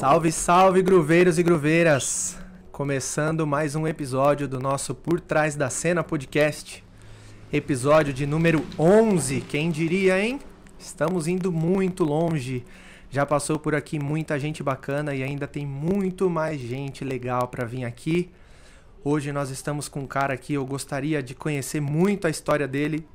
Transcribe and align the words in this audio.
Salve, 0.00 0.32
salve, 0.32 0.80
gruveiros 0.80 1.38
e 1.38 1.42
gruveiras! 1.42 2.38
Começando 2.72 3.46
mais 3.46 3.74
um 3.74 3.86
episódio 3.86 4.48
do 4.48 4.58
nosso 4.58 4.94
Por 4.94 5.20
Trás 5.20 5.56
da 5.56 5.68
Cena 5.68 6.02
podcast. 6.02 6.82
Episódio 7.52 8.10
de 8.10 8.24
número 8.24 8.64
11, 8.78 9.42
quem 9.42 9.70
diria, 9.70 10.18
hein? 10.18 10.40
Estamos 10.78 11.28
indo 11.28 11.52
muito 11.52 12.02
longe. 12.02 12.64
Já 13.10 13.26
passou 13.26 13.58
por 13.58 13.74
aqui 13.74 13.98
muita 13.98 14.38
gente 14.38 14.62
bacana 14.62 15.14
e 15.14 15.22
ainda 15.22 15.46
tem 15.46 15.66
muito 15.66 16.30
mais 16.30 16.58
gente 16.58 17.04
legal 17.04 17.48
para 17.48 17.66
vir 17.66 17.84
aqui. 17.84 18.30
Hoje 19.04 19.30
nós 19.32 19.50
estamos 19.50 19.86
com 19.86 20.00
um 20.00 20.06
cara 20.06 20.32
aqui, 20.32 20.54
eu 20.54 20.64
gostaria 20.64 21.22
de 21.22 21.34
conhecer 21.34 21.82
muito 21.82 22.26
a 22.26 22.30
história 22.30 22.66
dele. 22.66 23.06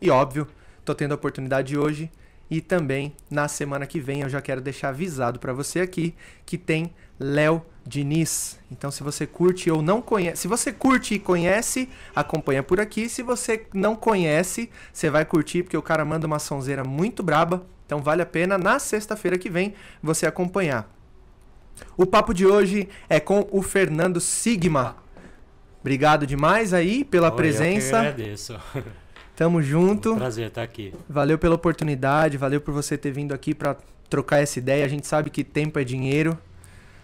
E 0.00 0.08
óbvio, 0.08 0.46
tô 0.84 0.94
tendo 0.94 1.10
a 1.10 1.16
oportunidade 1.16 1.76
hoje 1.76 2.12
e 2.50 2.60
também 2.60 3.14
na 3.30 3.48
semana 3.48 3.86
que 3.86 4.00
vem 4.00 4.20
eu 4.20 4.28
já 4.28 4.40
quero 4.40 4.60
deixar 4.60 4.90
avisado 4.90 5.38
para 5.38 5.52
você 5.52 5.80
aqui 5.80 6.14
que 6.44 6.58
tem 6.58 6.92
Léo 7.18 7.64
Diniz. 7.86 8.58
Então, 8.70 8.90
se 8.90 9.02
você 9.02 9.26
curte 9.26 9.70
ou 9.70 9.82
não 9.82 10.00
conhece, 10.00 10.42
se 10.42 10.48
você 10.48 10.72
curte 10.72 11.14
e 11.14 11.18
conhece, 11.18 11.88
acompanha 12.14 12.62
por 12.62 12.80
aqui. 12.80 13.08
Se 13.08 13.22
você 13.22 13.66
não 13.72 13.94
conhece, 13.94 14.70
você 14.92 15.10
vai 15.10 15.24
curtir 15.24 15.62
porque 15.62 15.76
o 15.76 15.82
cara 15.82 16.04
manda 16.04 16.26
uma 16.26 16.38
sonzeira 16.38 16.82
muito 16.82 17.22
braba. 17.22 17.64
Então, 17.86 18.02
vale 18.02 18.22
a 18.22 18.26
pena 18.26 18.56
na 18.56 18.78
sexta-feira 18.78 19.38
que 19.38 19.50
vem 19.50 19.74
você 20.02 20.26
acompanhar. 20.26 20.90
O 21.96 22.06
papo 22.06 22.32
de 22.32 22.46
hoje 22.46 22.88
é 23.08 23.20
com 23.20 23.46
o 23.50 23.62
Fernando 23.62 24.20
Sigma. 24.20 24.96
Obrigado 25.80 26.26
demais 26.26 26.72
aí 26.72 27.04
pela 27.04 27.30
Oi, 27.30 27.36
presença. 27.36 27.96
Eu 27.96 28.02
que 28.02 28.08
agradeço. 28.08 28.60
Tamo 29.36 29.60
junto. 29.60 30.12
Um 30.12 30.16
prazer 30.16 30.48
estar 30.48 30.62
aqui. 30.62 30.92
Valeu 31.08 31.38
pela 31.38 31.54
oportunidade, 31.54 32.36
valeu 32.36 32.60
por 32.60 32.72
você 32.72 32.96
ter 32.96 33.10
vindo 33.10 33.32
aqui 33.32 33.54
para 33.54 33.76
trocar 34.08 34.38
essa 34.38 34.58
ideia. 34.58 34.84
A 34.84 34.88
gente 34.88 35.06
sabe 35.06 35.28
que 35.28 35.42
tempo 35.42 35.78
é 35.78 35.84
dinheiro, 35.84 36.38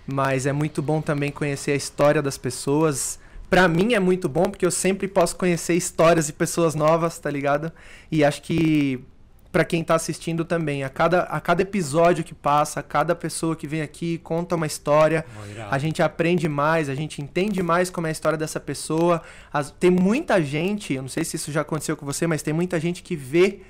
mas 0.06 0.46
é 0.46 0.52
muito 0.52 0.80
bom 0.80 1.00
também 1.02 1.32
conhecer 1.32 1.72
a 1.72 1.76
história 1.76 2.22
das 2.22 2.38
pessoas. 2.38 3.18
Pra 3.48 3.66
mim 3.66 3.94
é 3.94 4.00
muito 4.00 4.28
bom 4.28 4.44
porque 4.44 4.64
eu 4.64 4.70
sempre 4.70 5.08
posso 5.08 5.34
conhecer 5.34 5.74
histórias 5.74 6.28
de 6.28 6.32
pessoas 6.32 6.76
novas, 6.76 7.18
tá 7.18 7.28
ligado? 7.28 7.72
E 8.12 8.22
acho 8.22 8.42
que 8.42 9.04
pra 9.52 9.64
quem 9.64 9.82
tá 9.82 9.94
assistindo 9.96 10.44
também, 10.44 10.84
a 10.84 10.88
cada, 10.88 11.22
a 11.22 11.40
cada 11.40 11.62
episódio 11.62 12.22
que 12.22 12.34
passa, 12.34 12.80
a 12.80 12.82
cada 12.82 13.14
pessoa 13.14 13.56
que 13.56 13.66
vem 13.66 13.82
aqui 13.82 14.18
conta 14.18 14.54
uma 14.54 14.66
história, 14.66 15.24
a 15.70 15.76
gente 15.78 16.02
aprende 16.02 16.48
mais, 16.48 16.88
a 16.88 16.94
gente 16.94 17.20
entende 17.20 17.62
mais 17.62 17.90
como 17.90 18.06
é 18.06 18.10
a 18.10 18.12
história 18.12 18.38
dessa 18.38 18.60
pessoa. 18.60 19.22
As- 19.52 19.72
tem 19.72 19.90
muita 19.90 20.40
gente, 20.42 20.94
eu 20.94 21.02
não 21.02 21.08
sei 21.08 21.24
se 21.24 21.34
isso 21.36 21.50
já 21.50 21.62
aconteceu 21.62 21.96
com 21.96 22.06
você, 22.06 22.26
mas 22.26 22.42
tem 22.42 22.54
muita 22.54 22.78
gente 22.78 23.02
que 23.02 23.16
vê 23.16 23.60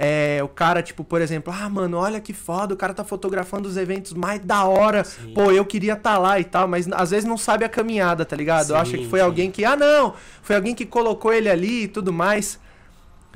é, 0.00 0.38
o 0.44 0.48
cara, 0.48 0.80
tipo, 0.80 1.02
por 1.02 1.20
exemplo, 1.20 1.52
ah, 1.52 1.68
mano, 1.68 1.96
olha 1.98 2.20
que 2.20 2.32
foda, 2.32 2.72
o 2.72 2.76
cara 2.76 2.94
tá 2.94 3.02
fotografando 3.02 3.68
os 3.68 3.76
eventos 3.76 4.12
mais 4.14 4.40
da 4.40 4.64
hora. 4.64 5.02
Sim. 5.02 5.34
Pô, 5.34 5.50
eu 5.50 5.64
queria 5.64 5.94
estar 5.94 6.12
tá 6.14 6.18
lá 6.18 6.38
e 6.38 6.44
tal, 6.44 6.68
mas 6.68 6.88
às 6.92 7.10
vezes 7.10 7.24
não 7.24 7.36
sabe 7.36 7.64
a 7.64 7.68
caminhada, 7.68 8.24
tá 8.24 8.36
ligado? 8.36 8.68
Sim, 8.68 8.74
Acha 8.74 8.96
que 8.96 9.08
foi 9.08 9.18
sim. 9.18 9.24
alguém 9.26 9.50
que, 9.50 9.64
ah, 9.64 9.76
não, 9.76 10.14
foi 10.40 10.54
alguém 10.54 10.72
que 10.74 10.86
colocou 10.86 11.32
ele 11.32 11.50
ali 11.50 11.82
e 11.82 11.88
tudo 11.88 12.12
mais. 12.12 12.60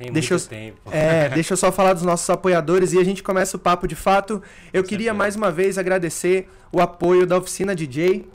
Tem 0.03 0.11
deixa 0.13 0.33
muito 0.35 0.43
eu- 0.45 0.49
tempo. 0.49 0.77
É, 0.91 1.29
deixa 1.33 1.53
eu 1.53 1.57
só 1.57 1.71
falar 1.71 1.93
dos 1.93 2.03
nossos 2.03 2.29
apoiadores 2.29 2.93
e 2.93 2.99
a 2.99 3.03
gente 3.03 3.21
começa 3.23 3.57
o 3.57 3.59
papo 3.59 3.87
de 3.87 3.95
fato. 3.95 4.41
Eu 4.71 4.83
queria 4.83 5.05
certeza. 5.05 5.13
mais 5.13 5.35
uma 5.35 5.51
vez 5.51 5.77
agradecer 5.77 6.47
o 6.71 6.81
apoio 6.81 7.25
da 7.25 7.37
Oficina 7.37 7.75
DJ. 7.75 8.25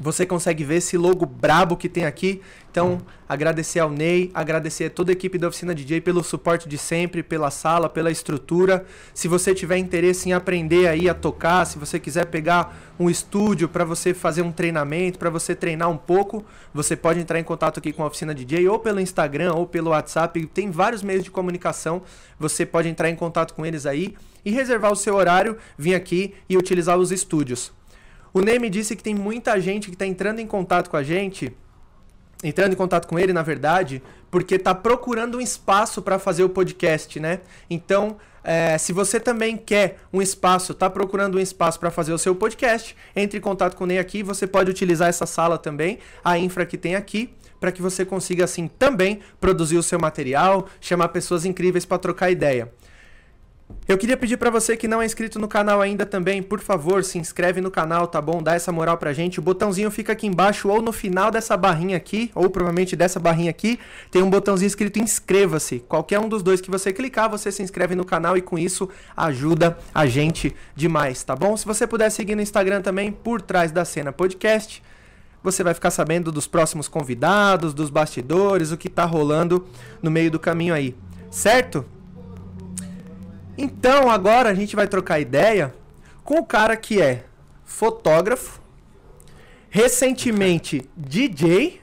Você 0.00 0.24
consegue 0.24 0.64
ver 0.64 0.76
esse 0.76 0.96
logo 0.96 1.26
brabo 1.26 1.76
que 1.76 1.88
tem 1.88 2.04
aqui. 2.06 2.40
Então, 2.70 2.98
agradecer 3.28 3.78
ao 3.78 3.90
Ney, 3.90 4.30
agradecer 4.32 4.86
a 4.86 4.90
toda 4.90 5.12
a 5.12 5.14
equipe 5.14 5.36
da 5.36 5.48
Oficina 5.48 5.74
DJ 5.74 6.00
pelo 6.00 6.24
suporte 6.24 6.66
de 6.68 6.78
sempre, 6.78 7.22
pela 7.22 7.50
sala, 7.50 7.88
pela 7.88 8.10
estrutura. 8.10 8.86
Se 9.12 9.28
você 9.28 9.54
tiver 9.54 9.76
interesse 9.76 10.28
em 10.28 10.32
aprender 10.32 10.88
aí 10.88 11.08
a 11.08 11.14
tocar, 11.14 11.66
se 11.66 11.78
você 11.78 12.00
quiser 12.00 12.26
pegar 12.26 12.94
um 12.98 13.10
estúdio 13.10 13.68
para 13.68 13.84
você 13.84 14.14
fazer 14.14 14.40
um 14.42 14.50
treinamento, 14.50 15.18
para 15.18 15.28
você 15.28 15.54
treinar 15.54 15.90
um 15.90 15.98
pouco, 15.98 16.44
você 16.72 16.96
pode 16.96 17.20
entrar 17.20 17.38
em 17.38 17.44
contato 17.44 17.78
aqui 17.78 17.92
com 17.92 18.02
a 18.02 18.06
Oficina 18.06 18.34
DJ 18.34 18.66
ou 18.68 18.78
pelo 18.78 18.98
Instagram 18.98 19.52
ou 19.52 19.66
pelo 19.66 19.90
WhatsApp. 19.90 20.46
Tem 20.46 20.70
vários 20.70 21.02
meios 21.02 21.22
de 21.22 21.30
comunicação. 21.30 22.02
Você 22.40 22.64
pode 22.64 22.88
entrar 22.88 23.10
em 23.10 23.14
contato 23.14 23.52
com 23.52 23.64
eles 23.64 23.84
aí 23.84 24.16
e 24.44 24.50
reservar 24.50 24.90
o 24.90 24.96
seu 24.96 25.14
horário, 25.14 25.58
vir 25.76 25.94
aqui 25.94 26.34
e 26.48 26.56
utilizar 26.56 26.98
os 26.98 27.12
estúdios. 27.12 27.70
O 28.34 28.40
Ney 28.40 28.58
me 28.58 28.70
disse 28.70 28.96
que 28.96 29.02
tem 29.02 29.14
muita 29.14 29.60
gente 29.60 29.88
que 29.88 29.94
está 29.94 30.06
entrando 30.06 30.38
em 30.38 30.46
contato 30.46 30.88
com 30.88 30.96
a 30.96 31.02
gente, 31.02 31.54
entrando 32.42 32.72
em 32.72 32.76
contato 32.76 33.06
com 33.06 33.18
ele, 33.18 33.32
na 33.32 33.42
verdade, 33.42 34.02
porque 34.30 34.54
está 34.54 34.74
procurando 34.74 35.36
um 35.36 35.40
espaço 35.40 36.00
para 36.00 36.18
fazer 36.18 36.42
o 36.42 36.48
podcast, 36.48 37.20
né? 37.20 37.40
Então, 37.68 38.16
é, 38.42 38.78
se 38.78 38.92
você 38.92 39.20
também 39.20 39.56
quer 39.56 39.98
um 40.12 40.22
espaço, 40.22 40.72
está 40.72 40.88
procurando 40.88 41.36
um 41.36 41.40
espaço 41.40 41.78
para 41.78 41.90
fazer 41.90 42.12
o 42.12 42.18
seu 42.18 42.34
podcast, 42.34 42.96
entre 43.14 43.38
em 43.38 43.40
contato 43.40 43.76
com 43.76 43.84
o 43.84 43.86
Ney 43.86 43.98
aqui. 43.98 44.22
Você 44.22 44.46
pode 44.46 44.70
utilizar 44.70 45.08
essa 45.08 45.26
sala 45.26 45.58
também, 45.58 45.98
a 46.24 46.38
infra 46.38 46.64
que 46.64 46.78
tem 46.78 46.94
aqui, 46.96 47.34
para 47.60 47.70
que 47.70 47.82
você 47.82 48.04
consiga 48.04 48.44
assim 48.44 48.66
também 48.66 49.20
produzir 49.40 49.76
o 49.76 49.82
seu 49.82 49.98
material, 49.98 50.66
chamar 50.80 51.08
pessoas 51.08 51.44
incríveis 51.44 51.84
para 51.84 51.98
trocar 51.98 52.30
ideia. 52.30 52.72
Eu 53.88 53.98
queria 53.98 54.16
pedir 54.16 54.36
pra 54.36 54.48
você 54.48 54.76
que 54.76 54.86
não 54.86 55.02
é 55.02 55.04
inscrito 55.04 55.40
no 55.40 55.48
canal 55.48 55.80
ainda 55.80 56.06
também, 56.06 56.40
por 56.40 56.60
favor, 56.60 57.02
se 57.02 57.18
inscreve 57.18 57.60
no 57.60 57.68
canal, 57.68 58.06
tá 58.06 58.20
bom? 58.20 58.40
Dá 58.40 58.54
essa 58.54 58.70
moral 58.70 58.96
pra 58.96 59.12
gente. 59.12 59.40
O 59.40 59.42
botãozinho 59.42 59.90
fica 59.90 60.12
aqui 60.12 60.24
embaixo 60.24 60.68
ou 60.68 60.80
no 60.80 60.92
final 60.92 61.32
dessa 61.32 61.56
barrinha 61.56 61.96
aqui, 61.96 62.30
ou 62.32 62.48
provavelmente 62.48 62.94
dessa 62.94 63.18
barrinha 63.18 63.50
aqui, 63.50 63.80
tem 64.08 64.22
um 64.22 64.30
botãozinho 64.30 64.68
escrito 64.68 65.00
inscreva-se. 65.00 65.80
Qualquer 65.80 66.20
um 66.20 66.28
dos 66.28 66.44
dois 66.44 66.60
que 66.60 66.70
você 66.70 66.92
clicar, 66.92 67.28
você 67.28 67.50
se 67.50 67.60
inscreve 67.60 67.96
no 67.96 68.04
canal 68.04 68.36
e 68.36 68.40
com 68.40 68.56
isso 68.56 68.88
ajuda 69.16 69.76
a 69.92 70.06
gente 70.06 70.54
demais, 70.76 71.24
tá 71.24 71.34
bom? 71.34 71.56
Se 71.56 71.66
você 71.66 71.84
puder 71.84 72.08
seguir 72.10 72.36
no 72.36 72.42
Instagram 72.42 72.82
também, 72.82 73.10
por 73.10 73.42
trás 73.42 73.72
da 73.72 73.84
cena 73.84 74.12
podcast, 74.12 74.80
você 75.42 75.64
vai 75.64 75.74
ficar 75.74 75.90
sabendo 75.90 76.30
dos 76.30 76.46
próximos 76.46 76.86
convidados, 76.86 77.74
dos 77.74 77.90
bastidores, 77.90 78.70
o 78.70 78.76
que 78.76 78.88
tá 78.88 79.04
rolando 79.04 79.66
no 80.00 80.08
meio 80.10 80.30
do 80.30 80.38
caminho 80.38 80.72
aí, 80.72 80.94
certo? 81.32 81.84
Então 83.56 84.10
agora 84.10 84.48
a 84.48 84.54
gente 84.54 84.74
vai 84.74 84.86
trocar 84.86 85.20
ideia 85.20 85.74
com 86.24 86.38
o 86.38 86.44
cara 86.44 86.76
que 86.76 87.00
é 87.00 87.24
fotógrafo, 87.64 88.60
recentemente 89.68 90.88
DJ 90.96 91.80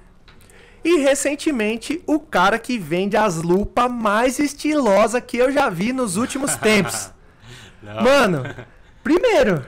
e 0.83 0.97
recentemente 0.99 2.01
o 2.07 2.19
cara 2.19 2.57
que 2.57 2.77
vende 2.77 3.17
as 3.17 3.35
lupas 3.35 3.91
mais 3.91 4.39
estilosa 4.39 5.19
que 5.19 5.37
eu 5.37 5.51
já 5.51 5.69
vi 5.69 5.91
nos 5.91 6.15
últimos 6.15 6.55
tempos. 6.57 7.11
Não, 7.81 8.03
Mano, 8.03 8.43
primeiro, 9.03 9.65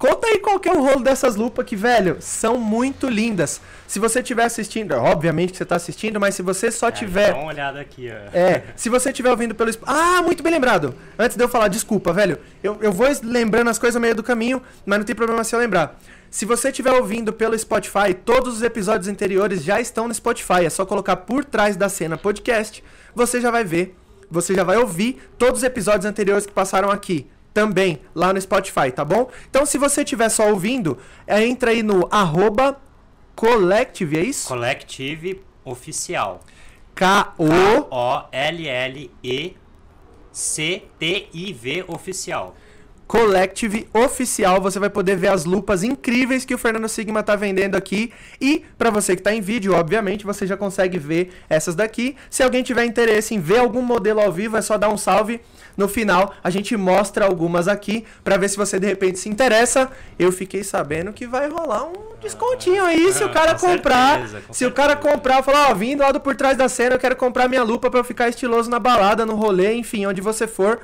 conta 0.00 0.26
aí 0.26 0.38
qual 0.38 0.58
que 0.58 0.66
é 0.66 0.72
o 0.72 0.82
rolo 0.82 1.04
dessas 1.04 1.36
lupas 1.36 1.66
que, 1.66 1.76
velho, 1.76 2.16
são 2.20 2.56
muito 2.56 3.06
lindas. 3.06 3.60
Se 3.86 3.98
você 3.98 4.20
estiver 4.20 4.44
assistindo, 4.44 4.92
obviamente 4.94 5.52
que 5.52 5.58
você 5.58 5.64
tá 5.66 5.76
assistindo, 5.76 6.18
mas 6.18 6.34
se 6.34 6.42
você 6.42 6.70
só 6.70 6.88
é, 6.88 6.90
tiver 6.90 7.32
Dá 7.32 7.38
uma 7.38 7.48
olhada 7.48 7.78
aqui, 7.78 8.10
ó. 8.10 8.36
é, 8.36 8.64
se 8.74 8.88
você 8.88 9.10
estiver 9.10 9.30
ouvindo 9.30 9.54
pelo. 9.54 9.70
Ah, 9.86 10.22
muito 10.22 10.42
bem 10.42 10.52
lembrado. 10.52 10.94
Antes 11.18 11.36
de 11.36 11.44
eu 11.44 11.48
falar, 11.48 11.68
desculpa, 11.68 12.14
velho. 12.14 12.38
Eu, 12.62 12.78
eu 12.80 12.90
vou 12.90 13.06
lembrando 13.22 13.68
as 13.68 13.78
coisas 13.78 13.94
no 13.94 14.00
meio 14.00 14.14
do 14.14 14.22
caminho, 14.22 14.62
mas 14.86 14.98
não 14.98 15.04
tem 15.04 15.14
problema 15.14 15.44
se 15.44 15.54
eu 15.54 15.60
lembrar. 15.60 16.00
Se 16.30 16.46
você 16.46 16.70
estiver 16.70 16.92
ouvindo 16.92 17.32
pelo 17.32 17.58
Spotify, 17.58 18.14
todos 18.24 18.56
os 18.56 18.62
episódios 18.62 19.06
anteriores 19.06 19.62
já 19.62 19.80
estão 19.80 20.08
no 20.08 20.14
Spotify. 20.14 20.64
É 20.64 20.70
só 20.70 20.86
colocar 20.86 21.16
por 21.16 21.44
trás 21.44 21.76
da 21.76 21.90
cena 21.90 22.16
podcast. 22.16 22.82
Você 23.14 23.40
já 23.40 23.50
vai 23.50 23.64
ver, 23.64 23.94
você 24.30 24.54
já 24.54 24.64
vai 24.64 24.78
ouvir 24.78 25.20
todos 25.36 25.58
os 25.58 25.64
episódios 25.64 26.06
anteriores 26.06 26.46
que 26.46 26.52
passaram 26.52 26.90
aqui. 26.90 27.26
Também 27.52 28.00
lá 28.14 28.32
no 28.32 28.40
Spotify, 28.40 28.92
tá 28.94 29.04
bom? 29.04 29.28
Então, 29.48 29.66
se 29.66 29.76
você 29.76 30.02
estiver 30.02 30.28
só 30.28 30.50
ouvindo, 30.50 30.96
é, 31.26 31.44
entra 31.44 31.72
aí 31.72 31.82
no 31.82 32.08
arroba 32.10 32.80
collective, 33.34 34.18
é 34.18 34.22
isso? 34.22 34.46
Collective 34.48 35.42
Oficial. 35.64 36.40
K-O... 36.94 37.88
O-L-L-E-C-T-I-V 37.90 39.04
Oficial. 41.88 42.54
Collective 43.10 43.88
oficial, 43.92 44.60
você 44.60 44.78
vai 44.78 44.88
poder 44.88 45.16
ver 45.16 45.32
as 45.32 45.44
lupas 45.44 45.82
incríveis 45.82 46.44
que 46.44 46.54
o 46.54 46.58
Fernando 46.58 46.88
Sigma 46.88 47.24
tá 47.24 47.34
vendendo 47.34 47.74
aqui. 47.74 48.12
E 48.40 48.64
para 48.78 48.88
você 48.88 49.16
que 49.16 49.22
tá 49.22 49.34
em 49.34 49.40
vídeo, 49.40 49.74
obviamente, 49.74 50.24
você 50.24 50.46
já 50.46 50.56
consegue 50.56 50.96
ver 50.96 51.32
essas 51.48 51.74
daqui. 51.74 52.14
Se 52.30 52.44
alguém 52.44 52.62
tiver 52.62 52.84
interesse 52.84 53.34
em 53.34 53.40
ver 53.40 53.58
algum 53.58 53.82
modelo 53.82 54.20
ao 54.20 54.30
vivo, 54.30 54.56
é 54.56 54.62
só 54.62 54.78
dar 54.78 54.90
um 54.90 54.96
salve. 54.96 55.40
No 55.80 55.88
final, 55.88 56.34
a 56.44 56.50
gente 56.50 56.76
mostra 56.76 57.24
algumas 57.24 57.66
aqui 57.66 58.04
para 58.22 58.36
ver 58.36 58.50
se 58.50 58.56
você 58.58 58.78
de 58.78 58.86
repente 58.86 59.18
se 59.18 59.30
interessa. 59.30 59.90
Eu 60.18 60.30
fiquei 60.30 60.62
sabendo 60.62 61.10
que 61.10 61.26
vai 61.26 61.48
rolar 61.48 61.84
um 61.84 62.16
descontinho 62.20 62.84
aí 62.84 63.10
se 63.14 63.24
o 63.24 63.30
cara 63.30 63.54
Com 63.54 63.66
comprar. 63.66 64.28
certeza, 64.28 64.42
se 64.52 64.66
o 64.66 64.72
cara 64.72 64.92
certeza. 64.92 65.14
comprar, 65.14 65.42
falar, 65.42 65.70
ó, 65.70 65.74
vindo 65.74 66.00
lá 66.00 66.12
do 66.12 66.20
por 66.20 66.36
trás 66.36 66.58
da 66.58 66.68
cena, 66.68 66.96
eu 66.96 66.98
quero 66.98 67.16
comprar 67.16 67.48
minha 67.48 67.62
lupa 67.62 67.90
para 67.90 67.98
eu 67.98 68.04
ficar 68.04 68.28
estiloso 68.28 68.68
na 68.68 68.78
balada, 68.78 69.24
no 69.24 69.34
rolê, 69.34 69.72
enfim, 69.72 70.04
onde 70.04 70.20
você 70.20 70.46
for. 70.46 70.80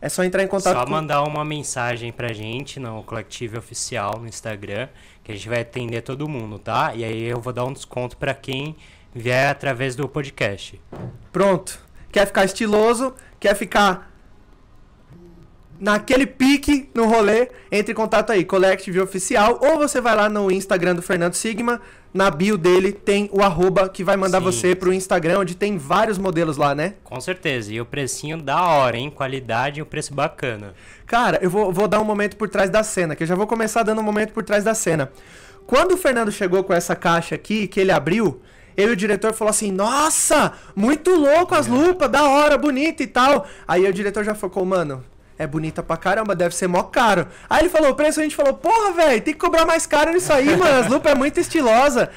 É 0.00 0.08
só 0.08 0.22
entrar 0.22 0.44
em 0.44 0.46
contato 0.46 0.76
Só 0.76 0.84
com 0.84 0.90
mandar 0.92 1.24
uma 1.24 1.44
mensagem 1.44 2.12
pra 2.12 2.32
gente 2.32 2.78
no 2.78 3.02
Collective 3.02 3.58
Oficial 3.58 4.16
no 4.20 4.28
Instagram, 4.28 4.88
que 5.24 5.32
a 5.32 5.34
gente 5.34 5.48
vai 5.48 5.62
atender 5.62 6.02
todo 6.02 6.28
mundo, 6.28 6.56
tá? 6.56 6.92
E 6.94 7.02
aí 7.02 7.24
eu 7.24 7.40
vou 7.40 7.52
dar 7.52 7.64
um 7.64 7.72
desconto 7.72 8.16
pra 8.16 8.32
quem 8.32 8.76
vier 9.12 9.50
através 9.50 9.96
do 9.96 10.08
podcast. 10.08 10.80
Pronto. 11.32 11.80
Quer 12.10 12.26
ficar 12.26 12.44
estiloso, 12.44 13.12
quer 13.38 13.54
ficar 13.54 14.08
naquele 15.80 16.26
pique 16.26 16.90
no 16.94 17.06
rolê, 17.06 17.48
entre 17.70 17.92
em 17.92 17.94
contato 17.94 18.30
aí, 18.30 18.44
Collective 18.44 19.00
Oficial, 19.00 19.58
ou 19.62 19.78
você 19.78 20.00
vai 20.00 20.14
lá 20.14 20.28
no 20.28 20.50
Instagram 20.50 20.94
do 20.94 21.02
Fernando 21.02 21.34
Sigma, 21.34 21.80
na 22.12 22.30
bio 22.30 22.56
dele 22.56 22.90
tem 22.90 23.28
o 23.32 23.42
arroba 23.42 23.88
que 23.88 24.02
vai 24.02 24.16
mandar 24.16 24.38
Sim. 24.38 24.44
você 24.44 24.74
pro 24.74 24.92
Instagram, 24.92 25.40
onde 25.40 25.54
tem 25.54 25.76
vários 25.76 26.18
modelos 26.18 26.56
lá, 26.56 26.74
né? 26.74 26.94
Com 27.04 27.20
certeza. 27.20 27.72
E 27.72 27.80
o 27.80 27.86
precinho 27.86 28.38
da 28.38 28.60
hora, 28.64 28.96
hein? 28.96 29.10
Qualidade 29.10 29.78
e 29.78 29.82
o 29.82 29.86
preço 29.86 30.14
bacana. 30.14 30.74
Cara, 31.06 31.38
eu 31.42 31.50
vou, 31.50 31.72
vou 31.72 31.86
dar 31.86 32.00
um 32.00 32.04
momento 32.04 32.36
por 32.36 32.48
trás 32.48 32.70
da 32.70 32.82
cena, 32.82 33.14
que 33.14 33.22
eu 33.22 33.26
já 33.26 33.34
vou 33.34 33.46
começar 33.46 33.82
dando 33.82 34.00
um 34.00 34.04
momento 34.04 34.32
por 34.32 34.42
trás 34.42 34.64
da 34.64 34.74
cena. 34.74 35.12
Quando 35.66 35.92
o 35.92 35.96
Fernando 35.98 36.32
chegou 36.32 36.64
com 36.64 36.72
essa 36.72 36.96
caixa 36.96 37.34
aqui, 37.34 37.68
que 37.68 37.78
ele 37.78 37.92
abriu, 37.92 38.40
eu 38.78 38.90
e 38.90 38.92
o 38.92 38.96
diretor 38.96 39.34
falou 39.34 39.50
assim: 39.50 39.70
Nossa, 39.70 40.52
muito 40.74 41.10
louco 41.14 41.54
as 41.54 41.66
lupas, 41.66 42.08
da 42.08 42.24
hora, 42.26 42.56
bonita 42.56 43.02
e 43.02 43.06
tal. 43.06 43.46
Aí 43.66 43.84
o 43.86 43.92
diretor 43.92 44.24
já 44.24 44.34
falou, 44.34 44.64
mano. 44.64 45.04
É 45.40 45.46
bonita 45.46 45.84
pra 45.84 45.96
caramba, 45.96 46.34
deve 46.34 46.52
ser 46.54 46.66
mó 46.66 46.82
caro. 46.82 47.28
Aí 47.48 47.60
ele 47.62 47.68
falou 47.68 47.90
o 47.90 47.94
preço, 47.94 48.18
a 48.18 48.24
gente 48.24 48.34
falou, 48.34 48.54
porra, 48.54 48.90
velho, 48.92 49.20
tem 49.22 49.32
que 49.32 49.38
cobrar 49.38 49.64
mais 49.64 49.86
caro 49.86 50.12
nisso 50.12 50.32
aí, 50.32 50.56
mano. 50.56 50.80
As 50.80 50.88
lupas 50.88 51.12
é 51.12 51.14
muito 51.14 51.38
estilosa. 51.38 52.10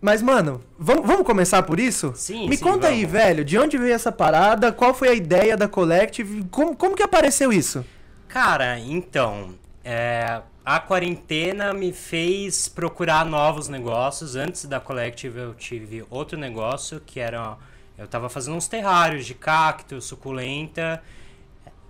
Mas, 0.00 0.20
mano, 0.20 0.60
vamos, 0.76 1.06
vamos 1.06 1.24
começar 1.26 1.62
por 1.62 1.78
isso? 1.78 2.12
Sim, 2.16 2.48
Me 2.48 2.56
sim, 2.56 2.64
conta 2.64 2.88
aí, 2.88 3.04
vamos. 3.04 3.12
velho, 3.12 3.44
de 3.44 3.56
onde 3.56 3.78
veio 3.78 3.94
essa 3.94 4.10
parada? 4.10 4.72
Qual 4.72 4.92
foi 4.94 5.10
a 5.10 5.14
ideia 5.14 5.56
da 5.56 5.68
Collective? 5.68 6.42
Como, 6.50 6.74
como 6.74 6.96
que 6.96 7.02
apareceu 7.04 7.52
isso? 7.52 7.84
Cara, 8.26 8.78
então, 8.80 9.54
é, 9.84 10.40
a 10.76 10.80
quarentena 10.80 11.72
me 11.72 11.92
fez 11.92 12.68
procurar 12.68 13.24
novos 13.26 13.68
negócios. 13.68 14.36
Antes 14.36 14.64
da 14.66 14.78
Collective 14.80 15.38
eu 15.38 15.54
tive 15.54 16.04
outro 16.10 16.38
negócio 16.38 17.00
que 17.04 17.18
era. 17.20 17.56
Eu 17.98 18.06
tava 18.06 18.28
fazendo 18.28 18.56
uns 18.56 18.68
terrários 18.68 19.26
de 19.26 19.34
cacto, 19.34 20.00
suculenta. 20.00 21.02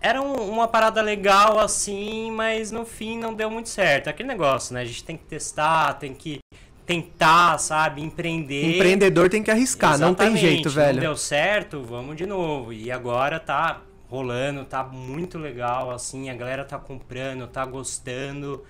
Era 0.01 0.21
um- 0.23 0.51
uma 0.51 0.67
parada 0.67 1.03
legal 1.03 1.59
assim, 1.59 2.31
mas 2.33 2.71
no 2.73 2.87
fim 2.87 3.19
não 3.19 3.35
deu 3.35 3.51
muito 3.51 3.69
certo. 3.69 4.09
Aquele 4.09 4.29
negócio, 4.29 4.73
né? 4.75 4.81
A 4.81 4.85
gente 4.85 5.05
tem 5.05 5.17
que 5.17 5.25
testar, 5.25 5.93
tem 5.95 6.15
que 6.15 6.39
tentar, 6.87 7.59
sabe? 7.59 8.03
Empreender. 8.03 8.77
Empreendedor 8.77 9.29
tem 9.29 9.43
que 9.43 9.51
arriscar, 9.51 9.99
não 9.99 10.15
tem 10.15 10.29
Exatamente, 10.29 10.41
jeito, 10.41 10.69
Não 10.71 10.75
velho. 10.75 11.01
deu 11.01 11.17
certo, 11.17 11.83
vamos 11.85 12.17
de 12.17 12.27
novo. 12.27 12.73
E 12.73 12.91
agora 12.91 13.39
tá 13.39 13.83
rolando, 14.11 14.65
tá 14.65 14.83
muito 14.83 15.39
legal, 15.39 15.93
assim, 15.93 16.29
a 16.29 16.35
galera 16.35 16.65
tá 16.65 16.77
comprando, 16.79 17.47
tá 17.47 17.65
gostando. 17.65 18.65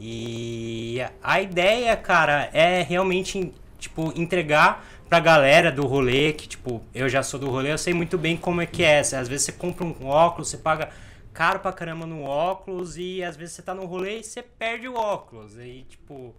E 0.00 0.98
a 1.22 1.42
ideia, 1.42 1.94
cara, 1.94 2.48
é 2.54 2.82
realmente, 2.82 3.52
tipo, 3.78 4.12
entregar 4.18 4.82
pra 5.06 5.20
galera 5.20 5.70
do 5.70 5.86
rolê, 5.86 6.32
que, 6.32 6.48
tipo, 6.48 6.82
eu 6.94 7.06
já 7.08 7.22
sou 7.22 7.38
do 7.38 7.50
rolê, 7.50 7.70
eu 7.70 7.78
sei 7.78 7.92
muito 7.92 8.16
bem 8.16 8.36
como 8.36 8.62
é 8.62 8.66
que 8.66 8.82
é. 8.82 9.00
Às 9.00 9.28
vezes 9.28 9.42
você 9.42 9.52
compra 9.52 9.84
um 9.84 10.06
óculos, 10.06 10.48
você 10.48 10.56
paga 10.56 10.88
caro 11.34 11.60
pra 11.60 11.72
caramba 11.72 12.06
no 12.06 12.22
óculos, 12.22 12.96
e 12.96 13.22
às 13.22 13.36
vezes 13.36 13.54
você 13.56 13.62
tá 13.62 13.74
no 13.74 13.84
rolê 13.84 14.20
e 14.20 14.24
você 14.24 14.42
perde 14.42 14.88
o 14.88 14.94
óculos. 14.94 15.58
Aí, 15.58 15.84
tipo, 15.84 16.34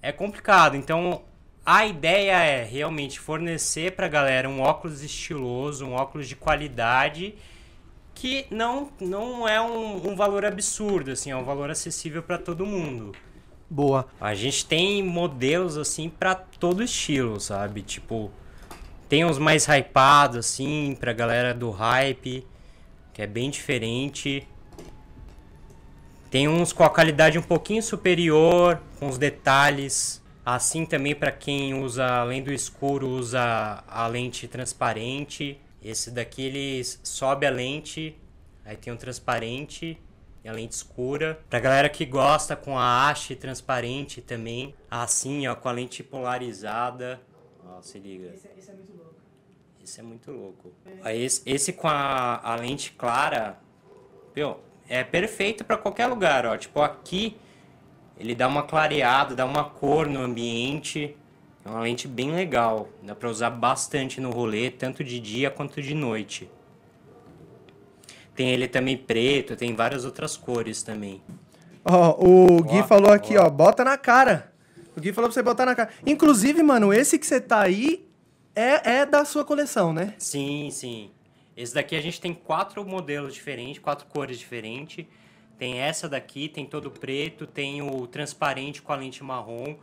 é 0.00 0.12
complicado. 0.12 0.76
Então, 0.76 1.22
a 1.66 1.86
ideia 1.86 2.36
é 2.36 2.62
realmente 2.62 3.18
fornecer 3.18 3.92
pra 3.96 4.06
galera 4.06 4.48
um 4.48 4.60
óculos 4.60 5.02
estiloso, 5.02 5.86
um 5.86 5.94
óculos 5.94 6.28
de 6.28 6.36
qualidade 6.36 7.34
que 8.14 8.46
não, 8.50 8.90
não 9.00 9.46
é 9.46 9.60
um, 9.60 10.10
um 10.10 10.16
valor 10.16 10.44
absurdo, 10.44 11.10
assim, 11.10 11.30
é 11.30 11.36
um 11.36 11.44
valor 11.44 11.70
acessível 11.70 12.22
pra 12.22 12.38
todo 12.38 12.64
mundo. 12.64 13.12
Boa. 13.68 14.06
A 14.20 14.34
gente 14.34 14.64
tem 14.66 15.02
modelos 15.02 15.76
assim 15.76 16.08
pra 16.08 16.34
todo 16.34 16.82
estilo, 16.82 17.40
sabe? 17.40 17.82
Tipo, 17.82 18.30
tem 19.08 19.24
uns 19.24 19.38
mais 19.38 19.66
hypados 19.66 20.36
assim 20.38 20.96
pra 20.98 21.12
galera 21.12 21.52
do 21.52 21.70
hype, 21.70 22.46
que 23.12 23.22
é 23.22 23.26
bem 23.26 23.50
diferente. 23.50 24.46
Tem 26.30 26.48
uns 26.48 26.72
com 26.72 26.84
a 26.84 26.90
qualidade 26.90 27.38
um 27.38 27.42
pouquinho 27.42 27.82
superior, 27.82 28.80
com 28.98 29.08
os 29.08 29.18
detalhes. 29.18 30.22
Assim 30.44 30.84
também 30.84 31.14
pra 31.14 31.32
quem 31.32 31.74
usa 31.74 32.06
além 32.06 32.42
do 32.42 32.52
escuro 32.52 33.08
usa 33.08 33.82
a 33.88 34.06
lente 34.06 34.46
transparente. 34.46 35.58
Esse 35.84 36.10
daqui 36.10 36.42
ele 36.42 36.82
sobe 36.82 37.46
a 37.46 37.50
lente, 37.50 38.18
aí 38.64 38.74
tem 38.74 38.90
um 38.90 38.96
transparente 38.96 40.00
e 40.42 40.48
a 40.48 40.52
lente 40.52 40.72
escura. 40.72 41.38
Pra 41.50 41.60
galera 41.60 41.90
que 41.90 42.06
gosta 42.06 42.56
com 42.56 42.78
a 42.78 43.10
haste 43.10 43.36
transparente 43.36 44.22
também, 44.22 44.74
assim, 44.90 45.46
ó, 45.46 45.54
com 45.54 45.68
a 45.68 45.72
lente 45.72 46.02
polarizada. 46.02 47.20
Ó, 47.66 47.82
se 47.82 47.98
liga. 47.98 48.32
Esse 48.34 48.70
é 48.70 48.72
muito 48.72 48.92
louco. 48.96 49.14
Esse 49.82 50.00
é 50.00 50.02
muito 50.02 50.30
louco. 50.32 50.72
Aí 51.02 51.22
esse, 51.22 51.42
esse 51.44 51.72
com 51.74 51.86
a, 51.86 52.40
a 52.42 52.56
lente 52.56 52.92
clara, 52.92 53.58
meu, 54.34 54.60
é 54.88 55.04
perfeito 55.04 55.64
pra 55.64 55.76
qualquer 55.76 56.06
lugar, 56.06 56.46
ó. 56.46 56.56
Tipo, 56.56 56.80
aqui 56.80 57.36
ele 58.18 58.34
dá 58.34 58.48
uma 58.48 58.62
clareada, 58.62 59.34
dá 59.34 59.44
uma 59.44 59.68
cor 59.68 60.08
no 60.08 60.20
ambiente. 60.20 61.16
É 61.64 61.68
uma 61.68 61.80
lente 61.80 62.06
bem 62.06 62.32
legal. 62.32 62.88
Dá 63.02 63.14
pra 63.14 63.28
usar 63.28 63.50
bastante 63.50 64.20
no 64.20 64.30
rolê, 64.30 64.70
tanto 64.70 65.02
de 65.02 65.18
dia 65.18 65.50
quanto 65.50 65.80
de 65.80 65.94
noite. 65.94 66.50
Tem 68.34 68.50
ele 68.50 68.68
também 68.68 68.96
preto, 68.96 69.56
tem 69.56 69.74
várias 69.74 70.04
outras 70.04 70.36
cores 70.36 70.82
também. 70.82 71.22
Ó, 71.84 72.16
o 72.18 72.62
Gui 72.62 72.82
falou 72.82 73.12
aqui, 73.12 73.36
ó. 73.36 73.46
ó, 73.46 73.50
bota 73.50 73.84
na 73.84 73.96
cara. 73.96 74.52
O 74.96 75.00
Gui 75.00 75.12
falou 75.12 75.28
pra 75.28 75.34
você 75.34 75.42
botar 75.42 75.64
na 75.64 75.74
cara. 75.74 75.90
Inclusive, 76.04 76.62
mano, 76.62 76.92
esse 76.92 77.18
que 77.18 77.26
você 77.26 77.40
tá 77.40 77.60
aí 77.60 78.06
é, 78.54 78.98
é 79.00 79.06
da 79.06 79.24
sua 79.24 79.44
coleção, 79.44 79.92
né? 79.92 80.14
Sim, 80.18 80.68
sim. 80.70 81.10
Esse 81.56 81.74
daqui 81.74 81.94
a 81.94 82.00
gente 82.00 82.20
tem 82.20 82.34
quatro 82.34 82.84
modelos 82.84 83.34
diferentes, 83.34 83.80
quatro 83.80 84.06
cores 84.06 84.38
diferentes. 84.38 85.06
Tem 85.56 85.78
essa 85.78 86.08
daqui, 86.08 86.48
tem 86.48 86.66
todo 86.66 86.90
preto, 86.90 87.46
tem 87.46 87.80
o 87.80 88.06
transparente 88.06 88.82
com 88.82 88.92
a 88.92 88.96
lente 88.96 89.22
marrom. 89.22 89.76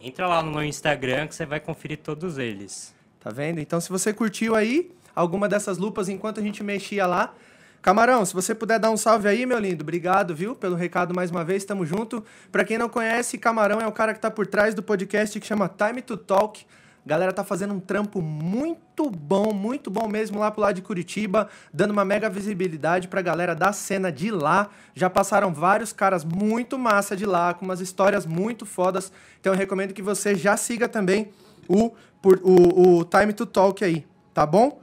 Entra 0.00 0.26
lá 0.26 0.42
no 0.42 0.50
meu 0.50 0.64
Instagram 0.64 1.26
que 1.26 1.34
você 1.34 1.46
vai 1.46 1.60
conferir 1.60 1.98
todos 1.98 2.38
eles. 2.38 2.94
Tá 3.20 3.30
vendo? 3.30 3.60
Então, 3.60 3.80
se 3.80 3.88
você 3.88 4.12
curtiu 4.12 4.54
aí 4.54 4.90
alguma 5.16 5.48
dessas 5.48 5.78
lupas 5.78 6.08
enquanto 6.08 6.38
a 6.38 6.42
gente 6.42 6.62
mexia 6.62 7.06
lá. 7.06 7.34
Camarão, 7.80 8.24
se 8.24 8.34
você 8.34 8.54
puder 8.54 8.78
dar 8.78 8.90
um 8.90 8.96
salve 8.96 9.28
aí, 9.28 9.46
meu 9.46 9.58
lindo, 9.58 9.82
obrigado, 9.82 10.34
viu, 10.34 10.54
pelo 10.56 10.74
recado 10.74 11.14
mais 11.14 11.30
uma 11.30 11.44
vez, 11.44 11.64
tamo 11.64 11.86
junto. 11.86 12.22
Pra 12.50 12.64
quem 12.64 12.76
não 12.76 12.88
conhece, 12.88 13.38
Camarão 13.38 13.80
é 13.80 13.86
o 13.86 13.92
cara 13.92 14.12
que 14.12 14.20
tá 14.20 14.30
por 14.30 14.46
trás 14.46 14.74
do 14.74 14.82
podcast 14.82 15.38
que 15.38 15.46
chama 15.46 15.68
Time 15.68 16.02
to 16.02 16.16
Talk. 16.16 16.66
Galera 17.06 17.32
tá 17.32 17.44
fazendo 17.44 17.72
um 17.72 17.78
trampo 17.78 18.20
muito 18.20 19.08
bom, 19.08 19.54
muito 19.54 19.92
bom 19.92 20.08
mesmo 20.08 20.40
lá 20.40 20.50
pro 20.50 20.60
lado 20.60 20.74
de 20.74 20.82
Curitiba, 20.82 21.48
dando 21.72 21.92
uma 21.92 22.04
mega 22.04 22.28
visibilidade 22.28 23.06
pra 23.06 23.22
galera 23.22 23.54
da 23.54 23.72
cena 23.72 24.10
de 24.10 24.28
lá. 24.28 24.70
Já 24.92 25.08
passaram 25.08 25.54
vários 25.54 25.92
caras 25.92 26.24
muito 26.24 26.76
massa 26.76 27.16
de 27.16 27.24
lá, 27.24 27.54
com 27.54 27.64
umas 27.64 27.80
histórias 27.80 28.26
muito 28.26 28.66
fodas. 28.66 29.12
Então 29.40 29.52
eu 29.52 29.56
recomendo 29.56 29.94
que 29.94 30.02
você 30.02 30.34
já 30.34 30.56
siga 30.56 30.88
também 30.88 31.30
o, 31.68 31.92
por, 32.20 32.40
o, 32.42 32.98
o 32.98 33.04
Time 33.04 33.32
to 33.32 33.46
Talk 33.46 33.84
aí, 33.84 34.04
tá 34.34 34.44
bom? 34.44 34.80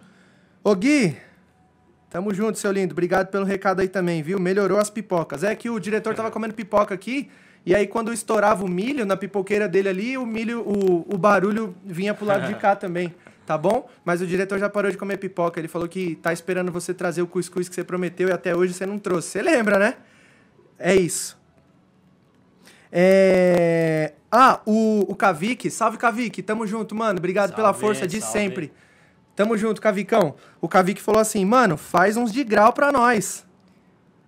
Ô 0.64 0.74
Gui, 0.76 1.18
tamo 2.10 2.34
junto, 2.34 2.58
seu 2.58 2.72
lindo. 2.72 2.94
Obrigado 2.94 3.28
pelo 3.32 3.44
recado 3.44 3.82
aí 3.82 3.90
também, 3.90 4.24
viu? 4.24 4.40
Melhorou 4.40 4.80
as 4.80 4.90
pipocas. 4.90 5.44
É 5.44 5.54
que 5.56 5.70
o 5.70 5.78
diretor 5.78 6.16
tava 6.16 6.32
comendo 6.32 6.54
pipoca 6.54 6.96
aqui, 6.96 7.30
e 7.66 7.74
aí 7.74 7.88
quando 7.88 8.12
estourava 8.12 8.64
o 8.66 8.68
milho 8.70 9.06
na 9.06 9.16
pipoqueira 9.16 9.68
dele 9.68 9.90
ali, 9.90 10.18
o 10.18 10.26
milho, 10.26 10.62
o, 10.62 11.06
o 11.14 11.18
barulho 11.18 11.76
vinha 11.86 12.14
pro 12.14 12.26
lado 12.26 12.48
de 12.48 12.56
cá 12.56 12.76
também, 12.78 13.14
tá 13.46 13.58
bom? 13.58 13.90
Mas 14.04 14.22
o 14.22 14.28
diretor 14.28 14.60
já 14.60 14.70
parou 14.70 14.92
de 14.92 14.98
comer 14.98 15.18
pipoca. 15.18 15.60
Ele 15.60 15.68
falou 15.68 15.88
que 15.88 16.16
tá 16.16 16.34
esperando 16.34 16.72
você 16.72 16.94
trazer 16.94 17.22
o 17.22 17.28
cuscuz 17.28 17.70
que 17.70 17.76
você 17.76 17.84
prometeu 17.84 18.30
e 18.30 18.32
até 18.32 18.56
hoje 18.56 18.74
você 18.74 18.86
não 18.86 19.00
trouxe. 19.00 19.30
Você 19.30 19.42
lembra, 19.42 19.80
né? 19.80 19.96
É 20.78 20.94
isso. 20.96 21.42
É... 22.92 24.14
Ah, 24.32 24.60
o, 24.66 25.06
o 25.08 25.16
Kavik, 25.16 25.70
salve 25.70 25.98
Kavik, 25.98 26.42
tamo 26.42 26.68
junto, 26.68 26.94
mano. 26.94 27.18
Obrigado 27.20 27.54
pela 27.56 27.70
Salve, 27.70 27.80
força 27.80 28.08
de 28.08 28.20
salve. 28.20 28.40
sempre. 28.40 28.74
Tamo 29.36 29.58
junto, 29.58 29.82
Cavicão. 29.82 30.36
O 30.62 30.68
Kavik 30.68 31.02
falou 31.02 31.22
assim, 31.22 31.44
mano, 31.46 31.78
faz 31.78 32.18
uns 32.18 32.32
de 32.32 32.44
grau 32.44 32.74
pra 32.74 32.92
nós. 32.92 33.46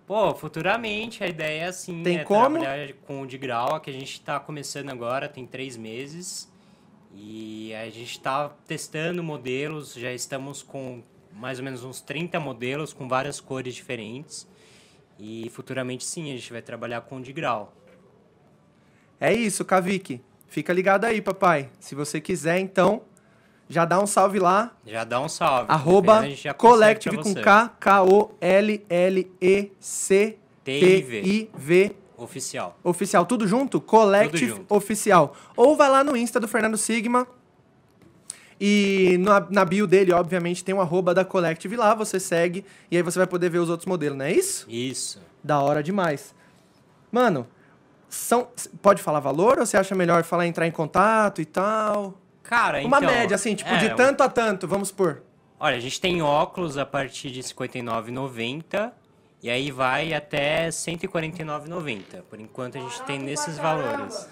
Pô, 0.06 0.32
futuramente 0.34 1.24
a 1.24 1.26
ideia 1.26 1.64
é 1.64 1.66
assim, 1.66 2.02
Tem 2.02 2.18
é 2.18 2.24
como? 2.24 2.60
trabalhar 2.60 2.92
com 3.06 3.22
o 3.22 3.26
de 3.26 3.36
grau, 3.36 3.80
que 3.80 3.90
a 3.90 3.92
gente 3.92 4.20
tá 4.20 4.38
começando 4.38 4.88
agora, 4.90 5.28
tem 5.28 5.44
três 5.44 5.76
meses. 5.76 6.48
E 7.12 7.74
a 7.74 7.90
gente 7.90 8.20
tá 8.20 8.50
testando 8.68 9.22
modelos, 9.22 9.94
já 9.94 10.12
estamos 10.12 10.62
com 10.62 11.02
mais 11.32 11.58
ou 11.58 11.64
menos 11.64 11.82
uns 11.82 12.00
30 12.00 12.38
modelos 12.38 12.92
com 12.92 13.08
várias 13.08 13.40
cores 13.40 13.74
diferentes. 13.74 14.46
E 15.18 15.50
futuramente 15.50 16.04
sim, 16.04 16.30
a 16.32 16.36
gente 16.36 16.52
vai 16.52 16.62
trabalhar 16.62 17.00
com 17.00 17.16
o 17.16 17.22
de 17.22 17.32
grau. 17.32 17.74
É 19.18 19.32
isso, 19.32 19.64
Kavik. 19.64 20.20
Fica 20.46 20.72
ligado 20.72 21.04
aí, 21.04 21.20
papai. 21.20 21.70
Se 21.80 21.94
você 21.94 22.20
quiser, 22.20 22.60
então, 22.60 23.02
já 23.68 23.84
dá 23.84 24.00
um 24.00 24.06
salve 24.06 24.38
lá. 24.38 24.72
Já 24.86 25.04
dá 25.04 25.20
um 25.20 25.28
salve. 25.28 25.66
Arroba 25.70 26.22
Collective 26.56 27.18
com. 27.18 27.34
K, 27.34 27.70
K-O-L-L-E-C-T-I-V 30.66 31.96
Oficial. 32.16 32.78
oficial. 32.82 33.26
Tudo 33.26 33.46
junto? 33.46 33.80
Collective 33.80 34.46
Tudo 34.46 34.56
junto. 34.58 34.74
oficial. 34.74 35.36
Ou 35.56 35.76
vai 35.76 35.90
lá 35.90 36.02
no 36.02 36.16
Insta 36.16 36.40
do 36.40 36.48
Fernando 36.48 36.76
Sigma 36.76 37.26
E 38.58 39.18
na, 39.20 39.46
na 39.50 39.64
bio 39.64 39.86
dele, 39.86 40.12
obviamente, 40.12 40.64
tem 40.64 40.74
o 40.74 40.80
arroba 40.80 41.12
da 41.12 41.24
Collective 41.24 41.76
lá, 41.76 41.94
você 41.94 42.18
segue 42.18 42.64
e 42.90 42.96
aí 42.96 43.02
você 43.02 43.18
vai 43.18 43.26
poder 43.26 43.50
ver 43.50 43.58
os 43.58 43.68
outros 43.68 43.86
modelos, 43.86 44.16
não 44.16 44.24
é 44.24 44.32
isso? 44.32 44.64
Isso. 44.68 45.20
Da 45.44 45.60
hora 45.60 45.82
demais. 45.82 46.34
Mano, 47.12 47.46
são, 48.08 48.48
pode 48.80 49.02
falar 49.02 49.20
valor 49.20 49.58
ou 49.58 49.66
você 49.66 49.76
acha 49.76 49.94
melhor 49.94 50.24
falar 50.24 50.46
entrar 50.46 50.66
em 50.66 50.70
contato 50.70 51.42
e 51.42 51.44
tal? 51.44 52.14
Cara, 52.48 52.80
Uma 52.84 52.98
então, 52.98 53.10
média, 53.10 53.34
assim, 53.34 53.54
tipo, 53.54 53.70
é, 53.70 53.76
de 53.76 53.94
tanto 53.96 54.22
a 54.22 54.28
tanto, 54.28 54.68
vamos 54.68 54.88
supor. 54.88 55.22
Olha, 55.58 55.76
a 55.76 55.80
gente 55.80 56.00
tem 56.00 56.22
óculos 56.22 56.78
a 56.78 56.86
partir 56.86 57.30
de 57.30 57.40
R$ 57.40 57.46
59,90 57.46 58.92
e 59.42 59.50
aí 59.50 59.70
vai 59.70 60.14
até 60.14 60.66
R$ 60.66 60.68
149,90. 60.68 62.22
Por 62.28 62.38
enquanto 62.38 62.78
a 62.78 62.80
gente 62.80 63.02
tem 63.02 63.18
nesses 63.18 63.58
valores. 63.58 64.28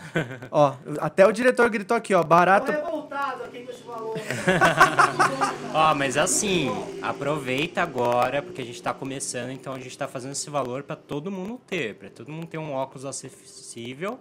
Ó, 0.51 0.75
até 1.01 1.27
o 1.27 1.33
diretor 1.33 1.69
gritou 1.69 1.97
aqui, 1.97 2.15
ó, 2.15 2.23
barato. 2.23 2.71
revoltado 2.71 3.45
aqui 3.45 3.65
com 3.65 3.73
esse 3.73 3.83
valor. 3.83 4.17
Ó, 5.75 5.95
mas 5.97 6.17
assim, 6.17 6.71
aproveita 7.03 7.83
agora, 7.83 8.41
porque 8.41 8.63
a 8.63 8.65
gente 8.65 8.81
tá 8.81 8.95
começando, 8.95 9.51
então 9.51 9.73
a 9.73 9.81
gente 9.81 9.99
tá 9.99 10.07
fazendo 10.07 10.31
esse 10.33 10.49
valor 10.49 10.85
para 10.85 10.95
todo 10.95 11.33
mundo 11.33 11.61
ter, 11.67 11.97
para 11.97 12.09
todo 12.11 12.31
mundo 12.31 12.47
ter 12.47 12.59
um 12.59 12.73
óculos 12.73 13.05
acessível 13.05 14.21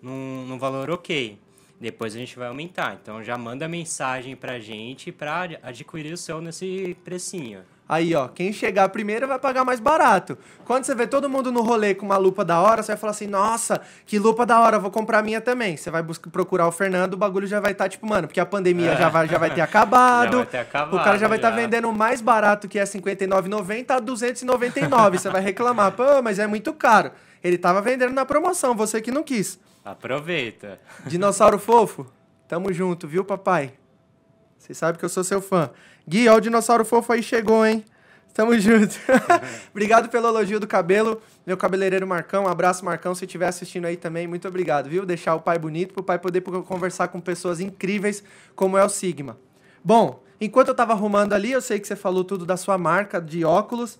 num, 0.00 0.46
num 0.46 0.56
valor 0.58 0.90
ok. 0.90 1.38
Depois 1.84 2.14
a 2.16 2.18
gente 2.18 2.38
vai 2.38 2.48
aumentar. 2.48 2.96
Então 3.02 3.22
já 3.22 3.36
manda 3.36 3.68
mensagem 3.68 4.34
pra 4.34 4.58
gente 4.58 5.12
pra 5.12 5.46
adquirir 5.62 6.14
o 6.14 6.16
seu 6.16 6.40
nesse 6.40 6.96
precinho. 7.04 7.60
Aí, 7.86 8.14
ó, 8.14 8.26
quem 8.26 8.50
chegar 8.54 8.88
primeiro 8.88 9.28
vai 9.28 9.38
pagar 9.38 9.66
mais 9.66 9.78
barato. 9.80 10.38
Quando 10.64 10.84
você 10.84 10.94
vê 10.94 11.06
todo 11.06 11.28
mundo 11.28 11.52
no 11.52 11.60
rolê 11.60 11.94
com 11.94 12.06
uma 12.06 12.16
lupa 12.16 12.42
da 12.42 12.58
hora, 12.58 12.82
você 12.82 12.92
vai 12.92 12.96
falar 12.96 13.10
assim: 13.10 13.26
nossa, 13.26 13.82
que 14.06 14.18
lupa 14.18 14.46
da 14.46 14.58
hora, 14.60 14.78
vou 14.78 14.90
comprar 14.90 15.18
a 15.18 15.22
minha 15.22 15.42
também. 15.42 15.76
Você 15.76 15.90
vai 15.90 16.02
buscar, 16.02 16.30
procurar 16.30 16.66
o 16.66 16.72
Fernando, 16.72 17.12
o 17.12 17.16
bagulho 17.18 17.46
já 17.46 17.60
vai 17.60 17.72
estar, 17.72 17.86
tipo, 17.90 18.06
mano, 18.06 18.26
porque 18.26 18.40
a 18.40 18.46
pandemia 18.46 18.92
É. 18.92 18.96
já, 18.96 19.10
vai, 19.10 19.28
já 19.28 19.36
vai 19.36 19.50
ter 19.54 19.60
acabado. 19.60 20.30
Já 20.32 20.36
vai 20.38 20.46
ter 20.46 20.58
acabado, 20.60 20.94
O 20.98 21.04
cara 21.04 21.18
já 21.18 21.28
vai 21.28 21.36
estar 21.36 21.50
já. 21.50 21.56
vendendo 21.56 21.92
mais 21.92 22.22
barato 22.22 22.66
que 22.66 22.78
é 22.78 22.84
R$ 22.84 22.88
59,90 22.88 23.90
a 23.90 23.94
R$ 23.96 24.00
299. 24.00 25.18
você 25.18 25.28
vai 25.28 25.42
reclamar, 25.42 25.92
pô, 25.92 26.22
mas 26.22 26.38
é 26.38 26.46
muito 26.46 26.72
caro. 26.72 27.10
Ele 27.42 27.58
tava 27.58 27.82
vendendo 27.82 28.14
na 28.14 28.24
promoção, 28.24 28.74
você 28.74 29.02
que 29.02 29.10
não 29.10 29.22
quis. 29.22 29.58
Aproveita. 29.84 30.80
Dinossauro 31.06 31.58
fofo, 31.58 32.06
tamo 32.48 32.72
junto, 32.72 33.06
viu, 33.06 33.24
papai? 33.24 33.74
Você 34.58 34.72
sabe 34.72 34.96
que 34.96 35.04
eu 35.04 35.10
sou 35.10 35.22
seu 35.22 35.42
fã. 35.42 35.70
Gui, 36.08 36.26
ó, 36.26 36.36
o 36.36 36.40
dinossauro 36.40 36.86
fofo 36.86 37.12
aí 37.12 37.22
chegou, 37.22 37.66
hein? 37.66 37.84
Tamo 38.32 38.58
junto. 38.58 38.98
obrigado 39.70 40.08
pelo 40.08 40.26
elogio 40.26 40.58
do 40.58 40.66
cabelo, 40.66 41.20
meu 41.46 41.56
cabeleireiro 41.56 42.06
Marcão. 42.06 42.44
Um 42.44 42.48
abraço, 42.48 42.82
Marcão, 42.82 43.14
se 43.14 43.26
estiver 43.26 43.46
assistindo 43.46 43.84
aí 43.84 43.96
também. 43.96 44.26
Muito 44.26 44.48
obrigado, 44.48 44.88
viu? 44.88 45.04
Deixar 45.04 45.34
o 45.34 45.40
pai 45.40 45.58
bonito 45.58 45.92
pro 45.92 46.02
pai 46.02 46.18
poder 46.18 46.40
conversar 46.40 47.08
com 47.08 47.20
pessoas 47.20 47.60
incríveis 47.60 48.24
como 48.56 48.78
é 48.78 48.84
o 48.84 48.88
Sigma. 48.88 49.38
Bom, 49.84 50.22
enquanto 50.40 50.68
eu 50.68 50.74
tava 50.74 50.94
arrumando 50.94 51.34
ali, 51.34 51.52
eu 51.52 51.60
sei 51.60 51.78
que 51.78 51.86
você 51.86 51.94
falou 51.94 52.24
tudo 52.24 52.46
da 52.46 52.56
sua 52.56 52.78
marca 52.78 53.20
de 53.20 53.44
óculos. 53.44 53.98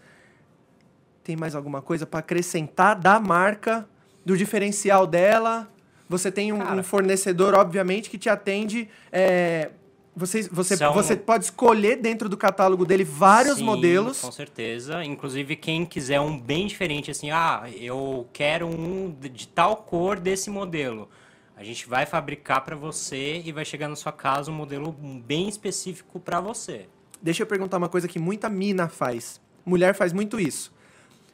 Tem 1.22 1.36
mais 1.36 1.54
alguma 1.54 1.82
coisa 1.82 2.06
para 2.06 2.20
acrescentar 2.20 2.98
da 2.98 3.20
marca, 3.20 3.86
do 4.24 4.36
diferencial 4.36 5.06
dela? 5.06 5.70
Você 6.18 6.30
tem 6.30 6.52
um, 6.52 6.78
um 6.78 6.82
fornecedor, 6.82 7.54
obviamente, 7.54 8.08
que 8.08 8.18
te 8.18 8.28
atende. 8.28 8.88
é, 9.12 9.70
você, 10.16 10.42
você, 10.42 10.76
São- 10.76 10.94
você 10.94 11.16
pode 11.16 11.44
escolher 11.44 11.96
dentro 11.96 12.28
do 12.28 12.36
catálogo 12.36 12.86
dele 12.86 13.02
vários 13.02 13.58
Sim, 13.58 13.64
modelos. 13.64 14.20
Com 14.20 14.30
certeza. 14.30 15.04
Inclusive, 15.04 15.56
quem 15.56 15.84
quiser 15.84 16.20
um 16.20 16.38
bem 16.38 16.68
diferente, 16.68 17.10
assim, 17.10 17.30
ah, 17.32 17.64
eu 17.76 18.28
quero 18.32 18.66
um 18.68 19.12
de 19.20 19.48
tal 19.48 19.76
cor 19.78 20.20
desse 20.20 20.50
modelo. 20.50 21.08
A 21.56 21.64
gente 21.64 21.88
vai 21.88 22.06
fabricar 22.06 22.64
para 22.64 22.76
você 22.76 23.42
e 23.44 23.50
vai 23.50 23.64
chegar 23.64 23.88
na 23.88 23.96
sua 23.96 24.12
casa 24.12 24.50
um 24.50 24.54
modelo 24.54 24.92
bem 24.92 25.48
específico 25.48 26.20
para 26.20 26.40
você. 26.40 26.86
Deixa 27.20 27.42
eu 27.42 27.46
perguntar 27.46 27.78
uma 27.78 27.88
coisa 27.88 28.06
que 28.06 28.18
muita 28.18 28.48
mina 28.48 28.88
faz. 28.88 29.40
Mulher 29.66 29.94
faz 29.94 30.12
muito 30.12 30.38
isso. 30.38 30.72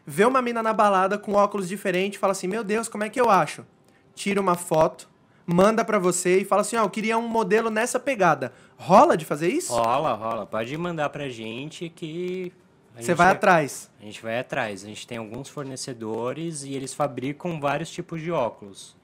Vê 0.06 0.24
uma 0.24 0.40
mina 0.40 0.62
na 0.62 0.72
balada 0.72 1.18
com 1.18 1.34
óculos 1.34 1.68
diferentes, 1.68 2.18
fala 2.18 2.32
assim: 2.32 2.46
Meu 2.46 2.64
Deus, 2.64 2.88
como 2.88 3.04
é 3.04 3.10
que 3.10 3.20
eu 3.20 3.28
acho? 3.28 3.64
Tira 4.20 4.38
uma 4.38 4.54
foto, 4.54 5.08
manda 5.46 5.82
pra 5.82 5.98
você 5.98 6.40
e 6.40 6.44
fala 6.44 6.60
assim: 6.60 6.76
Ó, 6.76 6.84
eu 6.84 6.90
queria 6.90 7.16
um 7.16 7.26
modelo 7.26 7.70
nessa 7.70 7.98
pegada. 7.98 8.52
Rola 8.76 9.16
de 9.16 9.24
fazer 9.24 9.48
isso? 9.48 9.72
Rola, 9.72 10.12
rola. 10.12 10.44
Pode 10.44 10.76
mandar 10.76 11.08
pra 11.08 11.30
gente 11.30 11.88
que. 11.88 12.52
Você 12.94 13.14
vai 13.14 13.30
atrás. 13.30 13.90
A 13.98 14.04
gente 14.04 14.20
vai 14.20 14.38
atrás. 14.38 14.84
A 14.84 14.88
gente 14.88 15.06
tem 15.06 15.16
alguns 15.16 15.48
fornecedores 15.48 16.64
e 16.64 16.74
eles 16.74 16.92
fabricam 16.92 17.58
vários 17.58 17.90
tipos 17.90 18.20
de 18.20 18.30
óculos. 18.30 18.94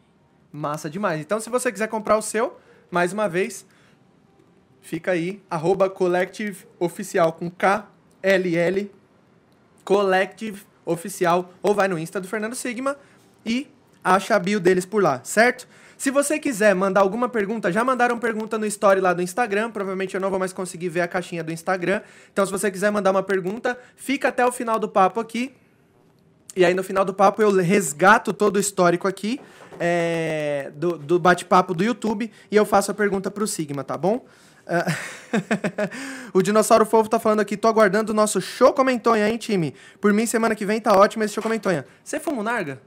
Massa 0.53 0.91
demais. 0.91 1.19
Então, 1.19 1.41
se 1.41 1.49
você 1.49 1.73
quiser 1.73 1.89
comprar 1.89 2.19
o 2.19 2.23
seu, 2.23 2.61
mais 2.91 3.11
uma 3.15 3.27
vez, 3.27 3.67
fica 4.83 5.13
aí, 5.13 5.43
arroba 5.49 5.89
Collective 5.89 6.67
Oficial 6.79 7.33
com 7.33 7.51
K-L-L, 7.51 8.93
Collective 9.83 10.63
Oficial, 10.85 11.55
ou 11.63 11.75
vai 11.75 11.89
no 11.89 11.99
Insta 11.99 12.21
do 12.21 12.29
Fernando 12.29 12.55
Sigma 12.55 12.99
e 13.47 13.75
acha 14.07 14.37
a 14.37 14.39
bio 14.39 14.61
deles 14.61 14.87
por 14.87 15.03
lá, 15.03 15.21
certo? 15.25 15.67
Se 15.99 16.11
você 16.11 16.39
quiser 16.39 16.75
mandar 16.75 17.01
alguma 17.01 17.29
pergunta, 17.29 17.73
já 17.73 17.83
mandaram 17.83 18.19
pergunta 18.19 18.57
no 18.59 18.67
story 18.67 19.01
lá 19.01 19.13
do 19.13 19.23
Instagram, 19.23 19.71
provavelmente 19.71 20.15
eu 20.15 20.21
não 20.21 20.31
vou 20.31 20.39
mais 20.39 20.53
conseguir 20.53 20.91
ver 20.91 21.01
a 21.01 21.09
caixinha 21.09 21.43
do 21.43 21.51
Instagram. 21.51 22.03
Então, 22.33 22.45
se 22.45 22.53
você 22.53 22.71
quiser 22.71 22.91
mandar 22.93 23.11
uma 23.11 23.23
pergunta, 23.23 23.79
fica 23.97 24.29
até 24.29 24.47
o 24.47 24.53
final 24.53 24.79
do 24.79 24.89
papo 24.89 25.19
aqui, 25.19 25.55
e 26.55 26.65
aí 26.65 26.75
no 26.75 26.83
final 26.83 27.05
do 27.05 27.13
papo 27.13 27.43
eu 27.43 27.51
resgato 27.53 28.33
todo 28.33 28.57
o 28.57 28.61
histórico 28.61 29.09
aqui 29.09 29.41
é, 29.81 30.71
do, 30.75 30.97
do 30.97 31.19
bate-papo 31.19 31.75
do 31.75 31.85
YouTube 31.85 32.31
e 32.51 32.57
eu 32.57 32.65
faço 32.65 32.91
a 32.91 32.95
pergunta 32.95 33.31
pro 33.31 33.47
Sigma, 33.47 33.83
tá 33.83 33.97
bom? 33.99 34.25
O 36.33 36.43
Dinossauro 36.43 36.85
Fofo 36.85 37.09
tá 37.09 37.19
falando 37.19 37.41
aqui, 37.41 37.57
tô 37.57 37.69
aguardando 37.69 38.13
o 38.13 38.15
nosso 38.15 38.41
show 38.41 38.73
comentonha, 38.73 39.29
hein, 39.29 39.39
time? 39.39 39.75
Por 40.01 40.13
mim, 40.13 40.27
semana 40.27 40.55
que 40.55 40.67
vem 40.67 40.81
tá 40.81 40.95
ótimo 40.97 41.25
esse 41.25 41.33
show 41.35 41.43
comentonha. 41.43 41.87
Você 42.05 42.21
fuma 42.21 42.41
um 42.41 42.43
narga? 42.43 42.81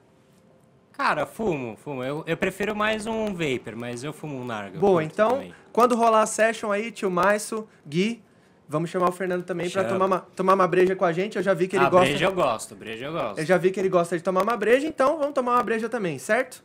Cara, 1.00 1.26
fumo, 1.26 1.78
fumo. 1.78 2.04
Eu, 2.04 2.26
eu 2.28 2.36
prefiro 2.36 2.76
mais 2.76 3.08
um 3.08 3.28
vapor, 3.28 3.74
mas 3.74 4.04
eu 4.04 4.12
fumo 4.12 4.36
um 4.36 4.44
narga. 4.44 4.78
Boa, 4.78 5.02
então, 5.02 5.30
também. 5.30 5.56
quando 5.72 5.96
rolar 5.96 6.24
a 6.24 6.26
session 6.26 6.74
aí, 6.74 6.92
tio 6.92 7.10
Maisso, 7.10 7.66
Gui, 7.88 8.22
vamos 8.68 8.90
chamar 8.90 9.08
o 9.08 9.12
Fernando 9.14 9.46
também 9.46 9.70
Chama. 9.70 9.88
tomar 9.88 10.06
uma, 10.06 10.20
tomar 10.20 10.56
uma 10.56 10.68
breja 10.68 10.98
com 10.98 11.06
a 11.06 11.14
gente. 11.14 11.38
Eu 11.38 11.42
já 11.42 11.54
vi 11.54 11.70
que 11.70 11.78
ele 11.78 11.86
ah, 11.86 11.90
gosta. 11.90 12.06
breja 12.06 12.26
eu 12.26 12.34
gosto, 12.34 12.76
breja 12.76 13.06
eu 13.06 13.14
gosto. 13.14 13.40
Eu 13.40 13.46
já 13.46 13.58
vi 13.58 13.72
que 13.72 13.80
ele 13.80 13.88
gosta 13.88 14.18
de 14.18 14.22
tomar 14.22 14.44
uma 14.44 14.58
breja, 14.58 14.88
então 14.88 15.18
vamos 15.18 15.34
tomar 15.34 15.54
uma 15.54 15.64
breja 15.64 15.88
também, 15.88 16.20
certo? 16.20 16.62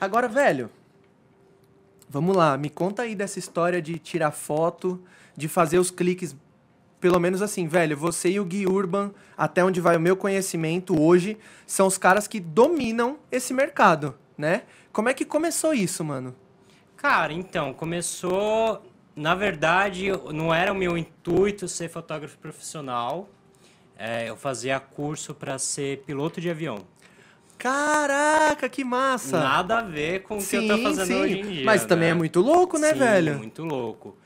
Agora, 0.00 0.26
velho, 0.26 0.68
vamos 2.08 2.36
lá, 2.36 2.58
me 2.58 2.68
conta 2.68 3.02
aí 3.02 3.14
dessa 3.14 3.38
história 3.38 3.80
de 3.80 4.00
tirar 4.00 4.32
foto, 4.32 5.00
de 5.36 5.46
fazer 5.46 5.78
os 5.78 5.92
cliques, 5.92 6.34
pelo 7.06 7.20
menos 7.20 7.40
assim, 7.40 7.68
velho, 7.68 7.96
você 7.96 8.30
e 8.30 8.40
o 8.40 8.44
Gui 8.44 8.66
Urban, 8.66 9.12
até 9.38 9.64
onde 9.64 9.80
vai 9.80 9.96
o 9.96 10.00
meu 10.00 10.16
conhecimento 10.16 11.00
hoje, 11.00 11.38
são 11.64 11.86
os 11.86 11.96
caras 11.96 12.26
que 12.26 12.40
dominam 12.40 13.16
esse 13.30 13.54
mercado, 13.54 14.12
né? 14.36 14.62
Como 14.92 15.08
é 15.08 15.14
que 15.14 15.24
começou 15.24 15.72
isso, 15.72 16.02
mano? 16.02 16.34
Cara, 16.96 17.32
então, 17.32 17.72
começou. 17.72 18.82
Na 19.14 19.36
verdade, 19.36 20.08
não 20.34 20.52
era 20.52 20.72
o 20.72 20.74
meu 20.74 20.98
intuito 20.98 21.68
ser 21.68 21.88
fotógrafo 21.88 22.36
profissional. 22.38 23.28
É, 23.96 24.28
eu 24.28 24.36
fazia 24.36 24.80
curso 24.80 25.32
para 25.32 25.60
ser 25.60 25.98
piloto 25.98 26.40
de 26.40 26.50
avião. 26.50 26.84
Caraca, 27.56 28.68
que 28.68 28.82
massa! 28.82 29.38
Nada 29.38 29.78
a 29.78 29.82
ver 29.82 30.24
com 30.24 30.38
o 30.38 30.44
que 30.44 30.56
eu 30.56 30.66
tô 30.66 30.78
fazendo 30.78 31.20
hoje 31.20 31.38
em 31.38 31.46
dia. 31.46 31.64
Mas 31.64 31.84
também 31.84 32.08
né? 32.08 32.10
é 32.10 32.14
muito 32.14 32.40
louco, 32.40 32.80
né, 32.80 32.92
Sim, 32.92 32.98
velho? 32.98 33.38
muito 33.38 33.62
louco. 33.62 34.18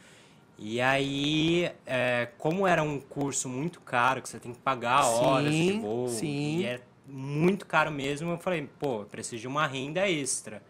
E 0.63 0.79
aí, 0.79 1.73
é, 1.87 2.29
como 2.37 2.67
era 2.67 2.83
um 2.83 3.01
curso 3.01 3.49
muito 3.49 3.81
caro, 3.81 4.21
que 4.21 4.29
você 4.29 4.39
tem 4.39 4.53
que 4.53 4.59
pagar 4.61 5.07
horas 5.07 5.55
de 5.57 5.73
Sim, 5.73 5.81
voo, 5.81 6.07
sim. 6.07 6.59
e 6.59 6.65
é 6.67 6.81
muito 7.07 7.65
caro 7.65 7.91
mesmo, 7.91 8.33
eu 8.33 8.37
falei, 8.39 8.69
pô, 8.79 9.01
eu 9.01 9.07
preciso 9.07 9.41
de 9.41 9.49
uma 9.49 9.67
renda 9.67 10.07
extra. 10.07 10.63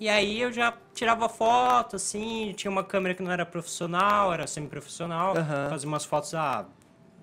E 0.00 0.08
aí 0.08 0.40
eu 0.40 0.52
já 0.52 0.76
tirava 0.92 1.28
foto, 1.28 1.94
assim, 1.94 2.52
tinha 2.56 2.68
uma 2.68 2.82
câmera 2.82 3.14
que 3.14 3.22
não 3.22 3.30
era 3.30 3.46
profissional, 3.46 4.32
era 4.34 4.44
semi-profissional, 4.48 5.36
Aham. 5.36 5.68
fazia 5.70 5.88
umas 5.88 6.04
fotos 6.04 6.34
ah, 6.34 6.66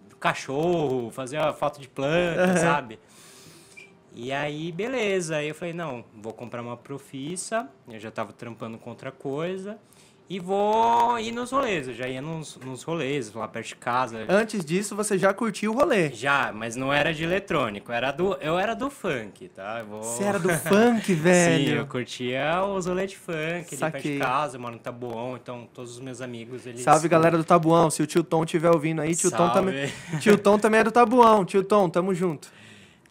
do 0.08 0.15
cachorro, 0.15 1.12
fazia 1.12 1.51
foto 1.51 1.82
de 1.82 1.89
planta, 1.89 2.46
Aham. 2.46 2.56
sabe? 2.62 3.00
E 4.15 4.32
aí, 4.32 4.72
beleza. 4.72 5.36
Aí 5.36 5.50
eu 5.50 5.56
falei, 5.56 5.74
não, 5.74 6.06
vou 6.13 6.32
comprar 6.34 6.62
uma 6.62 6.77
profissa. 6.77 7.70
Eu 7.89 8.00
já 8.00 8.10
tava 8.10 8.32
trampando 8.32 8.77
com 8.77 8.89
outra 8.89 9.12
coisa. 9.12 9.77
E 10.30 10.40
vou 10.40 11.18
ir 11.18 11.32
nos 11.32 11.50
rolês. 11.52 11.88
Eu 11.88 11.94
já 11.96 12.08
ia 12.08 12.22
nos, 12.22 12.56
nos 12.58 12.84
rolês, 12.84 13.34
lá 13.34 13.48
perto 13.48 13.70
de 13.70 13.76
casa. 13.78 14.26
Antes 14.30 14.64
disso, 14.64 14.96
você 14.96 15.18
já 15.18 15.34
curtiu 15.34 15.72
o 15.72 15.76
rolê. 15.76 16.12
Já, 16.12 16.52
mas 16.54 16.76
não 16.76 16.94
era 16.94 17.12
de 17.12 17.24
eletrônico. 17.24 17.92
Era 17.92 18.12
do, 18.12 18.36
eu 18.36 18.60
era 18.60 18.76
do 18.76 18.92
funk, 18.92 19.50
tá? 19.50 19.82
Vou... 19.82 20.04
Você 20.04 20.24
era 20.24 20.38
do 20.38 20.50
funk, 20.50 21.12
velho. 21.16 21.70
Sim, 21.72 21.74
eu 21.78 21.88
curtia 21.88 22.64
os 22.64 22.86
rolês 22.86 23.10
de 23.10 23.18
funk, 23.18 23.36
ali 23.40 23.64
perto 23.64 23.78
Saquei. 23.78 24.14
de 24.14 24.20
casa, 24.20 24.58
eu 24.58 24.62
moro 24.62 24.74
no 24.76 24.80
Tabuão, 24.80 25.36
então 25.36 25.68
todos 25.74 25.94
os 25.94 26.00
meus 26.00 26.22
amigos, 26.22 26.68
eles... 26.68 26.82
Salve, 26.82 27.08
galera 27.08 27.36
do 27.36 27.44
Tabuão. 27.44 27.90
Se 27.90 28.04
o 28.04 28.06
tio 28.06 28.24
Tom 28.24 28.44
estiver 28.44 28.70
ouvindo 28.70 29.02
aí, 29.02 29.16
tio 29.16 29.32
Tom 29.32 29.50
também. 29.50 29.92
Tio 30.20 30.38
Tom 30.38 30.60
também 30.60 30.82
é 30.82 30.84
do 30.84 30.92
Tabuão. 30.92 31.44
Tio 31.44 31.64
Tom, 31.64 31.90
tamo 31.90 32.14
junto. 32.14 32.52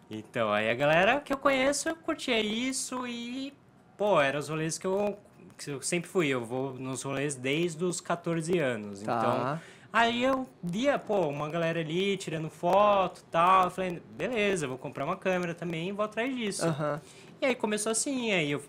Então, 0.09 0.53
aí 0.53 0.69
a 0.69 0.73
galera 0.73 1.19
que 1.19 1.33
eu 1.33 1.37
conheço, 1.37 1.89
eu 1.89 1.97
curtia 1.97 2.39
isso 2.39 3.05
e, 3.05 3.53
pô, 3.97 4.21
eram 4.21 4.39
os 4.39 4.47
rolês 4.47 4.77
que 4.77 4.87
eu, 4.87 5.17
que 5.65 5.71
eu 5.71 5.81
sempre 5.81 6.09
fui. 6.09 6.27
Eu 6.27 6.43
vou 6.43 6.73
nos 6.73 7.03
rolês 7.03 7.35
desde 7.35 7.83
os 7.83 7.99
14 7.99 8.57
anos. 8.57 9.01
Tá. 9.01 9.17
Então, 9.19 9.59
aí 9.91 10.23
eu 10.23 10.47
via, 10.63 10.97
pô, 10.97 11.27
uma 11.27 11.49
galera 11.49 11.79
ali 11.79 12.17
tirando 12.17 12.49
foto 12.49 13.21
e 13.21 13.31
tal. 13.31 13.65
Eu 13.65 13.71
falei, 13.71 14.01
beleza, 14.11 14.67
vou 14.67 14.77
comprar 14.77 15.05
uma 15.05 15.15
câmera 15.17 15.53
também 15.53 15.89
e 15.89 15.91
vou 15.91 16.05
atrás 16.05 16.35
disso. 16.35 16.65
Aham. 16.65 17.01
E 17.41 17.45
aí 17.45 17.55
começou 17.55 17.91
assim, 17.91 18.31
aí 18.31 18.51
eu 18.51 18.61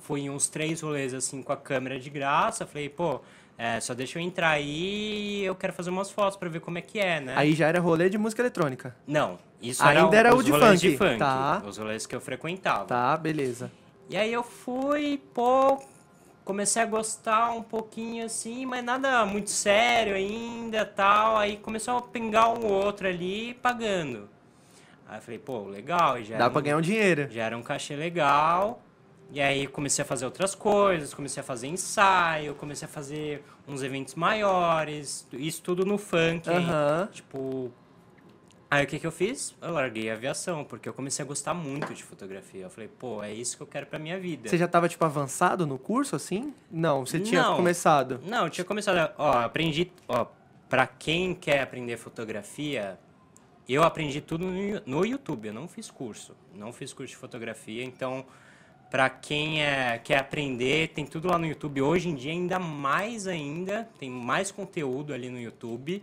fui 0.00 0.22
em 0.22 0.30
uns 0.30 0.48
três 0.48 0.80
rolês 0.80 1.12
assim 1.14 1.42
com 1.42 1.52
a 1.52 1.56
câmera 1.56 1.98
de 1.98 2.10
graça. 2.10 2.66
Falei, 2.66 2.88
pô, 2.88 3.20
é, 3.56 3.80
só 3.80 3.92
deixa 3.94 4.18
eu 4.18 4.22
entrar 4.22 4.50
aí 4.50 5.40
e 5.40 5.44
eu 5.44 5.54
quero 5.54 5.72
fazer 5.72 5.90
umas 5.90 6.10
fotos 6.10 6.36
pra 6.36 6.48
ver 6.48 6.60
como 6.60 6.78
é 6.78 6.80
que 6.80 6.98
é, 6.98 7.20
né? 7.20 7.34
Aí 7.36 7.54
já 7.54 7.66
era 7.66 7.80
rolê 7.80 8.08
de 8.08 8.16
música 8.16 8.42
eletrônica. 8.42 8.94
Não, 9.06 9.38
isso 9.60 9.82
Ainda 9.84 10.16
era, 10.16 10.28
era 10.28 10.36
o 10.36 10.42
de 10.42 10.50
rolês 10.52 10.80
funk. 10.80 10.90
de 10.92 10.96
funk. 10.96 11.18
Tá. 11.18 11.62
Os 11.66 11.76
rolês 11.78 12.06
que 12.06 12.14
eu 12.14 12.20
frequentava. 12.20 12.84
Tá, 12.84 13.16
beleza. 13.16 13.70
E 14.08 14.16
aí 14.16 14.32
eu 14.32 14.42
fui, 14.42 15.20
pô, 15.34 15.78
comecei 16.48 16.80
a 16.80 16.86
gostar 16.86 17.50
um 17.50 17.62
pouquinho 17.62 18.24
assim, 18.24 18.64
mas 18.64 18.82
nada 18.82 19.26
muito 19.26 19.50
sério 19.50 20.14
ainda, 20.14 20.82
tal. 20.86 21.36
Aí 21.36 21.58
começou 21.58 21.98
a 21.98 22.00
pingar 22.02 22.48
um 22.58 22.64
outro 22.64 23.06
ali 23.06 23.52
pagando. 23.60 24.30
Aí 25.06 25.18
eu 25.18 25.20
falei, 25.22 25.38
pô, 25.38 25.64
legal, 25.64 26.16
já 26.22 26.38
Dá 26.38 26.44
era 26.44 26.50
pra 26.50 26.60
um- 26.60 26.62
ganhar 26.62 26.76
um 26.78 26.80
dinheiro. 26.80 27.28
já 27.30 27.42
era 27.44 27.54
um 27.56 27.62
cachê 27.62 27.94
legal. 27.94 28.80
E 29.30 29.42
aí 29.42 29.66
comecei 29.66 30.02
a 30.02 30.06
fazer 30.06 30.24
outras 30.24 30.54
coisas, 30.54 31.12
comecei 31.12 31.42
a 31.42 31.44
fazer 31.44 31.66
ensaio, 31.66 32.54
comecei 32.54 32.86
a 32.86 32.90
fazer 32.90 33.44
uns 33.66 33.82
eventos 33.82 34.14
maiores, 34.14 35.28
isso 35.34 35.60
tudo 35.62 35.84
no 35.84 35.98
funk. 35.98 36.48
Tipo, 37.12 37.70
aí 38.70 38.84
o 38.84 38.86
que 38.86 38.98
que 38.98 39.06
eu 39.06 39.12
fiz? 39.12 39.54
Eu 39.60 39.72
larguei 39.72 40.10
a 40.10 40.14
aviação, 40.14 40.64
porque 40.64 40.88
eu 40.88 40.92
comecei 40.92 41.24
a 41.24 41.28
gostar 41.28 41.54
muito 41.54 41.94
de 41.94 42.02
fotografia. 42.02 42.62
Eu 42.62 42.70
falei, 42.70 42.88
pô, 42.88 43.22
é 43.22 43.32
isso 43.32 43.56
que 43.56 43.62
eu 43.62 43.66
quero 43.66 43.86
pra 43.86 43.98
minha 43.98 44.18
vida. 44.18 44.48
Você 44.48 44.58
já 44.58 44.68
tava, 44.68 44.88
tipo, 44.88 45.04
avançado 45.04 45.66
no 45.66 45.78
curso, 45.78 46.16
assim? 46.16 46.52
Não, 46.70 47.04
você 47.04 47.18
tinha 47.18 47.42
Não. 47.42 47.56
começado. 47.56 48.20
Não, 48.24 48.44
eu 48.44 48.50
tinha 48.50 48.64
começado, 48.64 49.12
ó, 49.16 49.38
aprendi, 49.38 49.90
ó, 50.06 50.26
pra 50.68 50.86
quem 50.86 51.34
quer 51.34 51.62
aprender 51.62 51.96
fotografia, 51.96 52.98
eu 53.68 53.82
aprendi 53.82 54.20
tudo 54.20 54.46
no, 54.86 55.04
YouTube, 55.04 55.48
eu 55.48 55.54
não 55.54 55.68
fiz 55.68 55.90
curso, 55.90 56.34
não 56.54 56.72
fiz 56.72 56.92
curso 56.92 57.12
de 57.12 57.16
fotografia, 57.16 57.84
então, 57.84 58.24
pra 58.90 59.10
quem 59.10 59.62
é, 59.62 59.98
quer 59.98 60.18
aprender, 60.18 60.88
tem 60.88 61.04
tudo 61.04 61.28
lá 61.28 61.38
no 61.38 61.46
YouTube, 61.46 61.82
hoje 61.82 62.08
em 62.08 62.14
dia 62.14 62.32
ainda 62.32 62.58
mais 62.58 63.26
ainda, 63.26 63.88
tem 63.98 64.08
mais 64.08 64.50
conteúdo 64.50 65.12
ali 65.12 65.28
no 65.28 65.38
YouTube 65.38 66.02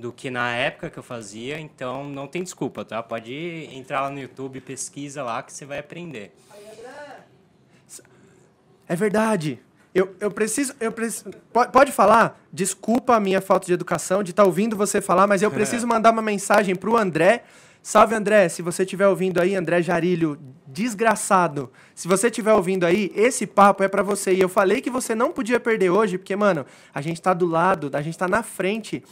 do 0.00 0.12
que 0.12 0.30
na 0.30 0.50
época 0.52 0.88
que 0.88 0.98
eu 0.98 1.02
fazia, 1.02 1.60
então 1.60 2.08
não 2.08 2.26
tem 2.26 2.42
desculpa, 2.42 2.84
tá? 2.84 3.02
Pode 3.02 3.34
entrar 3.70 4.00
lá 4.00 4.10
no 4.10 4.18
YouTube, 4.18 4.60
pesquisa 4.60 5.22
lá 5.22 5.42
que 5.42 5.52
você 5.52 5.66
vai 5.66 5.78
aprender. 5.78 6.34
É 8.88 8.96
verdade. 8.96 9.60
Eu, 9.94 10.16
eu 10.18 10.30
preciso. 10.30 10.74
Eu 10.80 10.90
preciso 10.90 11.30
pode, 11.52 11.70
pode 11.70 11.92
falar? 11.92 12.40
Desculpa 12.52 13.14
a 13.14 13.20
minha 13.20 13.40
falta 13.40 13.66
de 13.66 13.72
educação, 13.72 14.22
de 14.22 14.30
estar 14.30 14.44
ouvindo 14.44 14.74
você 14.76 15.00
falar, 15.00 15.26
mas 15.26 15.42
eu 15.42 15.50
preciso 15.52 15.86
mandar 15.86 16.12
uma 16.12 16.22
mensagem 16.22 16.74
pro 16.74 16.96
André. 16.96 17.44
Salve, 17.82 18.14
André. 18.14 18.48
Se 18.48 18.62
você 18.62 18.82
estiver 18.82 19.06
ouvindo 19.06 19.40
aí, 19.40 19.54
André 19.54 19.82
Jarilho, 19.82 20.38
desgraçado. 20.66 21.70
Se 21.94 22.08
você 22.08 22.28
estiver 22.28 22.52
ouvindo 22.52 22.84
aí, 22.84 23.10
esse 23.14 23.46
papo 23.46 23.82
é 23.82 23.88
pra 23.88 24.02
você. 24.02 24.32
E 24.32 24.40
eu 24.40 24.48
falei 24.48 24.80
que 24.80 24.90
você 24.90 25.14
não 25.14 25.32
podia 25.32 25.58
perder 25.58 25.90
hoje, 25.90 26.18
porque, 26.18 26.36
mano, 26.36 26.66
a 26.94 27.00
gente 27.00 27.20
tá 27.20 27.32
do 27.32 27.46
lado, 27.46 27.90
a 27.94 28.02
gente 28.02 28.18
tá 28.18 28.28
na 28.28 28.42
frente 28.42 29.02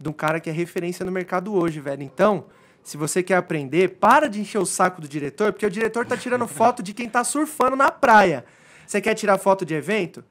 de 0.00 0.08
um 0.08 0.12
cara 0.12 0.40
que 0.40 0.48
é 0.48 0.52
referência 0.52 1.04
no 1.04 1.12
mercado 1.12 1.54
hoje, 1.54 1.78
velho. 1.78 2.02
Então, 2.02 2.44
se 2.82 2.96
você 2.96 3.22
quer 3.22 3.34
aprender, 3.36 3.98
para 4.00 4.28
de 4.28 4.40
encher 4.40 4.58
o 4.58 4.64
saco 4.64 5.00
do 5.00 5.06
diretor, 5.06 5.52
porque 5.52 5.66
o 5.66 5.70
diretor 5.70 6.06
tá 6.06 6.16
tirando 6.16 6.48
foto 6.48 6.82
de 6.82 6.94
quem 6.94 7.08
tá 7.08 7.22
surfando 7.22 7.76
na 7.76 7.90
praia. 7.90 8.44
Você 8.86 9.00
quer 9.00 9.14
tirar 9.14 9.36
foto 9.38 9.64
de 9.64 9.74
evento? 9.74 10.24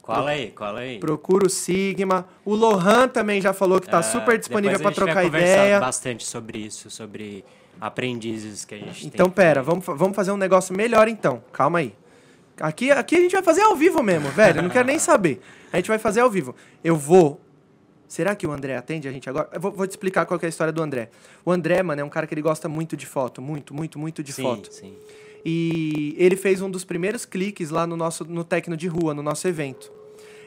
Cola 0.00 0.30
aí, 0.30 0.50
cola 0.52 0.80
aí. 0.80 0.98
Procura 0.98 1.46
o 1.46 1.50
Sigma. 1.50 2.26
O 2.44 2.54
Lohan 2.54 3.06
também 3.08 3.40
já 3.40 3.52
falou 3.52 3.80
que 3.80 3.88
tá 3.88 3.98
É, 3.98 4.02
super 4.02 4.38
disponível 4.38 4.78
para 4.78 4.88
a 4.88 4.90
gente 4.92 4.98
vai 4.98 5.06
trocar 5.06 5.24
conversar 5.24 5.46
ideia. 5.48 5.80
bastante 5.80 6.24
sobre 6.24 6.58
isso, 6.58 6.90
sobre 6.90 7.44
aprendizes 7.80 8.64
que 8.64 8.74
a 8.74 8.78
gente 8.78 9.00
tem. 9.00 9.08
Então, 9.12 9.28
pera, 9.30 9.62
vamos, 9.62 9.84
vamos 9.84 10.14
fazer 10.16 10.30
um 10.32 10.36
negócio 10.36 10.74
melhor 10.74 11.06
então. 11.08 11.42
Calma 11.52 11.80
aí. 11.80 11.94
Aqui, 12.60 12.90
aqui 12.90 13.16
a 13.16 13.20
gente 13.20 13.32
vai 13.32 13.42
fazer 13.42 13.62
ao 13.62 13.74
vivo 13.76 14.02
mesmo, 14.02 14.28
velho. 14.30 14.58
Eu 14.58 14.62
não 14.62 14.70
quero 14.70 14.86
nem 14.86 14.98
saber. 14.98 15.40
A 15.72 15.76
gente 15.76 15.88
vai 15.88 15.98
fazer 15.98 16.20
ao 16.20 16.30
vivo. 16.30 16.54
Eu 16.82 16.96
vou. 16.96 17.40
Será 18.10 18.34
que 18.34 18.44
o 18.44 18.50
André 18.50 18.74
atende 18.74 19.06
a 19.06 19.12
gente 19.12 19.30
agora? 19.30 19.48
Eu 19.52 19.60
vou, 19.60 19.70
vou 19.70 19.86
te 19.86 19.90
explicar 19.90 20.26
qual 20.26 20.36
que 20.36 20.44
é 20.44 20.48
a 20.48 20.50
história 20.50 20.72
do 20.72 20.82
André. 20.82 21.10
O 21.44 21.52
André, 21.52 21.80
mano, 21.80 22.00
é 22.00 22.04
um 22.04 22.08
cara 22.08 22.26
que 22.26 22.34
ele 22.34 22.42
gosta 22.42 22.68
muito 22.68 22.96
de 22.96 23.06
foto. 23.06 23.40
Muito, 23.40 23.72
muito, 23.72 24.00
muito 24.00 24.20
de 24.20 24.32
sim, 24.32 24.42
foto. 24.42 24.74
Sim. 24.74 24.96
E 25.44 26.16
ele 26.18 26.34
fez 26.34 26.60
um 26.60 26.68
dos 26.68 26.84
primeiros 26.84 27.24
cliques 27.24 27.70
lá 27.70 27.86
no 27.86 27.96
nosso 27.96 28.24
no 28.24 28.42
Tecno 28.42 28.76
de 28.76 28.88
Rua, 28.88 29.14
no 29.14 29.22
nosso 29.22 29.46
evento. 29.46 29.92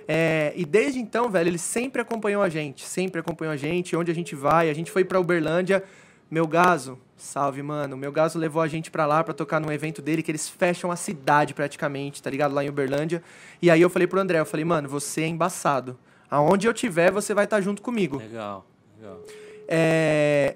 É, 0.06 0.52
e 0.58 0.66
desde 0.66 1.00
então, 1.00 1.30
velho, 1.30 1.48
ele 1.48 1.58
sempre 1.58 2.02
acompanhou 2.02 2.44
a 2.44 2.50
gente, 2.50 2.86
sempre 2.86 3.22
acompanhou 3.22 3.54
a 3.54 3.58
gente, 3.58 3.96
onde 3.96 4.12
a 4.12 4.14
gente 4.14 4.36
vai. 4.36 4.70
A 4.70 4.74
gente 4.74 4.92
foi 4.92 5.06
pra 5.06 5.18
Uberlândia. 5.18 5.82
Meu 6.30 6.46
Gaso, 6.46 7.00
salve, 7.16 7.64
mano. 7.64 7.96
Meu 7.96 8.12
Gaso 8.12 8.38
levou 8.38 8.62
a 8.62 8.68
gente 8.68 8.92
pra 8.92 9.06
lá 9.06 9.24
pra 9.24 9.34
tocar 9.34 9.62
num 9.62 9.72
evento 9.72 10.02
dele 10.02 10.22
que 10.22 10.30
eles 10.30 10.50
fecham 10.50 10.92
a 10.92 10.98
cidade 10.98 11.54
praticamente, 11.54 12.22
tá 12.22 12.30
ligado? 12.30 12.54
Lá 12.54 12.62
em 12.62 12.68
Uberlândia. 12.68 13.24
E 13.62 13.72
aí 13.72 13.82
eu 13.82 13.90
falei 13.90 14.06
pro 14.06 14.20
André, 14.20 14.42
eu 14.42 14.46
falei, 14.46 14.66
mano, 14.66 14.90
você 14.90 15.22
é 15.22 15.28
embaçado. 15.28 15.98
Aonde 16.34 16.68
eu 16.68 16.74
tiver, 16.74 17.12
você 17.12 17.32
vai 17.32 17.44
estar 17.44 17.62
junto 17.62 17.80
comigo. 17.82 18.18
Legal, 18.18 18.66
legal. 19.00 19.20
É, 19.68 20.56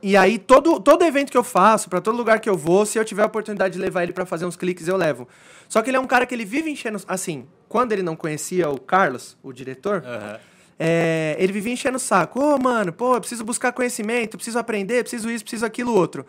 E 0.00 0.16
aí, 0.16 0.38
todo, 0.38 0.78
todo 0.78 1.02
evento 1.04 1.32
que 1.32 1.36
eu 1.36 1.42
faço, 1.42 1.90
pra 1.90 2.00
todo 2.00 2.16
lugar 2.16 2.38
que 2.38 2.48
eu 2.48 2.56
vou, 2.56 2.86
se 2.86 2.96
eu 2.96 3.04
tiver 3.04 3.22
a 3.22 3.26
oportunidade 3.26 3.74
de 3.74 3.80
levar 3.80 4.04
ele 4.04 4.12
pra 4.12 4.24
fazer 4.24 4.44
uns 4.46 4.54
cliques, 4.54 4.86
eu 4.86 4.96
levo. 4.96 5.26
Só 5.68 5.82
que 5.82 5.90
ele 5.90 5.96
é 5.96 6.00
um 6.00 6.06
cara 6.06 6.24
que 6.26 6.32
ele 6.34 6.44
vive 6.44 6.70
enchendo. 6.70 7.00
Assim, 7.08 7.44
quando 7.68 7.90
ele 7.90 8.02
não 8.02 8.14
conhecia 8.14 8.68
o 8.70 8.78
Carlos, 8.78 9.36
o 9.42 9.52
diretor, 9.52 10.04
Aham. 10.06 10.38
é, 10.78 11.34
ele 11.40 11.52
vivia 11.52 11.72
enchendo 11.72 11.96
o 11.96 12.00
saco. 12.00 12.38
Ô, 12.38 12.56
mano, 12.56 12.92
pô, 12.92 13.16
eu 13.16 13.20
preciso 13.20 13.44
buscar 13.44 13.72
conhecimento, 13.72 14.36
preciso 14.36 14.60
aprender, 14.60 15.02
preciso 15.02 15.28
isso, 15.28 15.42
preciso 15.42 15.66
aquilo 15.66 15.92
outro. 15.92 16.24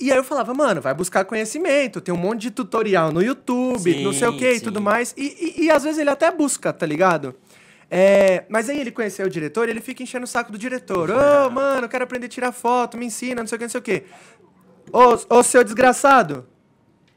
E 0.00 0.10
aí 0.10 0.16
eu 0.16 0.24
falava, 0.24 0.54
mano, 0.54 0.80
vai 0.80 0.94
buscar 0.94 1.24
conhecimento, 1.26 2.00
tem 2.00 2.12
um 2.14 2.16
monte 2.16 2.40
de 2.42 2.50
tutorial 2.50 3.12
no 3.12 3.22
YouTube, 3.22 3.92
Sim, 3.92 4.02
não 4.02 4.12
sei 4.14 4.28
o 4.28 4.36
que 4.36 4.50
e 4.54 4.60
tudo 4.60 4.80
mais. 4.80 5.12
E, 5.16 5.54
e- 5.58 5.64
e 5.66 5.70
às 5.70 5.82
vezes 5.82 5.98
ele 5.98 6.08
até 6.08 6.30
busca, 6.30 6.72
tá 6.72 6.86
ligado? 6.86 7.34
É, 7.90 8.44
mas 8.48 8.70
aí 8.70 8.80
ele 8.80 8.90
conheceu 8.90 9.26
o 9.26 9.30
diretor 9.30 9.68
e 9.68 9.72
ele 9.72 9.80
fica 9.80 10.02
enchendo 10.02 10.24
o 10.24 10.28
saco 10.28 10.50
do 10.50 10.56
diretor. 10.56 11.10
Ô, 11.10 11.50
mano, 11.50 11.84
eu 11.84 11.88
quero 11.88 12.04
aprender 12.04 12.26
a 12.26 12.28
tirar 12.30 12.52
foto, 12.52 12.96
me 12.96 13.04
ensina, 13.06 13.42
não 13.42 13.46
sei 13.46 13.56
o 13.56 13.58
que, 13.58 13.64
não 13.64 13.70
sei 13.70 13.80
o 13.80 13.82
que. 13.82 14.04
Ô, 14.92 15.36
ô, 15.38 15.42
seu 15.42 15.62
desgraçado. 15.62 16.46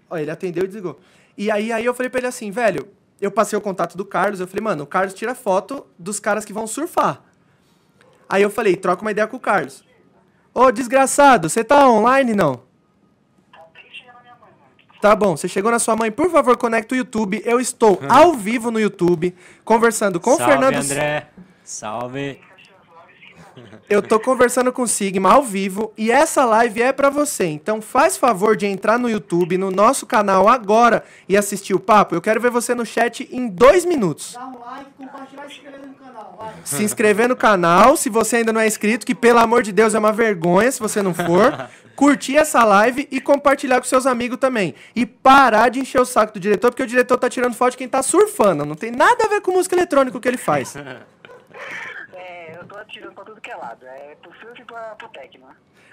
Ó, 0.10 0.17
ele 0.17 0.30
atendeu 0.32 0.63
e 0.63 0.67
desligou. 0.67 1.00
E 1.38 1.50
aí, 1.50 1.72
aí 1.72 1.86
eu 1.86 1.93
falei 1.93 2.10
pra 2.10 2.19
ele 2.19 2.28
assim, 2.28 2.52
velho, 2.52 2.89
eu 3.22 3.32
passei 3.32 3.58
o 3.58 3.62
contato 3.62 3.96
do 3.96 4.04
Carlos, 4.04 4.39
eu 4.39 4.48
falei, 4.48 4.63
mano, 4.63 4.84
o 4.84 4.88
Carlos 4.88 5.13
tira 5.13 5.34
foto 5.34 5.86
dos 5.98 6.19
caras 6.19 6.43
que 6.43 6.52
vão 6.52 6.67
surfar. 6.67 7.24
Aí 8.28 8.41
eu 8.41 8.50
falei, 8.50 8.76
troca 8.76 9.02
uma 9.04 9.12
ideia 9.12 9.28
com 9.28 9.38
o 9.38 9.39
Carlos. 9.39 9.86
Ô, 10.54 10.69
desgraçado, 10.72 11.50
você 11.50 11.63
tá 11.63 11.88
online, 11.88 12.34
não? 12.34 12.62
Tá 15.04 15.13
bom, 15.18 15.36
você 15.36 15.50
chegou 15.50 15.70
na 15.70 15.80
sua 15.80 15.98
mãe, 15.98 16.10
por 16.10 16.32
favor, 16.32 16.56
conecta 16.56 16.96
o 16.96 16.98
YouTube. 16.98 17.42
Eu 17.44 17.60
estou 17.60 18.00
ao 18.08 18.32
vivo 18.39 18.72
no 18.72 18.80
YouTube, 18.80 19.36
conversando 19.66 20.18
com 20.18 20.30
o 20.30 20.38
Salve, 20.38 20.54
Fernando. 20.54 20.76
André. 20.78 21.28
Salve. 21.62 22.39
Eu 23.94 24.02
tô 24.02 24.20
conversando 24.20 24.74
com 24.74 24.82
o 24.82 24.88
Sigma 24.88 25.32
ao 25.34 25.44
vivo 25.44 25.94
e 25.96 26.12
essa 26.12 26.44
live 26.46 26.82
é 26.82 26.92
pra 26.92 27.12
você. 27.12 27.46
Então 27.46 27.80
faz 27.80 28.18
favor 28.18 28.58
de 28.58 28.66
entrar 28.66 28.98
no 28.98 29.08
YouTube, 29.08 29.56
no 29.56 29.70
nosso 29.70 30.08
canal 30.08 30.50
agora 30.50 31.04
e 31.30 31.38
assistir 31.38 31.76
o 31.76 31.80
papo. 31.80 32.16
Eu 32.16 32.22
quero 32.22 32.42
ver 32.42 32.50
você 32.50 32.74
no 32.74 32.88
chat 32.88 33.30
em 33.32 33.48
dois 33.48 33.86
minutos. 33.86 34.34
Dá 34.34 34.48
um 34.48 34.60
like, 34.60 34.90
compartilhar 34.98 35.46
e 35.46 35.50
se 35.52 35.60
inscrever 35.60 35.88
no 35.88 35.94
canal. 35.94 36.36
Vai. 36.40 36.54
Se 36.66 36.84
inscrever 36.84 37.30
no 37.30 37.36
canal, 37.36 37.96
se 37.96 38.10
você 38.10 38.38
ainda 38.38 38.52
não 38.52 38.62
é 38.62 38.66
inscrito, 38.66 39.06
que 39.06 39.14
pelo 39.14 39.38
amor 39.38 39.62
de 39.62 39.72
Deus 39.72 39.94
é 39.94 40.00
uma 40.00 40.12
vergonha 40.12 40.72
se 40.72 40.80
você 40.80 41.04
não 41.04 41.14
for. 41.14 41.70
Curtir 41.96 42.38
essa 42.38 42.64
live 42.64 43.08
e 43.12 43.22
compartilhar 43.22 43.80
com 43.80 43.86
seus 43.86 44.08
amigos 44.08 44.40
também. 44.40 44.74
E 44.96 45.06
parar 45.06 45.70
de 45.70 45.80
encher 45.80 46.02
o 46.02 46.06
saco 46.06 46.34
do 46.34 46.40
diretor, 46.40 46.72
porque 46.72 46.82
o 46.82 46.88
diretor 46.88 47.20
tá 47.20 47.30
tirando 47.30 47.54
foto 47.54 47.74
de 47.74 47.78
quem 47.78 47.88
tá 47.88 48.02
surfando. 48.02 48.66
Não 48.66 48.74
tem 48.74 48.90
nada 48.90 49.26
a 49.26 49.28
ver 49.28 49.42
com 49.42 49.52
música 49.52 49.76
eletrônica 49.76 50.18
o 50.18 50.20
que 50.20 50.28
ele 50.28 50.38
faz. 50.38 50.76
É, 52.63 52.65
eu 52.65 52.67
tô 52.67 52.78
atirando 52.78 53.13
pra 53.13 53.23
tudo 53.26 53.41
que 53.41 53.52
é 53.52 53.56
lado. 53.56 53.86
É 53.86 54.15
pro 54.21 54.32
surf 54.39 54.62
e 54.62 54.65
pra, 54.65 54.95
pro 54.95 55.08
tecno. 55.10 55.47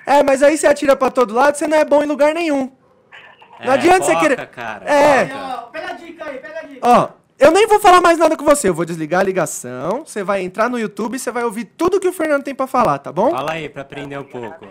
É, 0.06 0.22
mas 0.22 0.42
aí 0.42 0.56
você 0.56 0.66
atira 0.66 0.96
pra 0.96 1.11
todo 1.11 1.35
lado, 1.35 1.56
você 1.56 1.66
não 1.66 1.76
é 1.76 1.85
bom 1.85 2.02
em 2.02 2.06
lugar 2.06 2.35
nenhum. 2.35 2.72
Não 3.64 3.72
É, 3.72 3.74
adianta 3.74 4.04
você 4.04 4.12
foca, 4.12 4.20
querer- 4.28 4.46
Cara, 4.48 4.85
É. 4.90 5.26
foca. 5.28 5.44
Ó, 5.44 5.56
pega 5.70 5.88
a 5.88 5.92
dica 5.92 6.24
aí, 6.24 6.38
pega 6.38 6.59
a 6.61 6.62
dica. 6.62 6.80
Ó, 6.88 7.09
eu 7.38 7.50
nem 7.50 7.66
vou 7.66 7.78
falar 7.80 8.00
mais 8.00 8.16
nada 8.18 8.37
com 8.37 8.44
você. 8.44 8.68
Eu 8.70 8.74
vou 8.74 8.85
desligar 8.87 9.20
a 9.20 9.24
ligação. 9.24 10.04
Você 10.06 10.22
vai 10.22 10.40
entrar 10.42 10.70
no 10.70 10.78
YouTube 10.78 11.16
e 11.16 11.18
você 11.18 11.30
vai 11.30 11.44
ouvir 11.44 11.64
tudo 11.66 12.00
que 12.00 12.09
o 12.09 12.12
Fernando 12.12 12.42
tem 12.44 12.54
pra 12.54 12.66
falar, 12.66 12.98
tá 12.98 13.12
bom? 13.12 13.30
Fala 13.30 13.52
aí 13.52 13.68
pra 13.68 13.83
aprender 13.83 14.18
um 14.18 14.24
pouco. 14.24 14.66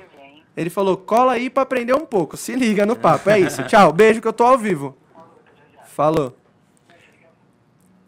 Ele 0.58 0.70
falou, 0.70 0.98
cola 0.98 1.34
aí 1.34 1.50
pra 1.50 1.64
aprender 1.64 1.94
um 1.94 2.06
pouco. 2.06 2.36
Se 2.36 2.54
liga 2.56 2.86
no 2.86 2.96
papo. 2.96 3.30
É 3.30 3.40
isso. 3.40 3.64
Tchau. 3.64 3.94
Beijo 3.94 4.20
que 4.22 4.28
eu 4.28 4.34
tô 4.34 4.44
ao 4.44 4.58
vivo. 4.58 4.98
Falou. 5.86 6.36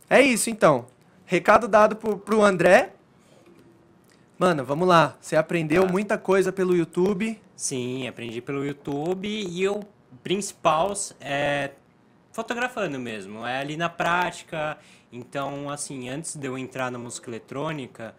É 0.09 0.19
isso, 0.21 0.49
então. 0.49 0.85
Recado 1.25 1.67
dado 1.67 1.95
pro, 1.95 2.17
pro 2.17 2.41
André. 2.43 2.89
Mano, 4.41 4.65
vamos 4.65 4.87
lá. 4.87 5.15
Você 5.21 5.35
aprendeu 5.35 5.85
Tá. 5.85 5.91
muita 5.91 6.17
coisa 6.17 6.51
pelo 6.51 6.75
YouTube. 6.75 7.39
Sim, 7.55 8.07
aprendi 8.07 8.41
pelo 8.41 8.65
YouTube 8.65 9.27
e 9.27 9.69
o 9.69 9.81
principal 10.23 10.91
é 11.19 11.69
fotografando 12.31 12.97
mesmo, 12.97 13.45
é 13.45 13.59
ali 13.59 13.77
na 13.77 13.87
prática. 13.87 14.79
Então, 15.11 15.69
assim, 15.69 16.09
antes 16.09 16.35
de 16.35 16.47
eu 16.47 16.57
entrar 16.57 16.89
na 16.89 16.97
música 16.97 17.29
eletrônica, 17.29 18.15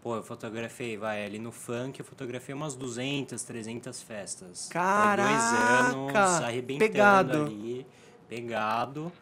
pô, 0.00 0.16
eu 0.16 0.22
fotografei, 0.22 0.96
vai, 0.96 1.26
ali 1.26 1.38
no 1.38 1.52
funk, 1.52 2.00
eu 2.00 2.06
fotografei 2.06 2.54
umas 2.54 2.74
200, 2.74 3.42
300 3.42 4.00
festas. 4.02 4.68
Foi 4.68 4.80
Caraca! 4.80 5.28
dois 5.28 5.94
anos 5.94 6.16
arrebentando 6.42 6.90
Pegado. 6.90 7.42
ali, 7.44 7.86
pegado. 8.26 9.12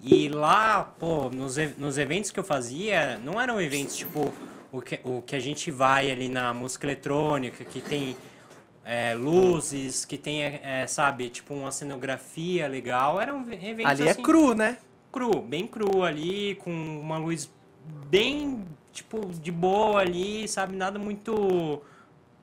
E 0.00 0.28
lá, 0.28 0.82
pô, 0.98 1.30
nos, 1.30 1.54
nos 1.78 1.96
eventos 1.96 2.32
que 2.32 2.40
eu 2.40 2.44
fazia, 2.44 3.20
não 3.22 3.40
eram 3.40 3.60
eventos 3.60 3.94
tipo 3.94 4.32
o 4.72 4.80
que, 4.80 5.00
o 5.04 5.22
que 5.22 5.36
a 5.36 5.40
gente 5.40 5.70
vai 5.70 6.10
ali 6.10 6.28
na 6.28 6.52
música 6.54 6.86
eletrônica, 6.86 7.64
que 7.64 7.80
tem 7.80 8.16
é, 8.84 9.14
luzes, 9.14 10.04
que 10.04 10.18
tem, 10.18 10.42
é, 10.42 10.86
sabe, 10.86 11.30
tipo 11.30 11.54
uma 11.54 11.70
cenografia 11.70 12.66
legal. 12.66 13.20
Eram 13.20 13.42
eventos 13.52 13.84
Ali 13.84 14.08
é 14.08 14.10
assim, 14.10 14.22
cru, 14.22 14.54
né? 14.54 14.78
cru, 15.12 15.40
bem 15.42 15.66
cru 15.66 16.02
ali, 16.02 16.56
com 16.56 16.70
uma 16.72 17.18
luz 17.18 17.50
bem, 18.08 18.64
tipo, 18.92 19.26
de 19.26 19.52
boa 19.52 20.00
ali, 20.00 20.48
sabe? 20.48 20.74
Nada 20.76 20.98
muito 20.98 21.82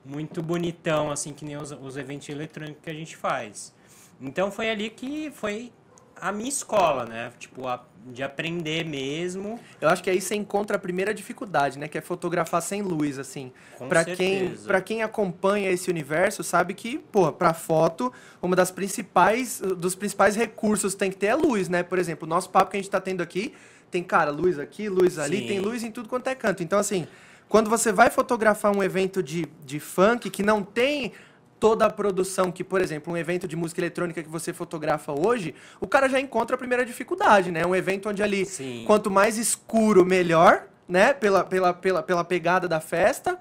muito 0.06 0.42
bonitão, 0.42 1.12
assim, 1.12 1.34
que 1.34 1.46
nem 1.46 1.58
os, 1.58 1.72
os 1.72 1.98
eventos 1.98 2.30
eletrônicos 2.30 2.82
que 2.84 2.90
a 2.90 2.94
gente 2.94 3.16
faz. 3.16 3.74
Então 4.22 4.52
foi 4.52 4.70
ali 4.70 4.90
que 4.90 5.32
foi 5.32 5.72
a 6.16 6.32
minha 6.32 6.50
escola, 6.50 7.06
né? 7.06 7.32
Tipo, 7.40 7.68
a- 7.68 7.86
de 8.08 8.24
aprender 8.24 8.86
mesmo. 8.86 9.60
Eu 9.80 9.90
acho 9.90 10.04
que 10.04 10.10
aí 10.10 10.20
você 10.20 10.36
encontra 10.36 10.78
a 10.78 10.80
primeira 10.80 11.14
dificuldade, 11.14 11.78
né? 11.78 11.88
Que 11.88 11.98
é 11.98 12.02
fotografar 12.02 12.62
sem 12.62 12.82
luz, 12.82 13.20
assim. 13.20 13.52
Pra 13.88 14.04
quem, 14.04 14.56
pra 14.66 14.82
quem 14.82 15.04
acompanha 15.04 15.70
esse 15.70 15.90
universo, 15.90 16.44
sabe 16.44 16.74
que, 16.74 16.98
pô, 16.98 17.32
pra 17.32 17.54
foto, 17.54 18.12
uma 18.42 18.56
das 18.56 18.72
principais, 18.72 19.60
dos 19.60 19.96
principais 19.96 20.36
recursos 20.36 20.94
que 20.94 21.00
tem 21.00 21.12
que 21.12 21.18
ter 21.18 21.28
é 21.28 21.36
luz, 21.36 21.70
né? 21.70 21.84
Por 21.84 22.00
exemplo, 22.00 22.26
o 22.26 22.30
nosso 22.30 22.50
papo 22.50 22.72
que 22.72 22.78
a 22.78 22.80
gente 22.80 22.90
tá 22.90 23.00
tendo 23.00 23.22
aqui, 23.22 23.54
tem, 23.92 24.04
cara, 24.04 24.32
luz 24.32 24.60
aqui, 24.60 24.88
luz 24.88 25.18
ali, 25.18 25.40
Sim. 25.40 25.48
tem 25.48 25.60
luz 25.60 25.84
em 25.84 25.92
tudo 25.92 26.10
quanto 26.10 26.28
é 26.28 26.36
canto. 26.36 26.64
Então, 26.64 26.80
assim, 26.80 27.08
quando 27.48 27.70
você 27.70 27.92
vai 27.92 28.10
fotografar 28.10 28.76
um 28.76 28.84
evento 28.84 29.24
de, 29.24 29.48
de 29.66 29.80
funk 29.80 30.30
que 30.30 30.44
não 30.44 30.64
tem 30.64 31.12
toda 31.60 31.86
a 31.86 31.90
produção 31.90 32.52
que, 32.52 32.64
por 32.64 32.82
exemplo, 32.82 33.14
um 33.14 33.18
evento 33.18 33.48
de 33.48 33.56
música 33.56 33.82
eletrônica 33.82 34.24
que 34.24 34.30
você 34.30 34.54
fotografa 34.54 35.12
hoje, 35.12 35.54
o 35.80 35.88
cara 35.88 36.08
já 36.08 36.20
encontra 36.20 36.56
a 36.56 36.60
primeira 36.60 36.86
dificuldade, 36.86 37.52
né? 37.52 37.66
Um 37.66 37.76
evento 37.76 38.10
onde 38.10 38.24
ali, 38.24 38.46
Sim. 38.46 38.84
quanto 38.88 39.12
mais 39.12 39.38
escuro, 39.38 40.06
melhor, 40.06 40.68
né? 40.88 41.14
Pela, 41.14 41.44
pela, 41.44 41.74
pela, 41.74 42.02
pela 42.02 42.24
pegada 42.24 42.68
da 42.68 42.80
festa. 42.80 43.38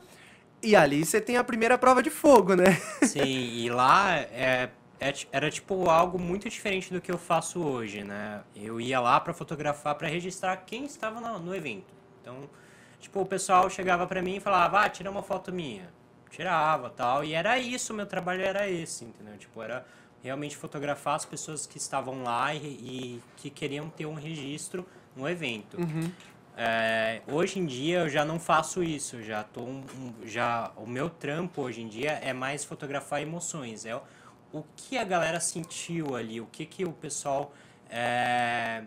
E 0.63 0.75
ali 0.75 1.05
você 1.05 1.21
tem 1.21 1.37
a 1.37 1.45
primeira 1.45 1.79
prova 1.79 2.03
de 2.03 2.11
fogo, 2.11 2.55
né? 2.55 2.81
Sim, 3.03 3.23
e 3.25 3.71
lá 3.71 4.17
é, 4.17 4.71
é 5.01 5.15
era 5.31 5.49
tipo 5.51 5.89
algo 5.89 6.19
muito 6.19 6.49
diferente 6.49 6.93
do 6.93 7.01
que 7.01 7.11
eu 7.11 7.19
faço 7.19 7.61
hoje, 7.61 8.03
né? 8.03 8.41
Eu 8.57 8.81
ia 8.81 8.99
lá 8.99 9.21
pra 9.21 9.33
fotografar, 9.33 9.95
pra 9.95 10.09
registrar 10.09 10.57
quem 10.57 10.85
estava 10.85 11.21
no, 11.21 11.39
no 11.39 11.55
evento. 11.55 11.95
Então, 12.21 12.51
tipo, 12.99 13.21
o 13.21 13.27
pessoal 13.27 13.71
chegava 13.71 14.07
pra 14.07 14.21
mim 14.21 14.37
e 14.37 14.41
falava, 14.41 14.81
ah, 14.81 14.89
tira 14.89 15.09
uma 15.09 15.23
foto 15.23 15.53
minha. 15.53 15.89
Tirava, 16.31 16.91
tal, 16.91 17.25
e 17.25 17.33
era 17.35 17.59
isso, 17.59 17.93
meu 17.95 18.07
trabalho 18.07 18.43
era 18.43 18.69
esse, 18.69 19.05
entendeu? 19.05 19.37
Tipo, 19.39 19.63
era 19.63 19.85
realmente 20.23 20.57
fotografar 20.57 21.15
as 21.17 21.25
pessoas 21.25 21.67
que 21.67 21.79
estavam 21.79 22.23
lá 22.23 22.55
e, 22.55 22.59
e 22.59 23.23
que 23.37 23.51
queriam 23.51 23.89
ter 23.89 24.07
um 24.07 24.15
registro 24.15 24.87
no 25.17 25.29
evento. 25.29 25.79
É, 26.57 27.23
hoje 27.29 27.61
em 27.61 27.67
dia 27.67 28.01
eu 28.01 28.09
já 28.09 28.25
não 28.25 28.41
faço 28.41 28.83
isso, 28.83 29.23
já 29.23 29.45
tô 29.45 29.61
um, 29.63 29.85
um- 29.97 30.27
já 30.27 30.73
o 30.77 30.87
meu 30.87 31.09
trampo 31.09 31.63
hoje 31.63 31.81
em 31.83 31.89
dia 31.89 32.11
é 32.23 32.33
mais 32.33 32.65
fotografar 32.65 33.23
emoções, 33.23 33.85
é 33.87 33.95
o, 33.95 34.03
o 34.53 34.65
que 34.77 34.99
a 34.99 35.05
galera 35.05 35.39
sentiu 35.39 36.17
ali, 36.17 36.41
o 36.41 36.47
que 36.47 36.67
que 36.67 36.85
o 36.85 36.93
pessoal 36.93 37.53
é, 37.89 38.83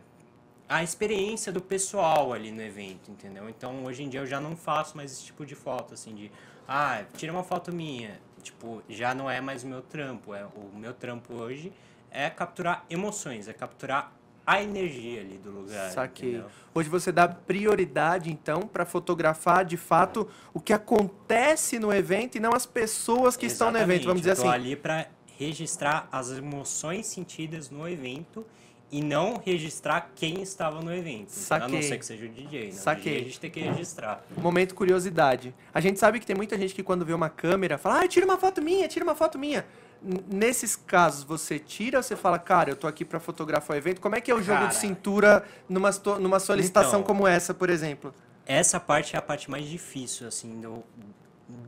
a 0.68 0.84
experiência 0.84 1.50
do 1.52 1.62
pessoal 1.62 2.34
ali 2.34 2.52
no 2.52 2.62
evento, 2.62 3.10
entendeu? 3.10 3.48
Então 3.50 3.86
hoje 3.86 4.04
em 4.04 4.10
dia 4.10 4.20
eu 4.20 4.28
já 4.28 4.42
não 4.42 4.56
faço 4.58 4.98
mais 4.98 5.12
esse 5.12 5.24
tipo 5.24 5.46
de 5.46 5.56
foto 5.56 5.94
assim 5.94 6.14
de 6.14 6.30
ah, 6.68 7.04
tira 7.16 7.32
uma 7.32 7.44
foto 7.44 7.74
minha, 7.74 8.20
tipo, 8.42 8.82
já 8.90 9.14
não 9.14 9.30
é 9.30 9.42
mais 9.42 9.64
o 9.64 9.68
meu 9.68 9.82
trampo, 9.82 10.34
é 10.34 10.46
o 10.46 10.78
meu 10.78 10.94
trampo 10.94 11.34
hoje 11.34 11.72
é 12.12 12.30
capturar 12.30 12.86
emoções, 12.90 13.48
é 13.48 13.54
capturar 13.54 14.14
a 14.46 14.62
energia 14.62 15.22
ali 15.22 15.38
do 15.38 15.50
lugar, 15.50 15.92
Saquei. 15.92 16.30
entendeu? 16.30 16.50
Hoje 16.74 16.90
você 16.90 17.12
dá 17.12 17.28
prioridade, 17.28 18.30
então, 18.30 18.62
para 18.62 18.86
fotografar 18.86 19.64
de 19.64 19.78
fato 19.78 20.28
o 20.54 20.60
que 20.60 20.74
acontece 20.74 21.80
no 21.80 21.94
evento 21.94 22.36
e 22.36 22.40
não 22.40 22.54
as 22.54 22.66
pessoas 22.66 23.38
que 23.38 23.46
estão 23.46 23.72
no 23.72 23.78
evento. 23.78 24.06
Vamos 24.06 24.22
dizer 24.22 24.32
eu 24.32 24.36
tô 24.36 24.42
assim. 24.42 24.52
ali 24.52 24.76
para 24.76 25.08
registrar 25.38 26.08
as 26.12 26.32
emoções 26.32 27.06
sentidas 27.06 27.70
no 27.70 27.88
evento 27.88 28.46
e 28.92 29.02
não 29.02 29.42
registrar 29.46 30.12
quem 30.16 30.42
estava 30.42 30.82
no 30.82 30.94
evento. 30.94 31.30
A 31.50 31.60
não 31.60 31.68
Saquei. 31.70 31.82
ser 31.84 31.98
que 31.98 32.06
seja 32.06 32.26
o 32.26 32.30
DJ, 32.30 32.66
né? 32.66 32.72
Saquei. 32.72 33.12
O 33.14 33.16
DJ 33.16 33.22
a 33.22 33.24
gente 33.26 33.40
tem 33.40 33.50
que 33.52 33.60
registrar. 33.62 34.24
Momento 34.38 34.76
curiosidade. 34.76 35.56
A 35.74 35.80
gente 35.80 35.98
sabe 36.00 36.20
que 36.20 36.26
tem 36.26 36.36
muita 36.36 36.58
gente 36.58 36.76
que 36.76 36.84
quando 36.84 37.06
vê 37.06 37.14
uma 37.14 37.30
câmera 37.30 37.78
fala, 37.78 38.02
ah, 38.04 38.08
tira 38.08 38.26
uma 38.26 38.38
foto 38.38 38.62
minha, 38.62 38.88
tira 38.88 39.06
uma 39.06 39.16
foto 39.16 39.40
minha. 39.40 39.66
N- 40.04 40.24
Nesses 40.30 40.76
casos, 40.76 41.24
você 41.24 41.58
tira 41.58 42.00
ou 42.00 42.04
você 42.04 42.16
fala, 42.16 42.38
cara, 42.38 42.70
eu 42.72 42.76
tô 42.76 42.86
aqui 42.88 43.06
para 43.06 43.20
fotografar 43.20 43.76
o 43.76 43.78
evento? 43.78 44.02
Como 44.02 44.16
é 44.16 44.20
que 44.22 44.30
é 44.30 44.36
o 44.36 44.42
jogo 44.42 44.60
de 44.60 44.66
Cara. 44.66 44.72
cintura 44.80 45.44
numa, 45.70 45.92
numa 46.20 46.40
solicitação 46.40 47.00
Então. 47.00 47.04
como 47.04 47.26
essa, 47.28 47.54
por 47.54 47.70
exemplo? 47.70 48.14
Essa 48.46 48.80
parte 48.80 49.16
é 49.16 49.20
a 49.20 49.22
parte 49.22 49.50
mais 49.50 49.66
difícil, 49.68 50.28
assim, 50.28 50.60
do, 50.60 50.84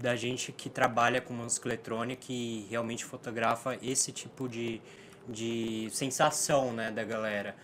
da 0.01 0.15
gente 0.15 0.51
que 0.51 0.69
trabalha 0.69 1.21
com 1.21 1.33
música 1.33 1.67
eletrônica 1.69 2.25
e 2.29 2.65
realmente 2.69 3.05
fotografa 3.05 3.77
esse 3.81 4.11
tipo 4.11 4.49
de, 4.49 4.81
de 5.27 5.89
sensação, 5.91 6.73
né, 6.73 6.91
da 6.91 7.03
galera. 7.03 7.55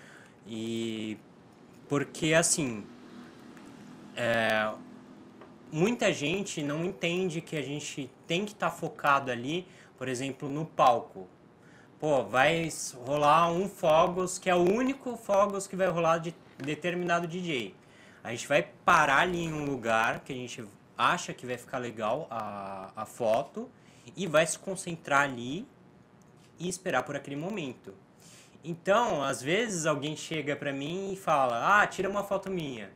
E 0.47 1.17
porque, 1.87 2.33
assim, 2.33 2.85
é, 4.15 4.71
muita 5.71 6.11
gente 6.13 6.61
não 6.61 6.85
entende 6.85 7.41
que 7.41 7.55
a 7.55 7.61
gente 7.61 8.09
tem 8.27 8.45
que 8.45 8.51
estar 8.51 8.69
focado 8.69 9.31
ali, 9.31 9.67
por 9.97 10.07
exemplo, 10.07 10.49
no 10.49 10.65
palco. 10.65 11.27
Pô, 11.99 12.23
vai 12.23 12.69
rolar 13.05 13.51
um 13.51 13.67
fogos 13.67 14.37
que 14.37 14.49
é 14.49 14.55
o 14.55 14.59
único 14.59 15.17
fogos 15.17 15.67
que 15.67 15.75
vai 15.75 15.87
rolar 15.87 16.19
de 16.19 16.33
determinado 16.57 17.27
DJ. 17.27 17.75
A 18.23 18.31
gente 18.31 18.47
vai 18.47 18.63
parar 18.85 19.21
ali 19.21 19.43
em 19.43 19.53
um 19.53 19.65
lugar 19.65 20.21
que 20.21 20.31
a 20.31 20.35
gente 20.35 20.63
acha 20.97 21.33
que 21.33 21.45
vai 21.45 21.57
ficar 21.57 21.77
legal 21.77 22.27
a, 22.29 22.91
a 22.95 23.05
foto 23.05 23.69
e 24.15 24.27
vai 24.27 24.45
se 24.45 24.59
concentrar 24.59 25.21
ali 25.21 25.65
e 26.59 26.67
esperar 26.67 27.03
por 27.03 27.15
aquele 27.15 27.35
momento. 27.35 27.93
Então, 28.63 29.23
às 29.23 29.41
vezes 29.41 29.85
alguém 29.85 30.15
chega 30.15 30.55
pra 30.55 30.73
mim 30.73 31.13
e 31.13 31.15
fala: 31.15 31.81
"Ah, 31.81 31.87
tira 31.87 32.09
uma 32.09 32.23
foto 32.23 32.49
minha". 32.51 32.91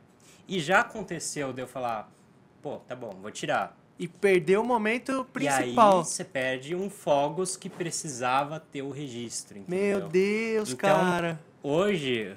E 0.46 0.60
já 0.60 0.80
aconteceu 0.80 1.52
de 1.52 1.62
eu 1.62 1.66
falar: 1.66 2.10
"Pô, 2.62 2.76
tá 2.78 2.94
bom, 2.94 3.10
vou 3.22 3.30
tirar". 3.30 3.76
E 3.98 4.06
perdeu 4.08 4.60
o 4.60 4.64
momento 4.66 5.26
E 5.40 5.46
aí 5.48 5.72
principal. 5.72 6.04
você 6.04 6.24
perde 6.24 6.74
um 6.74 6.90
fogos 6.90 7.56
que 7.56 7.70
precisava 7.70 8.58
ter 8.60 8.82
o 8.82 8.90
registro, 8.90 9.56
entendeu? 9.56 10.00
Meu 10.00 10.08
Deus, 10.08 10.72
Então, 10.72 10.78
cara. 10.78 11.40
Hoje, 11.62 12.36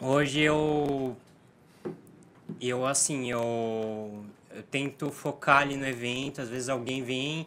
hoje 0.00 0.40
eu, 0.40 1.16
eu 2.60 2.86
assim, 2.86 3.30
eu, 3.30 4.24
eu 4.50 4.62
tento 4.64 5.10
focar 5.10 5.58
ali 5.58 5.76
no 5.76 5.86
evento, 5.86 6.40
às 6.40 6.48
vezes 6.48 6.68
alguém 6.68 7.02
vem, 7.02 7.46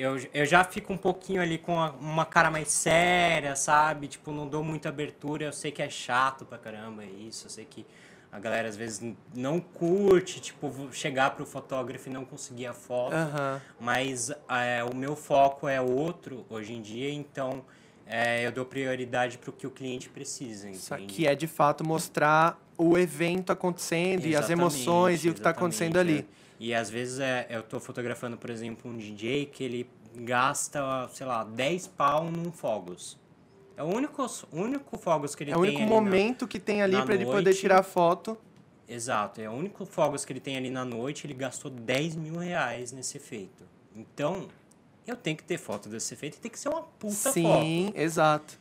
eu, 0.00 0.18
eu 0.32 0.46
já 0.46 0.64
fico 0.64 0.92
um 0.92 0.96
pouquinho 0.96 1.42
ali 1.42 1.58
com 1.58 1.74
uma 2.00 2.24
cara 2.24 2.50
mais 2.50 2.68
séria, 2.70 3.54
sabe? 3.54 4.08
Tipo, 4.08 4.32
não 4.32 4.48
dou 4.48 4.64
muita 4.64 4.88
abertura, 4.88 5.44
eu 5.44 5.52
sei 5.52 5.70
que 5.70 5.82
é 5.82 5.90
chato 5.90 6.44
pra 6.46 6.56
caramba 6.56 7.04
isso, 7.04 7.46
eu 7.46 7.50
sei 7.50 7.66
que 7.66 7.84
a 8.32 8.38
galera 8.38 8.68
às 8.68 8.76
vezes 8.76 9.02
não 9.34 9.60
curte, 9.60 10.40
tipo, 10.40 10.88
chegar 10.92 11.32
pro 11.32 11.44
fotógrafo 11.44 12.08
e 12.08 12.12
não 12.12 12.24
conseguir 12.24 12.66
a 12.66 12.72
foto. 12.72 13.14
Aham. 13.14 13.60
Mas 13.78 14.30
é, 14.48 14.82
o 14.84 14.94
meu 14.94 15.14
foco 15.14 15.68
é 15.68 15.80
outro 15.80 16.46
hoje 16.48 16.72
em 16.72 16.80
dia, 16.80 17.12
então 17.12 17.62
é, 18.06 18.46
eu 18.46 18.52
dou 18.52 18.64
prioridade 18.64 19.36
para 19.36 19.50
o 19.50 19.52
que 19.52 19.66
o 19.66 19.70
cliente 19.70 20.08
precisa. 20.08 20.70
Isso 20.70 20.94
entende? 20.94 21.12
aqui 21.12 21.26
é 21.26 21.34
de 21.34 21.46
fato 21.46 21.84
mostrar 21.84 22.58
o 22.78 22.96
evento 22.96 23.52
acontecendo 23.52 24.24
e 24.24 24.34
as 24.34 24.46
Exatamente, 24.46 24.52
emoções 24.52 25.24
e 25.24 25.28
o 25.28 25.34
que 25.34 25.40
está 25.40 25.50
acontecendo 25.50 25.96
exatamente, 25.96 26.24
ali. 26.24 26.36
é. 26.36 26.39
E 26.60 26.74
às 26.74 26.90
vezes 26.90 27.18
é, 27.18 27.46
eu 27.48 27.62
tô 27.62 27.80
fotografando, 27.80 28.36
por 28.36 28.50
exemplo, 28.50 28.90
um 28.90 28.96
DJ 28.96 29.46
que 29.46 29.64
ele 29.64 29.90
gasta, 30.14 31.08
sei 31.08 31.26
lá, 31.26 31.42
10 31.42 31.86
pau 31.86 32.30
num 32.30 32.52
fogos. 32.52 33.18
É 33.78 33.82
o 33.82 33.86
único, 33.86 34.26
único 34.52 34.98
fogos 34.98 35.34
que 35.34 35.42
ele 35.44 35.52
É 35.52 35.56
o 35.56 35.60
tem 35.62 35.70
único 35.70 35.80
ali 35.82 35.90
na- 35.90 35.96
momento 36.02 36.46
que 36.46 36.60
tem 36.60 36.82
ali 36.82 37.00
para 37.02 37.14
ele 37.14 37.24
poder 37.24 37.54
tirar 37.54 37.82
foto. 37.82 38.36
Exato, 38.86 39.40
é 39.40 39.48
o 39.48 39.52
único 39.52 39.86
fogos 39.86 40.24
que 40.24 40.32
ele 40.34 40.40
tem 40.40 40.56
ali 40.58 40.68
na 40.68 40.84
noite, 40.84 41.26
ele 41.26 41.32
gastou 41.32 41.70
10 41.70 42.14
mil 42.14 42.36
reais 42.36 42.92
nesse 42.92 43.16
efeito. 43.16 43.64
Então, 43.96 44.48
eu 45.06 45.16
tenho 45.16 45.36
que 45.36 45.44
ter 45.44 45.56
foto 45.56 45.88
desse 45.88 46.12
efeito 46.12 46.36
e 46.36 46.40
tem 46.40 46.50
que 46.50 46.58
ser 46.58 46.68
uma 46.68 46.82
puta 46.82 47.14
foto. 47.14 47.32
Sim, 47.32 47.92
exato. 47.94 48.58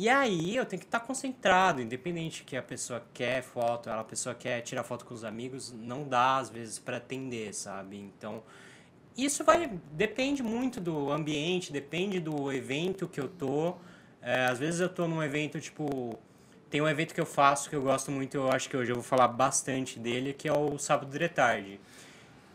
E 0.00 0.08
aí 0.08 0.56
eu 0.56 0.64
tenho 0.64 0.80
que 0.80 0.86
estar 0.86 1.00
concentrado, 1.00 1.82
independente 1.82 2.42
que 2.42 2.56
a 2.56 2.62
pessoa 2.62 3.04
quer 3.12 3.42
foto, 3.42 3.90
a 3.90 4.02
pessoa 4.02 4.34
quer 4.34 4.62
tirar 4.62 4.82
foto 4.82 5.04
com 5.04 5.12
os 5.12 5.24
amigos, 5.24 5.74
não 5.74 6.08
dá 6.08 6.38
às 6.38 6.48
vezes 6.48 6.78
para 6.78 6.96
atender, 6.96 7.52
sabe? 7.52 7.98
Então, 7.98 8.42
isso 9.14 9.44
vai 9.44 9.70
depende 9.92 10.42
muito 10.42 10.80
do 10.80 11.12
ambiente, 11.12 11.70
depende 11.70 12.18
do 12.18 12.50
evento 12.50 13.06
que 13.06 13.20
eu 13.20 13.28
tô. 13.28 13.74
É, 14.22 14.46
às 14.46 14.58
vezes 14.58 14.80
eu 14.80 14.88
tô 14.88 15.06
num 15.06 15.22
evento, 15.22 15.60
tipo. 15.60 16.18
Tem 16.70 16.80
um 16.80 16.88
evento 16.88 17.12
que 17.12 17.20
eu 17.20 17.26
faço 17.26 17.68
que 17.68 17.76
eu 17.76 17.82
gosto 17.82 18.10
muito, 18.10 18.38
eu 18.38 18.50
acho 18.50 18.70
que 18.70 18.76
hoje 18.78 18.92
eu 18.92 18.94
vou 18.96 19.04
falar 19.04 19.28
bastante 19.28 19.98
dele, 19.98 20.32
que 20.32 20.48
é 20.48 20.52
o 20.52 20.78
Sábado 20.78 21.10
de 21.10 21.28
Tarde. 21.28 21.78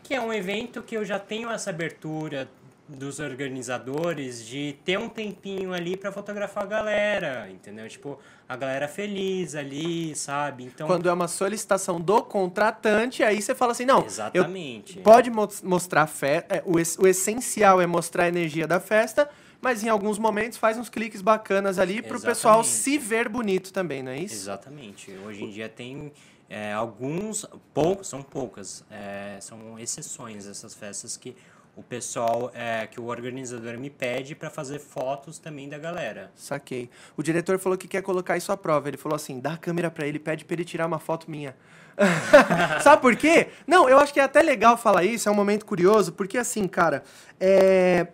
Que 0.02 0.14
é 0.14 0.20
um 0.20 0.32
evento 0.32 0.82
que 0.82 0.96
eu 0.96 1.04
já 1.04 1.20
tenho 1.20 1.48
essa 1.48 1.70
abertura 1.70 2.48
dos 2.88 3.18
organizadores 3.18 4.46
de 4.46 4.76
ter 4.84 4.98
um 4.98 5.08
tempinho 5.08 5.72
ali 5.72 5.96
para 5.96 6.12
fotografar 6.12 6.64
a 6.64 6.66
galera, 6.66 7.50
entendeu? 7.50 7.88
Tipo, 7.88 8.18
a 8.48 8.56
galera 8.56 8.86
feliz 8.86 9.54
ali, 9.56 10.14
sabe? 10.14 10.64
Então, 10.64 10.86
Quando 10.86 11.08
é 11.08 11.12
uma 11.12 11.26
solicitação 11.26 12.00
do 12.00 12.22
contratante, 12.22 13.22
aí 13.24 13.42
você 13.42 13.54
fala 13.54 13.72
assim, 13.72 13.84
não, 13.84 14.04
exatamente. 14.04 15.00
pode 15.00 15.30
mo- 15.30 15.48
mostrar 15.64 16.06
fe 16.06 16.44
é, 16.48 16.62
o, 16.64 16.78
es- 16.78 16.96
o 16.98 17.06
essencial 17.06 17.80
é 17.80 17.86
mostrar 17.86 18.24
a 18.24 18.28
energia 18.28 18.66
da 18.68 18.78
festa, 18.78 19.28
mas 19.60 19.82
em 19.82 19.88
alguns 19.88 20.18
momentos 20.18 20.56
faz 20.58 20.78
uns 20.78 20.88
cliques 20.88 21.20
bacanas 21.22 21.78
ali 21.80 22.02
pro 22.02 22.20
pessoal 22.20 22.60
Exatamente. 22.60 22.82
se 22.82 22.98
ver 22.98 23.28
bonito 23.28 23.72
também, 23.72 24.02
não 24.02 24.12
é 24.12 24.18
isso? 24.18 24.34
Exatamente. 24.34 25.10
Hoje 25.26 25.42
em 25.42 25.50
dia 25.50 25.68
tem 25.68 26.12
é, 26.48 26.72
alguns, 26.72 27.44
poucos, 27.74 28.06
são 28.06 28.22
poucas, 28.22 28.84
é, 28.88 29.38
são 29.40 29.76
exceções 29.76 30.46
essas 30.46 30.72
festas 30.74 31.16
que 31.16 31.34
o 31.76 31.82
pessoal, 31.82 32.50
é, 32.54 32.86
que 32.86 32.98
o 32.98 33.04
organizador 33.04 33.76
me 33.78 33.90
pede 33.90 34.34
para 34.34 34.48
fazer 34.48 34.78
fotos 34.78 35.38
também 35.38 35.68
da 35.68 35.76
galera. 35.78 36.32
Saquei. 36.34 36.88
O 37.16 37.22
diretor 37.22 37.58
falou 37.58 37.76
que 37.76 37.86
quer 37.86 38.00
colocar 38.02 38.36
isso 38.36 38.50
à 38.50 38.56
prova. 38.56 38.88
Ele 38.88 38.96
falou 38.96 39.14
assim: 39.14 39.38
dá 39.38 39.52
a 39.52 39.56
câmera 39.58 39.90
pra 39.90 40.06
ele, 40.06 40.18
pede 40.18 40.44
pra 40.44 40.54
ele 40.54 40.64
tirar 40.64 40.86
uma 40.86 40.98
foto 40.98 41.30
minha. 41.30 41.54
Sabe 42.82 43.02
por 43.02 43.14
quê? 43.16 43.48
Não, 43.66 43.88
eu 43.88 43.98
acho 43.98 44.12
que 44.12 44.20
é 44.20 44.22
até 44.22 44.42
legal 44.42 44.76
falar 44.76 45.04
isso, 45.04 45.28
é 45.28 45.32
um 45.32 45.34
momento 45.34 45.64
curioso, 45.66 46.12
porque 46.12 46.38
assim, 46.38 46.66
cara, 46.66 47.02
é. 47.38 48.06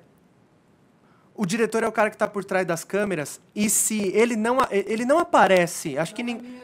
O 1.34 1.46
diretor 1.46 1.82
é 1.82 1.88
o 1.88 1.92
cara 1.92 2.10
que 2.10 2.16
tá 2.16 2.28
por 2.28 2.44
trás 2.44 2.66
das 2.66 2.84
câmeras, 2.84 3.40
e 3.54 3.70
se 3.70 4.08
ele 4.14 4.36
não, 4.36 4.58
ele 4.70 5.04
não 5.06 5.18
aparece, 5.18 5.96
acho 5.96 6.14
que 6.14 6.22
nin- 6.22 6.60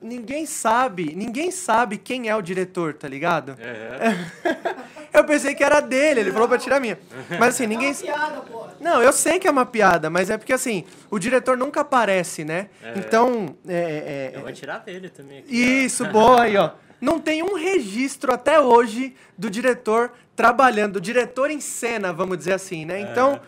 ninguém 0.00 0.46
sabe, 0.46 1.14
ninguém 1.14 1.50
sabe 1.50 1.98
quem 1.98 2.28
é 2.28 2.36
o 2.36 2.42
diretor, 2.42 2.94
tá 2.94 3.08
ligado? 3.08 3.56
Eu 5.12 5.24
pensei 5.24 5.54
que 5.54 5.64
era 5.64 5.80
dele, 5.80 6.20
ele 6.20 6.32
falou 6.32 6.46
pra 6.46 6.58
tirar 6.58 6.76
a 6.76 6.80
minha. 6.80 6.98
Mas 7.38 7.54
assim, 7.54 7.66
ninguém. 7.66 7.88
É 7.88 7.92
uma 7.92 8.02
piada, 8.02 8.40
porra. 8.42 8.74
Não, 8.78 9.02
eu 9.02 9.12
sei 9.14 9.38
que 9.38 9.48
é 9.48 9.50
uma 9.50 9.64
piada, 9.64 10.10
mas 10.10 10.28
é 10.28 10.36
porque 10.36 10.52
assim, 10.52 10.84
o 11.10 11.18
diretor 11.18 11.56
nunca 11.56 11.80
aparece, 11.80 12.44
né? 12.44 12.68
Então, 12.94 13.56
é, 13.66 14.32
é, 14.34 14.36
Eu 14.36 14.42
vou 14.42 14.52
tirar 14.52 14.80
dele 14.80 15.08
também. 15.08 15.38
Aqui, 15.38 15.56
isso, 15.56 16.04
boa 16.06 16.42
aí, 16.42 16.56
ó. 16.58 16.72
Não 17.00 17.18
tem 17.18 17.42
um 17.42 17.54
registro 17.54 18.32
até 18.32 18.60
hoje 18.60 19.14
do 19.38 19.48
diretor 19.48 20.12
trabalhando, 20.34 20.94
do 20.94 21.00
diretor 21.00 21.50
em 21.50 21.60
cena, 21.60 22.12
vamos 22.12 22.36
dizer 22.36 22.52
assim, 22.52 22.84
né? 22.84 23.00
Então, 23.00 23.40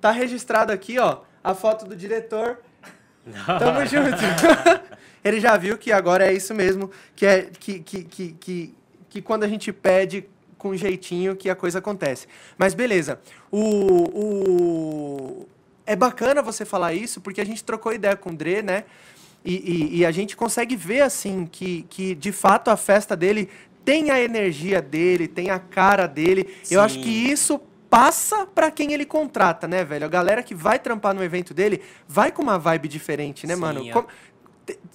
tá 0.00 0.10
registrado 0.10 0.72
aqui, 0.72 0.98
ó, 0.98 1.18
a 1.42 1.54
foto 1.54 1.84
do 1.84 1.94
diretor. 1.94 2.58
Tamo 3.46 3.86
junto. 3.86 4.18
Ele 5.24 5.40
já 5.40 5.56
viu 5.56 5.78
que 5.78 5.90
agora 5.90 6.26
é 6.26 6.32
isso 6.32 6.54
mesmo, 6.54 6.90
que 7.16 7.24
é 7.26 7.48
que, 7.58 7.78
que, 7.80 8.04
que, 8.04 8.32
que, 8.38 8.74
que 9.08 9.22
quando 9.22 9.44
a 9.44 9.48
gente 9.48 9.72
pede 9.72 10.26
com 10.58 10.76
jeitinho 10.76 11.34
que 11.34 11.48
a 11.50 11.54
coisa 11.54 11.78
acontece. 11.78 12.26
Mas 12.58 12.74
beleza. 12.74 13.18
O, 13.50 13.60
o... 14.44 15.48
É 15.86 15.94
bacana 15.94 16.40
você 16.42 16.64
falar 16.64 16.94
isso, 16.94 17.20
porque 17.20 17.40
a 17.40 17.44
gente 17.44 17.62
trocou 17.62 17.92
ideia 17.92 18.16
com 18.16 18.30
o 18.30 18.34
Dre, 18.34 18.62
né? 18.62 18.84
E, 19.44 19.54
e- 19.54 19.96
e 19.98 20.06
a 20.06 20.10
gente 20.10 20.34
consegue 20.36 20.74
ver, 20.74 21.02
assim, 21.02 21.46
que, 21.50 21.82
que 21.90 22.14
de 22.14 22.32
fato 22.32 22.68
a 22.70 22.76
festa 22.76 23.14
dele 23.14 23.48
tem 23.84 24.10
a 24.10 24.18
energia 24.18 24.80
dele, 24.80 25.28
tem 25.28 25.50
a 25.50 25.58
cara 25.58 26.06
dele. 26.06 26.48
Eu 26.70 26.80
acho 26.80 26.94
Sim. 26.94 27.02
que 27.02 27.10
isso 27.10 27.60
passa 27.90 28.46
pra 28.46 28.70
quem 28.70 28.92
ele 28.94 29.04
contrata, 29.04 29.68
né, 29.68 29.84
velho? 29.84 30.06
A 30.06 30.08
galera 30.08 30.42
que 30.42 30.54
vai 30.54 30.78
trampar 30.78 31.14
no 31.14 31.22
evento 31.22 31.52
dele 31.52 31.82
vai 32.08 32.32
com 32.32 32.42
uma 32.42 32.58
vibe 32.58 32.88
diferente, 32.88 33.46
né, 33.46 33.54
Sim, 33.54 33.60
mano? 33.60 33.86
é. 33.86 33.92
Como- 33.92 34.08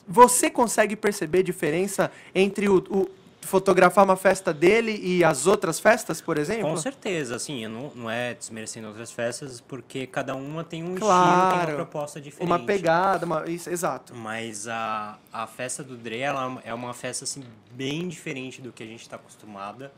Você 0.08 0.50
consegue 0.50 0.96
perceber 0.96 1.44
diferença 1.44 2.12
entre 2.34 2.68
o, 2.68 2.78
o 2.90 3.10
fotografar 3.42 4.04
uma 4.04 4.16
festa 4.16 4.54
dele 4.54 5.00
e 5.02 5.24
as 5.24 5.48
outras 5.48 5.80
festas, 5.80 6.20
por 6.22 6.38
exemplo? 6.38 6.64
Com 6.70 6.78
certeza, 6.78 7.36
assim, 7.36 7.64
eu 7.64 7.70
não, 7.70 7.92
não 7.96 8.10
é 8.10 8.34
desmerecendo 8.34 8.88
outras 8.88 9.12
festas, 9.12 9.62
porque 9.62 10.06
cada 10.08 10.36
uma 10.36 10.64
tem 10.64 10.84
um 10.84 10.94
estilo, 10.96 11.00
tem 11.00 11.10
Claro. 11.10 11.68
uma 11.70 11.76
proposta 11.76 12.20
diferente. 12.20 12.48
Uma 12.48 12.60
pegada, 12.60 13.26
uma... 13.26 13.48
Isso, 13.50 13.70
exato. 13.70 14.14
Mas 14.16 14.68
a, 14.68 15.18
a 15.32 15.48
festa 15.48 15.84
do 15.84 15.96
Dre, 15.96 16.20
ela 16.20 16.60
é 16.64 16.74
uma 16.74 16.94
festa, 16.94 17.24
assim, 17.24 17.44
bem 17.72 18.08
diferente 18.08 18.62
do 18.62 18.72
que 18.72 18.84
a 18.84 18.88
gente 18.88 19.02
está 19.02 19.16
acostumada. 19.16 19.92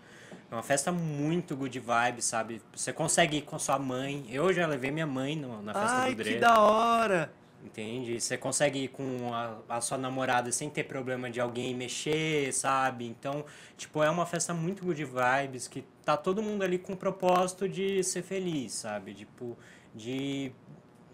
É 0.50 0.54
uma 0.54 0.64
festa 0.64 0.92
muito 0.92 1.56
good 1.56 1.80
vibe, 1.80 2.22
sabe? 2.22 2.62
Você 2.76 2.92
consegue 2.92 3.38
ir 3.38 3.42
com 3.44 3.58
sua 3.58 3.80
mãe. 3.80 4.26
Eu 4.30 4.52
já 4.54 4.68
levei 4.68 4.92
minha 4.92 5.08
mãe 5.08 5.36
no- 5.36 5.62
na 5.62 5.74
festa 5.74 5.96
Ai, 5.96 6.12
do 6.14 6.18
Dre. 6.24 6.34
que 6.34 6.40
da 6.40 6.60
hora! 6.60 7.32
Entende? 7.64 8.20
Você 8.20 8.38
consegue 8.38 8.86
ir 8.86 8.88
com 8.88 9.34
a, 9.34 9.58
a 9.70 9.82
sua 9.82 9.98
namorada 9.98 10.52
sem 10.52 10.70
ter 10.70 10.84
problema 10.84 11.30
de 11.30 11.40
alguém 11.40 11.76
mexer, 11.76 12.52
sabe? 12.54 13.06
Então, 13.06 13.46
tipo, 13.78 14.02
é 14.02 14.10
uma 14.10 14.26
festa 14.26 14.54
muito 14.54 14.84
good 14.84 15.04
vibes, 15.04 15.68
que 15.68 15.84
tá 16.04 16.18
todo 16.18 16.42
mundo 16.42 16.64
ali 16.64 16.80
com 16.80 16.94
o 16.94 16.98
propósito 16.98 17.70
de 17.70 18.04
ser 18.04 18.24
feliz, 18.24 18.74
sabe? 18.74 19.14
Tipo, 19.14 19.56
de 19.94 20.52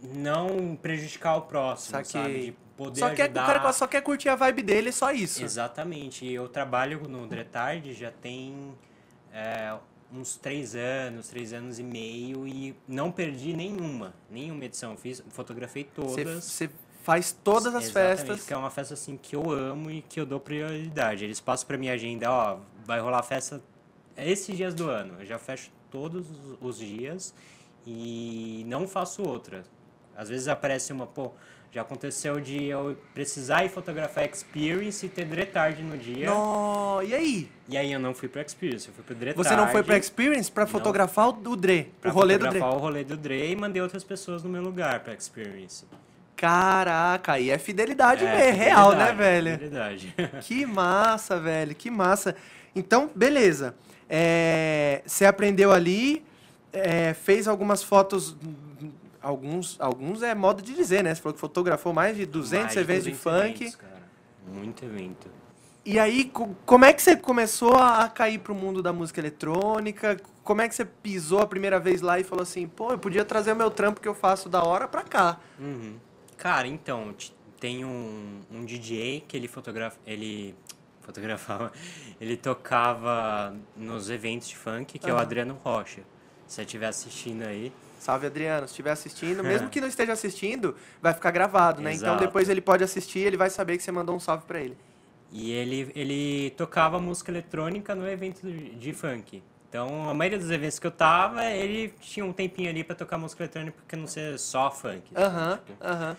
não 0.01 0.77
prejudicar 0.81 1.35
o 1.35 1.41
próximo, 1.41 1.97
Saquei. 1.97 2.21
sabe? 2.21 2.45
De 2.45 2.51
poder 2.77 2.99
Só 2.99 3.09
quer, 3.13 3.29
o 3.29 3.33
cara 3.33 3.73
só 3.73 3.87
quer 3.87 4.01
curtir 4.01 4.29
a 4.29 4.35
vibe 4.35 4.61
dele, 4.61 4.91
só 4.91 5.11
isso. 5.11 5.43
Exatamente. 5.43 6.25
E 6.25 6.33
Eu 6.33 6.47
trabalho 6.47 7.01
no 7.09 7.27
Dretard 7.27 7.93
já 7.93 8.11
tem 8.11 8.73
é, 9.33 9.75
uns 10.13 10.35
três 10.37 10.75
anos, 10.75 11.27
três 11.27 11.51
anos 11.53 11.79
e 11.79 11.83
meio 11.83 12.47
e 12.47 12.75
não 12.87 13.11
perdi 13.11 13.53
nenhuma, 13.53 14.13
nenhuma 14.31 14.63
edição. 14.65 14.95
Fiz, 14.95 15.21
fotografei 15.29 15.83
todas. 15.83 16.43
você 16.45 16.69
faz 17.03 17.31
todas 17.31 17.73
as 17.75 17.85
Exatamente, 17.85 18.17
festas. 18.17 18.45
Que 18.45 18.53
é 18.53 18.57
uma 18.57 18.69
festa 18.69 18.93
assim 18.93 19.17
que 19.17 19.35
eu 19.35 19.49
amo 19.51 19.89
e 19.91 20.01
que 20.01 20.19
eu 20.19 20.25
dou 20.25 20.39
prioridade. 20.39 21.23
Eles 21.23 21.39
passam 21.39 21.67
pra 21.67 21.77
minha 21.77 21.93
agenda, 21.93 22.29
ó, 22.31 22.59
vai 22.85 22.99
rolar 22.99 23.21
festa 23.23 23.61
esses 24.15 24.55
dias 24.55 24.73
do 24.73 24.89
ano. 24.89 25.15
Eu 25.19 25.25
já 25.25 25.37
fecho 25.37 25.71
todos 25.91 26.29
os- 26.29 26.57
os 26.61 26.77
dias 26.79 27.33
e 27.85 28.63
não 28.67 28.87
faço 28.87 29.23
outra. 29.23 29.63
Às 30.15 30.29
vezes 30.29 30.47
aparece 30.47 30.91
uma, 30.91 31.05
pô, 31.05 31.31
já 31.71 31.81
aconteceu 31.81 32.39
de 32.39 32.65
eu 32.65 32.97
precisar 33.13 33.63
ir 33.65 33.69
fotografar 33.69 34.25
Experience 34.25 35.05
e 35.05 35.09
ter 35.09 35.25
Dretard 35.25 35.81
no 35.83 35.97
dia. 35.97 36.25
Nó, 36.27 37.01
e 37.01 37.13
aí? 37.13 37.49
E 37.69 37.77
aí 37.77 37.91
eu 37.91 37.99
não 37.99 38.13
fui 38.13 38.27
pro 38.29 38.41
Experience, 38.41 38.87
eu 38.87 38.93
fui 38.93 39.03
pro 39.03 39.13
Dretard. 39.15 39.47
Você 39.47 39.55
não 39.55 39.67
foi 39.67 39.83
pra 39.83 39.97
Experience 39.97 40.51
pra 40.51 40.65
fotografar 40.65 41.29
o 41.29 41.31
do 41.33 41.55
Dre, 41.55 41.91
pra 42.01 42.09
o 42.09 42.13
rolê 42.13 42.37
do 42.37 42.41
Dre? 42.41 42.47
fotografar 42.59 42.77
o 42.77 42.79
rolê 42.81 43.03
do 43.03 43.17
Dre 43.17 43.51
e 43.51 43.55
mandei 43.55 43.81
outras 43.81 44.03
pessoas 44.03 44.43
no 44.43 44.49
meu 44.49 44.61
lugar 44.61 45.01
pra 45.01 45.13
Experience. 45.13 45.85
Caraca, 46.35 47.33
aí 47.33 47.49
é 47.49 47.57
fidelidade 47.57 48.23
É, 48.23 48.49
é, 48.49 48.51
real, 48.51 48.95
né, 48.95 49.11
velho? 49.11 49.51
Fidelidade. 49.53 50.15
Que 50.41 50.65
massa, 50.65 51.39
velho, 51.39 51.73
que 51.75 51.89
massa. 51.89 52.35
Então, 52.75 53.09
beleza. 53.15 53.75
É, 54.09 55.01
Você 55.05 55.25
aprendeu 55.25 55.71
ali, 55.71 56.23
é, 56.71 57.13
fez 57.13 57.47
algumas 57.47 57.81
fotos. 57.83 58.35
Alguns, 59.21 59.75
alguns 59.79 60.21
é 60.21 60.33
modo 60.35 60.61
de 60.61 60.73
dizer, 60.75 61.03
né? 61.03 61.13
Você 61.13 61.21
falou 61.21 61.33
que 61.33 61.39
fotografou 61.39 61.91
mais 61.93 62.15
de 62.15 62.25
200 62.25 62.65
Mais 62.65 62.77
eventos 62.77 63.03
de 63.05 63.11
200 63.11 63.23
funk. 63.23 63.55
eventos, 63.63 63.75
cara. 63.75 64.03
Muito 64.47 64.85
evento. 64.85 65.27
E 65.83 65.97
aí, 65.99 66.25
co- 66.25 66.55
como 66.65 66.85
é 66.85 66.93
que 66.93 67.01
você 67.01 67.15
começou 67.15 67.73
a 67.75 68.07
cair 68.09 68.39
pro 68.39 68.53
mundo 68.53 68.81
da 68.81 68.91
música 68.93 69.19
eletrônica? 69.21 70.19
Como 70.43 70.61
é 70.61 70.67
que 70.69 70.75
você 70.75 70.85
pisou 70.85 71.39
a 71.39 71.47
primeira 71.47 71.79
vez 71.79 72.01
lá 72.01 72.19
e 72.19 72.23
falou 72.23 72.43
assim, 72.43 72.67
pô, 72.67 72.91
eu 72.91 72.99
podia 72.99 73.23
trazer 73.25 73.53
o 73.53 73.55
meu 73.55 73.71
trampo 73.71 73.99
que 74.01 74.07
eu 74.07 74.13
faço 74.13 74.49
da 74.49 74.63
hora 74.63 74.87
pra 74.87 75.01
cá? 75.03 75.39
Uhum. 75.59 75.95
Cara, 76.37 76.67
então, 76.67 77.15
tem 77.59 77.83
um, 77.85 78.41
um 78.51 78.63
DJ 78.65 79.23
que 79.27 79.35
ele 79.35 79.47
fotografa, 79.47 79.97
ele 80.05 80.53
fotografava, 81.01 81.71
ele 82.19 82.35
tocava 82.37 83.55
nos 83.75 84.09
eventos 84.09 84.47
de 84.49 84.57
funk, 84.57 84.99
que 84.99 85.09
é 85.09 85.13
o. 85.13 85.17
Adriano 85.17 85.57
Rocha. 85.63 86.01
Se 86.45 86.55
você 86.55 86.61
estiver 86.63 86.87
assistindo 86.87 87.43
aí, 87.43 87.71
Salve, 87.99 88.27
Adriano. 88.27 88.67
Se 88.67 88.71
estiver 88.73 88.91
assistindo, 88.91 89.43
mesmo 89.45 89.69
que 89.69 89.81
não 89.81 89.87
esteja 89.87 90.13
assistindo, 90.13 90.75
vai 91.01 91.13
ficar 91.13 91.31
gravado, 91.31 91.81
né? 91.81 91.93
Então 91.93 92.13
Exato. 92.13 92.25
depois 92.25 92.49
ele 92.49 92.61
pode 92.61 92.83
assistir, 92.83 93.19
ele 93.19 93.37
vai 93.37 93.49
saber 93.49 93.77
que 93.77 93.83
você 93.83 93.91
mandou 93.91 94.15
um 94.15 94.19
salve 94.19 94.45
pra 94.45 94.59
ele. 94.59 94.77
e 95.31 95.51
ele, 95.51 95.91
ele 95.95 96.51
tocava 96.51 96.99
música 96.99 97.31
eletrônica 97.31 97.93
no 97.93 98.07
evento 98.07 98.49
de, 98.49 98.93
funk. 98.93 99.43
Então, 99.69 100.09
a 100.09 100.13
maioria 100.13 100.39
dos 100.39 100.49
eventos 100.49 100.79
que 100.79 100.87
eu 100.87 100.91
tava, 100.91 101.43
ele 101.45 101.93
tinha 101.99 102.25
um 102.25 102.31
tempinho 102.31 102.69
ali 102.69 102.83
pra 102.85 102.95
tocar 102.95 103.17
música 103.17 103.43
eletrônica, 103.43 103.75
porque 103.77 103.95
não 103.97 104.07
ser 104.07 104.39
só 104.39 104.71
funk. 104.71 105.03
Aham, 105.15 105.57
tipo. 105.65 105.85
aham. 105.85 106.17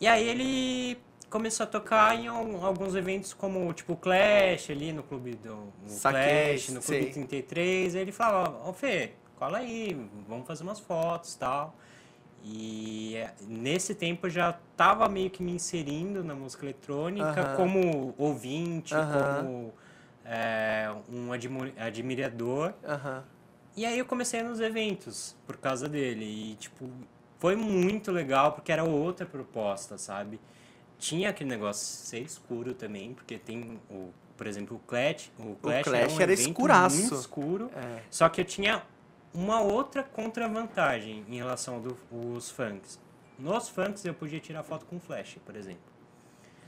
E 0.00 0.06
aí 0.08 0.28
ele 0.28 0.98
começou 1.30 1.62
a 1.64 1.66
tocar 1.66 2.16
em 2.16 2.26
al- 2.26 2.64
alguns 2.64 2.94
eventos 2.96 3.32
como 3.32 3.72
tipo 3.72 3.94
Clash 3.96 4.70
ali 4.70 4.92
no 4.92 5.02
clube 5.04 5.36
do 5.36 5.54
no 5.82 5.88
Saquei, 5.88 6.54
Clash, 6.56 6.68
no 6.70 6.80
clube 6.82 7.02
sei. 7.04 7.12
33, 7.12 7.94
aí 7.94 8.00
ele 8.02 8.12
falava, 8.12 8.56
ó 8.64 8.72
Fê, 8.72 9.12
cola 9.38 9.58
aí, 9.58 9.96
vamos 10.28 10.46
fazer 10.46 10.64
umas 10.64 10.80
fotos 10.80 11.34
tal. 11.36 11.74
E 12.44 13.16
é, 13.16 13.32
nesse 13.46 13.94
tempo 13.94 14.26
eu 14.26 14.30
já 14.30 14.58
tava 14.76 15.08
meio 15.08 15.30
que 15.30 15.42
me 15.42 15.52
inserindo 15.52 16.24
na 16.24 16.34
música 16.34 16.64
eletrônica 16.64 17.54
como 17.56 18.14
ouvinte, 18.16 18.94
como 18.94 19.72
é, 20.24 20.90
um 21.08 21.30
admirador. 21.32 22.72
E 23.76 23.86
aí 23.86 23.98
eu 23.98 24.04
comecei 24.04 24.42
nos 24.42 24.60
eventos 24.60 25.36
por 25.46 25.56
causa 25.56 25.88
dele. 25.88 26.24
E, 26.24 26.54
tipo, 26.56 26.88
foi 27.38 27.54
muito 27.54 28.10
legal 28.10 28.52
porque 28.52 28.72
era 28.72 28.84
outra 28.84 29.24
proposta, 29.24 29.96
sabe? 29.96 30.40
Tinha 30.98 31.30
aquele 31.30 31.50
negócio 31.50 31.84
ser 31.84 32.20
escuro 32.20 32.74
também, 32.74 33.14
porque 33.14 33.38
tem 33.38 33.78
o, 33.88 34.10
por 34.36 34.48
exemplo, 34.48 34.76
o 34.76 34.80
Clash, 34.80 35.30
o 35.38 35.54
Clash, 35.56 35.84
Clash 35.84 36.12
um 36.12 36.20
era 36.20 36.32
escuraço. 36.32 36.96
muito 36.96 37.14
escuro. 37.14 37.70
É. 37.76 38.00
Só 38.10 38.28
que 38.28 38.40
eu 38.40 38.44
tinha 38.44 38.82
uma 39.38 39.60
outra 39.60 40.02
contravantagem 40.02 41.24
em 41.28 41.36
relação 41.36 41.80
aos 42.12 42.50
funks. 42.50 42.98
Nos 43.38 43.68
funks 43.68 44.04
eu 44.04 44.12
podia 44.12 44.40
tirar 44.40 44.64
foto 44.64 44.84
com 44.86 44.98
flash, 44.98 45.36
por 45.46 45.54
exemplo. 45.54 45.80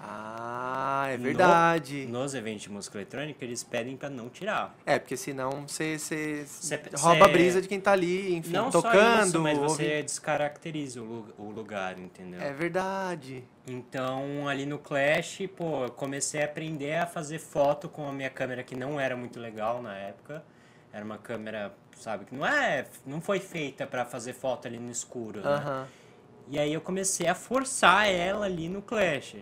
Ah, 0.03 1.09
é 1.11 1.17
No- 1.19 1.25
verdade. 1.25 2.07
Nos 2.07 2.33
eventos 2.35 2.63
de 2.63 2.71
música 2.71 2.97
eletrônica 2.97 3.45
eles 3.45 3.63
pedem 3.63 3.97
pra 3.99 4.09
não 4.09 4.31
tirar. 4.31 4.75
É, 4.87 4.99
porque 4.99 5.15
senão 5.17 5.67
você, 5.69 5.99
você 5.99 6.45
Cê- 6.47 6.81
rouba 6.97 7.27
a 7.27 7.29
cê- 7.29 7.33
brisa 7.35 7.61
de 7.61 7.69
quem 7.69 7.79
tá 7.79 7.93
ali, 7.93 8.35
enfim, 8.35 8.51
não 8.53 8.71
tocando. 8.71 8.95
só 9.21 9.27
isso, 9.27 9.41
mas 9.41 9.59
você 9.59 10.03
descaracteriza 10.03 11.03
o, 11.03 11.27
o 11.37 11.51
lugar, 11.51 11.99
entendeu? 11.99 12.41
É 12.41 12.51
verdade. 12.53 13.45
Então, 13.67 14.49
ali 14.49 14.65
no 14.65 14.79
Clash, 14.79 15.41
pô, 15.55 15.85
eu 15.85 15.91
comecei 15.91 16.41
a 16.41 16.47
aprender 16.47 16.95
a 16.97 17.07
fazer 17.07 17.39
foto 17.39 17.87
com 17.89 18.09
a 18.09 18.13
minha 18.13 18.31
câmera 18.31 18.63
que 18.63 18.75
não 18.75 18.99
era 18.99 19.15
muito 19.15 19.39
legal 19.39 19.83
na 19.83 19.95
época. 19.99 20.43
Era 20.93 21.05
uma 21.05 21.19
câmera, 21.19 21.75
sabe, 22.01 22.25
que 22.25 22.35
não 22.35 22.47
é, 22.47 22.87
não 23.07 23.21
foi 23.21 23.39
feita 23.41 23.87
pra 23.87 24.05
fazer 24.05 24.33
foto 24.33 24.67
ali 24.67 24.79
no 24.79 24.91
escuro, 24.91 25.41
né? 25.41 25.63
E 26.49 26.59
aí 26.59 26.73
eu 26.73 26.81
comecei 26.81 27.29
a 27.29 27.35
forçar 27.35 28.09
ela 28.09 28.47
ali 28.47 28.69
no 28.69 28.83
Clash. 28.83 29.37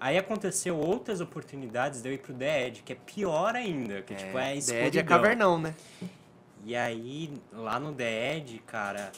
Aí 0.00 0.16
aconteceu 0.16 0.76
outras 0.76 1.20
oportunidades 1.20 2.00
de 2.02 2.08
eu 2.08 2.12
ir 2.14 2.18
pro 2.18 2.32
The 2.32 2.66
Edge, 2.66 2.82
que 2.82 2.92
é 2.92 2.96
pior 2.96 3.54
ainda, 3.54 4.02
que 4.02 4.14
tipo, 4.14 4.38
é 4.38 4.54
Dead 4.54 4.54
é 4.54 4.58
escuridão. 4.58 5.04
cavernão, 5.04 5.58
né? 5.60 5.74
E 6.64 6.74
aí, 6.76 7.32
lá 7.52 7.78
no 7.78 7.92
The 7.92 8.36
Edge, 8.36 8.58
cara, 8.66 9.10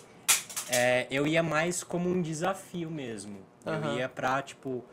é, 0.68 1.07
eu 1.11 1.26
ia 1.26 1.42
mais 1.42 1.83
como 1.83 2.09
um 2.09 2.20
desafio 2.20 2.90
mesmo. 2.90 3.38
Eu 3.85 3.96
ia 3.98 4.09
pra, 4.09 4.40
tipo, 4.42 4.85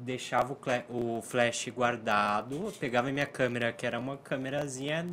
deixava 0.00 0.56
o, 0.88 1.18
o 1.18 1.22
flash 1.22 1.68
guardado, 1.68 2.72
pegava 2.78 3.10
minha 3.10 3.26
câmera, 3.26 3.72
que 3.72 3.86
era 3.86 3.98
uma 3.98 4.16
câmerazinha, 4.16 5.06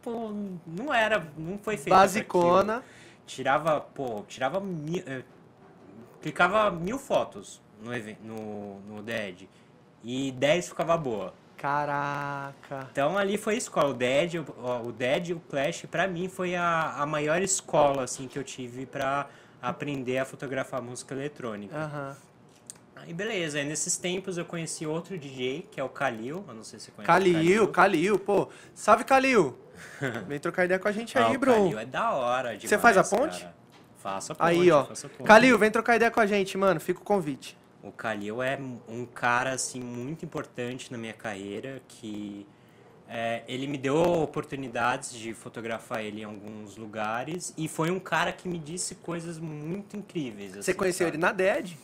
tipo, 0.00 0.34
não 0.66 0.92
era, 0.92 1.26
não 1.36 1.58
foi 1.58 1.74
aquilo. 1.74 1.90
Basicona. 1.90 2.82
Tirava, 3.26 3.80
pô, 3.80 4.24
tirava 4.26 4.58
mil, 4.60 5.02
eh, 5.06 5.22
clicava 6.20 6.70
mil 6.70 6.98
fotos 6.98 7.60
no, 7.80 7.92
no, 8.24 8.80
no 8.80 9.10
Edge. 9.10 9.48
E 10.02 10.32
10 10.32 10.70
ficava 10.70 10.96
boa. 10.96 11.34
Caraca. 11.56 12.88
Então 12.90 13.18
ali 13.18 13.36
foi 13.36 13.54
a 13.54 13.58
escola. 13.58 13.90
O 13.90 13.94
Dead, 13.94 14.36
o, 14.36 14.88
o 14.88 14.92
Dead 14.92 15.28
e 15.28 15.32
o 15.34 15.40
Clash, 15.40 15.84
pra 15.90 16.08
mim, 16.08 16.28
foi 16.28 16.56
a, 16.56 16.94
a 16.96 17.06
maior 17.06 17.40
escola 17.42 18.04
assim, 18.04 18.26
que 18.26 18.38
eu 18.38 18.42
tive 18.42 18.86
pra 18.86 19.28
aprender 19.60 20.18
a 20.18 20.24
fotografar 20.24 20.80
música 20.80 21.14
eletrônica. 21.14 21.76
Aham. 21.76 22.16
Aí 22.96 23.14
beleza, 23.14 23.58
aí 23.58 23.64
nesses 23.64 23.96
tempos 23.96 24.36
eu 24.36 24.44
conheci 24.44 24.86
outro 24.86 25.16
DJ, 25.16 25.66
que 25.70 25.80
é 25.80 25.84
o 25.84 25.88
Kalil. 25.88 26.44
Eu 26.46 26.54
não 26.54 26.64
sei 26.64 26.78
se 26.78 26.86
você 26.86 26.90
conhece. 26.90 27.10
o 27.10 27.14
Calil, 27.14 27.68
Calil, 27.68 28.18
pô. 28.18 28.48
Salve, 28.74 29.04
Calil. 29.04 29.56
Vem 30.26 30.38
trocar 30.38 30.64
ideia 30.64 30.78
com 30.78 30.88
a 30.88 30.92
gente 30.92 31.16
Ah, 31.18 31.28
aí, 31.28 31.36
o 31.36 31.38
bro. 31.38 31.52
Kalil 31.52 31.78
é 31.78 31.86
da 31.86 32.12
hora 32.12 32.48
demais, 32.56 32.68
Você 32.68 32.78
faz 32.78 32.96
a 32.96 33.04
ponte? 33.04 33.40
cara. 33.40 33.54
Faço 33.98 34.32
a 34.32 34.34
ponte. 34.34 34.46
Aí, 34.48 34.70
ó. 34.70 34.84
ponte. 34.84 35.08
Calil, 35.24 35.58
vem 35.58 35.70
trocar 35.70 35.96
ideia 35.96 36.10
com 36.10 36.20
a 36.20 36.26
gente, 36.26 36.56
mano. 36.56 36.80
Fica 36.80 37.00
o 37.00 37.04
convite. 37.04 37.56
O 37.82 37.90
Kalil 37.92 38.42
é 38.42 38.58
um 38.88 39.06
cara 39.06 39.52
assim 39.52 39.80
muito 39.80 40.24
importante 40.24 40.92
na 40.92 40.98
minha 40.98 41.12
carreira 41.14 41.80
que 41.88 42.46
é, 43.08 43.42
ele 43.48 43.66
me 43.66 43.76
deu 43.78 43.96
oportunidades 43.96 45.12
de 45.12 45.32
fotografar 45.34 46.04
ele 46.04 46.20
em 46.20 46.24
alguns 46.24 46.76
lugares 46.76 47.52
e 47.56 47.68
foi 47.68 47.90
um 47.90 47.98
cara 47.98 48.32
que 48.32 48.46
me 48.48 48.58
disse 48.58 48.94
coisas 48.96 49.38
muito 49.38 49.96
incríveis. 49.96 50.52
Você 50.52 50.58
assim, 50.58 50.74
conheceu 50.74 51.06
sabe? 51.06 51.16
ele 51.16 51.20
na 51.22 51.32
DED? 51.32 51.76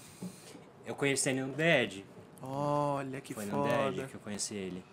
Eu 0.87 0.95
conheci 0.95 1.29
ele 1.31 1.41
no 1.41 1.53
Dead. 1.53 2.05
Olha 2.41 3.21
que 3.21 3.35
foi 3.35 3.45
no 3.47 3.51
foda. 3.51 3.91
Dead 3.91 4.07
que 4.09 4.15
eu 4.15 4.21
conheci 4.21 4.55
ele. 4.55 4.85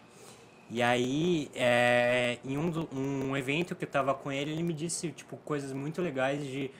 E 0.73 0.81
aí, 0.81 1.51
é, 1.53 2.39
em 2.43 2.57
um, 2.57 2.67
do- 2.67 2.89
um 2.91 3.37
evento 3.37 3.75
que 3.75 3.83
eu 3.83 3.87
tava 3.87 4.11
com 4.15 4.31
ele, 4.31 4.51
ele 4.53 4.63
me 4.63 4.73
disse 4.73 5.11
tipo 5.11 5.37
coisas 5.37 5.71
muito 5.71 6.01
legais 6.01 6.43
de, 6.43 6.71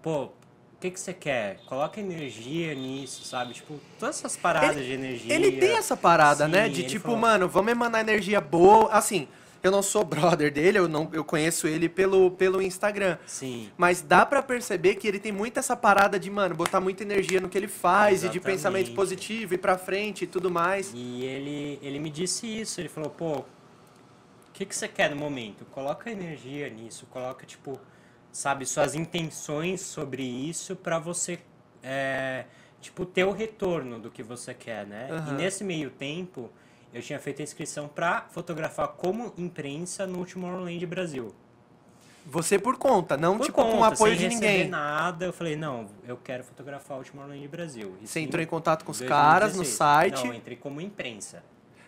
pô, 0.00 0.26
o 0.26 0.32
que 0.80 0.88
que 0.88 1.00
você 1.00 1.12
quer? 1.12 1.58
Coloca 1.66 1.98
energia 2.00 2.72
nisso, 2.76 3.24
sabe? 3.24 3.52
Tipo, 3.54 3.80
todas 3.98 4.18
essas 4.18 4.36
paradas 4.36 4.84
de 4.86 4.92
energia. 4.92 5.34
Ele 5.34 5.50
tem 5.50 5.76
essa 5.76 5.96
parada, 5.96 6.44
Sim, 6.46 6.52
né? 6.52 6.68
De 6.68 6.82
ele 6.82 6.88
tipo, 6.88 7.06
falou- 7.06 7.18
mano, 7.18 7.48
vamos 7.48 7.72
emanar 7.72 8.00
energia 8.02 8.40
boa. 8.40 8.88
Assim, 8.92 9.26
eu 9.62 9.70
não 9.70 9.82
sou 9.82 10.04
brother 10.04 10.52
dele, 10.52 10.78
eu, 10.78 10.88
não, 10.88 11.08
eu 11.12 11.24
conheço 11.24 11.66
ele 11.66 11.88
pelo, 11.88 12.30
pelo 12.30 12.62
Instagram. 12.62 13.18
Sim. 13.26 13.70
Mas 13.76 14.00
dá 14.00 14.24
pra 14.24 14.42
perceber 14.42 14.94
que 14.94 15.06
ele 15.06 15.18
tem 15.18 15.32
muito 15.32 15.58
essa 15.58 15.76
parada 15.76 16.18
de, 16.18 16.30
mano, 16.30 16.54
botar 16.54 16.80
muita 16.80 17.02
energia 17.02 17.40
no 17.40 17.48
que 17.48 17.58
ele 17.58 17.68
faz 17.68 18.24
e 18.24 18.28
de 18.28 18.38
Exatamente. 18.38 18.44
pensamento 18.44 18.94
positivo 18.94 19.54
e 19.54 19.58
pra 19.58 19.76
frente 19.76 20.24
e 20.24 20.26
tudo 20.26 20.50
mais. 20.50 20.92
E 20.94 21.24
ele, 21.24 21.78
ele 21.82 21.98
me 21.98 22.10
disse 22.10 22.46
isso, 22.46 22.80
ele 22.80 22.88
falou, 22.88 23.10
pô, 23.10 23.38
o 23.38 23.44
que, 24.54 24.64
que 24.64 24.74
você 24.74 24.88
quer 24.88 25.10
no 25.10 25.16
momento? 25.16 25.64
Coloca 25.66 26.10
energia 26.10 26.68
nisso, 26.70 27.06
coloca, 27.10 27.44
tipo, 27.44 27.78
sabe, 28.32 28.64
suas 28.64 28.94
intenções 28.94 29.82
sobre 29.82 30.22
isso 30.22 30.74
pra 30.74 30.98
você, 30.98 31.38
é, 31.82 32.44
tipo, 32.80 33.04
ter 33.04 33.24
o 33.24 33.30
retorno 33.30 33.98
do 33.98 34.10
que 34.10 34.22
você 34.22 34.54
quer, 34.54 34.86
né? 34.86 35.08
Aham. 35.10 35.32
E 35.32 35.36
nesse 35.36 35.64
meio 35.64 35.90
tempo, 35.90 36.50
eu 36.92 37.00
tinha 37.02 37.18
feito 37.18 37.40
a 37.40 37.42
inscrição 37.42 37.88
pra 37.88 38.26
fotografar 38.30 38.88
como 38.88 39.32
imprensa 39.38 40.06
no 40.06 40.24
Tomorrowland 40.26 40.84
Brasil. 40.86 41.34
Você 42.26 42.58
por 42.58 42.76
conta, 42.76 43.16
não 43.16 43.38
Por 43.38 43.46
tipo 43.46 43.62
com 43.62 43.70
conta, 43.72 43.94
apoio 43.94 44.16
sem 44.18 44.28
de 44.28 44.34
ninguém. 44.34 44.68
nada, 44.68 45.24
eu 45.24 45.32
falei, 45.32 45.56
não, 45.56 45.86
eu 46.06 46.16
quero 46.18 46.44
fotografar 46.44 46.98
o 47.00 47.02
Tomorrowland 47.04 47.48
Brasil. 47.48 47.96
E 48.00 48.06
Você 48.06 48.20
sim, 48.20 48.22
entrou 48.26 48.42
em 48.42 48.46
contato 48.46 48.84
com 48.84 48.92
os 48.92 48.98
2016. 48.98 49.08
caras 49.08 49.56
no 49.56 49.64
site. 49.64 50.24
Não, 50.24 50.32
eu 50.32 50.34
entrei 50.38 50.56
como 50.56 50.80
imprensa. 50.80 51.42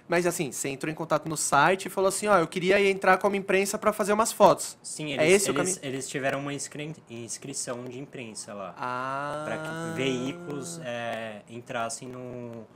Mas 0.09 0.27
assim, 0.27 0.51
você 0.51 0.69
entrou 0.69 0.91
em 0.91 0.95
contato 0.95 1.29
no 1.29 1.37
site 1.37 1.87
e 1.87 1.89
falou 1.89 2.09
assim, 2.09 2.27
ó, 2.27 2.39
eu 2.39 2.47
queria 2.47 2.81
entrar 2.91 3.19
como 3.19 3.37
imprensa 3.37 3.79
pra 3.79 3.93
fazer 3.93 4.13
umas 4.13 4.33
fotos. 4.33 4.77
Sim, 4.83 5.13
É 5.13 5.25
eles, 5.27 5.43
esse 5.43 5.51
o 5.51 5.59
eles, 5.59 5.79
eles 5.83 6.09
tiveram 6.09 6.41
uma 6.41 6.53
inscri- 6.53 6.95
inscrição 7.09 7.85
de 7.85 7.99
imprensa 7.99 8.53
lá. 8.53 8.75
Ah. 8.77 9.43
Para 9.45 9.59
que 9.59 9.97
veículos 9.97 10.81
é, 10.85 11.43
entrassem 11.49 12.09
no, 12.09 12.67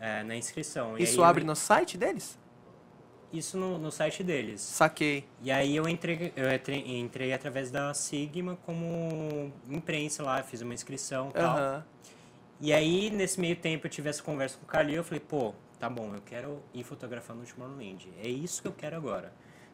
é, 0.00 0.22
na 0.22 0.36
inscrição. 0.36 0.96
Isso 0.98 1.12
aí 1.12 1.18
eu- 1.18 1.24
abre 1.24 1.44
no 1.44 1.54
site 1.56 1.96
deles? 1.98 2.38
Isso 3.32 3.58
no, 3.58 3.76
no 3.76 3.90
site 3.90 4.22
deles. 4.22 4.60
Saquei. 4.60 5.24
E 5.42 5.50
aí 5.50 5.74
eu 5.76 5.88
entrei, 5.88 6.32
eu 6.36 6.50
entrei, 6.52 6.98
entrei 6.98 7.32
através 7.32 7.70
da 7.70 7.92
Sigma 7.92 8.56
como 8.64 9.52
imprensa 9.68 10.22
lá, 10.22 10.42
fiz 10.42 10.62
uma 10.62 10.72
inscrição 10.72 11.30
e 11.30 11.32
tal. 11.32 11.84
E 12.60 12.72
aí, 12.72 13.10
nesse 13.10 13.38
meio 13.38 13.56
tempo, 13.56 13.86
eu 13.86 13.90
tive 13.90 14.08
essa 14.08 14.22
conversa 14.22 14.56
com 14.56 14.64
o 14.64 14.66
Calil, 14.68 14.96
eu 14.96 15.04
falei, 15.04 15.20
pô, 15.20 15.52
tá 15.78 15.90
bom, 15.90 16.14
eu 16.14 16.22
quero 16.24 16.62
ir 16.72 16.84
fotografar 16.84 17.36
no 17.36 17.44
Tomorrowland. 17.44 18.08
É 18.22 18.28
isso 18.28 18.62
que 18.62 18.68
eu 18.68 18.72
quero 18.72 18.96
agora. 18.96 19.30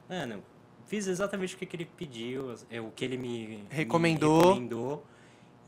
Mano, 0.08 0.42
fiz 0.87 1.06
exatamente 1.06 1.54
o 1.54 1.58
que 1.58 1.64
que 1.66 1.76
ele 1.76 1.85
pediu, 1.85 2.52
é, 2.70 2.80
o 2.80 2.90
que 2.90 3.04
ele 3.04 3.16
me 3.16 3.64
Recomendou. 3.70 4.38
Me 4.40 4.46
recomendou. 4.48 5.06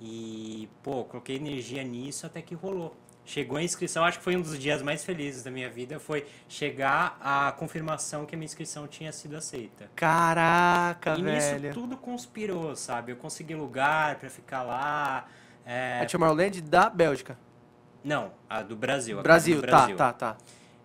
E, 0.01 0.69
pô, 0.83 1.05
coloquei 1.05 1.37
energia 1.37 1.85
nisso 1.85 2.27
até 2.27 2.43
que 2.43 2.55
rolou. 2.55 2.97
Chegou 3.27 3.57
a 3.57 3.63
inscrição, 3.63 4.05
acho 4.05 4.19
que 4.19 4.25
foi 4.25 4.37
um 4.37 4.43
dos 4.43 4.59
dias 4.59 4.83
mais 4.83 5.03
felizes 5.03 5.43
da 5.43 5.51
minha 5.51 5.71
vida, 5.71 5.99
foi 5.99 6.27
chegar 6.47 7.17
a 7.23 7.53
confirmação 7.53 8.27
que 8.27 8.35
a 8.35 8.39
minha 8.39 8.45
inscrição 8.45 8.87
tinha 8.87 9.11
sido 9.13 9.35
aceita. 9.37 9.89
Caraca, 9.97 11.17
e 11.19 11.23
velho. 11.23 11.35
nisso 11.63 11.81
tudo 11.81 11.97
conspirou, 11.97 12.77
sabe? 12.77 13.13
Eu 13.13 13.17
consegui 13.17 13.55
lugar 13.55 14.17
pra 14.17 14.29
ficar 14.29 14.63
lá. 14.63 15.27
é, 15.65 16.01
A 16.03 16.07
Tomorrowland 16.07 16.61
da 16.61 16.91
Bélgica. 16.91 17.39
não, 18.05 18.33
a 18.49 18.61
do 18.63 18.77
Brasil. 18.77 19.19
a 19.19 19.23
Brasil, 19.23 19.57
do 19.57 19.63
tá, 19.63 19.77
Brasil. 19.79 19.97
tá, 19.97 20.13
tá. 20.13 20.37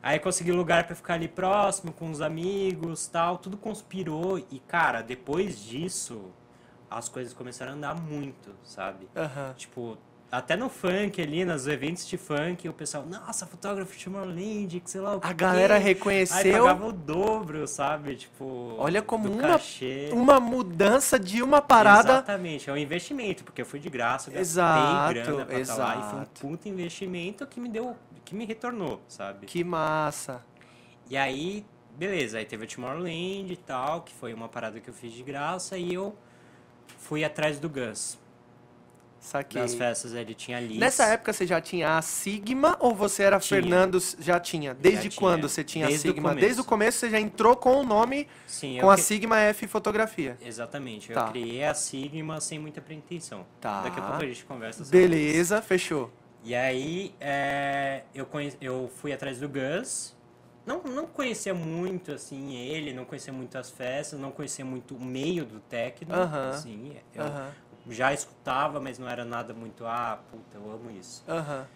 Aí 0.02 0.17
consegui 0.17 0.54
lugar 0.54 0.86
pra 0.86 0.95
ficar 0.95 1.15
ali 1.15 1.28
próximo, 1.28 1.91
com 1.91 2.10
os 2.10 2.21
amigos 2.21 3.06
tal, 3.08 3.38
tudo 3.38 3.58
conspirou. 3.58 4.39
E, 4.49 4.60
cara, 4.65 5.02
depois 5.02 5.62
disso, 5.62 6.32
as 6.89 7.10
coisas 7.10 7.34
começaram 7.34 7.73
a 7.73 7.75
andar 7.75 7.95
muito, 7.95 8.56
sabe? 8.63 9.10
Tipo, 9.58 9.97
até 10.32 10.56
no 10.56 10.70
funk 10.70 11.20
ali, 11.22 11.44
nos 11.44 11.65
eventos 11.68 12.08
de 12.08 12.15
funk, 12.18 12.70
o 12.70 12.74
pessoal, 12.74 13.04
nossa, 13.06 13.48
fotógrafo 13.48 13.98
de 13.98 14.04
Tomorrowland, 14.04 14.80
que 14.80 14.89
sei 14.89 15.02
lá 15.02 15.15
o 15.15 15.18
A 15.18 15.30
quê." 15.30 15.34
galera 15.34 15.76
Aí 15.76 15.82
reconheceu 15.84 16.63
pagava 16.65 16.86
o 16.88 16.92
dobro, 16.92 17.68
sabe? 17.68 18.15
Tipo, 18.15 18.75
Olha 18.77 19.02
como 19.02 19.32
uma- 19.32 19.42
cachê. 19.42 20.10
uma 20.13 20.40
mudança 20.40 21.17
de 21.19 21.42
uma 21.42 21.62
parada. 21.62 22.13
Exatamente, 22.13 22.69
é 22.69 22.73
um 22.73 22.77
investimento, 22.77 23.44
porque 23.44 23.62
eu 23.62 23.65
fui 23.65 23.80
de 23.80 23.90
graça, 23.90 24.30
gastei 24.30 24.42
Exato, 24.42 25.13
grana 25.13 25.46
pra 25.46 25.60
estar 25.60 25.75
lá, 25.75 25.90
e 25.96 26.02
foi 26.02 26.19
um 26.19 26.21
exato. 26.21 26.42
puta 26.42 26.69
investimento 26.69 27.48
que 27.48 27.60
me 27.60 27.67
deu, 27.69 27.96
que 28.23 28.36
me 28.36 28.46
retornou, 28.46 29.02
sabe? 29.08 29.48
Que 29.48 29.63
massa. 29.63 30.42
E 31.10 31.17
aí, 31.17 31.65
beleza, 31.98 32.38
aí 32.38 32.46
teve 32.46 32.65
o 32.65 32.67
Tomorrowland 32.67 33.52
e 33.52 33.58
tal, 33.58 34.02
que 34.04 34.13
foi 34.13 34.32
uma 34.34 34.48
parada 34.48 34.80
que 34.80 34.88
eu 34.90 34.94
fiz 34.94 35.12
de 35.12 35.23
graça, 35.23 35.75
e 35.75 35.92
eu 35.94 36.15
fui 37.00 37.23
atrás 37.23 37.60
do 37.60 37.67
Gus. 37.67 38.19
Saquei. 39.20 39.62
das 39.62 39.74
festas 39.76 40.13
ele 40.13 40.34
tinha 40.34 40.60
Liz. 40.60 40.78
Nessa 40.78 41.06
época 41.06 41.34
você 41.34 41.46
já 41.46 41.60
tinha 41.60 41.98
a 41.98 42.02
Sigma 42.02 42.78
ou 42.80 42.96
você 42.96 43.24
era 43.24 43.40
Tinha. 43.40 43.62
Fernando? 43.62 44.00
Já 44.20 44.40
tinha. 44.40 44.74
Desde 44.74 45.10
tinha. 45.10 45.20
quando 45.20 45.48
você 45.50 45.63
tinha 45.63 45.88
Desde 45.88 46.08
a 46.08 46.12
Sigma? 46.12 46.36
Desde 46.36 46.62
o 46.62 46.63
começo 46.63 47.00
você 47.00 47.10
já 47.10 47.20
entrou 47.20 47.56
com 47.56 47.76
o 47.82 47.84
nome, 47.86 48.28
Sim, 48.48 48.80
com 48.80 48.90
a 48.90 48.96
cri- 48.96 49.04
Sigma 49.04 49.40
F 49.40 49.67
Fotografia. 49.67 50.38
Exatamente, 50.42 51.12
Tá. 51.12 51.26
eu 51.28 51.32
criei 51.32 51.63
a 51.63 51.74
Sigma 51.74 52.40
sem 52.40 52.58
muita 52.60 52.80
pretensão. 52.82 53.46
Tá. 53.60 53.82
Daqui 53.82 54.00
a 54.00 54.04
pouco 54.04 54.24
a 54.24 54.28
gente 54.28 54.46
conversa 54.46 54.84
sobre 54.86 55.00
isso. 55.00 55.10
Beleza, 55.10 55.62
fechou. 55.62 56.12
E 56.44 56.56
aí 56.56 57.13
é, 57.20 58.04
eu, 58.15 58.26
conhe... 58.26 58.54
eu 58.62 58.90
fui 58.96 59.12
atrás 59.12 59.40
do 59.40 59.50
Gus. 59.50 60.17
Não, 60.65 60.84
não 60.84 61.08
conhecia 61.08 61.54
muito 61.54 62.12
assim 62.12 62.56
ele, 62.56 62.94
não 62.94 63.04
conhecia 63.04 63.34
muito 63.34 63.58
as 63.58 63.70
festas, 63.72 64.20
não 64.20 64.30
conhecia 64.32 64.63
muito 64.63 64.96
o 64.96 65.04
meio 65.04 65.44
do 65.44 65.60
techno. 65.62 66.13
Aham. 66.13 66.50
Assim, 66.52 66.94
eu 67.13 67.24
Aham, 67.24 67.52
já 67.88 68.13
escutava, 68.13 68.80
mas 68.80 69.00
não 69.00 69.08
era 69.08 69.23
nada 69.25 69.54
muito, 69.54 69.86
ah, 69.86 70.19
puta, 70.32 70.58
eu 70.58 70.71
amo 70.71 70.90
isso. 70.92 71.23
aham. 71.27 71.67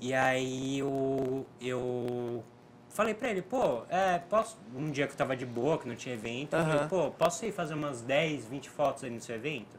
E 0.00 0.12
aí 0.12 0.80
eu, 0.80 1.46
eu 1.60 2.44
falei 2.90 3.14
pra 3.14 3.30
ele, 3.30 3.40
pô, 3.42 3.84
é, 3.88 4.18
posso. 4.18 4.58
Um 4.74 4.90
dia 4.90 5.06
que 5.06 5.12
eu 5.12 5.16
tava 5.16 5.36
de 5.36 5.46
boa, 5.46 5.78
que 5.78 5.88
não 5.88 5.94
tinha 5.94 6.14
evento, 6.14 6.54
eu 6.56 6.64
falei, 6.64 6.88
pô, 6.88 7.10
posso 7.12 7.46
ir 7.46 7.52
fazer 7.52 7.74
umas 7.74 8.02
10, 8.02 8.44
20 8.46 8.68
fotos 8.68 9.04
aí 9.04 9.10
no 9.10 9.20
seu 9.20 9.36
evento? 9.36 9.76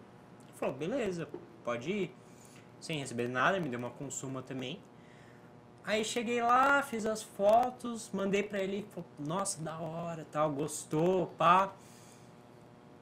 Ele 0.48 0.58
falou, 0.58 0.74
beleza, 0.76 1.28
pode 1.64 1.92
ir. 1.92 2.16
Sem 2.80 3.00
receber 3.00 3.28
nada, 3.28 3.60
me 3.60 3.68
deu 3.70 3.78
uma 3.78 3.90
consuma 3.90 4.42
também. 4.42 4.80
Aí 5.84 6.04
cheguei 6.04 6.42
lá, 6.42 6.82
fiz 6.82 7.06
as 7.06 7.22
fotos, 7.22 8.10
mandei 8.12 8.42
pra 8.42 8.60
ele, 8.60 8.78
ele 8.78 8.88
falou, 8.90 9.08
nossa, 9.20 9.62
da 9.62 9.78
hora, 9.78 10.26
tal, 10.32 10.50
gostou, 10.52 11.28
pá. 11.38 11.72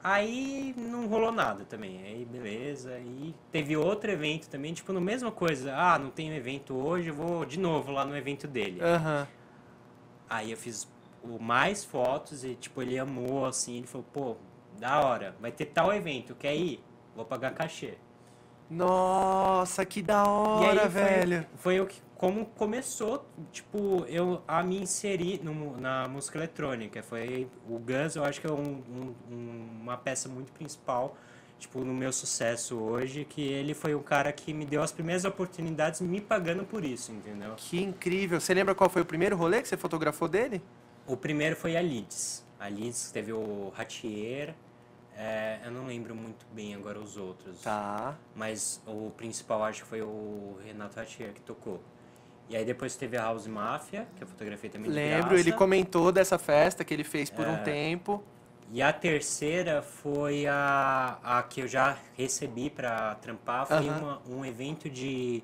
Aí 0.04 0.74
não 0.76 1.06
rolou 1.06 1.32
nada 1.32 1.64
também. 1.64 2.02
Aí 2.04 2.26
beleza. 2.26 2.90
Aí 2.90 3.34
teve 3.50 3.74
outro 3.74 4.10
evento 4.10 4.50
também, 4.50 4.74
tipo, 4.74 4.92
no 4.92 5.00
mesma 5.00 5.32
coisa. 5.32 5.74
Ah, 5.74 5.98
não 5.98 6.10
tem 6.10 6.30
evento 6.36 6.74
hoje, 6.74 7.08
eu 7.08 7.14
vou 7.14 7.46
de 7.46 7.58
novo 7.58 7.90
lá 7.90 8.04
no 8.04 8.14
evento 8.14 8.46
dele. 8.46 8.82
Aham. 8.82 9.26
Aí 10.28 10.50
eu 10.50 10.58
fiz 10.58 10.86
o 11.22 11.38
mais 11.38 11.86
fotos 11.86 12.44
e, 12.44 12.54
tipo, 12.54 12.82
ele 12.82 12.98
amou, 12.98 13.46
assim, 13.46 13.78
ele 13.78 13.86
falou, 13.86 14.06
pô, 14.12 14.36
da 14.78 15.00
hora, 15.00 15.34
vai 15.40 15.50
ter 15.50 15.66
tal 15.66 15.90
evento, 15.90 16.34
quer 16.34 16.54
ir? 16.54 16.84
Vou 17.16 17.24
pagar 17.24 17.54
cachê. 17.54 17.94
Nossa, 18.68 19.86
que 19.86 20.02
da 20.02 20.24
hora, 20.24 20.82
foi, 20.82 20.90
velho. 20.90 21.46
foi 21.56 21.80
o 21.80 21.86
que, 21.86 22.02
como 22.16 22.46
começou, 22.46 23.26
tipo, 23.52 24.04
eu 24.08 24.42
a 24.46 24.62
me 24.62 24.80
inserir 24.80 25.40
no- 25.42 25.76
na 25.76 26.06
música 26.08 26.38
eletrônica. 26.38 27.02
Foi 27.02 27.48
o 27.68 27.78
Guns, 27.78 28.16
eu 28.16 28.24
acho 28.24 28.40
que 28.40 28.46
é 28.46 28.52
um- 28.52 28.82
um- 28.88 29.14
um- 29.30 29.68
uma 29.82 29.96
peça 29.96 30.28
muito 30.28 30.52
principal, 30.52 31.16
tipo, 31.58 31.80
no 31.80 31.92
meu 31.92 32.12
sucesso 32.12 32.76
hoje, 32.78 33.24
que 33.24 33.42
ele 33.42 33.74
foi 33.74 33.94
o 33.94 34.00
cara 34.00 34.32
que 34.32 34.52
me 34.52 34.64
deu 34.64 34.82
as 34.82 34.92
primeiras 34.92 35.24
oportunidades 35.24 36.00
me 36.00 36.20
pagando 36.20 36.64
por 36.64 36.84
isso, 36.84 37.12
entendeu? 37.12 37.54
Que 37.56 37.82
incrível. 37.82 38.40
Você 38.40 38.54
lembra 38.54 38.74
qual 38.74 38.88
foi 38.88 39.02
o 39.02 39.06
primeiro 39.06 39.36
rolê 39.36 39.60
que 39.60 39.68
você 39.68 39.76
fotografou 39.76 40.28
dele? 40.28 40.62
O 41.06 41.16
primeiro 41.16 41.56
foi 41.56 41.76
a 41.76 41.80
Leeds. 41.80 42.44
A 42.58 42.68
Leeds 42.68 43.10
teve 43.10 43.32
o 43.32 43.70
Ratier. 43.74 44.54
é, 45.16 45.60
eu 45.64 45.70
não 45.70 45.86
lembro 45.86 46.12
muito 46.12 46.44
bem 46.52 46.74
agora 46.74 46.98
os 46.98 47.16
outros. 47.16 47.60
Tá. 47.62 48.16
Mas 48.34 48.82
o 48.84 49.12
principal 49.16 49.62
acho 49.62 49.82
que 49.84 49.88
foi 49.88 50.02
o 50.02 50.56
Renato 50.64 50.96
Ratier 50.98 51.32
que 51.32 51.40
tocou. 51.40 51.80
E 52.48 52.56
aí 52.56 52.64
depois 52.64 52.94
teve 52.94 53.16
a 53.16 53.22
House 53.22 53.46
Mafia, 53.46 54.06
que 54.16 54.22
eu 54.22 54.28
fotografei 54.28 54.68
também 54.68 54.90
de 54.90 54.94
Lembro, 54.96 55.30
graça. 55.30 55.40
ele 55.40 55.52
comentou 55.52 56.12
dessa 56.12 56.38
festa 56.38 56.84
que 56.84 56.92
ele 56.92 57.04
fez 57.04 57.30
por 57.30 57.46
um 57.46 57.54
É. 57.54 57.62
tempo. 57.62 58.22
E 58.70 58.82
a 58.82 58.92
terceira 58.92 59.82
foi 59.82 60.46
a, 60.46 61.18
a 61.22 61.42
que 61.42 61.60
eu 61.60 61.68
já 61.68 61.96
recebi 62.16 62.68
pra 62.70 63.14
trampar. 63.16 63.66
Foi 63.66 63.88
uma- 63.88 64.20
um 64.28 64.44
evento 64.44 64.88
de 64.90 65.42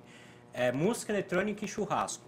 é, 0.52 0.72
música 0.72 1.12
eletrônica 1.12 1.64
e 1.64 1.68
churrasco. 1.68 2.24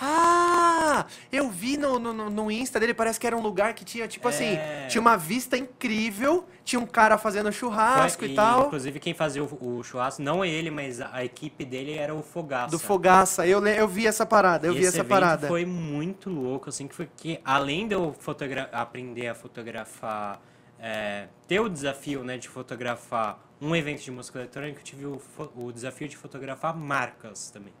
Ah! 0.00 1.04
Eu 1.30 1.48
vi 1.50 1.76
no, 1.76 1.98
no, 1.98 2.12
no- 2.30 2.50
Insta 2.50 2.80
dele, 2.80 2.92
parece 2.94 3.18
que 3.20 3.26
era 3.26 3.36
um 3.36 3.40
lugar 3.40 3.74
que 3.74 3.84
tinha, 3.84 4.08
tipo 4.08 4.26
assim, 4.28 4.44
É. 4.56 4.86
tinha 4.88 5.00
uma 5.00 5.16
vista 5.16 5.56
incrível, 5.56 6.44
tinha 6.64 6.80
um 6.80 6.86
cara 6.86 7.16
fazendo 7.16 7.52
churrasco 7.52 8.20
Foi- 8.20 8.32
e, 8.32 8.34
tal. 8.34 8.66
Inclusive 8.66 8.98
quem 8.98 9.14
fazia 9.14 9.42
o, 9.44 9.78
o 9.78 9.82
churrasco, 9.84 10.20
não 10.22 10.44
ele, 10.44 10.70
mas 10.70 11.00
a, 11.00 11.24
equipe 11.24 11.64
dele 11.64 11.94
era 11.94 12.14
o 12.14 12.22
Fogaça. 12.22 12.70
Do 12.70 12.78
Fogaça. 12.78 13.46
Eu, 13.46 13.64
eu 13.66 13.86
vi 13.88 14.06
essa 14.06 14.26
parada, 14.26 14.66
eu 14.66 14.72
E 14.72 14.78
vi 14.78 14.84
esse 14.84 14.96
essa 14.98 15.04
parada. 15.04 15.46
foi 15.48 15.64
muito 15.64 16.28
louco, 16.28 16.68
assim, 16.68 16.88
que 16.88 16.94
foi 16.94 17.08
que 17.16 17.40
além 17.44 17.86
de 17.86 17.94
eu 17.94 18.14
fotogra- 18.18 18.68
aprender 18.72 19.28
a 19.28 19.34
fotografar, 19.34 20.40
é, 20.78 21.28
ter 21.46 21.60
o 21.60 21.68
desafio, 21.68 22.24
né, 22.24 22.36
de 22.38 22.48
fotografar 22.48 23.38
um 23.60 23.76
evento 23.76 24.02
de 24.02 24.10
música 24.10 24.38
eletrônica, 24.38 24.80
eu 24.80 24.84
tive 24.84 25.04
o, 25.06 25.20
o 25.54 25.70
desafio 25.70 26.08
de 26.08 26.16
fotografar 26.16 26.74
marcas 26.74 27.50
também. 27.50 27.72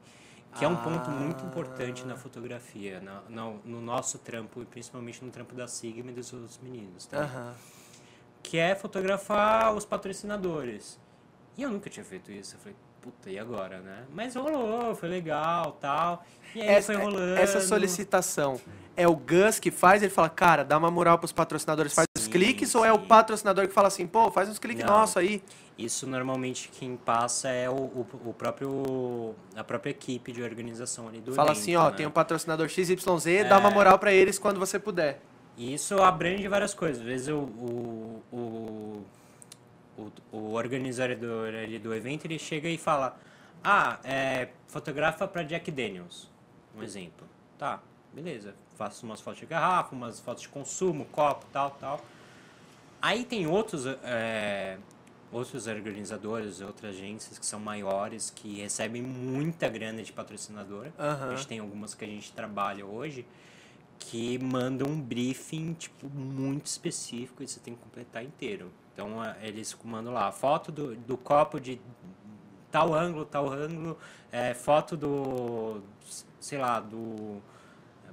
Que 0.56 0.64
é 0.64 0.68
um 0.68 0.76
ponto 0.76 1.10
muito 1.10 1.44
importante 1.44 2.02
Ah. 2.04 2.08
na 2.08 2.16
fotografia, 2.16 3.00
na- 3.00 3.22
na- 3.28 3.52
no 3.64 3.80
nosso 3.80 4.18
trampo, 4.18 4.60
e 4.62 4.64
principalmente 4.64 5.24
no 5.24 5.30
trampo 5.30 5.54
da 5.54 5.68
Sigma 5.68 6.10
e 6.10 6.14
dos 6.14 6.32
outros 6.32 6.58
meninos. 6.62 7.06
também. 7.06 7.26
Aham. 7.26 7.54
Que 8.42 8.58
é 8.58 8.74
fotografar 8.74 9.74
os 9.74 9.84
patrocinadores. 9.84 10.98
E 11.56 11.62
eu 11.62 11.70
nunca 11.70 11.88
tinha 11.90 12.04
feito 12.04 12.32
isso. 12.32 12.56
Eu 12.56 12.58
falei, 12.60 12.76
puta, 13.00 13.30
e 13.30 13.38
agora, 13.38 13.80
né? 13.80 14.04
Mas 14.12 14.34
rolou, 14.34 14.94
foi 14.94 15.08
legal, 15.08 15.72
tal. 15.80 16.24
E 16.54 16.60
aí 16.60 16.68
Essa, 16.68 16.94
foi 16.94 17.02
rolando. 17.02 17.34
essa 17.38 17.60
solicitação 17.60 18.60
é 18.96 19.06
o 19.06 19.14
Gus 19.14 19.58
que 19.60 19.70
faz, 19.70 20.02
ele 20.02 20.10
fala, 20.10 20.28
cara, 20.28 20.64
dá 20.64 20.76
uma 20.78 20.90
moral 20.90 21.18
pros 21.18 21.32
patrocinadores, 21.32 21.94
faz 21.94 22.06
os 22.16 22.24
Sim, 22.24 22.30
cliques, 22.30 22.74
ou 22.74 22.84
é 22.84 22.92
o 22.92 22.98
sim. 22.98 23.06
patrocinador 23.06 23.68
que 23.68 23.74
fala 23.74 23.88
assim, 23.88 24.06
pô, 24.06 24.30
faz 24.30 24.48
uns 24.48 24.58
cliques 24.58 24.84
nossos 24.84 25.16
aí? 25.16 25.42
Isso 25.84 26.06
normalmente 26.06 26.68
quem 26.68 26.96
passa 26.96 27.48
é 27.48 27.68
o, 27.68 27.72
o, 27.72 28.06
o 28.26 28.34
próprio 28.34 29.34
a 29.56 29.64
própria 29.64 29.90
equipe 29.90 30.30
de 30.30 30.42
organização 30.42 31.08
ali 31.08 31.20
do 31.20 31.32
Fala 31.32 31.52
evento, 31.52 31.62
assim, 31.62 31.76
ó, 31.76 31.90
né? 31.90 31.96
tem 31.96 32.06
um 32.06 32.10
patrocinador 32.10 32.68
XYZ, 32.68 33.48
dá 33.48 33.58
uma 33.58 33.70
moral 33.70 33.98
pra 33.98 34.12
eles 34.12 34.38
quando 34.38 34.60
você 34.60 34.78
puder. 34.78 35.20
E 35.56 35.74
isso 35.74 36.02
abrange 36.02 36.46
várias 36.48 36.74
coisas. 36.74 37.00
Às 37.00 37.06
vezes 37.06 37.28
o, 37.28 37.38
o, 37.38 38.22
o, 38.30 39.06
o, 39.98 40.12
o 40.32 40.52
organizador 40.52 41.48
ali 41.48 41.78
do 41.78 41.94
evento 41.94 42.26
ele 42.26 42.38
chega 42.38 42.68
e 42.68 42.76
fala: 42.76 43.18
Ah, 43.64 43.98
é, 44.04 44.48
fotografa 44.68 45.26
para 45.26 45.42
Jack 45.42 45.70
Daniels. 45.70 46.30
Um 46.76 46.82
exemplo. 46.82 47.26
Tá, 47.58 47.80
beleza. 48.12 48.54
Faço 48.76 49.04
umas 49.04 49.20
fotos 49.20 49.40
de 49.40 49.46
garrafa, 49.46 49.94
umas 49.94 50.20
fotos 50.20 50.42
de 50.42 50.48
consumo, 50.48 51.04
copo, 51.06 51.44
tal, 51.52 51.70
tal. 51.72 52.00
Aí 53.02 53.24
tem 53.24 53.46
outros, 53.46 53.86
é, 54.04 54.78
outros 55.32 55.66
organizadores, 55.66 56.60
outras 56.60 56.94
agências 56.96 57.38
que 57.38 57.46
são 57.46 57.60
maiores, 57.60 58.30
que 58.30 58.60
recebem 58.60 59.00
muita 59.02 59.68
grana 59.68 60.02
de 60.02 60.12
patrocinador. 60.12 60.88
Aham. 60.98 61.28
A 61.32 61.36
gente 61.36 61.46
tem 61.46 61.58
algumas 61.60 61.94
que 61.94 62.04
a 62.04 62.08
gente 62.08 62.32
trabalha 62.32 62.84
hoje 62.84 63.24
que 63.98 64.38
mandam 64.38 64.88
um 64.88 65.00
briefing 65.00 65.74
tipo 65.74 66.08
muito 66.08 66.66
específico 66.66 67.42
e 67.42 67.48
você 67.48 67.60
tem 67.60 67.74
que 67.74 67.80
completar 67.80 68.24
inteiro. 68.24 68.72
Então 68.92 69.20
a- 69.20 69.36
eles 69.42 69.76
mandam 69.84 70.12
lá 70.12 70.32
foto 70.32 70.72
do, 70.72 70.96
do 70.96 71.16
copo 71.16 71.60
de 71.60 71.80
tal 72.70 72.94
ângulo, 72.94 73.24
tal 73.24 73.48
ângulo, 73.52 73.98
é, 74.32 74.54
foto 74.54 74.96
do 74.96 75.82
sei 76.40 76.58
lá 76.58 76.80
do 76.80 77.40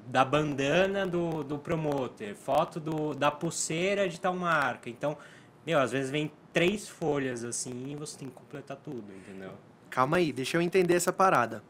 da 0.07 0.24
bandana 0.24 1.05
do, 1.05 1.43
do 1.43 1.57
promoter, 1.57 2.34
foto 2.36 2.80
do, 2.80 3.13
da 3.13 3.30
pulseira 3.30 4.07
de 4.07 4.20
tal 4.20 4.34
marca. 4.34 4.89
Então, 4.89 5.18
meu, 5.65 5.80
às 5.80 5.91
vezes 5.91 6.09
vem 6.09 6.32
três 6.58 6.89
folhas 6.89 7.43
assim 7.43 7.91
e 7.91 7.95
você 7.95 8.18
tem 8.18 8.28
que 8.28 8.34
completar 8.34 8.78
tudo, 8.78 9.05
entendeu? 9.14 9.51
Calma 9.91 10.18
aí, 10.18 10.34
deixa 10.34 10.58
eu 10.58 10.62
entender 10.62 10.95
essa 10.95 11.14
parada. 11.14 11.62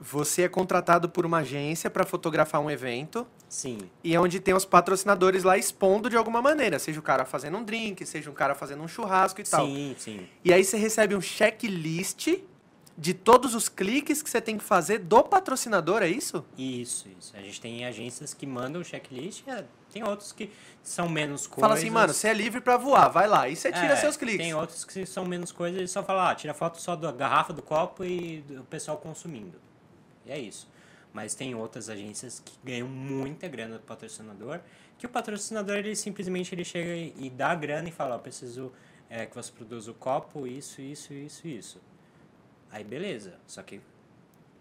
Você 0.00 0.42
é 0.42 0.48
contratado 0.48 1.10
por 1.10 1.26
uma 1.26 1.38
agência 1.38 1.90
pra 1.90 2.06
fotografar 2.06 2.58
um 2.62 2.70
evento 2.70 3.26
Sim. 3.50 3.78
e 4.02 4.14
é 4.14 4.20
onde 4.20 4.40
tem 4.40 4.54
os 4.54 4.64
patrocinadores 4.64 5.44
lá 5.44 5.58
expondo 5.58 6.08
de 6.08 6.16
alguma 6.16 6.40
maneira, 6.40 6.78
seja 6.78 6.98
o 6.98 7.02
cara 7.02 7.26
fazendo 7.26 7.58
um 7.58 7.62
drink, 7.62 8.06
seja 8.06 8.30
um 8.30 8.34
cara 8.34 8.54
fazendo 8.54 8.82
um 8.82 8.88
churrasco 8.88 9.42
e 9.42 9.44
tal. 9.44 9.66
Sim, 9.66 9.94
sim. 9.98 10.26
E 10.42 10.54
aí 10.54 10.64
você 10.64 10.78
recebe 10.78 11.14
um 11.14 11.20
checklist 11.20 12.28
de 13.00 13.14
todos 13.14 13.54
os 13.54 13.68
cliques 13.68 14.20
que 14.20 14.28
você 14.28 14.40
tem 14.40 14.58
que 14.58 14.64
fazer 14.64 14.98
do 14.98 15.22
patrocinador, 15.22 16.02
é 16.02 16.08
isso? 16.08 16.44
Isso, 16.58 17.08
isso. 17.16 17.32
A 17.36 17.40
gente 17.40 17.60
tem 17.60 17.84
agências 17.84 18.34
que 18.34 18.44
mandam 18.44 18.82
checklist, 18.82 19.46
é, 19.46 19.64
tem 19.92 20.02
outros 20.02 20.32
que 20.32 20.50
são 20.82 21.08
menos 21.08 21.46
coisas. 21.46 21.60
Fala 21.60 21.74
assim, 21.74 21.90
mano, 21.90 22.12
você 22.12 22.26
é 22.26 22.34
livre 22.34 22.60
pra 22.60 22.76
voar, 22.76 23.08
vai 23.08 23.28
lá. 23.28 23.48
E 23.48 23.54
você 23.54 23.70
tira 23.70 23.92
É, 23.92 23.96
seus 23.96 24.16
cliques. 24.16 24.44
Tem 24.44 24.52
outros 24.52 24.84
que 24.84 25.06
são 25.06 25.24
menos 25.24 25.52
coisas, 25.52 25.78
eles 25.78 25.92
só 25.92 26.02
falam, 26.02 26.26
ah, 26.26 26.34
tira 26.34 26.52
foto 26.52 26.82
só 26.82 26.96
da 26.96 27.12
garrafa, 27.12 27.52
do 27.52 27.62
copo 27.62 28.04
e 28.04 28.40
do 28.40 28.64
pessoal 28.64 28.96
consumindo. 28.96 29.60
E 30.26 30.32
é 30.32 30.38
isso. 30.38 30.68
Mas 31.12 31.36
tem 31.36 31.54
outras 31.54 31.88
agências 31.88 32.42
que 32.44 32.58
ganham 32.64 32.88
muita 32.88 33.46
grana 33.46 33.78
do 33.78 33.84
patrocinador, 33.84 34.58
que 34.98 35.06
o 35.06 35.08
patrocinador, 35.08 35.76
ele 35.76 35.94
simplesmente 35.94 36.52
ele 36.52 36.64
chega 36.64 36.90
e, 36.90 37.14
e 37.16 37.30
dá 37.30 37.52
a 37.52 37.54
grana 37.54 37.88
e 37.88 37.92
fala, 37.92 38.16
ó, 38.16 38.18
preciso 38.18 38.72
é, 39.08 39.24
que 39.24 39.36
você 39.36 39.52
produza 39.52 39.88
o 39.92 39.94
copo, 39.94 40.48
isso, 40.48 40.80
isso, 40.82 41.14
isso, 41.14 41.46
isso. 41.46 41.87
Aí 42.70 42.84
beleza, 42.84 43.38
só 43.46 43.62
que 43.62 43.80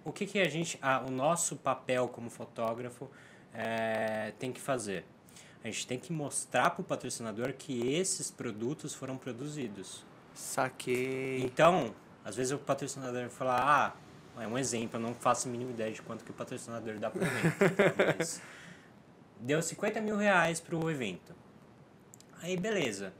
o 0.08 0.12
que, 0.12 0.26
que 0.26 0.40
a 0.40 0.48
gente, 0.48 0.80
ah, 0.82 1.04
o 1.06 1.12
nosso 1.12 1.58
papel 1.58 2.08
como 2.08 2.30
fotógrafo 2.30 3.10
é, 3.54 4.32
tem 4.40 4.54
que 4.54 4.62
fazer? 4.62 5.04
A 5.62 5.68
gente 5.68 5.86
tem 5.86 6.00
que 6.00 6.14
mostrar 6.14 6.70
para 6.70 6.82
o 6.82 6.84
patrocinador 6.84 7.52
que 7.54 7.94
esses 7.94 8.32
produtos 8.32 8.94
foram 8.94 9.18
produzidos. 9.18 10.06
Saquei. 10.34 11.42
Então, 11.44 11.94
às 12.24 12.38
vezes 12.38 12.54
o 12.54 12.58
patrocinador 12.58 13.28
fala, 13.30 13.58
ah, 14.38 14.42
é 14.42 14.48
um 14.48 14.58
exemplo, 14.58 14.98
eu 14.98 15.04
não 15.04 15.14
faço 15.14 15.50
a 15.50 15.52
mínima 15.52 15.72
ideia 15.72 15.92
de 15.92 16.02
quanto 16.02 16.24
que 16.24 16.32
o 16.32 16.34
patrocinador 16.34 16.98
dá 17.00 17.10
pro 17.10 17.24
evento. 17.24 17.58
tá? 17.58 18.16
Mas 18.18 18.42
deu 19.40 19.62
50 19.62 20.00
mil 20.00 20.16
reais 20.16 20.62
pro 20.62 20.90
evento. 20.90 21.36
Aí, 22.42 22.56
beleza. 22.56 23.12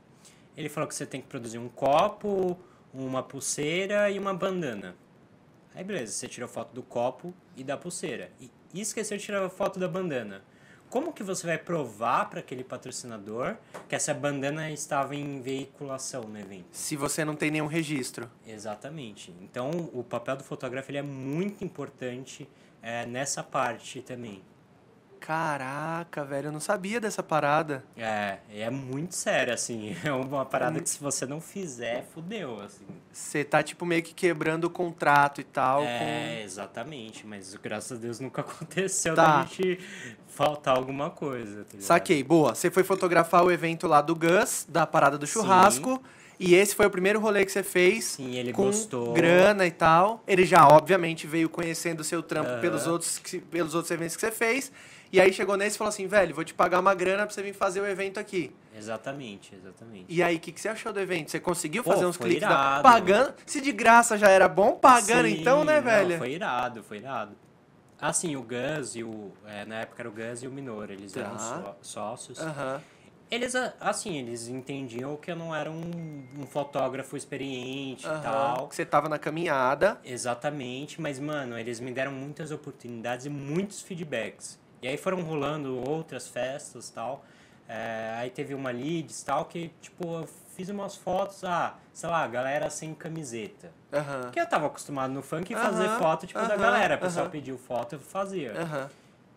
Ele 0.56 0.68
falou 0.68 0.88
que 0.88 0.94
você 0.94 1.04
tem 1.04 1.20
que 1.20 1.26
produzir 1.26 1.58
um 1.58 1.68
copo, 1.68 2.58
uma 2.92 3.22
pulseira 3.22 4.10
e 4.10 4.18
uma 4.18 4.34
bandana. 4.34 4.94
Aí, 5.74 5.84
beleza, 5.84 6.12
você 6.12 6.26
tirou 6.26 6.48
foto 6.48 6.74
do 6.74 6.82
copo 6.82 7.32
e 7.56 7.62
da 7.62 7.76
pulseira. 7.76 8.30
E 8.40 8.50
esqueceu 8.74 9.16
de 9.16 9.24
tirar 9.24 9.44
a 9.44 9.48
foto 9.48 9.78
da 9.78 9.86
bandana. 9.86 10.42
Como 10.90 11.12
que 11.12 11.22
você 11.22 11.46
vai 11.46 11.58
provar 11.58 12.30
para 12.30 12.40
aquele 12.40 12.64
patrocinador 12.64 13.56
que 13.88 13.94
essa 13.94 14.14
bandana 14.14 14.70
estava 14.70 15.14
em 15.14 15.40
veiculação 15.40 16.22
no 16.22 16.38
evento? 16.38 16.66
Se 16.72 16.96
você 16.96 17.24
não 17.24 17.36
tem 17.36 17.50
nenhum 17.50 17.66
registro. 17.66 18.30
Exatamente. 18.46 19.34
Então, 19.42 19.70
o 19.92 20.02
papel 20.02 20.36
do 20.36 20.44
fotógrafo 20.44 20.90
ele 20.90 20.98
é 20.98 21.02
muito 21.02 21.62
importante 21.62 22.48
é, 22.82 23.04
nessa 23.04 23.42
parte 23.42 24.00
também. 24.00 24.42
Caraca, 25.20 26.24
velho, 26.24 26.48
eu 26.48 26.52
não 26.52 26.60
sabia 26.60 27.00
dessa 27.00 27.22
parada. 27.22 27.84
É, 27.96 28.38
é 28.54 28.70
muito 28.70 29.14
sério, 29.14 29.52
assim. 29.52 29.96
É 30.04 30.12
uma 30.12 30.44
parada 30.44 30.80
que 30.80 30.88
se 30.88 30.98
você 31.00 31.26
não 31.26 31.40
fizer, 31.40 32.04
fudeu, 32.14 32.60
assim. 32.60 32.84
Você 33.12 33.44
tá, 33.44 33.62
tipo, 33.62 33.84
meio 33.84 34.02
que 34.02 34.14
quebrando 34.14 34.64
o 34.64 34.70
contrato 34.70 35.40
e 35.40 35.44
tal. 35.44 35.82
É, 35.82 36.42
exatamente. 36.42 37.26
Mas 37.26 37.54
graças 37.56 37.98
a 37.98 38.00
Deus 38.00 38.20
nunca 38.20 38.40
aconteceu 38.42 39.14
Tá. 39.14 39.38
da 39.38 39.44
gente 39.44 39.78
faltar 40.28 40.76
alguma 40.76 41.10
coisa. 41.10 41.64
Tá 41.64 41.76
Com... 41.76 41.80
Saquei, 41.82 42.22
boa. 42.22 42.54
Você 42.54 42.70
foi 42.70 42.84
fotografar 42.84 43.44
o 43.44 43.50
evento 43.50 43.86
lá 43.86 44.00
do 44.00 44.14
Gus, 44.14 44.66
da 44.68 44.86
parada 44.86 45.18
do 45.18 45.26
churrasco. 45.26 46.02
E 46.40 46.54
esse 46.54 46.72
foi 46.72 46.86
o 46.86 46.90
primeiro 46.90 47.18
rolê 47.18 47.44
que 47.44 47.50
você 47.50 47.64
fez. 47.64 48.04
Sim, 48.04 48.36
ele 48.36 48.52
com 48.52 48.66
gostou. 48.66 49.12
grana 49.12 49.66
e 49.66 49.72
tal. 49.72 50.22
Ele 50.26 50.44
já, 50.46 50.68
obviamente, 50.68 51.26
veio 51.26 51.48
conhecendo 51.48 51.98
o 52.00 52.04
seu 52.04 52.22
trampo 52.22 52.50
Aham. 52.50 52.60
pelos, 52.60 52.86
outros, 52.86 53.20
pelos 53.50 53.74
outros 53.74 53.90
eventos 53.90 54.14
que 54.14 54.20
você 54.20 54.30
fez. 54.30 54.70
E 55.10 55.20
aí 55.20 55.32
chegou 55.32 55.56
nesse 55.56 55.76
e 55.76 55.78
falou 55.78 55.88
assim, 55.88 56.06
velho, 56.06 56.34
vou 56.34 56.44
te 56.44 56.52
pagar 56.52 56.80
uma 56.80 56.94
grana 56.94 57.24
pra 57.24 57.34
você 57.34 57.42
vir 57.42 57.54
fazer 57.54 57.80
o 57.80 57.86
evento 57.86 58.20
aqui. 58.20 58.54
Exatamente, 58.76 59.54
exatamente. 59.54 60.04
E 60.08 60.22
aí, 60.22 60.36
o 60.36 60.40
que, 60.40 60.52
que 60.52 60.60
você 60.60 60.68
achou 60.68 60.92
do 60.92 61.00
evento? 61.00 61.30
Você 61.30 61.40
conseguiu 61.40 61.82
Pô, 61.82 61.92
fazer 61.92 62.06
uns 62.06 62.16
cliques 62.16 62.40
da... 62.40 62.46
irado. 62.48 62.82
pagando? 62.82 63.34
Se 63.46 63.60
de 63.60 63.72
graça 63.72 64.16
já 64.18 64.28
era 64.28 64.46
bom, 64.48 64.72
pagando 64.76 65.26
Sim, 65.28 65.40
então, 65.40 65.64
né, 65.64 65.76
não, 65.76 65.82
velho? 65.84 66.18
Foi 66.18 66.30
irado, 66.32 66.82
foi 66.82 66.98
irado. 66.98 67.32
Assim, 68.00 68.36
o 68.36 68.42
Gus 68.42 68.94
e 68.94 69.02
o. 69.02 69.32
é, 69.46 69.64
na 69.64 69.80
época 69.80 70.02
era 70.02 70.08
o 70.08 70.12
Gus 70.12 70.42
e 70.42 70.46
o 70.46 70.50
Minor, 70.52 70.90
eles 70.90 71.12
Tá. 71.12 71.20
eram 71.20 71.38
só- 71.38 71.76
sócios. 71.82 72.38
Aham. 72.38 72.80
Eles, 73.30 73.54
a- 73.56 73.74
assim, 73.80 74.16
eles 74.18 74.46
entendiam 74.48 75.16
que 75.16 75.30
eu 75.30 75.36
não 75.36 75.54
era 75.54 75.70
um, 75.70 76.24
um 76.38 76.46
fotógrafo 76.46 77.16
experiente 77.16 78.06
e 78.06 78.08
aham. 78.08 78.20
tal. 78.22 78.68
Que 78.68 78.76
você 78.76 78.84
tava 78.86 79.08
na 79.08 79.18
caminhada. 79.18 79.98
Exatamente, 80.04 81.00
mas, 81.00 81.18
mano, 81.18 81.58
eles 81.58 81.80
me 81.80 81.90
deram 81.92 82.12
muitas 82.12 82.50
oportunidades 82.52 83.26
e 83.26 83.30
muitos 83.30 83.82
feedbacks. 83.82 84.58
E 84.80 84.88
aí 84.88 84.96
foram 84.96 85.22
rolando 85.22 85.76
outras 85.88 86.28
festas 86.28 86.90
tal. 86.90 87.24
É, 87.68 88.14
aí 88.16 88.30
teve 88.30 88.54
uma 88.54 88.70
leads 88.70 89.20
e 89.20 89.24
tal, 89.26 89.44
que, 89.44 89.70
tipo, 89.82 90.20
eu 90.20 90.28
fiz 90.56 90.70
umas 90.70 90.96
fotos, 90.96 91.44
ah, 91.44 91.74
sei 91.92 92.08
lá, 92.08 92.26
galera 92.26 92.70
sem 92.70 92.94
camiseta. 92.94 93.70
Aham. 93.92 94.22
Porque 94.22 94.40
eu 94.40 94.48
tava 94.48 94.66
acostumado 94.66 95.12
no 95.12 95.22
funk 95.22 95.54
fazer 95.54 95.84
Aham, 95.84 95.98
foto, 95.98 96.26
tipo, 96.26 96.40
da 96.40 96.56
galera. 96.56 96.96
O 96.96 96.98
pessoal 96.98 97.28
pediu 97.28 97.58
foto, 97.58 97.96
eu 97.96 98.00
fazia. 98.00 98.54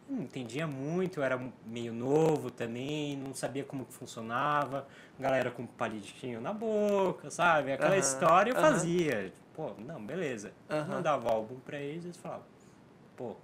Não 0.09 0.23
entendia 0.23 0.67
muito, 0.67 1.21
era 1.21 1.39
meio 1.65 1.93
novo 1.93 2.49
também, 2.51 3.15
não 3.17 3.33
sabia 3.33 3.63
como 3.63 3.85
que 3.85 3.93
funcionava. 3.93 4.87
Galera 5.19 5.51
com 5.51 5.65
palitinho 5.65 6.41
na 6.41 6.53
boca, 6.53 7.29
sabe? 7.29 7.71
Aquela 7.71 7.97
história 7.97 8.51
eu 8.51 8.55
fazia. 8.55 9.33
Pô, 9.53 9.71
não, 9.77 10.01
beleza. 10.03 10.53
Mandava 10.87 11.27
o 11.27 11.31
álbum 11.31 11.59
pra 11.59 11.77
eles 11.77 12.03
e 12.03 12.07
eles 12.07 12.17
falavam, 12.17 12.45
pô, 13.15 13.35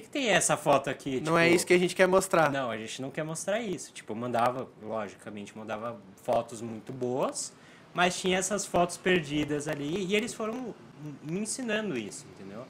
que 0.00 0.06
que 0.06 0.10
tem 0.10 0.28
essa 0.28 0.56
foto 0.56 0.88
aqui? 0.90 1.20
Não 1.20 1.38
é 1.38 1.48
isso 1.48 1.66
que 1.66 1.72
a 1.72 1.78
gente 1.78 1.94
quer 1.94 2.06
mostrar. 2.06 2.50
Não, 2.50 2.70
a 2.70 2.76
gente 2.76 3.00
não 3.02 3.10
quer 3.10 3.24
mostrar 3.24 3.60
isso. 3.60 3.92
Tipo, 3.92 4.14
mandava, 4.14 4.68
logicamente, 4.82 5.56
mandava 5.56 5.98
fotos 6.22 6.60
muito 6.60 6.92
boas, 6.92 7.52
mas 7.92 8.18
tinha 8.18 8.38
essas 8.38 8.66
fotos 8.66 8.96
perdidas 8.96 9.68
ali 9.68 10.06
e 10.06 10.14
eles 10.14 10.32
foram 10.34 10.74
me 11.22 11.40
ensinando 11.40 11.96
isso, 11.96 12.26
entendeu? 12.34 12.64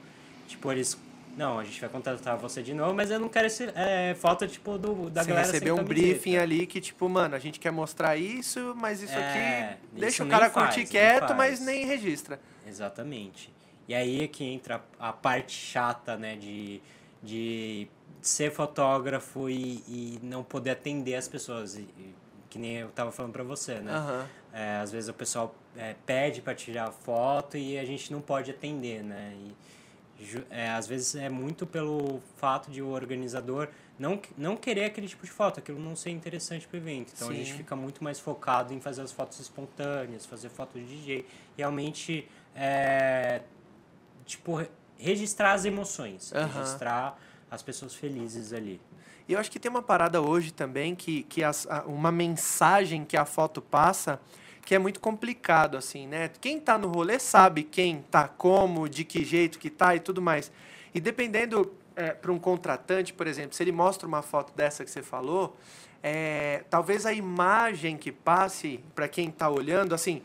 Tipo, 0.47 0.71
eles. 0.71 0.97
Não, 1.37 1.57
a 1.59 1.63
gente 1.63 1.79
vai 1.79 1.89
contratar 1.89 2.35
você 2.37 2.61
de 2.61 2.73
novo, 2.73 2.93
mas 2.93 3.11
eu 3.11 3.19
não 3.19 3.29
quero 3.29 3.47
esse, 3.47 3.69
é, 3.75 4.13
foto, 4.15 4.45
tipo, 4.47 4.77
do, 4.77 5.09
da 5.09 5.23
Você 5.23 5.29
galera 5.29 5.47
recebeu 5.47 5.75
um 5.75 5.83
briefing 5.83 6.35
ali 6.35 6.65
que, 6.67 6.81
tipo, 6.81 7.07
mano, 7.07 7.35
a 7.35 7.39
gente 7.39 7.59
quer 7.59 7.71
mostrar 7.71 8.17
isso, 8.17 8.75
mas 8.75 9.01
isso 9.01 9.13
É, 9.13 9.69
aqui 9.69 9.77
deixa 9.93 10.07
isso 10.07 10.23
o 10.23 10.25
nem 10.25 10.31
cara 10.31 10.49
faz, 10.49 10.75
curtir 10.75 10.89
quieto, 10.89 11.27
faz. 11.27 11.37
mas 11.37 11.59
nem 11.61 11.85
registra. 11.85 12.41
Exatamente. 12.67 13.53
E 13.87 13.93
aí 13.95 14.21
é 14.23 14.27
que 14.27 14.43
entra 14.43 14.83
a 14.99 15.13
parte 15.13 15.53
chata, 15.53 16.17
né, 16.17 16.35
de, 16.35 16.81
de 17.21 17.87
ser 18.21 18.51
fotógrafo 18.51 19.49
e, 19.49 19.83
e 19.87 20.19
não 20.23 20.43
poder 20.43 20.71
atender 20.71 21.15
as 21.15 21.27
pessoas. 21.27 21.75
E- 21.75 21.81
e 21.97 22.13
que 22.49 22.57
nem 22.57 22.77
eu 22.77 22.89
tava 22.89 23.11
falando 23.11 23.31
pra 23.31 23.43
você, 23.43 23.75
né? 23.79 23.91
Aham. 23.93 24.27
É, 24.51 24.77
às 24.77 24.91
vezes 24.91 25.07
o 25.07 25.13
pessoal 25.13 25.53
é, 25.77 25.95
pede 26.05 26.41
para 26.41 26.55
tirar 26.55 26.91
foto 26.91 27.55
e 27.57 27.77
a 27.77 27.85
gente 27.85 28.11
não 28.11 28.21
pode 28.21 28.49
atender, 28.49 29.03
né? 29.03 29.35
E, 29.37 29.55
é, 30.49 30.69
às 30.71 30.87
vezes 30.87 31.13
é 31.15 31.29
muito 31.29 31.65
pelo 31.67 32.19
fato 32.37 32.69
de 32.71 32.81
o 32.81 32.89
organizador 32.89 33.69
não, 33.97 34.19
não 34.37 34.57
querer 34.57 34.85
aquele 34.85 35.07
tipo 35.07 35.23
de 35.25 35.31
foto, 35.31 35.59
aquilo 35.59 35.79
não 35.79 35.95
ser 35.95 36.09
interessante 36.09 36.67
para 36.67 36.75
o 36.75 36.79
evento. 36.79 37.13
Então 37.15 37.29
a 37.29 37.33
gente 37.33 37.51
Sim. 37.51 37.57
fica 37.57 37.75
muito 37.75 38.03
mais 38.03 38.19
focado 38.19 38.73
em 38.73 38.81
fazer 38.81 39.01
as 39.03 39.11
fotos 39.11 39.39
espontâneas, 39.39 40.25
fazer 40.25 40.49
foto 40.49 40.79
de 40.79 40.85
DJ, 40.85 41.25
realmente 41.55 42.27
é, 42.55 43.41
tipo 44.25 44.59
registrar 44.99 45.53
as 45.53 45.65
emoções, 45.65 46.31
registrar 46.53 47.17
as 47.49 47.63
pessoas 47.63 47.95
felizes 47.95 48.53
ali. 48.53 48.79
E 49.27 49.33
eu 49.33 49.39
acho 49.39 49.49
que 49.49 49.59
tem 49.59 49.69
uma 49.69 49.81
parada 49.81 50.21
hoje 50.21 50.51
também 50.51 50.93
que, 50.95 51.23
que 51.23 51.43
as- 51.43 51.65
a- 51.67 51.83
uma 51.85 52.11
mensagem 52.11 53.05
que 53.05 53.15
a 53.17 53.25
foto 53.25 53.61
passa 53.61 54.19
que 54.65 54.75
é 54.75 54.79
muito 54.79 54.99
complicado, 54.99 55.77
assim, 55.77 56.05
né? 56.05 56.29
Quem 56.39 56.59
tá 56.59 56.77
no 56.77 56.87
rolê 56.89 57.17
sabe 57.17 57.63
quem 57.63 58.03
tá 58.11 58.27
como, 58.27 58.87
de 58.87 59.03
que 59.03 59.23
jeito 59.25 59.57
que 59.57 59.69
tá 59.69 59.95
e 59.95 59.99
tudo 59.99 60.21
mais. 60.21 60.51
E 60.93 60.99
dependendo 60.99 61.71
para 62.21 62.31
um 62.31 62.37
contratante, 62.39 63.11
por 63.11 63.27
exemplo, 63.27 63.53
se 63.55 63.61
ele 63.63 63.71
mostra 63.73 64.07
uma 64.07 64.21
foto 64.21 64.53
dessa 64.55 64.85
que 64.85 64.91
você 64.91 65.01
falou, 65.03 65.57
é, 66.03 66.63
talvez 66.69 67.05
a 67.05 67.11
imagem 67.11 67.97
que 67.97 68.11
passe 68.11 68.79
para 68.95 69.07
quem 69.07 69.29
tá 69.31 69.49
olhando, 69.49 69.93
assim, 69.93 70.21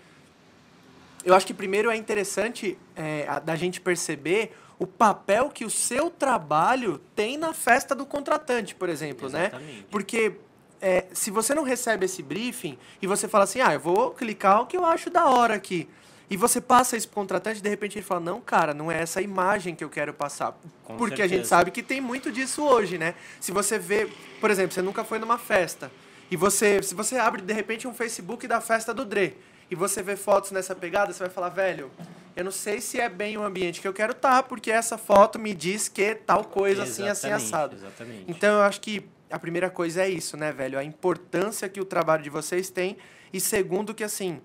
eu 1.25 1.35
acho 1.35 1.47
que 1.47 1.55
primeiro 1.55 1.91
é 1.91 1.97
interessante 1.97 2.79
é, 2.95 3.27
a- 3.29 3.39
da 3.39 3.57
gente 3.57 3.81
perceber 3.81 4.55
o 4.79 4.87
papel 4.87 5.49
que 5.51 5.65
o 5.65 5.71
seu 5.71 6.11
trabalho 6.11 7.01
tem 7.15 7.37
na 7.37 7.53
festa 7.53 7.95
do 7.95 8.05
contratante, 8.05 8.75
por 8.75 8.89
exemplo, 8.89 9.29
né? 9.29 9.47
Exatamente. 9.47 9.87
Porque 9.91 10.37
é, 10.81 11.07
se 11.13 11.31
você 11.31 11.55
não 11.55 11.63
recebe 11.63 12.05
esse 12.05 12.23
briefing 12.23 12.79
e 13.01 13.07
você 13.07 13.27
fala 13.29 13.45
assim, 13.45 13.61
ah, 13.61 13.73
eu 13.73 13.81
vou 13.81 14.11
clicar 14.11 14.63
o 14.63 14.67
que 14.67 14.77
eu 14.77 14.85
acho 14.85 15.09
da 15.11 15.27
hora 15.27 15.55
aqui. 15.55 15.89
E 16.29 16.37
você 16.37 16.61
passa 16.61 16.97
isso 16.97 17.09
pro 17.09 17.17
contratante 17.17 17.61
e 17.61 17.63
de 17.63 17.69
repente 17.69 17.99
ele 17.99 18.05
fala, 18.05 18.21
não, 18.21 18.41
cara, 18.41 18.75
não 18.75 18.91
é 18.91 19.01
essa 19.01 19.21
imagem 19.21 19.75
que 19.75 19.85
eu 19.85 19.91
quero 19.91 20.13
passar. 20.13 20.59
Com 20.83 20.97
Porque 20.97 21.23
a 21.23 21.27
gente 21.27 21.47
certeza. 21.47 21.49
sabe 21.49 21.71
que 21.71 21.83
tem 21.83 22.01
muito 22.01 22.33
disso 22.33 22.63
hoje, 22.63 22.99
né? 22.99 23.15
Se 23.41 23.53
você 23.53 23.79
vê, 23.79 24.09
por 24.41 24.51
exemplo, 24.51 24.73
você 24.73 24.83
nunca 24.83 25.05
foi 25.05 25.19
numa 25.19 25.39
festa. 25.39 25.93
E 26.31 26.37
você, 26.37 26.83
se 26.83 26.95
você 26.95 27.17
abre 27.17 27.43
de 27.43 27.53
repente 27.53 27.87
um 27.87 27.95
Facebook 27.95 28.49
da 28.49 28.61
festa 28.61 28.93
do 28.93 29.05
Dre 29.05 29.37
e 29.71 29.75
você 29.75 30.03
vê 30.03 30.17
fotos 30.17 30.51
nessa 30.51 30.75
pegada, 30.75 31.13
você 31.13 31.21
vai 31.21 31.31
falar, 31.31 31.51
velho, 31.51 31.91
eu 32.37 32.45
não 32.45 32.51
sei 32.51 32.81
se 32.81 33.01
é 33.01 33.09
bem 33.09 33.37
o 33.37 33.43
ambiente 33.43 33.81
que 33.81 33.87
eu 33.87 33.93
quero 33.93 34.13
estar, 34.13 34.43
porque 34.45 34.71
essa 34.71 34.99
foto 34.99 35.39
me 35.39 35.55
diz 35.55 35.89
que 35.89 36.15
tal 36.15 36.45
coisa 36.45 36.83
assim, 36.83 37.07
assim, 37.09 37.29
Exatamente, 37.29 37.45
assado. 37.45 37.77
Exatamente. 37.77 38.25
Então 38.29 38.55
eu 38.55 38.63
acho 38.63 38.81
que 38.81 39.07
a 39.31 39.39
primeira 39.39 39.71
coisa 39.71 40.03
é 40.03 40.09
isso, 40.09 40.37
né, 40.37 40.53
velho? 40.53 40.79
A 40.79 40.85
importância 40.85 41.69
que 41.69 41.81
o 41.81 41.85
trabalho 41.85 42.23
de 42.23 42.31
vocês 42.31 42.71
tem. 42.71 42.97
E 43.33 43.41
segundo, 43.41 43.95
que 43.95 44.03
assim, 44.03 44.41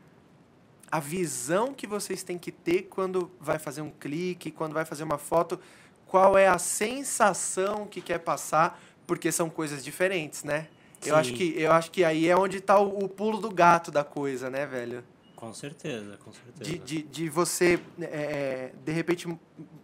a 0.92 1.00
visão 1.00 1.74
que 1.74 1.88
vocês 1.88 2.24
têm 2.24 2.38
que 2.38 2.52
ter 2.52 2.84
quando 2.84 3.32
vai 3.40 3.60
fazer 3.60 3.82
um 3.82 3.90
clique, 3.90 4.52
quando 4.52 4.74
vai 4.74 4.86
fazer 4.86 5.04
uma 5.04 5.18
foto, 5.18 5.60
qual 6.06 6.38
é 6.38 6.48
a 6.48 6.58
sensação 6.58 7.86
que 7.86 8.02
quer 8.02 8.20
passar, 8.20 8.82
porque 9.06 9.32
são 9.32 9.50
coisas 9.50 9.84
diferentes, 9.84 10.44
né? 10.44 10.68
Eu 11.06 11.16
acho, 11.16 11.34
que, 11.34 11.54
eu 11.56 11.72
acho 11.72 11.92
que 11.92 12.04
aí 12.04 12.28
é 12.28 12.36
onde 12.36 12.60
tá 12.60 12.78
o, 12.78 13.06
o 13.06 13.08
pulo 13.08 13.40
do 13.40 13.50
gato 13.50 13.90
da 13.90 14.04
coisa, 14.04 14.50
né, 14.50 14.66
velho? 14.66 15.04
Com 15.40 15.54
certeza, 15.54 16.18
com 16.18 16.34
certeza. 16.34 16.70
De, 16.70 16.78
de, 16.80 17.02
de 17.02 17.30
você, 17.30 17.80
é, 18.02 18.74
de 18.84 18.92
repente, 18.92 19.26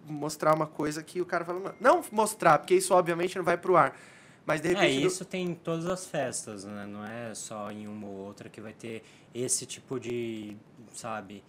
mostrar 0.05 0.53
uma 0.53 0.67
coisa 0.67 1.01
que 1.01 1.21
o 1.21 1.25
cara 1.25 1.45
fala... 1.45 1.73
Não 1.79 2.03
mostrar, 2.11 2.59
porque 2.59 2.75
isso 2.75 2.93
obviamente 2.93 3.37
não 3.37 3.45
vai 3.45 3.57
pro 3.57 3.77
ar. 3.77 3.97
Mas 4.45 4.59
de 4.59 4.67
É, 4.67 4.71
repente... 4.71 4.99
do- 4.99 5.07
isso 5.07 5.23
tem 5.23 5.45
em 5.45 5.55
todas 5.55 5.85
as 5.85 6.05
festas, 6.05 6.65
né? 6.65 6.85
Não 6.85 7.05
é 7.05 7.33
só 7.33 7.71
em 7.71 7.87
uma 7.87 8.05
ou 8.05 8.17
outra 8.17 8.49
que 8.49 8.59
vai 8.59 8.73
ter 8.73 9.01
esse 9.33 9.65
tipo 9.65 9.97
de, 9.97 10.57
sabe? 10.93 11.41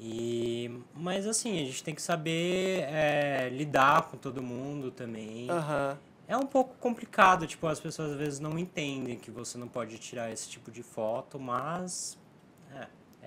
E, 0.00 0.80
mas 0.94 1.26
assim, 1.26 1.52
a 1.60 1.66
gente 1.66 1.84
tem 1.84 1.94
que 1.94 2.00
saber 2.02 2.80
é, 2.88 3.50
lidar 3.52 4.08
com 4.08 4.16
todo 4.16 4.42
mundo 4.42 4.90
também. 4.90 5.50
Aham. 5.50 5.98
É 6.26 6.34
um 6.34 6.46
pouco 6.46 6.74
complicado, 6.80 7.46
tipo, 7.46 7.66
as 7.66 7.78
pessoas 7.78 8.12
às 8.12 8.16
vezes 8.16 8.40
não 8.40 8.58
entendem 8.58 9.18
que 9.18 9.30
você 9.30 9.58
não 9.58 9.68
pode 9.68 9.98
tirar 9.98 10.32
esse 10.32 10.48
tipo 10.48 10.70
de 10.70 10.82
foto, 10.82 11.38
mas 11.38 12.18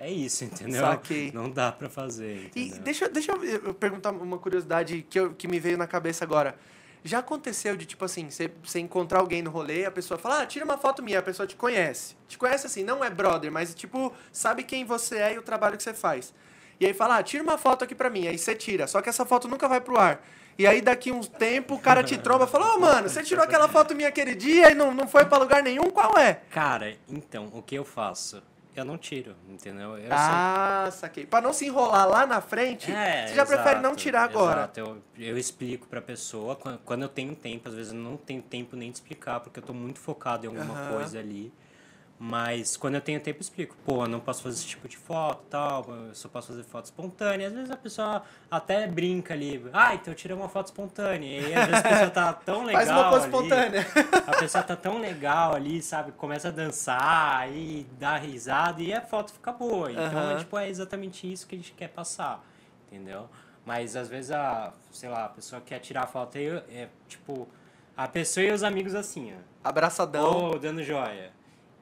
é, 0.00 0.10
isso, 0.10 0.44
entendeu? 0.44 0.80
Saquei. 0.80 1.30
Não 1.32 1.50
dá 1.50 1.72
pra 1.72 1.88
fazer, 1.88 2.50
E 2.54 2.62
entendeu? 2.66 2.82
deixa, 2.82 3.08
deixa 3.08 3.32
eu 3.32 3.74
perguntar 3.74 4.10
uma 4.10 4.38
curiosidade 4.38 5.04
que, 5.08 5.18
eu- 5.18 5.32
que 5.34 5.48
me 5.48 5.58
veio 5.58 5.76
na 5.78 5.86
cabeça 5.86 6.24
agora. 6.24 6.56
Já 7.04 7.20
aconteceu 7.20 7.76
de, 7.76 7.86
tipo 7.86 8.04
assim, 8.04 8.28
você, 8.28 8.50
você 8.62 8.80
encontrar 8.80 9.20
alguém 9.20 9.40
no 9.40 9.50
rolê, 9.50 9.84
a 9.84 9.90
pessoa 9.90 10.18
fala, 10.18 10.42
ah, 10.42 10.46
tira 10.46 10.64
uma 10.64 10.76
foto 10.76 11.02
minha, 11.02 11.20
a 11.20 11.22
pessoa 11.22 11.46
te 11.46 11.54
conhece. 11.56 12.16
Te 12.26 12.36
conhece 12.36 12.66
assim, 12.66 12.82
não 12.82 13.04
é 13.04 13.08
brother, 13.08 13.50
mas 13.52 13.74
tipo, 13.74 14.12
sabe 14.32 14.64
quem 14.64 14.84
você 14.84 15.16
é 15.18 15.34
e 15.34 15.38
o 15.38 15.42
trabalho 15.42 15.76
que 15.76 15.82
você 15.82 15.94
faz. 15.94 16.34
E 16.80 16.86
aí 16.86 16.92
fala, 16.92 17.16
ah, 17.18 17.22
tira 17.22 17.42
uma 17.42 17.56
foto 17.56 17.84
aqui 17.84 17.94
pra 17.94 18.10
mim, 18.10 18.26
aí 18.26 18.36
você 18.36 18.54
tira. 18.54 18.86
Só 18.86 19.00
que 19.00 19.08
essa 19.08 19.24
foto 19.24 19.46
nunca 19.48 19.66
vai 19.68 19.80
pro 19.80 19.96
ar. 19.98 20.24
E 20.58 20.66
aí 20.66 20.80
daqui 20.82 21.12
uns 21.12 21.28
tempo 21.28 21.74
o 21.76 21.78
cara 21.78 22.02
te 22.02 22.18
tromba 22.18 22.44
e 22.44 22.48
fala, 22.48 22.74
ô 22.74 22.80
mano, 22.80 23.08
você 23.08 23.22
tirou 23.22 23.44
aquela 23.44 23.68
foto 23.68 23.94
minha 23.94 24.08
aquele 24.08 24.34
dia 24.34 24.70
e 24.72 24.74
não, 24.74 24.92
não 24.92 25.06
foi 25.06 25.24
pra 25.24 25.38
lugar 25.38 25.62
nenhum, 25.62 25.90
qual 25.90 26.18
é? 26.18 26.40
Cara, 26.50 26.96
então, 27.08 27.48
o 27.52 27.62
que 27.62 27.76
eu 27.76 27.84
faço? 27.84 28.42
Eu 28.78 28.84
não 28.84 28.96
tiro, 28.96 29.34
entendeu? 29.48 29.98
Eu 29.98 30.08
ah, 30.12 30.88
saquei. 30.92 31.26
Pra 31.26 31.40
não 31.40 31.52
se 31.52 31.66
enrolar 31.66 32.08
lá 32.08 32.24
na 32.24 32.40
frente, 32.40 32.92
É, 32.92 33.26
você 33.26 33.34
já 33.34 33.44
prefere 33.44 33.76
não 33.80 33.90
exato, 33.90 33.96
tirar 33.96 34.22
agora. 34.22 34.60
Exato. 34.60 34.78
Eu, 34.78 35.02
eu 35.18 35.36
explico 35.36 35.88
pra 35.88 36.00
pessoa 36.00 36.54
quan- 36.54 36.78
quando 36.84 37.02
eu 37.02 37.08
tenho 37.08 37.34
tempo. 37.34 37.68
Às 37.68 37.74
vezes 37.74 37.92
eu 37.92 37.98
não 37.98 38.16
tenho 38.16 38.40
tempo 38.40 38.76
nem 38.76 38.90
de 38.90 38.98
explicar, 38.98 39.40
porque 39.40 39.58
eu 39.58 39.62
tô 39.64 39.72
muito 39.74 39.98
focado 39.98 40.46
em 40.46 40.48
alguma 40.48 40.88
coisa 40.90 41.18
ali. 41.18 41.52
Mas 42.20 42.76
quando 42.76 42.96
eu 42.96 43.00
tenho 43.00 43.20
tempo, 43.20 43.38
eu 43.38 43.42
explico. 43.42 43.76
Pô, 43.84 44.02
eu 44.02 44.08
não 44.08 44.18
posso 44.18 44.42
fazer 44.42 44.56
esse 44.56 44.66
tipo 44.66 44.88
de 44.88 44.96
foto 44.96 45.44
e 45.46 45.50
tal. 45.50 45.86
Eu 45.88 46.14
só 46.16 46.28
posso 46.28 46.48
fazer 46.48 46.64
foto 46.64 46.86
espontânea. 46.86 47.46
Às 47.46 47.52
vezes 47.54 47.70
a 47.70 47.76
pessoa 47.76 48.24
até 48.50 48.88
brinca 48.88 49.34
ali. 49.34 49.64
Ah, 49.72 49.94
então 49.94 50.12
eu 50.12 50.16
tirei 50.16 50.36
uma 50.36 50.48
foto 50.48 50.66
espontânea. 50.66 51.28
E 51.40 51.44
aí, 51.44 51.54
às 51.54 51.66
vezes 51.68 51.84
a 51.84 51.88
pessoa 51.88 52.10
tá 52.10 52.32
tão 52.44 52.64
legal 52.64 52.84
Faz 52.84 52.90
uma 52.90 53.08
ali, 53.08 53.24
espontânea. 53.24 53.86
A 54.26 54.36
pessoa 54.36 54.64
tá 54.64 54.74
tão 54.74 54.98
legal 54.98 55.54
ali, 55.54 55.80
sabe? 55.80 56.10
Começa 56.10 56.48
a 56.48 56.50
dançar, 56.50 57.38
aí 57.38 57.86
dá 58.00 58.16
risada 58.16 58.82
e 58.82 58.92
a 58.92 59.00
foto 59.00 59.32
fica 59.32 59.52
boa. 59.52 59.92
Então, 59.92 60.04
Aham. 60.04 60.32
é, 60.32 60.36
tipo, 60.38 60.58
é 60.58 60.68
exatamente 60.68 61.32
isso 61.32 61.46
que 61.46 61.54
a 61.54 61.58
gente 61.58 61.72
quer 61.72 61.88
passar, 61.88 62.44
entendeu? 62.90 63.28
Mas 63.64 63.94
às 63.94 64.08
vezes 64.08 64.32
a, 64.32 64.72
sei 64.90 65.08
lá, 65.08 65.26
a 65.26 65.28
pessoa 65.28 65.60
quer 65.60 65.78
tirar 65.78 66.02
a 66.02 66.06
foto 66.06 66.36
e 66.36 66.48
é 66.48 66.88
tipo, 67.06 67.46
a 67.96 68.08
pessoa 68.08 68.44
e 68.44 68.50
os 68.50 68.64
amigos 68.64 68.94
assim, 68.94 69.32
ó. 69.34 69.68
Abraçadão, 69.68 70.50
Ou 70.50 70.58
dando 70.58 70.82
joia. 70.82 71.37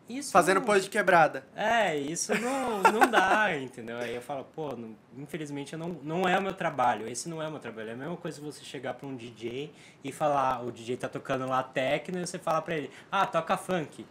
Isso 0.09 0.31
fazendo 0.31 0.59
não- 0.61 0.65
pose 0.67 0.85
de 0.85 0.91
quebrada. 0.91 1.45
É, 1.57 1.97
isso 1.97 2.33
não, 2.41 2.81
não 2.83 3.11
dá, 3.11 3.49
entendeu? 3.59 3.97
Aí 3.99 4.15
eu 4.15 4.23
falo, 4.23 4.45
pô, 4.55 4.77
não- 4.77 4.95
infelizmente 5.19 5.73
eu 5.73 5.79
não, 5.79 5.89
não 6.03 6.29
é 6.29 6.39
o 6.39 6.43
meu 6.43 6.53
trabalho, 6.55 7.09
esse 7.09 7.29
não 7.29 7.43
é 7.43 7.49
o 7.49 7.51
meu 7.51 7.59
trabalho. 7.61 7.91
É 7.91 7.93
a 7.93 7.97
mesma 7.97 8.17
coisa 8.17 8.41
você 8.41 8.63
chegar 8.65 8.95
pra 8.95 9.07
um 9.07 9.17
DJ 9.17 9.73
e 10.05 10.13
falar, 10.13 10.65
o 10.65 10.71
DJ 10.71 10.97
tá 10.97 11.09
tocando 11.09 11.47
lá 11.47 11.63
techno 11.63 12.19
e 12.21 12.27
você 12.27 12.39
fala 12.39 12.63
pra 12.63 12.77
ele, 12.77 12.91
ah, 13.11 13.27
toca 13.27 13.57
funk. 13.57 14.07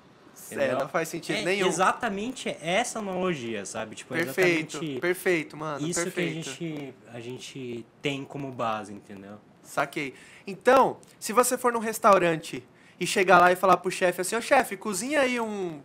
É, 0.52 0.74
não 0.74 0.89
faz 0.89 1.08
sentido 1.08 1.38
É 1.38 1.41
nenhum. 1.43 1.66
Exatamente 1.68 2.50
essa 2.62 3.00
analogia, 3.00 3.66
sabe? 3.66 3.96
Tipo, 3.96 4.16
é 4.16 4.26
Perfeito, 4.26 4.80
perfeito, 5.00 5.56
mano. 5.56 5.88
isso 5.88 6.04
perfeito. 6.04 6.43
que 6.43 6.50
a 6.50 6.52
gente, 6.52 6.96
a 7.14 7.20
gente 7.22 7.86
tem 8.02 8.26
como 8.26 8.52
base, 8.52 8.91
entendeu? 8.93 9.38
Saquei. 9.64 10.14
Então, 10.46 10.98
se 11.20 11.32
você 11.32 11.58
for 11.58 11.72
num 11.72 11.80
restaurante 11.80 12.62
e 13.00 13.06
chegar 13.06 13.39
lá 13.39 13.52
e 13.52 13.56
falar 13.56 13.78
pro 13.78 13.91
chefe 13.91 14.22
assim, 14.22 14.36
ô 14.36 14.41
chefe, 14.41 14.78
cozinha 14.78 15.22
aí 15.22 15.39
um. 15.39 15.82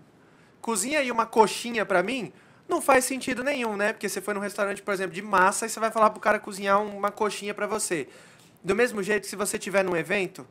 Cozinha 0.60 0.98
aí 1.00 1.10
uma 1.10 1.24
coxinha 1.26 1.86
pra 1.86 2.02
mim, 2.02 2.32
não 2.68 2.80
faz 2.82 3.04
sentido 3.04 3.42
nenhum, 3.42 3.76
né? 3.76 3.92
Porque 3.92 4.08
você 4.08 4.20
foi 4.20 4.34
num 4.34 4.40
restaurante, 4.40 4.82
por 4.82 4.92
exemplo, 4.92 5.12
de 5.14 5.22
massa 5.22 5.66
e 5.66 5.68
você 5.68 5.80
vai 5.80 5.90
falar 5.90 6.10
pro 6.10 6.20
cara 6.20 6.38
cozinhar 6.38 6.80
uma 6.82 7.10
coxinha 7.10 7.54
pra 7.54 7.66
você. 7.66 8.08
Do 8.62 8.76
mesmo 8.76 9.02
jeito, 9.02 9.26
se 9.26 9.34
você 9.36 9.58
tiver 9.58 9.82
num 9.82 9.96
evento 9.96 10.46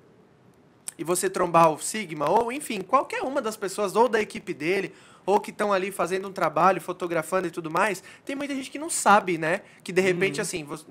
e 0.98 1.04
você 1.04 1.30
trombar 1.30 1.72
o 1.72 1.80
Sigma, 1.80 2.30
ou 2.30 2.52
enfim, 2.52 2.82
qualquer 2.82 3.22
uma 3.22 3.42
das 3.42 3.56
pessoas, 3.56 3.96
ou 3.96 4.10
da 4.10 4.20
equipe 4.20 4.54
dele, 4.54 4.94
ou 5.26 5.40
que 5.40 5.52
estão 5.52 5.72
ali 5.72 5.92
fazendo 5.92 6.28
um 6.28 6.32
trabalho, 6.34 6.82
fotografando 6.82 7.48
e 7.48 7.52
tudo 7.52 7.70
mais, 7.70 8.04
tem 8.26 8.36
muita 8.36 8.56
gente 8.56 8.70
que 8.72 8.80
não 8.80 8.90
sabe, 8.90 9.38
né? 9.38 9.62
Que 9.84 9.92
de 9.94 10.02
repente, 10.02 10.42
assim, 10.42 10.64
você- 10.64 10.86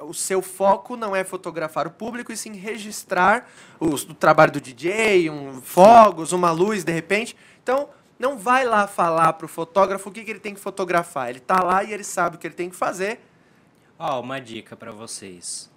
o 0.00 0.14
seu 0.14 0.42
foco 0.42 0.96
não 0.96 1.14
é 1.14 1.24
fotografar 1.24 1.86
o 1.86 1.90
público, 1.90 2.32
e 2.32 2.36
sim 2.36 2.52
registrar 2.52 3.48
o 3.78 3.96
trabalho 4.14 4.52
do 4.52 4.60
DJ, 4.60 5.30
um 5.30 5.60
fogos, 5.60 6.32
uma 6.32 6.50
luz, 6.50 6.84
de 6.84 6.92
repente. 6.92 7.36
Então, 7.62 7.88
não 8.18 8.38
vai 8.38 8.64
lá 8.64 8.86
falar 8.86 9.32
pro 9.34 9.48
fotógrafo 9.48 10.08
o 10.08 10.12
que, 10.12 10.24
que 10.24 10.30
ele 10.30 10.40
tem 10.40 10.54
que 10.54 10.60
fotografar. 10.60 11.30
Ele 11.30 11.40
tá 11.40 11.62
lá 11.62 11.82
e 11.82 11.92
ele 11.92 12.04
sabe 12.04 12.36
o 12.36 12.38
que 12.38 12.46
ele 12.46 12.54
tem 12.54 12.68
que 12.68 12.76
fazer. 12.76 13.20
Ó, 13.98 14.20
uma 14.20 14.40
dica 14.40 14.76
pra 14.76 14.92
vocês. 14.92 15.70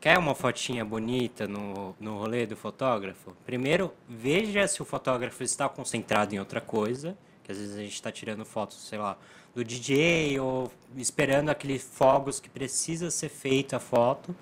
Quer 0.00 0.16
uma 0.18 0.34
fotinha 0.34 0.84
bonita 0.84 1.48
no, 1.48 1.94
no 1.98 2.18
rolê 2.18 2.46
do 2.46 2.56
fotógrafo? 2.56 3.36
Primeiro, 3.44 3.92
veja 4.08 4.66
se 4.68 4.80
o 4.80 4.84
fotógrafo 4.84 5.42
está 5.42 5.68
concentrado 5.68 6.34
em 6.34 6.38
outra 6.38 6.60
coisa. 6.60 7.16
Que 7.48 7.52
às 7.52 7.58
vezes 7.58 7.76
a 7.76 7.80
gente 7.80 7.94
está 7.94 8.12
tirando 8.12 8.44
fotos, 8.44 8.76
sei 8.86 8.98
lá, 8.98 9.16
do 9.54 9.64
DJ 9.64 10.38
ou 10.38 10.70
esperando 10.98 11.48
aqueles 11.48 11.82
fogos 11.82 12.38
que 12.38 12.50
precisa 12.50 13.10
ser 13.10 13.30
feita 13.30 13.78
a 13.78 13.80
foto. 13.80 14.36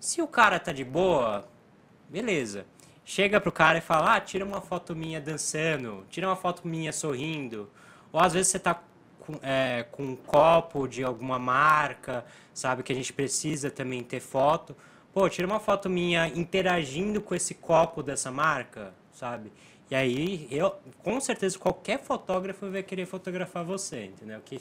Se 0.00 0.20
o 0.20 0.26
cara 0.26 0.58
tá 0.58 0.72
de 0.72 0.82
boa, 0.82 1.48
beleza. 2.08 2.66
Chega 3.04 3.40
pro 3.40 3.52
cara 3.52 3.78
e 3.78 3.80
fala, 3.80 4.16
ah, 4.16 4.20
tira 4.20 4.44
uma 4.44 4.60
foto 4.60 4.92
minha 4.92 5.20
dançando, 5.20 6.04
tira 6.10 6.26
uma 6.26 6.34
foto 6.34 6.66
minha 6.66 6.92
sorrindo. 6.92 7.70
Ou 8.12 8.18
às 8.18 8.32
vezes 8.32 8.48
você 8.48 8.58
tá 8.58 8.82
com, 9.20 9.38
é, 9.40 9.86
com 9.92 10.02
um 10.02 10.16
copo 10.16 10.88
de 10.88 11.04
alguma 11.04 11.38
marca, 11.38 12.24
sabe, 12.52 12.82
que 12.82 12.92
a 12.92 12.96
gente 12.96 13.12
precisa 13.12 13.70
também 13.70 14.02
ter 14.02 14.18
foto. 14.18 14.76
Pô, 15.14 15.28
tira 15.28 15.46
uma 15.46 15.60
foto 15.60 15.88
minha 15.88 16.26
interagindo 16.26 17.20
com 17.20 17.36
esse 17.36 17.54
copo 17.54 18.02
dessa 18.02 18.32
marca, 18.32 18.92
sabe? 19.12 19.52
E 19.92 19.94
aí, 19.94 20.48
eu, 20.50 20.74
com 21.04 21.20
certeza, 21.20 21.58
qualquer 21.58 21.98
fotógrafo 22.02 22.70
vai 22.70 22.82
querer 22.82 23.04
fotografar 23.04 23.62
você, 23.62 24.06
entendeu? 24.06 24.40
Que 24.42 24.58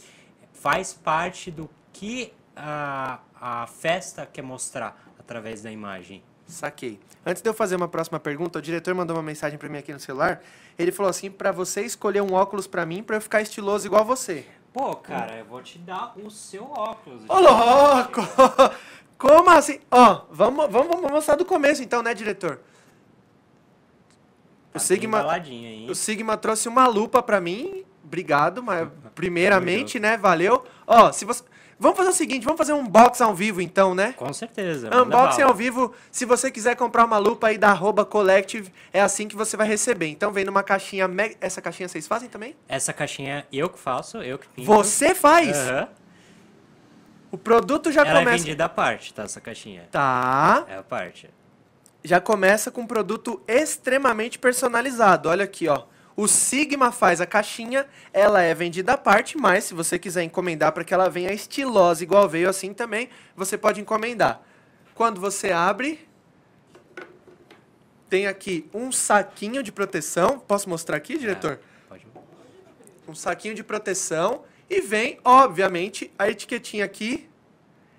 faz 0.51 0.91
parte 0.91 1.49
do 1.49 1.69
que 1.93 2.33
a, 2.53 3.17
a 3.39 3.65
festa 3.65 4.25
quer 4.25 4.41
mostrar 4.41 5.01
através 5.17 5.61
da 5.61 5.71
imagem. 5.71 6.21
Saquei. 6.45 6.99
Antes 7.25 7.41
de 7.41 7.47
eu 7.47 7.53
fazer 7.53 7.77
uma 7.77 7.87
próxima 7.87 8.19
pergunta, 8.19 8.59
o 8.59 8.61
diretor 8.61 8.93
mandou 8.93 9.15
uma 9.15 9.23
mensagem 9.23 9.57
pra 9.57 9.69
mim 9.69 9.77
aqui 9.77 9.93
no 9.93 10.01
celular. 10.01 10.41
Ele 10.77 10.91
falou 10.91 11.09
assim, 11.09 11.31
pra 11.31 11.53
você 11.53 11.83
escolher 11.83 12.21
um 12.21 12.33
óculos 12.33 12.67
pra 12.67 12.85
mim, 12.85 13.01
pra 13.01 13.15
eu 13.15 13.21
ficar 13.21 13.41
estiloso 13.41 13.87
igual 13.87 14.03
você. 14.03 14.45
Pô, 14.73 14.97
cara, 14.97 15.37
eu 15.37 15.45
vou 15.45 15.61
te 15.61 15.79
dar 15.79 16.11
o 16.17 16.29
seu 16.29 16.65
óculos. 16.65 17.23
Ô, 17.29 17.39
louco! 17.39 18.19
Como 19.17 19.49
assim? 19.49 19.79
Ó, 19.89 20.23
vamos, 20.29 20.69
vamos, 20.69 20.93
vamos 20.93 21.09
mostrar 21.09 21.37
do 21.37 21.45
começo 21.45 21.81
então, 21.81 22.03
né, 22.03 22.13
diretor? 22.13 22.59
Tá 24.71 24.77
O 24.77 24.79
Sigma, 24.79 25.31
aí. 25.31 25.87
o 25.89 25.95
Sigma 25.95 26.37
trouxe 26.37 26.67
uma 26.69 26.87
lupa 26.87 27.21
pra 27.21 27.41
mim. 27.41 27.83
Obrigado, 28.03 28.61
mas 28.63 28.87
primeiramente, 29.15 29.99
né, 29.99 30.17
valeu. 30.17 30.63
Ó, 30.87 31.11
se 31.11 31.25
você... 31.25 31.43
Vamos 31.79 31.97
fazer 31.97 32.09
o 32.09 32.13
seguinte, 32.13 32.43
vamos 32.43 32.59
fazer 32.59 32.73
um 32.73 32.81
unboxing 32.81 33.23
ao 33.23 33.33
vivo 33.33 33.59
então, 33.59 33.95
né? 33.95 34.13
Com 34.13 34.31
certeza. 34.31 34.87
Unboxing 34.95 35.41
ao 35.41 35.53
vivo, 35.53 35.91
se 36.11 36.25
você 36.25 36.51
quiser 36.51 36.75
comprar 36.75 37.03
uma 37.05 37.17
lupa 37.17 37.47
aí 37.47 37.57
da 37.57 37.69
arroba 37.69 38.05
Collective, 38.05 38.71
é 38.93 39.01
assim 39.01 39.27
que 39.27 39.35
você 39.35 39.57
vai 39.57 39.67
receber. 39.67 40.05
Então 40.07 40.31
vem 40.31 40.45
numa 40.45 40.61
caixinha, 40.61 41.07
me- 41.07 41.35
essa 41.41 41.59
caixinha 41.59 41.89
vocês 41.89 42.05
fazem 42.07 42.29
também? 42.29 42.55
Essa 42.69 42.93
caixinha 42.93 43.47
eu 43.51 43.67
que 43.67 43.79
faço, 43.79 44.17
eu 44.19 44.37
que 44.37 44.47
pinto. 44.49 44.67
Você 44.67 45.15
faz? 45.15 45.57
Aham. 45.57 45.87
O 47.31 47.37
produto 47.37 47.91
já 47.91 48.01
Ela 48.01 48.19
é 48.19 48.23
começa... 48.25 48.43
vendida 48.43 48.65
à 48.65 48.69
parte, 48.69 49.11
tá? 49.13 49.23
Essa 49.23 49.41
caixinha. 49.41 49.87
Tá, 49.91 50.65
É 50.69 50.75
a 50.77 50.83
parte. 50.83 51.29
Já 52.03 52.19
começa 52.19 52.71
com 52.71 52.81
um 52.81 52.87
produto 52.87 53.41
extremamente 53.47 54.39
personalizado. 54.39 55.29
Olha 55.29 55.43
aqui, 55.45 55.67
ó. 55.67 55.83
O 56.15 56.27
Sigma 56.27 56.91
faz 56.91 57.21
a 57.21 57.25
caixinha, 57.25 57.87
ela 58.11 58.41
é 58.41 58.53
vendida 58.53 58.93
à 58.93 58.97
parte, 58.97 59.37
mas 59.37 59.63
se 59.63 59.73
você 59.73 59.97
quiser 59.97 60.23
encomendar 60.23 60.71
para 60.71 60.83
que 60.83 60.93
ela 60.93 61.09
venha 61.09 61.31
estilosa, 61.31 62.03
igual 62.03 62.27
veio 62.27 62.49
assim 62.49 62.73
também, 62.73 63.09
você 63.35 63.57
pode 63.57 63.79
encomendar. 63.79 64.41
Quando 64.93 65.21
você 65.21 65.51
abre, 65.51 66.07
tem 68.09 68.27
aqui 68.27 68.69
um 68.73 68.91
saquinho 68.91 69.63
de 69.63 69.71
proteção. 69.71 70.37
Posso 70.37 70.69
mostrar 70.69 70.97
aqui, 70.97 71.17
diretor? 71.17 71.53
É, 71.53 71.59
pode. 71.87 72.07
um 73.07 73.15
saquinho 73.15 73.55
de 73.55 73.63
proteção 73.63 74.43
e 74.69 74.81
vem, 74.81 75.17
obviamente, 75.23 76.11
a 76.19 76.29
etiquetinha 76.29 76.83
aqui 76.83 77.29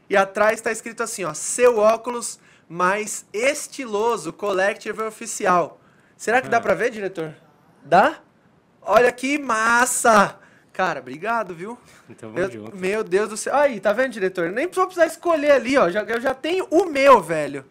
e 0.08 0.16
atrás 0.16 0.56
está 0.56 0.70
escrito 0.70 1.02
assim, 1.02 1.24
ó, 1.24 1.32
seu 1.32 1.78
óculos 1.78 2.38
mais 2.72 3.26
estiloso, 3.34 4.32
Collective 4.32 5.02
Oficial. 5.02 5.78
Será 6.16 6.40
que 6.40 6.48
dá 6.48 6.56
Ah. 6.56 6.60
pra 6.60 6.72
ver, 6.72 6.90
diretor? 6.90 7.34
Dá? 7.84 8.16
Olha 8.80 9.12
que 9.12 9.38
massa! 9.38 10.38
Cara, 10.72 11.00
obrigado, 11.00 11.54
viu? 11.54 11.78
Então 12.08 12.30
Eu- 12.30 12.34
vamos 12.48 12.52
junto. 12.54 12.76
meu 12.76 13.04
Deus 13.04 13.28
do 13.28 13.36
céu. 13.36 13.54
Aí, 13.54 13.78
tá 13.78 13.92
vendo, 13.92 14.12
diretor? 14.12 14.48
Nem 14.50 14.66
vou 14.68 14.86
precisar 14.86 15.04
escolher 15.06 15.50
ali, 15.52 15.76
ó. 15.76 15.90
Já, 15.90 16.02
eu 16.02 16.18
já 16.18 16.32
tenho 16.32 16.66
o 16.70 16.86
meu, 16.86 17.20
velho. 17.20 17.66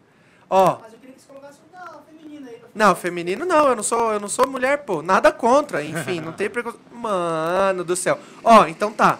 Ó, 0.48 0.78
Mas 0.80 0.92
eu 0.92 0.98
queria 1.00 1.14
que 1.16 1.20
você 1.20 1.26
colocasse 1.26 1.58
um 1.68 1.72
da 1.76 1.98
feminina 2.08 2.48
aí. 2.48 2.56
pra 2.58 2.68
não, 2.72 2.94
feminino 2.94 3.44
não, 3.44 3.68
eu 3.70 3.74
não 3.74 3.82
sou, 3.82 4.12
eu 4.12 4.20
não 4.20 4.28
sou 4.28 4.46
mulher, 4.46 4.84
pô. 4.84 5.02
Nada 5.02 5.32
contra, 5.32 5.82
enfim, 5.82 6.20
não 6.22 6.32
tem 6.32 6.48
preconceito. 6.48 6.84
Mano 6.92 7.82
do 7.82 7.96
céu. 7.96 8.20
Ó, 8.44 8.66
então 8.68 8.92
tá. 8.92 9.18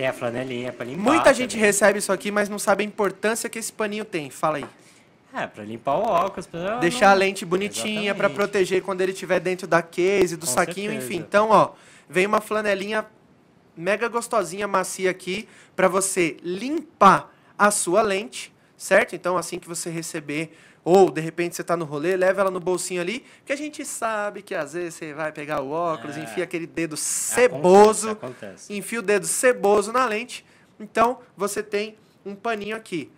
Tem 0.00 0.06
a 0.06 0.14
flanelinha 0.14 0.72
pra 0.72 0.86
limpar. 0.86 1.02
Muita 1.02 1.34
gente 1.34 1.50
também. 1.50 1.66
recebe 1.66 1.98
isso 1.98 2.10
aqui, 2.10 2.30
mas 2.30 2.48
não 2.48 2.58
sabe 2.58 2.82
a 2.82 2.86
importância 2.86 3.50
que 3.50 3.58
esse 3.58 3.70
paninho 3.70 4.02
tem. 4.02 4.30
Fala 4.30 4.56
aí. 4.56 4.64
É, 5.34 5.46
pra 5.46 5.62
limpar 5.62 5.96
o 5.96 6.04
óculos. 6.04 6.46
Pra 6.46 6.78
Deixar 6.78 7.08
não- 7.08 7.12
a 7.12 7.14
lente 7.16 7.44
bonitinha 7.44 8.14
pra 8.14 8.24
Exatamente. 8.28 8.34
proteger 8.34 8.82
quando 8.82 9.02
ele 9.02 9.12
estiver 9.12 9.38
dentro 9.40 9.66
da 9.66 9.82
case, 9.82 10.38
do 10.38 10.46
Com 10.46 10.52
saquinho, 10.52 10.90
certeza. 10.92 11.06
enfim. 11.12 11.16
Então, 11.18 11.50
ó, 11.50 11.72
vem 12.08 12.24
uma 12.24 12.40
flanelinha 12.40 13.04
mega 13.76 14.08
gostosinha, 14.08 14.66
macia 14.66 15.10
aqui, 15.10 15.46
para 15.76 15.86
você 15.86 16.38
limpar 16.42 17.30
a 17.58 17.70
sua 17.70 18.00
lente, 18.00 18.50
certo? 18.78 19.14
Então, 19.14 19.36
assim 19.36 19.58
que 19.58 19.68
você 19.68 19.90
receber, 19.90 20.56
ou 20.84 21.10
de 21.10 21.20
repente 21.20 21.54
você 21.56 21.62
tá 21.64 21.76
no 21.76 21.84
rolê, 21.84 22.16
leva 22.16 22.40
ela 22.40 22.50
no 22.50 22.60
bolsinho 22.60 23.00
ali, 23.00 23.24
que 23.44 23.52
a 23.52 23.56
gente 23.56 23.84
sabe 23.84 24.42
que 24.42 24.54
às 24.54 24.72
vezes 24.72 24.94
você 24.94 25.12
vai 25.12 25.30
pegar 25.32 25.60
o 25.60 25.70
óculos, 25.70 26.16
É. 26.16 26.22
enfia 26.22 26.44
aquele 26.44 26.66
dedo 26.66 26.96
ceboso, 26.96 28.10
Acontece, 28.10 28.44
acontece. 28.44 28.72
enfia 28.74 28.98
o 28.98 29.02
dedo 29.02 29.26
ceboso 29.26 29.92
na 29.92 30.04
lente. 30.06 30.44
Então, 30.78 31.18
você 31.36 31.62
tem 31.62 31.96
um 32.24 32.34
paninho 32.34 32.74
aqui. 32.76 33.10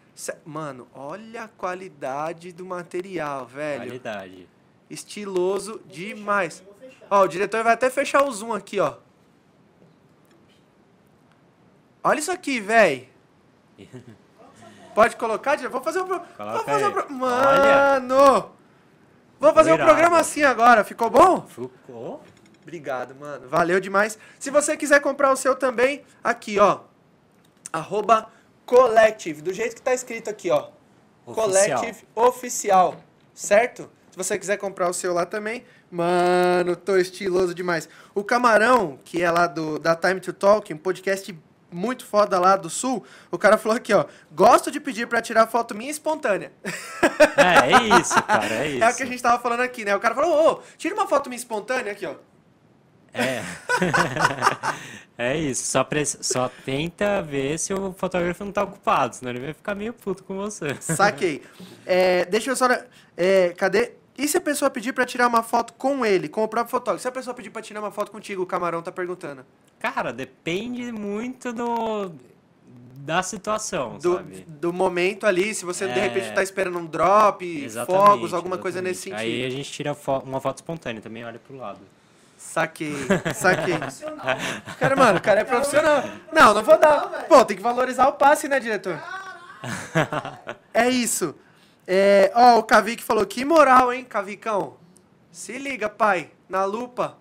Mano, 0.44 0.86
olha 0.94 1.44
a 1.44 1.48
qualidade 1.48 2.52
do 2.52 2.64
material, 2.66 3.46
velho. 3.46 3.84
Qualidade. 3.86 4.48
Estiloso 4.90 5.80
demais. 5.86 6.62
Ó, 7.10 7.22
o 7.22 7.28
diretor 7.28 7.62
vai 7.64 7.72
até 7.74 7.88
fechar 7.88 8.22
o 8.24 8.32
zoom 8.32 8.52
aqui, 8.52 8.78
ó. 8.80 8.96
Olha 12.04 12.18
isso 12.18 12.32
aqui, 12.32 12.60
velho. 12.60 13.06
Pode 14.95 15.16
colocar, 15.16 15.57
diretor? 15.57 15.72
Vou 15.72 15.82
fazer 15.82 16.01
um 16.01 16.07
pro... 16.07 16.20
Coloca 16.20 16.57
Vou 16.57 16.64
fazer 16.64 16.86
um 16.86 16.93
pro... 16.93 17.07
Olha. 17.09 18.01
Mano! 18.01 18.51
Vou 19.40 19.53
fazer 19.53 19.72
um 19.72 19.74
Irado. 19.74 19.90
programa 19.90 20.18
assim 20.18 20.43
agora. 20.43 20.84
Ficou 20.84 21.11
bom? 21.11 21.47
Ficou? 21.49 22.22
Obrigado, 22.62 23.14
mano. 23.14 23.49
Valeu 23.49 23.80
demais. 23.80 24.16
Se 24.38 24.51
você 24.51 24.76
quiser 24.76 25.01
comprar 25.01 25.32
o 25.32 25.36
seu 25.36 25.57
também, 25.57 26.05
aqui, 26.22 26.59
ó. 26.61 26.80
Arroba 27.72 28.28
Collective, 28.64 29.43
do 29.43 29.53
jeito 29.53 29.74
que 29.74 29.82
tá 29.82 29.93
escrito 29.93 30.30
aqui, 30.30 30.51
ó. 30.51 30.68
Oficial. 31.26 31.45
Collective 31.47 32.05
Oficial, 32.14 32.97
certo? 33.34 33.90
Se 34.11 34.16
você 34.16 34.38
quiser 34.38 34.59
comprar 34.59 34.88
o 34.90 34.93
seu 34.93 35.14
lá 35.14 35.24
também, 35.24 35.64
mano, 35.90 36.76
tô 36.76 36.97
estiloso 36.97 37.55
demais. 37.55 37.88
O 38.14 38.22
Camarão, 38.22 38.99
que 39.05 39.22
é 39.22 39.30
lá 39.30 39.47
do 39.47 39.78
da 39.78 39.97
Time 39.97 40.20
to 40.20 40.32
Talk, 40.32 40.72
um 40.72 40.76
podcast 40.76 41.36
muito 41.72 42.04
foda 42.04 42.38
lá 42.38 42.56
do 42.56 42.68
Sul, 42.70 43.04
o 43.30 43.38
cara 43.38 43.56
falou 43.58 43.76
aqui, 43.76 43.92
ó, 43.92 44.04
gosto 44.30 44.70
de 44.70 44.78
pedir 44.78 45.06
pra 45.06 45.20
tirar 45.22 45.46
foto 45.46 45.74
minha 45.74 45.90
espontânea. 45.90 46.52
É, 47.36 47.72
é 47.72 47.98
isso, 48.00 48.22
cara, 48.22 48.54
é 48.54 48.68
isso. 48.68 48.84
É 48.84 48.90
o 48.90 48.96
que 48.96 49.02
a 49.02 49.06
gente 49.06 49.22
tava 49.22 49.42
falando 49.42 49.60
aqui, 49.60 49.84
né? 49.84 49.94
O 49.96 50.00
cara 50.00 50.14
falou, 50.14 50.52
ô, 50.52 50.60
tira 50.76 50.94
uma 50.94 51.06
foto 51.06 51.28
minha 51.28 51.38
espontânea 51.38 51.92
aqui, 51.92 52.06
ó. 52.06 52.14
É. 53.14 53.42
é 55.18 55.36
isso. 55.36 55.64
Só, 55.70 55.84
pre- 55.84 56.06
só 56.06 56.50
tenta 56.64 57.20
ver 57.22 57.58
se 57.58 57.72
o 57.74 57.92
fotógrafo 57.92 58.44
não 58.44 58.52
tá 58.52 58.62
ocupado, 58.62 59.16
senão 59.16 59.30
ele 59.32 59.40
vai 59.40 59.52
ficar 59.52 59.74
meio 59.74 59.92
puto 59.92 60.24
com 60.24 60.34
você. 60.36 60.76
Saquei. 60.80 61.42
É, 61.84 62.24
deixa 62.24 62.50
eu 62.50 62.56
só. 62.56 62.66
É, 63.16 63.50
cadê? 63.50 63.92
E 64.16 64.28
se 64.28 64.36
a 64.36 64.40
pessoa 64.40 64.70
pedir 64.70 64.92
pra 64.92 65.06
tirar 65.06 65.26
uma 65.26 65.42
foto 65.42 65.72
com 65.74 66.04
ele, 66.04 66.28
com 66.28 66.42
o 66.44 66.48
próprio 66.48 66.70
fotógrafo? 66.70 67.00
Se 67.02 67.08
a 67.08 67.12
pessoa 67.12 67.32
pedir 67.34 67.50
pra 67.50 67.62
tirar 67.62 67.80
uma 67.80 67.90
foto 67.90 68.10
contigo, 68.12 68.42
o 68.42 68.46
camarão 68.46 68.82
tá 68.82 68.92
perguntando. 68.92 69.44
Cara, 69.80 70.12
depende 70.12 70.92
muito 70.92 71.52
do 71.52 72.12
da 72.94 73.20
situação, 73.20 73.98
Do, 73.98 74.14
sabe? 74.18 74.44
do 74.46 74.72
momento 74.72 75.26
ali, 75.26 75.52
se 75.56 75.64
você 75.64 75.88
de 75.88 75.98
É. 75.98 76.02
repente 76.04 76.32
tá 76.32 76.40
esperando 76.42 76.78
um 76.78 76.86
drop, 76.86 77.44
Exatamente, 77.64 78.04
fogos, 78.06 78.32
alguma 78.32 78.56
coisa 78.58 78.80
nesse 78.80 79.08
exatamente. 79.08 79.28
sentido. 79.28 79.42
Aí 79.44 79.46
a 79.46 79.50
gente 79.50 79.72
tira 79.72 79.92
fo- 79.94 80.18
uma 80.20 80.40
foto 80.40 80.58
espontânea 80.58 81.02
também, 81.02 81.24
olha 81.24 81.40
pro 81.40 81.56
lado. 81.56 81.80
Saquei, 82.38 82.94
saquei. 83.34 83.74
Cara, 84.78 84.94
mano, 84.94 85.18
o 85.18 85.22
cara 85.22 85.40
é 85.40 85.44
profissional. 85.44 86.04
Não, 86.32 86.54
não 86.54 86.62
vou 86.62 86.78
dar. 86.78 87.24
Pô, 87.28 87.44
tem 87.44 87.56
que 87.56 87.62
valorizar 87.62 88.06
o 88.06 88.12
passe, 88.12 88.46
né, 88.46 88.60
diretor? 88.60 89.02
É 90.72 90.88
isso. 90.88 91.34
É, 91.87 92.30
ó, 92.35 92.59
o 92.59 92.62
Cavic 92.62 93.03
falou, 93.03 93.26
que 93.26 93.45
moral, 93.45 93.93
hein, 93.93 94.05
Cavicão? 94.05 94.76
Se 95.30 95.59
liga, 95.59 95.89
pai, 95.89 96.30
na 96.49 96.64
lupa. 96.64 97.18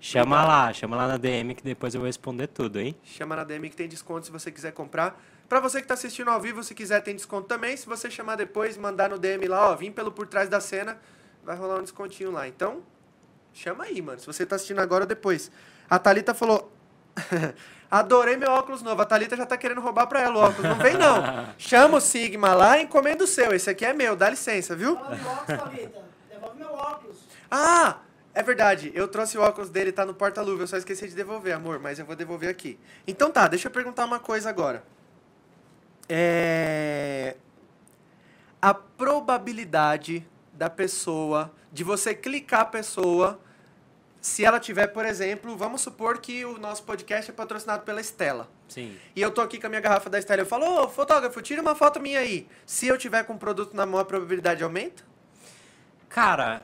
Chama 0.00 0.44
lá, 0.44 0.72
chama 0.72 0.96
lá 0.96 1.06
na 1.06 1.16
DM 1.16 1.54
que 1.54 1.62
depois 1.62 1.94
eu 1.94 2.00
vou 2.00 2.08
responder 2.08 2.48
tudo, 2.48 2.80
hein? 2.80 2.96
Chama 3.04 3.36
na 3.36 3.44
DM 3.44 3.70
que 3.70 3.76
tem 3.76 3.88
desconto 3.88 4.26
se 4.26 4.32
você 4.32 4.50
quiser 4.50 4.72
comprar. 4.72 5.22
Pra 5.48 5.60
você 5.60 5.80
que 5.80 5.86
tá 5.86 5.94
assistindo 5.94 6.28
ao 6.28 6.40
vivo, 6.40 6.64
se 6.64 6.74
quiser, 6.74 7.00
tem 7.02 7.14
desconto 7.14 7.46
também. 7.46 7.76
Se 7.76 7.86
você 7.86 8.10
chamar 8.10 8.36
depois, 8.36 8.76
mandar 8.76 9.10
no 9.10 9.18
DM 9.18 9.46
lá, 9.46 9.70
ó, 9.70 9.76
vim 9.76 9.92
pelo 9.92 10.10
por 10.10 10.26
trás 10.26 10.48
da 10.48 10.60
cena, 10.60 10.98
vai 11.44 11.54
rolar 11.56 11.78
um 11.78 11.82
descontinho 11.82 12.32
lá. 12.32 12.48
Então, 12.48 12.82
chama 13.52 13.84
aí, 13.84 14.02
mano. 14.02 14.18
Se 14.18 14.26
você 14.26 14.44
tá 14.44 14.56
assistindo 14.56 14.80
agora 14.80 15.04
ou 15.04 15.08
depois. 15.08 15.52
A 15.88 15.98
Thalita 15.98 16.34
falou. 16.34 16.72
Adorei 17.90 18.36
meu 18.36 18.50
óculos 18.50 18.82
novo. 18.82 19.02
A 19.02 19.04
Thalita 19.04 19.36
já 19.36 19.44
tá 19.44 19.56
querendo 19.56 19.80
roubar 19.80 20.06
pra 20.06 20.20
ela 20.20 20.34
o 20.34 20.40
óculos. 20.40 20.70
Não 20.70 20.78
vem, 20.78 20.96
não. 20.96 21.46
Chama 21.58 21.98
o 21.98 22.00
Sigma 22.00 22.54
lá 22.54 22.78
e 22.78 22.84
encomenda 22.84 23.24
o 23.24 23.26
seu. 23.26 23.52
Esse 23.52 23.68
aqui 23.68 23.84
é 23.84 23.92
meu, 23.92 24.16
dá 24.16 24.30
licença, 24.30 24.74
viu? 24.74 24.96
Fala 24.96 25.16
meu 25.16 25.30
óculos, 25.30 25.58
Thalita. 25.58 26.02
Devolve 26.30 26.58
meu 26.58 26.72
óculos. 26.72 27.16
Ah! 27.50 27.98
É 28.34 28.42
verdade, 28.42 28.90
eu 28.94 29.06
trouxe 29.08 29.36
o 29.36 29.42
óculos 29.42 29.68
dele, 29.68 29.92
tá 29.92 30.06
no 30.06 30.14
porta-luva, 30.14 30.62
eu 30.62 30.66
só 30.66 30.78
esqueci 30.78 31.06
de 31.06 31.14
devolver, 31.14 31.54
amor, 31.54 31.78
mas 31.78 31.98
eu 31.98 32.06
vou 32.06 32.16
devolver 32.16 32.48
aqui. 32.48 32.78
Então 33.06 33.30
tá, 33.30 33.46
deixa 33.46 33.68
eu 33.68 33.70
perguntar 33.70 34.06
uma 34.06 34.18
coisa 34.18 34.48
agora. 34.48 34.82
É... 36.08 37.36
A 38.60 38.72
probabilidade 38.72 40.26
da 40.52 40.70
pessoa, 40.70 41.52
de 41.70 41.84
você 41.84 42.14
clicar 42.14 42.60
a 42.60 42.64
pessoa, 42.64 43.38
se 44.22 44.44
ela 44.44 44.60
tiver, 44.60 44.86
por 44.86 45.04
exemplo, 45.04 45.56
vamos 45.56 45.80
supor 45.80 46.18
que 46.18 46.44
o 46.44 46.56
nosso 46.56 46.84
podcast 46.84 47.28
é 47.28 47.34
patrocinado 47.34 47.82
pela 47.82 48.00
Estela. 48.00 48.48
Sim. 48.68 48.96
E 49.16 49.20
eu 49.20 49.32
tô 49.32 49.40
aqui 49.40 49.58
com 49.58 49.66
a 49.66 49.68
minha 49.68 49.80
garrafa 49.80 50.08
da 50.08 50.16
Estela, 50.16 50.42
eu 50.42 50.46
falo, 50.46 50.84
ô, 50.84 50.88
fotógrafo, 50.88 51.42
tira 51.42 51.60
uma 51.60 51.74
foto 51.74 51.98
minha 51.98 52.20
aí. 52.20 52.46
Se 52.64 52.86
eu 52.86 52.96
tiver 52.96 53.24
com 53.24 53.32
o 53.32 53.38
produto 53.38 53.76
na 53.76 53.84
mão, 53.84 53.98
a 53.98 54.04
probabilidade 54.04 54.62
aumenta? 54.62 55.02
Cara, 56.08 56.62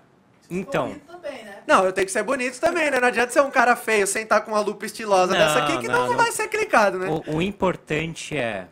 então. 0.48 0.86
Bonito 0.86 1.06
também, 1.06 1.44
né? 1.44 1.62
Não, 1.66 1.84
eu 1.84 1.92
tenho 1.92 2.06
que 2.06 2.12
ser 2.12 2.22
bonito 2.22 2.60
também, 2.60 2.92
né? 2.92 3.00
Não 3.00 3.08
adianta 3.08 3.32
ser 3.32 3.40
um 3.40 3.50
cara 3.50 3.74
feio, 3.74 4.06
sentar 4.06 4.44
com 4.44 4.52
uma 4.52 4.60
lupa 4.60 4.86
estilosa 4.86 5.32
Não, 5.32 5.40
dessa 5.40 5.64
aqui 5.64 5.78
que 5.78 5.88
não, 5.88 6.02
não, 6.02 6.08
não. 6.10 6.16
vai 6.16 6.30
ser 6.30 6.46
clicado, 6.46 6.96
né? 7.00 7.08
O, 7.08 7.38
o 7.38 7.42
importante 7.42 8.36
é, 8.36 8.68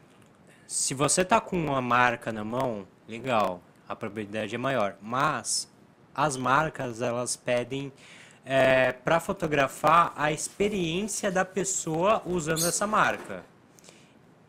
se 0.64 0.95
você 0.95 1.24
tá 1.24 1.41
com 1.41 1.57
uma 1.57 1.82
marca 1.82 2.32
na 2.32 2.45
mão, 2.45 2.87
legal, 3.09 3.61
a 3.89 3.97
probabilidade 3.97 4.55
é 4.55 4.59
maior. 4.59 4.95
Mas 5.03 5.68
as 6.14 6.37
marcas 6.37 7.03
elas 7.03 7.34
pedem 7.34 7.93
é, 8.47 8.92
para 8.92 9.20
fotografar 9.20 10.14
a 10.16 10.32
experiência 10.32 11.30
da 11.30 11.44
pessoa 11.44 12.22
usando 12.24 12.66
essa 12.66 12.86
marca, 12.86 13.44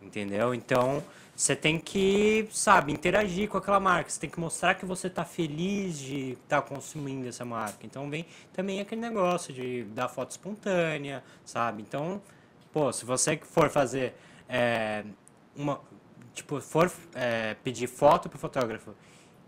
entendeu? 0.01 0.53
Então 0.53 1.03
você 1.35 1.55
tem 1.55 1.77
que, 1.77 2.47
sabe, 2.51 2.93
interagir 2.93 3.49
com 3.49 3.57
aquela 3.57 3.79
marca. 3.79 4.09
Você 4.09 4.19
tem 4.19 4.29
que 4.29 4.39
mostrar 4.39 4.75
que 4.75 4.85
você 4.85 5.09
tá 5.09 5.25
feliz 5.25 5.99
de 5.99 6.37
estar 6.43 6.61
consumindo 6.61 7.27
essa 7.27 7.43
marca. 7.43 7.79
Então 7.83 8.09
vem 8.09 8.25
também 8.53 8.79
aquele 8.79 9.01
negócio 9.01 9.53
de 9.53 9.83
dar 9.85 10.07
foto 10.07 10.31
espontânea, 10.31 11.21
sabe? 11.43 11.81
Então 11.81 12.21
Pô, 12.77 12.93
se 12.93 13.05
você 13.05 13.37
for 13.37 13.71
fazer 13.71 14.15
é, 14.47 15.03
uma. 15.55 15.81
Tipo, 16.31 16.61
for 16.61 16.91
é, 17.15 17.55
pedir 17.63 17.87
foto 17.87 18.29
pro 18.29 18.37
fotógrafo 18.37 18.93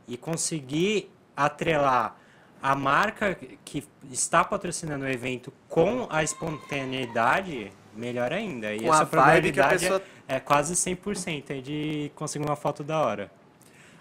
e 0.08 0.18
conseguir 0.18 1.12
atrelar 1.38 2.18
a 2.62 2.76
marca 2.76 3.38
que 3.64 3.88
está 4.12 4.43
patrocinando 4.43 5.05
o 5.05 5.10
evento 5.10 5.51
com 5.68 6.07
a 6.10 6.24
espontaneidade, 6.24 7.72
melhor 7.95 8.34
ainda. 8.34 8.74
E 8.74 8.82
Com 8.82 8.93
essa 8.93 9.05
probabilidade 9.05 9.80
pessoa- 9.80 10.01
é, 10.28 10.36
é 10.36 10.39
quase 10.39 10.76
100% 10.76 11.51
aí 11.51 11.62
de 11.62 12.12
conseguir 12.16 12.45
uma 12.45 12.55
foto 12.55 12.84
da 12.84 12.99
hora. 12.99 13.32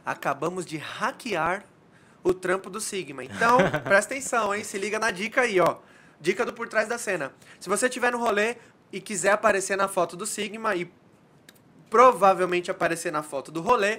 Acabamos 0.05 0.65
de 0.67 0.77
hackear 0.77 1.65
o 2.25 2.35
trampo 2.35 2.69
do 2.69 2.81
Sigma. 2.81 3.23
Então, 3.25 3.59
presta 3.85 4.15
atenção, 4.15 4.55
hein? 4.55 4.65
Se 4.65 4.77
liga 4.79 4.99
na 4.99 5.11
dica 5.11 5.43
aí, 5.43 5.61
ó. 5.61 5.77
Dica 6.21 6.45
do 6.45 6.53
por 6.53 6.69
trás 6.69 6.89
da 6.89 6.99
cena. 6.99 7.33
Se 7.61 7.69
você 7.69 7.87
estiver 7.87 8.11
no 8.11 8.19
rolê 8.19 8.57
e 8.93 9.01
quiser 9.01 9.31
aparecer 9.33 9.77
na 9.77 9.87
foto 9.87 10.17
do 10.17 10.27
Sigma 10.27 10.75
e 10.75 10.91
provavelmente 11.89 12.71
aparecer 12.71 13.13
na 13.13 13.23
foto 13.23 13.51
do 13.53 13.61
rolê, 13.61 13.99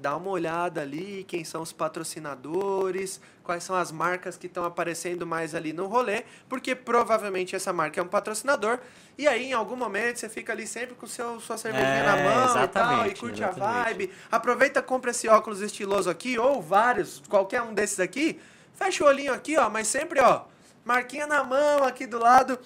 dá 0.00 0.16
uma 0.16 0.30
olhada 0.30 0.80
ali, 0.80 1.24
quem 1.28 1.44
são 1.44 1.60
os 1.60 1.72
patrocinadores, 1.72 3.20
quais 3.44 3.62
são 3.62 3.76
as 3.76 3.92
marcas 3.92 4.36
que 4.38 4.46
estão 4.46 4.64
aparecendo 4.64 5.26
mais 5.26 5.54
ali 5.54 5.72
no 5.72 5.86
rolê, 5.86 6.24
porque 6.48 6.74
provavelmente 6.74 7.54
essa 7.54 7.72
marca 7.72 8.00
é 8.00 8.02
um 8.02 8.08
patrocinador, 8.08 8.78
e 9.18 9.28
aí 9.28 9.50
em 9.50 9.52
algum 9.52 9.76
momento 9.76 10.18
você 10.18 10.28
fica 10.28 10.52
ali 10.52 10.66
sempre 10.66 10.94
com 10.94 11.06
seu, 11.06 11.38
sua 11.40 11.58
cervejinha 11.58 11.88
É, 11.88 12.02
na 12.02 12.16
mão 12.16 12.24
e 12.24 12.46
tal, 12.46 12.56
e 12.56 12.64
exatamente, 12.64 13.20
curte 13.20 13.44
a 13.44 13.48
exatamente. 13.48 13.84
vibe. 13.84 14.12
Aproveita, 14.32 14.80
compra 14.80 15.10
esse 15.10 15.28
óculos 15.28 15.60
estiloso 15.60 16.08
aqui, 16.08 16.38
ou 16.38 16.62
vários, 16.62 17.22
qualquer 17.28 17.60
um 17.60 17.74
desses 17.74 18.00
aqui, 18.00 18.40
fecha 18.74 19.04
o 19.04 19.06
olhinho 19.06 19.34
aqui, 19.34 19.58
ó, 19.58 19.68
mas 19.68 19.86
sempre, 19.86 20.20
ó, 20.20 20.44
marquinha 20.84 21.26
na 21.26 21.44
mão 21.44 21.84
aqui 21.84 22.06
do 22.06 22.18
lado, 22.18 22.58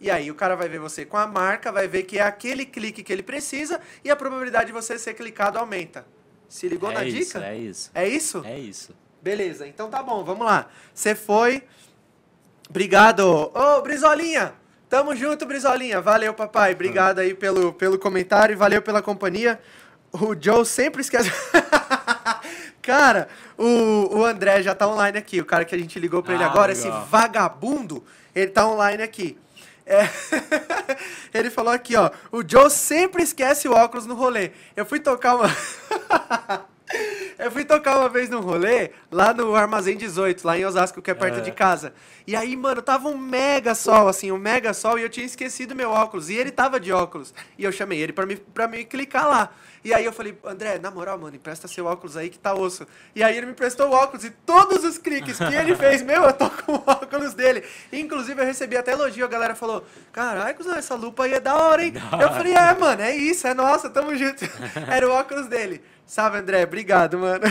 e 0.00 0.10
aí 0.10 0.28
o 0.28 0.34
cara 0.34 0.56
vai 0.56 0.68
ver 0.68 0.80
você 0.80 1.04
com 1.04 1.16
a 1.16 1.26
marca, 1.26 1.70
vai 1.70 1.86
ver 1.86 2.02
que 2.02 2.18
é 2.18 2.22
aquele 2.22 2.66
clique 2.66 3.04
que 3.04 3.12
ele 3.12 3.22
precisa 3.22 3.80
e 4.02 4.10
a 4.10 4.16
probabilidade 4.16 4.66
de 4.66 4.72
você 4.72 4.98
ser 4.98 5.14
clicado 5.14 5.58
aumenta. 5.58 6.04
Se 6.48 6.66
ligou 6.68 6.90
na 6.90 7.02
é 7.04 7.08
isso, 7.08 7.34
dica? 7.38 7.46
é 7.46 7.56
isso. 7.56 7.90
É 7.94 8.08
isso? 8.08 8.42
É 8.44 8.58
isso. 8.58 8.94
Beleza, 9.20 9.66
então 9.66 9.90
tá 9.90 10.02
bom, 10.02 10.24
vamos 10.24 10.46
lá. 10.46 10.66
Você 10.94 11.14
foi. 11.14 11.62
Obrigado. 12.68 13.22
Ô, 13.54 13.80
Brizolinha! 13.82 14.54
Tamo 14.88 15.14
junto, 15.14 15.44
Brizolinha. 15.44 16.00
Valeu, 16.00 16.32
papai. 16.32 16.72
Obrigado 16.72 17.18
aí 17.18 17.34
pelo, 17.34 17.72
pelo 17.74 17.98
comentário 17.98 18.56
valeu 18.56 18.80
pela 18.80 19.02
companhia. 19.02 19.60
O 20.12 20.34
Joe 20.40 20.64
sempre 20.64 21.02
esquece. 21.02 21.30
cara, 22.80 23.28
o, 23.56 24.18
o 24.18 24.24
André 24.24 24.62
já 24.62 24.74
tá 24.74 24.88
online 24.88 25.18
aqui. 25.18 25.40
O 25.40 25.44
cara 25.44 25.64
que 25.64 25.74
a 25.74 25.78
gente 25.78 25.98
ligou 25.98 26.22
pra 26.22 26.34
ele 26.34 26.42
Ah, 26.42 26.46
agora, 26.46 26.72
legal. 26.72 27.02
esse 27.02 27.10
vagabundo, 27.10 28.02
ele 28.34 28.50
tá 28.50 28.66
online 28.66 29.02
aqui. 29.02 29.36
É. 29.88 30.08
Ele 31.32 31.50
falou 31.50 31.72
aqui, 31.72 31.96
ó. 31.96 32.10
O 32.30 32.42
Joe 32.46 32.70
sempre 32.70 33.22
esquece 33.22 33.66
o 33.66 33.72
óculos 33.72 34.04
no 34.04 34.14
rolê. 34.14 34.50
Eu 34.76 34.84
fui 34.84 35.00
tocar 35.00 35.36
uma. 35.36 35.48
Eu 37.38 37.52
fui 37.52 37.64
tocar 37.64 37.96
uma 37.98 38.08
vez 38.08 38.28
num 38.28 38.40
rolê 38.40 38.90
lá 39.12 39.32
no 39.32 39.54
Armazém 39.54 39.96
18, 39.96 40.44
lá 40.44 40.58
em 40.58 40.66
Osasco, 40.66 41.00
que 41.00 41.10
é 41.10 41.14
perto 41.14 41.38
É. 41.38 41.40
de 41.40 41.52
casa. 41.52 41.92
E 42.26 42.34
aí, 42.34 42.56
mano, 42.56 42.82
tava 42.82 43.08
um 43.08 43.16
mega 43.16 43.74
sol, 43.76 44.08
assim, 44.08 44.32
um 44.32 44.36
mega 44.38 44.74
sol, 44.74 44.98
e 44.98 45.02
eu 45.02 45.08
tinha 45.08 45.24
esquecido 45.24 45.74
meu 45.74 45.90
óculos. 45.90 46.28
E 46.28 46.34
ele 46.34 46.50
tava 46.50 46.80
de 46.80 46.92
óculos. 46.92 47.32
E 47.56 47.62
eu 47.62 47.70
chamei 47.70 48.00
ele 48.00 48.12
pra 48.12 48.26
me, 48.26 48.36
pra 48.36 48.66
me 48.66 48.84
clicar 48.84 49.28
lá. 49.28 49.50
E 49.84 49.94
aí 49.94 50.04
eu 50.04 50.12
falei, 50.12 50.36
André, 50.44 50.78
na 50.80 50.90
moral, 50.90 51.16
mano, 51.16 51.36
empresta 51.36 51.68
seu 51.68 51.86
óculos 51.86 52.16
aí 52.16 52.28
que 52.28 52.38
tá 52.38 52.52
osso. 52.52 52.84
E 53.14 53.22
aí 53.22 53.36
ele 53.36 53.46
me 53.46 53.54
prestou 53.54 53.88
o 53.88 53.92
óculos 53.92 54.24
e 54.24 54.30
todos 54.30 54.82
os 54.84 54.98
cliques 54.98 55.38
que 55.38 55.54
ele 55.54 55.76
fez, 55.76 56.02
meu, 56.02 56.24
eu 56.24 56.32
tô 56.32 56.50
com 56.66 56.72
o 56.72 56.82
óculos 56.84 57.34
dele. 57.34 57.62
Inclusive 57.92 58.42
eu 58.42 58.46
recebi 58.46 58.76
até 58.76 58.92
elogio, 58.92 59.24
a 59.24 59.28
galera 59.28 59.54
falou, 59.54 59.84
caralho, 60.12 60.56
essa 60.76 60.96
lupa 60.96 61.24
aí 61.24 61.34
é 61.34 61.40
da 61.40 61.54
hora, 61.56 61.84
hein? 61.84 61.92
Eu 62.20 62.28
falei, 62.30 62.52
é, 62.54 62.74
mano, 62.74 63.00
é 63.00 63.14
isso, 63.14 63.46
é 63.46 63.54
nossa, 63.54 63.88
tamo 63.88 64.14
junto. 64.16 64.44
Era 64.90 65.08
o 65.08 65.12
óculos 65.12 65.46
dele. 65.46 65.80
Sabe, 66.08 66.38
André? 66.38 66.64
Obrigado, 66.64 67.18
mano. 67.18 67.44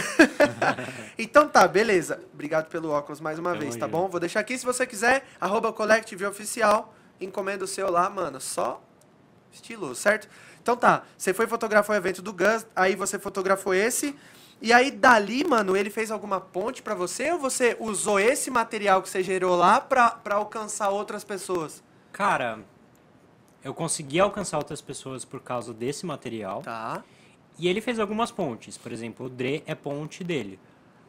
então 1.15 1.47
tá, 1.47 1.67
beleza. 1.67 2.23
Obrigado 2.33 2.67
pelo 2.69 2.89
óculos 2.89 3.21
mais 3.21 3.37
uma 3.37 3.51
Tamo 3.51 3.61
vez, 3.61 3.75
tá 3.75 3.87
bom? 3.87 4.07
Vou 4.07 4.19
deixar 4.19 4.39
aqui 4.39 4.57
se 4.57 4.65
você 4.65 4.83
quiser, 4.87 5.27
arroba 5.39 5.71
Collective 5.71 6.25
Oficial, 6.25 6.91
encomenda 7.21 7.63
o 7.63 7.67
seu 7.67 7.91
lá, 7.91 8.09
mano, 8.09 8.41
só 8.41 8.81
estilo, 9.51 9.93
certo? 9.93 10.27
Então 10.59 10.75
tá, 10.75 11.03
você 11.15 11.35
foi 11.35 11.45
fotografar 11.45 11.95
o 11.95 11.99
evento 11.99 12.19
do 12.19 12.33
Gus, 12.33 12.65
aí 12.75 12.95
você 12.95 13.19
fotografou 13.19 13.75
esse, 13.75 14.15
e 14.59 14.73
aí 14.73 14.89
dali, 14.89 15.43
mano, 15.43 15.77
ele 15.77 15.91
fez 15.91 16.09
alguma 16.09 16.41
ponte 16.41 16.81
pra 16.81 16.95
você 16.95 17.31
ou 17.31 17.37
você 17.37 17.77
usou 17.79 18.19
esse 18.19 18.49
material 18.49 19.03
que 19.03 19.09
você 19.09 19.21
gerou 19.21 19.55
lá 19.55 19.79
pra, 19.79 20.09
pra 20.09 20.35
alcançar 20.37 20.89
outras 20.89 21.23
pessoas? 21.23 21.83
Cara, 22.11 22.57
eu 23.63 23.71
consegui 23.71 24.19
alcançar 24.19 24.57
outras 24.57 24.81
pessoas 24.81 25.23
por 25.23 25.41
causa 25.41 25.75
desse 25.75 26.07
material. 26.07 26.63
Tá. 26.63 27.03
E 27.57 27.67
ele 27.67 27.81
fez 27.81 27.99
algumas 27.99 28.31
pontes. 28.31 28.77
Por 28.77 28.91
exemplo, 28.91 29.25
o 29.25 29.29
Dre 29.29 29.63
é 29.65 29.73
ponte 29.75 30.23
dele. 30.23 30.59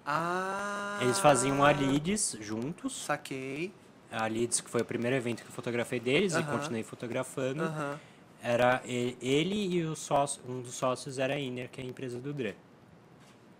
Ah. 0.05 0.99
Eles 1.03 1.18
faziam 1.18 1.62
a 1.64 1.70
Leads 1.70 2.36
juntos. 2.40 2.96
Saquei. 3.05 3.72
A 4.11 4.26
Leads, 4.26 4.61
que 4.62 4.70
foi 4.70 4.80
o 4.80 4.84
primeiro 4.84 5.14
evento 5.16 5.42
que 5.42 5.49
eu 5.49 5.53
fotografei 5.53 6.01
deles 6.01 6.32
e 6.32 6.38
Aham. 6.38 6.59
continuei 6.59 6.82
fotografando. 6.82 7.64
Aham. 7.64 8.01
Era 8.42 8.80
e- 8.86 9.16
ele 9.20 9.55
e 9.76 9.82
o 9.84 9.94
sócio, 9.94 10.40
um 10.49 10.62
dos 10.62 10.74
sócios 10.74 11.18
era 11.18 11.34
a 11.34 11.38
Iner, 11.38 11.68
que 11.68 11.80
é 11.80 11.84
a 11.84 11.86
empresa 11.86 12.18
do 12.18 12.32
Dre. 12.32 12.55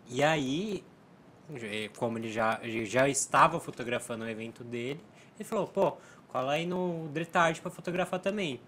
E 0.09 0.23
aí, 0.23 0.83
como 1.97 2.17
ele 2.17 2.31
já, 2.33 2.61
já 2.85 3.09
estava 3.09 3.61
fotografando 3.61 4.25
o 4.25 4.29
evento 4.29 4.65
dele, 4.65 5.01
ele 5.39 5.45
falou, 5.45 5.67
pô, 5.67 5.97
cola 6.29 6.53
aí 6.53 6.65
no 6.65 7.09
Dretard 7.13 7.61
pra 7.61 7.71
fotografar 7.71 8.21
também. 8.21 8.61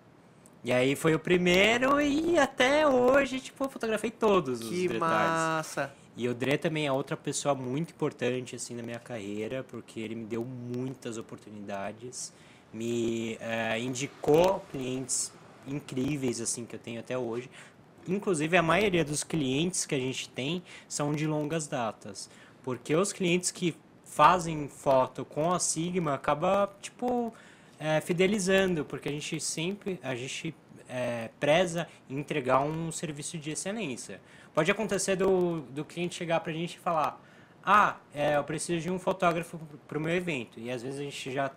E 0.62 0.72
aí 0.72 0.94
foi 0.94 1.14
o 1.14 1.18
primeiro 1.18 2.00
e 2.00 2.38
até 2.38 2.86
hoje, 2.86 3.40
tipo, 3.40 3.64
eu 3.64 3.70
fotografei 3.70 4.10
todos 4.10 4.60
os 4.60 4.68
Que 4.68 4.98
massa. 4.98 5.90
E 6.16 6.28
o 6.28 6.34
Dre 6.34 6.58
também 6.58 6.86
é 6.86 6.92
outra 6.92 7.16
pessoa 7.16 7.54
muito 7.54 7.92
importante 7.92 8.54
assim 8.54 8.74
na 8.74 8.82
minha 8.82 8.98
carreira, 8.98 9.64
porque 9.64 10.00
ele 10.00 10.14
me 10.14 10.24
deu 10.24 10.44
muitas 10.44 11.16
oportunidades, 11.16 12.30
me 12.74 13.38
eh, 13.40 13.78
indicou 13.80 14.62
clientes 14.70 15.32
incríveis 15.66 16.40
assim 16.40 16.66
que 16.66 16.76
eu 16.76 16.80
tenho 16.80 17.00
até 17.00 17.16
hoje. 17.16 17.48
Inclusive 18.06 18.54
a 18.56 18.62
maioria 18.62 19.04
dos 19.04 19.24
clientes 19.24 19.86
que 19.86 19.94
a 19.94 19.98
gente 19.98 20.28
tem 20.28 20.62
são 20.86 21.14
de 21.14 21.26
longas 21.26 21.66
datas, 21.66 22.28
porque 22.62 22.94
os 22.94 23.14
clientes 23.14 23.50
que 23.50 23.74
fazem 24.04 24.68
foto 24.68 25.24
com 25.24 25.52
a 25.52 25.58
Sigma 25.58 26.14
acaba 26.14 26.70
tipo 26.82 27.32
eh, 27.80 28.00
fidelizando, 28.02 28.84
porque 28.84 29.08
a 29.08 29.12
gente 29.12 29.40
sempre 29.40 29.98
a 30.02 30.14
gente 30.14 30.54
eh, 30.86 31.30
preza 31.40 31.88
em 32.10 32.18
entregar 32.18 32.60
um 32.60 32.92
serviço 32.92 33.38
de 33.38 33.52
excelência. 33.52 34.20
Pode 34.52 34.70
acontecer 34.70 35.16
do, 35.16 35.62
do 35.62 35.84
cliente 35.84 36.16
chegar 36.16 36.40
pra 36.40 36.52
gente 36.52 36.74
e 36.74 36.78
falar: 36.78 37.18
Ah, 37.64 37.96
é, 38.14 38.36
eu 38.36 38.44
preciso 38.44 38.80
de 38.80 38.90
um 38.90 38.98
fotógrafo 38.98 39.58
pro 39.88 39.98
meu 40.00 40.14
evento. 40.14 40.60
E 40.60 40.70
às 40.70 40.82
vezes 40.82 41.00
a 41.00 41.04
gente 41.04 41.32
já, 41.32 41.50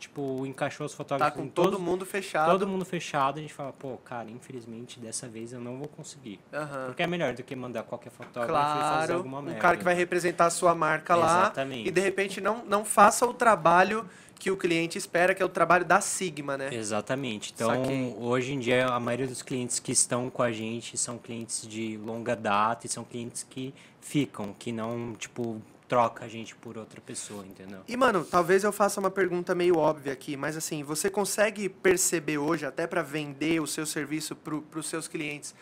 tipo, 0.00 0.44
encaixou 0.46 0.86
os 0.86 0.92
Tá 0.92 0.96
fotógrafos 0.96 1.38
com 1.38 1.46
em 1.46 1.48
todo 1.50 1.70
todos- 1.72 1.80
mundo 1.80 2.04
fechado. 2.04 2.50
todo 2.50 2.66
mundo 2.66 2.84
fechado. 2.84 3.38
A 3.38 3.42
gente 3.42 3.54
fala: 3.54 3.72
Pô, 3.72 3.96
cara, 3.98 4.28
infelizmente 4.30 4.98
dessa 4.98 5.28
vez 5.28 5.52
eu 5.52 5.60
não 5.60 5.76
vou 5.78 5.86
conseguir. 5.86 6.40
Aham. 6.52 6.86
Porque 6.86 7.02
é 7.02 7.06
melhor 7.06 7.34
do 7.34 7.42
que 7.42 7.54
mandar 7.54 7.82
qualquer 7.84 8.10
fotógrafo 8.10 8.52
e 8.78 8.80
fazer 8.80 8.96
Claro, 9.06 9.14
alguma 9.18 9.38
um 9.38 9.42
merda. 9.42 9.60
cara 9.60 9.76
que 9.76 9.84
vai 9.84 9.94
representar 9.94 10.46
a 10.46 10.50
sua 10.50 10.74
marca 10.74 11.14
lá 11.14 11.42
Exatamente. 11.42 11.86
e 11.88 11.90
de 11.92 12.00
repente 12.00 12.40
não, 12.40 12.64
não 12.64 12.84
faça 12.84 13.26
o 13.26 13.34
trabalho 13.34 14.04
que 14.38 14.50
o 14.50 14.56
cliente 14.56 14.96
espera, 14.96 15.34
que 15.34 15.42
é 15.42 15.44
o 15.44 15.50
trabalho 15.50 15.84
da 15.84 16.00
Sigma, 16.00 16.56
né? 16.56 16.70
Exatamente. 16.72 17.52
Então, 17.54 17.68
Saquei. 17.68 18.16
hoje 18.18 18.54
em 18.54 18.58
dia, 18.58 18.86
a 18.86 18.98
maioria 18.98 19.26
dos 19.26 19.42
clientes 19.42 19.78
que 19.78 19.92
estão 19.92 20.30
com 20.30 20.42
a 20.42 20.50
gente 20.50 20.96
são 20.96 21.18
clientes 21.18 21.68
de 21.68 21.98
longa 21.98 22.34
data 22.34 22.86
e 22.86 22.88
são 22.88 23.04
clientes 23.04 23.46
que 23.48 23.74
ficam, 24.00 24.54
que 24.58 24.72
não, 24.72 25.12
tipo, 25.14 25.60
troca 25.90 26.24
a 26.24 26.28
gente 26.28 26.54
por 26.54 26.78
outra 26.78 27.00
pessoa, 27.00 27.44
entendeu? 27.44 27.80
E, 27.88 27.96
mano, 27.96 28.24
talvez 28.24 28.62
eu 28.62 28.70
faça 28.70 29.00
uma 29.00 29.10
pergunta 29.10 29.56
meio 29.56 29.76
óbvia 29.76 30.12
aqui, 30.12 30.36
mas 30.36 30.56
assim, 30.56 30.84
você 30.84 31.10
consegue 31.10 31.68
perceber 31.68 32.38
hoje, 32.38 32.64
até 32.64 32.86
para 32.86 33.02
vender 33.02 33.60
o 33.60 33.66
seu 33.66 33.84
serviço 33.84 34.36
para 34.36 34.78
os 34.78 34.88
seus 34.88 35.08
clientes, 35.08 35.52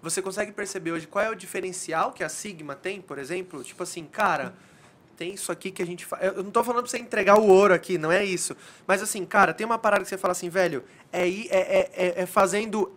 você 0.00 0.22
consegue 0.22 0.52
perceber 0.52 0.92
hoje 0.92 1.08
qual 1.08 1.24
é 1.24 1.30
o 1.30 1.34
diferencial 1.34 2.12
que 2.12 2.22
a 2.22 2.28
Sigma 2.28 2.76
tem, 2.76 3.00
por 3.00 3.18
exemplo? 3.18 3.64
Tipo 3.64 3.82
assim, 3.82 4.04
cara, 4.04 4.54
tem 5.16 5.34
isso 5.34 5.50
aqui 5.50 5.72
que 5.72 5.82
a 5.82 5.86
gente 5.86 6.06
faz. 6.06 6.22
Eu 6.22 6.44
não 6.44 6.52
tô 6.52 6.62
falando 6.62 6.84
pra 6.84 6.90
você 6.90 6.98
entregar 6.98 7.40
o 7.40 7.48
ouro 7.48 7.74
aqui, 7.74 7.98
não 7.98 8.12
é 8.12 8.24
isso. 8.24 8.56
Mas 8.86 9.02
assim, 9.02 9.24
cara, 9.24 9.52
tem 9.52 9.66
uma 9.66 9.78
parada 9.78 10.04
que 10.04 10.08
você 10.08 10.18
fala 10.18 10.30
assim, 10.30 10.48
velho, 10.48 10.84
é, 11.12 11.28
é, 11.28 11.46
é, 11.50 11.90
é, 11.92 12.22
é 12.22 12.26
fazendo 12.26 12.92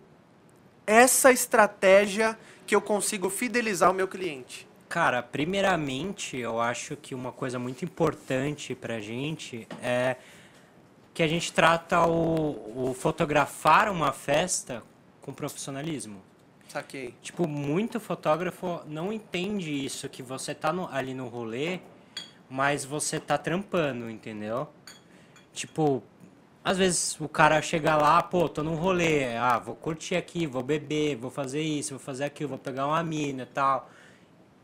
essa 0.86 1.32
estratégia 1.32 2.38
que 2.64 2.76
eu 2.76 2.80
consigo 2.80 3.28
fidelizar 3.28 3.90
o 3.90 3.94
meu 3.94 4.06
cliente. 4.06 4.68
Cara, 4.88 5.22
primeiramente, 5.22 6.36
eu 6.36 6.60
acho 6.60 6.96
que 6.96 7.14
uma 7.14 7.32
coisa 7.32 7.58
muito 7.58 7.84
importante 7.84 8.74
pra 8.74 9.00
gente 9.00 9.66
é 9.82 10.16
que 11.12 11.22
a 11.22 11.28
gente 11.28 11.52
trata 11.52 12.06
o, 12.06 12.90
o 12.90 12.94
fotografar 12.94 13.90
uma 13.90 14.12
festa 14.12 14.82
com 15.22 15.32
profissionalismo. 15.32 16.22
Saquei. 16.68 17.14
Tipo, 17.22 17.48
muito 17.48 17.98
fotógrafo 17.98 18.80
não 18.86 19.12
entende 19.12 19.72
isso, 19.72 20.08
que 20.08 20.22
você 20.22 20.54
tá 20.54 20.72
no- 20.72 20.88
ali 20.92 21.14
no 21.14 21.26
rolê, 21.28 21.80
mas 22.48 22.84
você 22.84 23.18
tá 23.18 23.36
trampando, 23.38 24.08
entendeu? 24.10 24.68
Tipo, 25.52 26.02
às 26.64 26.78
vezes 26.78 27.18
o 27.20 27.28
cara 27.28 27.60
chega 27.62 27.96
lá, 27.96 28.22
pô, 28.22 28.48
tô 28.48 28.62
num 28.62 28.74
rolê, 28.74 29.36
ah, 29.36 29.58
vou 29.58 29.74
curtir 29.74 30.16
aqui, 30.16 30.46
vou 30.46 30.62
beber, 30.62 31.16
vou 31.16 31.30
fazer 31.30 31.62
isso, 31.62 31.90
vou 31.90 31.98
fazer 31.98 32.24
aquilo, 32.24 32.50
vou 32.50 32.58
pegar 32.58 32.86
uma 32.86 33.02
mina 33.02 33.44
e 33.44 33.46
tal. 33.46 33.90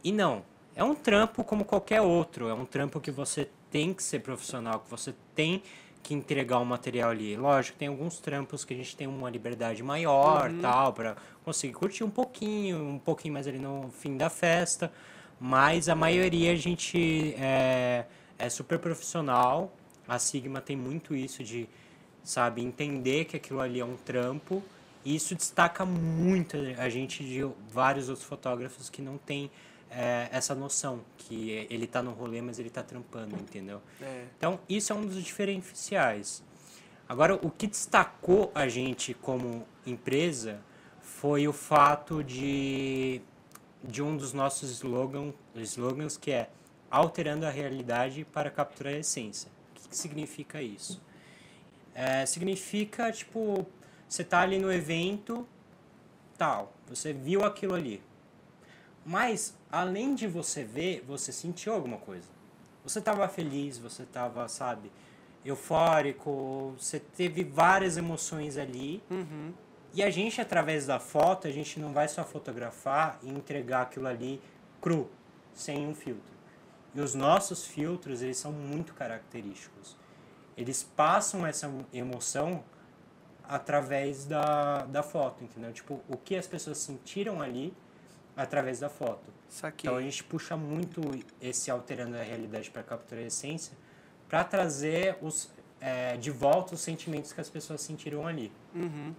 E 0.04 0.10
não, 0.10 0.42
é 0.74 0.82
um 0.82 0.94
trampo 0.94 1.44
como 1.44 1.64
qualquer 1.64 2.00
outro, 2.00 2.48
é 2.48 2.54
um 2.54 2.64
trampo 2.64 3.00
que 3.00 3.10
você 3.10 3.48
tem 3.70 3.92
que 3.94 4.02
ser 4.02 4.20
profissional, 4.20 4.80
que 4.80 4.90
você 4.90 5.14
tem 5.34 5.62
que 6.02 6.14
entregar 6.14 6.58
o 6.58 6.64
material 6.64 7.10
ali. 7.10 7.36
Lógico, 7.36 7.78
tem 7.78 7.88
alguns 7.88 8.18
trampos 8.18 8.64
que 8.64 8.74
a 8.74 8.76
gente 8.76 8.96
tem 8.96 9.06
uma 9.06 9.30
liberdade 9.30 9.82
maior, 9.82 10.50
tal, 10.60 10.92
para 10.92 11.16
conseguir 11.44 11.74
curtir 11.74 12.04
um 12.04 12.10
pouquinho, 12.10 12.82
um 12.82 12.98
pouquinho 12.98 13.34
mais 13.34 13.46
ali 13.46 13.58
no 13.58 13.90
fim 13.92 14.16
da 14.16 14.28
festa, 14.28 14.92
mas 15.38 15.88
a 15.88 15.94
maioria 15.94 16.52
a 16.52 16.56
gente 16.56 17.34
é, 17.38 18.06
é 18.38 18.48
super 18.48 18.78
profissional. 18.78 19.72
A 20.08 20.18
Sigma 20.18 20.60
tem 20.60 20.76
muito 20.76 21.14
isso 21.14 21.44
de, 21.44 21.68
sabe, 22.24 22.62
entender 22.62 23.26
que 23.26 23.36
aquilo 23.36 23.60
ali 23.60 23.80
é 23.80 23.84
um 23.84 23.96
trampo. 23.96 24.62
E 25.04 25.16
isso 25.16 25.34
destaca 25.34 25.84
muito 25.84 26.56
a 26.78 26.88
gente 26.88 27.24
de 27.24 27.44
vários 27.72 28.08
outros 28.08 28.26
fotógrafos 28.26 28.88
que 28.88 29.02
não 29.02 29.18
tem 29.18 29.50
é, 29.94 30.28
essa 30.32 30.54
noção 30.54 31.04
que 31.18 31.66
ele 31.70 31.86
tá 31.86 32.02
no 32.02 32.12
rolê, 32.12 32.40
mas 32.40 32.58
ele 32.58 32.70
tá 32.70 32.82
trampando, 32.82 33.36
entendeu? 33.36 33.80
É. 34.00 34.24
Então, 34.36 34.58
isso 34.68 34.92
é 34.92 34.96
um 34.96 35.06
dos 35.06 35.22
diferenciais. 35.22 36.42
Agora, 37.08 37.34
o 37.34 37.50
que 37.50 37.66
destacou 37.66 38.50
a 38.54 38.68
gente 38.68 39.12
como 39.12 39.66
empresa 39.86 40.60
foi 41.00 41.46
o 41.46 41.52
fato 41.52 42.24
de, 42.24 43.20
de 43.84 44.02
um 44.02 44.16
dos 44.16 44.32
nossos 44.32 44.70
slogan, 44.70 45.32
slogans, 45.56 46.16
que 46.16 46.30
é 46.30 46.48
alterando 46.90 47.44
a 47.44 47.50
realidade 47.50 48.24
para 48.24 48.50
capturar 48.50 48.94
a 48.94 48.98
essência. 48.98 49.50
O 49.70 49.74
que, 49.74 49.88
que 49.90 49.96
significa 49.96 50.62
isso? 50.62 51.02
É, 51.94 52.24
significa, 52.24 53.12
tipo, 53.12 53.66
você 54.08 54.24
tá 54.24 54.40
ali 54.40 54.58
no 54.58 54.72
evento, 54.72 55.46
tal, 56.38 56.72
você 56.88 57.12
viu 57.12 57.44
aquilo 57.44 57.74
ali. 57.74 58.02
Mas, 59.04 59.56
além 59.70 60.14
de 60.14 60.26
você 60.26 60.62
ver, 60.62 61.04
você 61.06 61.32
sentiu 61.32 61.72
alguma 61.72 61.98
coisa. 61.98 62.28
Você 62.84 62.98
estava 62.98 63.26
feliz, 63.28 63.78
você 63.78 64.02
estava, 64.02 64.46
sabe, 64.48 64.90
eufórico, 65.44 66.74
você 66.78 67.00
teve 67.00 67.44
várias 67.44 67.96
emoções 67.96 68.56
ali. 68.56 69.02
Uhum. 69.10 69.52
E 69.94 70.02
a 70.02 70.10
gente, 70.10 70.40
através 70.40 70.86
da 70.86 70.98
foto, 70.98 71.46
a 71.46 71.50
gente 71.50 71.78
não 71.78 71.92
vai 71.92 72.08
só 72.08 72.24
fotografar 72.24 73.18
e 73.22 73.28
entregar 73.28 73.82
aquilo 73.82 74.06
ali 74.06 74.40
cru, 74.80 75.10
sem 75.52 75.86
um 75.86 75.94
filtro. 75.94 76.32
E 76.94 77.00
os 77.00 77.14
nossos 77.14 77.66
filtros, 77.66 78.22
eles 78.22 78.36
são 78.36 78.52
muito 78.52 78.94
característicos. 78.94 79.96
Eles 80.56 80.82
passam 80.82 81.46
essa 81.46 81.70
emoção 81.92 82.62
através 83.44 84.24
da, 84.24 84.84
da 84.84 85.02
foto, 85.02 85.44
entendeu? 85.44 85.72
Tipo, 85.72 86.00
o 86.08 86.16
que 86.16 86.36
as 86.36 86.46
pessoas 86.46 86.78
sentiram 86.78 87.40
ali 87.42 87.74
através 88.36 88.80
da 88.80 88.88
foto. 88.88 89.32
Saquei. 89.48 89.88
Então 89.88 89.98
a 89.98 90.02
gente 90.02 90.24
puxa 90.24 90.56
muito 90.56 91.00
esse 91.40 91.70
alterando 91.70 92.16
a 92.16 92.22
realidade 92.22 92.70
para 92.70 92.82
capturar 92.82 93.22
a 93.22 93.26
essência, 93.26 93.76
para 94.28 94.42
trazer 94.44 95.18
os, 95.20 95.50
é, 95.80 96.16
de 96.16 96.30
volta 96.30 96.74
os 96.74 96.80
sentimentos 96.80 97.32
que 97.32 97.40
as 97.40 97.50
pessoas 97.50 97.80
sentiram 97.82 98.26
ali. 98.26 98.50
Uhum. 98.74 99.14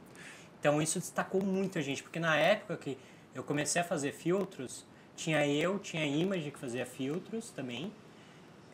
Então 0.59 0.81
isso 0.81 0.99
destacou 0.99 1.43
muito 1.43 1.77
a 1.77 1.81
gente, 1.81 2.01
porque 2.01 2.19
na 2.19 2.35
época 2.35 2.77
que 2.77 2.97
eu 3.35 3.43
comecei 3.43 3.81
a 3.81 3.85
fazer 3.85 4.11
filtros, 4.11 4.85
tinha 5.15 5.45
eu, 5.45 5.77
tinha 5.77 6.03
a 6.03 6.05
Image 6.05 6.51
que 6.51 6.59
fazia 6.59 6.85
filtros 6.85 7.51
também. 7.51 7.91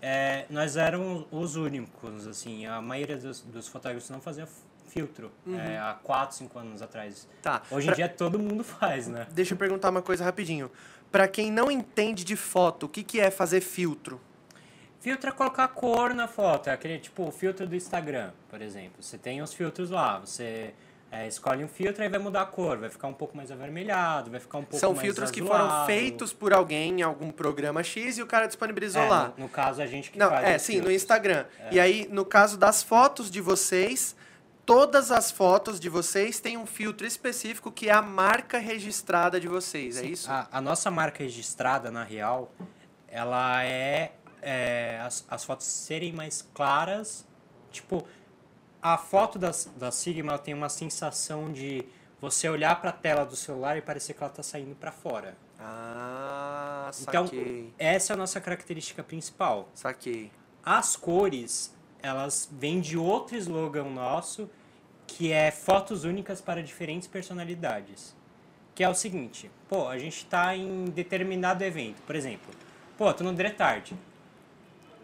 É, 0.02 0.46
nós 0.50 0.78
éramos 0.78 1.26
os 1.30 1.58
únicos, 1.58 2.26
assim, 2.26 2.66
a 2.66 2.82
maioria 2.82 3.18
dos, 3.18 3.42
dos 3.42 3.68
fotógrafos 3.68 4.10
não 4.10 4.22
fazia 4.22 4.48
filtro 4.90 5.32
é, 5.48 5.78
há 5.78 5.98
4, 6.04 6.36
5 6.38 6.60
anos 6.60 6.82
atrás. 6.82 7.28
Tá. 7.42 7.62
Hoje 7.72 7.86
em 7.86 7.88
Pra- 7.88 7.96
dia 7.96 8.10
todo 8.10 8.38
mundo 8.40 8.64
faz, 8.66 9.08
né? 9.08 9.28
Deixa 9.32 9.54
eu 9.54 9.58
perguntar 9.58 9.90
uma 9.90 10.02
coisa 10.02 10.24
rapidinho. 10.24 10.70
Pra 11.12 11.28
quem 11.28 11.52
não 11.52 11.72
entende 11.72 12.24
de 12.24 12.36
foto, 12.36 12.86
o 12.86 12.90
que, 12.90 13.04
que 13.04 13.20
é 13.20 13.32
fazer 13.32 13.62
filtro? 13.62 14.20
Filtro 15.00 15.30
é 15.30 15.32
colocar 15.32 15.68
cor 15.70 16.14
na 16.14 16.28
foto, 16.28 16.70
é 16.70 16.74
aquele 16.74 17.00
tipo 17.00 17.24
o 17.28 17.32
filtro 17.32 17.66
do 17.66 17.76
Instagram, 17.76 18.32
por 18.50 18.62
exemplo. 18.62 19.02
Você 19.02 19.18
tem 19.18 19.42
os 19.42 19.54
filtros 19.54 19.90
lá, 19.90 20.20
você 20.20 20.74
é, 21.10 21.26
escolhe 21.26 21.64
um 21.64 21.70
filtro 21.70 22.04
e 22.04 22.10
vai 22.10 22.20
mudar 22.20 22.42
a 22.42 22.46
cor, 22.46 22.78
vai 22.78 22.90
ficar 22.90 23.08
um 23.08 23.14
pouco 23.14 23.36
mais 23.36 23.50
avermelhado, 23.50 24.30
vai 24.30 24.42
ficar 24.42 24.58
um 24.58 24.64
pouco 24.64 24.78
São 24.78 24.92
mais 24.92 25.02
filtros 25.06 25.32
que 25.32 25.42
foram 25.42 25.66
azulado. 25.66 25.86
feitos 25.88 26.34
por 26.34 26.54
alguém 26.54 27.00
em 27.00 27.02
algum 27.02 27.32
programa 27.32 27.82
X 27.82 28.18
e 28.18 28.22
o 28.22 28.28
cara 28.28 28.46
disponibilizou 28.46 29.02
É, 29.02 29.08
lá. 29.10 29.34
no, 29.38 29.44
no 29.46 29.50
caso 29.50 29.82
a 29.82 29.86
gente 29.88 30.12
que 30.12 30.20
Não, 30.20 30.30
faz 30.30 30.46
é, 30.48 30.58
sim, 30.58 30.74
no 30.74 30.78
filtros. 30.80 30.96
Instagram. 30.96 31.46
E 31.72 31.80
aí, 31.80 32.08
no 32.12 32.26
caso 32.26 32.58
das 32.58 32.84
fotos 32.84 33.32
de 33.32 33.40
vocês, 33.40 34.14
todas 34.70 35.11
as 35.11 35.32
fotos 35.32 35.80
de 35.80 35.89
vocês 35.89 36.39
têm 36.39 36.55
um 36.55 36.65
filtro 36.67 37.07
específico 37.07 37.72
que 37.72 37.89
é 37.89 37.91
a 37.91 38.03
marca 38.03 38.59
registrada 38.59 39.39
de 39.39 39.47
vocês, 39.47 39.97
é 39.97 40.01
Sim, 40.01 40.07
isso? 40.09 40.32
A, 40.32 40.47
a 40.51 40.61
nossa 40.61 40.91
marca 40.91 41.24
registrada, 41.24 41.89
na 41.89 42.03
real, 42.03 42.51
ela 43.07 43.63
é, 43.63 44.11
é, 44.43 44.99
as, 45.03 45.26
as 45.28 45.43
fotos 45.43 45.65
serem 45.65 46.13
mais 46.13 46.47
claras. 46.53 47.26
Tipo, 47.72 48.05
a 48.80 48.95
foto 48.95 49.39
da, 49.39 49.49
da 49.76 49.89
Sigma 49.89 50.38
tem 50.38 50.53
uma 50.53 50.70
sensação 50.70 51.51
de 51.51 51.84
você 52.22 52.47
olhar 52.47 52.80
para 52.80 52.91
a 52.91 52.93
tela 52.93 53.26
do 53.26 53.36
celular 53.36 53.76
e 53.76 53.82
parecer 53.82 54.13
que 54.13 54.22
ela 54.22 54.30
está 54.32 54.43
saindo 54.43 54.76
para 54.76 54.91
fora. 54.91 55.36
Ah, 55.59 56.91
Então, 57.01 57.26
saquei. 57.26 57.74
essa 57.80 58.13
é 58.13 58.15
a 58.15 58.17
nossa 58.17 58.39
característica 58.39 59.01
principal. 59.03 59.67
Saquei. 59.74 60.32
As 60.63 60.95
cores, 60.95 61.74
elas 62.03 62.47
vêm 62.51 62.80
de 62.80 62.97
outro 62.97 63.36
slogan 63.36 63.86
nosso, 63.86 64.47
que 65.12 65.32
é 65.32 65.51
fotos 65.51 66.03
únicas 66.03 66.39
para 66.39 66.62
diferentes 66.62 67.07
personalidades. 67.07 68.16
Que 68.76 68.84
é 68.84 68.89
o 68.89 68.93
seguinte, 68.93 69.49
pô, 69.68 69.88
a 69.88 69.97
gente 69.97 70.26
tá 70.26 70.55
em 70.55 70.86
determinado 70.86 71.64
evento, 71.64 72.01
por 72.03 72.16
exemplo, 72.16 72.53
pô, 72.97 73.12
tô 73.14 73.24
no 73.24 73.34
Dretard. 73.34 73.93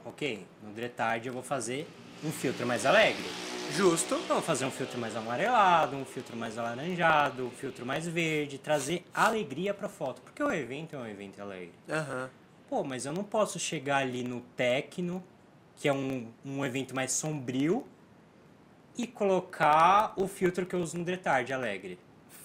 Ok, 0.06 0.46
no 0.64 0.72
Dretard 0.72 1.28
eu 1.28 1.34
vou 1.34 1.44
fazer 1.44 1.88
um 2.24 2.32
filtro 2.32 2.66
mais 2.66 2.86
alegre. 2.86 3.26
Justo. 3.72 4.16
Então, 4.16 4.20
eu 4.30 4.36
vou 4.36 4.42
fazer 4.44 4.66
um 4.66 4.72
filtro 4.72 4.98
mais 5.00 5.16
amarelado, 5.16 5.98
um 5.98 6.06
filtro 6.06 6.38
mais 6.38 6.58
alaranjado, 6.58 7.48
um 7.48 7.50
filtro 7.50 7.86
mais 7.86 8.08
verde, 8.08 8.60
trazer 8.60 9.04
alegria 9.14 9.74
pra 9.74 9.90
foto. 9.90 10.22
Porque 10.22 10.42
o 10.42 10.52
evento 10.52 10.96
é 10.96 11.00
um 11.00 11.08
evento 11.08 11.42
alegre. 11.42 11.74
Aham. 11.90 12.30
Pô, 12.70 12.84
mas 12.84 13.06
eu 13.06 13.12
não 13.12 13.24
posso 13.24 13.60
chegar 13.60 13.98
ali 13.98 14.24
no 14.24 14.42
Tecno, 14.56 15.24
que 15.76 15.88
é 15.88 15.94
um, 15.94 16.28
um 16.46 16.64
evento 16.64 16.96
mais 16.96 17.12
sombrio, 17.12 17.86
e 18.98 19.06
colocar 19.06 20.14
o 20.16 20.28
filtro 20.28 20.66
que 20.66 20.76
eu 20.76 20.80
uso 20.80 20.98
no 20.98 21.04
Detard 21.04 21.52
Alegre. 21.52 22.00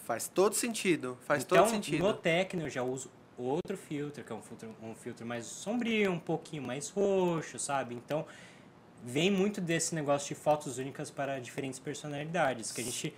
Faz 0.04 0.28
todo 0.28 0.54
sentido. 0.54 1.16
Faz 1.22 1.44
então, 1.44 1.58
todo 1.58 1.70
sentido. 1.70 2.02
no 2.02 2.14
Tecno 2.14 2.62
eu 2.62 2.70
já 2.70 2.82
uso 2.82 3.10
outro 3.38 3.76
filtro, 3.76 4.22
que 4.22 4.32
é 4.32 4.34
um 4.34 4.42
filtro, 4.42 4.74
um 4.82 4.94
filtro 4.94 5.26
mais 5.26 5.46
sombrio, 5.46 6.12
um 6.12 6.18
pouquinho 6.18 6.62
mais 6.62 6.90
roxo, 6.90 7.58
sabe? 7.58 7.94
Então, 7.94 8.26
vem 9.02 9.30
muito 9.30 9.60
desse 9.60 9.94
negócio 9.94 10.28
de 10.28 10.34
fotos 10.34 10.78
únicas 10.78 11.10
para 11.10 11.40
diferentes 11.40 11.78
personalidades, 11.78 12.72
que 12.72 12.80
a 12.80 12.84
gente 12.84 13.14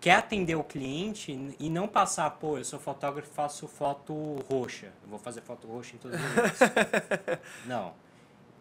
quer 0.00 0.14
atender 0.14 0.54
o 0.54 0.64
cliente 0.64 1.54
e 1.58 1.68
não 1.68 1.86
passar, 1.86 2.30
pô, 2.30 2.56
eu 2.56 2.64
sou 2.64 2.78
fotógrafo 2.78 3.30
faço 3.32 3.68
foto 3.68 4.14
roxa. 4.50 4.92
Eu 5.02 5.10
vou 5.10 5.18
fazer 5.18 5.42
foto 5.42 5.68
roxa 5.68 5.94
em 5.94 5.98
todos 5.98 6.18
os 6.18 6.24
eventos. 6.36 6.60
não. 7.66 7.92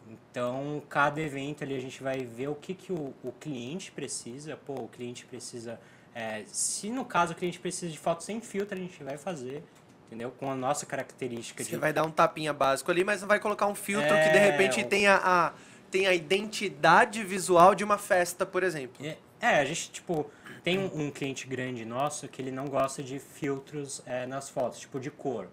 Então, 0.10 0.82
cada 0.90 1.22
evento 1.22 1.64
ali 1.64 1.76
a 1.76 1.80
gente 1.80 2.02
vai 2.02 2.20
ver 2.20 2.48
o 2.50 2.56
que, 2.56 2.74
que 2.74 2.92
o, 2.92 3.14
o 3.24 3.32
cliente 3.40 3.92
precisa. 3.92 4.58
Pô, 4.58 4.74
o 4.74 4.88
cliente 4.88 5.26
precisa. 5.26 5.80
é, 6.16 6.44
se 6.48 6.90
no 6.90 7.06
caso 7.06 7.34
o 7.34 7.36
cliente 7.36 7.60
precisa 7.60 7.92
de 7.92 7.98
foto 8.00 8.24
sem 8.24 8.42
filtro, 8.42 8.76
a 8.76 8.82
gente 8.82 9.04
vai 9.04 9.18
fazer, 9.18 9.64
entendeu? 10.08 10.32
Com 10.32 10.50
a 10.52 10.56
nossa 10.56 10.86
característica 10.86 11.64
Você 11.64 11.72
de. 11.72 11.78
vai 11.78 11.94
dar 11.94 12.04
um 12.04 12.12
tapinha 12.12 12.52
básico 12.54 12.90
ali, 12.90 13.04
mas 13.04 13.22
não 13.22 13.28
vai 13.28 13.40
colocar 13.40 13.68
um 13.68 13.76
filtro 13.76 14.10
que 14.10 14.30
de 14.30 14.38
É, 14.38 14.52
repente 14.52 14.84
tenha 14.84 15.16
a, 15.24 15.54
tenha 15.92 16.10
a 16.10 16.16
identidade 16.16 17.24
visual 17.24 17.76
de 17.76 17.84
uma 17.84 17.98
festa, 17.98 18.46
por 18.46 18.64
exemplo. 18.64 19.06
É, 19.06 19.18
é, 19.40 19.60
a 19.60 19.66
gente, 19.66 19.92
tipo, 19.92 20.30
tem 20.64 20.80
um, 20.80 21.06
um 21.08 21.12
cliente 21.12 21.46
grande 21.48 21.86
nosso 21.86 22.28
que 22.28 22.42
ele 22.42 22.52
não 22.52 22.66
gosta 22.66 23.04
de 23.04 23.20
filtros 23.20 24.02
é, 24.06 24.26
nas 24.26 24.50
fotos, 24.50 24.80
tipo 24.80 25.00
de 25.00 25.12
cor. 25.12 25.48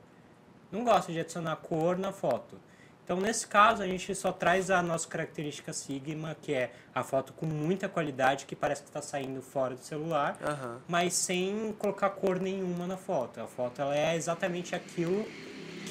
Não 0.72 0.82
gosta 0.84 1.12
de 1.12 1.20
adicionar 1.20 1.56
cor 1.56 1.96
na 1.98 2.12
foto. 2.12 2.58
Então, 3.06 3.20
nesse 3.20 3.46
caso, 3.46 3.84
a 3.84 3.86
gente 3.86 4.12
só 4.16 4.32
traz 4.32 4.68
a 4.68 4.82
nossa 4.82 5.06
característica 5.06 5.72
Sigma, 5.72 6.36
que 6.42 6.52
é 6.52 6.72
a 6.92 7.04
foto 7.04 7.32
com 7.34 7.46
muita 7.46 7.88
qualidade, 7.88 8.46
que 8.46 8.56
parece 8.56 8.82
que 8.82 8.88
está 8.88 9.00
saindo 9.00 9.40
fora 9.40 9.76
do 9.76 9.80
celular, 9.80 10.36
Aham. 10.42 10.80
mas 10.88 11.14
sem 11.14 11.72
colocar 11.78 12.10
cor 12.10 12.40
nenhuma 12.40 12.84
na 12.84 12.96
foto. 12.96 13.40
A 13.40 13.46
foto 13.46 13.80
ela 13.80 13.96
é 13.96 14.16
exatamente 14.16 14.74
aquilo 14.74 15.24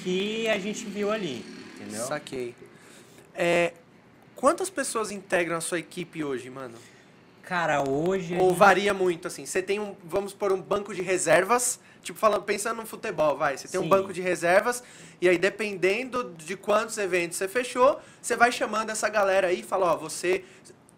que 0.03 0.45
a 0.49 0.59
gente 0.59 0.83
viu 0.87 1.09
ali, 1.09 1.45
entendeu? 1.75 2.05
Saquei. 2.05 2.53
É, 3.33 3.71
quantas 4.35 4.69
pessoas 4.69 5.09
integram 5.09 5.55
a 5.55 5.61
sua 5.61 5.79
equipe 5.79 6.21
hoje, 6.21 6.49
mano? 6.49 6.77
Cara, 7.43 7.81
hoje... 7.87 8.35
Ou 8.37 8.53
varia 8.53 8.93
muito, 8.93 9.29
assim? 9.29 9.45
Você 9.45 9.61
tem 9.61 9.79
um, 9.79 9.95
vamos 10.03 10.33
por 10.33 10.51
um 10.51 10.61
banco 10.61 10.93
de 10.93 11.01
reservas, 11.01 11.79
tipo, 12.05 12.19
falando, 12.19 12.43
pensando 12.43 12.77
no 12.77 12.85
futebol, 12.85 13.35
vai. 13.35 13.57
Você 13.57 13.67
tem 13.67 13.79
um 13.79 13.83
Sim. 13.83 13.89
banco 13.89 14.13
de 14.13 14.21
reservas, 14.21 14.83
e 15.19 15.27
aí, 15.27 15.37
dependendo 15.37 16.33
de 16.37 16.55
quantos 16.55 16.97
eventos 16.97 17.37
você 17.37 17.47
fechou, 17.47 17.99
você 18.21 18.35
vai 18.35 18.51
chamando 18.51 18.91
essa 18.91 19.09
galera 19.09 19.47
aí 19.47 19.59
e 19.59 19.63
fala, 19.63 19.93
ó, 19.93 19.97
você. 19.97 20.43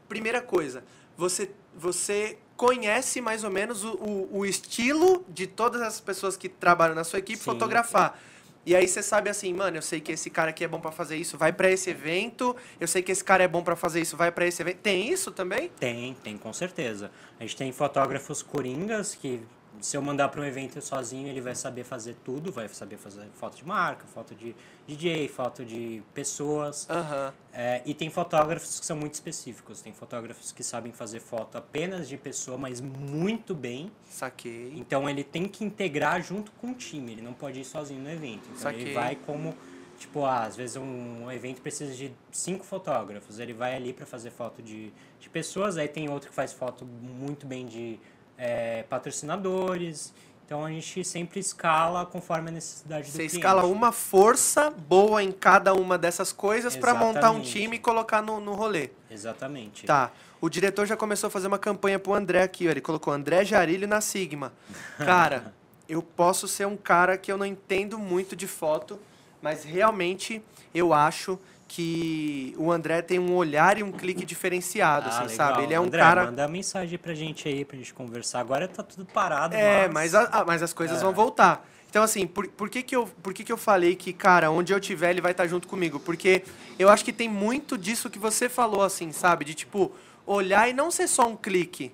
Primeira 0.07 0.41
coisa, 0.41 0.85
você, 1.17 1.51
você 1.75 2.37
conhece 2.55 3.19
mais 3.19 3.43
ou 3.43 3.51
menos 3.51 3.83
o, 3.83 3.93
o, 3.95 4.37
o 4.39 4.45
estilo 4.45 5.25
de 5.27 5.45
todas 5.45 5.81
as 5.81 5.99
pessoas 5.99 6.37
que 6.37 6.47
trabalham 6.47 6.95
na 6.95 7.03
sua 7.03 7.19
equipe 7.19 7.37
Sim. 7.37 7.43
fotografar. 7.43 8.17
E 8.65 8.75
aí 8.75 8.85
você 8.85 9.01
sabe 9.01 9.29
assim, 9.29 9.53
mano, 9.53 9.77
eu 9.77 9.81
sei 9.81 10.01
que 10.01 10.11
esse 10.11 10.29
cara 10.29 10.49
aqui 10.49 10.63
é 10.63 10.67
bom 10.67 10.79
pra 10.81 10.91
fazer 10.91 11.15
isso, 11.15 11.37
vai 11.37 11.53
pra 11.53 11.71
esse 11.71 11.89
evento. 11.89 12.53
Eu 12.79 12.87
sei 12.87 13.01
que 13.01 13.11
esse 13.11 13.23
cara 13.23 13.43
é 13.43 13.47
bom 13.47 13.63
pra 13.63 13.77
fazer 13.77 14.01
isso, 14.01 14.17
vai 14.17 14.29
pra 14.29 14.45
esse 14.45 14.61
evento. 14.61 14.79
Tem 14.79 15.09
isso 15.09 15.31
também? 15.31 15.69
Tem, 15.79 16.13
tem 16.15 16.37
com 16.37 16.51
certeza. 16.51 17.09
A 17.39 17.43
gente 17.43 17.55
tem 17.55 17.71
fotógrafos 17.71 18.41
coringas 18.41 19.15
que 19.15 19.41
se 19.81 19.95
eu 19.95 20.01
mandar 20.01 20.29
para 20.29 20.41
um 20.41 20.45
evento 20.45 20.81
sozinho, 20.81 21.27
ele 21.27 21.41
vai 21.41 21.55
saber 21.55 21.83
fazer 21.83 22.15
tudo, 22.23 22.51
vai 22.51 22.67
saber 22.69 22.97
fazer 22.97 23.27
foto 23.33 23.57
de 23.57 23.65
marca, 23.65 24.05
foto 24.07 24.33
de 24.33 24.55
DJ, 24.87 25.27
foto 25.27 25.65
de 25.65 26.01
pessoas. 26.13 26.87
Aham. 26.89 27.33
É, 27.53 27.81
e 27.85 27.93
tem 27.93 28.09
fotógrafos 28.09 28.79
que 28.79 28.85
são 28.85 28.95
muito 28.97 29.13
específicos. 29.15 29.81
Tem 29.81 29.93
fotógrafos 29.93 30.51
que 30.51 30.63
sabem 30.63 30.91
fazer 30.91 31.19
foto 31.19 31.57
apenas 31.57 32.07
de 32.07 32.17
pessoa, 32.17 32.57
mas 32.57 32.81
muito 32.81 33.53
bem. 33.53 33.91
Saquei. 34.09 34.73
Então 34.75 35.09
ele 35.09 35.23
tem 35.23 35.47
que 35.47 35.63
integrar 35.63 36.21
junto 36.21 36.51
com 36.53 36.71
o 36.71 36.73
time, 36.73 37.13
ele 37.13 37.21
não 37.21 37.33
pode 37.33 37.59
ir 37.59 37.65
sozinho 37.65 38.01
no 38.01 38.09
evento. 38.09 38.43
Então 38.49 38.57
Saquei. 38.57 38.81
ele 38.81 38.93
vai 38.93 39.15
como, 39.15 39.55
tipo, 39.97 40.23
ah, 40.25 40.43
às 40.43 40.55
vezes 40.55 40.75
um 40.77 41.31
evento 41.31 41.61
precisa 41.61 41.93
de 41.93 42.13
cinco 42.31 42.63
fotógrafos, 42.63 43.39
ele 43.39 43.53
vai 43.53 43.75
ali 43.75 43.93
para 43.93 44.05
fazer 44.05 44.31
foto 44.31 44.61
de, 44.61 44.91
de 45.19 45.29
pessoas, 45.29 45.77
aí 45.77 45.87
tem 45.87 46.09
outro 46.09 46.29
que 46.29 46.35
faz 46.35 46.53
foto 46.53 46.85
muito 46.85 47.45
bem 47.45 47.65
de 47.65 47.99
é, 48.37 48.83
patrocinadores. 48.83 50.13
Então 50.45 50.63
a 50.63 50.69
gente 50.69 51.03
sempre 51.03 51.41
escala 51.41 52.05
conforme 52.05 52.47
a 52.47 52.51
necessidade 52.53 53.07
do 53.07 53.11
Você 53.11 53.17
cliente. 53.17 53.35
escala 53.35 53.65
uma 53.65 53.91
força 53.91 54.69
boa 54.69 55.21
em 55.21 55.29
cada 55.29 55.73
uma 55.73 55.97
dessas 55.97 56.31
coisas 56.31 56.77
pra 56.77 56.93
montar 56.93 57.31
um 57.31 57.41
time 57.41 57.75
e 57.75 57.79
colocar 57.79 58.21
no, 58.21 58.39
no 58.39 58.53
rolê. 58.53 58.91
Exatamente. 59.11 59.85
Tá. 59.85 60.09
O 60.39 60.47
diretor 60.47 60.85
já 60.85 60.95
começou 60.95 61.27
a 61.27 61.31
fazer 61.31 61.47
uma 61.47 61.59
campanha 61.59 61.99
pro 61.99 62.13
André 62.13 62.43
aqui, 62.43 62.65
ó. 62.65 62.71
Ele 62.71 62.79
colocou 62.79 63.11
André 63.11 63.43
Jarilho 63.43 63.87
na 63.89 63.99
Sigma. 63.99 64.53
Cara, 64.97 65.53
eu 65.89 66.01
posso 66.01 66.47
ser 66.47 66.65
um 66.65 66.77
cara 66.77 67.17
que 67.17 67.29
eu 67.29 67.37
não 67.37 67.45
entendo 67.45 67.99
muito 67.99 68.33
de 68.33 68.47
foto, 68.47 68.97
mas 69.41 69.65
realmente 69.65 70.41
eu 70.73 70.93
acho 70.93 71.37
que 71.67 72.55
o 72.57 72.71
André 72.71 73.01
tem 73.01 73.19
um 73.19 73.35
olhar 73.35 73.77
e 73.77 73.83
um 73.83 73.91
clique 73.91 74.25
diferenciado, 74.25 75.09
Ah, 75.11 75.19
assim, 75.25 75.35
sabe? 75.35 75.63
Ele 75.63 75.73
é 75.73 75.79
um 75.79 75.83
André, 75.83 76.01
cara. 76.01 76.25
manda 76.25 76.47
mensagem 76.47 76.97
pra 76.97 77.13
gente 77.13 77.47
aí, 77.47 77.65
pra 77.65 77.77
gente 77.77 77.93
conversar. 77.93 78.39
Agora 78.39 78.67
tá 78.67 78.81
tudo 78.83 79.05
parado. 79.05 79.55
É, 79.55 79.87
mas, 79.89 80.15
a- 80.15 80.23
a- 80.31 80.45
mas 80.45 80.63
as 80.63 80.73
coisas 80.73 80.99
É. 80.99 81.01
vão 81.03 81.13
voltar. 81.13 81.67
Então, 81.89 82.03
assim, 82.03 82.25
por, 82.27 82.47
por, 82.49 82.69
que, 82.69 82.81
que, 82.83 82.95
eu, 82.95 83.07
por 83.23 83.33
que, 83.33 83.43
que 83.43 83.51
eu 83.51 83.57
falei 83.57 83.95
que, 83.95 84.11
cara, 84.13 84.51
onde 84.51 84.73
eu 84.73 84.79
tiver, 84.79 85.09
ele 85.11 85.21
vai 85.21 85.31
estar 85.31 85.47
junto 85.47 85.67
comigo? 85.67 85.99
Porque 85.99 86.43
eu 86.77 86.89
acho 86.89 87.03
que 87.03 87.13
tem 87.13 87.29
muito 87.29 87.77
disso 87.77 88.09
que 88.09 88.19
você 88.19 88.47
falou, 88.49 88.83
assim, 88.83 89.11
sabe? 89.11 89.45
De, 89.45 89.53
tipo, 89.53 89.91
olhar 90.25 90.69
e 90.69 90.73
não 90.73 90.91
ser 90.91 91.07
só 91.07 91.27
um 91.27 91.35
clique. 91.35 91.91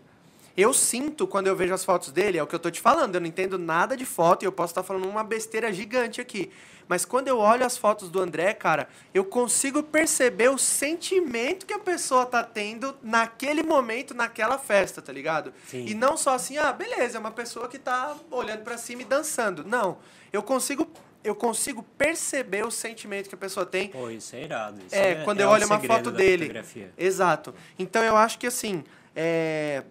Eu 0.55 0.71
sinto 0.73 1.25
quando 1.25 1.47
eu 1.47 1.55
vejo 1.55 1.73
as 1.73 1.83
fotos 1.83 2.11
dele, 2.11 2.37
é 2.37 2.43
o 2.43 2.47
que 2.47 2.53
eu 2.53 2.59
tô 2.59 2.69
te 2.69 2.79
falando, 2.79 3.15
eu 3.15 3.21
não 3.21 3.27
entendo 3.27 3.57
nada 3.57 3.97
de 3.97 4.05
foto 4.05 4.43
e 4.43 4.45
eu 4.45 4.51
posso 4.51 4.71
estar 4.71 4.83
falando 4.83 5.07
uma 5.09 5.23
besteira 5.23 5.71
gigante 5.73 6.21
aqui. 6.21 6.51
Mas 6.87 7.05
quando 7.05 7.27
eu 7.27 7.37
olho 7.39 7.65
as 7.65 7.77
fotos 7.77 8.09
do 8.09 8.19
André, 8.21 8.53
cara, 8.53 8.87
eu 9.13 9.23
consigo 9.25 9.81
perceber 9.83 10.49
o 10.49 10.57
sentimento 10.57 11.65
que 11.65 11.73
a 11.73 11.79
pessoa 11.79 12.25
tá 12.25 12.43
tendo 12.43 12.95
naquele 13.01 13.63
momento, 13.63 14.13
naquela 14.13 14.57
festa, 14.57 15.01
tá 15.01 15.11
ligado? 15.13 15.53
Sim. 15.67 15.85
E 15.87 15.93
não 15.93 16.15
só 16.17 16.33
assim, 16.35 16.57
ah, 16.57 16.71
beleza, 16.71 17.17
é 17.17 17.19
uma 17.19 17.31
pessoa 17.31 17.67
que 17.67 17.79
tá 17.79 18.15
olhando 18.29 18.61
pra 18.63 18.77
cima 18.77 19.01
e 19.01 19.05
dançando. 19.05 19.63
Não, 19.63 19.97
eu 20.31 20.43
consigo 20.43 20.87
eu 21.23 21.33
consigo 21.33 21.81
perceber 21.97 22.65
o 22.65 22.69
sentimento 22.71 23.29
que 23.29 23.35
a 23.35 23.37
pessoa 23.37 23.65
tem 23.65 23.87
Pô, 23.87 24.09
isso 24.09 24.35
é 24.35 24.43
irado. 24.43 24.77
Isso 24.85 24.93
é, 24.93 25.23
quando 25.23 25.39
é 25.39 25.43
eu 25.45 25.49
olho 25.49 25.65
uma 25.65 25.79
foto 25.79 26.11
dele. 26.11 26.43
fotografia. 26.47 26.91
Exato. 26.97 27.55
Então 27.79 28.03
eu 28.03 28.17
acho 28.17 28.37
que 28.37 28.45
assim, 28.45 28.83
é, 29.15 29.83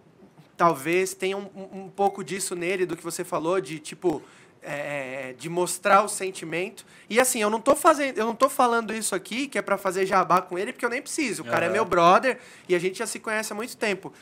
talvez 0.59 1.15
tenha 1.15 1.37
um- 1.39 1.49
um 1.73 1.89
pouco 1.89 2.23
disso 2.23 2.55
nele, 2.55 2.85
do 2.85 2.97
que 2.97 3.03
você 3.03 3.25
falou, 3.25 3.61
de 3.61 3.79
tipo. 3.79 4.23
É, 4.63 5.35
de 5.39 5.49
mostrar 5.49 6.03
o 6.03 6.09
sentimento. 6.09 6.85
E 7.11 7.19
assim, 7.21 7.41
eu 7.41 7.51
não 7.51 7.61
tô 7.61 7.75
fazendo, 7.75 8.17
eu 8.19 8.27
não 8.27 8.35
tô 8.35 8.49
falando 8.49 8.95
isso 8.95 9.15
aqui 9.15 9.47
que 9.49 9.59
é 9.59 9.63
pra 9.63 9.77
fazer 9.77 10.07
jabá 10.07 10.41
com 10.41 10.59
ele, 10.59 10.73
porque 10.73 10.85
eu 10.85 10.91
nem 10.91 11.03
preciso. 11.03 11.43
O 11.43 11.45
cara 11.45 11.65
é 11.65 11.69
Aham. 11.69 11.73
meu 11.73 11.85
brother 11.85 12.39
e 12.69 12.75
a 12.75 12.79
gente 12.79 12.99
já 12.99 13.07
se 13.07 13.19
conhece 13.19 13.53
há 13.53 13.57
muito 13.57 13.77
tempo. 13.77 14.13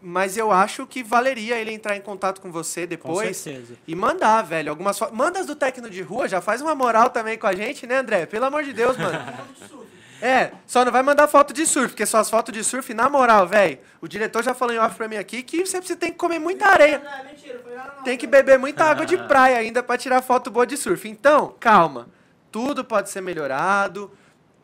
Mas 0.00 0.36
eu 0.36 0.52
acho 0.52 0.86
que 0.86 1.02
valeria 1.02 1.56
ele 1.58 1.72
entrar 1.72 1.96
em 1.96 2.00
contato 2.00 2.40
com 2.40 2.52
você 2.52 2.82
Com 2.82 2.86
depois 2.86 3.36
certeza. 3.36 3.74
e 3.84 3.96
mandar, 3.96 4.42
velho, 4.42 4.70
algumas 4.70 4.96
fotos. 4.96 5.16
Manda 5.16 5.40
as 5.40 5.46
do 5.46 5.56
técnico 5.56 5.90
de 5.90 6.02
rua, 6.02 6.28
já 6.28 6.40
faz 6.40 6.60
uma 6.60 6.74
moral 6.74 7.10
também 7.10 7.36
com 7.36 7.48
a 7.48 7.54
gente, 7.54 7.84
né, 7.84 7.96
André? 7.96 8.24
Pelo 8.26 8.44
amor 8.44 8.62
de 8.62 8.72
Deus, 8.72 8.96
mano. 8.96 9.18
É, 10.20 10.52
só 10.66 10.84
não 10.84 10.90
vai 10.90 11.02
mandar 11.02 11.28
foto 11.28 11.52
de 11.52 11.64
surf, 11.64 11.88
porque 11.90 12.04
só 12.04 12.18
as 12.18 12.28
fotos 12.28 12.52
de 12.52 12.64
surf, 12.64 12.92
na 12.92 13.08
moral, 13.08 13.46
velho. 13.46 13.78
O 14.00 14.08
diretor 14.08 14.42
já 14.42 14.52
falou 14.52 14.74
em 14.74 14.78
off 14.78 14.96
pra 14.96 15.06
mim 15.06 15.16
aqui 15.16 15.42
que 15.42 15.64
você 15.64 15.78
precisa 15.78 15.98
tem 15.98 16.10
que 16.10 16.18
comer 16.18 16.38
muita 16.38 16.66
areia. 16.66 16.98
Não, 16.98 17.12
é 17.12 17.24
mentira, 17.24 17.60
foi 17.62 17.74
lá 17.74 17.94
não. 17.96 18.02
Tem 18.02 18.18
que 18.18 18.26
beber 18.26 18.58
muita 18.58 18.84
água 18.84 19.06
de 19.06 19.16
praia 19.16 19.58
ainda 19.58 19.82
pra 19.82 19.96
tirar 19.96 20.20
foto 20.22 20.50
boa 20.50 20.66
de 20.66 20.76
surf. 20.76 21.08
Então, 21.08 21.54
calma. 21.60 22.08
Tudo 22.50 22.84
pode 22.84 23.10
ser 23.10 23.20
melhorado, 23.20 24.10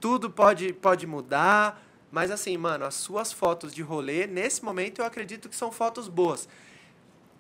tudo 0.01 0.31
pode, 0.31 0.73
pode 0.73 1.07
mudar. 1.07 1.81
Mas 2.11 2.31
assim, 2.31 2.57
mano, 2.57 2.85
as 2.85 2.95
suas 2.95 3.33
fotos 3.33 3.75
de 3.75 3.83
rolê, 3.83 4.27
nesse 4.27 4.65
momento 4.65 5.01
eu 5.01 5.05
acredito 5.05 5.49
que 5.49 5.57
são 5.57 5.71
fotos 5.71 6.09
boas. 6.09 6.49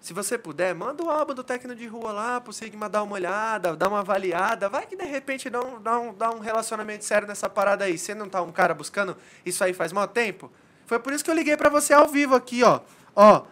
Se 0.05 0.13
você 0.13 0.37
puder, 0.37 0.75
manda 0.75 1.03
o 1.03 1.09
álbum 1.09 1.33
do 1.33 1.43
técnico 1.43 1.75
de 1.75 1.87
rua 1.87 2.13
lá 2.13 2.39
pro 2.39 2.53
Sigma 2.53 2.91
dar 2.91 3.03
uma 3.03 3.15
olhada, 3.15 3.75
dar 3.75 3.89
uma 3.89 4.01
avaliada. 4.01 4.69
Vai 4.69 4.85
que 4.85 4.95
de 4.95 5.05
repente 5.07 5.49
dá 5.49 5.63
um, 5.63 5.81
dá 5.81 5.99
um, 5.99 6.13
dá 6.13 6.31
um 6.31 6.41
relacionamento 6.41 7.07
sério 7.07 7.27
nessa 7.27 7.49
parada 7.49 7.87
aí. 7.87 7.97
Você 7.97 8.15
não 8.15 8.29
tá 8.29 8.43
um 8.43 8.53
cara 8.53 8.75
buscando 8.75 9.17
isso 9.47 9.65
aí 9.65 9.73
faz 9.73 9.95
mó 9.95 10.07
tempo? 10.07 10.53
Foi 10.85 10.99
por 10.99 11.11
isso 11.15 11.25
que 11.25 11.31
eu 11.31 11.35
liguei 11.35 11.57
pra 11.57 11.71
você 11.71 11.95
ao 11.95 12.07
vivo 12.07 12.35
aqui, 12.35 12.63
ó. 12.63 12.81
Ó, 13.17 13.45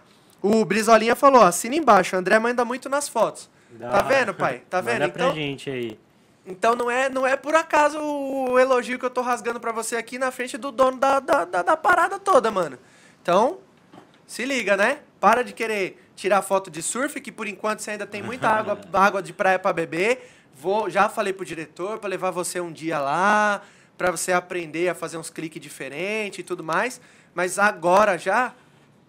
o 0.43 0.63
Brizolinha 0.67 1.17
falou, 1.17 1.41
ó, 1.41 1.47
assina 1.47 1.75
embaixo. 1.75 2.15
O 2.15 2.19
André 2.19 2.39
manda 2.39 2.67
muito 2.67 2.87
nas 2.91 3.09
fotos. 3.09 3.49
Tá 3.81 3.89
Dá. 3.89 4.03
vendo, 4.03 4.35
pai? 4.35 4.63
Tá 4.69 4.83
vendo? 4.85 5.01
Manda 5.01 5.09
pra 5.09 5.25
Então, 5.25 5.35
gente 5.35 5.71
aí. 5.71 5.99
então 6.45 6.77
não 6.77 6.91
é, 6.91 7.09
não 7.09 7.27
é 7.27 7.35
por 7.35 7.55
acaso 7.55 7.99
o 7.99 8.59
elogio 8.59 8.99
que 8.99 9.07
eu 9.07 9.11
tô 9.11 9.23
rasgando 9.23 9.59
pra 9.59 9.73
você 9.73 9.97
aqui 9.97 10.19
na 10.19 10.31
frente 10.31 10.59
do 10.59 10.71
dono 10.71 10.99
da, 10.99 11.19
da, 11.19 11.47
da, 11.47 11.63
da 11.63 11.77
parada 11.79 12.19
toda, 12.19 12.51
mano. 12.51 12.79
Então, 13.23 13.57
se 14.27 14.45
liga, 14.45 14.77
né? 14.77 14.99
Para 15.19 15.43
de 15.43 15.55
querer 15.55 15.99
tirar 16.23 16.41
foto 16.41 16.71
de 16.71 16.81
surf, 16.83 17.21
que 17.21 17.33
por 17.33 17.49
enquanto 17.49 17.81
você 17.81 17.91
ainda 17.91 18.07
tem 18.07 18.23
muita 18.23 18.47
água, 18.49 18.79
água 18.93 19.21
de 19.23 19.33
praia 19.33 19.59
pra 19.59 19.73
beber. 19.73 20.31
Vou, 20.55 20.89
já 20.89 21.09
falei 21.09 21.33
pro 21.33 21.45
diretor 21.45 21.99
pra 21.99 22.09
levar 22.09 22.31
você 22.31 22.61
um 22.61 22.71
dia 22.73 23.01
lá, 23.01 23.61
pra 23.99 24.11
você 24.13 24.33
aprender 24.33 24.89
a 24.89 24.95
fazer 24.95 25.17
uns 25.19 25.31
cliques 25.31 25.61
diferentes 25.61 26.39
e 26.39 26.43
tudo 26.45 26.63
mais. 26.63 27.01
Mas 27.35 27.59
agora 27.59 28.17
já, 28.17 28.55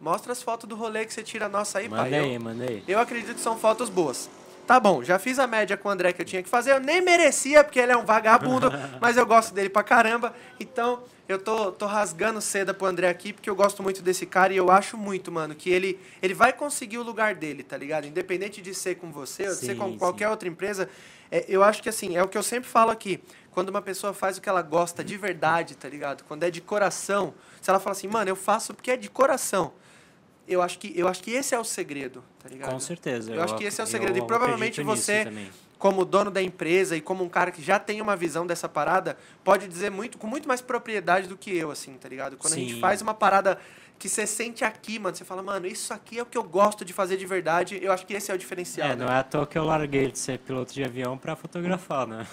mostra 0.02 0.32
as 0.32 0.42
fotos 0.42 0.68
do 0.68 0.76
rolê 0.76 1.06
que 1.06 1.14
você 1.14 1.22
tira 1.22 1.48
nossa 1.48 1.78
aí, 1.80 1.88
Manda 1.88 2.02
pai. 2.04 2.36
Eu- 2.36 2.40
manda 2.42 2.64
aí. 2.64 2.84
eu 2.88 3.00
acredito 3.00 3.36
que 3.36 3.42
são 3.42 3.58
fotos 3.58 3.90
boas. 3.90 4.28
Tá 4.66 4.80
bom, 4.80 5.04
já 5.04 5.20
fiz 5.20 5.38
a 5.40 5.46
média 5.46 5.76
com 5.78 5.90
o 5.90 5.92
André 5.92 6.14
que 6.14 6.22
eu 6.22 6.26
tinha 6.26 6.42
que 6.42 6.50
fazer. 6.50 6.72
Eu 6.72 6.80
nem 6.80 7.00
merecia, 7.02 7.64
porque 7.64 7.80
ele 7.80 7.92
é 7.92 7.98
um 7.98 8.06
vagabundo, 8.06 8.72
mas 9.00 9.18
eu 9.18 9.26
gosto 9.26 9.54
dele 9.54 9.70
pra 9.70 9.84
caramba. 9.84 10.34
Então, 10.60 11.04
eu 11.28 11.40
tô, 11.40 11.72
tô 11.72 11.86
rasgando 11.86 12.42
seda 12.42 12.74
pro 12.74 12.86
André 12.86 13.08
aqui, 13.08 13.32
porque 13.32 13.50
eu 13.50 13.56
gosto 13.56 13.82
muito 13.82 14.02
desse 14.02 14.26
cara 14.26 14.54
e 14.54 14.58
eu 14.58 14.70
acho 14.70 14.98
muito, 14.98 15.32
mano, 15.32 15.56
que 15.56 15.70
ele, 15.70 16.00
ele 16.22 16.34
vai 16.34 16.52
conseguir 16.52 16.98
o 16.98 17.04
lugar 17.04 17.34
dele, 17.36 17.64
tá 17.64 17.78
ligado? 17.78 18.06
Independente 18.06 18.62
de 18.62 18.74
ser 18.74 18.96
com 18.96 19.12
você 19.12 19.44
ou 19.44 19.54
de 19.54 19.60
ser 19.60 19.74
Sim, 19.74 19.78
com 19.78 19.98
qualquer 19.98 20.26
sim. 20.26 20.32
outra 20.32 20.50
empresa. 20.50 20.90
é, 21.32 21.46
eu 21.48 21.64
acho 21.64 21.82
que, 21.82 21.90
assim, 21.90 22.18
é 22.18 22.24
o 22.24 22.28
que 22.28 22.38
eu 22.38 22.44
sempre 22.44 22.70
falo 22.70 22.92
aqui. 22.92 23.24
Quando 23.52 23.70
uma 23.70 23.82
pessoa 23.82 24.14
faz 24.14 24.38
o 24.38 24.42
que 24.42 24.50
ela 24.50 24.62
gosta 24.62 25.04
de 25.04 25.16
verdade, 25.16 25.76
tá 25.76 25.88
ligado? 25.88 26.24
Quando 26.24 26.44
é 26.44 26.52
de 26.52 26.60
coração. 26.60 27.34
Se 27.62 27.70
ela 27.70 27.80
fala 27.80 27.96
assim, 27.96 28.08
mano, 28.08 28.30
eu 28.30 28.36
faço 28.36 28.74
porque 28.74 28.92
é 28.92 28.98
de 28.98 29.10
coração. 29.10 29.74
Eu 30.48 30.62
acho 30.62 30.78
que, 30.78 30.92
eu 31.00 31.08
acho 31.08 31.24
que 31.24 31.32
esse 31.32 31.56
é 31.56 31.60
o 31.60 31.64
segredo, 31.64 32.22
tá 32.40 32.50
ligado? 32.50 32.72
Com 32.72 32.80
certeza. 32.80 33.34
Eu 33.34 33.42
acho 33.42 33.56
que 33.56 33.64
esse 33.64 33.80
é 33.80 33.84
o 33.84 33.88
segredo. 33.88 34.18
eu 34.18 34.24
E 34.24 34.28
provavelmente 34.28 34.82
você, 34.84 35.24
também. 35.24 35.50
Como 35.84 36.06
dono 36.06 36.32
da 36.32 36.42
empresa 36.42 36.96
e 36.96 37.02
como 37.02 37.26
um 37.26 37.28
cara 37.28 37.52
que 37.52 37.62
já 37.62 37.78
tem 37.78 38.00
uma 38.00 38.16
visão 38.16 38.48
dessa 38.48 38.70
parada, 38.70 39.18
pode 39.44 39.68
dizer 39.68 39.92
muito 39.92 40.18
com 40.18 40.26
muito 40.26 40.48
mais 40.48 40.62
propriedade 40.62 41.28
do 41.28 41.36
que 41.36 41.54
eu, 41.54 41.70
assim, 41.70 41.96
tá 41.96 42.08
ligado? 42.08 42.38
Quando 42.38 42.54
a 42.54 42.56
gente 42.56 42.76
Sim. 42.76 42.80
faz 42.80 43.02
uma 43.02 43.14
parada 43.14 43.60
que 44.00 44.08
você 44.08 44.26
sente 44.26 44.64
aqui, 44.64 44.98
mano, 44.98 45.14
você 45.14 45.26
fala, 45.26 45.44
mano, 45.44 45.68
isso 45.68 45.94
aqui 45.94 46.20
é 46.20 46.22
o 46.22 46.26
que 46.26 46.38
eu 46.38 46.44
gosto 46.44 46.86
de 46.86 46.94
fazer 46.94 47.18
de 47.18 47.26
verdade. 47.26 47.78
Eu 47.82 47.92
acho 47.92 48.06
que 48.06 48.14
esse 48.14 48.32
é 48.32 48.34
o 48.34 48.38
diferencial. 48.38 48.88
É, 48.88 48.96
né? 48.96 49.04
não 49.04 49.12
é 49.12 49.18
à 49.18 49.24
toa 49.24 49.46
que 49.46 49.58
eu 49.58 49.66
larguei 49.66 50.10
de 50.10 50.18
ser 50.18 50.40
piloto 50.40 50.74
de 50.74 50.82
avião 50.86 51.18
pra 51.18 51.36
fotografar, 51.36 52.08
né? 52.08 52.26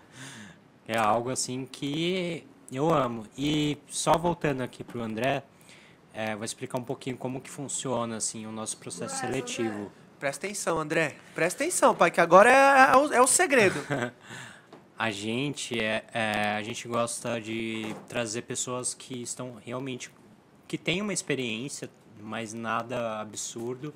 é 0.88 0.96
algo 0.96 1.28
assim 1.28 1.68
que 1.70 2.46
eu 2.72 2.90
amo. 2.90 3.26
E 3.36 3.76
só 3.86 4.16
voltando 4.16 4.62
aqui 4.62 4.82
pro 4.82 5.02
André, 5.02 5.42
é, 6.14 6.34
vou 6.34 6.44
explicar 6.46 6.78
um 6.78 6.84
pouquinho 6.84 7.18
como 7.18 7.38
que 7.38 7.50
funciona 7.50 8.16
assim 8.16 8.46
o 8.46 8.50
nosso 8.50 8.78
processo 8.78 9.16
seletivo. 9.20 9.92
Presta 10.22 10.46
atenção, 10.46 10.78
André. 10.78 11.16
Presta 11.34 11.64
atenção, 11.64 11.96
pai, 11.96 12.08
que 12.08 12.20
agora 12.20 12.48
é, 12.48 12.92
é 12.92 12.96
o, 12.96 13.12
é 13.14 13.20
o 13.20 13.26
segredo. 13.26 13.74
A 14.96 15.10
gente 15.10 15.80
é, 15.80 16.04
é, 16.14 16.54
a 16.56 16.62
gente 16.62 16.86
gosta 16.86 17.40
de 17.40 17.92
trazer 18.08 18.42
pessoas 18.42 18.94
que 18.94 19.20
estão 19.20 19.56
realmente 19.66 20.12
que 20.68 20.78
têm 20.78 21.02
uma 21.02 21.12
experiência, 21.12 21.90
mas 22.20 22.54
nada 22.54 23.20
absurdo, 23.20 23.92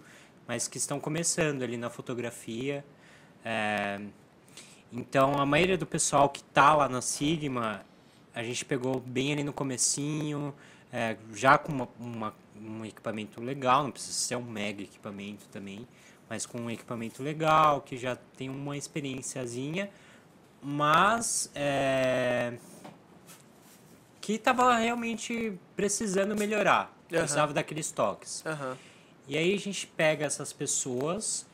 mas 0.48 0.66
que 0.66 0.78
estão 0.78 0.98
começando 0.98 1.62
ali 1.62 1.76
na 1.76 1.88
fotografia. 1.90 2.84
É, 3.44 4.00
então 4.92 5.38
a 5.38 5.46
maioria 5.46 5.78
do 5.78 5.86
pessoal 5.86 6.28
que 6.28 6.42
tá 6.42 6.74
lá 6.74 6.88
na 6.88 7.00
Sigma, 7.00 7.82
a 8.34 8.42
gente 8.42 8.64
pegou 8.64 8.98
bem 8.98 9.32
ali 9.32 9.44
no 9.44 9.52
comecinho, 9.52 10.52
é, 10.92 11.16
já 11.32 11.56
com 11.56 11.70
uma, 11.70 11.88
uma- 12.00 12.34
um 12.60 12.84
equipamento 12.84 13.40
legal, 13.40 13.84
não 13.84 13.92
precisa 13.92 14.18
ser 14.18 14.34
um 14.34 14.42
mega 14.42 14.82
equipamento 14.82 15.46
também, 15.52 15.86
mas 16.28 16.44
com 16.46 16.58
um 16.58 16.70
equipamento 16.70 17.22
legal, 17.22 17.80
que 17.80 17.96
já 17.96 18.16
tem 18.36 18.48
uma 18.48 18.76
experiênciazinha, 18.76 19.90
mas 20.62 21.50
é, 21.54 22.54
que 24.20 24.34
estava 24.34 24.76
realmente 24.76 25.58
precisando 25.76 26.34
melhorar, 26.36 26.92
Aham. 27.12 27.20
precisava 27.20 27.52
daqueles 27.52 27.90
toques. 27.90 28.44
Aham. 28.44 28.76
E 29.28 29.36
aí 29.36 29.54
a 29.54 29.58
gente 29.58 29.86
pega 29.86 30.24
essas 30.24 30.52
pessoas 30.52 31.46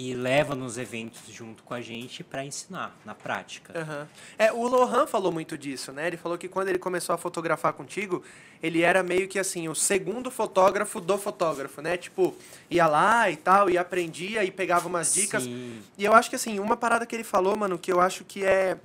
e 0.00 0.14
leva 0.14 0.54
nos 0.54 0.78
eventos 0.78 1.20
junto 1.28 1.62
com 1.62 1.74
a 1.74 1.80
gente 1.82 2.24
para 2.24 2.42
ensinar 2.42 2.96
na 3.04 3.14
prática. 3.14 3.78
Aham. 3.78 4.08
É, 4.38 4.50
o 4.50 4.66
Lohan 4.66 5.06
falou 5.06 5.30
muito 5.30 5.58
disso, 5.58 5.92
né? 5.92 6.06
Ele 6.06 6.16
falou 6.16 6.38
que 6.38 6.48
quando 6.48 6.68
ele 6.68 6.78
começou 6.78 7.14
a 7.14 7.18
fotografar 7.18 7.74
contigo, 7.74 8.24
ele 8.62 8.80
era 8.80 9.02
meio 9.02 9.28
que 9.28 9.38
assim, 9.38 9.68
o 9.68 9.74
segundo 9.74 10.30
fotógrafo 10.30 11.02
do 11.02 11.18
fotógrafo, 11.18 11.82
né? 11.82 11.98
Tipo, 11.98 12.34
ia 12.70 12.86
lá 12.86 13.30
e 13.30 13.36
tal, 13.36 13.68
e 13.68 13.76
aprendia 13.76 14.42
e 14.42 14.50
pegava 14.50 14.88
umas 14.88 15.12
dicas. 15.12 15.42
Sim. 15.42 15.82
E 15.98 16.04
eu 16.06 16.14
acho 16.14 16.30
que 16.30 16.36
assim, 16.36 16.58
uma 16.58 16.78
parada 16.78 17.04
que 17.04 17.14
ele 17.14 17.24
falou, 17.24 17.54
mano, 17.54 17.78
que 17.78 17.92
eu 17.92 18.00
acho 18.00 18.24
que 18.24 18.42
é. 18.42 18.78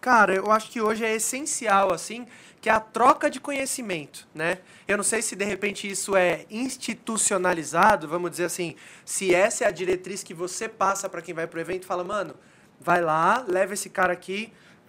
Cara, 0.00 0.34
eu 0.34 0.50
acho 0.50 0.72
que 0.72 0.80
hoje 0.80 1.04
é 1.04 1.14
essencial, 1.14 1.92
assim, 1.92 2.26
que 2.60 2.68
é 2.68 2.72
a 2.72 2.80
troca 2.80 3.30
de 3.30 3.40
conhecimento, 3.40 4.26
né? 4.34 4.58
Eu 4.86 4.96
não 4.96 5.04
sei 5.04 5.22
se 5.22 5.36
de 5.36 5.44
repente 5.44 5.88
isso 5.88 6.16
é 6.16 6.44
institucionalizado, 6.50 8.08
vamos 8.08 8.30
dizer 8.30 8.44
assim, 8.44 8.74
se 9.04 9.34
essa 9.34 9.64
é 9.64 9.68
a 9.68 9.70
diretriz 9.70 10.22
que 10.22 10.34
você 10.34 10.68
passa 10.68 11.08
para 11.08 11.22
quem 11.22 11.34
vai 11.34 11.46
pro 11.46 11.60
evento, 11.60 11.86
fala, 11.86 12.02
mano, 12.02 12.34
vai 12.80 13.00
lá, 13.00 13.44
leva 13.46 13.74
esse 13.74 13.88
cara 13.88 14.12
aqui 14.12 14.52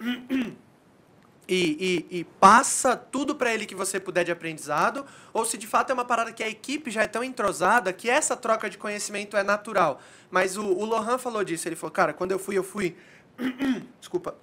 e, 1.48 2.06
e, 2.10 2.18
e 2.20 2.24
passa 2.40 2.96
tudo 2.96 3.34
para 3.36 3.52
ele 3.52 3.66
que 3.66 3.74
você 3.74 4.00
puder 4.00 4.24
de 4.24 4.32
aprendizado, 4.32 5.06
ou 5.32 5.44
se 5.44 5.56
de 5.56 5.66
fato 5.66 5.90
é 5.90 5.94
uma 5.94 6.04
parada 6.04 6.32
que 6.32 6.42
a 6.42 6.48
equipe 6.48 6.90
já 6.90 7.02
é 7.02 7.06
tão 7.06 7.22
entrosada 7.22 7.92
que 7.92 8.10
essa 8.10 8.36
troca 8.36 8.68
de 8.68 8.78
conhecimento 8.78 9.36
é 9.36 9.44
natural. 9.44 10.00
Mas 10.30 10.56
o, 10.56 10.64
o 10.64 10.84
Lohan 10.84 11.18
falou 11.18 11.44
disso, 11.44 11.68
ele 11.68 11.76
falou, 11.76 11.92
cara, 11.92 12.12
quando 12.12 12.32
eu 12.32 12.38
fui, 12.38 12.58
eu 12.58 12.64
fui. 12.64 12.96
Desculpa. 14.00 14.34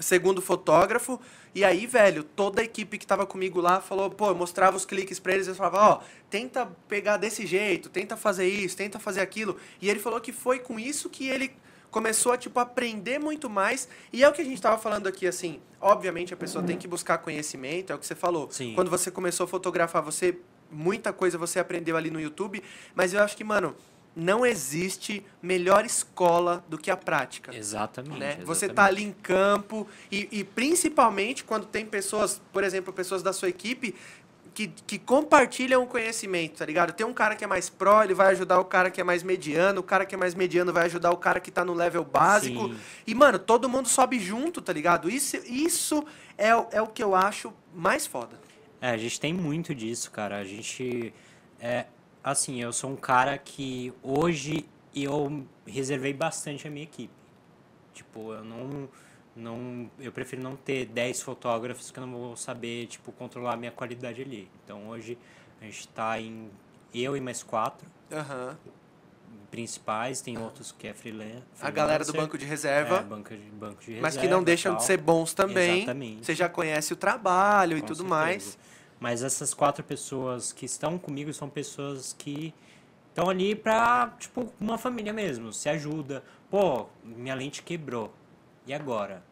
Segundo 0.00 0.42
fotógrafo, 0.42 1.20
e 1.54 1.64
aí, 1.64 1.86
velho, 1.86 2.24
toda 2.24 2.60
a 2.60 2.64
equipe 2.64 2.98
que 2.98 3.06
tava 3.06 3.24
comigo 3.24 3.60
lá 3.60 3.80
falou, 3.80 4.10
pô, 4.10 4.28
eu 4.28 4.34
mostrava 4.34 4.76
os 4.76 4.84
cliques 4.84 5.20
pra 5.20 5.32
eles, 5.32 5.46
eles 5.46 5.56
falavam, 5.56 5.80
ó, 5.80 6.00
tenta 6.28 6.66
pegar 6.88 7.16
desse 7.16 7.46
jeito, 7.46 7.88
tenta 7.88 8.16
fazer 8.16 8.48
isso, 8.48 8.76
tenta 8.76 8.98
fazer 8.98 9.20
aquilo. 9.20 9.56
E 9.80 9.88
ele 9.88 10.00
falou 10.00 10.20
que 10.20 10.32
foi 10.32 10.58
com 10.58 10.80
isso 10.80 11.08
que 11.08 11.28
ele 11.28 11.54
começou 11.92 12.32
a, 12.32 12.36
tipo, 12.36 12.58
aprender 12.58 13.20
muito 13.20 13.48
mais. 13.48 13.88
E 14.12 14.24
é 14.24 14.28
o 14.28 14.32
que 14.32 14.42
a 14.42 14.44
gente 14.44 14.60
tava 14.60 14.76
falando 14.78 15.06
aqui, 15.06 15.28
assim, 15.28 15.60
obviamente 15.80 16.34
a 16.34 16.36
pessoa 16.36 16.64
tem 16.64 16.76
que 16.76 16.88
buscar 16.88 17.18
conhecimento, 17.18 17.92
é 17.92 17.94
o 17.94 17.98
que 17.98 18.06
você 18.06 18.16
falou. 18.16 18.50
Sim. 18.50 18.74
Quando 18.74 18.90
você 18.90 19.12
começou 19.12 19.44
a 19.44 19.46
fotografar, 19.46 20.02
você 20.02 20.36
muita 20.68 21.12
coisa 21.12 21.38
você 21.38 21.60
aprendeu 21.60 21.96
ali 21.96 22.10
no 22.10 22.20
YouTube, 22.20 22.60
mas 22.96 23.14
eu 23.14 23.22
acho 23.22 23.36
que, 23.36 23.44
mano, 23.44 23.76
não 24.16 24.46
existe 24.46 25.24
melhor 25.42 25.84
escola 25.84 26.64
do 26.68 26.78
que 26.78 26.90
a 26.90 26.96
prática. 26.96 27.54
Exatamente. 27.54 28.18
Né? 28.18 28.38
Você 28.44 28.66
exatamente. 28.66 28.74
tá 28.74 28.84
ali 28.84 29.02
em 29.04 29.12
campo 29.12 29.88
e, 30.10 30.28
e 30.30 30.44
principalmente 30.44 31.42
quando 31.44 31.66
tem 31.66 31.84
pessoas, 31.84 32.40
por 32.52 32.62
exemplo, 32.62 32.92
pessoas 32.92 33.22
da 33.22 33.32
sua 33.32 33.48
equipe 33.48 33.94
que, 34.54 34.68
que 34.86 35.00
compartilham 35.00 35.82
o 35.82 35.86
conhecimento, 35.86 36.58
tá 36.58 36.64
ligado? 36.64 36.92
Tem 36.92 37.04
um 37.04 37.12
cara 37.12 37.34
que 37.34 37.42
é 37.42 37.46
mais 37.46 37.68
pró, 37.68 38.04
ele 38.04 38.14
vai 38.14 38.28
ajudar 38.28 38.60
o 38.60 38.64
cara 38.64 38.88
que 38.88 39.00
é 39.00 39.04
mais 39.04 39.24
mediano, 39.24 39.80
o 39.80 39.82
cara 39.82 40.06
que 40.06 40.14
é 40.14 40.18
mais 40.18 40.32
mediano 40.32 40.72
vai 40.72 40.84
ajudar 40.86 41.10
o 41.10 41.16
cara 41.16 41.40
que 41.40 41.50
tá 41.50 41.64
no 41.64 41.74
level 41.74 42.04
básico. 42.04 42.68
Sim. 42.68 42.76
E, 43.04 43.14
mano, 43.16 43.36
todo 43.36 43.68
mundo 43.68 43.88
sobe 43.88 44.20
junto, 44.20 44.62
tá 44.62 44.72
ligado? 44.72 45.10
Isso, 45.10 45.36
isso 45.44 46.04
é, 46.38 46.54
o- 46.54 46.68
é 46.70 46.80
o 46.80 46.86
que 46.86 47.02
eu 47.02 47.16
acho 47.16 47.52
mais 47.74 48.06
foda. 48.06 48.38
É, 48.80 48.90
a 48.90 48.96
gente 48.96 49.18
tem 49.18 49.32
muito 49.34 49.74
disso, 49.74 50.10
cara. 50.12 50.36
A 50.38 50.44
gente. 50.44 51.12
É, 51.58 51.86
assim, 52.24 52.60
eu 52.60 52.72
sou 52.72 52.90
um 52.90 52.96
cara 52.96 53.36
que 53.38 53.92
hoje 54.02 54.64
eu 54.96 55.44
reservei 55.66 56.12
bastante 56.14 56.66
a 56.66 56.70
minha 56.70 56.84
equipe. 56.84 57.12
Tipo, 57.92 58.32
eu 58.32 58.42
não. 58.44 58.88
não 59.36 59.90
eu 60.00 60.10
prefiro 60.10 60.42
não 60.42 60.56
ter 60.56 60.86
10 60.86 61.20
fotógrafos 61.22 61.90
que 61.90 61.98
eu 61.98 62.06
não 62.06 62.12
vou 62.12 62.36
saber, 62.36 62.86
tipo, 62.86 63.12
controlar 63.12 63.52
a 63.54 63.56
minha 63.56 63.70
qualidade 63.70 64.22
ali. 64.22 64.48
Então 64.64 64.88
hoje 64.88 65.18
a 65.60 65.64
gente 65.64 65.86
tá 65.88 66.18
em. 66.20 66.48
Eu 66.92 67.16
e 67.16 67.20
mais 67.20 67.42
quatro 67.42 67.86
Aham. 68.12 68.56
principais, 69.50 70.20
tem 70.20 70.38
outros 70.38 70.70
que 70.72 70.86
é 70.86 70.94
freelan- 70.94 71.24
freelancer. 71.24 71.66
A 71.66 71.70
galera 71.70 72.04
do 72.04 72.12
banco 72.12 72.38
de 72.38 72.44
reserva. 72.44 72.98
É, 72.98 73.02
banco 73.02 73.30
de, 73.30 73.42
banco 73.50 73.82
de 73.82 74.00
Mas 74.00 74.14
que 74.14 74.20
reserva 74.22 74.34
não 74.36 74.42
e 74.42 74.44
deixam 74.44 74.76
de 74.76 74.84
ser 74.84 74.96
bons 74.98 75.34
também. 75.34 75.78
Exatamente. 75.78 76.24
Você 76.26 76.34
já 76.34 76.48
conhece 76.48 76.92
o 76.92 76.96
trabalho 76.96 77.76
e 77.76 77.80
Com 77.80 77.86
tudo 77.88 77.96
certeza. 77.98 78.14
mais. 78.14 78.58
Mas 79.04 79.22
essas 79.22 79.52
quatro 79.52 79.84
pessoas 79.84 80.50
que 80.50 80.64
estão 80.64 80.98
comigo 80.98 81.30
são 81.34 81.46
pessoas 81.46 82.14
que 82.18 82.54
estão 83.10 83.28
ali 83.28 83.54
pra, 83.54 84.14
tipo, 84.18 84.50
uma 84.58 84.78
família 84.78 85.12
mesmo. 85.12 85.52
Se 85.52 85.68
ajuda. 85.68 86.24
Pô, 86.50 86.86
minha 87.04 87.34
lente 87.34 87.62
quebrou. 87.62 88.10
E 88.66 88.72
agora? 88.72 89.22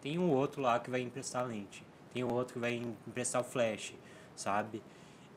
Tem 0.00 0.18
um 0.18 0.30
outro 0.30 0.62
lá 0.62 0.80
que 0.80 0.88
vai 0.88 1.02
emprestar 1.02 1.42
a 1.42 1.46
lente. 1.46 1.84
Tem 2.14 2.24
um 2.24 2.32
outro 2.32 2.54
que 2.54 2.58
vai 2.58 2.76
emprestar 3.06 3.42
o 3.42 3.44
flash, 3.44 3.92
sabe? 4.34 4.82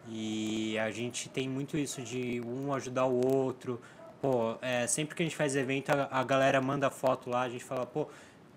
E 0.07 0.79
a 0.79 0.89
gente 0.89 1.27
tem 1.27 1.49
muito 1.49 1.77
isso 1.77 2.01
de 2.01 2.39
um 2.47 2.73
ajudar 2.73 3.07
o 3.07 3.27
outro. 3.27 3.81
Pô, 4.21 4.55
é, 4.61 4.87
sempre 4.87 5.17
que 5.17 5.21
a 5.21 5.25
gente 5.25 5.35
faz 5.35 5.53
evento, 5.53 5.89
a, 5.89 6.07
a 6.11 6.23
galera 6.23 6.61
manda 6.61 6.89
foto 6.89 7.29
lá, 7.29 7.41
a 7.41 7.49
gente 7.49 7.65
fala, 7.65 7.85
pô, 7.85 8.07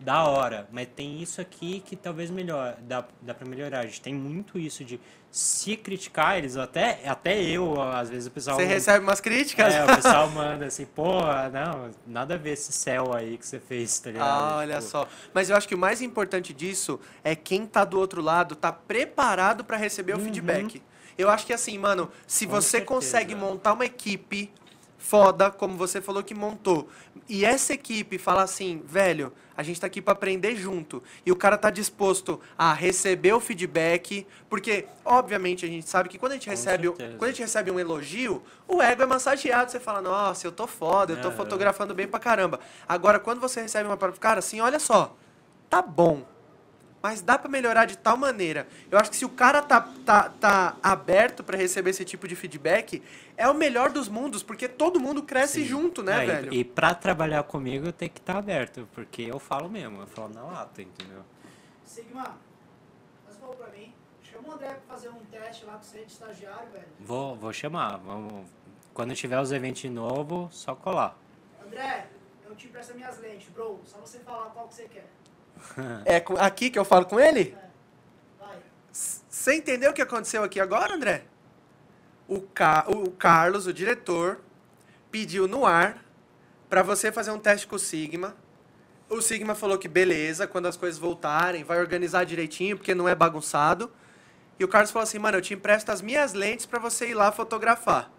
da 0.00 0.24
hora, 0.24 0.68
mas 0.70 0.86
tem 0.94 1.20
isso 1.20 1.40
aqui 1.40 1.80
que 1.84 1.96
talvez 1.96 2.30
melhor, 2.30 2.76
dá, 2.82 3.04
dá 3.20 3.34
pra 3.34 3.46
melhorar. 3.46 3.80
A 3.80 3.86
gente 3.86 4.00
tem 4.00 4.14
muito 4.14 4.58
isso 4.58 4.84
de 4.84 5.00
se 5.30 5.76
criticar 5.76 6.38
eles, 6.38 6.56
até, 6.56 7.00
até 7.06 7.40
eu, 7.42 7.80
às 7.82 8.08
vezes 8.08 8.28
o 8.28 8.30
pessoal. 8.30 8.56
Você 8.56 8.64
recebe 8.64 9.04
umas 9.04 9.20
críticas? 9.20 9.74
É, 9.74 9.84
o 9.84 9.96
pessoal 9.96 10.30
manda 10.32 10.66
assim, 10.66 10.86
pô, 10.86 11.20
não, 11.52 11.90
nada 12.06 12.34
a 12.34 12.38
ver 12.38 12.52
esse 12.52 12.72
céu 12.72 13.12
aí 13.14 13.36
que 13.36 13.46
você 13.46 13.58
fez, 13.58 13.98
tá 13.98 14.10
ligado? 14.10 14.26
Ah, 14.28 14.56
olha 14.58 14.76
Tipo, 14.78 14.88
só. 14.90 15.08
Mas 15.34 15.50
eu 15.50 15.56
acho 15.56 15.68
que 15.68 15.74
o 15.74 15.78
mais 15.78 16.00
importante 16.00 16.54
disso 16.54 16.98
é 17.22 17.34
quem 17.34 17.66
tá 17.66 17.84
do 17.84 17.98
outro 17.98 18.22
lado 18.22 18.54
tá 18.54 18.72
preparado 18.72 19.64
para 19.64 19.76
receber 19.76 20.14
o 20.14 20.20
feedback. 20.20 20.82
Eu 21.16 21.28
acho 21.28 21.44
que 21.44 21.52
assim, 21.52 21.76
mano, 21.76 22.08
se 22.26 22.46
Com 22.46 22.52
você 22.52 22.68
certeza. 22.78 22.86
consegue 22.86 23.34
montar 23.34 23.72
uma 23.72 23.84
equipe 23.84 24.50
foda, 24.98 25.50
como 25.50 25.76
você 25.76 26.00
falou 26.00 26.22
que 26.22 26.34
montou, 26.34 26.88
e 27.28 27.44
essa 27.44 27.72
equipe 27.72 28.18
fala 28.18 28.42
assim, 28.42 28.82
velho, 28.84 29.32
a 29.56 29.62
gente 29.62 29.80
tá 29.80 29.86
aqui 29.86 30.02
para 30.02 30.12
aprender 30.12 30.56
junto, 30.56 31.02
e 31.24 31.30
o 31.32 31.36
cara 31.36 31.56
tá 31.56 31.70
disposto 31.70 32.40
a 32.58 32.72
receber 32.74 33.32
o 33.32 33.40
feedback, 33.40 34.26
porque 34.50 34.86
obviamente 35.04 35.64
a 35.64 35.68
gente 35.68 35.88
sabe 35.88 36.08
que 36.08 36.18
quando 36.18 36.32
a 36.32 36.34
gente 36.34 36.46
Com 36.46 36.50
recebe, 36.50 36.88
certeza. 36.88 37.16
quando 37.16 37.28
a 37.28 37.32
gente 37.32 37.42
recebe 37.42 37.70
um 37.70 37.78
elogio, 37.78 38.42
o 38.66 38.82
ego 38.82 39.02
é 39.02 39.06
massageado, 39.06 39.70
você 39.70 39.80
fala: 39.80 40.02
"Nossa, 40.02 40.46
eu 40.46 40.52
tô 40.52 40.66
foda, 40.66 41.12
eu 41.12 41.16
tô 41.16 41.28
Aham. 41.28 41.36
fotografando 41.36 41.94
bem 41.94 42.08
pra 42.08 42.18
caramba". 42.20 42.60
Agora 42.86 43.18
quando 43.20 43.40
você 43.40 43.62
recebe 43.62 43.88
uma 43.88 43.96
palavra, 43.96 44.20
cara, 44.20 44.40
assim, 44.40 44.60
olha 44.60 44.80
só, 44.80 45.16
tá 45.70 45.80
bom. 45.80 46.24
Mas 47.00 47.22
dá 47.22 47.38
pra 47.38 47.48
melhorar 47.48 47.84
de 47.84 47.96
tal 47.96 48.16
maneira. 48.16 48.66
Eu 48.90 48.98
acho 48.98 49.10
que 49.10 49.16
se 49.16 49.24
o 49.24 49.28
cara 49.28 49.62
tá, 49.62 49.80
tá, 50.04 50.28
tá 50.30 50.76
aberto 50.82 51.44
pra 51.44 51.56
receber 51.56 51.90
esse 51.90 52.04
tipo 52.04 52.26
de 52.26 52.34
feedback, 52.34 53.02
é 53.36 53.48
o 53.48 53.54
melhor 53.54 53.90
dos 53.90 54.08
mundos, 54.08 54.42
porque 54.42 54.66
todo 54.68 54.98
mundo 54.98 55.22
cresce 55.22 55.62
Sim. 55.62 55.68
junto, 55.68 56.02
né, 56.02 56.20
É, 56.20 56.24
e- 56.24 56.26
velho? 56.26 56.54
E, 56.54 56.64
pra 56.64 56.94
trabalhar 56.94 57.42
comigo 57.44 57.92
tem 57.92 58.08
que 58.08 58.18
estar 58.18 58.36
aberto, 58.36 58.88
porque 58.92 59.22
eu 59.22 59.38
falo 59.38 59.68
mesmo, 59.68 60.00
eu 60.00 60.06
falo 60.08 60.34
na 60.34 60.42
lata, 60.42 60.82
entendeu? 60.82 61.22
Sigma, 61.84 62.36
faz 63.24 63.36
um 63.36 63.40
favor 63.40 63.56
pra 63.56 63.68
mim. 63.68 63.94
Chama 64.22 64.48
o 64.48 64.52
André 64.52 64.68
pra 64.68 64.96
fazer 64.96 65.08
um 65.10 65.20
teste 65.30 65.64
lá 65.64 65.74
com 65.74 65.82
você 65.84 66.04
de 66.04 66.12
estagiário, 66.12 66.68
velho. 66.72 66.84
Vou, 66.98 67.36
vou 67.36 67.52
chamar, 67.52 67.96
vamos. 67.98 68.46
Quando 68.92 69.14
tiver 69.14 69.40
os 69.40 69.52
eventos 69.52 69.80
de 69.82 69.88
novo, 69.88 70.48
só 70.50 70.74
colar. 70.74 71.16
André, 71.64 72.08
eu 72.44 72.56
te 72.56 72.66
empresto 72.66 72.94
minhas 72.94 73.18
lentes, 73.20 73.48
bro. 73.50 73.80
Só 73.84 73.98
você 73.98 74.18
falar 74.18 74.46
qual 74.46 74.66
que 74.66 74.74
você 74.74 74.88
quer. 74.88 75.06
É 76.04 76.22
aqui 76.38 76.70
que 76.70 76.78
eu 76.78 76.84
falo 76.84 77.06
com 77.06 77.18
ele? 77.18 77.56
Você 78.92 79.54
entendeu 79.54 79.90
o 79.90 79.94
que 79.94 80.02
aconteceu 80.02 80.42
aqui 80.42 80.58
agora, 80.58 80.94
André? 80.94 81.24
O, 82.26 82.40
Ca... 82.40 82.84
o 82.88 83.10
Carlos, 83.10 83.66
o 83.66 83.72
diretor, 83.72 84.40
pediu 85.10 85.46
no 85.46 85.64
ar 85.64 86.04
pra 86.68 86.82
você 86.82 87.10
fazer 87.10 87.30
um 87.30 87.38
teste 87.38 87.66
com 87.66 87.76
o 87.76 87.78
Sigma. 87.78 88.36
O 89.08 89.22
Sigma 89.22 89.54
falou 89.54 89.78
que 89.78 89.88
beleza, 89.88 90.46
quando 90.46 90.66
as 90.66 90.76
coisas 90.76 90.98
voltarem, 90.98 91.64
vai 91.64 91.78
organizar 91.78 92.24
direitinho, 92.24 92.76
porque 92.76 92.94
não 92.94 93.08
é 93.08 93.14
bagunçado. 93.14 93.90
E 94.58 94.64
o 94.64 94.68
Carlos 94.68 94.90
falou 94.90 95.04
assim, 95.04 95.18
mano, 95.18 95.38
eu 95.38 95.42
te 95.42 95.54
empresto 95.54 95.90
as 95.90 96.02
minhas 96.02 96.32
lentes 96.32 96.66
pra 96.66 96.78
você 96.78 97.08
ir 97.08 97.14
lá 97.14 97.30
fotografar. 97.32 98.10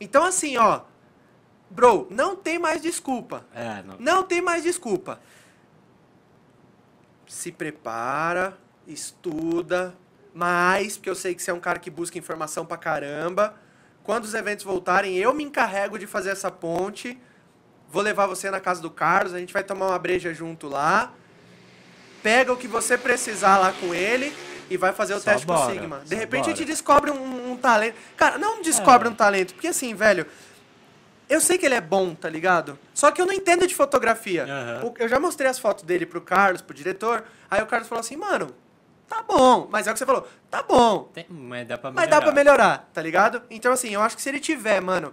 Então, 0.00 0.24
assim, 0.24 0.56
ó, 0.56 0.80
bro, 1.70 2.08
não 2.10 2.34
tem 2.34 2.58
mais 2.58 2.82
desculpa. 2.82 3.46
É, 3.54 3.82
não, 3.82 3.96
Não 3.98 4.22
tem 4.24 4.40
mais 4.40 4.62
desculpa. 4.62 5.20
Se 7.34 7.50
prepara, 7.50 8.56
estuda 8.86 9.92
mais, 10.32 10.96
porque 10.96 11.10
eu 11.10 11.16
sei 11.16 11.34
que 11.34 11.42
você 11.42 11.50
é 11.50 11.54
um 11.54 11.58
cara 11.58 11.80
que 11.80 11.90
busca 11.90 12.16
informação 12.16 12.64
pra 12.64 12.76
caramba. 12.76 13.54
Quando 14.04 14.22
os 14.22 14.34
eventos 14.34 14.64
voltarem, 14.64 15.16
eu 15.16 15.34
me 15.34 15.42
encarrego 15.42 15.98
de 15.98 16.06
fazer 16.06 16.30
essa 16.30 16.48
ponte. 16.48 17.20
Vou 17.90 18.02
levar 18.02 18.26
você 18.28 18.50
na 18.52 18.60
casa 18.60 18.80
do 18.80 18.88
Carlos, 18.88 19.34
a 19.34 19.38
gente 19.40 19.52
vai 19.52 19.64
tomar 19.64 19.88
uma 19.88 19.98
breja 19.98 20.32
junto 20.32 20.68
lá. 20.68 21.12
Pega 22.22 22.52
o 22.52 22.56
que 22.56 22.68
você 22.68 22.96
precisar 22.96 23.58
lá 23.58 23.72
com 23.80 23.92
ele 23.92 24.32
e 24.70 24.76
vai 24.76 24.92
fazer 24.92 25.14
o 25.14 25.18
Só 25.18 25.32
teste 25.32 25.44
com 25.44 25.54
bora, 25.54 25.72
o 25.72 25.74
Sigma. 25.74 26.02
De 26.06 26.14
repente 26.14 26.44
a 26.44 26.48
gente 26.50 26.58
bora. 26.58 26.66
descobre 26.70 27.10
um, 27.10 27.50
um 27.52 27.56
talento. 27.56 27.96
Cara, 28.16 28.38
não 28.38 28.62
descobre 28.62 29.08
É. 29.08 29.10
um 29.10 29.14
talento, 29.14 29.54
porque 29.54 29.66
assim, 29.66 29.92
velho, 29.92 30.24
eu 31.28 31.40
sei 31.40 31.56
que 31.58 31.64
ele 31.66 31.74
é 31.74 31.80
bom, 31.80 32.14
tá 32.14 32.28
ligado? 32.28 32.78
Só 32.92 33.10
que 33.10 33.20
eu 33.20 33.26
não 33.26 33.32
entendo 33.32 33.66
de 33.66 33.74
fotografia. 33.74 34.46
O- 34.82 34.94
Eu 34.98 35.08
já 35.08 35.18
mostrei 35.18 35.48
as 35.50 35.58
fotos 35.58 35.84
dele 35.84 36.04
pro 36.06 36.20
Carlos, 36.20 36.60
pro 36.62 36.74
diretor. 36.74 37.24
Aí 37.50 37.62
o 37.62 37.66
Carlos 37.66 37.88
falou 37.88 38.00
assim, 38.00 38.16
mano, 38.16 38.54
tá 39.08 39.22
bom. 39.22 39.68
Mas 39.70 39.86
é 39.86 39.90
o 39.90 39.92
que 39.94 39.98
você 39.98 40.06
falou, 40.06 40.26
tá 40.50 40.62
bom. 40.62 41.04
tem- 41.14 41.26
mas 41.28 41.66
dá 41.66 41.78
pra 41.78 41.90
Mas 41.90 42.04
melhorar. 42.06 42.18
dá 42.20 42.22
pra 42.26 42.32
melhorar, 42.34 42.90
tá 42.92 43.02
ligado? 43.02 43.42
Então, 43.50 43.72
assim, 43.72 43.90
eu 43.90 44.00
acho 44.02 44.16
que 44.16 44.22
se 44.22 44.28
ele 44.28 44.40
tiver, 44.40 44.80
mano, 44.80 45.12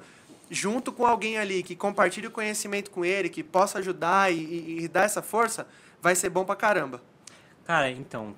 junto 0.49 0.91
com 0.91 1.05
alguém 1.05 1.37
ali 1.37 1.63
que 1.63 1.75
compartilhe 1.75 2.27
o 2.27 2.31
conhecimento 2.31 2.91
com 2.91 3.05
ele, 3.05 3.29
que 3.29 3.41
possa 3.43 3.79
ajudar 3.79 4.31
e, 4.33 4.35
e- 4.37 4.83
e 4.83 4.87
dar 4.87 5.03
essa 5.05 5.21
força, 5.21 5.65
vai 6.01 6.13
ser 6.15 6.29
bom 6.29 6.43
pra 6.43 6.55
caramba. 6.55 7.01
Cara, 7.65 7.89
então, 7.89 8.35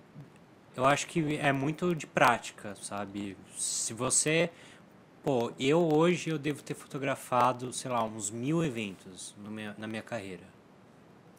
eu 0.75 0.85
acho 0.85 1.07
que 1.07 1.37
é 1.41 1.51
muito 1.51 1.95
de 1.95 2.05
prática, 2.05 2.75
sabe? 2.81 3.35
Se 3.57 3.93
você. 3.93 4.49
Pô, 5.23 5.51
eu 5.57 5.79
hoje 5.81 6.29
eu 6.29 6.37
devo 6.37 6.61
ter 6.61 6.73
fotografado, 6.73 7.71
sei 7.71 7.89
lá, 7.89 8.03
uns 8.03 8.29
mil 8.29 8.63
eventos 8.63 9.33
minha- 9.37 9.73
na 9.77 9.87
minha 9.87 10.01
carreira. 10.01 10.43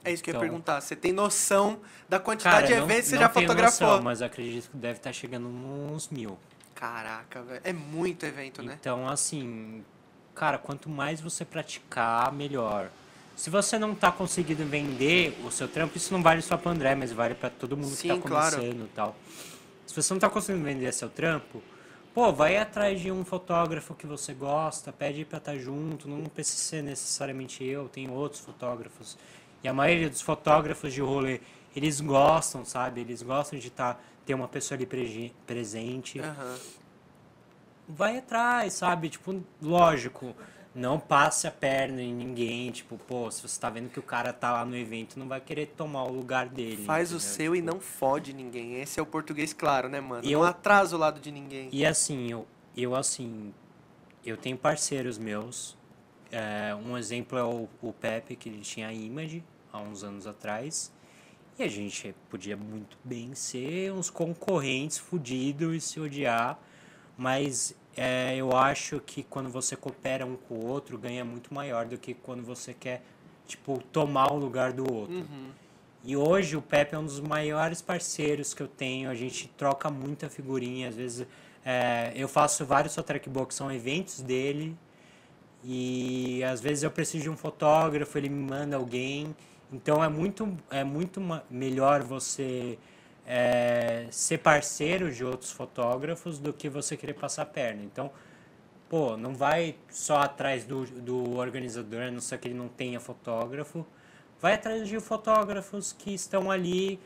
É 0.03 0.13
isso 0.13 0.23
que 0.23 0.31
eu 0.31 0.33
ia 0.33 0.37
Então- 0.39 0.49
perguntar. 0.49 0.81
Você 0.81 0.97
tem 0.97 1.13
noção 1.13 1.81
da 2.09 2.19
quantidade 2.19 2.55
Cara, 2.55 2.67
de 2.67 2.73
eventos 2.73 3.05
que 3.05 3.11
você 3.11 3.19
já 3.19 3.29
fotografou? 3.29 3.89
noção, 3.89 4.03
mas 4.03 4.23
acredito 4.23 4.71
que 4.71 4.77
deve 4.77 4.99
estar 4.99 5.13
chegando 5.13 5.47
uns 5.49 6.09
mil. 6.09 6.39
Caraca, 6.75 7.43
velho. 7.43 7.61
É 7.63 7.73
muito 7.73 8.25
evento, 8.27 8.63
né? 8.63 8.77
Então, 8.81 9.07
assim, 9.09 9.85
cara, 10.35 10.59
quanto 10.59 10.89
mais 10.89 11.21
você 11.21 11.45
praticar, 11.45 12.33
melhor. 12.33 12.91
Se 13.37 13.51
você 13.51 13.79
não 13.79 13.95
tá 13.95 14.11
conseguindo 14.13 14.65
vender 14.65 15.39
o 15.45 15.51
seu 15.51 15.67
trampo, 15.69 15.97
isso 15.97 16.13
não 16.13 16.23
vale 16.23 16.41
só 16.43 16.57
pro 16.57 16.71
André, 16.71 16.95
mas 16.95 17.13
vale 17.13 17.35
pra 17.35 17.51
todo 17.51 17.77
mundo 17.77 17.91
que 17.91 17.97
Sim, 17.97 18.09
tá 18.09 18.29
claro. 18.29 18.57
começando 18.57 18.85
e 18.85 18.89
tal. 18.95 19.17
Se 19.87 19.95
você 19.95 20.13
não 20.15 20.21
tá 20.21 20.31
conseguindo 20.31 20.65
vender 20.65 20.93
seu 20.93 21.09
trampo, 21.09 21.63
pô, 22.15 22.33
vai 22.33 22.57
atrás 22.57 23.01
de 23.01 23.11
um 23.11 23.25
fotógrafo 23.25 23.95
que 23.95 24.07
você 24.07 24.33
gosta, 24.33 24.93
pede 24.93 25.25
pra 25.25 25.39
estar 25.39 25.57
junto, 25.59 26.09
não 26.09 26.25
precisa 26.27 26.59
ser 26.59 26.83
necessariamente 26.83 27.65
eu, 27.65 27.89
tem 27.89 28.09
outros 28.09 28.41
fotógrafos. 28.41 29.19
E 29.63 29.69
a 29.69 29.75
maioria 29.75 30.09
dos 30.09 30.21
fotógrafos 30.21 30.93
de 30.95 31.01
rolê, 31.01 31.41
eles 31.75 32.01
gostam, 32.01 32.65
sabe? 32.65 33.01
Eles 33.01 33.23
gostam 33.23 33.59
de 33.59 33.69
tá, 33.71 33.99
ter 34.25 34.35
uma 34.35 34.47
pessoa 34.47 34.77
ali 34.79 34.87
prege- 34.87 35.33
presente 35.47 36.21
Aham. 36.21 36.57
vai 37.89 38.19
atrás, 38.19 38.75
sabe? 38.75 39.09
Tipo, 39.09 39.43
lógico, 39.61 40.35
não 40.75 40.99
passe 40.99 41.47
a 41.47 41.51
perna 41.51 42.03
em 42.03 42.13
ninguém. 42.13 42.71
Tipo, 42.71 42.99
pô, 42.99 43.31
se 43.31 43.43
você 43.43 43.61
tá 43.61 43.71
vendo 43.71 43.89
que 43.91 43.99
o 43.99 44.03
cara 44.03 44.33
tá 44.33 44.53
lá 44.53 44.65
no 44.65 44.77
evento, 44.77 45.19
não 45.19 45.29
vai 45.29 45.41
querer 45.41 45.67
tomar 45.77 46.05
o 46.05 46.13
lugar 46.13 46.49
dele. 46.49 46.85
Faz 46.85 47.13
o 47.13 47.17
entendeu? 47.17 47.33
seu 47.35 47.55
e 47.55 47.61
Tipo, 47.61 47.73
não 47.73 47.81
fode 47.81 48.33
ninguém. 48.33 48.81
Esse 48.81 48.99
é 48.99 49.03
o 49.03 49.07
português 49.07 49.53
claro, 49.53 49.89
né, 49.89 50.01
mano? 50.01 50.25
E 50.25 50.33
não 50.33 50.41
eu- 50.41 50.45
atrasa 50.45 50.97
o 50.97 50.99
lado 50.99 51.21
de 51.21 51.31
ninguém. 51.31 51.69
E 51.73 51.87
assim, 51.87 52.31
eu, 52.31 52.47
eu 52.77 52.95
assim, 52.97 53.55
eu 54.25 54.37
tenho 54.37 54.57
parceiros 54.57 55.17
meus. 55.19 55.77
É, 56.33 56.75
um 56.75 56.99
exemplo 56.99 57.39
é 57.39 57.45
o, 57.45 57.69
o 57.81 57.93
Pepe, 57.93 58.35
que 58.35 58.49
ele 58.49 58.61
tinha 58.61 58.89
a 58.89 58.93
Image 58.93 59.45
há 59.73 59.81
uns 59.81 60.03
anos 60.03 60.27
atrás. 60.27 60.93
E 61.57 61.63
a 61.63 61.69
gente 61.69 62.13
podia 62.29 62.57
muito 62.57 62.99
bem 63.05 63.33
ser 63.37 63.93
uns 63.93 64.11
concorrentes 64.11 64.99
fudidos 64.99 65.77
e 65.77 65.81
se 65.81 66.01
odiar. 66.01 66.59
Mas 67.17 67.77
é, 67.97 68.37
eu 68.37 68.57
acho 68.57 69.01
que 69.01 69.23
quando 69.23 69.49
você 69.49 69.77
coopera 69.77 70.27
um 70.27 70.37
com 70.37 70.55
o 70.55 70.67
outro, 70.67 70.99
ganha 70.99 71.25
muito 71.25 71.53
maior 71.53 71.87
do 71.87 71.97
que 71.97 72.15
quando 72.15 72.43
você 72.43 72.75
quer, 72.75 73.03
tipo, 73.47 73.83
tomar 73.93 74.33
o 74.33 74.37
lugar 74.37 74.73
do 74.73 74.91
outro. 74.93 75.17
Uhum. 75.17 75.51
E 76.05 76.17
hoje 76.17 76.57
o 76.57 76.61
Pepe 76.61 76.95
é 76.95 76.99
um 76.99 77.05
dos 77.05 77.21
maiores 77.21 77.81
parceiros 77.81 78.53
que 78.53 78.63
eu 78.63 78.69
tenho. 78.69 79.09
A 79.09 79.15
gente 79.15 79.49
troca 79.57 79.89
muita 79.91 80.29
figurinha. 80.29 80.89
Às 80.89 80.97
vezes 80.97 81.27
é, 81.65 82.13
eu 82.15 82.29
faço 82.29 82.65
vários 82.67 82.93
Sotrack 82.93 83.29
Box, 83.29 83.55
são 83.55 83.73
eventos 83.73 84.21
dele. 84.21 84.77
E 85.65 86.45
às 86.45 86.61
vezes 86.61 86.85
eu 86.85 86.91
preciso 86.91 87.23
de 87.23 87.31
um 87.31 87.37
fotógrafo, 87.37 88.19
ele 88.19 88.29
me 88.29 88.51
manda 88.51 88.77
alguém. 88.77 89.35
Então 89.73 90.05
é 90.05 90.09
muito, 90.09 90.55
é 90.71 90.85
muito 90.85 91.21
melhor 91.51 92.03
você 92.03 92.79
é, 93.27 94.07
ser 94.11 94.39
parceiro 94.39 95.11
de 95.11 95.25
outros 95.25 95.51
fotógrafos 95.51 96.39
do 96.39 96.53
que 96.53 96.69
você 96.69 96.97
querer 96.97 97.15
passar 97.15 97.43
a 97.43 97.47
perna. 97.47 97.83
Então, 97.83 98.11
pô, 98.89 99.17
não 99.17 99.35
vai 99.35 99.77
só 99.91 100.19
atrás 100.19 100.65
do, 100.65 100.85
do 100.87 101.37
organizador, 101.37 102.03
a 102.03 102.11
não 102.11 102.21
ser 102.21 102.39
que 102.39 102.49
ele 102.49 102.55
não 102.55 102.69
tenha 102.69 103.01
fotógrafo. 103.01 103.87
Vai 104.41 104.55
atrás 104.55 104.89
de 104.89 105.01
fotógrafos 105.01 105.93
que 105.93 106.13
estão 106.13 106.51
ali 106.51 107.01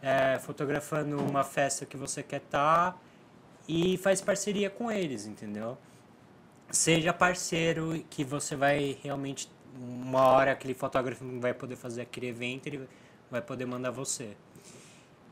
é, 0.00 0.38
fotografando 0.38 1.16
uma 1.18 1.42
festa 1.42 1.84
que 1.84 1.96
você 1.96 2.22
quer 2.22 2.40
estar 2.40 2.92
tá, 2.92 2.98
e 3.66 3.96
faz 3.98 4.20
parceria 4.20 4.70
com 4.70 4.92
eles, 4.92 5.26
entendeu? 5.26 5.76
Seja 6.70 7.12
parceiro 7.12 8.04
que 8.10 8.22
você 8.22 8.54
vai 8.54 8.98
realmente 9.02 9.50
uma 9.76 10.22
hora 10.22 10.52
aquele 10.52 10.74
fotógrafo 10.74 11.24
vai 11.40 11.52
poder 11.52 11.76
fazer 11.76 12.02
aquele 12.02 12.28
evento, 12.28 12.66
ele 12.66 12.88
vai 13.30 13.42
poder 13.42 13.66
mandar 13.66 13.90
você. 13.90 14.36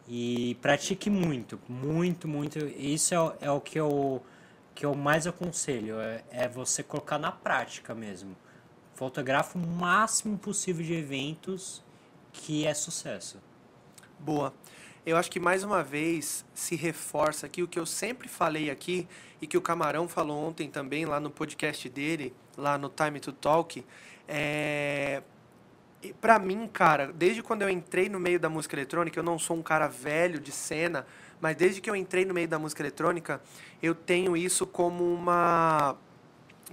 E 0.09 0.57
pratique 0.61 1.09
muito, 1.09 1.59
muito, 1.69 2.27
muito. 2.27 2.59
Isso 2.59 3.15
é, 3.15 3.47
é 3.47 3.51
o 3.51 3.61
que 3.61 3.79
eu, 3.79 4.23
que 4.75 4.85
eu 4.85 4.95
mais 4.95 5.27
aconselho, 5.27 6.01
é, 6.01 6.25
é 6.31 6.49
você 6.49 6.83
colocar 6.83 7.19
na 7.19 7.31
prática 7.31 7.95
mesmo. 7.95 8.37
Fotografa 8.95 9.59
o 9.59 9.67
máximo 9.67 10.37
possível 10.39 10.85
de 10.85 10.95
eventos 10.95 11.83
que 12.33 12.67
é 12.67 12.75
sucesso. 12.75 13.39
Boa. 14.19 14.53
Eu 15.05 15.17
acho 15.17 15.31
que 15.31 15.41
mais 15.41 15.65
uma 15.65 15.83
vez 15.83 16.45
se 16.55 16.77
reforça 16.77 17.47
aqui 17.47 17.63
o 17.63 17.69
que 17.69 17.79
eu 17.79 17.85
sempre 17.85 18.29
falei 18.29 18.71
aqui 18.71 19.09
e 19.41 19.47
que 19.49 19.57
o 19.57 19.61
Camarão 19.61 20.07
falou 20.09 20.47
ontem 20.47 20.71
também 20.71 21.05
lá 21.05 21.19
no 21.19 21.29
podcast 21.29 21.89
dele, 21.89 22.33
lá 22.57 22.79
no 22.79 22.89
Time 22.89 23.19
to 23.19 23.33
Talk, 23.33 23.85
é... 24.29 25.23
Pra 26.21 26.39
mim, 26.39 26.69
cara, 26.73 27.13
desde 27.13 27.43
quando 27.43 27.63
eu 27.63 27.69
entrei 27.69 28.09
no 28.09 28.19
meio 28.19 28.41
da 28.41 28.49
música 28.49 28.75
eletrônica, 28.75 29.19
eu 29.19 29.23
não 29.23 29.39
sou 29.39 29.57
um 29.57 29.63
cara 29.63 29.87
velho 29.87 30.41
de 30.41 30.51
cena, 30.51 31.07
mas 31.41 31.57
desde 31.57 31.81
que 31.81 31.89
eu 31.89 31.95
entrei 31.95 32.25
no 32.25 32.35
meio 32.35 32.49
da 32.49 32.59
música 32.59 32.83
eletrônica, 32.83 33.41
eu 33.81 33.95
tenho 33.95 34.37
isso 34.37 34.67
como 34.67 35.05
uma 35.05 35.97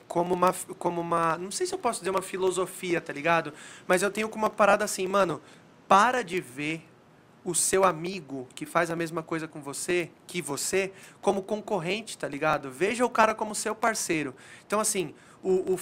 como 0.07 0.33
uma 0.33 0.53
como 0.79 1.01
uma, 1.01 1.37
não 1.37 1.51
sei 1.51 1.67
se 1.67 1.73
eu 1.73 1.79
posso 1.79 1.99
dizer 1.99 2.09
uma 2.09 2.21
filosofia, 2.21 2.99
tá 2.99 3.13
ligado? 3.13 3.53
Mas 3.87 4.01
eu 4.01 4.09
tenho 4.09 4.27
como 4.29 4.45
uma 4.45 4.49
parada 4.49 4.83
assim, 4.83 5.07
mano, 5.07 5.39
para 5.87 6.23
de 6.23 6.41
ver 6.41 6.83
o 7.43 7.53
seu 7.53 7.83
amigo 7.83 8.47
que 8.55 8.65
faz 8.65 8.91
a 8.91 8.95
mesma 8.95 9.23
coisa 9.23 9.47
com 9.47 9.61
você, 9.61 10.09
que 10.27 10.41
você, 10.41 10.91
como 11.21 11.41
concorrente, 11.41 12.17
tá 12.17 12.27
ligado? 12.27 12.71
Veja 12.71 13.05
o 13.05 13.09
cara 13.09 13.35
como 13.35 13.53
seu 13.53 13.75
parceiro. 13.75 14.35
Então 14.65 14.79
assim, 14.79 15.13
o, 15.43 15.73
o 15.73 15.77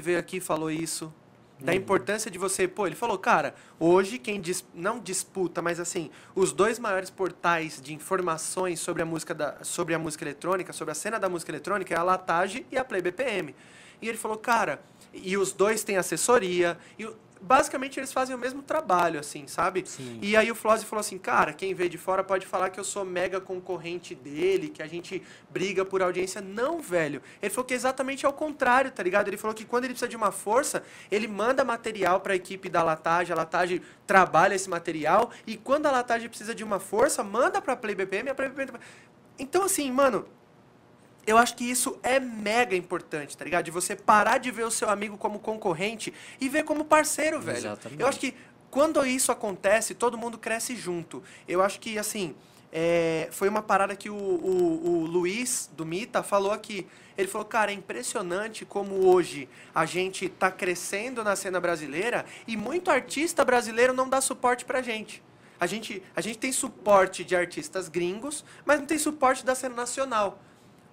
veio 0.00 0.18
aqui 0.18 0.38
e 0.38 0.40
falou 0.40 0.70
isso. 0.70 1.12
Da 1.60 1.74
importância 1.74 2.30
de 2.30 2.38
você. 2.38 2.68
Pô, 2.68 2.86
ele 2.86 2.94
falou, 2.94 3.18
cara, 3.18 3.54
hoje 3.80 4.18
quem 4.18 4.40
dis, 4.40 4.64
não 4.72 5.00
disputa, 5.00 5.60
mas 5.60 5.80
assim, 5.80 6.10
os 6.34 6.52
dois 6.52 6.78
maiores 6.78 7.10
portais 7.10 7.80
de 7.80 7.92
informações 7.92 8.78
sobre 8.78 9.02
a 9.02 9.06
música 9.06 9.34
da, 9.34 9.56
sobre 9.62 9.94
a 9.94 9.98
música 9.98 10.24
eletrônica, 10.24 10.72
sobre 10.72 10.92
a 10.92 10.94
cena 10.94 11.18
da 11.18 11.28
música 11.28 11.50
eletrônica, 11.50 11.92
é 11.92 11.98
a 11.98 12.02
Latage 12.02 12.64
e 12.70 12.78
a 12.78 12.84
Play 12.84 13.02
BPM. 13.02 13.54
E 14.00 14.08
ele 14.08 14.16
falou, 14.16 14.38
cara, 14.38 14.80
e 15.12 15.36
os 15.36 15.52
dois 15.52 15.82
têm 15.82 15.96
assessoria. 15.96 16.78
E 16.98 17.08
basicamente 17.40 17.98
eles 17.98 18.12
fazem 18.12 18.34
o 18.34 18.38
mesmo 18.38 18.62
trabalho, 18.62 19.20
assim, 19.20 19.46
sabe? 19.46 19.84
Sim. 19.86 20.18
E 20.22 20.36
aí 20.36 20.50
o 20.50 20.54
Flozzy 20.54 20.84
falou 20.84 21.00
assim, 21.00 21.18
cara, 21.18 21.52
quem 21.52 21.74
vê 21.74 21.88
de 21.88 21.98
fora 21.98 22.22
pode 22.24 22.46
falar 22.46 22.70
que 22.70 22.78
eu 22.78 22.84
sou 22.84 23.04
mega 23.04 23.40
concorrente 23.40 24.14
dele, 24.14 24.68
que 24.68 24.82
a 24.82 24.86
gente 24.86 25.22
briga 25.50 25.84
por 25.84 26.02
audiência. 26.02 26.40
Não, 26.40 26.80
velho. 26.80 27.22
Ele 27.40 27.50
falou 27.50 27.64
que 27.64 27.74
exatamente 27.74 28.26
é 28.26 28.28
o 28.28 28.32
contrário, 28.32 28.90
tá 28.90 29.02
ligado? 29.02 29.28
Ele 29.28 29.36
falou 29.36 29.54
que 29.54 29.64
quando 29.64 29.84
ele 29.84 29.94
precisa 29.94 30.08
de 30.08 30.16
uma 30.16 30.30
força, 30.30 30.82
ele 31.10 31.28
manda 31.28 31.64
material 31.64 32.20
para 32.20 32.32
a 32.32 32.36
equipe 32.36 32.68
da 32.68 32.82
Latage, 32.82 33.32
a 33.32 33.36
Latage 33.36 33.82
trabalha 34.06 34.54
esse 34.54 34.68
material, 34.68 35.30
e 35.46 35.56
quando 35.56 35.86
a 35.86 35.90
Latage 35.90 36.28
precisa 36.28 36.54
de 36.54 36.64
uma 36.64 36.78
força, 36.78 37.22
manda 37.22 37.60
pra 37.60 37.76
Play 37.76 37.94
BPM, 37.94 38.30
a 38.30 38.34
Play 38.34 38.48
BPM... 38.48 38.78
Então, 39.38 39.62
assim, 39.62 39.90
mano, 39.92 40.26
eu 41.28 41.36
acho 41.36 41.54
que 41.54 41.64
isso 41.64 41.98
é 42.02 42.18
mega 42.18 42.74
importante, 42.74 43.36
tá 43.36 43.44
ligado? 43.44 43.66
De 43.66 43.70
você 43.70 43.94
parar 43.94 44.38
de 44.38 44.50
ver 44.50 44.64
o 44.64 44.70
seu 44.70 44.88
amigo 44.88 45.18
como 45.18 45.38
concorrente 45.38 46.12
e 46.40 46.48
ver 46.48 46.64
como 46.64 46.86
parceiro, 46.86 47.38
velho. 47.38 47.58
Exatamente. 47.58 48.00
Eu 48.00 48.06
acho 48.08 48.18
que 48.18 48.34
quando 48.70 49.04
isso 49.04 49.30
acontece, 49.30 49.94
todo 49.94 50.16
mundo 50.16 50.38
cresce 50.38 50.74
junto. 50.74 51.22
Eu 51.46 51.60
acho 51.62 51.80
que, 51.80 51.98
assim, 51.98 52.34
é, 52.72 53.28
foi 53.30 53.46
uma 53.46 53.60
parada 53.60 53.94
que 53.94 54.08
o, 54.08 54.14
o, 54.14 54.88
o, 54.88 55.06
Luiz, 55.06 55.70
do 55.76 55.84
Mita, 55.84 56.22
falou 56.22 56.50
aqui. 56.50 56.86
Ele 57.16 57.28
falou, 57.28 57.46
cara, 57.46 57.72
é 57.72 57.74
impressionante 57.74 58.64
como 58.64 59.06
hoje 59.06 59.50
a 59.74 59.84
gente 59.84 60.30
tá 60.30 60.50
crescendo 60.50 61.22
na 61.22 61.36
cena 61.36 61.60
brasileira 61.60 62.24
e 62.46 62.56
muito 62.56 62.90
artista 62.90 63.44
brasileiro 63.44 63.92
não 63.92 64.08
dá 64.08 64.22
suporte 64.22 64.64
pra 64.64 64.80
gente. 64.80 65.22
A 65.60 65.66
gente, 65.66 66.02
a 66.16 66.22
gente 66.22 66.38
tem 66.38 66.52
suporte 66.52 67.22
de 67.22 67.36
artistas 67.36 67.88
gringos, 67.88 68.44
mas 68.64 68.78
não 68.78 68.86
tem 68.86 68.96
suporte 68.96 69.44
da 69.44 69.54
cena 69.54 69.74
nacional. 69.74 70.38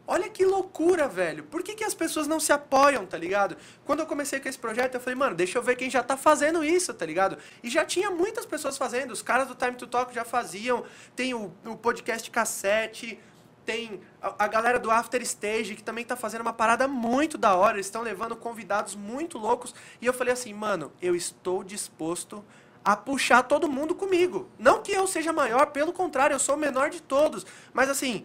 Olha 0.07 0.29
que 0.29 0.45
loucura, 0.45 1.07
velho. 1.07 1.43
Por 1.45 1.63
que, 1.63 1.73
que 1.73 1.83
as 1.83 1.95
pessoas 1.95 2.27
não 2.27 2.39
se 2.39 2.53
apoiam, 2.53 3.05
tá 3.05 3.17
ligado? 3.17 3.57
Quando 3.83 4.01
eu 4.01 4.05
comecei 4.05 4.39
com 4.39 4.47
esse 4.47 4.57
projeto, 4.57 4.95
eu 4.95 4.99
falei, 4.99 5.15
mano, 5.15 5.35
deixa 5.35 5.57
eu 5.57 5.63
ver 5.63 5.75
quem 5.75 5.89
já 5.89 6.03
tá 6.03 6.15
fazendo 6.15 6.63
isso, 6.63 6.93
tá 6.93 7.05
ligado? 7.05 7.37
E 7.63 7.69
já 7.69 7.83
tinha 7.83 8.11
muitas 8.11 8.45
pessoas 8.45 8.77
fazendo. 8.77 9.11
Os 9.11 9.23
caras 9.23 9.47
do 9.47 9.55
Time 9.55 9.73
to 9.73 9.87
Talk 9.87 10.13
já 10.13 10.23
faziam. 10.23 10.83
Tem 11.15 11.33
o, 11.33 11.51
o 11.65 11.75
podcast 11.75 12.29
cassete. 12.29 13.19
Tem 13.65 13.99
a, 14.21 14.45
a, 14.45 14.47
galera 14.47 14.77
do 14.77 14.91
After 14.91 15.19
Stage, 15.23 15.73
que 15.73 15.81
também 15.81 16.05
tá 16.05 16.15
fazendo 16.15 16.41
uma 16.41 16.53
parada 16.53 16.87
muito 16.87 17.35
da 17.35 17.55
hora. 17.55 17.77
Eles 17.77 17.87
estão 17.87 18.03
levando 18.03 18.35
convidados 18.35 18.95
muito 18.95 19.39
loucos. 19.39 19.73
E 19.99 20.05
eu 20.05 20.13
falei 20.13 20.33
assim, 20.33 20.53
mano, 20.53 20.93
eu 21.01 21.15
estou 21.15 21.63
disposto 21.63 22.45
a 22.83 22.95
puxar 22.95 23.41
todo 23.41 23.67
mundo 23.67 23.95
comigo. 23.95 24.47
Não 24.59 24.83
que 24.83 24.91
eu 24.91 25.07
seja 25.07 25.33
maior, 25.33 25.65
pelo 25.71 25.91
contrário, 25.91 26.35
eu 26.35 26.39
sou 26.39 26.53
o 26.53 26.59
menor 26.59 26.91
de 26.91 27.01
todos. 27.01 27.43
Mas 27.73 27.89
assim, 27.89 28.23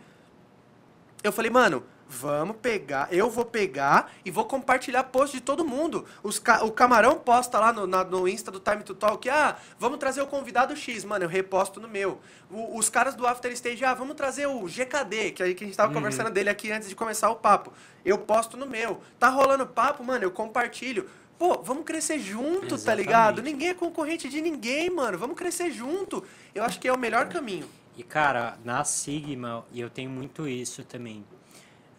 eu 1.22 1.32
falei, 1.32 1.50
mano, 1.50 1.84
vamos 2.08 2.56
pegar, 2.56 3.08
eu 3.12 3.30
vou 3.30 3.44
pegar 3.44 4.10
e 4.24 4.30
vou 4.30 4.44
compartilhar 4.44 5.04
post 5.04 5.36
de 5.36 5.42
todo 5.42 5.64
mundo. 5.64 6.04
Os 6.22 6.38
ca 6.38 6.64
o 6.64 6.72
Camarão 6.72 7.18
posta 7.18 7.58
lá 7.60 7.72
no, 7.72 7.86
na, 7.86 8.02
no 8.02 8.26
Insta 8.26 8.50
do 8.50 8.58
Time 8.58 8.82
to 8.82 8.94
Talk, 8.94 9.28
ah, 9.28 9.56
vamos 9.78 9.98
trazer 9.98 10.20
o 10.20 10.26
convidado 10.26 10.74
X, 10.74 11.04
mano, 11.04 11.24
eu 11.24 11.28
reposto 11.28 11.80
no 11.80 11.86
meu. 11.86 12.20
O, 12.50 12.78
os 12.78 12.88
caras 12.88 13.14
do 13.14 13.26
After 13.26 13.52
Stage, 13.52 13.84
ah, 13.84 13.94
vamos 13.94 14.16
trazer 14.16 14.46
o 14.46 14.66
GKD, 14.66 15.30
que, 15.32 15.42
aí 15.42 15.54
que 15.54 15.64
a 15.64 15.66
gente 15.66 15.76
tava 15.76 15.90
uhum. 15.90 15.94
conversando 15.94 16.30
dele 16.30 16.50
aqui 16.50 16.72
antes 16.72 16.88
de 16.88 16.96
começar 16.96 17.30
o 17.30 17.36
papo. 17.36 17.72
Eu 18.04 18.18
posto 18.18 18.56
no 18.56 18.66
meu. 18.66 19.00
Tá 19.18 19.28
rolando 19.28 19.66
papo, 19.66 20.02
mano, 20.02 20.24
eu 20.24 20.30
compartilho. 20.30 21.08
Pô, 21.38 21.62
vamos 21.62 21.84
crescer 21.84 22.18
junto, 22.18 22.74
Exatamente. 22.74 22.84
tá 22.84 22.94
ligado? 22.94 23.42
Ninguém 23.42 23.68
é 23.68 23.74
concorrente 23.74 24.28
de 24.28 24.42
ninguém, 24.42 24.90
mano. 24.90 25.16
Vamos 25.16 25.36
crescer 25.36 25.70
junto. 25.70 26.22
Eu 26.54 26.62
acho 26.64 26.78
que 26.78 26.86
é 26.86 26.92
o 26.92 26.98
melhor 26.98 27.28
caminho. 27.28 27.66
E, 28.00 28.02
cara, 28.02 28.58
na 28.64 28.82
Sigma, 28.82 29.62
e 29.70 29.78
eu 29.78 29.90
tenho 29.90 30.08
muito 30.08 30.48
isso 30.48 30.82
também. 30.82 31.22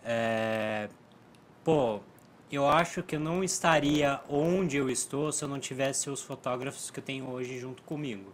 É, 0.04 0.90
pô, 1.64 2.00
eu 2.52 2.68
acho 2.68 3.04
que 3.04 3.18
eu 3.18 3.20
não 3.20 3.44
estaria 3.44 4.20
onde 4.28 4.78
eu 4.78 4.90
estou 4.90 5.32
se 5.32 5.44
eu 5.44 5.48
não 5.48 5.60
tivesse 5.60 6.10
os 6.10 6.20
fotógrafos 6.20 6.90
que 6.90 6.98
eu 6.98 7.04
tenho 7.04 7.30
hoje 7.30 7.60
junto 7.60 7.84
comigo. 7.84 8.34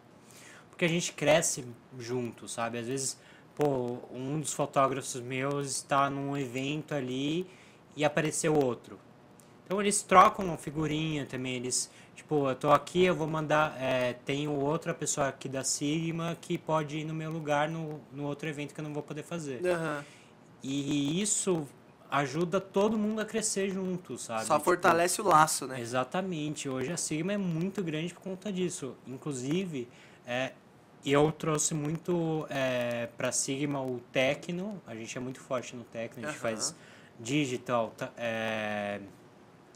Porque 0.70 0.86
a 0.86 0.88
gente 0.88 1.12
cresce 1.12 1.68
junto, 2.00 2.48
sabe? 2.48 2.78
Às 2.78 2.88
vezes, 2.88 3.20
pô, 3.54 4.00
um 4.14 4.40
dos 4.40 4.54
fotógrafos 4.54 5.20
meus 5.20 5.68
está 5.68 6.10
num 6.10 6.38
evento 6.38 6.96
ali 6.96 7.46
e 7.98 8.06
apareceu 8.06 8.56
outro. 8.56 8.98
Então 9.66 9.82
eles 9.82 10.02
trocam 10.02 10.58
figurinha 10.58 11.26
também, 11.26 11.56
eles 11.56 11.92
Tipo, 12.18 12.50
eu 12.50 12.56
tô 12.56 12.72
aqui, 12.72 13.06
eu 13.06 13.16
vou 13.16 13.28
mandar. 13.28 13.80
É, 13.80 14.14
tenho 14.26 14.52
outra 14.52 14.92
pessoa 14.92 15.28
aqui 15.28 15.48
da 15.48 15.64
Sigma 15.64 16.36
que 16.42 16.58
pode 16.58 16.98
ir 16.98 17.06
no 17.06 17.14
meu 17.14 17.30
lugar 17.30 17.70
no, 17.70 18.02
no 18.12 18.24
outro 18.26 18.50
evento 18.50 18.74
que 18.74 18.80
eu 18.80 18.84
não 18.84 18.92
vou 18.92 19.04
poder 19.04 19.22
fazer. 19.22 19.62
Uhum. 19.64 20.04
E 20.64 21.22
isso 21.22 21.68
ajuda 22.10 22.60
todo 22.60 22.98
mundo 22.98 23.22
a 23.22 23.26
crescer 23.26 23.70
junto, 23.70 24.18
sabe? 24.18 24.46
Só 24.46 24.56
tipo, 24.56 24.66
fortalece 24.66 25.22
o 25.22 25.26
laço, 25.26 25.68
né? 25.68 25.80
Exatamente. 25.80 26.68
Hoje 26.68 26.92
a 26.92 26.98
Sigma 26.98 27.34
é 27.34 27.38
muito 27.38 27.84
grande 27.84 28.12
por 28.16 28.22
conta 28.22 28.52
disso. 28.52 28.96
Inclusive, 29.06 29.88
é, 30.26 30.54
eu 31.06 31.32
trouxe 31.32 31.76
muito 31.76 32.48
é, 32.50 33.10
para 33.16 33.32
Sigma 33.32 33.80
o 33.80 34.02
Tecno. 34.12 34.82
A 34.88 34.96
gente 34.96 35.16
é 35.16 35.22
muito 35.22 35.40
forte 35.40 35.76
no 35.76 35.84
Tecno. 35.84 36.24
A 36.24 36.32
gente 36.32 36.36
uhum. 36.38 36.42
faz 36.42 36.76
digital, 37.20 37.94
é, 38.18 39.02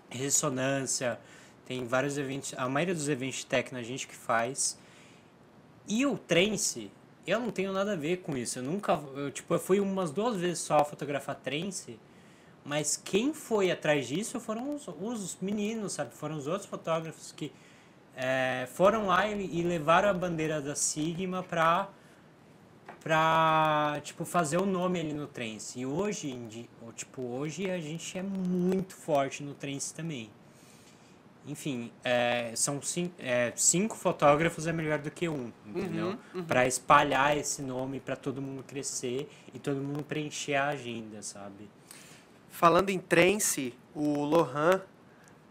ressonância, 0.10 1.20
tem 1.72 1.86
vários 1.86 2.18
eventos, 2.18 2.54
a 2.58 2.68
maioria 2.68 2.94
dos 2.94 3.08
eventos 3.08 3.38
de 3.38 3.46
techno 3.46 3.78
a 3.78 3.84
gente 3.84 4.06
que 4.06 4.16
faz. 4.16 4.78
E 5.88 6.06
o 6.06 6.18
trance, 6.18 6.92
eu 7.26 7.40
não 7.40 7.50
tenho 7.50 7.72
nada 7.72 7.94
a 7.94 7.96
ver 7.96 8.18
com 8.18 8.36
isso. 8.36 8.60
Eu 8.60 8.64
nunca, 8.64 9.02
eu, 9.16 9.32
tipo, 9.32 9.54
eu 9.54 9.60
fui 9.60 9.80
umas 9.80 10.12
duas 10.12 10.36
vezes 10.36 10.60
só 10.60 10.84
fotografar 10.84 11.36
trance, 11.36 11.98
mas 12.66 12.98
quem 12.98 13.34
foi 13.34 13.72
atrás 13.72 14.06
disso 14.06 14.38
foram 14.38 14.76
os, 14.76 14.86
os 14.86 15.38
meninos, 15.42 15.94
sabe? 15.94 16.14
Foram 16.14 16.36
os 16.36 16.46
outros 16.46 16.66
fotógrafos 16.66 17.32
que 17.32 17.54
é, 18.18 18.68
foram 18.74 19.08
lá 19.08 19.26
e, 19.30 19.60
e 19.60 19.64
levaram 19.64 20.10
a 20.10 20.14
bandeira 20.14 20.62
da 20.62 20.76
Sigma 20.76 21.42
pra, 21.42 21.88
pra 23.00 24.02
tipo, 24.04 24.26
fazer 24.26 24.58
o 24.58 24.66
nome 24.66 25.00
ali 25.00 25.14
no 25.14 25.26
trance. 25.26 25.80
E 25.80 25.86
hoje, 25.86 26.38
tipo, 26.98 27.22
hoje 27.22 27.72
a 27.72 27.80
gente 27.80 28.18
é 28.18 28.22
muito 28.22 28.94
forte 28.94 29.42
no 29.42 29.54
trance 29.54 29.94
também. 29.94 30.30
Enfim, 31.48 31.92
é, 32.04 32.52
são 32.56 32.80
cin- 32.82 33.12
é, 33.18 33.52
cinco 33.56 33.98
fotógrafos 33.98 34.68
é 34.68 34.72
melhor 34.72 35.00
do 35.00 35.10
que 35.10 35.28
um, 35.28 35.52
entendeu? 35.66 36.16
Pra 36.48 36.68
espalhar 36.68 37.36
esse 37.36 37.64
nome 37.64 38.00
pra 38.00 38.16
todo 38.16 38.40
mundo 38.42 38.64
crescer 38.64 39.28
e 39.54 39.58
todo 39.58 39.78
mundo 39.82 40.04
preencher 40.04 40.54
a 40.56 40.68
agenda, 40.68 41.22
sabe? 41.24 41.68
Falando 42.50 42.90
em 42.92 43.00
trance, 43.00 43.74
o 43.96 44.24
Lohan 44.24 44.82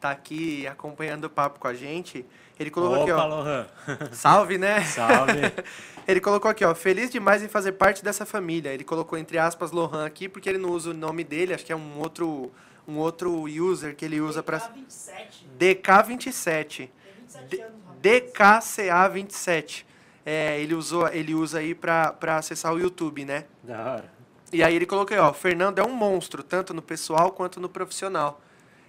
tá 0.00 0.10
aqui 0.12 0.64
acompanhando 0.66 1.24
o 1.24 1.30
papo 1.30 1.58
com 1.58 1.66
a 1.66 1.74
gente. 1.74 2.24
Ele 2.58 2.70
colocou 2.70 3.02
aqui, 3.02 3.12
Opa, 3.12 3.24
ó. 3.24 3.26
Lohan. 3.26 3.66
Salve, 4.12 4.58
né? 4.58 4.82
Salve. 4.86 5.32
Ele 6.06 6.20
colocou 6.20 6.50
aqui, 6.50 6.64
ó. 6.64 6.74
Feliz 6.74 7.10
demais 7.10 7.42
em 7.42 7.48
fazer 7.48 7.72
parte 7.72 8.02
dessa 8.04 8.24
família. 8.26 8.70
Ele 8.70 8.84
colocou 8.84 9.18
entre 9.18 9.38
aspas 9.38 9.70
Lohan 9.72 10.04
aqui 10.06 10.28
porque 10.28 10.48
ele 10.48 10.58
não 10.58 10.70
usa 10.70 10.90
o 10.90 10.94
nome 10.94 11.24
dele, 11.24 11.52
acho 11.54 11.64
que 11.64 11.72
é 11.72 11.76
um 11.76 11.98
outro 11.98 12.50
um 12.90 12.98
outro 12.98 13.44
user 13.44 13.94
que 13.96 14.04
ele 14.04 14.20
usa 14.20 14.42
para 14.42 14.58
27. 14.58 15.46
DK27. 15.58 16.76
Tem 16.76 16.90
27 17.20 17.46
D- 17.48 17.62
anos, 17.62 17.76
rapaz. 17.86 18.00
DKCA27. 18.02 19.84
É, 20.24 20.60
ele 20.60 20.74
usou, 20.74 21.08
ele 21.08 21.34
usa 21.34 21.58
aí 21.58 21.74
pra, 21.74 22.12
pra 22.12 22.36
acessar 22.36 22.72
o 22.74 22.78
YouTube, 22.78 23.24
né? 23.24 23.44
da 23.62 23.92
hora. 23.94 24.12
E 24.52 24.62
aí 24.64 24.74
ele 24.74 24.84
colocou 24.84 25.14
aí, 25.16 25.20
ó, 25.20 25.30
o 25.30 25.32
Fernando 25.34 25.78
é 25.78 25.84
um 25.84 25.94
monstro, 25.94 26.42
tanto 26.42 26.74
no 26.74 26.82
pessoal 26.82 27.30
quanto 27.30 27.60
no 27.60 27.68
profissional. 27.68 28.40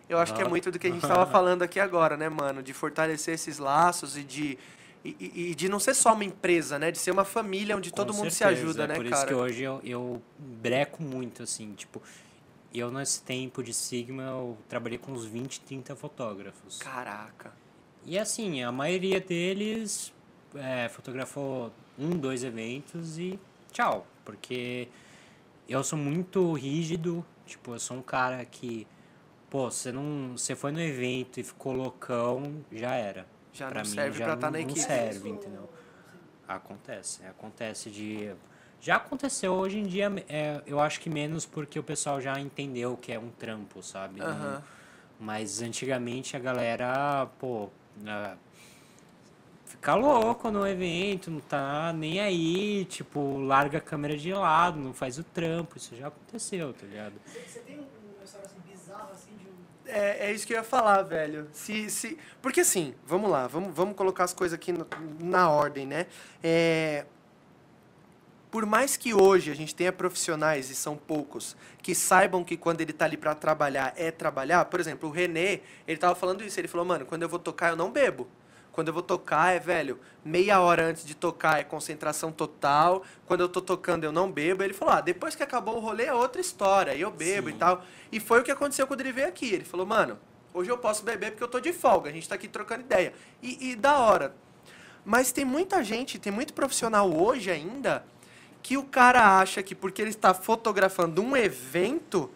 Eu 0.09 0.17
acho 0.17 0.33
que 0.33 0.41
é 0.41 0.45
muito 0.45 0.71
do 0.71 0.77
que 0.79 0.87
a 0.87 0.89
gente 0.89 1.03
estava 1.03 1.25
falando 1.25 1.61
aqui 1.61 1.79
agora, 1.79 2.17
né, 2.17 2.27
mano? 2.27 2.61
De 2.63 2.73
fortalecer 2.73 3.35
esses 3.35 3.59
laços 3.59 4.17
e 4.17 4.23
de, 4.23 4.57
e, 5.05 5.15
e- 5.51 5.55
de 5.55 5.69
não 5.69 5.79
ser 5.79 5.93
só 5.93 6.13
uma 6.13 6.25
empresa, 6.25 6.77
né? 6.79 6.91
De 6.91 6.97
ser 6.97 7.11
uma 7.11 7.23
família 7.23 7.77
onde 7.77 7.93
todo 7.93 8.11
Com 8.11 8.17
mundo 8.19 8.31
se 8.31 8.37
certeza, 8.37 8.61
ajuda, 8.61 8.83
é 8.83 8.87
né, 8.87 8.95
Por 8.95 9.05
cara? 9.05 9.15
isso 9.15 9.27
que 9.27 9.33
hoje 9.33 9.63
eu, 9.63 9.79
eu 9.85 10.21
breco 10.37 11.01
muito, 11.01 11.43
assim, 11.43 11.73
tipo, 11.77 12.01
eu 12.79 12.91
nesse 12.91 13.21
tempo 13.23 13.61
de 13.63 13.73
Sigma 13.73 14.23
eu 14.23 14.57
trabalhei 14.69 14.97
com 14.97 15.11
uns 15.11 15.25
20, 15.25 15.61
30 15.61 15.95
fotógrafos. 15.95 16.77
Caraca. 16.79 17.51
E 18.05 18.17
assim, 18.17 18.63
a 18.63 18.71
maioria 18.71 19.19
deles 19.19 20.13
é, 20.55 20.89
fotografou 20.89 21.71
um, 21.97 22.09
dois 22.11 22.43
eventos 22.43 23.17
e 23.19 23.39
tchau. 23.71 24.07
Porque 24.25 24.87
eu 25.67 25.83
sou 25.83 25.97
muito 25.99 26.53
rígido, 26.53 27.25
tipo, 27.45 27.73
eu 27.73 27.79
sou 27.79 27.97
um 27.97 28.01
cara 28.01 28.43
que, 28.45 28.87
pô, 29.49 29.69
você 29.69 29.91
não. 29.91 30.37
Você 30.37 30.55
foi 30.55 30.71
no 30.71 30.79
evento 30.79 31.39
e 31.39 31.43
ficou 31.43 31.73
loucão, 31.73 32.63
já 32.71 32.95
era. 32.95 33.25
Já 33.53 33.67
Pra 33.67 33.81
não 33.83 33.89
mim, 33.89 33.95
serve 33.95 34.17
já 34.19 34.25
pra 34.25 34.33
estar 34.35 34.47
não- 34.51 34.59
na 34.59 34.63
não 34.63 34.71
equipe. 34.71 34.85
serve, 34.85 35.29
entendeu? 35.29 35.69
Acontece, 36.47 37.23
acontece 37.25 37.89
de. 37.89 38.33
Já 38.81 38.95
aconteceu 38.95 39.53
hoje 39.53 39.77
em 39.77 39.83
dia, 39.83 40.11
é, 40.27 40.59
eu 40.65 40.79
acho 40.79 40.99
que 40.99 41.09
menos 41.09 41.45
porque 41.45 41.77
o 41.77 41.83
pessoal 41.83 42.19
já 42.19 42.39
entendeu 42.39 42.97
que 42.97 43.11
é 43.11 43.19
um 43.19 43.29
trampo, 43.29 43.83
sabe? 43.83 44.19
Não- 44.19 44.25
Aham. 44.27 44.63
mas 45.19 45.61
antigamente 45.61 46.35
a 46.35 46.39
galera, 46.39 47.27
pô, 47.37 47.69
ah, 48.07 48.35
fica 49.65 49.93
louco 49.93 50.49
no 50.49 50.67
evento, 50.67 51.29
não 51.29 51.39
tá 51.41 51.93
nem 51.93 52.19
aí, 52.19 52.83
tipo, 52.85 53.37
larga 53.37 53.77
a 53.77 53.81
câmera 53.81 54.17
de 54.17 54.33
lado, 54.33 54.79
não 54.79 54.95
faz 54.95 55.19
o 55.19 55.23
trampo, 55.23 55.77
isso 55.77 55.95
já 55.95 56.07
aconteceu, 56.07 56.73
tá 56.73 56.85
ligado? 56.87 57.13
Você, 57.27 57.39
você 57.39 57.59
tem 57.59 57.79
um, 57.79 57.85
uma 58.15 58.23
história 58.23 58.47
assim, 58.47 58.57
bizarra 58.67 59.09
assim 59.13 59.29
de 59.37 59.45
um. 59.45 59.51
É, 59.85 60.27
é 60.29 60.33
isso 60.33 60.47
que 60.47 60.53
eu 60.53 60.57
ia 60.57 60.63
falar, 60.63 61.03
velho. 61.03 61.47
Se, 61.53 61.87
se... 61.91 62.17
Porque 62.41 62.61
assim, 62.61 62.95
vamos 63.05 63.29
lá, 63.29 63.45
vamos, 63.45 63.75
vamos 63.75 63.95
colocar 63.95 64.23
as 64.23 64.33
coisas 64.33 64.55
aqui 64.55 64.71
no- 64.71 64.87
na 65.19 65.51
ordem, 65.51 65.85
né? 65.85 66.07
É... 66.43 67.05
Por 68.51 68.65
mais 68.65 68.97
que 68.97 69.13
hoje 69.13 69.49
a 69.49 69.55
gente 69.55 69.73
tenha 69.73 69.93
profissionais, 69.93 70.69
e 70.69 70.75
são 70.75 70.97
poucos, 70.97 71.55
que 71.81 71.95
saibam 71.95 72.43
que 72.43 72.57
quando 72.57 72.81
ele 72.81 72.91
tá 72.91 73.05
ali 73.05 73.15
pra 73.15 73.33
trabalhar 73.33 73.93
é 73.95 74.11
trabalhar, 74.11 74.65
por 74.65 74.77
exemplo, 74.77 75.07
o 75.07 75.11
Renê, 75.11 75.61
ele 75.87 75.97
tava 75.97 76.15
falando 76.15 76.43
isso, 76.43 76.59
ele 76.59 76.67
falou, 76.67 76.85
mano, 76.85 77.05
quando 77.05 77.21
eu 77.21 77.29
vou 77.29 77.39
tocar 77.39 77.69
eu 77.69 77.77
não 77.77 77.89
bebo. 77.89 78.27
Quando 78.73 78.89
eu 78.89 78.93
vou 78.93 79.03
tocar 79.03 79.53
é, 79.53 79.59
velho, 79.59 79.99
meia 80.23 80.59
hora 80.59 80.85
antes 80.85 81.05
de 81.05 81.15
tocar 81.15 81.59
é 81.59 81.63
concentração 81.63 82.31
total. 82.31 83.03
Quando 83.25 83.41
eu 83.41 83.49
tô 83.49 83.61
tocando 83.61 84.05
eu 84.05 84.13
não 84.13 84.31
bebo. 84.31 84.63
Ele 84.63 84.73
falou, 84.73 84.93
ah, 84.93 85.01
depois 85.01 85.35
que 85.35 85.43
acabou 85.43 85.75
o 85.75 85.79
rolê 85.79 86.05
é 86.05 86.13
outra 86.13 86.39
história, 86.39 86.93
aí 86.93 87.01
eu 87.01 87.11
bebo 87.11 87.49
e 87.49 87.51
Sim. 87.51 87.57
tal. 87.57 87.83
E 88.11 88.19
foi 88.19 88.39
o 88.39 88.43
que 88.43 88.51
aconteceu 88.51 88.87
quando 88.87 89.01
ele 89.01 89.11
veio 89.11 89.27
aqui. 89.27 89.53
Ele 89.53 89.65
falou, 89.65 89.85
mano, 89.85 90.17
hoje 90.53 90.69
eu 90.69 90.77
posso 90.77 91.03
beber 91.03 91.31
porque 91.31 91.43
eu 91.43 91.49
tô 91.49 91.59
de 91.59 91.73
folga, 91.73 92.09
a 92.09 92.13
gente 92.13 92.29
tá 92.29 92.35
aqui 92.35 92.47
trocando 92.47 92.81
ideia. 92.81 93.13
E, 93.41 93.71
e 93.71 93.75
da 93.75 93.97
hora. 93.99 94.33
Mas 95.03 95.33
tem 95.33 95.43
muita 95.43 95.83
gente, 95.83 96.17
tem 96.17 96.31
muito 96.31 96.53
profissional 96.53 97.13
hoje 97.13 97.51
ainda 97.51 98.05
que 98.61 98.77
o 98.77 98.83
cara 98.83 99.39
acha 99.39 99.61
que 99.63 99.73
porque 99.73 100.01
ele 100.01 100.11
está 100.11 100.33
fotografando 100.33 101.21
um 101.21 101.35
evento, 101.35 102.29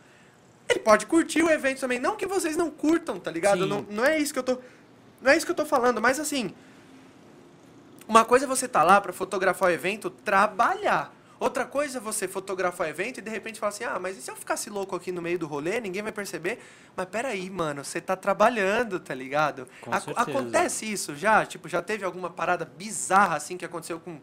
ele 0.68 0.80
pode 0.80 1.06
curtir 1.06 1.44
o 1.44 1.50
evento 1.50 1.80
também. 1.80 2.00
Não 2.00 2.16
que 2.16 2.26
vocês 2.26 2.58
não 2.58 2.70
curtam, 2.72 3.20
tá 3.20 3.30
ligado? 3.32 3.66
Não, 3.68 3.82
não 3.90 4.04
é 4.06 4.18
isso 4.18 4.34
que 4.34 4.40
eu 4.40 4.44
tô. 4.44 4.58
Não 5.22 5.32
é 5.32 5.38
isso 5.38 5.46
que 5.46 5.52
eu 5.52 5.56
tô 5.56 5.66
falando, 5.66 6.02
mas 6.02 6.20
assim. 6.20 6.54
Uma 8.08 8.24
coisa 8.24 8.46
é 8.46 8.48
você 8.48 8.68
tá 8.68 8.84
lá 8.84 9.02
para 9.02 9.12
fotografar 9.12 9.70
o 9.70 9.72
evento, 9.72 10.10
trabalhar. 10.10 11.12
Outra 11.40 11.66
coisa 11.66 11.98
é 11.98 12.02
você 12.02 12.28
fotografar 12.28 12.88
o 12.88 12.90
evento 12.90 13.18
e 13.18 13.22
de 13.22 13.30
repente 13.30 13.60
falar 13.60 13.70
assim: 13.70 13.84
ah, 13.84 14.00
mas 14.00 14.18
e 14.18 14.22
se 14.22 14.30
eu 14.32 14.36
ficasse 14.36 14.70
louco 14.70 14.96
aqui 14.96 15.12
no 15.12 15.22
meio 15.22 15.38
do 15.40 15.48
rolê, 15.48 15.82
ninguém 15.82 16.02
vai 16.02 16.12
perceber? 16.12 16.60
Mas 16.96 17.08
peraí, 17.08 17.50
mano, 17.50 17.84
você 17.84 18.00
tá 18.00 18.16
trabalhando, 18.16 19.00
tá 19.00 19.14
ligado? 19.14 19.68
Com 19.82 19.92
Ac- 19.92 20.06
certeza. 20.06 20.30
acontece 20.30 20.92
isso 20.92 21.16
já? 21.16 21.46
Tipo, 21.46 21.68
já 21.68 21.82
teve 21.82 22.06
alguma 22.06 22.30
parada 22.30 22.64
bizarra 22.64 23.36
assim 23.36 23.58
que 23.58 23.66
aconteceu 23.66 24.00
com. 24.00 24.20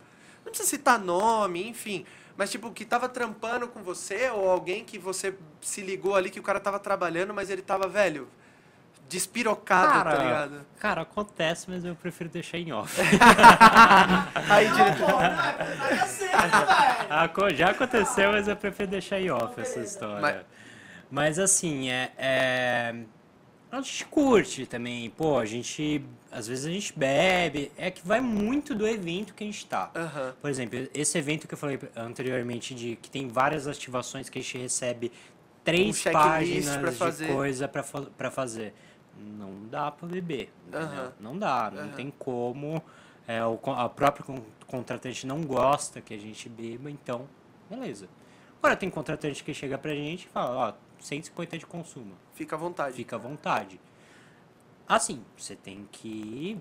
Não 0.52 0.58
precisa 0.58 0.68
citar 0.68 0.98
nome, 0.98 1.66
enfim. 1.66 2.04
Mas, 2.36 2.50
tipo, 2.50 2.70
que 2.70 2.84
tava 2.84 3.08
trampando 3.08 3.66
com 3.68 3.82
você 3.82 4.28
ou 4.28 4.50
alguém 4.50 4.84
que 4.84 4.98
você 4.98 5.34
se 5.62 5.80
ligou 5.80 6.14
ali 6.14 6.28
que 6.28 6.38
o 6.38 6.42
cara 6.42 6.60
tava 6.60 6.78
trabalhando, 6.78 7.32
mas 7.32 7.48
ele 7.48 7.62
tava, 7.62 7.88
velho, 7.88 8.28
despirocado, 9.08 9.92
tá 10.04 10.22
ligado? 10.22 10.66
cara, 10.78 11.00
acontece, 11.02 11.70
mas 11.70 11.84
eu 11.86 11.94
prefiro 11.94 12.28
deixar 12.28 12.58
em 12.58 12.70
off. 12.72 13.00
Aí, 14.50 14.68
diretor. 14.70 15.20
Já 17.54 17.70
aconteceu, 17.70 18.32
mas 18.32 18.46
eu 18.48 18.56
prefiro 18.56 18.90
deixar 18.90 19.20
em 19.20 19.30
off 19.30 19.58
essa 19.60 19.80
história. 19.80 20.20
Mas- 20.20 20.36
Mas, 21.10 21.38
assim, 21.38 21.90
é, 21.90 22.10
é- 22.16 22.94
A 23.72 23.80
gente 23.80 24.04
curte 24.04 24.66
também, 24.66 25.08
pô, 25.08 25.38
a 25.38 25.46
gente. 25.46 26.04
Às 26.30 26.46
vezes 26.46 26.66
a 26.66 26.70
gente 26.70 26.92
bebe. 26.96 27.72
É 27.76 27.90
que 27.90 28.06
vai 28.06 28.20
muito 28.20 28.74
do 28.74 28.86
evento 28.86 29.32
que 29.32 29.42
a 29.42 29.46
gente 29.46 29.64
tá. 29.64 29.90
Aham. 29.96 30.34
Por 30.42 30.50
exemplo, 30.50 30.78
esse 30.92 31.16
evento 31.16 31.48
que 31.48 31.54
eu 31.54 31.58
falei 31.58 31.80
anteriormente, 31.96 32.74
de 32.74 32.96
que 32.96 33.10
tem 33.10 33.28
várias 33.28 33.66
ativações 33.66 34.28
que 34.28 34.38
a 34.38 34.42
gente 34.42 34.58
recebe 34.58 35.10
três 35.64 36.04
Um 36.06 36.12
páginas 36.12 36.76
pra 36.76 36.90
de 36.90 36.96
fazer. 36.96 37.28
coisa 37.28 37.66
pra, 37.66 37.82
fa- 37.82 38.30
fazer. 38.30 38.74
Não 39.18 39.66
dá 39.70 39.90
pra 39.90 40.06
beber. 40.06 40.50
Aham. 40.70 41.12
Não 41.18 41.38
dá, 41.38 41.70
não 41.70 41.82
Aham. 41.84 41.92
tem 41.92 42.12
como. 42.18 42.82
É, 43.26 43.42
o, 43.42 43.58
a 43.70 43.88
própria 43.88 44.22
con- 44.26 44.42
contratante 44.66 45.26
não 45.26 45.40
gosta 45.42 46.00
que 46.02 46.12
a 46.12 46.18
gente 46.18 46.46
beba, 46.46 46.90
então, 46.90 47.26
beleza. 47.70 48.06
Agora 48.58 48.76
tem 48.76 48.90
contratante 48.90 49.42
que 49.42 49.54
chega 49.54 49.78
pra 49.78 49.94
gente 49.94 50.24
e 50.26 50.28
fala, 50.28 50.68
ó, 50.68 50.72
150 51.02 51.58
de 51.58 51.66
consumo. 51.66 52.14
Fica 52.34 52.56
à 52.56 52.58
vontade. 52.58 52.96
Fica 52.96 53.16
à 53.16 53.18
vontade. 53.18 53.80
Assim, 54.88 55.24
você 55.36 55.56
tem 55.56 55.88
que 55.90 56.58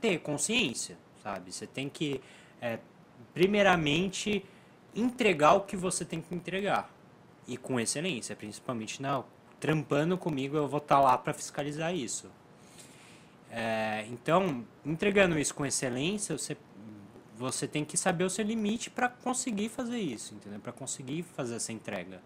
ter 0.00 0.18
consciência, 0.20 0.96
sabe? 1.22 1.52
Você 1.52 1.66
tem 1.66 1.88
que, 1.88 2.20
é, 2.60 2.78
primeiramente, 3.34 4.44
entregar 4.94 5.54
o 5.54 5.62
que 5.62 5.76
você 5.76 6.04
tem 6.04 6.20
que 6.20 6.34
entregar. 6.34 6.90
E 7.46 7.56
com 7.56 7.80
excelência, 7.80 8.36
principalmente 8.36 9.00
na 9.00 9.24
trampando 9.58 10.16
comigo, 10.16 10.56
eu 10.56 10.68
vou 10.68 10.78
estar 10.78 11.00
lá 11.00 11.18
para 11.18 11.34
fiscalizar 11.34 11.92
isso. 11.92 12.30
É, 13.50 14.06
então, 14.08 14.64
entregando 14.84 15.38
isso 15.38 15.54
com 15.54 15.66
excelência, 15.66 16.36
você, 16.36 16.56
você 17.36 17.66
tem 17.66 17.84
que 17.84 17.96
saber 17.96 18.24
o 18.24 18.30
seu 18.30 18.44
limite 18.44 18.90
para 18.90 19.08
conseguir 19.08 19.68
fazer 19.68 19.98
isso, 19.98 20.34
entendeu? 20.34 20.60
Para 20.60 20.72
conseguir 20.72 21.22
fazer 21.22 21.56
essa 21.56 21.72
entrega. 21.72 22.20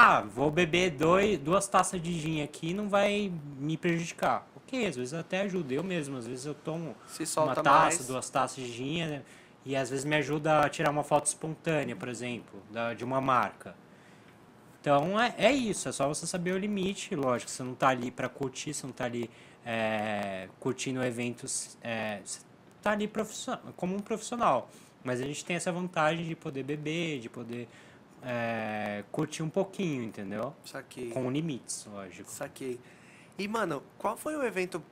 Ah, 0.00 0.20
vou 0.20 0.48
beber 0.48 0.92
dois, 0.92 1.36
duas 1.40 1.66
taças 1.66 2.00
de 2.00 2.12
gin 2.12 2.40
aqui 2.40 2.72
não 2.72 2.88
vai 2.88 3.32
me 3.58 3.76
prejudicar. 3.76 4.46
Ok, 4.54 4.86
às 4.86 4.94
vezes 4.94 5.12
até 5.12 5.40
ajuda. 5.40 5.74
Eu 5.74 5.82
mesmo, 5.82 6.16
às 6.16 6.24
vezes 6.24 6.46
eu 6.46 6.54
tomo 6.54 6.94
uma 7.36 7.54
taça, 7.56 7.96
mais. 7.96 8.06
duas 8.06 8.30
taças 8.30 8.62
de 8.62 8.70
gin 8.70 9.04
né, 9.04 9.22
e 9.66 9.74
às 9.74 9.90
vezes 9.90 10.04
me 10.04 10.14
ajuda 10.14 10.60
a 10.60 10.68
tirar 10.68 10.92
uma 10.92 11.02
foto 11.02 11.26
espontânea, 11.26 11.96
por 11.96 12.08
exemplo, 12.08 12.62
da, 12.70 12.94
de 12.94 13.02
uma 13.02 13.20
marca. 13.20 13.74
Então 14.80 15.20
é, 15.20 15.34
é 15.36 15.50
isso, 15.50 15.88
é 15.88 15.92
só 15.92 16.06
você 16.06 16.28
saber 16.28 16.52
o 16.52 16.58
limite, 16.58 17.16
lógico, 17.16 17.50
você 17.50 17.64
não 17.64 17.74
tá 17.74 17.88
ali 17.88 18.12
para 18.12 18.28
curtir, 18.28 18.74
você 18.74 18.86
não 18.86 18.92
tá 18.92 19.04
ali 19.04 19.28
é, 19.66 20.48
curtindo 20.60 21.02
eventos, 21.02 21.76
é, 21.82 22.20
você 22.24 22.38
tá 22.80 22.92
ali 22.92 23.10
como 23.74 23.96
um 23.96 24.00
profissional. 24.00 24.70
Mas 25.02 25.20
a 25.20 25.24
gente 25.24 25.44
tem 25.44 25.56
essa 25.56 25.72
vantagem 25.72 26.24
de 26.24 26.36
poder 26.36 26.62
beber, 26.62 27.18
de 27.18 27.28
poder 27.28 27.68
é, 28.22 29.04
curtir 29.12 29.42
um 29.42 29.48
pouquinho, 29.48 30.02
entendeu? 30.02 30.54
Saquei. 30.64 31.10
Com 31.10 31.30
limites, 31.30 31.86
lógico. 31.90 32.30
Saquei. 32.30 32.80
E, 33.38 33.46
mano, 33.46 33.82
qual 33.96 34.16
foi 34.16 34.36
o 34.36 34.42
evento 34.42 34.82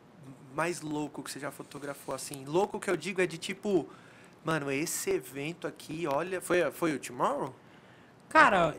mais 0.55 0.81
louco 0.81 1.23
que 1.23 1.31
você 1.31 1.39
já 1.41 1.51
fotografou 1.51 2.15
assim? 2.15 2.45
Louco 2.45 2.79
que 2.79 2.89
eu 2.91 2.97
digo 2.97 3.21
é 3.21 3.27
de 3.27 3.39
tipo, 3.39 3.89
mano, 4.45 4.71
esse 4.71 5.11
evento 5.11 5.67
aqui, 5.67 6.07
olha, 6.07 6.41
foi, 6.41 6.71
foi 6.71 6.95
o 6.95 6.99
Tomorrow? 6.99 7.55
Cara, 8.29 8.77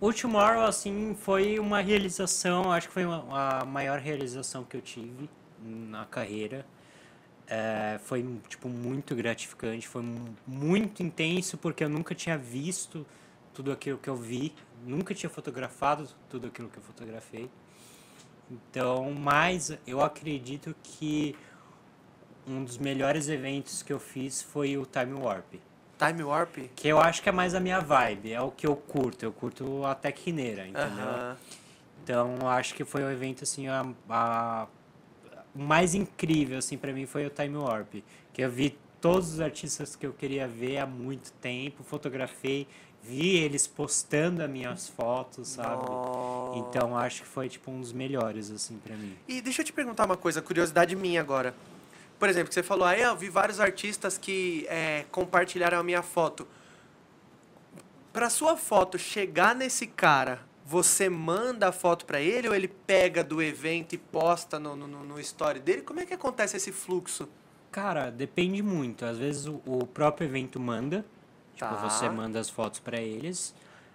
o 0.00 0.12
Tomorrow, 0.12 0.62
assim, 0.62 1.16
foi 1.18 1.58
uma 1.58 1.80
realização, 1.80 2.70
acho 2.70 2.88
que 2.88 2.94
foi 2.94 3.04
uma, 3.04 3.60
a 3.60 3.64
maior 3.64 3.98
realização 3.98 4.64
que 4.64 4.76
eu 4.76 4.82
tive 4.82 5.28
na 5.62 6.04
carreira. 6.06 6.66
É, 7.48 8.00
foi, 8.02 8.26
tipo, 8.48 8.68
muito 8.68 9.14
gratificante, 9.14 9.86
foi 9.86 10.02
mu- 10.02 10.34
muito 10.46 11.02
intenso, 11.02 11.56
porque 11.56 11.84
eu 11.84 11.88
nunca 11.88 12.14
tinha 12.14 12.36
visto 12.36 13.06
tudo 13.56 13.72
aquilo 13.72 13.96
que 13.96 14.08
eu 14.10 14.14
vi, 14.14 14.52
nunca 14.86 15.14
tinha 15.14 15.30
fotografado 15.30 16.06
tudo 16.28 16.46
aquilo 16.48 16.68
que 16.68 16.76
eu 16.76 16.82
fotografei. 16.82 17.50
Então, 18.50 19.12
mas 19.14 19.76
eu 19.86 20.02
acredito 20.02 20.76
que 20.82 21.34
um 22.46 22.62
dos 22.62 22.76
melhores 22.76 23.28
eventos 23.30 23.82
que 23.82 23.90
eu 23.90 23.98
fiz 23.98 24.42
foi 24.42 24.76
o 24.76 24.84
Time 24.84 25.14
Warp. 25.14 25.54
Time 25.98 26.22
Warp? 26.22 26.54
Que 26.76 26.88
eu 26.88 27.00
acho 27.00 27.22
que 27.22 27.30
é 27.30 27.32
mais 27.32 27.54
a 27.54 27.60
minha 27.60 27.80
vibe, 27.80 28.30
é 28.30 28.40
o 28.42 28.50
que 28.50 28.66
eu 28.66 28.76
curto. 28.76 29.24
Eu 29.24 29.32
curto 29.32 29.86
a 29.86 29.94
tecneira, 29.94 30.66
entendeu? 30.66 30.84
Aham. 31.08 31.36
Então, 32.04 32.36
eu 32.42 32.48
acho 32.48 32.74
que 32.74 32.84
foi 32.84 33.02
o 33.02 33.10
evento, 33.10 33.42
assim, 33.42 33.68
a, 33.68 33.86
a- 34.10 34.66
o 35.54 35.58
mais 35.62 35.94
incrível, 35.94 36.58
assim, 36.58 36.76
pra 36.76 36.92
mim 36.92 37.06
foi 37.06 37.24
o 37.26 37.30
Time 37.30 37.56
Warp. 37.56 37.94
Que 38.34 38.42
eu 38.42 38.50
vi 38.50 38.78
todos 39.00 39.32
os 39.34 39.40
artistas 39.40 39.96
que 39.96 40.06
eu 40.06 40.12
queria 40.12 40.46
ver 40.46 40.78
há 40.78 40.86
muito 40.86 41.32
tempo, 41.34 41.82
fotografei, 41.82 42.66
vi 43.08 43.36
eles 43.36 43.66
postando 43.66 44.42
as 44.42 44.50
minhas 44.50 44.88
fotos, 44.88 45.48
sabe? 45.48 45.84
Nossa. 45.88 46.58
Então, 46.58 46.96
acho 46.96 47.22
que 47.22 47.28
foi, 47.28 47.48
tipo, 47.48 47.70
um 47.70 47.80
dos 47.80 47.92
melhores, 47.92 48.50
assim, 48.50 48.78
pra 48.78 48.96
mim. 48.96 49.16
E 49.28 49.40
deixa 49.40 49.62
eu 49.62 49.64
te 49.66 49.72
perguntar 49.72 50.04
uma 50.06 50.16
coisa, 50.16 50.42
curiosidade 50.42 50.94
minha 50.96 51.20
agora. 51.20 51.54
Por 52.18 52.28
exemplo, 52.28 52.52
você 52.52 52.62
falou, 52.62 52.84
aí 52.86 53.02
eu 53.02 53.14
vi 53.16 53.28
vários 53.28 53.60
artistas 53.60 54.16
que 54.16 54.66
é, 54.68 55.04
compartilharam 55.12 55.78
a 55.78 55.82
minha 55.82 56.02
foto. 56.02 56.46
Pra 58.12 58.30
sua 58.30 58.56
foto 58.56 58.98
chegar 58.98 59.54
nesse 59.54 59.86
cara, 59.86 60.40
você 60.64 61.08
manda 61.08 61.68
a 61.68 61.72
foto 61.72 62.06
pra 62.06 62.20
ele 62.20 62.48
ou 62.48 62.54
ele 62.54 62.68
pega 62.68 63.22
do 63.22 63.42
evento 63.42 63.94
e 63.94 63.98
posta 63.98 64.58
no, 64.58 64.74
no, 64.74 64.86
no- 64.88 65.04
no 65.04 65.20
story 65.20 65.60
dele? 65.60 65.82
Como 65.82 66.00
é 66.00 66.06
que 66.06 66.14
acontece 66.14 66.56
esse 66.56 66.72
fluxo? 66.72 67.28
Cara, 67.70 68.10
depende 68.10 68.62
muito. 68.62 69.04
Às 69.04 69.18
vezes 69.18 69.46
o, 69.46 69.60
o 69.66 69.86
próprio 69.86 70.26
evento 70.26 70.58
manda. 70.58 71.04
Tipo, 71.56 71.70
Tá. 71.70 71.88
você 71.88 72.08
manda 72.08 72.38
as 72.38 72.48
fotos 72.48 72.78
pra 72.78 73.00
eles. 73.00 73.52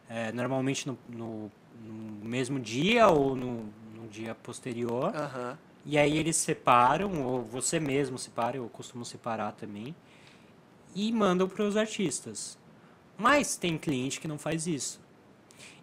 É, 0.10 0.32
normalmente 0.34 0.86
no, 0.88 0.98
no- 1.08 1.50
no 1.86 2.26
mesmo 2.28 2.60
dia 2.60 3.08
ou 3.08 3.36
no, 3.36 3.64
no 3.96 4.08
dia 4.10 4.36
posterior. 4.36 5.16
Aham. 5.16 5.58
E 5.86 5.98
aí 5.98 6.18
eles 6.18 6.36
separam, 6.36 7.24
ou 7.26 7.42
você 7.42 7.80
mesmo 7.80 8.18
separa, 8.18 8.58
eu 8.58 8.68
costumo 8.70 9.06
separar 9.06 9.54
também. 9.54 9.96
E 10.94 11.12
mandam 11.12 11.48
para 11.48 11.64
os 11.64 11.78
artistas. 11.78 12.58
Mas 13.18 13.56
tem 13.56 13.78
cliente 13.78 14.20
que 14.20 14.28
não 14.28 14.38
faz 14.38 14.68
isso. 14.68 15.00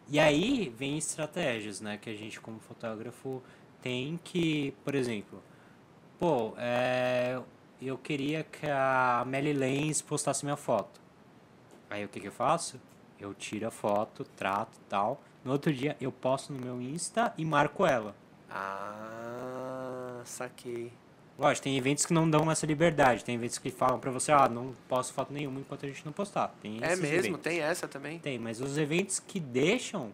E 0.08 0.18
aí 0.20 0.72
vem 0.76 0.98
estratégias, 0.98 1.80
né? 1.80 1.96
Que 1.96 2.10
a 2.10 2.14
gente 2.14 2.40
como 2.40 2.58
fotógrafo 2.60 3.42
tem 3.82 4.18
que, 4.22 4.74
por 4.84 4.94
exemplo, 4.94 5.42
pô, 6.18 6.54
é, 6.58 7.40
eu 7.80 7.96
queria 7.98 8.44
que 8.44 8.66
a 8.66 9.24
Melly 9.26 9.52
Lens 9.52 10.02
postasse 10.02 10.44
minha 10.44 10.56
foto. 10.56 11.00
Aí 11.90 12.04
o 12.04 12.08
que, 12.08 12.20
que 12.20 12.28
eu 12.28 12.32
faço? 12.32 12.80
Eu 13.18 13.34
tiro 13.34 13.66
a 13.66 13.70
foto, 13.70 14.24
trato 14.36 14.76
e 14.76 14.88
tal. 14.88 15.20
No 15.44 15.52
outro 15.52 15.72
dia 15.72 15.96
eu 16.00 16.12
posto 16.12 16.52
no 16.52 16.58
meu 16.60 16.80
Insta 16.80 17.32
e 17.36 17.44
marco 17.44 17.84
ela. 17.86 18.14
Ah, 18.50 20.20
saquei. 20.24 20.92
Lógico, 21.38 21.64
tem 21.64 21.76
eventos 21.76 22.04
que 22.04 22.12
não 22.12 22.28
dão 22.28 22.50
essa 22.50 22.66
liberdade. 22.66 23.24
Tem 23.24 23.34
eventos 23.36 23.58
que 23.58 23.70
falam 23.70 23.98
pra 24.00 24.10
você, 24.10 24.32
ah, 24.32 24.48
não 24.48 24.74
posto 24.88 25.12
foto 25.12 25.32
nenhuma 25.32 25.60
enquanto 25.60 25.84
a 25.86 25.88
gente 25.88 26.04
não 26.04 26.12
postar. 26.12 26.52
Tem 26.60 26.78
É 26.82 26.96
mesmo? 26.96 27.06
eventos. 27.06 27.40
Tem 27.42 27.60
essa 27.60 27.86
também? 27.86 28.18
Tem, 28.18 28.38
mas 28.38 28.60
os 28.60 28.76
eventos 28.76 29.20
que 29.20 29.38
deixam, 29.38 30.12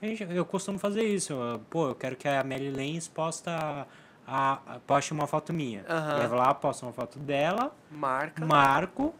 eu 0.00 0.44
costumo 0.44 0.78
fazer 0.78 1.02
isso. 1.02 1.32
Eu, 1.32 1.60
Pô, 1.68 1.88
eu 1.88 1.94
quero 1.94 2.14
que 2.16 2.28
a 2.28 2.44
Mary 2.44 2.70
Lens 2.70 3.08
posta 3.08 3.86
a, 4.26 4.78
poste 4.86 5.12
uma 5.12 5.26
foto 5.26 5.52
minha. 5.52 5.84
Aham. 5.88 6.18
Levo 6.18 6.34
lá, 6.36 6.54
posto 6.54 6.84
uma 6.86 6.92
foto 6.92 7.18
dela, 7.18 7.74
Marca. 7.90 8.46
marco, 8.46 9.12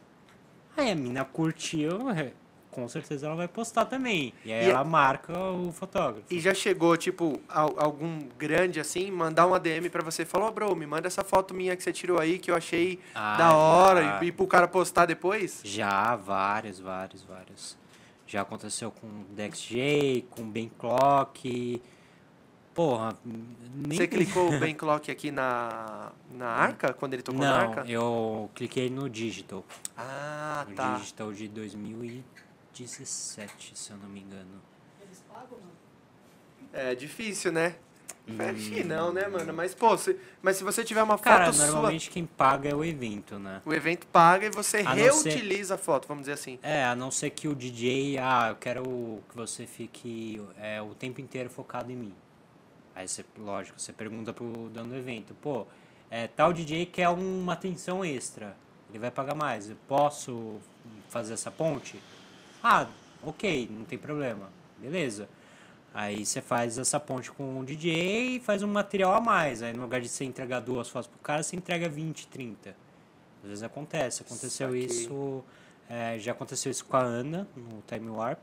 aí 0.81 0.91
a 0.91 0.95
mina 0.95 1.25
curtiu, 1.25 2.11
é, 2.11 2.33
com 2.71 2.87
certeza 2.89 3.27
ela 3.27 3.35
vai 3.35 3.49
postar 3.49 3.85
também. 3.85 4.33
E 4.45 4.53
aí 4.53 4.67
E- 4.67 4.71
ela 4.71 4.85
marca 4.85 5.37
o 5.37 5.73
fotógrafo. 5.73 6.23
E 6.31 6.39
já 6.41 6.55
chegou, 6.55 6.97
tipo, 6.97 7.41
al- 7.49 7.75
algum 7.79 8.21
grande 8.39 8.79
assim, 8.81 9.11
mandar 9.11 9.47
um 9.47 9.55
ADM 9.55 9.89
pra 9.91 10.03
você, 10.03 10.25
falou, 10.25 10.49
"Ô, 10.49 10.53
bro, 10.53 10.77
me 10.77 10.87
manda 10.87 11.07
essa 11.09 11.25
foto 11.25 11.53
minha 11.53 11.75
que 11.77 11.83
você 11.83 11.93
tirou 11.93 12.19
aí, 12.21 12.39
que 12.39 12.51
eu 12.51 12.55
achei 12.57 12.99
Ah, 13.15 13.37
da 13.37 13.57
hora, 13.57 14.03
já. 14.03 14.25
e, 14.25 14.29
e 14.29 14.33
pro 14.33 14.47
cara 14.47 14.69
postar 14.69 15.07
depois? 15.07 15.61
Já, 15.65 16.15
vários, 16.17 16.79
vários, 16.79 17.23
vários. 17.25 17.77
Já 18.27 18.43
aconteceu 18.43 18.93
com 18.93 19.09
Dex 19.35 19.61
J, 19.61 20.25
com 20.31 20.49
Ben 20.49 20.71
Clock. 20.79 21.83
Porra, 22.75 23.17
nem. 23.25 23.99
Você 23.99 24.07
clicou 24.07 24.55
o 24.55 24.59
Ben 24.59 24.75
Clock 24.75 25.11
aqui 25.11 25.31
na, 25.31 26.13
na 26.33 26.49
arca, 26.49 26.93
quando 26.93 27.15
ele 27.15 27.23
tocou 27.23 27.41
na 27.41 27.51
Não, 27.51 27.57
arca? 27.71 27.85
eu 27.91 28.51
cliquei 28.55 28.89
no 28.89 29.09
Digital. 29.11 29.65
Ah, 29.97 30.65
No 30.69 30.75
tá. 30.75 30.97
Digital 30.97 31.33
de 31.33 31.49
2017, 31.49 33.73
se 33.77 33.91
eu 33.91 33.97
não 33.99 34.09
me 34.09 34.21
engano. 34.21 34.63
Eles 35.03 35.23
pagam, 35.29 35.59
mano? 35.59 35.73
É 36.73 36.95
difícil, 36.95 37.51
né? 37.53 37.75
Hum. 38.29 38.37
Feche 38.37 38.85
não, 38.85 39.13
né, 39.13 39.27
mano? 39.27 39.53
Mas, 39.53 39.75
pô, 39.75 39.97
se, 39.99 40.17
mas 40.41 40.57
se 40.57 40.63
você 40.63 40.85
tiver 40.85 41.03
uma 41.03 41.19
Cara, 41.19 41.47
foto 41.47 41.57
sua, 41.57 41.67
normalmente 41.67 42.09
quem 42.11 42.25
paga 42.27 42.69
é 42.69 42.75
o 42.75 42.85
evento, 42.85 43.37
né? 43.39 43.61
o 43.65 43.75
evento 43.75 44.07
paga 44.07 44.47
e 44.47 44.51
você 44.51 44.79
A 44.79 44.95
não 44.95 44.95
ser- 44.95 45.03
reutiliza 45.31 45.75
a 45.75 45.79
foto, 45.79 46.07
vamos 46.07 46.23
dizer 46.23 46.35
assim. 46.35 46.59
É, 46.63 46.85
a 46.85 46.95
não 46.95 47.11
ser 47.11 47.31
que 47.31 47.49
o 47.49 47.55
DJ, 47.57 48.19
ah, 48.19 48.51
eu 48.51 48.57
quero 48.57 48.85
que 49.29 49.37
você 49.37 49.67
fique 49.67 50.41
é, 50.59 50.81
o 50.81 50.95
tempo 50.95 51.21
inteiro 51.21 51.51
focado 51.51 51.91
em 51.91 51.97
mim. 51.97 52.15
Aí 52.95 53.07
você, 53.07 53.25
lógico, 53.39 53.81
você 53.81 53.93
pergunta 53.93 54.33
pro 54.33 54.69
dono 54.69 54.89
do 54.91 54.97
evento, 54.97 55.35
pô, 55.41 55.67
é, 56.11 56.27
tal 56.27 56.53
DJ 56.53 56.87
quer 56.87 57.09
uma 57.09 57.53
atenção 57.53 58.05
extra, 58.05 58.57
ele 58.89 58.99
vai 58.99 59.11
pagar 59.11 59.35
mais, 59.35 59.71
eu 59.71 59.77
posso 59.89 60.59
fazer 61.09 61.35
essa 61.35 61.51
ponte? 61.51 62.01
Ah, 62.63 62.87
ok, 63.23 63.69
não 63.71 63.85
tem 63.85 63.99
problema, 63.99 64.51
beleza. 64.79 65.29
Aí 65.93 66.25
você 66.25 66.41
faz 66.41 66.79
essa 66.79 67.01
ponte 67.01 67.31
com 67.33 67.59
o 67.61 67.65
DJ 67.65 68.37
e 68.37 68.41
faz 68.41 68.63
um 68.63 68.69
material 68.69 69.13
a 69.15 69.21
mais. 69.21 69.63
Aí 69.63 69.73
no 69.73 69.83
lugar 69.83 70.01
de 70.01 70.09
você 70.09 70.25
entregar 70.25 70.61
duas 70.61 70.89
fotos 70.89 71.09
pro 71.09 71.19
cara, 71.19 71.43
você 71.43 71.57
entrega 71.57 71.89
20, 71.89 72.29
30. 72.29 72.77
Às 73.43 73.49
vezes 73.49 73.63
acontece. 73.65 74.23
Aconteceu 74.23 74.69
Saquei. 74.69 74.85
isso. 74.85 75.45
é, 75.89 76.17
já 76.19 76.31
aconteceu 76.33 76.71
isso 76.71 76.85
com 76.85 76.97
a 76.97 77.01
Ana 77.01 77.49
no 77.57 77.83
Time 77.89 78.09
Warp. 78.09 78.39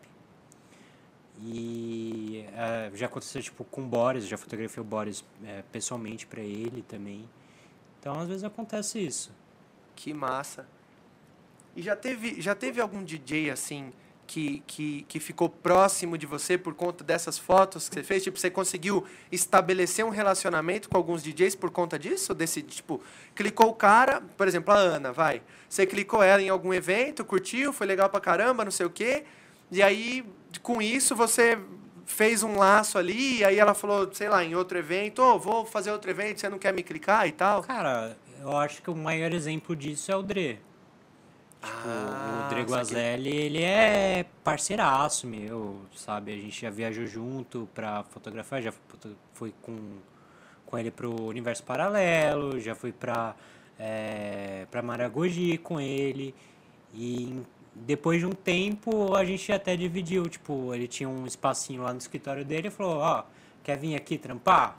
E 1.44 2.46
é, 2.54 2.92
já 2.96 3.06
aconteceu 3.06 3.42
tipo 3.42 3.64
com 3.64 3.82
o 3.82 3.86
Boris, 3.86 4.28
já 4.28 4.38
fotografei 4.38 4.82
o 4.82 4.84
Boris 4.84 5.24
é, 5.46 5.64
pessoalmente 5.72 6.26
pra 6.26 6.42
ele 6.42 6.82
também. 6.82 7.30
Então 8.00 8.20
às 8.20 8.28
vezes 8.28 8.44
acontece 8.44 9.00
isso. 9.00 9.32
Que 9.96 10.14
massa. 10.14 10.68
E 11.76 11.82
já 11.82 11.96
teve, 11.96 12.42
já 12.42 12.56
teve 12.56 12.82
algum 12.82 13.04
DJ 13.04 13.52
assim 13.52 13.94
que, 14.28 14.62
que, 14.68 15.06
que 15.08 15.20
ficou 15.20 15.50
próximo 15.50 16.18
de 16.18 16.26
você 16.26 16.58
por 16.58 16.74
conta 16.76 17.04
dessas 17.04 17.38
fotos 17.40 17.88
que 17.88 17.96
você 17.96 18.04
fez? 18.04 18.24
Tipo, 18.24 18.38
você 18.38 18.50
conseguiu 18.50 19.06
estabelecer 19.32 20.06
um 20.06 20.10
relacionamento 20.10 20.90
com 20.90 20.98
alguns 20.98 21.24
DJs 21.24 21.56
por 21.56 21.72
conta 21.72 21.98
disso? 21.98 22.34
Desse, 22.34 22.62
tipo, 22.62 23.02
clicou 23.34 23.70
o 23.70 23.74
cara, 23.74 24.22
por 24.36 24.48
exemplo, 24.48 24.74
a 24.74 24.78
Ana, 24.78 25.14
vai. 25.14 25.42
Você 25.70 25.86
clicou 25.86 26.22
ela 26.22 26.42
em 26.42 26.50
algum 26.50 26.74
evento, 26.74 27.24
curtiu, 27.24 27.72
foi 27.72 27.88
legal 27.88 28.10
pra 28.10 28.20
caramba, 28.20 28.66
não 28.66 28.72
sei 28.72 28.86
o 28.86 28.90
quê. 28.90 29.24
E 29.72 29.82
aí, 29.82 30.26
com 30.62 30.82
isso, 30.82 31.16
você 31.16 31.58
fez 32.06 32.42
um 32.44 32.58
laço 32.58 32.98
ali, 32.98 33.40
e 33.40 33.44
aí 33.46 33.60
ela 33.60 33.74
falou, 33.74 34.10
sei 34.14 34.30
lá, 34.30 34.44
em 34.44 34.56
outro 34.56 34.78
evento, 34.78 35.22
ô, 35.22 35.38
vou 35.38 35.66
fazer 35.66 35.92
outro 35.92 36.10
evento, 36.10 36.40
você 36.40 36.50
não 36.50 36.58
quer 36.58 36.74
me 36.74 36.82
clicar 36.84 37.28
e 37.28 37.32
tal? 37.32 37.62
Cara, 37.62 38.18
eu 38.40 38.56
acho 38.56 38.82
que 38.82 38.90
o 38.90 38.96
maior 38.96 39.34
exemplo 39.34 39.76
disso 39.76 40.12
é 40.12 40.16
o 40.16 40.22
Dre. 40.24 40.60
Tipo, 41.62 41.78
Ah, 41.86 42.46
o 42.46 42.50
Dre. 42.50 42.64
Guazelli, 42.64 43.36
ele 43.36 43.64
é 43.64 44.26
parceiraço 44.44 45.28
meu, 45.28 45.82
sabe? 45.96 46.32
A 46.32 46.36
gente 46.38 46.62
já 46.62 46.70
viajou 46.70 47.06
junto 47.06 47.68
pra 47.74 48.04
fotografar, 48.04 48.62
já 48.62 48.72
fui 49.34 49.54
com, 49.62 49.78
com 50.66 50.78
ele 50.78 50.92
pro 50.92 51.14
Universo 51.26 51.64
Paralelo, 51.64 52.60
já 52.60 52.74
fui 52.76 52.92
pra, 52.94 53.36
é, 53.78 54.66
pra 54.72 54.82
Maragogi 54.82 55.58
com 55.58 55.80
ele. 55.82 56.34
E, 56.94 57.42
depois 57.86 58.20
de 58.20 58.26
um 58.26 58.32
tempo, 58.32 59.16
a 59.16 59.24
gente 59.26 59.52
até 59.52 59.76
dividiu. 59.76 60.28
Tipo, 60.28 60.74
ele 60.74 60.88
tinha 60.88 61.08
um 61.08 61.26
espacinho 61.26 61.84
lá 61.84 61.92
no 61.94 62.00
escritório 62.00 62.44
dele 62.46 62.68
e 62.68 62.72
falou: 62.72 62.98
Ó, 62.98 63.24
quer 63.64 63.78
vir 63.78 63.96
aqui 63.96 64.18
trampar? 64.18 64.78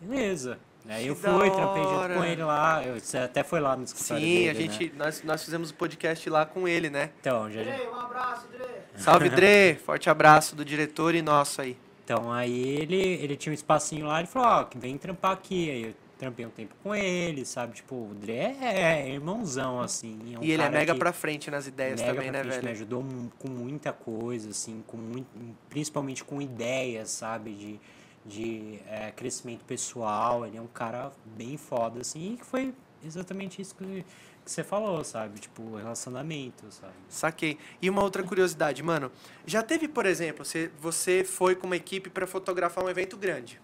Beleza. 0.00 0.58
Aí 0.88 1.08
eu 1.08 1.16
Que 1.16 1.22
fui, 1.22 1.50
trampei 1.50 1.82
junto 1.82 2.14
com 2.14 2.24
ele 2.24 2.44
lá. 2.44 2.84
Eu, 2.84 3.00
você 3.00 3.18
até 3.18 3.42
foi 3.42 3.58
lá 3.58 3.76
no 3.76 3.82
escritório 3.82 4.22
Sim, 4.22 4.30
dele. 4.34 4.50
a 4.50 4.54
gente, 4.54 4.84
Né? 4.84 4.92
nós, 4.96 5.22
nós 5.24 5.44
fizemos 5.44 5.70
o 5.70 5.74
podcast 5.74 6.30
lá 6.30 6.46
com 6.46 6.68
ele, 6.68 6.88
né? 6.88 7.10
Então, 7.20 7.50
já, 7.50 7.60
Dre, 7.60 7.88
um 7.88 7.94
abraço, 7.98 8.46
Dre. 8.48 8.64
Salve, 8.96 9.28
Dre! 9.28 9.74
Forte 9.84 10.08
abraço 10.08 10.54
do 10.54 10.64
diretor 10.64 11.14
e 11.16 11.22
nosso 11.22 11.60
aí. 11.60 11.76
Então 12.04 12.32
aí 12.32 12.68
ele, 12.78 12.94
ele 13.02 13.34
tinha 13.36 13.50
um 13.50 13.54
espacinho 13.54 14.06
lá, 14.06 14.20
ele 14.20 14.28
falou, 14.28 14.46
ó, 14.60 14.64
que 14.64 14.78
vem 14.78 14.96
trampar 14.96 15.32
aqui. 15.32 15.68
Aí 15.68 15.82
eu 15.86 15.94
trampei 16.18 16.46
um 16.46 16.50
tempo 16.50 16.74
com 16.82 16.94
ele, 16.94 17.44
sabe? 17.44 17.74
Tipo, 17.74 17.94
o 17.94 18.14
Dre 18.14 18.32
é, 18.32 19.02
é 19.04 19.08
irmãozão, 19.10 19.80
assim. 19.80 20.34
é 20.34 20.38
um 20.38 20.42
e 20.42 20.50
ele 20.50 20.62
é 20.62 20.70
mega 20.70 20.94
pra 20.94 21.12
frente 21.12 21.50
nas 21.50 21.66
ideias 21.66 22.00
também, 22.00 22.30
né, 22.30 22.40
frente, 22.40 22.54
Me 22.54 22.60
velho? 22.62 22.72
ajudou 22.72 23.02
mu- 23.02 23.30
com 23.38 23.48
muita 23.48 23.92
coisa, 23.92 24.50
assim, 24.50 24.82
com 24.86 24.96
muito, 24.96 25.28
principalmente 25.68 26.24
com 26.24 26.40
ideias, 26.40 27.10
sabe? 27.10 27.52
De, 27.52 27.80
de 28.24 28.78
é, 28.88 29.10
crescimento 29.12 29.64
pessoal. 29.64 30.46
Ele 30.46 30.56
é 30.56 30.60
um 30.60 30.66
cara 30.66 31.12
bem 31.36 31.56
foda, 31.56 32.00
assim, 32.00 32.32
e 32.32 32.36
que 32.38 32.46
foi 32.46 32.72
exatamente 33.04 33.60
isso 33.60 33.74
que, 33.74 34.04
que 34.44 34.50
você 34.50 34.64
falou, 34.64 35.04
sabe? 35.04 35.38
Tipo, 35.38 35.76
relacionamento, 35.76 36.64
sabe? 36.70 36.94
Saquei. 37.08 37.58
E 37.82 37.90
uma 37.90 38.02
outra 38.02 38.22
curiosidade, 38.22 38.82
mano. 38.82 39.12
Já 39.44 39.62
teve, 39.62 39.86
por 39.86 40.06
exemplo, 40.06 40.44
você, 40.44 40.70
você 40.80 41.22
foi 41.24 41.54
com 41.54 41.66
uma 41.66 41.76
equipe 41.76 42.08
pra 42.08 42.26
fotografar 42.26 42.82
um 42.84 42.88
evento 42.88 43.16
grande. 43.16 43.60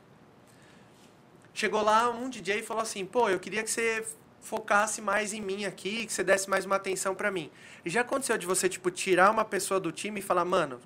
Chegou 1.54 1.82
lá 1.82 2.08
um 2.10 2.30
DJ 2.30 2.60
e 2.60 2.62
falou 2.62 2.82
assim: 2.82 3.04
pô, 3.04 3.28
eu 3.28 3.38
queria 3.38 3.62
que 3.62 3.70
você 3.70 4.04
focasse 4.40 5.00
mais 5.00 5.32
em 5.32 5.40
mim 5.40 5.64
aqui, 5.64 6.06
que 6.06 6.12
você 6.12 6.24
desse 6.24 6.48
mais 6.48 6.64
uma 6.64 6.76
atenção 6.76 7.14
pra 7.14 7.30
mim. 7.30 7.50
E 7.84 7.90
já 7.90 8.00
aconteceu 8.00 8.36
de 8.38 8.46
você, 8.46 8.68
tipo, 8.68 8.90
tirar 8.90 9.30
uma 9.30 9.44
pessoa 9.44 9.78
do 9.78 9.92
time 9.92 10.20
e 10.20 10.22
falar: 10.22 10.44
mano, 10.44 10.80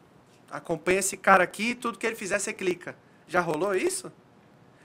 acompanha 0.50 0.98
esse 0.98 1.16
cara 1.16 1.44
aqui, 1.44 1.74
tudo 1.74 1.98
que 1.98 2.06
ele 2.06 2.16
fizer 2.16 2.38
você 2.38 2.52
clica. 2.52 2.96
Já 3.28 3.40
rolou 3.40 3.74
isso? 3.74 4.12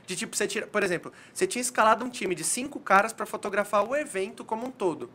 De 0.05 0.15
tipo, 0.15 0.35
você 0.35 0.47
tira, 0.47 0.67
por 0.67 0.83
exemplo, 0.83 1.11
você 1.33 1.47
tinha 1.47 1.61
escalado 1.61 2.03
um 2.03 2.09
time 2.09 2.35
de 2.35 2.43
cinco 2.43 2.79
caras 2.79 3.13
pra 3.13 3.25
fotografar 3.25 3.83
o 3.87 3.95
evento 3.95 4.43
como 4.43 4.67
um 4.67 4.71
todo. 4.71 5.09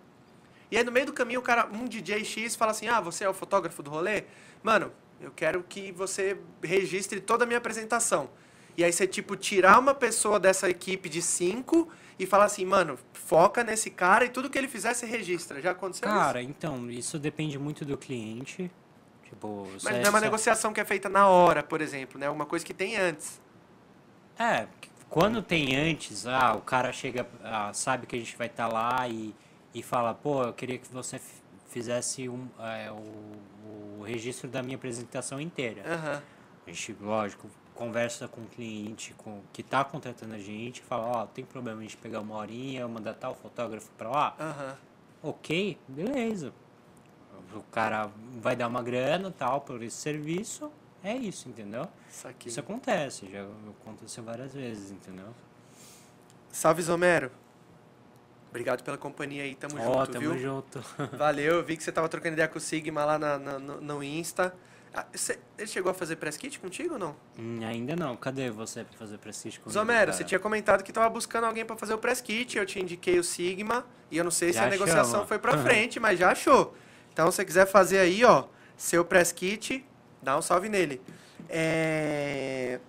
E 0.70 0.76
aí 0.76 0.82
no 0.82 0.90
meio 0.90 1.06
do 1.06 1.12
caminho 1.12 1.40
o 1.40 1.42
cara, 1.42 1.66
um 1.66 1.84
DJ 1.84 2.24
X 2.24 2.56
fala 2.56 2.72
assim: 2.72 2.88
"Ah, 2.88 3.00
você 3.00 3.24
é 3.24 3.28
o 3.28 3.34
fotógrafo 3.34 3.82
do 3.82 3.90
rolê? 3.90 4.24
Mano, 4.62 4.92
eu 5.20 5.30
quero 5.30 5.62
que 5.62 5.92
você 5.92 6.36
registre 6.62 7.20
toda 7.20 7.44
a 7.44 7.46
minha 7.46 7.58
apresentação". 7.58 8.28
E 8.76 8.84
aí 8.84 8.92
você 8.92 9.06
tipo 9.06 9.36
tirar 9.36 9.78
uma 9.78 9.94
pessoa 9.94 10.38
dessa 10.38 10.68
equipe 10.68 11.08
de 11.08 11.22
cinco 11.22 11.88
e 12.18 12.26
falar 12.26 12.44
assim: 12.44 12.64
"Mano, 12.64 12.98
foca 13.12 13.64
nesse 13.64 13.90
cara 13.90 14.24
e 14.24 14.28
tudo 14.28 14.50
que 14.50 14.58
ele 14.58 14.68
fizer 14.68 14.92
você 14.94 15.06
registra". 15.06 15.60
Já 15.60 15.70
aconteceu 15.70 16.08
Cara, 16.08 16.40
isso? 16.42 16.50
então, 16.50 16.90
isso 16.90 17.18
depende 17.18 17.58
muito 17.58 17.84
do 17.84 17.96
cliente. 17.96 18.70
Tipo, 19.28 19.66
Mas 19.72 19.82
você- 19.82 19.92
não 19.92 20.06
é 20.06 20.10
uma 20.10 20.20
negociação 20.20 20.72
que 20.72 20.80
é 20.80 20.84
feita 20.84 21.08
na 21.08 21.26
hora, 21.26 21.62
por 21.62 21.80
exemplo, 21.80 22.18
né? 22.20 22.28
Uma 22.30 22.46
coisa 22.46 22.64
que 22.64 22.74
tem 22.74 22.96
antes. 22.96 23.40
É, 24.38 24.66
quando 25.08 25.42
tem 25.42 25.74
antes, 25.76 26.26
ah, 26.26 26.54
o 26.54 26.60
cara 26.60 26.92
chega, 26.92 27.26
ah, 27.42 27.72
sabe 27.72 28.06
que 28.06 28.14
a 28.14 28.18
gente 28.18 28.36
vai 28.36 28.46
estar 28.46 28.68
lá 28.68 29.08
e, 29.08 29.34
e 29.74 29.82
fala, 29.82 30.14
pô, 30.14 30.42
eu 30.44 30.52
queria 30.52 30.78
que 30.78 30.86
você 30.92 31.20
fizesse 31.68 32.28
um, 32.28 32.46
é, 32.60 32.90
o, 32.92 34.00
o 34.00 34.02
registro 34.04 34.48
da 34.48 34.62
minha 34.62 34.76
apresentação 34.76 35.40
inteira. 35.40 35.82
Aham. 35.86 36.22
A 36.66 36.70
gente, 36.70 36.96
lógico, 37.00 37.48
conversa 37.76 38.26
com 38.26 38.40
o 38.40 38.46
cliente 38.46 39.14
com, 39.18 39.40
que 39.52 39.60
está 39.60 39.84
contratando 39.84 40.34
a 40.34 40.38
gente, 40.38 40.80
fala, 40.82 41.06
ó, 41.22 41.26
tem 41.26 41.44
problema 41.44 41.80
a 41.80 41.82
gente 41.82 41.96
pegar 41.96 42.20
uma 42.20 42.34
horinha, 42.36 42.88
mandar 42.88 43.14
tal 43.14 43.34
fotógrafo 43.34 43.90
para 43.96 44.08
lá? 44.10 44.36
Aham. 44.40 44.76
Ok, 45.22 45.78
beleza. 45.86 46.52
O 47.54 47.62
cara 47.70 48.10
vai 48.40 48.56
dar 48.56 48.66
uma 48.66 48.82
grana 48.82 49.30
tal 49.30 49.60
por 49.60 49.82
esse 49.82 49.96
serviço, 49.96 50.70
é 51.02 51.14
isso, 51.14 51.48
entendeu? 51.48 51.86
Saquei. 52.10 52.50
Isso 52.50 52.58
acontece, 52.60 53.28
já 53.30 53.46
aconteceu 53.82 54.24
várias 54.24 54.52
vezes, 54.54 54.90
entendeu? 54.90 55.28
Salve 56.50 56.82
Zomero. 56.82 57.30
Obrigado 58.50 58.82
pela 58.82 58.96
companhia 58.96 59.42
aí, 59.42 59.54
tamo 59.54 59.78
Ó, 59.78 59.98
junto, 59.98 60.12
tamo 60.12 60.30
viu? 60.30 60.38
junto. 60.38 60.82
Valeu, 61.16 61.56
eu 61.56 61.64
vi 61.64 61.76
que 61.76 61.82
você 61.82 61.92
tava 61.92 62.08
trocando 62.08 62.32
ideia 62.34 62.48
com 62.48 62.58
o 62.58 62.60
Sigma 62.60 63.04
lá 63.04 63.18
na, 63.18 63.38
na- 63.38 63.58
no, 63.58 63.80
no 63.80 64.02
Insta. 64.02 64.54
Ah, 64.98 65.04
cê- 65.12 65.38
ele 65.58 65.66
chegou 65.66 65.90
a 65.90 65.94
fazer 65.94 66.16
press 66.16 66.38
kit 66.38 66.58
contigo 66.58 66.94
ou 66.94 66.98
não? 66.98 67.14
Hum, 67.38 67.60
ainda 67.66 67.94
não, 67.94 68.16
cadê 68.16 68.48
você 68.50 68.82
pra 68.82 68.96
fazer 68.96 69.18
prestígio 69.18 69.60
comigo? 69.60 69.78
Zomero, 69.78 70.10
você 70.10 70.24
tinha 70.24 70.40
comentado 70.40 70.82
que 70.82 70.90
tava 70.90 71.10
buscando 71.10 71.44
alguém 71.44 71.66
pra 71.66 71.76
fazer 71.76 71.92
o 71.92 71.98
press 71.98 72.22
kit, 72.22 72.56
eu 72.56 72.64
te 72.64 72.80
indiquei 72.80 73.18
o 73.18 73.22
Sigma, 73.24 73.84
e 74.10 74.16
eu 74.16 74.24
não 74.24 74.30
sei 74.30 74.54
se 74.54 74.58
Já 74.58 74.64
a 74.64 74.70
negociação 74.70 75.26
foi 75.26 75.38
pra 75.38 75.52
frente, 75.58 76.00
mas 76.00 76.18
já 76.18 76.30
achou. 76.32 76.74
Então, 77.12 77.30
se 77.30 77.36
você 77.36 77.44
quiser 77.44 77.66
fazer 77.66 77.98
aí, 77.98 78.24
ó, 78.24 78.44
seu 78.74 79.04
press 79.04 79.32
kit, 79.32 79.84
dá 80.22 80.38
um 80.38 80.40
salve 80.40 80.70
nele. 80.70 80.98
É... 81.46 82.80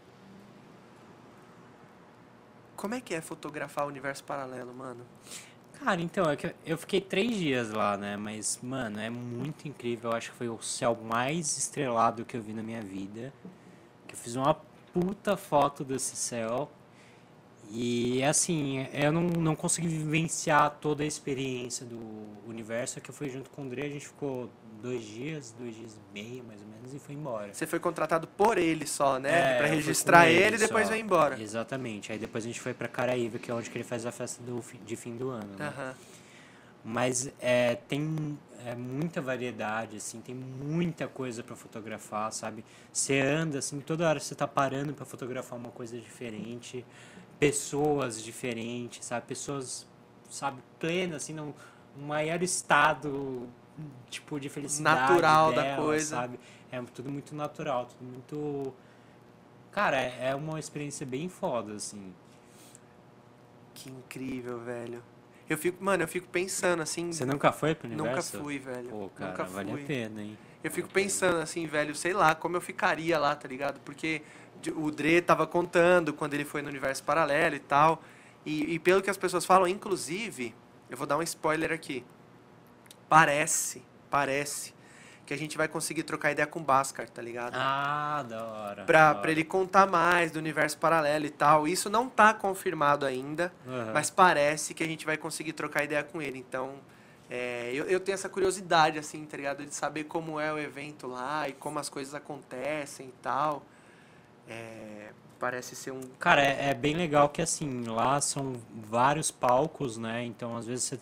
Como 2.77 2.93
é 2.95 3.01
que 3.01 3.13
é 3.13 3.19
fotografar 3.19 3.85
o 3.85 3.88
universo 3.89 4.23
paralelo, 4.23 4.73
mano? 4.73 5.05
Cara, 5.84 6.02
então, 6.02 6.26
é 6.30 6.54
eu 6.66 6.78
fiquei 6.78 6.99
três 6.99 7.38
dias 7.38 7.72
lá, 7.72 7.95
né? 7.95 8.18
Mas, 8.18 8.60
mano, 8.62 8.99
é 8.99 9.10
muito 9.10 9.68
incrível. 9.68 10.10
Eu 10.12 10.18
acho 10.18 10.32
que 10.32 10.38
foi 10.38 10.49
o 10.49 10.62
céu 10.62 10.98
mais 11.02 11.58
estrelado 11.58 12.26
que 12.26 12.36
eu 12.36 12.41
vi 12.41 12.52
na 12.52 12.64
minha 12.64 12.82
vida. 12.82 13.32
Que 14.08 14.16
eu 14.16 14.18
fiz 14.18 14.36
uma 14.36 14.56
puta 14.91 15.38
foto 15.38 15.84
desse 15.84 16.16
céu. 16.16 16.70
E, 17.69 18.23
assim, 18.23 18.88
eu 18.94 19.11
não, 19.11 19.23
não 19.23 19.56
consegui 19.56 19.88
vivenciar 19.88 20.77
toda 20.80 21.03
a 21.03 21.06
experiência 21.06 21.85
do 21.85 21.99
universo. 22.48 23.02
Que 23.02 23.10
eu 23.10 23.14
fui 23.14 23.30
junto 23.30 23.49
com 23.49 23.61
o 23.61 23.65
André, 23.65 23.85
a 23.85 23.89
gente 23.89 24.07
ficou 24.07 24.49
dois 24.81 25.03
dias, 25.03 25.53
dois 25.57 25.76
dias 25.76 25.95
e 25.95 26.14
meio, 26.14 26.44
mais 26.44 26.61
ou 26.61 26.68
menos, 26.68 26.94
e 26.94 26.99
foi 26.99 27.15
embora. 27.15 27.53
Você 27.53 27.68
foi 27.68 27.80
contratado 27.80 28.27
por 28.27 28.57
ele 28.57 28.85
só, 28.88 29.19
né? 29.19 29.57
É, 29.57 29.57
fui 29.60 29.76
registrar 29.76 30.23
com 30.23 30.30
ele 30.30 30.56
e 30.56 30.60
depois 30.60 30.88
vai 30.89 30.99
embora. 30.99 31.41
Exatamente. 31.41 32.11
Aí 32.11 32.18
depois 32.18 32.44
a 32.44 32.48
gente 32.48 32.61
foi 32.61 32.73
pra 32.73 32.88
Caraíva, 32.88 33.38
que 33.38 33.52
é 33.52 33.53
onde 33.53 33.69
que 33.69 33.77
ele 33.77 33.84
faz 33.84 34.06
a 34.06 34.11
festa 34.11 34.41
do, 34.44 34.64
de 34.85 34.95
fim 34.95 35.18
do 35.18 35.30
ano. 35.30 35.56
né? 35.57 35.68
Aham. 35.68 35.94
Mas 36.85 37.30
é, 37.41 37.76
tem 37.76 38.38
é, 38.65 38.73
muita 38.73 39.19
variedade, 39.19 39.98
assim, 39.98 40.22
tem 40.22 40.34
muita 40.34 41.06
coisa 41.06 41.44
para 41.44 41.53
fotografar, 41.56 42.31
sabe? 42.31 42.64
Você 42.94 43.19
anda, 43.19 43.60
assim, 43.60 43.81
toda 43.81 44.07
hora 44.07 44.22
você 44.22 44.34
tá 44.34 44.48
parando 44.48 44.94
para 44.94 45.06
fotografar 45.06 45.60
uma 45.60 45.69
coisa 45.69 45.98
diferente, 45.99 46.85
pessoas 47.39 48.22
diferentes, 48.22 49.05
sabe? 49.05 49.26
Pessoas, 49.27 49.88
sabe, 50.30 50.61
plenas, 50.80 51.23
assim, 51.23 51.34
num, 51.34 51.53
num 51.95 52.05
maior 52.07 52.41
estado, 52.41 53.47
tipo, 54.09 54.39
de 54.39 54.49
felicidade 54.49 55.14
Natural 55.14 55.53
da 55.53 55.61
dela, 55.61 55.84
coisa. 55.84 56.15
sabe? 56.15 56.39
É 56.72 56.81
tudo 56.81 57.09
muito 57.11 57.35
natural, 57.35 57.85
tudo 57.85 58.03
muito... 58.03 58.73
Cara, 59.72 59.97
é 60.01 60.30
é 60.30 60.35
uma 60.35 60.59
experiência 60.59 61.05
bem 61.05 61.30
foda, 61.30 61.73
assim. 61.73 62.14
Que 63.73 63.89
incrível, 63.89 64.59
velho. 64.59 65.03
Eu 65.49 65.57
fico, 65.57 65.81
mano, 65.84 66.03
eu 66.03 66.07
fico 66.07 66.27
pensando 66.27 66.81
assim. 66.81 67.11
Você 67.14 67.26
nunca 67.26 67.51
foi 67.51 67.73
pro 67.73 67.88
nunca 67.88 68.03
universo? 68.03 68.39
fui, 68.39 68.59
velho. 68.59 68.89
Pô, 68.89 69.09
cara, 69.09 69.31
nunca 69.31 69.43
vale 69.45 69.72
fui. 69.72 69.84
a 69.84 69.85
pena, 69.85 70.22
hein? 70.22 70.38
Eu 70.64 70.72
fico 70.72 70.89
pensando 70.89 71.38
assim, 71.38 71.65
velho, 71.68 71.95
sei 71.95 72.11
lá, 72.11 72.35
como 72.35 72.57
eu 72.57 72.61
ficaria 72.61 73.18
lá, 73.18 73.35
tá 73.35 73.47
ligado? 73.47 73.80
Porque 73.81 74.22
o 74.75 74.91
Dre 74.91 75.21
tava 75.21 75.45
contando 75.47 76.13
quando 76.13 76.34
ele 76.34 76.45
foi 76.45 76.61
no 76.61 76.69
universo 76.69 77.03
paralelo 77.03 77.55
e 77.55 77.59
tal. 77.59 78.01
E, 78.45 78.73
e 78.75 78.79
pelo 78.79 79.01
que 79.01 79.09
as 79.09 79.17
pessoas 79.17 79.45
falam, 79.45 79.67
inclusive, 79.67 80.55
eu 80.89 80.95
vou 80.97 81.05
dar 81.05 81.17
um 81.17 81.21
spoiler 81.23 81.71
aqui. 81.71 82.03
Parece, 83.09 83.84
parece 84.09 84.73
que 85.25 85.34
a 85.34 85.38
gente 85.38 85.57
vai 85.57 85.67
conseguir 85.67 86.03
trocar 86.03 86.31
ideia 86.31 86.47
com 86.47 86.59
o 86.59 86.63
Bhaskar, 86.63 87.09
tá 87.09 87.21
ligado? 87.21 87.53
Ah, 87.55 88.23
da 88.27 88.45
hora. 88.45 88.84
pra, 88.85 89.07
da 89.07 89.13
pra 89.13 89.19
hora. 89.21 89.31
ele 89.31 89.43
contar 89.43 89.85
mais 89.85 90.31
do 90.31 90.39
universo 90.39 90.77
paralelo 90.77 91.25
e 91.25 91.29
tal. 91.29 91.67
Isso 91.67 91.89
não 91.89 92.07
tá 92.09 92.34
confirmado 92.34 93.05
ainda, 93.05 93.51
Aham. 93.67 93.91
mas 93.93 94.09
parece 94.09 94.73
que 94.73 94.84
a 94.84 94.88
gente 94.88 95.05
vai 95.05 95.17
conseguir 95.17 95.53
trocar 95.53 95.84
ideia 95.84 96.03
com 96.03 96.21
ele. 96.21 96.38
Então, 96.39 96.75
é, 97.29 97.71
eu, 97.73 97.85
eu 97.85 97.99
tenho 97.99 98.13
essa 98.13 98.29
curiosidade, 98.29 98.97
assim, 98.97 99.25
tá 99.25 99.35
ligado? 99.35 99.65
De 99.65 99.75
saber 99.75 100.05
como 100.05 100.39
é 100.39 100.51
o 100.53 100.57
evento 100.57 101.07
lá 101.07 101.47
e 101.49 101.53
como 101.53 101.77
as 101.79 101.89
coisas 101.89 102.13
acontecem 102.13 103.07
e 103.07 103.13
tal. 103.21 103.63
É, 104.48 105.10
parece 105.40 105.76
ser 105.76 105.91
um. 105.91 106.02
Cara, 106.19 106.44
é, 106.44 106.69
é 106.69 106.74
bem 106.74 106.95
legal 106.95 107.30
que 107.30 107.41
assim, 107.41 107.84
lá 107.86 108.19
são 108.22 108.53
vários 108.74 109.32
palcos, 109.32 109.98
né? 109.98 110.24
Então 110.26 110.56
às 110.56 110.65
vezes 110.65 110.86
você. 110.86 110.99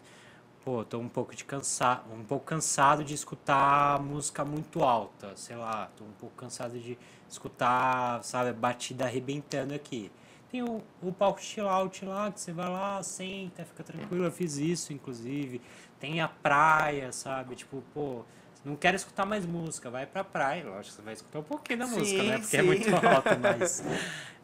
Pô, 0.64 0.84
tô 0.84 0.98
um 0.98 1.08
pouco 1.08 1.36
de 1.36 1.46
cansado, 1.46 2.12
um 2.12 2.24
pouco 2.24 2.44
cansado 2.44 3.04
de 3.04 3.14
escutar 3.14 4.02
música 4.02 4.44
muito 4.44 4.84
alta, 4.84 5.36
sei 5.36 5.56
lá, 5.56 5.92
tô 5.96 6.04
um 6.04 6.12
pouco 6.20 6.36
cansado 6.36 6.80
de 6.80 6.98
escutar, 7.30 8.24
sabe, 8.24 8.52
batida 8.52 9.06
arrebentando 9.06 9.76
aqui. 9.76 10.12
Tem 10.52 10.64
o, 10.64 10.82
o 11.04 11.12
palco 11.12 11.40
chill 11.40 11.70
out 11.70 12.04
lá, 12.04 12.32
que 12.32 12.40
você 12.40 12.52
vai 12.52 12.68
lá, 12.68 13.04
senta, 13.04 13.64
fica 13.64 13.84
tranquilo, 13.84 14.24
eu 14.26 14.32
fiz 14.32 14.58
isso, 14.58 14.92
inclusive. 14.92 15.62
Tem 16.00 16.20
a 16.20 16.28
praia, 16.28 17.12
sabe? 17.12 17.56
Tipo, 17.56 17.84
pô, 17.94 18.24
não 18.66 18.76
quero 18.76 18.96
escutar 18.96 19.26
mais 19.26 19.46
música, 19.46 19.90
vai 19.90 20.06
pra 20.06 20.24
praia, 20.24 20.66
lógico, 20.66 20.96
você 20.96 21.02
vai 21.04 21.14
escutar 21.14 21.40
um 21.40 21.44
pouquinho 21.44 21.80
da 21.80 21.88
música, 21.88 22.22
Sim, 22.24 22.30
né? 22.30 22.38
Porque 22.40 22.58
é 22.58 22.62
sim. 22.62 22.66
muito 22.68 22.96
alto, 22.96 23.30
mas. 23.40 23.84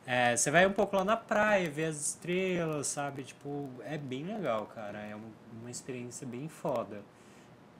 É, 0.05 0.35
você 0.35 0.49
vai 0.51 0.65
um 0.65 0.73
pouco 0.73 0.95
lá 0.95 1.03
na 1.03 1.15
praia, 1.17 1.69
ver 1.69 1.85
as 1.85 1.95
estrelas, 1.99 2.87
sabe? 2.87 3.23
Tipo, 3.23 3.69
é 3.83 3.97
bem 3.97 4.23
legal, 4.25 4.65
cara. 4.73 4.97
É 4.99 5.15
um- 5.15 5.31
uma 5.61 5.69
experiência 5.69 6.25
bem 6.25 6.47
foda. 6.47 7.01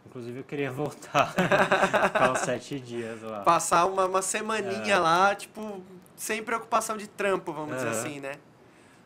Inclusive 0.05 0.39
eu 0.39 0.43
queria 0.43 0.69
voltar. 0.73 1.33
Ficar 1.33 2.31
uns 2.31 2.39
sete 2.39 2.79
dias 2.79 3.21
lá. 3.21 3.41
Passar 3.41 3.85
uma, 3.85 4.05
uma 4.05 4.21
semaninha 4.21 4.95
É. 4.95 4.99
lá, 4.99 5.35
tipo, 5.35 5.81
sem 6.15 6.43
preocupação 6.43 6.95
de 6.97 7.07
trampo, 7.07 7.51
vamos 7.53 7.75
dizer 7.75 7.87
Aham. 7.89 7.99
assim, 7.99 8.19
né? 8.19 8.33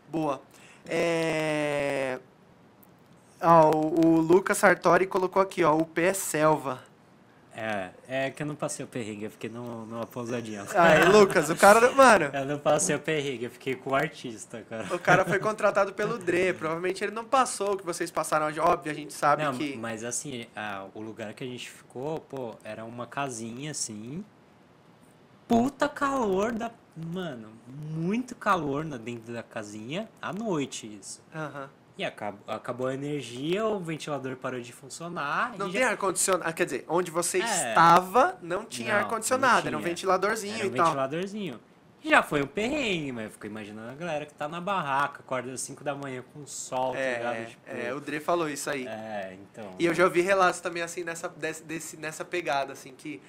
Boa. 0.09 0.41
É... 0.87 2.19
Ó, 3.41 3.71
o, 3.71 4.05
o 4.07 4.21
Lucas 4.21 4.57
Sartori 4.57 5.05
colocou 5.07 5.41
aqui, 5.41 5.63
ó, 5.63 5.75
o 5.75 5.85
pé 5.85 6.07
é 6.07 6.13
selva. 6.13 6.81
É, 7.57 7.89
é 8.07 8.29
que 8.31 8.43
eu 8.43 8.47
não 8.47 8.55
passei 8.55 8.83
o 8.83 8.87
perrengue, 8.87 9.23
eu 9.25 9.31
fiquei 9.31 9.49
num- 9.49 9.85
numa 9.85 10.05
pousadinha. 10.05 10.65
Aí, 10.75 11.05
Lucas, 11.05 11.49
o 11.49 11.55
cara, 11.55 11.89
mano, 11.91 12.25
Eu 12.33 12.45
não 12.45 12.59
passei 12.59 12.93
o 12.95 12.99
perrengue, 12.99 13.45
eu 13.45 13.49
fiquei 13.49 13.75
com 13.75 13.91
o 13.91 13.95
artista, 13.95 14.61
cara. 14.69 14.93
o 14.93 14.99
cara 14.99 15.23
foi 15.23 15.39
contratado 15.39 15.93
pelo 15.93 16.17
Dre, 16.17 16.53
provavelmente 16.53 17.01
ele 17.03 17.13
não 17.13 17.23
passou 17.23 17.73
o 17.73 17.77
que 17.77 17.85
vocês 17.85 18.11
passaram, 18.11 18.47
óbvio, 18.61 18.91
a 18.91 18.95
gente 18.95 19.13
sabe 19.13 19.43
Não, 19.43 19.53
que... 19.53 19.77
mas 19.77 20.03
assim, 20.03 20.45
o 20.93 20.99
lugar 20.99 21.33
que 21.33 21.43
a 21.43 21.47
gente 21.47 21.69
ficou, 21.69 22.19
pô, 22.19 22.55
era 22.63 22.83
uma 22.83 23.07
casinha 23.07 23.71
assim. 23.71 24.23
Puta 25.47 25.87
calor 25.87 26.51
da. 26.51 26.71
Mano, 26.97 27.49
muito 27.93 28.35
calor 28.35 28.83
dentro 28.97 29.33
da 29.33 29.43
casinha, 29.43 30.09
à 30.21 30.33
noite 30.33 30.87
isso. 30.99 31.21
Aham. 31.33 31.69
E 31.97 32.03
acabou, 32.03 32.41
acabou 32.53 32.87
a 32.87 32.93
energia, 32.93 33.65
o 33.65 33.79
ventilador 33.79 34.35
parou 34.35 34.59
de 34.59 34.73
funcionar. 34.73 35.55
Não 35.57 35.71
tem 35.71 35.81
já- 35.81 35.89
ar-condicionado, 35.91 36.53
quer 36.53 36.65
dizer, 36.65 36.85
onde 36.89 37.09
você 37.09 37.39
É. 37.41 37.45
estava, 37.45 38.37
não 38.41 38.65
tinha 38.65 38.95
ar-condicionado, 38.97 39.61
não 39.63 39.67
era 39.69 39.77
um 39.77 39.81
ventiladorzinho 39.81 40.55
Era 40.55 40.63
um 40.65 40.67
e 40.67 40.75
tal. 40.75 40.85
ventiladorzinho. 40.87 41.59
Já 42.03 42.21
foi 42.21 42.43
um 42.43 42.47
perrengue, 42.47 43.11
mas 43.13 43.23
eu 43.25 43.31
fico 43.31 43.47
imaginando 43.47 43.89
a 43.89 43.95
galera 43.95 44.25
que 44.27 44.33
tá 44.33 44.47
na 44.47 44.61
barraca, 44.61 45.21
acorda 45.21 45.51
às 45.53 45.61
5 45.61 45.83
da 45.83 45.95
manhã 45.95 46.23
com 46.33 46.45
sol, 46.45 46.91
tá 46.93 46.99
ligado? 46.99 47.33
É, 47.35 47.45
Tipo, 47.45 47.61
é, 47.71 47.93
o 47.95 47.99
Dre 47.99 48.19
falou 48.19 48.47
isso 48.47 48.69
aí. 48.69 48.85
é, 48.85 49.35
então. 49.41 49.73
E 49.79 49.85
eu 49.85 49.93
já 49.93 50.03
ouvi 50.03 50.21
relatos 50.21 50.59
também, 50.59 50.83
assim, 50.83 51.03
nessa, 51.03 51.27
desse- 51.29 51.97
nessa 51.97 52.23
pegada, 52.25 52.73
assim, 52.73 52.93
que... 52.95 53.19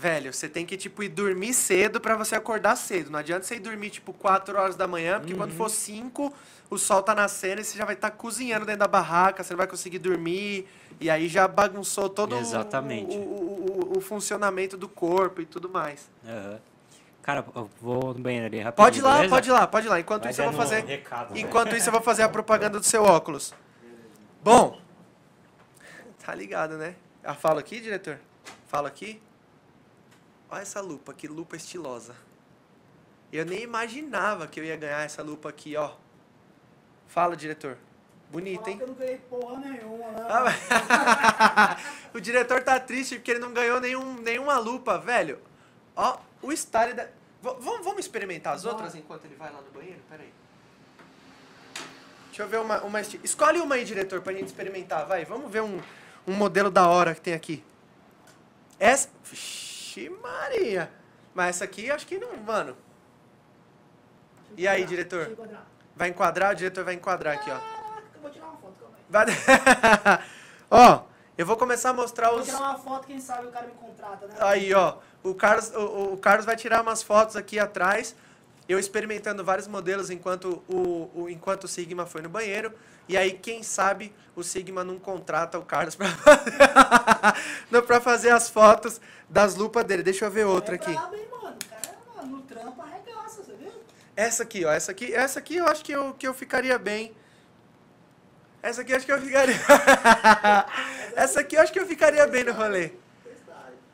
Velho, 0.00 0.32
você 0.32 0.48
tem 0.48 0.64
que, 0.64 0.78
tipo, 0.78 1.02
ir 1.02 1.10
dormir 1.10 1.52
cedo 1.52 2.00
pra 2.00 2.16
você 2.16 2.34
acordar 2.34 2.74
cedo. 2.74 3.10
Não 3.10 3.18
adianta 3.18 3.42
você 3.44 3.56
ir 3.56 3.60
dormir, 3.60 3.90
tipo, 3.90 4.14
4 4.14 4.56
horas 4.58 4.74
da 4.74 4.86
manhã, 4.86 5.20
porque 5.20 5.34
quando 5.34 5.50
Uhum. 5.50 5.56
for 5.58 5.68
5, 5.68 6.32
o 6.70 6.78
sol 6.78 7.02
tá 7.02 7.14
nascendo 7.14 7.60
e 7.60 7.64
você 7.64 7.76
já 7.76 7.84
vai 7.84 7.94
estar 7.94 8.10
cozinhando 8.12 8.64
dentro 8.64 8.78
da 8.80 8.88
barraca, 8.88 9.44
você 9.44 9.52
não 9.52 9.58
vai 9.58 9.66
conseguir 9.66 9.98
dormir. 9.98 10.66
E 10.98 11.10
aí 11.10 11.28
já 11.28 11.46
bagunçou 11.46 12.08
todo 12.08 12.34
o- 12.34 12.38
Exatamente. 12.38 13.14
O, 13.14 13.20
o, 13.20 13.92
o- 13.94 13.98
o 13.98 14.00
funcionamento 14.00 14.74
do 14.78 14.88
corpo 14.88 15.42
e 15.42 15.44
tudo 15.44 15.68
mais. 15.68 16.08
Aham. 16.26 16.58
Cara, 17.20 17.44
eu 17.54 17.68
vou 17.82 18.14
no 18.14 18.20
banheiro 18.20 18.46
ali 18.46 18.58
rapidinho. 18.60 18.86
Pode 18.86 18.98
ir 19.00 19.02
lá, 19.02 19.14
beleza? 19.16 19.34
pode 19.34 19.48
ir 19.48 19.52
lá, 19.52 19.66
pode 19.66 19.86
ir 19.86 19.90
lá. 19.90 20.00
Enquanto 20.00 20.30
isso 20.30 20.40
eu 20.40 20.44
vou 20.50 20.52
dando 20.52 20.62
fazer... 20.62 20.84
recado, 20.86 21.34
né? 21.34 21.40
Enquanto 21.40 21.76
isso 21.76 21.88
eu 21.88 21.92
vou 21.92 22.00
fazer 22.00 22.22
a 22.22 22.28
propaganda 22.30 22.78
do 22.78 22.86
seu 22.86 23.02
óculos. 23.04 23.52
Bom, 24.42 24.80
tá 26.24 26.34
ligado, 26.34 26.78
né? 26.78 26.94
Eu 27.22 27.34
falo 27.34 27.58
aqui, 27.58 27.78
diretor? 27.80 28.18
Falo 28.66 28.86
aqui. 28.86 29.20
Olha 30.50 30.62
essa 30.62 30.80
lupa, 30.80 31.14
que 31.14 31.28
lupa 31.28 31.56
estilosa. 31.56 32.14
Eu 33.32 33.44
nem 33.46 33.62
imaginava 33.62 34.48
que 34.48 34.58
eu 34.58 34.64
ia 34.64 34.76
ganhar 34.76 35.02
essa 35.04 35.22
lupa 35.22 35.48
aqui, 35.48 35.76
ó. 35.76 35.92
Fala, 37.06 37.36
diretor. 37.36 37.78
Bonita, 38.30 38.70
hein? 38.70 38.78
eu 38.80 38.86
não 38.86 38.94
ganhei 38.94 39.18
porra 39.18 39.58
nenhuma, 39.58 40.10
né? 40.12 40.26
Ah, 40.28 41.76
o 42.14 42.20
diretor 42.20 42.62
tá 42.62 42.78
triste 42.78 43.16
porque 43.16 43.32
ele 43.32 43.40
não 43.40 43.52
ganhou 43.52 43.80
nenhum, 43.80 44.14
nenhuma 44.14 44.58
lupa, 44.58 44.98
velho. 44.98 45.40
Ó, 45.96 46.18
o 46.42 46.52
style 46.52 46.94
da. 46.94 47.04
V- 47.42 47.56
vamos, 47.60 47.98
experimentar 47.98 48.54
as 48.54 48.64
outras 48.64 48.94
enquanto 48.94 49.24
ele 49.24 49.34
vai 49.34 49.52
lá 49.52 49.60
no 49.60 49.70
banheiro? 49.70 49.98
Pera 50.08 50.22
aí. 50.22 50.32
Deixa 52.28 52.42
eu 52.42 52.48
ver 52.48 52.60
uma, 52.60 52.80
uma 52.82 53.00
Escolhe 53.00 53.58
uma 53.60 53.74
aí, 53.74 53.84
diretor, 53.84 54.20
pra 54.20 54.32
gente 54.32 54.46
experimentar, 54.46 55.06
vai. 55.06 55.24
Vamos 55.24 55.50
ver 55.50 55.62
um, 55.62 55.80
um 56.26 56.34
modelo 56.34 56.70
da 56.70 56.88
hora 56.88 57.14
que 57.14 57.20
tem 57.20 57.34
aqui. 57.34 57.64
Essa. 58.78 59.08
Vixe, 60.00 60.08
Maria! 60.08 60.90
Mas 61.34 61.56
essa 61.56 61.64
aqui 61.64 61.90
acho 61.90 62.06
que 62.06 62.18
não, 62.18 62.36
mano. 62.38 62.76
E 64.56 64.66
aí, 64.66 64.84
diretor? 64.84 65.36
Vai 65.94 66.08
enquadrar? 66.08 66.52
O 66.52 66.54
diretor 66.56 66.84
vai 66.84 66.94
enquadrar 66.94 67.34
aqui, 67.34 67.50
ó. 67.50 67.58
Caraca, 67.58 68.02
eu 68.14 68.20
vou 68.20 68.30
tirar 68.30 68.46
uma 68.46 68.56
foto, 68.56 68.74
calma 69.10 70.22
ó, 70.70 71.02
eu 71.36 71.46
vou 71.46 71.56
começar 71.56 71.90
a 71.90 71.92
mostrar 71.92 72.30
Vou 72.30 72.40
os. 72.40 72.46
tirar 72.46 72.60
uma 72.60 72.78
foto, 72.78 73.06
quem 73.06 73.20
sabe 73.20 73.46
o 73.46 73.50
cara 73.50 73.66
me 73.66 73.74
contrata, 73.74 74.26
né? 74.26 74.34
Aí, 74.40 74.72
ó. 74.74 74.96
O 75.22 75.34
Carlos, 75.34 75.70
o, 75.74 76.14
o 76.14 76.18
Carlos 76.18 76.46
vai 76.46 76.56
tirar 76.56 76.80
umas 76.80 77.02
fotos 77.02 77.36
aqui 77.36 77.58
atrás. 77.58 78.16
Eu 78.70 78.78
experimentando 78.78 79.42
vários 79.44 79.66
modelos 79.66 80.10
enquanto 80.10 80.62
o, 80.68 81.10
o- 81.22 81.28
enquanto 81.28 81.64
o 81.64 81.68
Sigma 81.68 82.06
foi 82.06 82.22
no 82.22 82.28
banheiro. 82.28 82.72
E 83.08 83.16
aí, 83.16 83.32
quem 83.32 83.64
sabe, 83.64 84.14
o 84.36 84.44
Sigma 84.44 84.84
não 84.84 84.96
contrata 84.96 85.58
o 85.58 85.64
Carlos 85.64 85.96
pra 85.96 86.06
fazer, 86.08 86.52
não, 87.68 87.82
pra 87.82 88.00
fazer 88.00 88.30
as 88.30 88.48
fotos 88.48 89.00
das 89.28 89.56
lupas 89.56 89.84
dele. 89.84 90.04
Deixa 90.04 90.24
eu 90.26 90.30
ver 90.30 90.44
outra 90.46 90.76
aqui. 90.76 90.92
brabo, 90.92 91.16
hein, 91.16 91.26
mano? 91.28 91.56
O 91.56 91.68
cara, 91.68 91.98
mano, 92.16 92.36
no 92.36 92.42
trampo 92.42 92.80
arregaça, 92.80 93.42
você 93.42 93.54
viu? 93.54 93.72
Essa 94.14 94.44
aqui, 94.44 94.64
ó. 94.64 94.70
Essa 94.70 94.92
aqui, 94.92 95.12
essa 95.12 95.38
aqui 95.40 95.56
eu 95.56 95.66
acho 95.66 95.84
que 95.84 95.90
eu, 95.90 96.14
que 96.14 96.28
eu 96.28 96.32
ficaria 96.32 96.78
bem. 96.78 97.12
Essa 98.62 98.82
aqui 98.82 98.92
eu 98.92 98.96
acho 98.98 99.06
que 99.06 99.12
eu 99.12 99.20
ficaria. 99.20 99.56
essa 101.16 101.40
aquui 101.40 101.56
eu 101.56 101.62
acho 101.62 101.72
que 101.72 101.80
eu 101.80 101.86
ficaria 101.86 102.24
bem 102.28 102.44
no 102.44 102.52
rolê. 102.52 102.92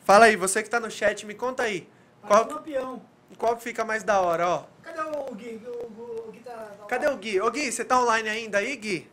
Fala 0.05 0.27
aí, 0.27 0.37
você 0.37 0.63
que 0.63 0.69
tá 0.69 0.79
no 0.79 0.91
chat, 0.91 1.25
me 1.25 1.35
conta 1.35 1.63
aí. 1.63 1.89
Qual, 2.21 2.45
Qual... 2.45 2.59
campeão. 2.59 3.16
Qual 3.39 3.57
que 3.57 3.63
fica 3.63 3.85
mais 3.85 4.03
da 4.03 4.21
hora, 4.21 4.49
ó? 4.49 4.65
Cadê 4.83 5.01
o 5.01 5.35
Gui? 5.35 5.63
O, 5.67 5.71
o, 5.71 6.29
o 6.29 6.33
Gui 6.33 6.41
tá... 6.41 6.71
Cadê 6.89 7.07
o 7.09 7.17
Gui? 7.17 7.41
Ô 7.41 7.51
Gui, 7.51 7.71
você 7.71 7.85
tá 7.85 8.01
online 8.01 8.29
ainda 8.29 8.59
aí, 8.59 8.77
Gui? 8.77 9.11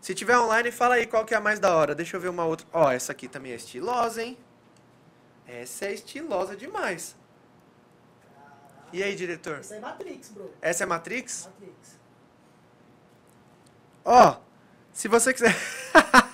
Se 0.00 0.14
tiver 0.14 0.38
online, 0.38 0.70
fala 0.70 0.94
aí 0.94 1.06
qual 1.06 1.24
que 1.24 1.34
é 1.34 1.36
a 1.36 1.40
mais 1.40 1.58
da 1.58 1.74
hora. 1.74 1.94
Deixa 1.94 2.16
eu 2.16 2.20
ver 2.20 2.28
uma 2.28 2.44
outra. 2.44 2.66
Ó, 2.72 2.90
essa 2.90 3.12
aqui 3.12 3.26
também 3.26 3.52
é 3.52 3.56
estilosa, 3.56 4.22
hein? 4.22 4.38
Essa 5.46 5.86
é 5.86 5.94
estilosa 5.94 6.56
demais. 6.56 7.16
E 8.92 9.02
aí, 9.02 9.14
diretor? 9.14 9.60
Isso 9.60 9.72
aí 9.72 9.78
é 9.78 9.82
Matrix, 9.82 10.28
bro. 10.30 10.54
Essa 10.62 10.84
é 10.84 10.86
Matrix? 10.86 11.48
Matrix. 11.52 11.98
Ó, 14.04 14.36
se 14.92 15.08
você 15.08 15.34
quiser. 15.34 15.54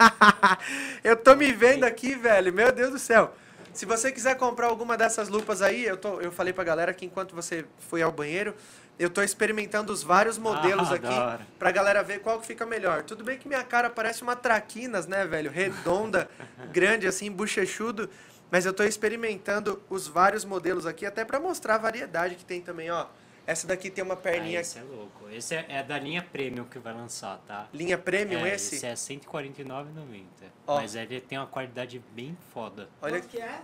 eu 1.03 1.17
tô 1.17 1.35
me 1.35 1.51
vendo 1.53 1.85
aqui, 1.85 2.15
velho. 2.15 2.53
Meu 2.53 2.71
Deus 2.71 2.91
do 2.91 2.99
céu. 2.99 3.35
Se 3.73 3.87
você 3.87 4.13
quiser 4.13 4.37
comprar 4.37 4.67
alguma 4.67 4.97
dessas 4.97 5.29
lupas 5.29 5.63
aí, 5.63 5.85
eu, 5.85 5.97
tô, 5.97 6.21
eu 6.21 6.31
falei 6.31 6.53
pra 6.53 6.63
galera 6.63 6.93
que 6.93 7.07
enquanto 7.07 7.35
você 7.35 7.65
foi 7.79 8.03
ao 8.03 8.13
banheiro, 8.13 8.55
eu 8.99 9.09
tô 9.09 9.23
experimentando 9.23 9.93
os 9.93 10.03
vários 10.03 10.37
modelos 10.37 10.93
Ah, 10.93 10.97
aqui 10.97 11.45
pra 11.59 11.71
galera 11.71 12.03
ver 12.03 12.21
qual 12.21 12.39
que 12.39 12.47
fica 12.47 12.67
melhor. 12.67 13.03
Tudo 13.03 13.25
bem 13.25 13.39
que 13.39 13.49
minha 13.49 13.65
cara 13.65 13.89
parece 13.89 14.23
uma 14.23 14.37
traquinas, 14.37 15.07
né, 15.07 15.25
velho? 15.25 15.51
Redonda, 15.51 16.29
grande 16.71 17.07
assim, 17.07 17.31
bochechudo. 17.31 18.11
Mas 18.51 18.67
eu 18.67 18.75
tô 18.75 18.83
experimentando 18.85 19.83
os 19.89 20.07
vários 20.07 20.45
modelos 20.45 20.85
aqui, 20.87 21.07
até 21.07 21.25
pra 21.25 21.41
mostrar 21.41 21.77
a 21.77 21.79
variedade 21.79 22.35
que 22.35 22.45
tem 22.45 22.61
também, 22.61 22.91
ó. 22.91 23.07
Essa 23.47 23.67
daqui 23.67 23.91
tem 23.91 24.05
uma 24.05 24.15
Ah, 24.15 24.17
perninha 24.17 24.61
esse 24.61 24.79
é 24.79 24.83
louco. 24.83 25.29
Esse 25.31 25.55
é, 25.55 25.67
é 25.69 25.83
da 25.83 25.99
linha 25.99 26.23
Premium 26.23 26.65
que 26.65 26.79
vai 26.79 26.93
lançar, 26.95 27.39
tá? 27.47 27.69
linha 27.73 27.99
premium, 27.99 28.47
é, 28.47 28.55
esse. 28.55 28.77
Esse 28.77 28.87
é 28.87 28.95
149,90. 28.95 30.25
Ó. 30.67 30.77
Mas 30.77 30.95
ele 30.95 31.21
tem 31.21 31.39
uma 31.39 31.47
qualidade 31.47 31.99
bem 32.15 32.37
foda. 32.53 32.89
Olha 33.01 33.21
Quanto 33.21 33.29
que 33.29 33.41
é? 33.41 33.63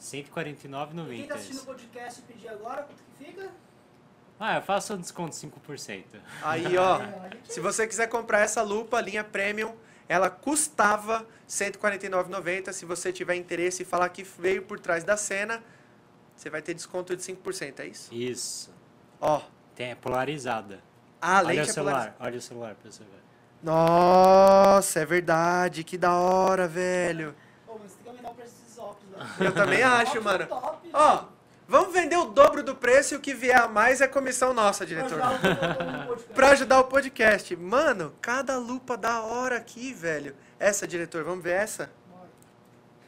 149,90. 0.00 1.08
Quem 1.08 1.26
tá 1.26 1.34
assistindo 1.34 1.60
o 1.60 1.64
podcast 1.66 2.20
e 2.20 2.22
pedir 2.32 2.48
agora, 2.48 2.82
quanto 2.82 3.02
que 3.02 3.24
fica? 3.24 3.50
Ah, 4.38 4.56
eu 4.56 4.62
faço 4.62 4.94
um 4.94 4.98
desconto 4.98 5.30
de 5.30 5.46
5%. 5.46 6.04
Aí, 6.42 6.76
ó. 6.78 7.00
Se 7.44 7.60
você 7.60 7.86
quiser 7.86 8.06
comprar 8.08 8.40
essa 8.40 8.62
lupa, 8.62 9.00
linha 9.00 9.22
Premium, 9.24 9.74
ela 10.08 10.28
custava 10.30 11.18
R$ 11.18 11.26
149,90. 11.48 12.72
Se 12.72 12.84
você 12.84 13.12
tiver 13.12 13.34
interesse 13.34 13.82
e 13.82 13.84
falar 13.86 14.08
que 14.08 14.22
veio 14.22 14.62
por 14.62 14.80
trás 14.80 15.04
da 15.04 15.16
cena, 15.16 15.62
você 16.34 16.48
vai 16.48 16.62
ter 16.62 16.72
desconto 16.74 17.14
de 17.14 17.22
5%, 17.22 17.80
é 17.80 17.86
isso? 17.86 18.14
Isso. 18.14 18.79
Ó. 19.20 19.40
Tem, 19.74 19.90
é 19.90 19.94
polarizada. 19.94 20.80
Ah, 21.20 21.38
olha 21.38 21.48
lente 21.48 21.60
o 21.60 21.62
é 21.62 21.72
celular, 21.72 21.92
polarizada. 21.92 22.24
olha 22.24 22.38
o 22.38 22.40
celular 22.42 22.74
pra 22.74 22.90
você 22.90 23.02
ver. 23.04 23.20
Nossa, 23.62 25.00
é 25.00 25.04
verdade. 25.04 25.84
Que 25.84 25.98
da 25.98 26.14
hora, 26.14 26.66
velho. 26.66 27.34
Pô, 27.66 27.78
mas 27.80 27.92
você 27.92 27.96
tem 27.96 28.02
que 28.04 28.08
aumentar 28.10 28.30
o 28.30 28.34
preço 28.34 28.54
desses 28.60 28.78
óculos, 28.78 29.10
velho. 29.36 29.44
Eu 29.48 29.52
também 29.54 29.82
acho, 29.84 30.10
Óculos 30.18 30.24
mano. 30.24 30.46
top, 30.46 30.90
Ó, 30.92 31.16
velho. 31.16 31.28
vamos 31.68 31.92
vender 31.92 32.16
o 32.16 32.24
dobro 32.26 32.62
do 32.62 32.74
preço 32.74 33.14
e 33.14 33.16
o 33.16 33.20
que 33.20 33.34
vier 33.34 33.60
a 33.60 33.68
mais 33.68 34.00
é 34.00 34.08
comissão 34.08 34.54
nossa, 34.54 34.86
diretor. 34.86 35.18
Pra 35.18 35.28
ajudar 35.28 35.50
o- 35.50 36.08
o- 36.08 36.12
o 36.12 36.16
podcast. 36.16 36.32
Pra 36.34 36.48
ajudar 36.50 36.80
o 36.80 36.84
podcast. 36.84 37.56
Mano, 37.56 38.14
cada 38.22 38.56
lupa 38.56 38.96
da 38.96 39.20
hora 39.22 39.56
aqui, 39.58 39.92
velho. 39.92 40.34
Essa, 40.58 40.86
diretor, 40.86 41.22
vamos 41.24 41.44
ver 41.44 41.52
essa? 41.52 41.90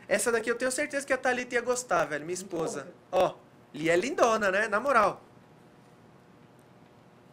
Essa 0.09 0.30
daqui 0.30 0.51
eu 0.51 0.56
tenho 0.59 0.70
certeza 0.70 1.06
que 1.06 1.12
a 1.12 1.16
Thalita 1.18 1.55
ia 1.55 1.62
gostar, 1.62 2.05
velho, 2.05 2.24
minha 2.26 2.34
esposa. 2.34 2.89
Ó, 3.10 3.34
e 3.72 3.89
é 3.89 3.97
lindona, 3.97 4.51
né? 4.51 4.68
Na 4.68 4.78
moral. 4.78 5.22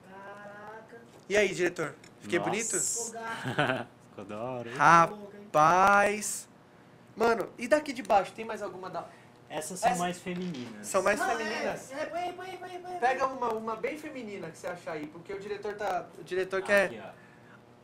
Caraca. 0.10 1.02
E 1.30 1.38
aí, 1.38 1.54
diretor? 1.54 1.94
Fiquei 2.22 2.40
Nossa. 2.40 2.50
bonito? 2.52 2.76
Ficou 4.10 4.26
da 4.26 4.38
hora, 4.42 4.70
hein? 4.70 4.76
Rapaz. 4.76 6.48
Mano, 7.16 7.50
e 7.58 7.68
daqui 7.68 7.94
de 7.94 8.02
baixo? 8.04 8.32
Tem 8.34 8.44
mais 8.46 8.62
alguma 8.62 8.90
da. 8.90 9.06
Essas 9.50 9.80
são 9.80 9.90
Essa- 9.90 10.00
mais 10.00 10.20
femininas. 10.20 10.88
São 10.88 11.02
mais 11.04 11.20
Ah, 11.22 11.26
femininas? 11.30 11.92
É, 11.92 12.02
é, 12.02 12.06
põe 12.06 12.34
põe 12.34 12.58
põe 12.58 12.80
põe. 12.80 12.98
Pega 13.00 13.26
uma, 13.28 13.50
uma 13.54 13.76
bem 13.76 13.98
feminina 13.98 14.50
que 14.52 14.58
você 14.58 14.68
achar 14.68 14.94
aí, 14.94 15.08
porque 15.08 15.34
o 15.34 15.40
diretor 15.40 15.74
tá. 15.76 16.08
O 16.20 16.24
diretor 16.24 16.62
quer. 16.62 16.86
Aqui, 16.86 17.02
ó. 17.04 17.10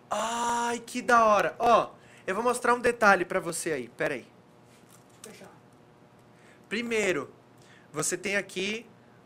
Ai, 0.09 0.79
que 0.79 1.01
da 1.01 1.25
hora. 1.25 1.55
Ó, 1.59 1.89
Eu 2.27 2.33
vou 2.33 2.43
mostrar 2.43 2.73
um 2.73 2.79
detalhe 2.79 3.23
pra 3.23 3.39
você 3.39 3.71
aí. 3.71 3.87
Pera 3.89 4.15
aí. 4.15 4.25
Fechar. 5.21 5.47
Primeiro, 6.67 7.31
você 7.93 8.17
tem 8.17 8.35
aqui 8.35 8.83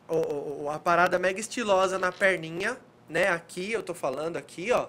o- 0.07 0.63
o- 0.65 0.69
a 0.69 0.77
parada 0.79 1.17
mega 1.17 1.39
estilosa 1.39 1.97
na 1.97 2.11
perninha, 2.11 2.77
né? 3.09 3.29
Aqui 3.29 3.71
eu 3.71 3.83
tô 3.83 3.93
falando 3.93 4.37
aqui, 4.37 4.71
ó. 4.71 4.87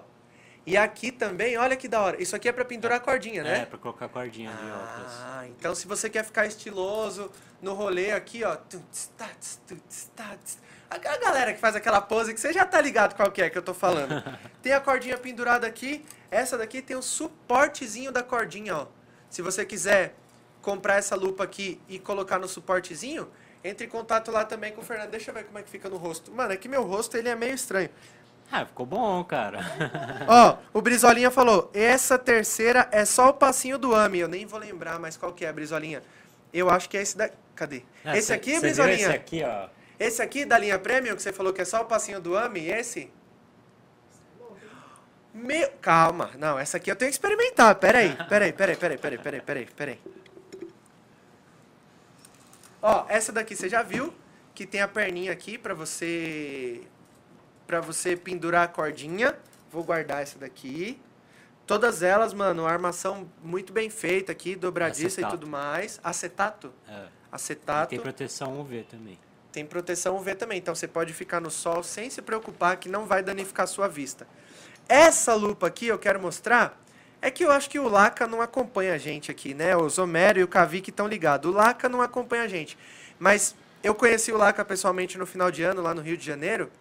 E 0.63 0.77
aqui 0.77 1.11
também, 1.11 1.57
olha 1.57 1.75
que 1.75 1.87
da 1.87 1.99
hora. 1.99 2.21
Isso 2.21 2.35
aqui 2.35 2.47
é 2.47 2.51
pra 2.51 2.63
pendurar 2.63 2.97
a 2.97 2.99
cordinha, 2.99 3.43
né? 3.43 3.61
É, 3.61 3.65
pra 3.65 3.79
colocar 3.79 4.07
cordinha 4.07 4.51
de 4.51 4.71
óculos. 4.71 5.13
Ah, 5.23 5.45
então 5.47 5.73
se 5.73 5.87
você 5.87 6.07
quer 6.07 6.23
ficar 6.23 6.45
estiloso 6.45 7.31
no 7.59 7.73
rolê 7.73 8.11
aqui, 8.11 8.43
ó. 8.43 8.55
tuts, 8.55 9.11
tats. 9.17 10.59
A 10.89 10.95
a 10.95 11.17
galera 11.17 11.53
que 11.53 11.59
faz 11.59 11.75
aquela 11.75 11.99
pose 11.99 12.33
que 12.33 12.39
você 12.39 12.53
já 12.53 12.65
tá 12.65 12.79
ligado 12.79 13.15
qual 13.15 13.31
que 13.31 13.41
é 13.41 13.49
que 13.49 13.57
eu 13.57 13.61
tô 13.61 13.73
falando. 13.73 14.23
Tem 14.61 14.73
a 14.73 14.79
cordinha 14.79 15.17
pendurada 15.17 15.65
aqui. 15.65 16.05
Essa 16.29 16.57
daqui 16.57 16.81
tem 16.81 16.95
o 16.95 17.01
suportezinho 17.01 18.11
da 18.11 18.21
cordinha, 18.21 18.75
ó. 18.75 18.87
Se 19.29 19.41
você 19.41 19.65
quiser 19.65 20.15
comprar 20.61 20.95
essa 20.95 21.15
lupa 21.15 21.43
aqui 21.43 21.81
e 21.89 21.97
colocar 21.97 22.37
no 22.37 22.47
suportezinho, 22.47 23.29
entre 23.63 23.85
em 23.85 23.89
contato 23.89 24.31
lá 24.31 24.43
também 24.45 24.71
com 24.71 24.81
o 24.81 24.83
Fernando. 24.83 25.09
Deixa 25.09 25.31
eu 25.31 25.35
ver 25.35 25.45
como 25.45 25.57
é 25.57 25.63
que 25.63 25.69
fica 25.69 25.89
no 25.89 25.97
rosto. 25.97 26.31
Mano, 26.31 26.53
é 26.53 26.57
que 26.57 26.67
meu 26.67 26.83
rosto 26.83 27.15
ele 27.17 27.29
é 27.29 27.35
meio 27.35 27.53
estranho. 27.53 27.89
Ah, 28.51 28.65
ficou 28.65 28.85
bom, 28.85 29.23
cara. 29.23 29.59
Ó, 30.27 30.57
o 30.73 30.81
Brizolinha 30.81 31.31
falou, 31.31 31.71
essa 31.73 32.17
terceira 32.19 32.89
é 32.91 33.05
só 33.05 33.29
o 33.29 33.33
passinho 33.33 33.77
do 33.77 33.95
AMI. 33.95 34.19
Eu 34.19 34.27
nem 34.27 34.45
vou 34.45 34.59
lembrar 34.59 34.99
mais 34.99 35.15
qual 35.15 35.31
que 35.31 35.45
é, 35.45 35.53
Brizolinha. 35.53 36.03
Eu 36.53 36.69
acho 36.69 36.89
que 36.89 36.97
é 36.97 37.01
esse 37.01 37.15
daqui. 37.15 37.35
Cadê? 37.55 37.83
Ah, 38.03 38.17
esse 38.17 38.27
cê- 38.27 38.33
aqui, 38.33 38.55
cê 38.55 38.59
Brizolinha? 38.59 38.95
Esse 39.07 39.15
aqui, 39.15 39.43
ó. 39.43 39.69
Esse 39.97 40.21
aqui 40.21 40.43
da 40.45 40.57
linha 40.57 40.77
Premium, 40.79 41.15
que 41.15 41.21
você 41.21 41.31
falou 41.31 41.53
que 41.53 41.61
é 41.61 41.65
só 41.65 41.81
o 41.81 41.85
passinho 41.85 42.19
do 42.19 42.35
AMI, 42.37 42.67
esse? 42.71 43.09
Meu... 45.33 45.69
Calma, 45.81 46.31
não, 46.37 46.59
essa 46.59 46.75
aqui 46.77 46.91
eu 46.91 46.95
tenho 46.95 47.09
que 47.09 47.15
experimentar. 47.15 47.75
Peraí, 47.75 48.17
peraí, 48.27 48.51
peraí, 48.51 48.75
peraí, 48.75 48.97
peraí, 48.97 49.17
peraí, 49.17 49.41
peraí, 49.41 49.65
peraí. 49.65 49.99
Ó, 52.81 53.05
essa 53.07 53.31
daqui 53.31 53.55
você 53.55 53.69
já 53.69 53.83
viu, 53.83 54.13
que 54.53 54.65
tem 54.65 54.81
a 54.81 54.87
perninha 54.87 55.31
aqui 55.31 55.57
pra 55.57 55.73
você 55.73 56.81
para 57.67 57.79
você 57.79 58.17
pendurar 58.17 58.65
a 58.65 58.67
cordinha. 58.67 59.37
Vou 59.71 59.83
guardar 59.83 60.21
essa 60.21 60.37
daqui. 60.37 60.99
Todas 61.65 62.03
elas, 62.03 62.33
mano, 62.33 62.65
armação 62.65 63.29
muito 63.41 63.71
bem 63.71 63.89
feita 63.89 64.31
aqui, 64.31 64.57
dobradiça 64.57 65.21
e 65.21 65.23
Acetato. 65.23 65.37
tudo 65.37 65.47
mais. 65.47 65.99
Acetato? 66.03 66.73
É. 66.85 67.05
Acetato. 67.31 67.89
Tem 67.91 67.99
proteção 67.99 68.59
UV 68.59 68.83
também. 68.83 69.17
Tem 69.53 69.65
proteção 69.65 70.17
UV 70.17 70.35
também, 70.35 70.57
então 70.57 70.75
você 70.75 70.87
pode 70.87 71.13
ficar 71.13 71.39
no 71.39 71.49
sol 71.49 71.81
sem 71.81 72.09
se 72.09 72.21
preocupar 72.21 72.75
que 72.77 72.89
não 72.89 73.05
vai 73.05 73.23
danificar 73.23 73.63
a 73.63 73.67
sua 73.67 73.87
vista. 73.87 74.27
Essa 74.87 75.33
lupa 75.33 75.67
aqui 75.67 75.87
eu 75.87 75.97
quero 75.97 76.19
mostrar 76.19 76.77
é 77.21 77.29
que 77.29 77.45
eu 77.45 77.51
acho 77.51 77.69
que 77.69 77.79
o 77.79 77.87
Laca 77.87 78.25
não 78.25 78.41
acompanha 78.41 78.93
a 78.93 78.97
gente 78.97 79.29
aqui, 79.29 79.53
né? 79.53 79.75
O 79.75 79.87
Zomero 79.87 80.39
e 80.39 80.43
o 80.43 80.47
Cavic 80.47 80.89
estão 80.89 81.07
ligados. 81.07 81.51
O 81.51 81.53
Laca 81.53 81.87
não 81.87 82.01
acompanha 82.01 82.43
a 82.43 82.47
gente. 82.47 82.77
Mas 83.19 83.55
eu 83.83 83.93
conheci 83.93 84.31
o 84.31 84.37
Laca 84.37 84.65
pessoalmente 84.65 85.17
no 85.17 85.25
final 85.25 85.51
de 85.51 85.61
ano, 85.61 85.81
lá 85.81 85.93
no 85.93 86.01
Rio 86.01 86.17
de 86.17 86.25
Janeiro. 86.25 86.71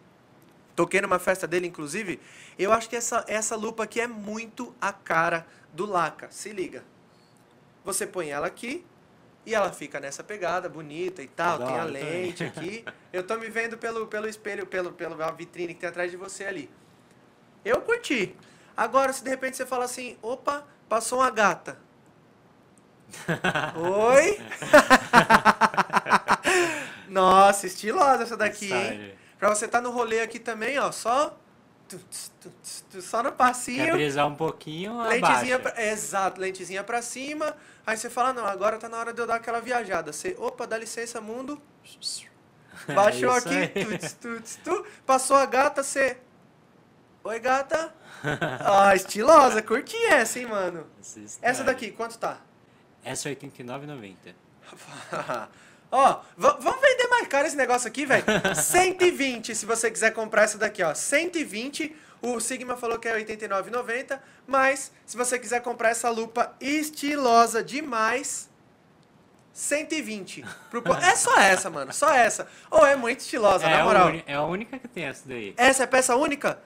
Toquei 0.75 1.03
numa 1.03 1.19
festa 1.19 1.47
dele, 1.47 1.67
inclusive. 1.67 2.19
Eu 2.59 2.73
acho 2.73 2.89
que 2.89 2.97
essa, 2.97 3.23
essa 3.29 3.55
lupa 3.55 3.85
aqui 3.85 4.01
é 4.01 4.07
muito 4.07 4.75
a 4.81 4.93
cara 4.93 5.47
do 5.75 5.85
Laca. 5.85 6.29
Se 6.31 6.51
liga. 6.51 6.83
Você 7.85 8.07
põe 8.07 8.31
ela 8.31 8.47
aqui 8.47 8.85
e 9.45 9.55
ela 9.55 9.71
fica 9.73 10.01
nessa 10.01 10.25
pegada 10.25 10.71
bonita 10.71 11.23
e 11.23 11.29
tal. 11.29 11.59
Tem 11.59 11.79
a 11.79 11.85
lente 11.85 12.45
aqui. 12.45 12.83
Eu 13.13 13.23
tô 13.23 13.37
me 13.37 13.51
vendo 13.51 13.77
pelo, 13.77 14.07
pelo 14.07 14.27
espelho, 14.27 14.67
pelo, 14.67 14.93
pela 14.93 15.31
vitrine 15.33 15.75
que 15.75 15.81
tem 15.81 15.89
atrás 15.89 16.11
de 16.11 16.17
você 16.17 16.45
ali. 16.45 16.71
Eu 17.63 17.83
curti. 17.83 18.35
Agora, 18.77 19.13
se 19.13 19.23
de 19.23 19.31
repente 19.31 19.57
você 19.57 19.67
fala 19.67 19.85
assim, 19.85 20.17
opa, 20.23 20.65
passou 20.89 21.21
uma 21.21 21.31
gata. 21.31 21.79
Oi? 23.77 24.41
Nossa, 27.09 27.67
estilosa 27.67 28.23
essa 28.23 28.37
daqui, 28.37 28.73
hein? 28.73 29.13
Pra 29.39 29.49
você 29.49 29.67
tá 29.67 29.81
no 29.81 29.91
rolê 29.91 30.21
aqui 30.21 30.39
também, 30.39 30.79
ó, 30.79 30.93
só... 30.93 31.37
tuts, 31.89 32.31
tuts, 32.41 32.85
tuts, 32.91 33.05
Só 33.05 33.23
no 33.23 33.31
Quer 33.31 33.37
passinho. 33.37 33.95
brisar 33.95 34.27
um 34.27 34.35
pouquinho, 34.37 35.03
Lentezinha 35.03 35.59
pra, 35.59 35.83
exato, 35.91 36.41
lentezinha 36.41 36.85
pra 36.85 37.03
cima. 37.03 37.57
Aí 37.87 37.97
você 37.97 38.09
fala, 38.09 38.33
não, 38.33 38.47
agora 38.47 38.79
tá 38.79 38.89
na 38.89 38.99
hora 38.99 39.13
de 39.13 39.21
eu 39.21 39.27
dar 39.27 39.37
aquela 39.37 39.61
viajada. 39.61 40.13
Você, 40.13 40.37
opa, 40.39 40.67
dá 40.67 40.79
licença, 40.79 41.21
mundo. 41.21 41.61
Baixou 42.95 43.35
É 43.35 43.39
aqui, 43.39 43.85
tuts, 43.85 44.13
tuts, 44.15 44.59
tu. 44.63 44.87
Passou 45.05 45.37
a 45.37 45.47
gata, 45.47 45.83
você... 45.83 46.17
Oi, 47.25 47.39
gata. 47.41 47.93
Ah, 48.65 48.95
estilosa, 48.95 49.63
curti 49.63 49.97
essa, 50.07 50.39
hein, 50.39 50.47
mano. 50.47 50.87
Essa 51.01 51.27
style. 51.27 51.65
daqui, 51.65 51.91
quanto 51.93 52.19
tá? 52.19 52.39
Essa 53.05 53.29
é 53.29 53.33
R$ 53.33 53.39
89,90. 53.41 54.35
ó, 55.91 56.21
va- 56.37 56.57
vamos 56.61 56.81
vender 56.81 57.09
mais 57.09 57.27
caro 57.29 57.47
esse 57.47 57.57
negócio 57.57 57.89
aqui, 57.89 58.05
velho. 58.07 58.25
120 58.55 59.55
se 59.55 59.67
você 59.67 59.91
quiser 59.91 60.13
comprar 60.13 60.43
essa 60.43 60.59
daqui, 60.59 60.83
ó. 60.83 60.95
120. 60.95 61.95
O 62.23 62.39
Sigma 62.39 62.77
falou 62.77 62.99
que 62.99 63.09
é 63.09 63.15
R$ 63.17 63.25
89,90. 63.25 64.19
Mas, 64.47 64.93
se 65.07 65.17
você 65.17 65.39
quiser 65.39 65.61
comprar 65.63 65.89
essa 65.91 66.11
lupa 66.11 66.55
estilosa 66.61 67.65
demais, 67.65 68.51
120. 69.53 70.45
Pro 70.71 70.83
É 71.03 71.17
só 71.17 71.35
essa, 71.39 71.71
mano. 71.71 71.93
Só 71.93 72.13
essa. 72.13 72.47
Ou 72.71 72.85
é 72.87 72.95
muito 72.97 73.21
estilosa, 73.21 73.67
É, 73.67 73.71
na 73.71 73.81
a 73.81 73.85
moral. 73.85 74.09
uni- 74.09 74.25
é 74.27 74.35
a 74.35 74.43
única 74.45 74.79
que 74.79 74.87
tem 74.89 75.05
essa 75.05 75.23
daí. 75.27 75.55
Essa 75.57 75.85
é 75.85 75.87
peça 75.87 76.15
única? 76.15 76.59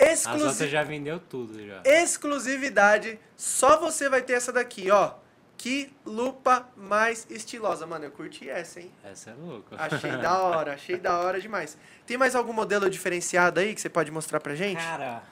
As 0.00 0.20
Exclusiva. 0.20 0.50
outras 0.50 0.70
já 0.70 0.82
vendeu 0.82 1.18
tudo 1.18 1.66
já. 1.66 1.82
exclusividade. 1.84 3.18
Só 3.36 3.78
você 3.80 4.08
vai 4.08 4.22
ter 4.22 4.34
essa 4.34 4.52
daqui, 4.52 4.90
ó. 4.90 5.14
Que 5.56 5.92
lupa 6.06 6.68
mais 6.76 7.26
estilosa. 7.28 7.84
Mano, 7.84 8.04
eu 8.04 8.10
curti 8.12 8.48
essa, 8.48 8.80
hein? 8.80 8.92
Essa 9.02 9.30
é 9.30 9.34
louca. 9.34 9.74
Achei 9.76 10.12
da 10.18 10.38
hora, 10.38 10.74
achei 10.74 10.96
da 10.96 11.18
hora 11.18 11.40
demais. 11.40 11.76
Tem 12.06 12.16
mais 12.16 12.36
algum 12.36 12.52
modelo 12.52 12.88
diferenciado 12.88 13.58
aí 13.58 13.74
que 13.74 13.80
você 13.80 13.88
pode 13.88 14.10
mostrar 14.12 14.38
pra 14.38 14.54
gente? 14.54 14.78
Cara, 14.78 15.22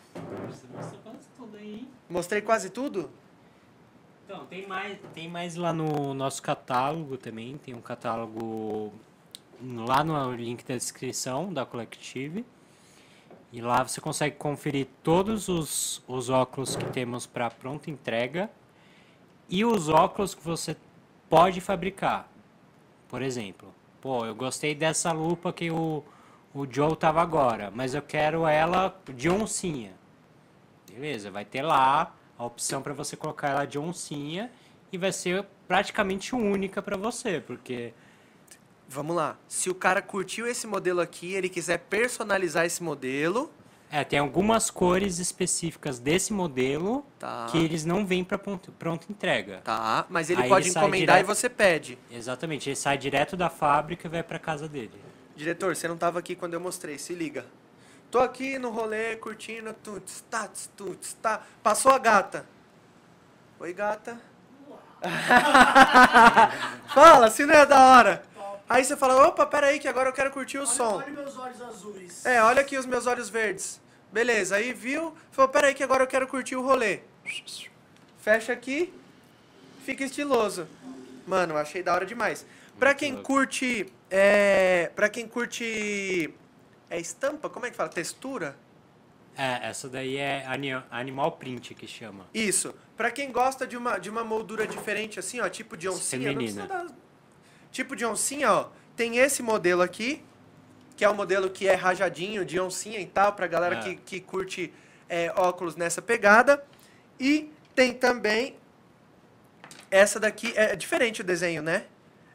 você 0.48 0.66
mostrou 0.74 1.00
quase 1.04 1.28
tudo 1.36 1.56
aí, 1.56 1.74
hein? 1.74 1.88
Mostrei 2.10 2.42
quase 2.42 2.70
tudo? 2.70 3.08
Então, 4.24 4.44
tem 4.46 4.66
mais, 4.66 4.98
tem 5.14 5.28
mais 5.28 5.54
lá 5.54 5.72
no 5.72 6.12
nosso 6.12 6.42
catálogo 6.42 7.16
também. 7.16 7.56
Tem 7.58 7.72
um 7.72 7.80
catálogo 7.80 8.92
lá 9.62 10.02
no 10.02 10.32
link 10.34 10.64
da 10.64 10.74
descrição 10.74 11.52
da 11.52 11.64
Collective. 11.64 12.44
E 13.56 13.60
lá 13.62 13.82
você 13.82 14.02
consegue 14.02 14.36
conferir 14.36 14.86
todos 15.02 15.48
os, 15.48 16.02
os 16.06 16.28
óculos 16.28 16.76
que 16.76 16.84
temos 16.90 17.24
para 17.24 17.48
pronta 17.48 17.90
entrega 17.90 18.50
e 19.48 19.64
os 19.64 19.88
óculos 19.88 20.34
que 20.34 20.44
você 20.44 20.76
pode 21.30 21.58
fabricar. 21.62 22.28
Por 23.08 23.22
exemplo, 23.22 23.72
pô, 23.98 24.26
eu 24.26 24.34
gostei 24.34 24.74
dessa 24.74 25.10
lupa 25.10 25.54
que 25.54 25.70
o, 25.70 26.04
o 26.52 26.70
Joe 26.70 26.94
tava 26.96 27.22
agora, 27.22 27.72
mas 27.74 27.94
eu 27.94 28.02
quero 28.02 28.46
ela 28.46 28.94
de 29.14 29.30
oncinha. 29.30 29.94
Beleza, 30.92 31.30
vai 31.30 31.46
ter 31.46 31.62
lá 31.62 32.14
a 32.38 32.44
opção 32.44 32.82
para 32.82 32.92
você 32.92 33.16
colocar 33.16 33.48
ela 33.48 33.64
de 33.64 33.78
oncinha 33.78 34.52
e 34.92 34.98
vai 34.98 35.12
ser 35.12 35.46
praticamente 35.66 36.34
única 36.34 36.82
para 36.82 36.98
você, 36.98 37.40
porque 37.40 37.94
Vamos 38.88 39.16
lá. 39.16 39.36
Se 39.48 39.68
o 39.68 39.74
cara 39.74 40.00
curtiu 40.00 40.46
esse 40.46 40.66
modelo 40.66 41.00
aqui, 41.00 41.34
ele 41.34 41.48
quiser 41.48 41.78
personalizar 41.78 42.64
esse 42.64 42.82
modelo, 42.82 43.50
é, 43.90 44.02
tem 44.02 44.18
algumas 44.18 44.68
cores 44.70 45.18
específicas 45.20 45.98
desse 46.00 46.32
modelo 46.32 47.04
Tá. 47.20 47.46
que 47.50 47.56
eles 47.58 47.84
não 47.84 48.04
vêm 48.04 48.24
para 48.24 48.36
pronta 48.38 49.06
entrega. 49.10 49.60
tá? 49.64 50.04
Mas 50.08 50.28
ele 50.28 50.42
Aí 50.42 50.48
pode 50.48 50.68
ele 50.68 50.76
encomendar 50.76 51.16
direto. 51.16 51.20
e 51.20 51.34
você 51.34 51.48
pede. 51.48 51.98
Exatamente, 52.10 52.68
ele 52.68 52.76
sai 52.76 52.98
direto 52.98 53.36
da 53.36 53.48
fábrica 53.48 54.08
e 54.08 54.10
vai 54.10 54.22
para 54.24 54.38
casa 54.40 54.68
dele. 54.68 54.90
Diretor, 55.36 55.76
você 55.76 55.86
não 55.86 55.96
tava 55.96 56.18
aqui 56.18 56.34
quando 56.34 56.54
eu 56.54 56.60
mostrei, 56.60 56.98
se 56.98 57.14
liga. 57.14 57.46
Tô 58.10 58.18
aqui 58.18 58.58
no 58.58 58.70
rolê, 58.70 59.16
curtindo, 59.16 59.72
tuts, 59.72 60.24
tats, 60.30 60.70
tuts, 60.76 61.12
tá. 61.20 61.42
Passou 61.62 61.92
a 61.92 61.98
gata. 61.98 62.46
Oi, 63.60 63.72
gata. 63.72 64.18
fala, 66.92 67.30
se 67.30 67.44
não 67.46 67.54
é 67.54 67.66
da 67.66 67.78
hora. 67.96 68.22
Aí 68.68 68.84
você 68.84 68.96
fala, 68.96 69.26
opa, 69.28 69.46
peraí 69.46 69.78
que 69.78 69.86
agora 69.86 70.08
eu 70.08 70.12
quero 70.12 70.30
curtir 70.30 70.58
o 70.58 70.62
Olha, 70.62 70.70
som. 70.70 70.96
olha 70.96 71.10
meus 71.10 71.36
olhos 71.38 71.62
azuis. 71.62 72.26
É, 72.26 72.42
olha 72.42 72.60
aqui 72.62 72.76
os 72.76 72.84
meus 72.86 73.06
olhos 73.06 73.28
verdes. 73.28 73.80
Beleza, 74.12 74.56
aí 74.56 74.72
viu? 74.72 75.14
Falou, 75.30 75.48
peraí 75.50 75.72
que 75.74 75.82
agora 75.84 76.02
eu 76.02 76.06
quero 76.06 76.26
curtir 76.26 76.56
o 76.56 76.62
rolê. 76.62 77.00
Fecha 78.20 78.52
aqui, 78.52 78.92
fica 79.84 80.04
estiloso. 80.04 80.66
Mano, 81.26 81.56
achei 81.56 81.82
da 81.82 81.94
hora 81.94 82.04
demais. 82.06 82.44
Pra 82.78 82.92
quem 82.94 83.16
curte, 83.22 83.90
é... 84.10 84.90
Pra 84.94 85.08
quem 85.08 85.26
curte... 85.26 86.32
É 86.88 87.00
estampa? 87.00 87.48
Como 87.48 87.66
é 87.66 87.70
que 87.70 87.76
fala? 87.76 87.88
Textura? 87.88 88.56
É, 89.36 89.68
essa 89.68 89.88
daí 89.88 90.16
é 90.16 90.44
ani- 90.46 90.82
animal 90.90 91.32
print 91.32 91.74
que 91.74 91.86
chama. 91.86 92.26
Isso. 92.32 92.74
Pra 92.96 93.10
quem 93.10 93.30
gosta 93.32 93.66
de 93.66 93.76
uma, 93.76 93.98
de 93.98 94.08
uma 94.08 94.22
moldura 94.24 94.66
diferente 94.66 95.18
assim, 95.18 95.40
ó, 95.40 95.48
tipo 95.48 95.76
de 95.76 95.88
oncinha. 95.88 96.28
não 96.32 96.36
precisa 96.38 96.62
Feminina. 96.62 96.84
dar- 96.90 96.94
Tipo 97.76 97.94
de 97.94 98.06
oncinha, 98.06 98.50
ó. 98.50 98.68
Tem 98.96 99.18
esse 99.18 99.42
modelo 99.42 99.82
aqui, 99.82 100.24
que 100.96 101.04
é 101.04 101.08
o 101.10 101.14
modelo 101.14 101.50
que 101.50 101.68
é 101.68 101.74
rajadinho, 101.74 102.42
de 102.42 102.58
oncinha 102.58 102.98
e 102.98 103.04
tal, 103.04 103.34
pra 103.34 103.46
galera 103.46 103.76
É. 103.76 103.80
que, 103.82 103.96
que 103.96 104.18
curte 104.18 104.72
é, 105.10 105.30
óculos 105.36 105.76
nessa 105.76 106.00
pegada. 106.00 106.64
E 107.20 107.52
Tem 107.74 107.92
também 107.92 108.56
essa 109.90 110.18
daqui, 110.18 110.54
é 110.56 110.74
diferente 110.74 111.20
o 111.20 111.24
desenho, 111.24 111.60
né? 111.62 111.84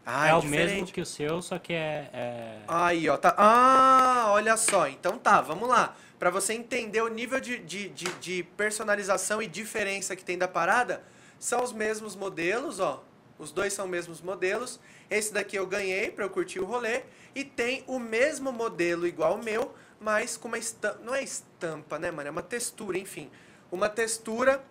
Ah, 0.05 0.27
é 0.27 0.35
o 0.35 0.41
diferente. 0.41 0.71
mesmo 0.73 0.87
que 0.93 1.01
o 1.01 1.05
seu, 1.07 1.41
só 1.41 1.57
que 1.57 1.73
é. 1.73 2.07
é- 2.13 2.57
Aí, 2.67 3.09
ó, 3.09 3.17
tá. 3.17 3.33
Ah, 3.35 4.25
olha 4.29 4.55
só. 4.57 4.87
Então 4.87 5.17
tá, 5.17 5.41
vamos 5.41 5.67
lá. 5.67 5.95
Pra 6.19 6.29
você 6.29 6.53
entender 6.53 7.01
o 7.01 7.07
nível 7.07 7.39
de, 7.39 7.57
de, 7.57 7.89
de, 7.89 8.05
de 8.19 8.43
personalização 8.55 9.41
e 9.41 9.47
diferença 9.47 10.15
que 10.15 10.23
tem 10.23 10.37
da 10.37 10.47
parada, 10.47 11.01
são 11.39 11.63
os 11.63 11.73
mesmos 11.73 12.15
modelos, 12.15 12.79
ó. 12.79 13.03
Os 13.39 13.51
dois 13.51 13.73
são 13.73 13.85
os 13.85 13.91
mesmos 13.91 14.21
modelos. 14.21 14.79
Esse 15.11 15.33
daqui 15.33 15.57
eu 15.57 15.67
ganhei 15.67 16.09
pra 16.09 16.23
eu 16.23 16.29
curtir 16.29 16.61
o 16.61 16.65
rolê. 16.65 17.03
E 17.35 17.43
tem 17.43 17.83
o 17.85 17.99
mesmo 17.99 18.51
modelo 18.51 19.05
igual 19.05 19.35
o 19.35 19.43
meu, 19.43 19.75
mas 19.99 20.37
com 20.37 20.47
uma 20.47 20.57
estampa. 20.57 20.99
Não 21.03 21.13
é 21.13 21.21
estampa, 21.21 21.99
né, 21.99 22.09
mano? 22.09 22.29
É 22.29 22.31
uma 22.31 22.41
textura, 22.41 22.97
enfim. 22.97 23.29
Uma 23.69 23.89
textura 23.89 24.63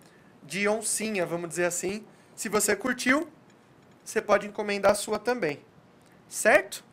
de 0.43 0.67
oncinha, 0.67 1.25
vamos 1.27 1.49
dizer 1.49 1.65
assim. 1.65 2.03
Se 2.35 2.49
você 2.49 2.75
curtiu, 2.75 3.29
você 4.03 4.19
pode 4.19 4.47
encomendar 4.47 4.93
a 4.93 4.95
sua 4.95 5.19
também. 5.19 5.63
Certo? 6.27 6.83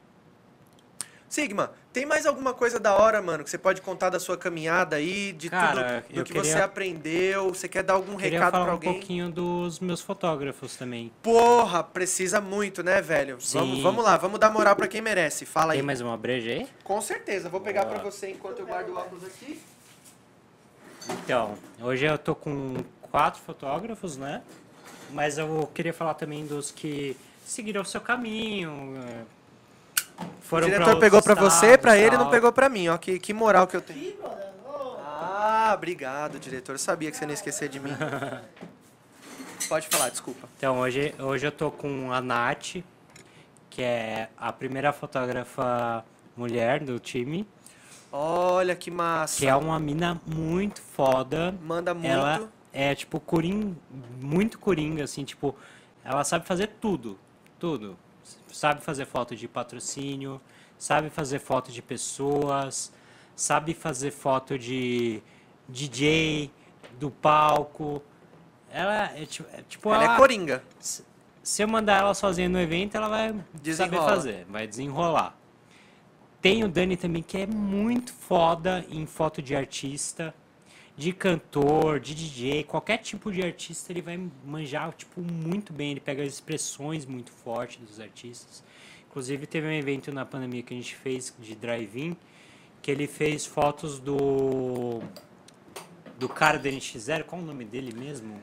Sigma, 1.27 1.73
tem 1.93 2.05
mais 2.07 2.27
alguma 2.27 2.53
coisa 2.55 2.79
da 2.79 2.95
hora, 2.97 3.21
mano, 3.21 3.43
que 3.43 3.51
você 3.51 3.59
pode 3.59 3.81
contar 3.81 4.11
da 4.11 4.21
sua 4.21 4.37
caminhada 4.37 4.97
aí, 4.97 5.33
de 5.33 5.49
Cara, 5.51 6.03
tudo 6.07 6.15
do 6.17 6.25
que 6.25 6.33
queria- 6.35 6.45
você 6.53 6.61
aprendeu? 6.61 7.49
Você 7.49 7.67
quer 7.69 7.83
dar 7.83 7.95
algum 7.95 8.17
Queria 8.17 8.39
recado 8.39 8.53
falar 8.53 8.65
pra 8.65 8.73
um 8.73 8.77
alguém? 8.77 8.93
pouquinho 8.93 9.31
dos 9.31 9.81
meus 9.81 10.01
fotógrafos 10.01 10.77
também. 10.77 11.11
Porra, 11.23 11.83
precisa 11.83 12.41
muito, 12.41 12.83
né, 12.83 13.01
velho? 13.03 13.39
Vamos, 13.53 13.77
Sim. 13.79 13.83
vamos 13.83 14.05
lá, 14.05 14.17
vamos 14.17 14.39
dar 14.39 14.51
moral 14.51 14.77
pra 14.77 14.87
quem 14.87 15.01
merece. 15.01 15.45
Fala 15.47 15.73
aí. 15.73 15.79
Tem 15.79 15.87
mais 15.87 16.01
uma 16.01 16.17
breja 16.17 16.51
aí? 16.51 16.69
Com 16.85 17.01
certeza, 17.01 17.49
vou 17.49 17.61
pegar 17.61 17.85
Boa. 17.85 17.95
pra 17.99 18.11
você 18.11 18.31
enquanto 18.31 18.61
eu 18.61 18.67
guardo 18.67 18.91
o 18.91 18.97
óculos 18.97 19.25
aqui. 19.25 19.61
Então, 21.11 21.55
hoje 21.81 22.05
eu 22.05 22.19
tô 22.19 22.35
com 22.35 22.77
quatro 23.11 23.41
fotógrafos, 23.41 24.17
né? 24.17 24.43
Mas 25.11 25.39
eu 25.39 25.69
queria 25.75 25.95
falar 25.95 26.15
também 26.15 26.45
dos 26.47 26.71
que 26.71 27.17
seguiram 27.47 27.81
o 27.81 27.85
seu 27.85 28.01
caminho. 28.01 29.01
O 30.21 30.41
Foram 30.41 30.69
pra 30.69 30.77
diretor 30.79 30.95
outros 30.95 31.01
pegou 31.01 31.23
pra 31.23 31.35
você, 31.35 31.79
pra 31.79 31.97
ele, 31.97 32.17
não 32.17 32.31
pegou 32.31 32.53
pra 32.53 32.69
mim, 32.69 32.89
ó. 32.89 32.99
Que, 32.99 33.19
que 33.19 33.33
moral 33.33 33.67
que 33.67 33.77
eu 33.77 33.81
tenho. 33.83 34.15
Ah, 35.07 35.73
obrigado, 35.75 36.39
diretor. 36.39 36.73
Eu 36.73 36.79
sabia 36.79 37.11
que 37.11 37.17
você 37.17 37.25
não 37.25 37.31
ia 37.31 37.35
esquecer 37.35 37.69
de 37.69 37.79
mim. 37.79 37.91
Pode 39.69 39.89
falar, 39.89 40.09
desculpa. 40.09 40.49
Então, 40.57 40.79
hoje, 40.79 41.15
hoje 41.19 41.47
eu 41.47 41.53
tô 41.53 41.71
com 41.71 42.13
a 42.13 42.21
Nath, 42.21 42.77
que 43.69 43.83
é 43.83 44.29
a 44.37 44.53
primeira 44.53 44.93
fotógrafa 44.93 46.05
mulher 46.37 46.81
do 46.81 46.99
time, 46.99 47.47
Olha 48.11 48.75
que 48.75 48.91
massa. 48.91 49.39
que 49.39 49.47
é 49.47 49.55
uma 49.55 49.79
mina 49.79 50.21
muito 50.27 50.81
foda. 50.81 51.55
Manda 51.63 51.93
muito. 51.93 52.07
Ela 52.07 52.49
é, 52.73 52.95
tipo, 52.95 53.21
coringa, 53.21 53.77
muito 54.21 54.59
coringa, 54.59 55.05
assim, 55.05 55.25
tipo, 55.25 55.55
ela 56.05 56.25
sabe 56.25 56.47
fazer 56.47 56.69
tudo, 56.81 57.19
tudo. 57.59 57.99
Sabe 58.59 58.81
fazer 58.81 59.07
foto 59.07 59.37
de 59.37 59.47
patrocínio, 59.47 60.41
sabe 60.77 61.11
fazer 61.11 61.39
foto 61.39 61.71
de 61.71 61.81
pessoas, 61.81 62.93
sabe 63.37 63.73
fazer 63.73 64.11
foto 64.11 64.59
de 64.59 65.23
DJ, 65.69 66.51
do 66.99 67.09
palco. 67.09 68.03
Ela 68.73 69.17
é, 69.17 69.25
tipo, 69.27 69.49
é, 69.53 69.63
tipo, 69.69 69.95
Ela 69.95 70.15
é 70.15 70.17
coringa. 70.17 70.65
se 70.81 71.63
eu 71.63 71.69
mandar 71.69 72.01
ela 72.01 72.13
sozinha 72.15 72.49
no 72.49 72.59
evento, 72.59 72.97
ela 72.97 73.09
vai 73.09 73.29
saber 73.29 73.45
Desenrola. 73.63 74.09
fazer, 74.09 74.45
vai 74.49 74.67
desenrolar. 74.67 75.39
Tem 76.43 76.65
o 76.65 76.69
Dani 76.69 76.97
também, 76.97 77.23
que 77.23 77.39
é 77.39 77.47
muito 77.47 78.13
foda 78.13 78.85
em 78.91 79.07
foto 79.07 79.41
de 79.41 79.55
artista, 79.55 80.35
de 80.99 81.13
cantor, 81.13 82.01
de 82.01 82.13
DJ, 82.13 82.65
qualquer 82.65 82.99
tipo 82.99 83.31
de 83.31 83.41
artista 83.41 83.93
ele 83.93 84.03
vai 84.03 84.21
manjar 84.45 84.93
tipo, 84.95 85.21
muito 85.21 85.73
bem. 85.73 85.93
Ele 85.93 86.01
pega 86.01 86.25
as 86.25 86.33
expressões 86.35 87.07
muito 87.07 87.31
fortes 87.31 87.79
dos 87.79 88.01
artistas. 88.01 88.65
Inclusive, 89.09 89.47
teve 89.47 89.69
um 89.69 89.73
evento 89.73 90.13
na 90.13 90.27
pandemia 90.27 90.61
que 90.61 90.75
a 90.75 90.77
gente 90.77 90.97
fez 90.97 91.33
de 91.39 91.55
drive-in, 91.55 92.17
que 92.83 92.91
ele 92.91 93.07
fez 93.07 93.47
fotos 93.47 94.01
do. 94.01 95.01
do 96.19 96.29
cara 96.29 96.59
do 96.59 96.69
NX0, 96.69 97.23
qual 97.23 97.41
o 97.41 97.45
nome 97.45 97.65
dele 97.65 97.95
mesmo? 97.97 98.35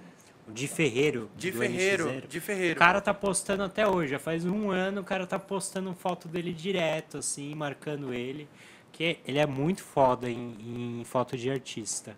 O 0.48 0.52
Di 0.54 0.68
Ferreiro. 0.70 1.30
De 1.36 1.52
Ferreiro. 1.52 2.08
NX0. 2.08 2.28
De 2.28 2.38
O 2.38 2.42
Ferreiro. 2.42 2.80
cara 2.80 3.02
tá 3.02 3.14
postando 3.14 3.64
até 3.64 3.86
hoje, 3.86 4.12
já 4.12 4.20
faz 4.20 4.46
um 4.46 4.72
ano, 4.72 5.02
o 5.02 5.04
cara 5.04 5.28
tá 5.28 5.38
postando 5.38 5.94
foto 5.94 6.30
dele 6.30 6.54
direto, 6.54 7.18
assim, 7.18 7.54
marcando 7.54 8.14
ele. 8.14 8.48
Que 8.94 9.20
ele 9.28 9.40
é 9.40 9.46
muito 9.46 9.84
foda 9.84 10.30
em, 10.30 11.00
em 11.02 11.04
foto 11.04 11.36
de 11.36 11.52
artista. 11.52 12.16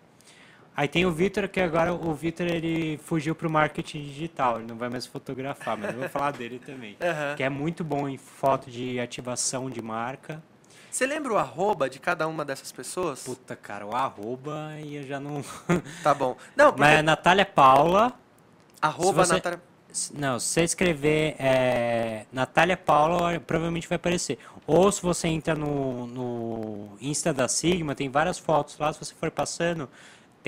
Aí 0.78 0.86
tem 0.86 1.04
o 1.04 1.10
Vitor, 1.10 1.48
que 1.48 1.60
agora 1.60 1.92
o 1.92 2.14
Vitor 2.14 2.46
ele 2.46 2.98
fugiu 2.98 3.34
pro 3.34 3.50
marketing 3.50 4.00
digital, 4.04 4.58
ele 4.58 4.68
não 4.68 4.76
vai 4.76 4.88
mais 4.88 5.06
fotografar, 5.06 5.76
mas 5.76 5.92
eu 5.92 5.98
vou 5.98 6.08
falar 6.08 6.30
dele 6.30 6.60
também. 6.64 6.96
Aham. 7.02 7.34
Que 7.34 7.42
é 7.42 7.48
muito 7.48 7.82
bom 7.82 8.08
em 8.08 8.16
foto 8.16 8.70
de 8.70 9.00
ativação 9.00 9.68
de 9.68 9.82
marca. 9.82 10.40
Você 10.88 11.04
lembra 11.04 11.32
o 11.32 11.36
arroba 11.36 11.90
de 11.90 11.98
cada 11.98 12.28
uma 12.28 12.44
dessas 12.44 12.70
pessoas? 12.70 13.24
Puta, 13.24 13.56
cara, 13.56 13.84
o 13.84 13.92
arroba 13.92 14.70
e 14.80 14.94
eu 14.94 15.02
já 15.02 15.18
não. 15.18 15.42
Tá 16.00 16.14
bom. 16.14 16.36
Não, 16.54 16.66
porque 16.66 16.80
Mas 16.82 16.98
é 17.00 17.02
Natália 17.02 17.44
Paula. 17.44 18.12
arroba 18.80 19.24
você- 19.24 19.32
Natália... 19.32 19.60
Não, 20.14 20.38
se 20.38 20.46
você 20.46 20.62
escrever 20.62 21.34
é, 21.40 22.24
Natália 22.32 22.76
Paula, 22.76 23.40
provavelmente 23.40 23.88
vai 23.88 23.96
aparecer. 23.96 24.38
Ou 24.64 24.92
se 24.92 25.02
você 25.02 25.26
entra 25.26 25.56
no, 25.56 26.06
no 26.06 26.88
Insta 27.00 27.32
da 27.32 27.48
Sigma, 27.48 27.96
tem 27.96 28.08
várias 28.08 28.38
fotos 28.38 28.78
lá, 28.78 28.92
se 28.92 29.00
você 29.04 29.12
for 29.14 29.28
passando, 29.28 29.88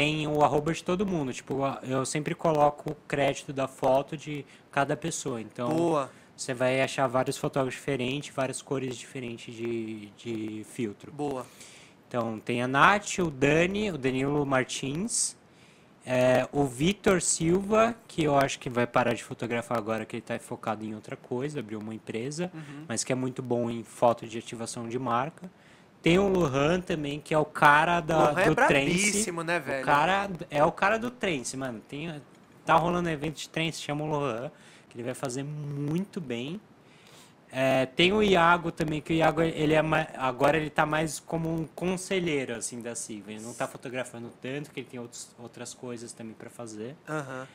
tem 0.00 0.26
o 0.26 0.42
arroba 0.42 0.72
de 0.72 0.82
todo 0.82 1.04
mundo. 1.04 1.30
Tipo, 1.30 1.58
eu 1.82 2.06
sempre 2.06 2.34
coloco 2.34 2.92
o 2.92 2.94
crédito 3.06 3.52
da 3.52 3.68
foto 3.68 4.16
de 4.16 4.46
cada 4.72 4.96
pessoa. 4.96 5.42
Então, 5.42 5.68
Boa. 5.68 6.10
você 6.34 6.54
vai 6.54 6.80
achar 6.80 7.06
vários 7.06 7.36
fotógrafos 7.36 7.78
diferentes, 7.78 8.34
várias 8.34 8.62
cores 8.62 8.96
diferentes 8.96 9.54
de, 9.54 10.06
de 10.16 10.64
filtro. 10.64 11.12
Boa. 11.12 11.44
Então, 12.08 12.40
tem 12.40 12.62
a 12.62 12.66
Nath, 12.66 13.18
o 13.18 13.30
Dani, 13.30 13.90
o 13.90 13.98
Danilo 13.98 14.46
Martins, 14.46 15.36
é, 16.06 16.48
o 16.50 16.64
Vitor 16.64 17.20
Silva, 17.20 17.94
que 18.08 18.24
eu 18.24 18.38
acho 18.38 18.58
que 18.58 18.70
vai 18.70 18.86
parar 18.86 19.12
de 19.12 19.22
fotografar 19.22 19.76
agora, 19.76 20.06
que 20.06 20.16
ele 20.16 20.22
está 20.22 20.38
focado 20.38 20.82
em 20.82 20.94
outra 20.94 21.14
coisa, 21.14 21.60
abriu 21.60 21.78
uma 21.78 21.94
empresa, 21.94 22.50
mas 22.88 23.04
que 23.04 23.12
é 23.12 23.14
muito 23.14 23.42
bom 23.42 23.70
em 23.70 23.84
foto 23.84 24.26
de 24.26 24.38
ativação 24.38 24.88
de 24.88 24.98
marca. 24.98 25.50
Tem 26.02 26.18
o 26.18 26.28
Luhan 26.28 26.80
também, 26.80 27.20
que 27.20 27.34
é 27.34 27.38
o 27.38 27.44
cara 27.44 28.00
da, 28.00 28.30
Lohan 28.30 28.40
é 28.40 28.44
do 28.48 28.54
Trance. 28.54 28.72
brabíssimo, 28.72 29.42
né, 29.42 29.60
velho? 29.60 29.82
O 29.82 29.86
cara 29.86 30.30
é 30.50 30.64
o 30.64 30.72
cara 30.72 30.98
do 30.98 31.10
Trance, 31.10 31.56
mano. 31.56 31.80
Tem, 31.86 32.20
tá 32.64 32.74
rolando 32.74 33.08
evento 33.10 33.36
de 33.36 33.48
Trance, 33.48 33.80
chama 33.82 34.04
o 34.04 34.08
Lohan, 34.08 34.50
que 34.88 34.96
ele 34.96 35.04
vai 35.04 35.14
fazer 35.14 35.42
muito 35.42 36.18
bem. 36.20 36.58
É, 37.52 37.84
tem 37.84 38.12
o 38.12 38.22
Iago 38.22 38.70
também, 38.70 39.00
que 39.02 39.12
o 39.12 39.16
Iago 39.16 39.42
ele 39.42 39.74
é 39.74 39.82
ma- 39.82 40.06
agora 40.16 40.56
ele 40.56 40.70
tá 40.70 40.86
mais 40.86 41.18
como 41.18 41.52
um 41.52 41.66
conselheiro 41.66 42.54
assim 42.54 42.80
da 42.80 42.94
Silva. 42.94 43.32
Ele 43.32 43.42
não 43.42 43.52
tá 43.52 43.66
fotografando 43.66 44.30
tanto, 44.40 44.70
que 44.70 44.80
ele 44.80 44.86
tem 44.88 45.00
outros, 45.00 45.34
outras 45.38 45.74
coisas 45.74 46.12
também 46.12 46.32
para 46.32 46.48
fazer. 46.48 46.96
Aham. 47.08 47.46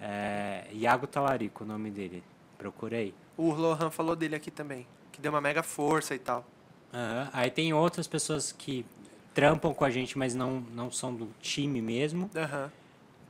É, 0.00 0.64
Iago 0.72 1.06
Talarico, 1.06 1.64
o 1.64 1.66
nome 1.66 1.90
dele. 1.90 2.22
Procurei. 2.56 3.12
O 3.36 3.52
Lohan 3.52 3.90
falou 3.90 4.14
dele 4.16 4.36
aqui 4.36 4.50
também. 4.50 4.86
Que 5.12 5.20
deu 5.20 5.32
uma 5.32 5.40
mega 5.40 5.62
força 5.62 6.14
e 6.14 6.18
tal. 6.18 6.46
Aham. 6.92 7.28
Aí 7.32 7.50
tem 7.50 7.72
outras 7.72 8.06
pessoas 8.06 8.52
que 8.52 8.84
trampam 9.34 9.72
com 9.72 9.84
a 9.84 9.90
gente, 9.90 10.18
mas 10.18 10.34
não, 10.34 10.60
não 10.74 10.90
são 10.90 11.14
do 11.14 11.28
time 11.40 11.80
mesmo. 11.80 12.30
Aham. 12.36 12.70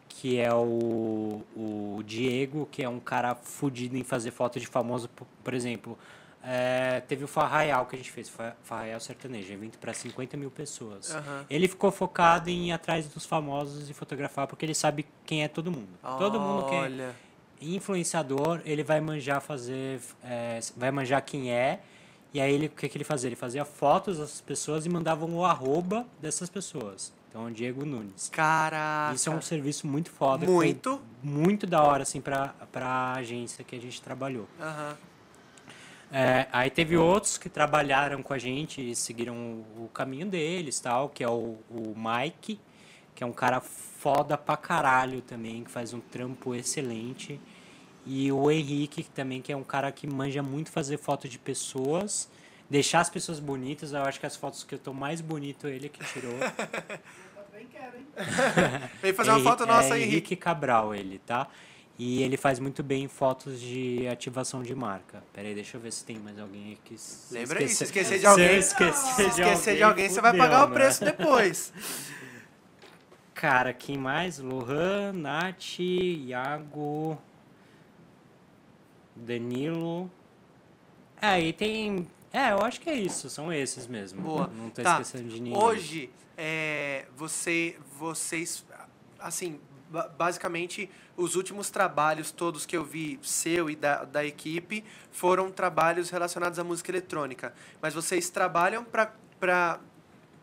que 0.09 0.39
é 0.41 0.53
o, 0.53 1.43
o 1.57 2.03
Diego, 2.05 2.67
que 2.71 2.83
é 2.83 2.89
um 2.89 2.99
cara 3.01 3.35
fudido 3.35 3.97
em 3.97 4.03
fazer 4.05 4.31
foto 4.33 4.59
de 4.59 4.67
famoso, 4.67 5.09
por, 5.09 5.27
por 5.45 5.55
exemplo. 5.55 5.97
é, 6.43 7.01
teve 7.07 7.23
o 7.25 7.29
Farraial 7.29 7.87
que 7.87 7.95
a 7.95 7.99
gente 7.99 8.11
fez, 8.11 8.29
Fa- 8.29 8.57
Farraial 8.65 8.99
Sertanejo, 8.99 9.53
evento 9.53 9.79
para 9.79 9.93
50 9.95 10.37
mil 10.37 10.51
pessoas. 10.51 11.15
Aham. 11.15 11.45
Ele 11.49 11.69
ficou 11.69 11.91
focado 11.93 12.49
em 12.51 12.69
ir 12.69 12.73
atrás 12.73 13.07
dos 13.07 13.25
famosos 13.27 13.89
e 13.89 13.95
fotografar, 13.95 14.47
porque 14.47 14.65
ele 14.65 14.75
sabe 14.75 15.07
quem 15.25 15.45
é 15.45 15.49
todo 15.49 15.71
mundo. 15.71 15.89
Todo 16.19 16.41
mundo 16.41 16.65
que 16.67 16.75
é 16.75 17.15
influenciador, 17.61 18.61
ele 18.65 18.83
vai 18.83 19.01
manjar 19.01 19.41
fazer, 19.41 20.01
é, 20.25 20.61
vai 20.77 20.91
manjar 20.91 21.23
quem 21.23 21.53
é, 21.53 21.81
e 22.33 22.41
aí 22.41 22.53
ele, 22.53 22.67
o 22.67 22.71
que, 22.71 22.89
que 22.89 22.97
ele 22.97 23.05
fazia? 23.05 23.29
Ele 23.29 23.37
fazia 23.37 23.65
fotos 23.65 24.19
das 24.19 24.41
pessoas 24.41 24.87
e 24.87 24.89
mandava 24.89 25.25
o 25.25 25.45
arroba 25.45 26.07
dessas 26.21 26.49
pessoas. 26.49 27.13
Então, 27.29 27.51
Diego 27.51 27.85
Nunes. 27.85 28.29
Caraca. 28.29 29.15
Isso 29.15 29.31
é 29.31 29.33
um 29.33 29.41
serviço 29.41 29.87
muito 29.87 30.11
foda. 30.11 30.45
Muito. 30.47 31.01
Muito 31.23 31.67
da 31.67 31.83
hora, 31.83 32.03
assim, 32.03 32.21
pra, 32.21 32.49
pra 32.73 33.13
agência 33.13 33.63
que 33.65 33.77
a 33.77 33.81
gente 33.81 34.03
trabalhou. 34.03 34.49
Aham. 34.61 34.97
É, 36.13 36.49
aí 36.51 36.69
teve 36.71 36.97
outros 36.97 37.39
que 37.39 37.49
trabalharam 37.49 38.21
com 38.21 38.35
a 38.35 38.39
gente 38.39 38.91
e 38.91 38.97
seguiram 38.97 39.37
o, 39.37 39.85
o 39.85 39.89
caminho 39.95 40.27
deles, 40.27 40.81
tal, 40.81 41.09
que 41.09 41.23
é 41.23 41.29
o, 41.29 41.57
o 41.71 41.95
Mike, 41.97 42.59
que 43.15 43.23
é 43.23 43.27
um 43.27 43.33
cara 43.33 43.61
foda 43.61 44.37
pra 44.37 44.57
caralho 44.57 45.21
também, 45.21 45.63
que 45.63 45.71
faz 45.71 45.93
um 45.93 46.01
trampo 46.01 46.53
excelente. 46.53 47.41
E 48.13 48.33
o 48.33 48.51
Henrique, 48.51 49.05
que 49.05 49.11
também 49.11 49.41
que 49.41 49.53
é 49.53 49.57
um 49.57 49.63
cara 49.63 49.93
que 49.93 50.05
manja 50.05 50.43
muito 50.43 50.69
fazer 50.73 50.97
foto 50.97 51.29
de 51.29 51.39
pessoas, 51.39 52.29
deixar 52.69 52.99
as 53.01 53.09
pessoas 53.09 53.39
bonitas. 53.39 53.93
Eu 53.93 54.03
acho 54.03 54.19
que 54.19 54.27
as 54.27 54.35
fotos 54.35 54.65
que 54.65 54.75
eu 54.75 54.81
tô 54.81 54.93
mais 54.93 55.21
bonito 55.21 55.69
ele 55.69 55.89
que 55.89 56.03
tirou. 56.13 56.33
Também 56.33 57.69
quero, 57.71 57.97
hein? 57.99 58.07
Vem 59.01 59.13
fazer 59.13 59.31
uma 59.31 59.41
foto 59.41 59.65
nossa 59.65 59.95
é 59.95 59.99
Henrique. 59.99 60.09
Henrique 60.11 60.37
Cabral, 60.37 60.93
ele, 60.93 61.21
tá? 61.25 61.47
E 61.97 62.21
ele 62.25 62.37
faz 62.37 62.59
muito 62.59 62.83
bem 62.83 63.07
fotos 63.07 63.61
de 63.61 64.09
ativação 64.09 64.61
de 64.63 64.75
marca. 64.75 65.23
Pera 65.33 65.47
aí, 65.47 65.55
deixa 65.55 65.77
eu 65.77 65.81
ver 65.81 65.93
se 65.93 66.05
tem 66.05 66.19
mais 66.19 66.37
alguém 66.41 66.73
aqui. 66.83 66.99
Se 66.99 67.33
Lembra 67.33 67.61
aí, 67.61 67.69
se 67.69 67.85
esquecer- 67.85 68.01
esquecer 68.03 68.15
de 68.17 68.21
se 68.23 68.27
alguém- 68.27 68.47
eu 68.49 68.59
esquecer, 68.59 69.15
Se 69.15 69.23
esquecer 69.29 69.77
de 69.77 69.83
alguém, 69.85 70.09
você 70.09 70.21
vai 70.21 70.37
pagar 70.37 70.65
o 70.65 70.69
né? 70.69 70.75
preço 70.75 71.05
depois. 71.05 71.73
Cara, 73.35 73.73
quem 73.73 73.97
mais? 73.97 74.39
Lohan, 74.39 75.13
Nath, 75.13 75.79
Iago, 75.79 77.17
Danilo. 79.21 80.11
É, 81.21 81.41
e 81.41 81.53
tem. 81.53 82.09
É, 82.33 82.53
eu 82.53 82.61
acho 82.63 82.81
que 82.81 82.89
é 82.89 82.95
isso, 82.95 83.29
são 83.29 83.53
esses 83.53 83.87
mesmo. 83.87 84.23
Boa. 84.23 84.47
Não 84.57 84.71
tô 84.71 84.83
Tá. 84.83 84.93
esquecendo 85.01 85.29
de 85.29 85.41
ninguém. 85.41 85.61
Hoje, 85.61 86.11
é, 86.37 87.07
você, 87.17 87.77
vocês, 87.99 88.65
assim, 89.19 89.61
ba- 89.91 90.09
basicamente, 90.09 90.89
os 91.17 91.35
últimos 91.35 91.69
trabalhos 91.71 92.31
todos 92.31 92.65
que 92.65 92.77
eu 92.77 92.85
vi, 92.85 93.19
seu 93.23 93.69
e 93.69 93.77
da, 93.77 94.05
da 94.05 94.25
equipe, 94.25 94.85
foram 95.11 95.51
trabalhos 95.51 96.09
relacionados 96.09 96.59
à 96.59 96.65
música 96.65 96.91
eletrônica. 96.91 97.53
Mas 97.83 97.93
vocês 97.95 98.31
trabalham 98.31 98.85
para 98.85 99.13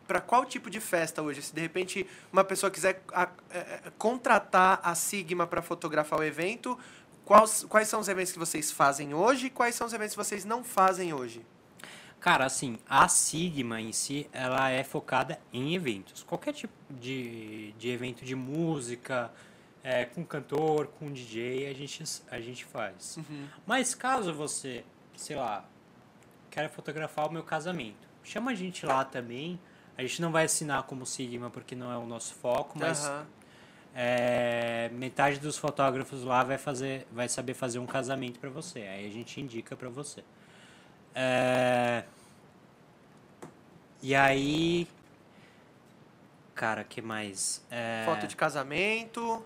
para 0.07 0.21
qual 0.21 0.45
tipo 0.45 0.69
de 0.69 0.79
festa 0.79 1.21
hoje? 1.21 1.41
Se 1.41 1.53
de 1.53 1.59
repente 1.59 2.07
uma 2.31 2.41
pessoa 2.43 2.71
quiser 2.71 3.03
a- 3.13 3.27
é, 3.51 3.91
contratar 3.97 4.79
a 4.81 4.95
Sigma 4.95 5.45
para 5.45 5.61
fotografar 5.61 6.17
o 6.19 6.23
evento, 6.23 6.79
quais, 7.27 7.65
quais 7.65 7.87
são 7.89 7.99
os 7.99 8.07
eventos 8.07 8.31
que 8.31 8.39
vocês 8.39 8.71
fazem 8.71 9.13
hoje 9.13 9.47
e 9.47 9.49
quais 9.49 9.75
são 9.75 9.85
os 9.85 9.91
eventos 9.91 10.15
que 10.15 10.23
vocês 10.23 10.45
não 10.45 10.63
fazem 10.63 11.13
hoje? 11.13 11.45
Cara, 12.21 12.45
assim, 12.45 12.79
a 12.89 13.07
Sigma 13.09 13.81
em 13.81 13.91
si, 13.91 14.29
ela 14.31 14.69
é 14.69 14.83
focada 14.83 15.39
em 15.51 15.75
eventos. 15.75 16.23
Qualquer 16.23 16.53
tipo 16.53 16.73
de, 16.89 17.73
de 17.73 17.89
evento 17.89 18.23
de 18.23 18.33
música, 18.33 19.31
é, 19.83 20.05
com 20.05 20.25
cantor, 20.25 20.87
com 20.87 21.11
DJ, 21.11 21.67
a 21.67 21.73
gente, 21.73 22.03
a 22.31 22.39
gente 22.39 22.65
faz. 22.65 23.19
Mas 23.65 23.93
caso 23.93 24.33
você, 24.33 24.83
sei 25.15 25.35
lá, 25.35 25.65
queira 26.49 26.69
fotografar 26.69 27.27
o 27.27 27.31
meu 27.31 27.43
casamento, 27.43 28.07
chama 28.23 28.51
a 28.51 28.55
gente 28.55 28.85
lá 28.85 29.03
também. 29.03 29.59
A 29.97 30.01
gente 30.03 30.21
não 30.21 30.31
vai 30.31 30.45
assinar 30.45 30.83
como 30.83 31.05
Sigma 31.05 31.49
porque 31.49 31.75
não 31.75 31.91
é 31.91 31.97
o 31.97 32.05
nosso 32.05 32.35
foco, 32.35 32.77
mas 32.79 33.05
Aham. 33.05 33.25
É, 33.99 34.91
metade 34.93 35.39
dos 35.39 35.57
fotógrafos 35.57 36.23
lá 36.23 36.43
vai 36.43 36.59
fazer, 36.59 37.07
vai 37.11 37.27
saber 37.27 37.55
fazer 37.55 37.79
um 37.79 37.87
casamento 37.87 38.39
para 38.39 38.47
você. 38.47 38.81
Aí 38.81 39.07
a 39.07 39.09
gente 39.09 39.41
indica 39.41 39.75
para 39.75 39.89
você. 39.89 40.23
É, 41.15 42.03
e 44.03 44.13
aí, 44.13 44.87
cara, 46.53 46.83
que 46.83 47.01
mais? 47.01 47.65
É, 47.71 48.03
Foto 48.05 48.27
de 48.27 48.35
casamento. 48.35 49.43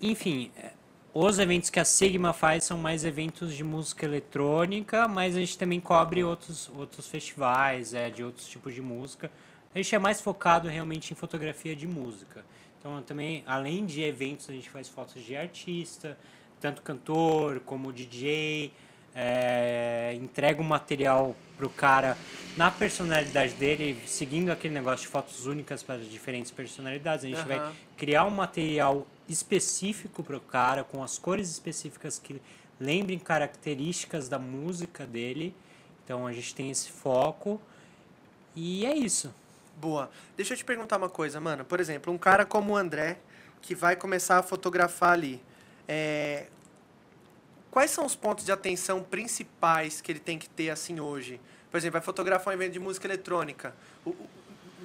enfim, 0.00 0.50
é, 0.56 0.72
os 1.12 1.38
eventos 1.38 1.68
que 1.68 1.78
a 1.78 1.84
Sigma 1.84 2.32
faz 2.32 2.64
são 2.64 2.78
mais 2.78 3.04
eventos 3.04 3.54
de 3.54 3.62
música 3.62 4.06
eletrônica, 4.06 5.06
mas 5.06 5.36
a 5.36 5.40
gente 5.40 5.58
também 5.58 5.82
cobre 5.82 6.24
outros, 6.24 6.70
outros 6.74 7.06
festivais, 7.08 7.92
é, 7.92 8.08
de 8.08 8.24
outros 8.24 8.48
tipos 8.48 8.72
de 8.72 8.80
música. 8.80 9.30
A 9.74 9.78
gente 9.78 9.94
é 9.94 9.98
mais 9.98 10.22
focado 10.22 10.66
realmente 10.66 11.12
em 11.12 11.14
fotografia 11.14 11.76
de 11.76 11.86
música. 11.86 12.42
Então, 12.84 13.00
também, 13.00 13.42
além 13.46 13.86
de 13.86 14.02
eventos, 14.02 14.50
a 14.50 14.52
gente 14.52 14.68
faz 14.68 14.90
fotos 14.90 15.24
de 15.24 15.34
artista, 15.34 16.18
tanto 16.60 16.82
cantor 16.82 17.60
como 17.60 17.90
DJ, 17.90 18.70
é, 19.14 20.14
entrega 20.20 20.60
o 20.60 20.64
material 20.64 21.34
pro 21.56 21.70
cara 21.70 22.14
na 22.58 22.70
personalidade 22.70 23.54
dele, 23.54 23.98
seguindo 24.06 24.50
aquele 24.50 24.74
negócio 24.74 25.06
de 25.06 25.08
fotos 25.10 25.46
únicas 25.46 25.82
para 25.82 25.96
diferentes 25.96 26.50
personalidades. 26.50 27.24
A 27.24 27.28
gente 27.28 27.48
vai 27.48 27.56
Aham. 27.56 27.72
criar 27.96 28.26
um 28.26 28.30
material 28.30 29.06
específico 29.26 30.22
pro 30.22 30.38
cara, 30.38 30.84
com 30.84 31.02
as 31.02 31.16
cores 31.16 31.50
específicas 31.50 32.18
que 32.18 32.38
lembrem 32.78 33.18
características 33.18 34.28
da 34.28 34.38
música 34.38 35.06
dele. 35.06 35.54
Então 36.04 36.26
a 36.26 36.34
gente 36.34 36.54
tem 36.54 36.70
esse 36.70 36.90
foco. 36.90 37.58
E 38.54 38.84
é 38.84 38.94
isso. 38.94 39.32
Boa. 39.76 40.10
Deixa 40.36 40.54
eu 40.54 40.58
te 40.58 40.64
perguntar 40.64 40.96
uma 40.96 41.08
coisa, 41.08 41.40
mano. 41.40 41.64
Por 41.64 41.80
exemplo, 41.80 42.12
um 42.12 42.18
cara 42.18 42.44
como 42.44 42.72
o 42.72 42.76
André, 42.76 43.18
que 43.60 43.74
vai 43.74 43.96
começar 43.96 44.38
a 44.38 44.42
fotografar 44.42 45.12
ali, 45.12 45.42
é, 45.88 46.46
quais 47.70 47.90
são 47.90 48.06
os 48.06 48.14
pontos 48.14 48.44
de 48.44 48.52
atenção 48.52 49.02
principais 49.02 50.00
que 50.00 50.12
ele 50.12 50.20
tem 50.20 50.38
que 50.38 50.48
ter 50.48 50.70
assim 50.70 51.00
hoje? 51.00 51.40
Por 51.70 51.76
exemplo, 51.78 51.94
vai 51.94 52.02
fotografar 52.02 52.52
um 52.52 52.56
evento 52.56 52.72
de 52.72 52.80
música 52.80 53.06
eletrônica. 53.06 53.74
O- 54.04 54.10
o- 54.10 54.28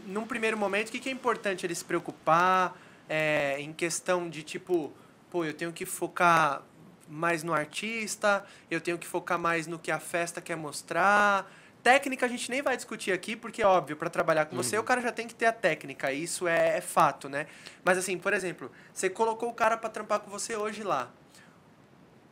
num 0.06 0.26
primeiro 0.26 0.58
momento, 0.58 0.90
o 0.90 0.92
que, 0.92 1.08
é 1.08 1.12
importante 1.12 1.66
ele 1.66 1.76
se 1.76 1.86
preocupar 1.86 2.76
é, 3.08 3.60
em 3.60 3.74
questão 3.74 4.30
de 4.30 4.44
tipo, 4.44 4.92
pô, 5.32 5.44
eu 5.44 5.54
tenho 5.54 5.72
que 5.74 5.86
focar 5.86 6.62
mais 7.08 7.42
no 7.44 7.54
artista, 7.54 8.46
eu 8.70 8.80
tenho 8.80 8.98
que 9.00 9.08
focar 9.08 9.40
mais 9.40 9.66
no 9.66 9.80
que 9.80 9.90
a 9.92 10.00
festa 10.00 10.40
quer 10.40 10.56
mostrar. 10.56 11.52
Técnica 11.84 12.26
a 12.26 12.30
gente 12.30 12.50
nem 12.52 12.62
vai 12.62 12.76
discutir 12.76 13.12
aqui, 13.12 13.36
porque, 13.36 13.64
óbvio, 13.64 13.96
para 13.96 14.10
trabalhar 14.10 14.46
com 14.46 14.56
você, 14.56 14.78
o 14.78 14.84
cara 14.84 15.00
já 15.02 15.12
tem 15.12 15.28
que 15.28 15.34
ter 15.34 15.46
a 15.46 15.54
técnica, 15.54 16.12
isso 16.12 16.48
é, 16.48 16.78
é 16.78 16.82
fato, 16.82 17.30
né? 17.30 17.48
Mas, 17.84 17.98
assim, 17.98 18.18
por 18.18 18.34
exemplo, 18.34 18.70
você 18.94 19.10
colocou 19.10 19.50
o 19.50 19.54
cara 19.54 19.78
para 19.78 19.90
trampar 19.90 20.20
com 20.20 20.30
você 20.30 20.56
hoje 20.56 20.84
lá. 20.84 21.10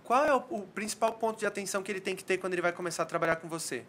Qual 0.03 0.25
é 0.25 0.33
o, 0.33 0.43
o 0.49 0.61
principal 0.67 1.13
ponto 1.13 1.39
de 1.39 1.45
atenção 1.45 1.81
que 1.81 1.91
ele 1.91 2.01
tem 2.01 2.15
que 2.15 2.23
ter 2.23 2.37
quando 2.37 2.53
ele 2.53 2.61
vai 2.61 2.71
começar 2.73 3.03
a 3.03 3.05
trabalhar 3.05 3.37
com 3.37 3.47
você? 3.47 3.83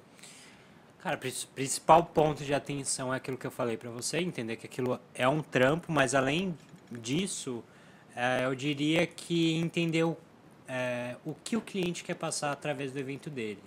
Cara, 1.01 1.17
o 1.17 1.19
prin- 1.19 1.33
principal 1.55 2.05
ponto 2.05 2.45
de 2.45 2.55
atenção 2.55 3.13
é 3.13 3.17
aquilo 3.17 3.37
que 3.37 3.47
eu 3.47 3.51
falei 3.51 3.77
pra 3.77 3.91
você, 3.91 4.19
entender 4.19 4.57
que 4.57 4.67
aquilo 4.67 4.99
é 5.15 5.29
um 5.29 5.43
trampo, 5.43 5.91
mas 5.93 6.15
além 6.15 6.57
disso, 6.91 7.63
é, 8.17 8.45
eu 8.45 8.55
diria 8.55 9.07
que 9.07 9.57
entender 9.57 10.05
o, 10.05 10.17
é, 10.67 11.17
o 11.25 11.35
que 11.35 11.57
o 11.57 11.61
cliente 11.61 12.03
quer 12.03 12.15
passar 12.15 12.51
através 12.53 12.91
do 12.91 12.99
evento 12.99 13.29
dele. 13.31 13.63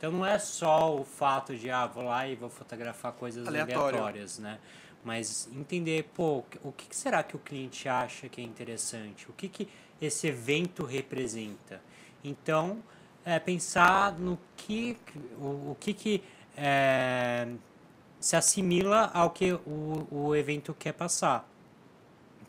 Então 0.00 0.10
não 0.10 0.24
é 0.24 0.38
só 0.38 0.98
o 0.98 1.04
fato 1.04 1.54
de, 1.54 1.70
ah, 1.70 1.86
vou 1.86 2.04
lá 2.04 2.26
e 2.26 2.34
vou 2.34 2.48
fotografar 2.48 3.12
coisas 3.12 3.46
Aleatório. 3.46 3.98
aleatórias, 3.98 4.38
né? 4.38 4.58
Mas 5.04 5.46
entender, 5.52 6.04
pô, 6.14 6.42
o 6.62 6.72
que 6.72 6.96
será 6.96 7.22
que 7.22 7.36
o 7.36 7.38
cliente 7.38 7.86
acha 7.86 8.26
que 8.26 8.40
é 8.40 8.44
interessante? 8.44 9.28
O 9.28 9.34
que, 9.34 9.46
que 9.46 9.68
esse 10.00 10.28
evento 10.28 10.86
representa? 10.86 11.82
Então, 12.24 12.82
é 13.26 13.38
pensar 13.38 14.18
no 14.18 14.38
que, 14.56 14.96
o, 15.38 15.72
o 15.72 15.76
que, 15.78 15.92
que 15.92 16.24
é, 16.56 17.46
se 18.18 18.36
assimila 18.36 19.10
ao 19.12 19.28
que 19.28 19.52
o, 19.52 20.08
o 20.10 20.34
evento 20.34 20.72
quer 20.72 20.94
passar. 20.94 21.46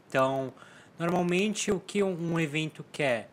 Então, 0.07 0.53
normalmente 0.98 1.69
o 1.69 1.82
que 1.82 2.02
um 2.02 2.40
evento 2.40 2.86
quer 2.94 3.30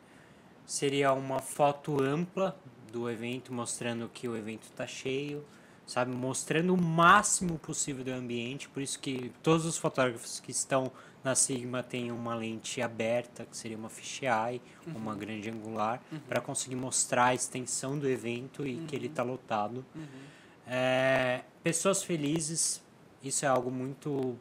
seria 0.66 1.12
uma 1.12 1.38
foto 1.38 2.02
ampla 2.02 2.58
do 2.90 3.08
evento, 3.08 3.52
mostrando 3.52 4.08
que 4.08 4.28
o 4.28 4.36
evento 4.36 4.64
está 4.64 4.86
cheio, 4.86 5.44
sabe? 5.86 6.14
Mostrando 6.14 6.74
o 6.74 6.80
máximo 6.80 7.58
possível 7.58 8.04
do 8.04 8.12
ambiente. 8.12 8.68
Por 8.68 8.82
isso 8.82 8.98
que 8.98 9.32
todos 9.42 9.64
os 9.64 9.76
fotógrafos 9.78 10.40
que 10.40 10.50
estão 10.50 10.92
na 11.24 11.34
Sigma 11.34 11.82
têm 11.82 12.12
uma 12.12 12.34
lente 12.34 12.80
aberta, 12.80 13.44
que 13.44 13.56
seria 13.56 13.76
uma 13.76 13.88
fisheye, 13.88 14.60
uma 14.86 15.14
grande 15.14 15.50
angular, 15.50 16.00
para 16.28 16.40
conseguir 16.40 16.76
mostrar 16.76 17.26
a 17.26 17.34
extensão 17.34 17.98
do 17.98 18.08
evento 18.08 18.66
e 18.66 18.76
que 18.86 18.94
ele 18.94 19.06
está 19.06 19.22
lotado. 19.22 19.84
É, 20.66 21.42
pessoas 21.62 22.02
felizes, 22.02 22.82
isso 23.22 23.44
é 23.44 23.48
algo 23.48 23.70
muito 23.70 24.36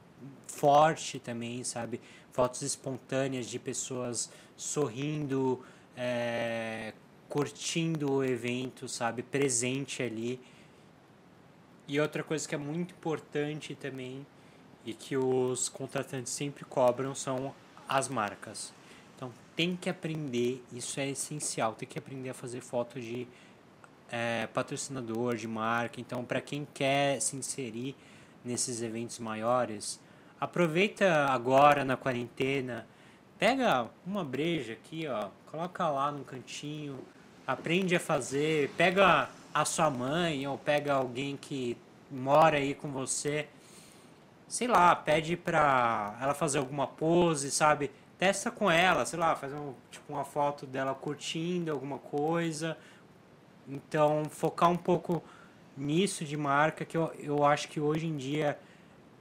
forte 0.47 1.19
também, 1.19 1.63
sabe? 1.63 2.01
Fotos 2.31 2.61
espontâneas 2.61 3.47
de 3.47 3.57
pessoas 3.57 4.29
sorrindo, 4.55 5.63
é, 5.95 6.93
curtindo 7.29 8.11
o 8.11 8.23
evento, 8.23 8.87
sabe? 8.87 9.21
Presente 9.21 10.01
ali. 10.01 10.39
E 11.87 11.99
outra 11.99 12.23
coisa 12.23 12.47
que 12.47 12.55
é 12.55 12.57
muito 12.57 12.93
importante 12.93 13.75
também 13.75 14.25
e 14.85 14.93
que 14.93 15.17
os 15.17 15.69
contratantes 15.69 16.31
sempre 16.31 16.65
cobram 16.65 17.13
são 17.13 17.53
as 17.87 18.07
marcas. 18.07 18.73
Então 19.15 19.31
tem 19.55 19.75
que 19.75 19.89
aprender, 19.89 20.63
isso 20.71 20.99
é 20.99 21.09
essencial, 21.09 21.73
tem 21.73 21.87
que 21.87 21.97
aprender 21.97 22.29
a 22.29 22.33
fazer 22.33 22.61
foto 22.61 22.99
de 22.99 23.27
é, 24.11 24.47
patrocinador, 24.47 25.35
de 25.35 25.47
marca. 25.47 25.99
Então, 25.99 26.23
para 26.23 26.41
quem 26.41 26.67
quer 26.73 27.19
se 27.19 27.35
inserir 27.35 27.95
nesses 28.43 28.81
eventos 28.81 29.19
maiores, 29.19 29.99
aproveita 30.39 31.25
agora 31.25 31.83
na 31.83 31.97
quarentena, 31.97 32.87
pega 33.37 33.89
uma 34.05 34.23
breja 34.23 34.73
aqui, 34.73 35.07
ó, 35.07 35.29
coloca 35.51 35.89
lá 35.89 36.11
no 36.11 36.23
cantinho, 36.23 36.99
aprende 37.47 37.95
a 37.95 37.99
fazer, 37.99 38.69
pega 38.77 39.29
a 39.53 39.65
sua 39.65 39.89
mãe 39.89 40.45
ou 40.47 40.57
pega 40.57 40.93
alguém 40.93 41.37
que 41.37 41.77
mora 42.11 42.57
aí 42.57 42.75
com 42.75 42.89
você, 42.91 43.47
sei 44.47 44.67
lá, 44.67 44.95
pede 44.95 45.35
pra 45.37 46.17
ela 46.21 46.33
fazer 46.33 46.59
alguma 46.59 46.85
pose, 46.85 47.49
sabe? 47.49 47.89
Testa 48.19 48.51
com 48.51 48.69
ela, 48.69 49.05
sei 49.05 49.17
lá, 49.17 49.35
faz 49.35 49.53
um, 49.53 49.73
tipo 49.91 50.11
uma 50.13 50.25
foto 50.25 50.65
dela 50.65 50.93
curtindo 50.93 51.71
alguma 51.71 51.97
coisa. 51.99 52.77
Então, 53.67 54.25
focar 54.29 54.69
um 54.69 54.77
pouco 54.77 55.23
nisso 55.75 56.25
de 56.25 56.35
marca, 56.37 56.83
que 56.85 56.97
eu, 56.97 57.13
eu 57.19 57.45
acho 57.45 57.67
que 57.67 57.79
hoje 57.79 58.07
em 58.07 58.17
dia 58.17 58.57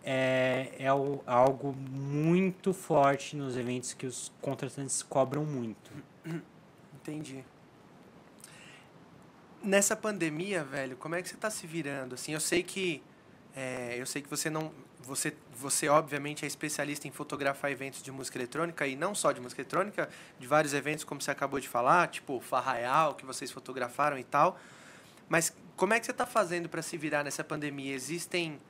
é, 0.04 0.72
é 0.78 0.92
o- 0.92 1.20
algo 1.26 1.74
muito 1.74 2.72
forte 2.72 3.36
nos 3.36 3.56
eventos 3.56 3.92
que 3.92 4.06
os 4.06 4.32
contratantes 4.40 5.02
cobram 5.02 5.44
muito. 5.44 5.90
Entendi. 6.94 7.44
Nessa 9.62 9.96
pandemia, 9.96 10.62
velho, 10.64 10.96
como 10.96 11.14
é 11.14 11.22
que 11.22 11.28
você 11.28 11.36
tá 11.36 11.50
se 11.50 11.66
virando? 11.66 12.14
Assim, 12.14 12.32
eu 12.32 12.40
sei 12.40 12.62
que 12.62 13.02
é, 13.54 13.96
eu 13.98 14.04
sei 14.04 14.20
que 14.20 14.28
você 14.28 14.50
não 14.50 14.70
você 15.00 15.34
você 15.56 15.88
obviamente 15.88 16.44
é 16.44 16.46
especialista 16.46 17.08
em 17.08 17.10
fotografar 17.10 17.70
eventos 17.70 18.02
de 18.02 18.12
música 18.12 18.36
eletrônica 18.36 18.86
e 18.86 18.94
não 18.94 19.14
só 19.14 19.32
de 19.32 19.40
música 19.40 19.62
eletrônica, 19.62 20.10
de 20.38 20.46
vários 20.46 20.74
eventos 20.74 21.04
como 21.04 21.22
você 21.22 21.30
acabou 21.30 21.58
de 21.58 21.68
falar, 21.68 22.08
tipo 22.08 22.38
Farraial 22.40 23.14
que 23.14 23.24
vocês 23.24 23.50
fotografaram 23.50 24.18
e 24.18 24.24
tal. 24.24 24.58
Mas 25.28 25.52
como 25.76 25.94
é 25.94 26.00
que 26.00 26.04
você 26.06 26.12
está 26.12 26.26
fazendo 26.26 26.68
para 26.68 26.82
se 26.82 26.96
virar 26.98 27.24
nessa 27.24 27.42
pandemia? 27.42 27.94
Existem 27.94 28.60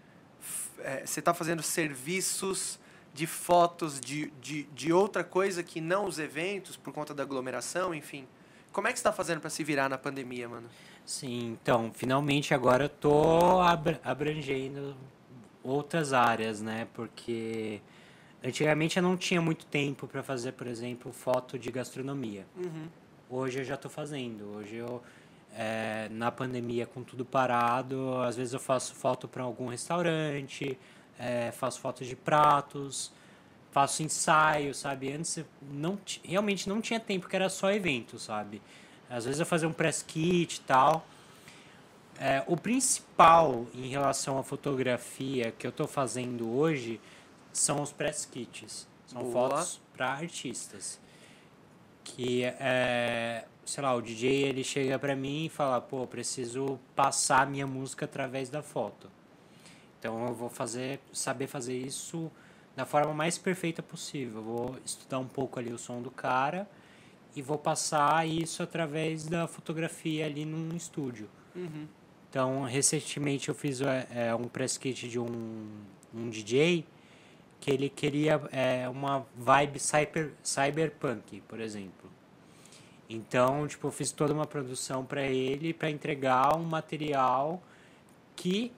é, 0.79 1.05
você 1.05 1.21
está 1.21 1.35
fazendo 1.35 1.63
serviços 1.63 2.79
de 3.13 3.27
fotos 3.27 3.99
de, 3.99 4.31
de, 4.41 4.65
de 4.65 4.93
outra 4.93 5.25
coisa 5.25 5.63
que 5.63 5.81
não 5.81 6.05
os 6.05 6.19
eventos 6.19 6.77
por 6.77 6.93
conta 6.93 7.15
da 7.15 7.23
aglomeração, 7.23 7.95
enfim. 7.95 8.29
Como 8.77 8.89
é 8.89 8.93
que 8.93 8.99
você 8.99 9.01
está 9.01 9.11
fazendo 9.11 9.41
para 9.41 9.49
se 9.49 9.65
virar 9.65 9.89
na 9.89 9.97
pandemia, 9.97 10.47
mano? 10.47 10.69
Sim, 11.07 11.57
então, 11.63 11.91
finalmente 11.95 12.53
agora 12.53 12.85
eu 12.85 12.89
tô 12.91 13.59
abra- 13.63 13.99
abrangendo 14.05 14.95
outras 15.65 16.13
áreas, 16.13 16.61
né? 16.61 16.87
Porque 16.93 17.81
antigamente 18.45 18.99
eu 18.99 19.03
não 19.03 19.17
tinha 19.17 19.41
muito 19.41 19.65
tempo 19.65 20.07
para 20.07 20.23
fazer, 20.23 20.53
por 20.53 20.67
exemplo, 20.67 21.11
foto 21.11 21.59
de 21.59 21.71
gastronomia. 21.71 22.45
Uhum. 22.55 22.87
Hoje 23.31 23.61
eu 23.61 23.65
já 23.65 23.77
estou 23.77 23.91
fazendo. 23.91 24.45
Hoje 24.59 24.77
eu, 24.77 25.03
é, 25.55 26.09
na 26.11 26.31
pandemia, 26.31 26.85
com 26.85 27.03
tudo 27.03 27.25
parado, 27.25 28.19
às 28.25 28.37
vezes 28.37 28.53
eu 28.53 28.61
faço 28.61 28.95
foto 28.95 29.27
para 29.27 29.43
algum 29.43 29.69
restaurante, 29.69 30.79
é, 31.19 31.51
faço 31.51 31.81
fotos 31.81 32.07
de 32.07 32.15
pratos, 32.15 33.11
faço 33.77 34.03
ensaio, 34.03 34.75
sabe? 34.75 35.13
Antes 35.13 35.37
eu 35.37 35.47
não 35.61 35.99
realmente 36.25 36.67
não 36.67 36.81
tinha 36.81 36.99
tempo, 36.99 37.29
que 37.29 37.37
era 37.37 37.51
só 37.51 37.71
evento, 37.71 38.19
sabe? 38.19 38.63
Às 39.11 39.27
vezes 39.27 39.39
eu 39.39 39.45
fazia 39.45 39.69
um 39.69 39.73
press 39.73 40.01
kit 40.01 40.57
e 40.57 40.61
tal. 40.61 41.07
É, 42.19 42.43
o 42.47 42.57
principal 42.57 43.67
em 43.75 43.89
relação 43.89 44.39
à 44.39 44.43
fotografia 44.43 45.53
que 45.59 45.67
eu 45.67 45.69
estou 45.69 45.87
fazendo 45.87 46.57
hoje 46.57 46.99
são 47.53 47.83
os 47.83 47.93
press 47.93 48.25
kits. 48.25 48.89
São 49.07 49.21
Boa. 49.21 49.51
fotos 49.51 49.79
para 49.95 50.09
artistas. 50.09 50.99
Que 52.03 52.45
é, 52.45 53.45
sei 53.67 53.83
lá, 53.83 53.95
o 53.95 54.01
DJ 54.01 54.45
ele 54.45 54.65
chega 54.65 54.99
para 54.99 55.15
mim 55.15 55.45
e 55.45 55.49
fala, 55.51 55.83
pô, 55.83 56.07
preciso 56.07 56.81
passar 56.95 57.47
minha 57.47 57.67
música 57.67 58.07
através 58.07 58.49
da 58.49 58.63
foto. 58.63 59.11
Então 59.99 60.27
eu 60.29 60.33
vou 60.33 60.49
fazer, 60.49 60.99
saber 61.13 61.47
fazer 61.47 61.77
isso 61.77 62.33
da 62.77 62.85
forma 62.85 63.15
mais 63.15 63.39
perfeita 63.39 63.83
possível. 63.83 64.43
Vou 64.43 64.77
estudar 64.85 65.19
um 65.19 65.27
pouco 65.27 65.59
ali 65.59 65.73
o 65.73 65.79
som 65.79 66.03
do 66.03 66.11
cara 66.11 66.69
e 67.35 67.41
vou 67.43 67.59
passar 67.59 68.29
isso 68.29 68.63
através 68.63 69.27
da 69.27 69.49
fotografia 69.49 70.27
ali 70.27 70.45
num 70.45 70.77
estúdio. 70.77 71.29
Uhum. 71.55 71.87
Então, 72.29 72.65
recentemente 72.65 73.49
eu 73.49 73.55
fiz 73.55 73.81
é, 73.81 74.07
é, 74.11 74.35
um 74.35 74.45
press 74.45 74.77
kit 74.77 75.09
de 75.09 75.19
um, 75.19 75.67
um 76.15 76.29
DJ 76.29 76.85
que 77.59 77.71
ele 77.71 77.89
queria 77.89 78.41
é, 78.53 78.87
uma 78.89 79.27
vibe 79.35 79.81
cyber, 79.81 80.33
cyberpunk, 80.43 81.41
por 81.49 81.61
exemplo. 81.61 82.11
Então, 83.09 83.67
tipo, 83.67 83.87
eu 83.87 83.93
fiz 83.93 84.11
toda 84.13 84.35
uma 84.35 84.47
produção 84.47 85.05
para 85.05 85.23
ele 85.23 85.73
para 85.73 85.89
entregar 85.91 86.57
um 86.57 86.65
material 86.65 87.63
que 88.35 88.73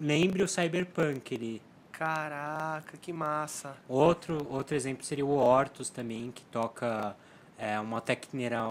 lembre 0.00 0.42
o 0.42 0.48
cyberpunk. 0.48 1.34
Ele, 1.34 1.62
Caraca, 1.98 2.96
que 2.96 3.12
massa. 3.12 3.76
Outro, 3.88 4.46
outro 4.48 4.76
exemplo 4.76 5.04
seria 5.04 5.26
o 5.26 5.36
Hortus 5.36 5.90
também, 5.90 6.30
que 6.30 6.44
toca 6.44 7.16
é, 7.58 7.78
uma 7.80 8.00
técnica 8.00 8.64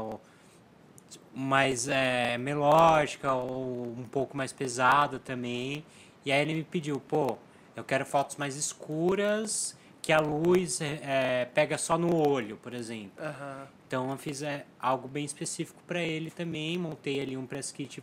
mais 1.35 1.89
é, 1.89 2.37
melódica 2.37 3.33
ou 3.33 3.93
um 3.97 4.05
pouco 4.05 4.37
mais 4.37 4.53
pesada 4.53 5.19
também. 5.19 5.83
E 6.25 6.31
aí 6.31 6.41
ele 6.41 6.53
me 6.53 6.63
pediu, 6.63 7.01
pô, 7.01 7.37
eu 7.75 7.83
quero 7.83 8.05
fotos 8.05 8.37
mais 8.37 8.55
escuras, 8.55 9.77
que 10.01 10.13
a 10.13 10.21
luz 10.21 10.79
é, 10.79 10.99
é, 11.03 11.45
pega 11.53 11.77
só 11.77 11.97
no 11.97 12.15
olho, 12.15 12.55
por 12.55 12.73
exemplo. 12.73 13.11
Aham. 13.21 13.67
Então 13.85 14.09
eu 14.09 14.17
fiz 14.17 14.41
é, 14.41 14.65
algo 14.79 15.05
bem 15.05 15.25
específico 15.25 15.81
para 15.85 16.01
ele 16.01 16.31
também, 16.31 16.77
montei 16.77 17.19
ali 17.19 17.35
um 17.35 17.45
press 17.45 17.73
kit 17.73 18.01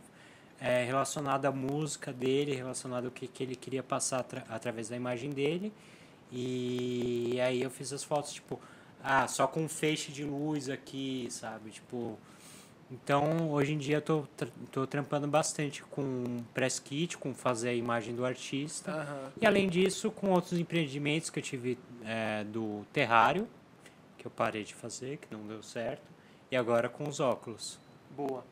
é, 0.64 0.84
relacionado 0.84 1.44
à 1.44 1.52
música 1.52 2.10
dele, 2.12 2.54
relacionado 2.54 3.04
ao 3.04 3.10
que, 3.10 3.26
que 3.28 3.42
ele 3.42 3.54
queria 3.54 3.82
passar 3.82 4.20
atra- 4.20 4.44
através 4.48 4.88
da 4.88 4.96
imagem 4.96 5.30
dele. 5.30 5.70
E 6.32 7.38
aí 7.40 7.60
eu 7.62 7.70
fiz 7.70 7.92
as 7.92 8.02
fotos, 8.02 8.32
tipo, 8.32 8.58
ah, 9.02 9.28
só 9.28 9.46
com 9.46 9.62
um 9.64 9.68
feixe 9.68 10.10
de 10.10 10.24
luz 10.24 10.68
aqui, 10.68 11.28
sabe? 11.30 11.70
Tipo. 11.70 12.18
Então, 12.90 13.50
hoje 13.50 13.72
em 13.72 13.78
dia 13.78 13.96
eu 13.96 14.02
tô, 14.02 14.24
tra- 14.36 14.48
tô 14.70 14.86
trampando 14.86 15.26
bastante 15.26 15.82
com 15.82 16.42
press 16.52 16.78
kit, 16.78 17.16
com 17.16 17.34
fazer 17.34 17.70
a 17.70 17.74
imagem 17.74 18.14
do 18.14 18.24
artista. 18.24 18.90
Aham. 18.92 19.32
E 19.40 19.46
além 19.46 19.68
disso, 19.68 20.10
com 20.10 20.30
outros 20.30 20.58
empreendimentos 20.58 21.30
que 21.30 21.38
eu 21.38 21.42
tive 21.42 21.78
é, 22.04 22.44
do 22.44 22.84
terrário, 22.92 23.48
que 24.18 24.26
eu 24.26 24.30
parei 24.30 24.64
de 24.64 24.74
fazer, 24.74 25.16
que 25.16 25.26
não 25.34 25.46
deu 25.46 25.62
certo, 25.62 26.02
e 26.50 26.56
agora 26.56 26.88
com 26.88 27.08
os 27.08 27.20
óculos. 27.20 27.78
Boa. 28.16 28.44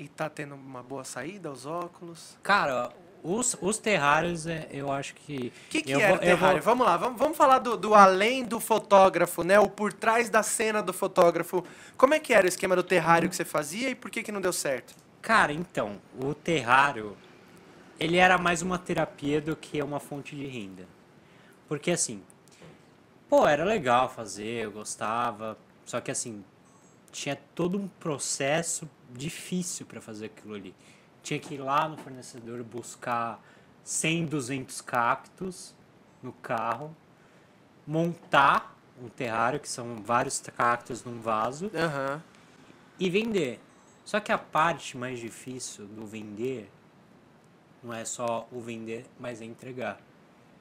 E 0.00 0.08
tá 0.08 0.30
tendo 0.30 0.54
uma 0.54 0.82
boa 0.82 1.04
saída, 1.04 1.52
os 1.52 1.66
óculos? 1.66 2.38
Cara, 2.42 2.90
os, 3.22 3.54
os 3.60 3.76
terrários, 3.76 4.46
é, 4.46 4.66
eu 4.72 4.90
acho 4.90 5.14
que. 5.14 5.52
O 5.66 5.68
que, 5.68 5.82
que 5.82 5.90
eu 5.90 6.00
era 6.00 6.14
vou- 6.14 6.16
o 6.16 6.24
eu 6.24 6.36
vou- 6.38 6.38
terrário? 6.38 6.62
Vamos 6.62 6.86
lá, 6.86 6.96
vamos, 6.96 7.18
vamos 7.18 7.36
falar 7.36 7.58
do, 7.58 7.76
do 7.76 7.94
além 7.94 8.42
do 8.42 8.58
fotógrafo, 8.58 9.44
né? 9.44 9.60
O 9.60 9.68
por 9.68 9.92
trás 9.92 10.30
da 10.30 10.42
cena 10.42 10.82
do 10.82 10.94
fotógrafo. 10.94 11.62
Como 11.98 12.14
é 12.14 12.18
que 12.18 12.32
era 12.32 12.46
o 12.46 12.48
esquema 12.48 12.74
do 12.74 12.82
terrário 12.82 13.28
que 13.28 13.36
você 13.36 13.44
fazia 13.44 13.90
e 13.90 13.94
por 13.94 14.10
que, 14.10 14.22
que 14.22 14.32
não 14.32 14.40
deu 14.40 14.54
certo? 14.54 14.94
Cara, 15.20 15.52
então, 15.52 16.00
o 16.18 16.32
terrário, 16.32 17.14
ele 17.98 18.16
era 18.16 18.38
mais 18.38 18.62
uma 18.62 18.78
terapia 18.78 19.38
do 19.38 19.54
que 19.54 19.82
uma 19.82 20.00
fonte 20.00 20.34
de 20.34 20.46
renda. 20.46 20.88
Porque 21.68 21.90
assim, 21.90 22.22
pô, 23.28 23.46
era 23.46 23.64
legal 23.66 24.08
fazer, 24.08 24.64
eu 24.64 24.72
gostava, 24.72 25.58
só 25.84 26.00
que 26.00 26.10
assim, 26.10 26.42
tinha 27.12 27.36
todo 27.54 27.78
um 27.78 27.88
processo 27.88 28.88
difícil 29.10 29.86
para 29.86 30.00
fazer 30.00 30.26
aquilo 30.26 30.54
ali. 30.54 30.74
Tinha 31.22 31.38
que 31.38 31.54
ir 31.54 31.58
lá 31.58 31.88
no 31.88 31.96
fornecedor 31.96 32.62
buscar 32.62 33.42
100, 33.84 34.26
200 34.26 34.80
cactos 34.80 35.74
no 36.22 36.32
carro, 36.32 36.94
montar 37.86 38.76
um 39.02 39.08
terrário, 39.08 39.58
que 39.58 39.68
são 39.68 39.96
vários 39.96 40.40
cactos 40.40 41.04
num 41.04 41.20
vaso, 41.20 41.70
Aham. 41.74 42.22
e 42.98 43.08
vender. 43.08 43.58
Só 44.04 44.20
que 44.20 44.30
a 44.32 44.38
parte 44.38 44.96
mais 44.96 45.18
difícil 45.18 45.86
do 45.86 46.06
vender 46.06 46.70
não 47.82 47.94
é 47.94 48.04
só 48.04 48.46
o 48.52 48.60
vender, 48.60 49.06
mas 49.18 49.40
é 49.40 49.44
entregar. 49.44 50.00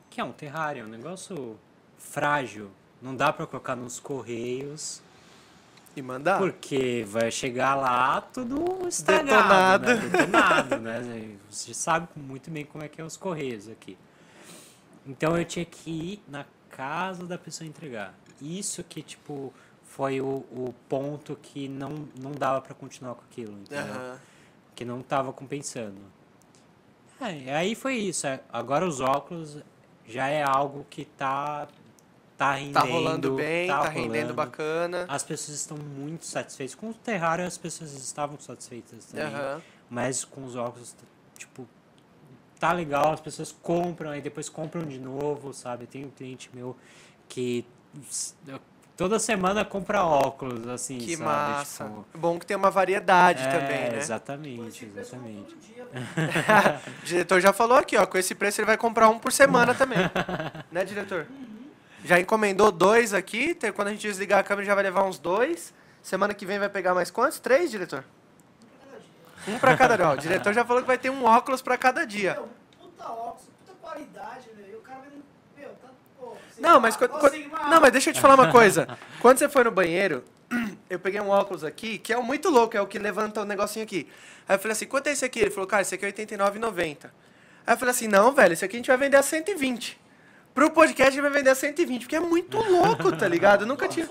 Que 0.09 0.21
é 0.21 0.23
um 0.23 0.31
terrário, 0.31 0.81
é 0.81 0.85
um 0.85 0.89
negócio 0.89 1.59
frágil. 1.97 2.71
Não 3.01 3.15
dá 3.15 3.31
pra 3.31 3.45
colocar 3.45 3.75
nos 3.75 3.99
correios, 3.99 5.01
E 5.95 6.01
mandar? 6.01 6.37
porque 6.37 7.03
vai 7.07 7.29
chegar 7.31 7.75
lá 7.75 8.21
tudo 8.21 8.87
estragado, 8.87 9.85
Detonado. 9.85 9.87
né? 9.87 9.95
Detonado, 10.09 10.77
né? 10.79 11.35
Você 11.49 11.73
sabe 11.73 12.07
muito 12.15 12.49
bem 12.51 12.63
como 12.65 12.83
é 12.83 12.87
que 12.87 13.01
é 13.01 13.03
os 13.03 13.17
correios 13.17 13.67
aqui. 13.67 13.97
Então 15.05 15.37
eu 15.37 15.43
tinha 15.45 15.65
que 15.65 15.89
ir 15.89 16.23
na 16.27 16.45
casa 16.69 17.25
da 17.25 17.37
pessoa 17.37 17.67
entregar. 17.67 18.13
Isso 18.41 18.83
que, 18.83 19.01
tipo, 19.01 19.51
foi 19.83 20.21
o, 20.21 20.45
o 20.51 20.73
ponto 20.87 21.35
que 21.41 21.67
não, 21.67 22.07
não 22.21 22.31
dava 22.31 22.61
pra 22.61 22.73
continuar 22.73 23.15
com 23.15 23.23
aquilo, 23.29 23.53
entendeu? 23.53 23.83
Aham. 23.93 24.19
Que 24.75 24.85
não 24.85 25.01
tava 25.01 25.33
compensando. 25.33 25.97
É, 27.19 27.53
aí 27.55 27.75
foi 27.75 27.95
isso. 27.95 28.25
é, 28.27 28.39
Agora 28.53 28.85
os 28.87 29.01
óculos 29.01 29.57
já 30.07 30.27
é 30.29 30.41
algo 30.41 30.85
que 30.89 31.03
tá, 31.03 31.67
tá 32.39 32.53
rendendo. 32.53 32.73
Tá 32.73 32.79
rolando 32.79 33.35
bem, 33.35 33.67
tá, 33.67 33.89
rendendo 33.89 34.13
rolando. 34.13 34.33
bacana. 34.33 35.05
As 35.09 35.23
pessoas 35.23 35.57
estão 35.57 35.77
muito 35.77 36.25
satisfeitas. 36.25 36.73
Com 36.73 36.89
o 36.89 36.93
terrário 36.93 37.45
as 37.45 37.57
pessoas 37.57 37.91
estavam 37.93 38.39
satisfeitas 38.39 39.05
também. 39.05 39.27
Aham. 39.27 39.61
Mas 39.89 40.23
com 40.23 40.45
os 40.45 40.55
óculos, 40.55 40.95
tipo, 41.37 41.67
tá 42.57 42.71
legal, 42.71 43.11
as 43.11 43.19
pessoas 43.19 43.51
compram, 43.51 44.11
aí 44.11 44.21
depois 44.21 44.47
compram 44.47 44.85
de 44.85 44.99
novo, 44.99 45.53
sabe? 45.53 45.85
Tem 45.85 46.05
um 46.05 46.09
cliente 46.11 46.49
meu 46.53 46.77
que 47.27 47.65
toda 48.95 49.19
semana 49.19 49.65
compra 49.65 50.03
óculos, 50.05 50.65
assim, 50.67 50.97
Que 50.97 51.17
sabe? 51.17 51.29
massa. 51.29 51.83
Tipo, 51.83 52.05
Bom 52.17 52.39
que 52.39 52.45
tem 52.45 52.55
uma 52.55 52.71
variedade 52.71 53.43
é, 53.43 53.51
também, 53.51 53.89
né? 53.89 53.97
Exatamente, 53.97 54.85
exatamente. 54.85 55.57
O 57.03 57.05
diretor 57.05 57.41
já 57.41 57.51
falou 57.51 57.77
aqui, 57.77 57.97
ó. 57.97 58.05
Com 58.05 58.17
esse 58.17 58.33
preço 58.35 58.61
ele 58.61 58.67
vai 58.67 58.77
comprar 58.77 59.09
um 59.09 59.17
por 59.19 59.31
semana 59.31 59.73
também. 59.73 59.97
né, 60.71 60.85
diretor? 60.85 61.25
Já 62.03 62.19
encomendou 62.19 62.71
dois 62.71 63.13
aqui. 63.13 63.57
Quando 63.75 63.89
a 63.89 63.91
gente 63.91 64.01
desligar 64.01 64.39
a 64.39 64.43
câmera 64.43 64.65
já 64.65 64.75
vai 64.75 64.83
levar 64.83 65.03
uns 65.03 65.19
dois. 65.19 65.73
Semana 66.01 66.33
que 66.33 66.45
vem 66.45 66.59
vai 66.59 66.69
pegar 66.69 66.93
mais 66.93 67.11
quantos? 67.11 67.39
Três, 67.39 67.69
diretor? 67.69 68.03
Um 69.47 69.57
pra 69.59 69.75
cada 69.75 69.95
dia. 69.95 70.09
O 70.09 70.17
diretor 70.17 70.53
já 70.53 70.65
falou 70.65 70.81
que 70.81 70.87
vai 70.87 70.97
ter 70.97 71.09
um 71.09 71.23
óculos 71.25 71.61
pra 71.61 71.77
cada 71.77 72.05
dia. 72.05 72.33
Meu, 72.33 72.49
puta 72.79 73.09
óculos, 73.09 73.43
puta 73.65 73.77
qualidade, 73.81 74.49
velho. 74.55 74.73
E 74.73 74.75
o 74.75 74.81
cara 74.81 75.01
vendo. 75.01 75.23
Meu, 75.57 75.69
tá. 75.81 75.89
Pô, 76.17 76.35
Não, 76.57 76.79
mas, 76.79 76.95
quando, 76.95 77.11
não, 77.69 77.81
mas 77.81 77.91
deixa 77.91 78.09
eu 78.09 78.13
te 78.13 78.21
falar 78.21 78.35
uma 78.35 78.51
coisa. 78.51 78.97
Quando 79.19 79.37
você 79.39 79.49
foi 79.49 79.63
no 79.63 79.71
banheiro, 79.71 80.23
eu 80.89 80.99
peguei 80.99 81.19
um 81.21 81.29
óculos 81.29 81.63
aqui, 81.63 81.97
que 81.97 82.11
é 82.13 82.17
o 82.17 82.23
muito 82.23 82.49
louco, 82.49 82.75
é 82.75 82.81
o 82.81 82.87
que 82.87 82.99
levanta 82.99 83.41
o 83.41 83.45
negocinho 83.45 83.85
aqui. 83.85 84.07
Aí 84.47 84.55
eu 84.55 84.59
falei 84.59 84.73
assim, 84.73 84.85
quanto 84.85 85.07
é 85.07 85.11
esse 85.11 85.23
aqui? 85.23 85.39
Ele 85.39 85.51
falou, 85.51 85.67
cara, 85.67 85.81
esse 85.81 85.95
aqui 85.95 86.05
é 86.05 86.09
R$ 86.09 86.13
89,90. 86.13 87.09
Aí 87.67 87.73
eu 87.73 87.77
falei 87.77 87.91
assim, 87.91 88.07
não, 88.07 88.31
velho, 88.33 88.53
esse 88.53 88.65
aqui 88.65 88.75
a 88.75 88.79
gente 88.79 88.87
vai 88.87 88.97
vender 88.97 89.17
a 89.17 89.23
120. 89.23 89.99
Pro 90.59 90.71
podcast 90.71 91.07
a 91.07 91.11
gente 91.11 91.21
vai 91.21 91.31
vender 91.31 91.51
a 91.51 91.55
120, 91.55 92.01
porque 92.01 92.17
é 92.17 92.19
muito 92.19 92.57
louco, 92.57 93.15
tá 93.15 93.25
ligado? 93.29 93.61
Eu 93.61 93.67
nunca 93.67 93.85
eu 93.85 93.89
tinha... 93.89 94.09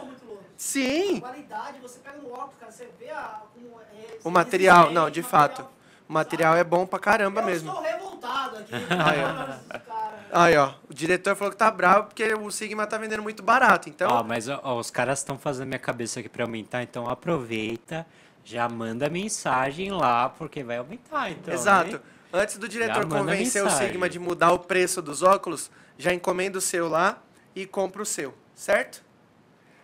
Sim, 0.57 1.21
Qualidade, 1.21 1.79
você 1.79 1.99
pega 1.99 2.17
no 2.17 2.33
óculos, 2.33 2.55
cara, 2.59 2.73
você 2.73 2.89
vê 2.99 3.11
a, 3.11 3.43
como 3.55 3.79
é, 3.79 4.17
o 4.25 4.31
material, 4.31 4.91
não, 4.91 5.11
de 5.11 5.21
o 5.21 5.25
fato. 5.25 5.59
material, 5.59 5.73
O 6.09 6.13
material 6.15 6.57
é 6.57 6.65
bom 6.65 6.87
pra 6.87 6.99
caramba 6.99 7.43
eu 7.43 7.47
mesmo. 7.47 7.69
estou 7.69 7.85
revoltado 7.85 8.57
aqui. 8.57 8.73
Aí, 8.73 9.21
ó. 9.23 9.79
cara. 9.79 10.15
Aí, 10.33 10.57
ó, 10.57 10.73
o 10.89 10.95
diretor 10.95 11.37
falou 11.37 11.53
que 11.53 11.59
tá 11.59 11.71
bravo 11.71 12.07
porque 12.07 12.33
o 12.33 12.51
Sigma 12.51 12.87
tá 12.87 12.97
vendendo 12.97 13.23
muito 13.23 13.43
barato, 13.43 13.91
então... 13.91 14.11
Ó, 14.11 14.23
mas 14.25 14.49
ó, 14.49 14.59
ó, 14.65 14.79
os 14.79 14.91
caras 14.91 15.19
estão 15.19 15.37
fazendo 15.37 15.69
minha 15.69 15.79
cabeça 15.79 16.19
aqui 16.21 16.31
pra 16.31 16.45
aumentar, 16.45 16.83
então 16.83 17.11
aproveita, 17.11 18.07
já 18.43 18.67
manda 18.71 19.11
mensagem 19.11 19.93
lá, 19.93 20.31
porque 20.31 20.65
vai 20.65 20.79
aumentar, 20.79 21.31
então. 21.31 21.53
Exato. 21.53 21.93
né? 21.93 22.01
Antes 22.33 22.57
do 22.57 22.67
diretor 22.67 23.03
Já 23.03 23.03
manda 23.03 23.19
convencer 23.19 23.63
o 23.63 23.67
mensagem. 23.67 23.89
Sigma 23.89 24.09
de 24.09 24.19
mudar 24.19 24.53
o 24.53 24.59
preço 24.59 25.01
dos 25.01 25.23
óculos, 25.23 25.71
já 25.99 26.15
encomenda 26.15 26.57
o 26.57 26.61
seu 26.61 26.89
lá 26.89 27.19
e 27.55 27.67
compra 27.67 28.01
o 28.01 28.07
seu, 28.07 28.33
certo? 28.55 29.03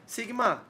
Sigma, 0.06 0.62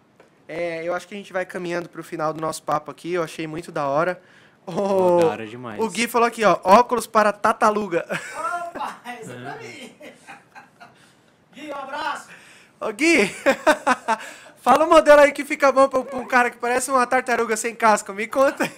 é, 0.49 0.83
eu 0.83 0.95
acho 0.95 1.07
que 1.07 1.15
a 1.15 1.19
gente 1.19 1.33
vai 1.33 1.45
caminhando 1.45 1.89
pro 1.89 2.03
final 2.03 2.33
do 2.33 2.41
nosso 2.41 2.63
papo 2.63 2.91
aqui, 2.91 3.13
eu 3.13 3.23
achei 3.23 3.47
muito 3.47 3.71
da 3.71 3.87
hora. 3.87 4.21
O, 4.67 5.19
da 5.21 5.27
hora 5.27 5.47
demais. 5.47 5.79
o 5.79 5.91
Gui 5.91 6.09
falou 6.09 6.27
aqui, 6.27 6.43
ó, 6.43 6.59
óculos 6.65 7.07
para 7.07 7.31
tataluga. 7.33 8.07
Opa, 8.11 9.01
esse 9.21 9.31
é 9.31 9.35
pra 9.35 9.57
mim. 9.57 9.95
Gui, 11.53 11.71
um 11.71 11.77
abraço. 11.77 12.29
Ô 12.81 12.91
Gui, 12.91 13.31
fala 14.63 14.87
o 14.87 14.89
modelo 14.89 15.21
aí 15.21 15.33
que 15.33 15.45
fica 15.45 15.71
bom 15.71 15.89
pra 15.89 16.01
um 16.17 16.27
cara 16.27 16.51
que 16.51 16.57
parece 16.57 16.91
uma 16.91 17.07
tartaruga 17.07 17.57
sem 17.57 17.75
casco, 17.75 18.15
me 18.15 18.27
conta 18.27 18.65
aí. 18.65 18.71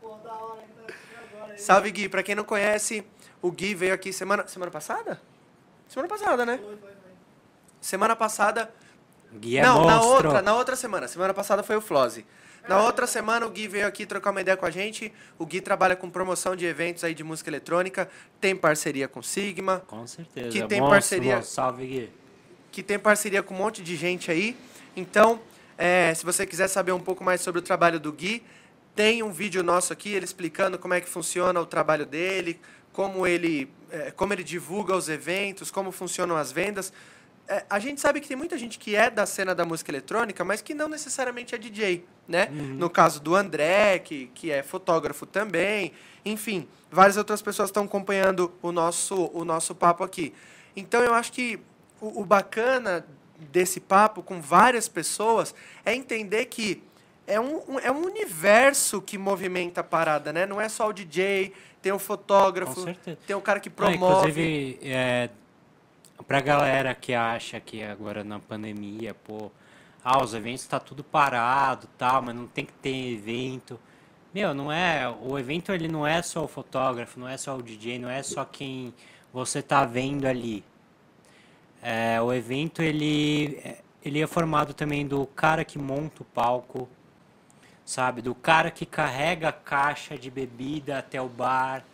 Pô, 0.00 0.16
da 0.16 0.32
hora 0.34 0.60
que 0.60 0.72
tá 0.74 0.92
aqui 0.92 1.34
agora. 1.34 1.52
aí. 1.52 1.58
Salve 1.58 1.90
Gui, 1.90 2.08
pra 2.08 2.22
quem 2.22 2.34
não 2.34 2.44
conhece, 2.44 3.02
o 3.42 3.50
Gui 3.50 3.74
veio 3.74 3.92
aqui 3.92 4.12
semana, 4.12 4.46
semana 4.46 4.70
passada? 4.70 5.20
Semana 5.88 6.08
passada, 6.08 6.46
né? 6.46 6.56
Foi, 6.58 6.68
foi, 6.76 6.78
foi. 6.78 6.90
Semana 7.80 8.16
passada. 8.16 8.72
Gui 9.34 9.58
é 9.58 9.62
não, 9.62 9.84
na 9.84 9.96
monstro. 9.96 10.14
outra, 10.28 10.42
na 10.42 10.54
outra 10.54 10.76
semana. 10.76 11.08
Semana 11.08 11.34
passada 11.34 11.62
foi 11.62 11.76
o 11.76 11.80
Flose. 11.80 12.24
Na 12.68 12.80
outra 12.80 13.08
semana 13.08 13.44
o 13.44 13.50
Gui 13.50 13.66
veio 13.66 13.86
aqui 13.86 14.06
trocar 14.06 14.30
uma 14.30 14.40
ideia 14.40 14.56
com 14.56 14.64
a 14.64 14.70
gente. 14.70 15.12
O 15.38 15.44
Gui 15.44 15.60
trabalha 15.60 15.96
com 15.96 16.08
promoção 16.08 16.54
de 16.54 16.64
eventos 16.64 17.02
aí 17.02 17.12
de 17.12 17.24
música 17.24 17.50
eletrônica, 17.50 18.08
tem 18.40 18.54
parceria 18.54 19.08
com 19.08 19.20
Sigma, 19.20 19.80
Com 19.88 20.06
certeza. 20.06 20.48
Que 20.50 20.60
tem 20.68 20.78
monstro, 20.80 20.90
parceria- 20.94 21.36
monstro. 21.36 21.54
Salve, 21.54 21.86
Gui. 21.86 22.10
que 22.70 22.82
tem 22.82 22.98
parceria 23.00 23.42
com 23.42 23.52
um 23.52 23.56
monte 23.58 23.82
de 23.82 23.96
gente 23.96 24.30
aí. 24.30 24.56
Então, 24.94 25.40
é, 25.76 26.14
se 26.14 26.24
você 26.24 26.46
quiser 26.46 26.68
saber 26.68 26.92
um 26.92 27.00
pouco 27.00 27.24
mais 27.24 27.40
sobre 27.40 27.58
o 27.58 27.62
trabalho 27.62 27.98
do 27.98 28.12
Gui, 28.12 28.44
tem 28.94 29.22
um 29.24 29.32
vídeo 29.32 29.62
nosso 29.64 29.92
aqui, 29.92 30.12
ele 30.12 30.24
explicando 30.24 30.78
como 30.78 30.94
é 30.94 31.00
que 31.00 31.08
funciona 31.08 31.58
o 31.60 31.66
trabalho 31.66 32.06
dele, 32.06 32.60
como 32.92 33.26
ele, 33.26 33.70
é, 33.90 34.10
como 34.10 34.32
ele 34.32 34.44
divulga 34.44 34.94
os 34.96 35.08
eventos, 35.08 35.70
como 35.70 35.90
funcionam 35.90 36.36
as 36.36 36.52
vendas. 36.52 36.92
É, 37.48 37.64
a 37.68 37.78
gente 37.78 38.00
sabe 38.00 38.20
que 38.20 38.28
tem 38.28 38.36
muita 38.36 38.56
gente 38.56 38.78
que 38.78 38.94
é 38.94 39.10
da 39.10 39.26
cena 39.26 39.54
da 39.54 39.64
música 39.64 39.90
eletrônica, 39.90 40.44
mas 40.44 40.62
que 40.62 40.74
não 40.74 40.88
necessariamente 40.88 41.54
é 41.54 41.58
DJ, 41.58 42.04
né? 42.28 42.46
No 42.50 42.88
caso 42.88 43.20
do 43.20 43.34
André, 43.34 43.98
que, 43.98 44.30
que 44.34 44.50
é 44.50 44.62
fotógrafo 44.62 45.26
também. 45.26 45.92
Enfim, 46.24 46.68
várias 46.90 47.16
outras 47.16 47.42
pessoas 47.42 47.68
estão 47.68 47.84
acompanhando 47.84 48.52
o 48.62 48.70
nosso, 48.70 49.30
o 49.34 49.44
nosso 49.44 49.74
papo 49.74 50.04
aqui. 50.04 50.32
Então, 50.76 51.02
eu 51.02 51.14
acho 51.14 51.32
que 51.32 51.58
o, 52.00 52.20
o 52.20 52.24
bacana 52.24 53.04
desse 53.50 53.80
papo 53.80 54.22
com 54.22 54.40
várias 54.40 54.88
pessoas 54.88 55.54
é 55.84 55.94
entender 55.94 56.46
que 56.46 56.82
é 57.26 57.40
um, 57.40 57.78
é 57.78 57.90
um 57.90 58.04
universo 58.04 59.00
que 59.00 59.16
movimenta 59.18 59.80
a 59.80 59.84
parada, 59.84 60.32
né? 60.32 60.46
Não 60.46 60.60
é 60.60 60.68
só 60.68 60.88
o 60.88 60.92
DJ, 60.92 61.52
tem 61.80 61.92
o 61.92 61.98
fotógrafo, 61.98 62.84
tem 63.26 63.36
o 63.36 63.40
cara 63.40 63.60
que 63.60 63.68
Não, 63.68 63.76
promove. 63.76 64.28
inclusive, 64.28 64.78
é, 64.82 65.30
pra 66.26 66.40
galera 66.40 66.94
que 66.94 67.14
acha 67.14 67.60
que 67.60 67.82
agora 67.82 68.22
na 68.24 68.38
pandemia, 68.38 69.14
pô, 69.14 69.50
ah, 70.04 70.22
os 70.22 70.34
eventos 70.34 70.66
tá 70.66 70.80
tudo 70.80 71.04
parado, 71.04 71.88
tal, 71.96 72.22
mas 72.22 72.34
não 72.34 72.46
tem 72.46 72.64
que 72.64 72.72
ter 72.74 73.12
evento. 73.12 73.78
Meu, 74.34 74.54
não 74.54 74.72
é, 74.72 75.08
o 75.20 75.38
evento 75.38 75.72
ele 75.72 75.88
não 75.88 76.06
é 76.06 76.22
só 76.22 76.44
o 76.44 76.48
fotógrafo, 76.48 77.20
não 77.20 77.28
é 77.28 77.36
só 77.36 77.56
o 77.56 77.62
DJ, 77.62 77.98
não 77.98 78.08
é 78.08 78.22
só 78.22 78.44
quem 78.44 78.92
você 79.32 79.62
tá 79.62 79.84
vendo 79.84 80.26
ali. 80.26 80.64
É, 81.82 82.20
o 82.20 82.32
evento 82.32 82.80
ele 82.82 83.56
é- 83.64 83.78
ele 84.04 84.20
é 84.20 84.26
formado 84.26 84.72
também 84.74 85.06
do 85.06 85.26
cara 85.26 85.64
que 85.64 85.78
monta 85.78 86.22
o 86.22 86.24
palco, 86.24 86.88
sabe, 87.84 88.22
do 88.22 88.34
cara 88.34 88.70
que 88.70 88.86
carrega 88.86 89.48
a 89.48 89.52
caixa 89.52 90.16
de 90.16 90.30
bebida 90.30 90.98
até 90.98 91.20
o 91.20 91.28
bar, 91.28 91.84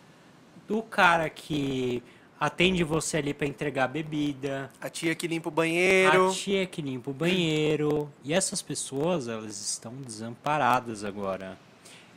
do 0.67 0.81
cara 0.81 1.29
que 1.29 2.03
atende 2.39 2.83
você 2.83 3.17
ali 3.17 3.33
para 3.33 3.47
entregar 3.47 3.87
bebida, 3.87 4.69
A 4.79 4.89
tia 4.89 5.13
que 5.13 5.27
limpa 5.27 5.49
o 5.49 5.51
banheiro. 5.51 6.29
a 6.29 6.31
tia 6.31 6.65
que 6.65 6.81
limpa 6.81 7.11
o 7.11 7.13
banheiro. 7.13 8.09
E 8.23 8.33
essas 8.33 8.61
pessoas, 8.61 9.27
elas 9.27 9.59
estão 9.59 9.93
desamparadas 9.95 11.03
agora. 11.03 11.57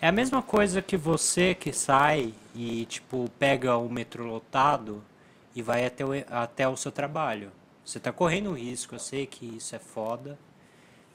É 0.00 0.08
a 0.08 0.12
mesma 0.12 0.42
coisa 0.42 0.82
que 0.82 0.96
você 0.96 1.54
que 1.54 1.72
sai 1.72 2.34
e, 2.54 2.84
tipo, 2.86 3.30
pega 3.38 3.76
o 3.76 3.88
metrô 3.88 4.24
lotado 4.24 5.02
e 5.54 5.62
vai 5.62 5.84
até 5.86 6.04
o, 6.04 6.10
até 6.30 6.68
o 6.68 6.76
seu 6.76 6.92
trabalho. 6.92 7.50
Você 7.84 7.98
tá 7.98 8.12
correndo 8.12 8.52
risco, 8.52 8.94
eu 8.94 8.98
sei 8.98 9.26
que 9.26 9.56
isso 9.56 9.74
é 9.74 9.78
foda. 9.78 10.38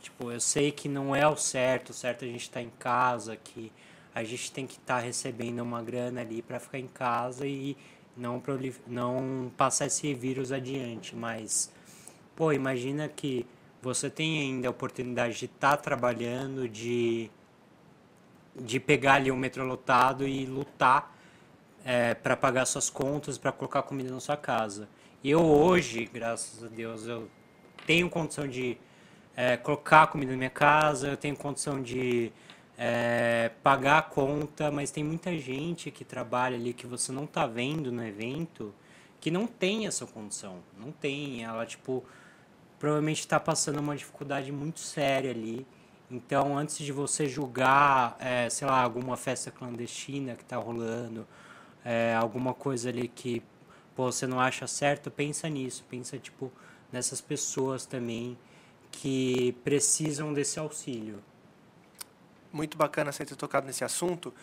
Tipo, 0.08 0.32
eu 0.32 0.40
sei 0.40 0.72
que 0.72 0.90
não 0.90 1.16
é 1.16 1.28
o 1.28 1.36
certo, 1.36 1.90
o 1.90 1.94
certo 1.94 2.26
é 2.26 2.28
a 2.28 2.32
gente 2.32 2.50
tá 2.50 2.62
em 2.62 2.72
casa, 2.80 3.36
que 3.36 3.72
a 4.14 4.24
gente 4.24 4.52
tem 4.52 4.66
que 4.66 4.74
estar 4.74 5.00
recebendo 5.00 5.60
uma 5.62 5.82
grana 5.82 6.22
ali 6.22 6.42
para 6.42 6.60
ficar 6.60 6.80
em 6.80 6.88
casa 6.88 7.46
e 7.46 7.78
não, 8.16 8.42
não 8.88 9.52
passar 9.56 9.86
esse 9.86 10.14
vírus 10.14 10.52
adiante, 10.52 11.16
mas 11.16 11.72
Pô, 12.38 12.54
imagina 12.54 13.10
que 13.10 13.48
você 13.82 14.12
tem 14.12 14.40
ainda 14.40 14.68
a 14.68 14.70
oportunidade 14.70 15.40
de 15.40 15.46
estar 15.46 15.76
trabalhando, 15.78 16.70
de, 16.70 17.32
de 18.56 18.80
pegar 18.80 19.16
ali 19.16 19.32
um 19.32 19.36
metrô 19.36 19.66
lotado 19.66 20.28
e 20.28 20.46
lutar 20.46 21.18
para 22.22 22.38
pagar 22.38 22.66
suas 22.68 22.92
contas, 22.92 23.40
para 23.40 23.52
colocar 23.52 23.82
comida 23.82 24.12
na 24.12 24.20
sua 24.20 24.38
casa. 24.38 24.88
Eu 25.24 25.44
hoje, 25.44 26.06
graças 26.06 26.64
a 26.64 26.68
Deus, 26.68 27.08
eu 27.08 27.28
tenho 27.88 28.08
condição 28.08 28.48
de 28.48 28.78
é, 29.38 29.56
colocar 29.56 30.08
comida 30.08 30.32
na 30.32 30.38
minha 30.38 30.50
casa, 30.50 31.10
eu 31.10 31.16
tenho 31.16 31.38
condição 31.38 31.82
de 31.82 32.34
é, 32.78 33.52
pagar 33.64 34.00
a 34.00 34.02
conta, 34.02 34.72
mas 34.72 34.92
tem 34.92 35.04
muita 35.04 35.38
gente 35.38 35.92
que 35.92 36.04
trabalha 36.04 36.58
ali 36.58 36.74
que 36.74 36.88
você 36.88 37.12
não 37.12 37.28
tá 37.28 37.46
vendo 37.46 37.92
no 37.92 38.04
evento 38.04 38.74
que 39.20 39.32
não 39.32 39.48
tem 39.48 39.88
essa 39.88 40.06
condição. 40.06 40.60
Não 40.78 40.92
tem. 40.92 41.44
Ela, 41.44 41.66
tipo, 41.66 42.04
provavelmente 42.80 43.20
está 43.20 43.40
passando 43.40 43.80
uma 43.80 43.96
dificuldade 43.96 44.52
muito 44.52 44.80
séria 44.80 45.32
ali. 45.32 45.66
Então, 46.10 46.58
antes 46.58 46.78
de 46.78 46.92
você 46.92 47.28
julgar, 47.28 48.16
é, 48.20 48.50
sei 48.50 48.68
lá, 48.68 48.82
alguma 48.82 49.18
festa 49.18 49.52
clandestina 49.52 50.36
que 50.36 50.44
está 50.44 50.58
rolando, 50.58 51.28
é, 51.84 52.16
alguma 52.16 52.54
coisa 52.54 52.90
ali 52.90 53.08
que 53.08 53.44
pô, 53.96 54.12
você 54.12 54.26
não 54.26 54.40
acha 54.40 54.68
certo, 54.68 55.12
pensa 55.12 55.50
nisso. 55.50 55.84
Pensa, 55.90 56.18
tipo, 56.18 56.52
nessas 56.92 57.20
pessoas 57.20 57.86
também 57.86 58.38
que 59.00 59.52
precisam 59.64 60.34
desse 60.34 60.60
auxílio. 60.60 61.22
Muito 62.52 62.78
bacana 62.78 63.12
você 63.12 63.24
ter 63.26 63.36
tocado 63.36 63.68
nesse 63.68 63.84
assunto. 63.84 64.34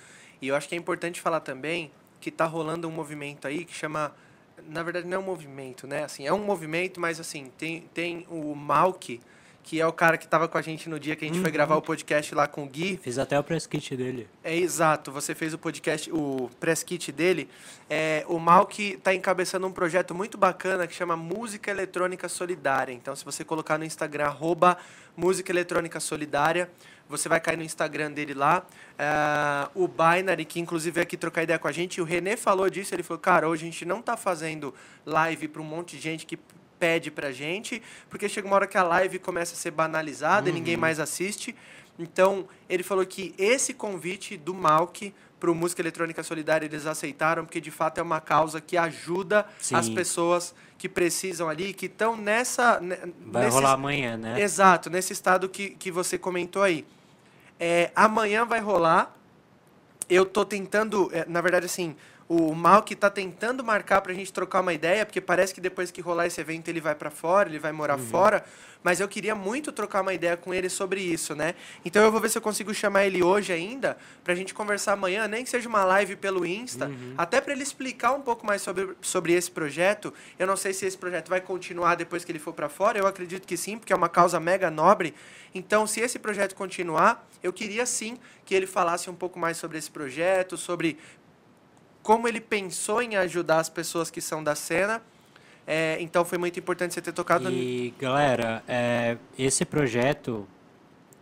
E 0.41 0.49
eu 0.49 0.55
acho 0.55 0.69
que 0.69 0.77
é 0.77 0.79
importante 0.79 1.21
falar 1.21 1.41
também 1.41 1.91
que 2.21 2.31
tá 2.31 2.45
rolando 2.45 2.87
um 2.87 2.91
movimento 2.91 3.49
aí 3.49 3.65
que 3.65 3.75
chama. 3.75 4.15
Na 4.69 4.83
verdade, 4.85 5.09
não 5.09 5.17
é 5.17 5.21
um 5.21 5.25
movimento, 5.25 5.87
né? 5.89 6.05
Assim, 6.05 6.25
é 6.25 6.33
um 6.33 6.45
movimento, 6.45 7.01
mas 7.01 7.19
assim, 7.19 7.51
tem, 7.59 7.83
tem 7.93 8.27
o 8.31 8.55
Malk, 8.55 9.21
que 9.65 9.81
é 9.81 9.87
o 9.87 9.93
cara 9.93 10.19
que 10.19 10.27
estava 10.27 10.47
com 10.47 10.59
a 10.59 10.63
gente 10.63 10.91
no 10.91 11.01
dia 11.01 11.17
que 11.17 11.25
a 11.25 11.29
gente 11.29 11.41
foi 11.41 11.51
gravar 11.51 11.75
o 11.75 11.83
podcast 11.83 12.35
lá 12.35 12.47
com 12.47 12.65
o 12.65 12.67
Gui. 12.67 12.99
Fiz 13.03 13.19
até 13.19 13.41
o 13.41 13.43
press 13.43 13.67
kit 13.67 13.97
dele. 13.97 14.29
É 14.45 14.55
exato, 14.55 15.11
você 15.11 15.35
fez 15.35 15.55
o 15.55 15.59
podcast, 15.59 16.13
o 16.13 16.51
press 16.61 16.83
kit 16.83 17.11
dele. 17.11 17.49
É, 17.89 18.25
o 18.29 18.39
Malk 18.39 18.93
está 18.93 19.15
encabeçando 19.15 19.67
um 19.67 19.73
projeto 19.73 20.15
muito 20.15 20.37
bacana 20.37 20.87
que 20.87 20.95
chama 20.95 21.17
Música 21.17 21.71
Eletrônica 21.71 22.29
Solidária. 22.29 22.93
Então, 22.93 23.17
se 23.17 23.25
você 23.25 23.43
colocar 23.43 23.79
no 23.79 23.87
Instagram, 23.87 24.27
arroba 24.27 24.77
Música 25.17 25.51
Eletrônica 25.51 25.99
Solidária, 25.99 26.71
você 27.09 27.27
vai 27.27 27.41
cair 27.41 27.57
no 27.57 27.63
Instagram 27.63 28.13
dele 28.13 28.35
lá. 28.35 28.67
Ah, 28.99 29.71
o 29.75 29.89
Binary, 29.89 30.45
que 30.45 30.61
inclusive 30.61 30.95
veio 30.95 31.05
aqui 31.05 31.17
trocar 31.17 31.43
ideia 31.43 31.59
com 31.59 31.69
a 31.69 31.73
gente, 31.73 32.03
o 32.03 32.05
Renê 32.05 32.37
falou 32.37 32.69
disso, 32.69 32.95
ele 32.95 33.03
falou, 33.03 33.21
cara, 33.21 33.49
hoje 33.49 33.63
a 33.63 33.71
gente 33.71 33.85
não 33.87 34.01
está 34.01 34.15
fazendo 34.15 34.75
live 35.07 35.49
para 35.49 35.63
um 35.63 35.65
monte 35.65 35.97
de 35.97 36.03
gente 36.03 36.27
que 36.27 36.39
pede 36.79 37.11
pra 37.11 37.33
gente, 37.33 37.83
porque 38.11 38.29
chega 38.29 38.47
uma 38.47 38.57
hora 38.57 38.67
que 38.67 38.77
a 38.79 38.83
live 38.83 39.19
começa 39.19 39.55
a 39.55 39.57
ser 39.57 39.71
banalizada 39.71 40.49
e 40.49 40.53
ninguém 40.53 40.77
mais 40.77 40.99
assiste. 41.01 41.55
Então, 41.99 42.49
ele 42.69 42.83
falou 42.83 43.05
que 43.07 43.35
esse 43.39 43.73
convite 43.73 44.37
do 44.37 44.53
Malk 44.53 45.15
para 45.39 45.51
o 45.51 45.55
Música 45.55 45.83
Eletrônica 45.83 46.23
Solidária 46.23 46.67
eles 46.67 46.87
aceitaram, 46.87 47.45
porque 47.45 47.61
de 47.61 47.71
fato 47.71 47.99
é 47.99 48.03
uma 48.03 48.21
causa 48.21 48.61
que 48.61 48.77
ajuda 48.77 49.47
Sim. 49.59 49.75
as 49.77 49.89
pessoas 49.89 50.55
que 50.79 50.89
precisam 50.89 51.49
ali, 51.49 51.73
que 51.73 51.87
estão 51.87 52.17
nessa. 52.17 52.81
ne- 52.81 52.97
Vai 53.27 53.45
nesse- 53.45 53.55
rolar 53.57 53.73
amanhã, 53.73 54.17
né? 54.17 54.41
Exato, 54.41 54.89
nesse 54.91 55.13
estado 55.13 55.49
que, 55.49 55.71
que 55.71 55.91
você 55.91 56.17
comentou 56.19 56.63
aí. 56.63 56.85
É, 57.61 57.91
amanhã 57.95 58.45
vai 58.45 58.61
rolar. 58.61 59.15
Eu 60.09 60.27
tô 60.27 60.45
tentando, 60.45 61.11
é, 61.13 61.25
na 61.27 61.41
verdade, 61.41 61.67
assim, 61.67 61.97
o 62.29 62.55
Malk 62.55 62.95
tá 62.95 63.11
tentando 63.11 63.63
marcar 63.63 64.01
pra 64.01 64.15
gente 64.15 64.33
trocar 64.33 64.61
uma 64.61 64.73
ideia, 64.73 65.05
porque 65.05 65.21
parece 65.21 65.53
que 65.53 65.61
depois 65.61 65.91
que 65.91 66.01
rolar 66.01 66.27
esse 66.27 66.41
evento 66.41 66.69
ele 66.69 66.81
vai 66.81 66.95
pra 66.95 67.11
fora, 67.11 67.49
ele 67.49 67.59
vai 67.59 67.73
morar 67.73 67.99
fora. 67.99 68.45
Mas 68.83 69.01
eu 69.01 69.09
queria 69.09 69.35
muito 69.35 69.73
trocar 69.73 70.03
uma 70.03 70.13
ideia 70.13 70.37
com 70.37 70.53
ele 70.53 70.69
sobre 70.69 71.01
isso, 71.01 71.35
né? 71.35 71.55
Então 71.85 72.03
eu 72.03 72.13
vou 72.13 72.21
ver 72.21 72.29
se 72.29 72.37
eu 72.37 72.43
consigo 72.43 72.75
chamar 72.75 73.07
ele 73.07 73.23
hoje 73.23 73.51
ainda, 73.51 73.97
pra 74.23 74.35
gente 74.35 74.53
conversar 74.53 74.93
amanhã, 74.93 75.27
nem 75.27 75.43
que 75.43 75.49
seja 75.49 75.67
uma 75.67 75.85
live 75.85 76.17
pelo 76.17 76.45
Insta, 76.45 76.91
até 77.17 77.41
pra 77.41 77.55
ele 77.55 77.63
explicar 77.63 78.13
um 78.13 78.21
pouco 78.21 78.47
mais 78.47 78.61
sobre, 78.61 78.95
sobre 79.01 79.33
esse 79.33 79.51
projeto. 79.51 80.13
Eu 80.39 80.47
não 80.47 80.57
sei 80.57 80.75
se 80.75 80.85
esse 80.85 80.99
projeto 80.99 81.31
vai 81.31 81.41
continuar 81.41 81.95
depois 81.95 82.27
que 82.27 82.33
ele 82.33 82.39
for 82.39 82.53
pra 82.53 82.69
fora, 82.69 82.99
eu 82.99 83.07
acredito 83.07 83.47
que 83.47 83.57
sim, 83.57 83.79
porque 83.79 83.93
é 83.93 83.97
uma 83.97 84.09
causa 84.09 84.39
mega 84.39 84.71
nobre. 84.71 85.15
Então, 85.55 85.87
se 85.87 86.01
esse 86.01 86.19
projeto 86.19 86.55
continuar, 86.55 87.27
eu 87.43 87.55
queria 87.55 87.87
sim 87.87 88.19
que 88.45 88.55
ele 88.55 88.67
falasse 88.67 89.09
um 89.09 89.15
pouco 89.15 89.39
mais 89.39 89.57
sobre 89.57 89.79
esse 89.79 89.91
projeto, 89.91 90.59
sobre 90.59 90.99
como 92.05 92.29
ele 92.29 92.41
pensou 92.41 93.03
em 93.03 93.17
ajudar 93.17 93.59
as 93.59 93.71
pessoas 93.71 94.11
que 94.11 94.21
são 94.21 94.45
da 94.45 94.55
cena. 94.55 95.03
É, 95.67 95.97
então 96.01 96.23
foi 96.25 96.37
muito 96.37 96.61
importante 96.61 96.93
você 96.93 97.01
ter 97.01 97.13
tocado 97.13 97.51
E 97.51 97.95
galera, 97.99 98.63
é, 98.69 99.17
esse 99.39 99.65
projeto, 99.65 100.47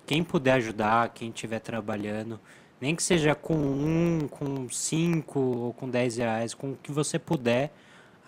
quem 0.04 0.24
puder 0.24 0.54
ajudar, 0.54 1.10
quem 1.10 1.28
estiver 1.28 1.60
trabalhando, 1.60 2.40
nem 2.80 2.96
que 2.96 3.02
seja 3.02 3.36
com 3.36 3.54
um, 3.54 4.26
com 4.28 4.68
cinco 4.68 5.38
ou 5.38 5.72
com 5.72 5.88
dez 5.88 6.16
reais, 6.16 6.52
com 6.52 6.72
o 6.72 6.76
que 6.76 6.90
você 6.90 7.16
puder, 7.16 7.72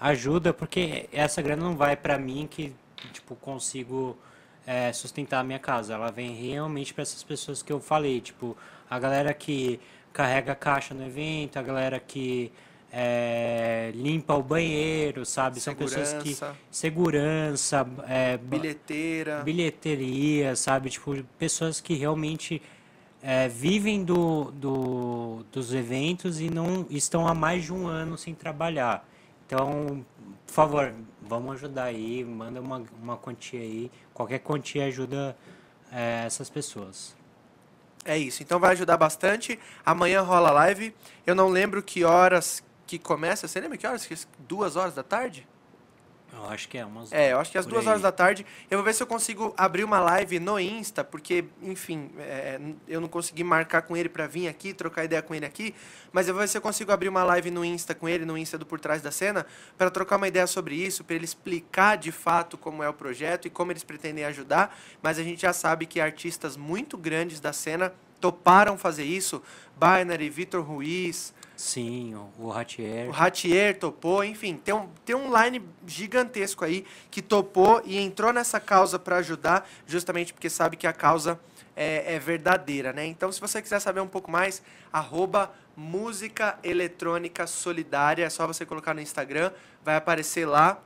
ajuda, 0.00 0.54
porque 0.54 1.08
essa 1.12 1.42
grana 1.42 1.64
não 1.64 1.76
vai 1.76 1.96
pra 1.96 2.16
mim 2.16 2.46
que 2.48 2.72
tipo 3.12 3.34
consigo 3.34 4.16
é, 4.64 4.92
sustentar 4.92 5.40
a 5.40 5.44
minha 5.44 5.58
casa. 5.58 5.94
Ela 5.94 6.12
vem 6.12 6.32
realmente 6.32 6.94
para 6.94 7.02
essas 7.02 7.24
pessoas 7.24 7.60
que 7.60 7.72
eu 7.72 7.80
falei, 7.80 8.20
tipo 8.20 8.56
a 8.88 8.96
galera 8.96 9.34
que 9.34 9.80
carrega 10.14 10.54
caixa 10.54 10.94
no 10.94 11.04
evento, 11.04 11.58
a 11.58 11.62
galera 11.62 11.98
que 12.00 12.52
é, 12.92 13.90
limpa 13.92 14.34
o 14.34 14.42
banheiro, 14.42 15.26
sabe? 15.26 15.60
São 15.60 15.74
pessoas 15.74 16.12
que 16.12 16.34
Segurança. 16.34 16.56
segurança, 16.70 17.86
é, 18.08 18.36
bilheteira. 18.36 19.42
bilheteria, 19.42 20.54
sabe? 20.54 20.90
Tipo, 20.90 21.20
pessoas 21.36 21.80
que 21.80 21.94
realmente 21.94 22.62
é, 23.20 23.48
vivem 23.48 24.04
do, 24.04 24.52
do, 24.52 25.44
dos 25.50 25.74
eventos 25.74 26.40
e 26.40 26.48
não 26.48 26.86
estão 26.88 27.26
há 27.26 27.34
mais 27.34 27.64
de 27.64 27.72
um 27.72 27.88
ano 27.88 28.16
sem 28.16 28.32
trabalhar. 28.32 29.04
Então, 29.44 30.06
por 30.46 30.52
favor, 30.52 30.94
vamos 31.20 31.54
ajudar 31.56 31.84
aí, 31.84 32.24
manda 32.24 32.60
uma, 32.60 32.80
uma 33.02 33.16
quantia 33.16 33.60
aí. 33.60 33.90
Qualquer 34.12 34.38
quantia 34.38 34.84
ajuda 34.84 35.36
é, 35.90 36.22
essas 36.24 36.48
pessoas. 36.48 37.16
É 38.04 38.18
isso, 38.18 38.42
então 38.42 38.60
vai 38.60 38.72
ajudar 38.72 38.96
bastante. 38.96 39.58
Amanhã 39.84 40.20
rola 40.20 40.50
live. 40.50 40.94
Eu 41.26 41.34
não 41.34 41.48
lembro 41.48 41.82
que 41.82 42.04
horas 42.04 42.62
que 42.86 42.98
começa. 42.98 43.48
Você 43.48 43.60
lembra 43.60 43.78
que 43.78 43.86
horas? 43.86 44.04
Que- 44.04 44.14
Duas 44.40 44.76
horas 44.76 44.94
da 44.94 45.02
tarde? 45.02 45.46
Eu 46.36 46.50
acho 46.50 46.68
que 46.68 46.78
é 46.78 46.84
umas. 46.84 47.12
É, 47.12 47.32
eu 47.32 47.38
acho 47.38 47.50
que 47.50 47.58
às 47.58 47.64
por 47.64 47.72
duas 47.72 47.84
aí. 47.84 47.90
horas 47.90 48.02
da 48.02 48.12
tarde. 48.12 48.44
Eu 48.70 48.78
vou 48.78 48.84
ver 48.84 48.94
se 48.94 49.02
eu 49.02 49.06
consigo 49.06 49.54
abrir 49.56 49.84
uma 49.84 50.00
live 50.00 50.38
no 50.40 50.58
Insta, 50.58 51.04
porque, 51.04 51.44
enfim, 51.62 52.10
é, 52.18 52.60
eu 52.88 53.00
não 53.00 53.08
consegui 53.08 53.44
marcar 53.44 53.82
com 53.82 53.96
ele 53.96 54.08
pra 54.08 54.26
vir 54.26 54.48
aqui, 54.48 54.72
trocar 54.72 55.04
ideia 55.04 55.22
com 55.22 55.34
ele 55.34 55.46
aqui. 55.46 55.74
Mas 56.12 56.28
eu 56.28 56.34
vou 56.34 56.40
ver 56.42 56.48
se 56.48 56.56
eu 56.56 56.62
consigo 56.62 56.92
abrir 56.92 57.08
uma 57.08 57.24
live 57.24 57.50
no 57.50 57.64
Insta 57.64 57.94
com 57.94 58.08
ele, 58.08 58.24
no 58.24 58.36
Insta 58.36 58.58
do 58.58 58.66
Por 58.66 58.80
Trás 58.80 59.02
da 59.02 59.10
Cena, 59.10 59.46
para 59.76 59.90
trocar 59.90 60.16
uma 60.16 60.28
ideia 60.28 60.46
sobre 60.46 60.74
isso, 60.74 61.04
para 61.04 61.16
ele 61.16 61.24
explicar 61.24 61.96
de 61.96 62.12
fato 62.12 62.58
como 62.58 62.82
é 62.82 62.88
o 62.88 62.94
projeto 62.94 63.46
e 63.46 63.50
como 63.50 63.72
eles 63.72 63.84
pretendem 63.84 64.24
ajudar. 64.24 64.76
Mas 65.02 65.18
a 65.18 65.22
gente 65.22 65.42
já 65.42 65.52
sabe 65.52 65.86
que 65.86 66.00
artistas 66.00 66.56
muito 66.56 66.96
grandes 66.96 67.40
da 67.40 67.52
cena 67.52 67.92
toparam 68.20 68.78
fazer 68.78 69.04
isso. 69.04 69.42
Binary, 69.76 70.30
Vitor 70.30 70.62
Ruiz, 70.62 71.34
Sim, 71.56 72.14
o, 72.38 72.48
Ratier. 72.48 73.08
o 73.08 73.12
Ratier 73.12 73.78
topou, 73.78 74.24
enfim, 74.24 74.56
tem 74.56 74.74
um, 74.74 74.88
tem 75.04 75.14
um 75.14 75.30
line 75.36 75.62
gigantesco 75.86 76.64
aí 76.64 76.84
que 77.10 77.22
topou 77.22 77.80
e 77.84 77.96
entrou 77.96 78.32
nessa 78.32 78.58
causa 78.58 78.98
para 78.98 79.16
ajudar, 79.18 79.68
justamente 79.86 80.32
porque 80.32 80.50
sabe 80.50 80.76
que 80.76 80.86
a 80.86 80.92
causa 80.92 81.38
é, 81.76 82.14
é 82.14 82.18
verdadeira, 82.18 82.92
né? 82.92 83.06
Então, 83.06 83.30
se 83.30 83.40
você 83.40 83.62
quiser 83.62 83.80
saber 83.80 84.00
um 84.00 84.08
pouco 84.08 84.30
mais, 84.30 84.62
arroba 84.92 85.52
Música 85.76 86.58
Eletrônica 86.62 87.46
Solidária, 87.46 88.24
é 88.24 88.30
só 88.30 88.46
você 88.46 88.64
colocar 88.64 88.94
no 88.94 89.00
Instagram, 89.00 89.52
vai 89.84 89.96
aparecer 89.96 90.46
lá. 90.46 90.80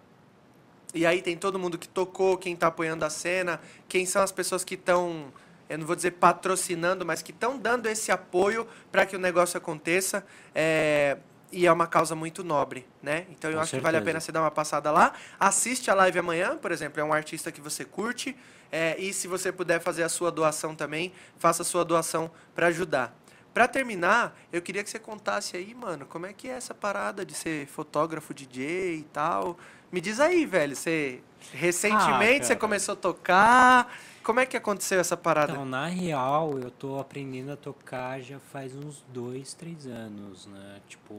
E 0.95 1.05
aí 1.05 1.21
tem 1.21 1.37
todo 1.37 1.59
mundo 1.59 1.77
que 1.77 1.87
tocou, 1.87 2.39
quem 2.39 2.55
está 2.55 2.69
apoiando 2.69 3.05
a 3.05 3.11
cena, 3.11 3.61
quem 3.87 4.07
são 4.07 4.23
as 4.23 4.33
pessoas 4.33 4.65
que 4.65 4.75
estão, 4.75 5.27
eu 5.69 5.79
não 5.79 5.87
vou 5.87 5.97
dizer 5.97 6.13
patrocinando, 6.13 7.05
mas 7.05 7.23
que 7.23 7.31
estão 7.31 7.59
dando 7.59 7.87
esse 7.87 8.11
apoio 8.13 8.67
para 8.91 9.05
que 9.07 9.17
o 9.17 9.19
negócio 9.19 9.57
aconteça. 9.59 10.25
É, 10.55 11.19
e 11.51 11.67
é 11.67 11.73
uma 11.73 11.87
causa 11.87 12.15
muito 12.15 12.45
nobre, 12.45 12.87
né? 13.03 13.27
Então 13.31 13.51
eu 13.51 13.57
Com 13.57 13.63
acho 13.63 13.75
que 13.75 13.81
vale 13.81 13.97
a 13.97 14.01
certeza. 14.01 14.05
pena 14.05 14.21
você 14.21 14.31
dar 14.33 14.43
uma 14.43 14.51
passada 14.51 14.91
lá. 14.91 15.13
Assiste 15.41 15.91
a 15.91 15.95
live 15.95 16.19
amanhã, 16.19 16.57
por 16.59 16.71
exemplo, 16.73 17.01
é 17.01 17.05
um 17.05 17.13
artista 17.13 17.51
que 17.51 17.61
você 17.61 17.85
curte. 17.85 18.37
é, 18.71 18.97
e 18.99 19.15
se 19.15 19.27
você 19.27 19.51
puder 19.51 19.81
fazer 19.81 20.03
a 20.03 20.11
sua 20.11 20.31
doação 20.31 20.75
também, 20.75 21.11
faça 21.39 21.63
a 21.63 21.65
sua 21.65 21.85
doação 21.87 22.31
para 22.55 22.67
ajudar. 22.67 23.17
Para 23.55 23.67
terminar, 23.67 24.39
eu 24.53 24.61
queria 24.61 24.85
que 24.85 24.91
você 24.91 24.99
contasse 24.99 25.57
aí, 25.57 25.75
mano, 25.75 26.05
como 26.05 26.27
é 26.27 26.35
que 26.35 26.49
é 26.49 26.53
essa 26.53 26.75
parada 26.75 27.25
de 27.25 27.33
ser 27.33 27.67
fotógrafo, 27.67 28.35
DJ 28.35 28.97
e 28.99 29.03
tal. 29.05 29.59
Me 29.91 30.03
diz 30.03 30.21
aí, 30.21 30.45
velho, 30.45 30.77
você 30.77 31.21
recentemente 31.55 32.43
Ah, 32.43 32.45
você 32.45 32.57
começou 32.57 32.93
a 32.93 32.97
tocar. 32.97 33.99
Como 34.29 34.41
é 34.41 34.45
que 34.45 34.59
aconteceu 34.59 35.01
essa 35.01 35.17
parada? 35.17 35.53
Então, 35.53 35.65
na 35.65 35.87
real, 35.87 36.59
eu 36.59 36.71
tô 36.71 36.99
aprendendo 36.99 37.51
a 37.51 37.57
tocar 37.57 38.21
já 38.21 38.39
faz 38.39 38.77
uns 38.77 39.03
dois, 39.11 39.55
três 39.55 39.87
anos, 39.87 40.45
né? 40.45 40.83
Tipo, 40.87 41.15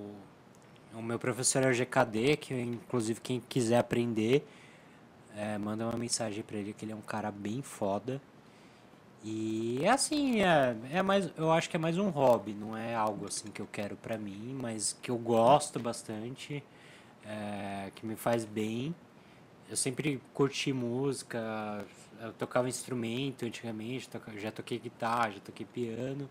o 0.94 1.02
meu 1.02 1.18
professor 1.18 1.64
é 1.64 1.70
o 1.72 1.74
GKD, 1.74 2.38
que 2.38 2.54
inclusive 2.54 3.20
quem 3.20 3.40
quiser 3.40 3.80
aprender, 3.80 4.48
é, 5.36 5.58
manda 5.58 5.86
uma 5.86 5.98
mensagem 5.98 6.44
pra 6.44 6.58
ele, 6.58 6.72
que 6.72 6.86
ele 6.86 6.92
é 6.92 6.96
um 6.96 7.02
cara 7.02 7.32
bem 7.32 7.64
foda. 7.64 8.22
E 9.24 9.80
é 9.82 9.90
assim, 9.90 10.44
é, 10.44 10.78
é 10.92 11.02
mais, 11.02 11.32
eu 11.36 11.52
acho 11.52 11.68
que 11.68 11.78
é 11.78 11.80
mais 11.80 11.98
um 11.98 12.10
hobby, 12.10 12.54
não 12.54 12.78
é 12.78 12.94
algo 12.94 13.26
assim 13.26 13.50
que 13.50 13.60
eu 13.60 13.68
quero 13.72 13.96
pra 13.96 14.20
mim, 14.20 14.56
mas 14.62 14.96
que 15.02 15.10
eu 15.10 15.18
gosto 15.18 15.80
bastante, 15.80 16.64
é, 17.26 17.90
que 17.96 18.06
me 18.06 18.16
faz 18.16 18.46
bem. 18.46 18.94
Eu 19.68 19.76
sempre 19.76 20.22
curti 20.32 20.72
música, 20.72 21.84
eu 22.22 22.34
tocava 22.34 22.68
instrumento 22.68 23.46
antigamente, 23.46 24.10
já 24.38 24.52
toquei 24.52 24.80
guitarra, 24.80 25.32
já 25.32 25.40
toquei 25.40 25.66
piano. 25.66 26.30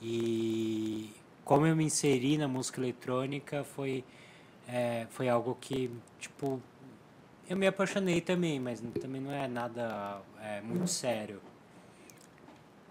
E 0.00 1.12
como 1.44 1.66
eu 1.66 1.74
me 1.74 1.84
inseri 1.84 2.36
na 2.36 2.48
música 2.48 2.80
eletrônica 2.80 3.64
foi, 3.64 4.04
é, 4.68 5.06
foi 5.10 5.28
algo 5.28 5.56
que, 5.60 5.90
tipo, 6.18 6.60
eu 7.48 7.56
me 7.56 7.66
apaixonei 7.66 8.20
também, 8.20 8.60
mas 8.60 8.82
também 9.00 9.20
não 9.20 9.32
é 9.32 9.48
nada 9.48 10.20
é, 10.40 10.60
muito 10.60 10.88
sério. 10.88 11.40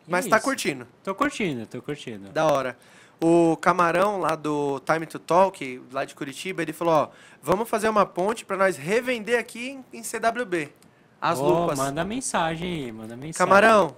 E 0.07 0.11
Mas 0.11 0.25
é 0.25 0.29
tá 0.29 0.37
isso. 0.37 0.45
curtindo. 0.45 0.87
Tô 1.03 1.15
curtindo, 1.15 1.65
tô 1.65 1.81
curtindo. 1.81 2.29
Da 2.29 2.45
hora. 2.45 2.77
O 3.19 3.55
Camarão 3.57 4.19
lá 4.19 4.35
do 4.35 4.79
Time 4.79 5.05
to 5.05 5.19
Talk, 5.19 5.81
lá 5.91 6.05
de 6.05 6.15
Curitiba, 6.15 6.63
ele 6.63 6.73
falou, 6.73 6.93
ó, 6.93 7.09
vamos 7.41 7.69
fazer 7.69 7.87
uma 7.87 8.05
ponte 8.05 8.43
para 8.43 8.57
nós 8.57 8.77
revender 8.77 9.39
aqui 9.39 9.69
em, 9.69 9.99
em 9.99 10.03
CWB. 10.03 10.73
As 11.21 11.39
Ô, 11.39 11.47
lupas. 11.47 11.77
Manda 11.77 12.03
mensagem 12.03 12.85
aí, 12.85 12.91
manda 12.91 13.15
mensagem. 13.15 13.33
Camarão, 13.37 13.95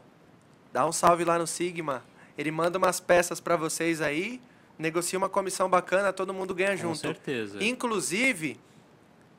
dá 0.73 0.85
um 0.85 0.91
salve 0.91 1.23
lá 1.23 1.39
no 1.39 1.47
Sigma. 1.47 2.03
Ele 2.37 2.51
manda 2.51 2.77
umas 2.77 2.99
peças 2.99 3.39
para 3.39 3.55
vocês 3.55 4.01
aí, 4.01 4.41
negocia 4.77 5.17
uma 5.17 5.29
comissão 5.29 5.69
bacana, 5.69 6.11
todo 6.11 6.33
mundo 6.33 6.53
ganha 6.53 6.71
Com 6.71 6.77
junto. 6.81 6.97
certeza. 6.97 7.63
Inclusive, 7.63 8.59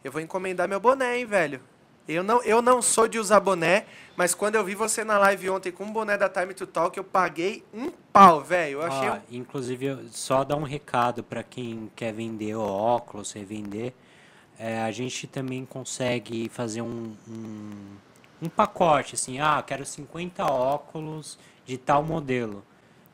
eu 0.03 0.11
vou 0.11 0.21
encomendar 0.21 0.67
meu 0.69 0.81
boné, 0.81 1.19
hein, 1.19 1.27
velho. 1.27 1.61
Eu 2.07 2.23
não, 2.23 2.43
eu 2.43 2.61
não 2.61 2.83
sou 2.83 3.09
de 3.09 3.19
usar 3.19 3.41
boné, 3.41 3.87
mas 4.15 4.35
quando 4.35 4.57
eu 4.57 4.65
vi 4.65 4.75
você 4.75 5.03
na 5.03 5.17
live 5.19 5.49
ontem 5.49 5.73
com 5.73 5.85
o 5.85 5.91
boné 5.91 6.19
da 6.19 6.29
Time 6.29 6.53
to 6.53 6.67
Talk, 6.67 6.97
eu 6.99 7.03
paguei 7.05 7.65
um 7.73 7.91
pau, 8.13 8.43
velho. 8.43 8.75
Eu 8.75 8.83
achei. 8.83 9.09
Ah, 9.09 9.23
inclusive, 9.31 9.87
eu- 9.87 9.99
só 10.11 10.45
dar 10.45 10.57
um 10.57 10.63
recado 10.65 11.23
para 11.25 11.43
quem 11.43 11.91
quer 11.97 12.13
vender 12.13 12.55
óculos, 12.55 13.33
revender. 13.33 13.95
É, 14.59 14.81
a 14.83 14.91
gente 14.91 15.27
também 15.27 15.65
consegue 15.65 16.49
fazer 16.49 16.83
um, 16.83 17.13
um, 17.29 17.97
um 18.43 18.49
pacote, 18.49 19.15
assim, 19.15 19.41
ah, 19.41 19.63
quero 19.67 19.85
50 19.85 20.45
óculos 20.45 21.39
de 21.67 21.77
tal 21.77 22.03
modelo. 22.03 22.65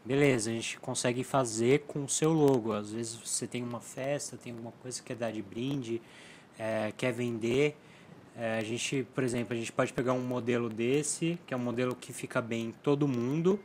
Beleza, 0.04 0.50
a 0.50 0.52
gente 0.52 0.78
consegue 0.78 1.22
fazer 1.22 1.80
com 1.80 2.04
o 2.04 2.08
seu 2.08 2.32
logo. 2.32 2.72
Às 2.72 2.90
vezes 2.92 3.14
você 3.14 3.46
tem 3.46 3.62
uma 3.62 3.80
festa, 3.80 4.36
tem 4.36 4.52
alguma 4.52 4.72
coisa 4.82 5.00
que 5.00 5.08
quer 5.08 5.16
dar 5.16 5.30
de 5.30 5.42
brinde, 5.42 6.00
é, 6.58 6.92
quer 6.96 7.12
vender. 7.12 7.76
É, 8.36 8.58
a 8.58 8.62
gente, 8.62 9.06
por 9.14 9.24
exemplo, 9.24 9.54
a 9.54 9.56
gente 9.56 9.72
pode 9.72 9.92
pegar 9.92 10.12
um 10.12 10.22
modelo 10.22 10.68
desse, 10.68 11.38
que 11.46 11.52
é 11.52 11.56
um 11.56 11.60
modelo 11.60 11.94
que 11.94 12.12
fica 12.12 12.40
bem 12.40 12.66
em 12.66 12.72
todo 12.72 13.06
mundo, 13.06 13.60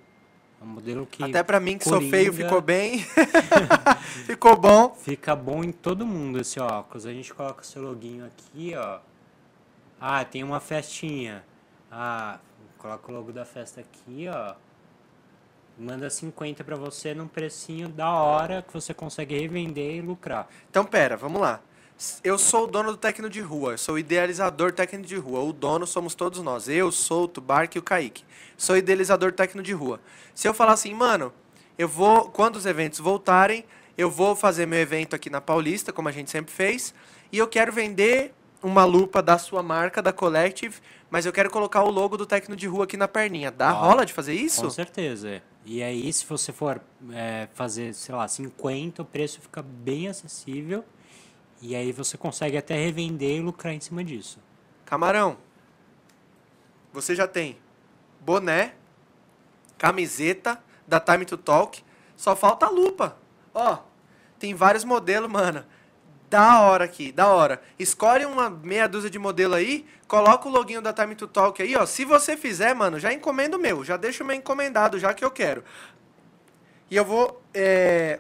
É 0.65 0.67
um 0.67 0.71
modelo 0.71 1.05
que 1.05 1.23
Até 1.23 1.43
pra 1.43 1.59
mim 1.59 1.77
que 1.77 1.83
sou 1.83 2.01
feio 2.01 2.31
Coringa. 2.31 2.43
ficou 2.49 2.61
bem. 2.61 3.05
ficou 4.25 4.57
bom. 4.57 4.95
fica 4.95 5.35
bom 5.35 5.63
em 5.63 5.71
todo 5.71 6.05
mundo 6.05 6.39
esse 6.39 6.59
óculos. 6.59 7.05
A 7.05 7.13
gente 7.13 7.31
coloca 7.31 7.63
seu 7.63 7.83
loginho 7.83 8.25
aqui, 8.25 8.73
ó. 8.75 8.99
Ah, 10.01 10.25
tem 10.25 10.43
uma 10.43 10.59
festinha. 10.59 11.45
Ah, 11.91 12.39
coloca 12.79 13.11
o 13.11 13.13
logo 13.13 13.31
da 13.31 13.45
festa 13.45 13.79
aqui, 13.79 14.27
ó. 14.27 14.55
Manda 15.77 16.09
50 16.09 16.63
pra 16.63 16.75
você 16.75 17.13
num 17.13 17.27
precinho 17.27 17.87
da 17.87 18.09
hora 18.09 18.63
que 18.63 18.73
você 18.73 18.93
consegue 18.93 19.37
revender 19.37 19.95
e 19.95 20.01
lucrar. 20.01 20.47
Então, 20.69 20.83
pera, 20.83 21.15
vamos 21.15 21.41
lá. 21.41 21.61
Eu 22.23 22.37
sou 22.37 22.65
o 22.65 22.67
dono 22.67 22.91
do 22.91 22.97
técnico 22.97 23.29
de 23.29 23.39
rua, 23.39 23.77
sou 23.77 23.95
o 23.95 23.99
idealizador 23.99 24.73
técnico 24.73 25.07
de 25.07 25.15
rua. 25.15 25.39
O 25.39 25.53
dono 25.53 25.87
somos 25.87 26.13
todos 26.13 26.41
nós. 26.41 26.67
Eu, 26.67 26.91
Souto, 26.91 27.39
Barque 27.39 27.77
e 27.77 27.79
o 27.79 27.83
Kaique. 27.83 28.23
Sou 28.57 28.75
idealizador 28.75 29.31
técnico 29.31 29.65
de 29.65 29.73
rua. 29.73 30.01
Se 30.33 30.47
eu 30.47 30.53
falar 30.53 30.73
assim, 30.73 30.93
mano, 30.93 31.31
eu 31.77 31.87
vou, 31.87 32.25
quando 32.25 32.57
os 32.57 32.65
eventos 32.65 32.99
voltarem, 32.99 33.65
eu 33.97 34.11
vou 34.11 34.35
fazer 34.35 34.65
meu 34.65 34.79
evento 34.79 35.15
aqui 35.15 35.29
na 35.29 35.39
Paulista, 35.39 35.93
como 35.93 36.09
a 36.09 36.11
gente 36.11 36.29
sempre 36.29 36.53
fez, 36.53 36.93
e 37.31 37.37
eu 37.37 37.47
quero 37.47 37.71
vender 37.71 38.33
uma 38.61 38.83
lupa 38.83 39.21
da 39.21 39.37
sua 39.37 39.63
marca, 39.63 40.01
da 40.01 40.11
Collective, 40.11 40.75
mas 41.09 41.25
eu 41.25 41.31
quero 41.31 41.49
colocar 41.49 41.83
o 41.83 41.89
logo 41.89 42.17
do 42.17 42.25
técnico 42.25 42.59
de 42.59 42.67
rua 42.67 42.83
aqui 42.83 42.97
na 42.97 43.07
perninha. 43.07 43.51
Dá 43.51 43.73
Ó, 43.73 43.87
rola 43.87 44.05
de 44.05 44.11
fazer 44.11 44.33
isso? 44.33 44.63
Com 44.63 44.69
certeza. 44.69 45.29
é. 45.29 45.41
E 45.63 45.81
aí, 45.81 46.11
se 46.13 46.25
você 46.25 46.51
for 46.51 46.79
é, 47.11 47.47
fazer, 47.53 47.93
sei 47.93 48.13
lá, 48.13 48.27
50, 48.27 49.01
o 49.01 49.05
preço 49.05 49.41
fica 49.41 49.63
bem 49.63 50.07
acessível. 50.07 50.83
E 51.67 51.75
aí 51.75 51.91
você 51.91 52.15
consegue 52.15 52.55
até 52.55 52.75
revender 52.75 53.37
e 53.37 53.41
lucrar 53.41 53.73
em 53.73 53.79
cima 53.79 54.03
disso. 54.03 54.39
Camarão, 54.85 55.35
você 56.93 57.15
já 57.15 57.27
tem 57.27 57.57
boné, 58.19 58.75
camiseta 59.75 60.61
da 60.87 60.99
Time 60.99 61.25
to 61.25 61.35
Talk, 61.35 61.83
só 62.15 62.35
falta 62.35 62.67
a 62.67 62.69
lupa. 62.69 63.17
Ó, 63.51 63.79
tem 64.37 64.53
vários 64.53 64.83
modelos, 64.83 65.27
mano. 65.27 65.65
Da 66.29 66.61
hora 66.61 66.85
aqui, 66.85 67.11
da 67.11 67.29
hora. 67.29 67.59
Escolhe 67.79 68.25
uma 68.25 68.47
meia 68.47 68.87
dúzia 68.87 69.09
de 69.09 69.17
modelo 69.17 69.55
aí, 69.55 69.87
coloca 70.07 70.47
o 70.47 70.51
loginho 70.51 70.83
da 70.83 70.93
Time 70.93 71.15
to 71.15 71.27
Talk 71.27 71.59
aí, 71.63 71.75
ó. 71.75 71.83
Se 71.87 72.05
você 72.05 72.37
fizer, 72.37 72.75
mano, 72.75 72.99
já 72.99 73.11
encomenda 73.11 73.57
o 73.57 73.59
meu, 73.59 73.83
já 73.83 73.97
deixa 73.97 74.23
o 74.23 74.27
meu 74.27 74.35
encomendado, 74.35 74.99
já 74.99 75.15
que 75.15 75.25
eu 75.25 75.31
quero. 75.31 75.63
E 76.91 76.95
eu 76.95 77.03
vou, 77.03 77.41
é, 77.55 78.19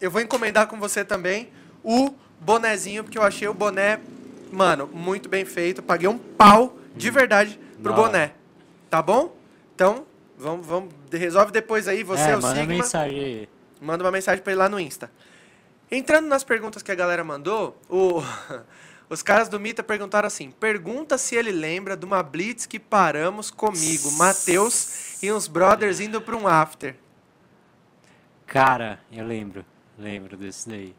eu 0.00 0.12
vou 0.12 0.20
encomendar 0.20 0.68
com 0.68 0.78
você 0.78 1.04
também 1.04 1.52
o 1.82 2.14
bonezinho, 2.40 3.02
porque 3.04 3.18
eu 3.18 3.22
achei 3.22 3.46
o 3.48 3.54
boné, 3.54 4.00
mano, 4.52 4.86
muito 4.92 5.28
bem 5.28 5.44
feito. 5.44 5.82
Paguei 5.82 6.08
um 6.08 6.18
pau 6.18 6.76
de 6.94 7.10
verdade 7.10 7.58
pro 7.82 7.92
hora. 7.92 8.02
boné. 8.02 8.32
Tá 8.90 9.02
bom? 9.02 9.36
Então, 9.74 10.06
vamos, 10.38 10.66
vamos, 10.66 10.94
resolve 11.12 11.52
depois 11.52 11.86
aí, 11.88 12.02
você 12.02 12.22
é, 12.22 12.30
é 12.30 12.36
o 12.36 12.42
manda 12.42 12.54
Sigma. 12.60 12.74
mensagem 12.74 13.18
aí. 13.24 13.48
Manda 13.80 14.04
uma 14.04 14.10
mensagem 14.10 14.42
pra 14.42 14.52
ele 14.52 14.58
lá 14.60 14.68
no 14.68 14.80
Insta. 14.80 15.10
Entrando 15.90 16.26
nas 16.26 16.42
perguntas 16.42 16.82
que 16.82 16.90
a 16.90 16.94
galera 16.94 17.22
mandou, 17.22 17.80
o- 17.88 18.22
os 19.10 19.22
caras 19.22 19.48
do 19.48 19.60
Mita 19.60 19.82
perguntaram 19.82 20.26
assim: 20.26 20.50
pergunta 20.50 21.18
se 21.18 21.36
ele 21.36 21.52
lembra 21.52 21.96
de 21.96 22.04
uma 22.06 22.22
blitz 22.22 22.64
que 22.66 22.78
paramos 22.80 23.50
comigo, 23.50 24.10
Matheus 24.12 25.22
e 25.22 25.30
uns 25.32 25.46
brothers 25.46 26.00
indo 26.00 26.20
pra 26.20 26.36
um 26.36 26.48
after. 26.48 26.96
Cara, 28.46 29.00
eu 29.12 29.26
lembro. 29.26 29.64
Lembro 29.98 30.36
desse 30.36 30.68
daí. 30.68 30.94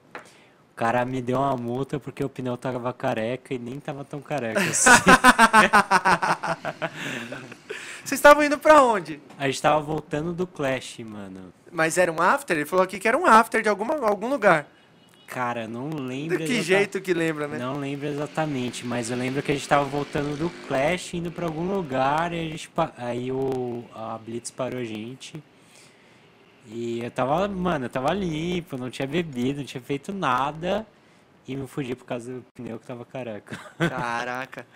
O 0.78 0.78
cara 0.78 1.04
me 1.04 1.24
deu 1.24 1.40
uma 1.40 1.58
multa 1.58 2.00
porque 2.00 2.24
o 2.24 2.30
pneu 2.30 2.56
tava 2.56 2.94
careca 2.94 3.52
e 3.52 3.58
nem 3.58 3.80
tava 3.80 4.06
tão 4.06 4.22
careca 4.22 4.60
assim. 4.60 4.92
Vocês 8.06 8.20
estavam 8.20 8.44
indo 8.44 8.60
pra 8.60 8.84
onde? 8.84 9.20
A 9.40 9.48
gente 9.48 9.60
tava 9.60 9.82
voltando 9.82 10.34
do 10.34 10.46
Clash, 10.46 11.00
mano. 11.00 11.52
Mas 11.72 11.98
era 11.98 12.12
um 12.12 12.22
after? 12.22 12.56
Ele 12.56 12.68
falou 12.68 12.86
aqui 12.86 13.00
que 13.00 13.08
era 13.08 13.18
um 13.18 13.26
after 13.26 13.64
de 13.64 13.68
alguma, 13.68 13.96
algum 13.96 14.30
lugar. 14.30 14.68
Cara, 15.26 15.68
não 15.68 15.90
lembro. 15.90 16.38
De 16.38 16.46
que 16.46 16.62
jeito 16.62 17.02
que 17.02 17.12
lembra, 17.12 17.48
né? 17.48 17.58
Não 17.58 17.80
lembro 17.80 18.08
exatamente, 18.08 18.86
mas 18.86 19.10
eu 19.10 19.18
lembro 19.18 19.42
que 19.42 19.52
a 19.52 19.56
gente 19.56 19.68
tava 19.68 19.84
voltando 19.84 20.38
do 20.38 20.52
Clash, 20.68 21.16
indo 21.16 21.32
pra 21.32 21.48
algum 21.48 21.74
lugar, 21.74 22.32
e 22.34 22.40
a 22.40 22.44
gente, 22.44 22.70
aí 23.00 23.32
o, 23.32 23.84
a 23.96 24.16
Blitz 24.20 24.52
parou 24.52 24.80
a 24.80 24.84
gente. 24.84 25.44
E 26.70 27.02
eu 27.02 27.10
tava, 27.10 27.48
mano, 27.48 27.86
eu 27.86 27.90
tava 27.90 28.14
limpo, 28.14 28.78
não 28.78 28.90
tinha 28.90 29.08
bebido, 29.08 29.60
não 29.60 29.66
tinha 29.66 29.82
feito 29.82 30.12
nada. 30.12 30.86
E 31.48 31.56
me 31.56 31.66
fugi 31.66 31.96
por 31.96 32.04
causa 32.04 32.34
do 32.34 32.46
pneu 32.54 32.78
que 32.78 32.86
tava 32.86 33.06
careca. 33.06 33.58
Caraca. 33.80 34.68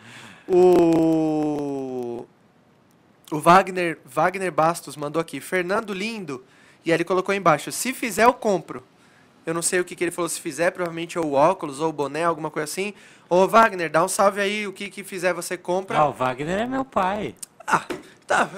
O. 0.48 2.26
O 3.30 3.40
Wagner, 3.40 4.00
Wagner 4.06 4.52
Bastos 4.52 4.96
mandou 4.96 5.22
aqui. 5.22 5.42
Fernando 5.42 5.94
Lindo. 5.94 6.44
E 6.86 6.92
aí 6.92 6.98
ele 6.98 7.04
colocou 7.04 7.36
embaixo. 7.36 7.72
Se 7.74 7.94
fizer, 7.94 8.24
eu 8.24 8.34
compro. 8.34 8.84
Eu 9.46 9.54
não 9.54 9.62
sei 9.62 9.82
o 9.82 9.86
que, 9.86 9.96
que 9.96 10.04
ele 10.04 10.12
falou. 10.12 10.30
Se 10.30 10.40
fizer, 10.40 10.72
provavelmente 10.72 11.20
ou 11.20 11.26
o 11.26 11.34
óculos 11.34 11.82
ou 11.82 11.90
o 11.90 11.94
boné, 11.94 12.24
alguma 12.24 12.50
coisa 12.50 12.72
assim. 12.72 12.94
Ô, 13.30 13.48
Wagner, 13.48 13.90
dá 13.90 14.04
um 14.04 14.08
salve 14.08 14.40
aí. 14.40 14.66
O 14.66 14.72
que, 14.72 14.90
que 14.90 15.04
fizer, 15.04 15.34
você 15.34 15.58
compra. 15.58 15.98
Ah, 15.98 16.08
o 16.08 16.14
Wagner 16.14 16.60
é 16.60 16.66
meu 16.66 16.86
pai. 16.86 17.36
Ah, 17.68 17.86
tá. 18.26 18.50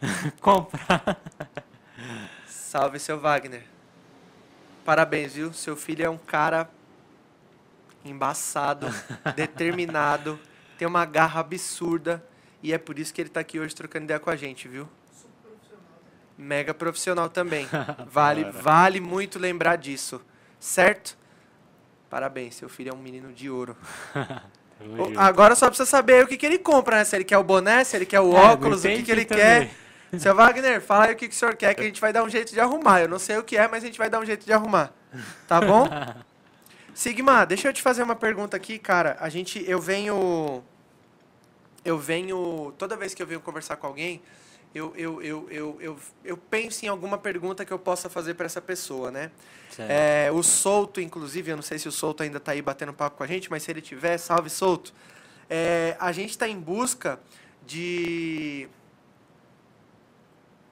Compra. 0.40 1.18
Salve, 2.70 3.00
seu 3.00 3.18
Wagner. 3.18 3.64
Parabéns, 4.84 5.32
viu? 5.34 5.52
Seu 5.52 5.74
filho 5.76 6.04
é 6.04 6.08
um 6.08 6.16
cara 6.16 6.70
embaçado, 8.04 8.86
determinado, 9.34 10.38
tem 10.78 10.86
uma 10.86 11.04
garra 11.04 11.40
absurda 11.40 12.24
e 12.62 12.72
é 12.72 12.78
por 12.78 12.96
isso 12.96 13.12
que 13.12 13.20
ele 13.20 13.28
tá 13.28 13.40
aqui 13.40 13.58
hoje 13.58 13.74
trocando 13.74 14.04
ideia 14.04 14.20
com 14.20 14.30
a 14.30 14.36
gente, 14.36 14.68
viu? 14.68 14.88
Mega 16.38 16.72
profissional 16.72 17.28
também. 17.28 17.66
Vale, 18.06 18.44
vale 18.44 19.00
muito 19.00 19.36
lembrar 19.36 19.74
disso, 19.74 20.22
certo? 20.60 21.18
Parabéns, 22.08 22.54
seu 22.54 22.68
filho 22.68 22.90
é 22.90 22.94
um 22.94 23.02
menino 23.02 23.32
de 23.32 23.50
ouro. 23.50 23.76
Agora 25.18 25.56
só 25.56 25.66
precisa 25.66 25.90
saber 25.90 26.24
o 26.24 26.28
que, 26.28 26.36
que 26.36 26.46
ele 26.46 26.58
compra, 26.58 26.98
né? 26.98 27.04
Se 27.04 27.16
ele 27.16 27.24
quer 27.24 27.38
o 27.38 27.42
boné, 27.42 27.82
se 27.82 27.96
ele 27.96 28.06
quer 28.06 28.20
o 28.20 28.32
É, 28.32 28.40
óculos, 28.40 28.84
o 28.84 28.88
que, 28.88 29.02
que 29.02 29.10
ele 29.10 29.24
também. 29.24 29.44
quer. 29.44 29.89
Seu 30.18 30.34
Wagner, 30.34 30.80
fala 30.80 31.06
aí 31.06 31.12
o 31.12 31.16
que, 31.16 31.28
que 31.28 31.34
o 31.34 31.38
senhor 31.38 31.54
quer, 31.54 31.74
que 31.74 31.82
a 31.82 31.84
gente 31.84 32.00
vai 32.00 32.12
dar 32.12 32.24
um 32.24 32.28
jeito 32.28 32.52
de 32.52 32.60
arrumar. 32.60 33.00
Eu 33.00 33.08
não 33.08 33.18
sei 33.18 33.38
o 33.38 33.44
que 33.44 33.56
é, 33.56 33.68
mas 33.68 33.82
a 33.84 33.86
gente 33.86 33.98
vai 33.98 34.10
dar 34.10 34.18
um 34.18 34.24
jeito 34.24 34.44
de 34.44 34.52
arrumar. 34.52 34.92
Tá 35.46 35.60
bom? 35.60 35.86
Sigma, 36.94 37.44
deixa 37.44 37.68
eu 37.68 37.72
te 37.72 37.80
fazer 37.80 38.02
uma 38.02 38.16
pergunta 38.16 38.56
aqui, 38.56 38.78
cara. 38.78 39.16
A 39.20 39.28
gente, 39.28 39.62
eu 39.68 39.80
venho. 39.80 40.62
Eu 41.84 41.98
venho. 41.98 42.74
Toda 42.76 42.96
vez 42.96 43.14
que 43.14 43.22
eu 43.22 43.26
venho 43.26 43.40
conversar 43.40 43.76
com 43.76 43.86
alguém, 43.86 44.20
eu, 44.74 44.92
eu, 44.96 45.22
eu, 45.22 45.48
eu, 45.50 45.78
eu, 45.80 45.98
eu 46.24 46.36
penso 46.36 46.84
em 46.84 46.88
alguma 46.88 47.16
pergunta 47.16 47.64
que 47.64 47.72
eu 47.72 47.78
possa 47.78 48.08
fazer 48.08 48.34
para 48.34 48.46
essa 48.46 48.60
pessoa, 48.60 49.10
né? 49.10 49.30
É, 49.78 50.30
o 50.32 50.42
Souto, 50.42 51.00
inclusive, 51.00 51.50
eu 51.50 51.56
não 51.56 51.62
sei 51.62 51.78
se 51.78 51.88
o 51.88 51.92
Souto 51.92 52.22
ainda 52.22 52.38
está 52.38 52.52
aí 52.52 52.60
batendo 52.60 52.92
papo 52.92 53.16
com 53.16 53.22
a 53.22 53.26
gente, 53.26 53.50
mas 53.50 53.62
se 53.62 53.70
ele 53.70 53.80
tiver, 53.80 54.18
salve 54.18 54.50
Souto. 54.50 54.92
É, 55.48 55.96
a 55.98 56.12
gente 56.12 56.30
está 56.30 56.48
em 56.48 56.58
busca 56.58 57.18
de 57.66 58.68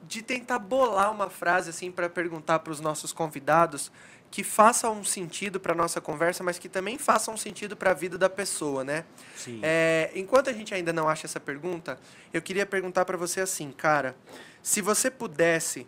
de 0.02 0.22
tentar 0.22 0.58
bolar 0.58 1.10
uma 1.10 1.28
frase 1.28 1.70
assim 1.70 1.90
para 1.90 2.08
perguntar 2.08 2.60
para 2.60 2.72
os 2.72 2.80
nossos 2.80 3.12
convidados 3.12 3.90
que 4.30 4.44
faça 4.44 4.90
um 4.90 5.02
sentido 5.02 5.58
para 5.58 5.74
nossa 5.74 6.00
conversa, 6.00 6.44
mas 6.44 6.58
que 6.58 6.68
também 6.68 6.98
faça 6.98 7.30
um 7.30 7.36
sentido 7.36 7.76
para 7.76 7.92
a 7.92 7.94
vida 7.94 8.18
da 8.18 8.28
pessoa, 8.28 8.84
né? 8.84 9.04
Sim. 9.36 9.60
É, 9.62 10.10
enquanto 10.14 10.50
a 10.50 10.52
gente 10.52 10.74
ainda 10.74 10.92
não 10.92 11.08
acha 11.08 11.26
essa 11.26 11.40
pergunta, 11.40 11.98
eu 12.32 12.42
queria 12.42 12.66
perguntar 12.66 13.04
para 13.04 13.16
você 13.16 13.40
assim, 13.40 13.72
cara, 13.72 14.14
se 14.62 14.82
você 14.82 15.10
pudesse 15.10 15.86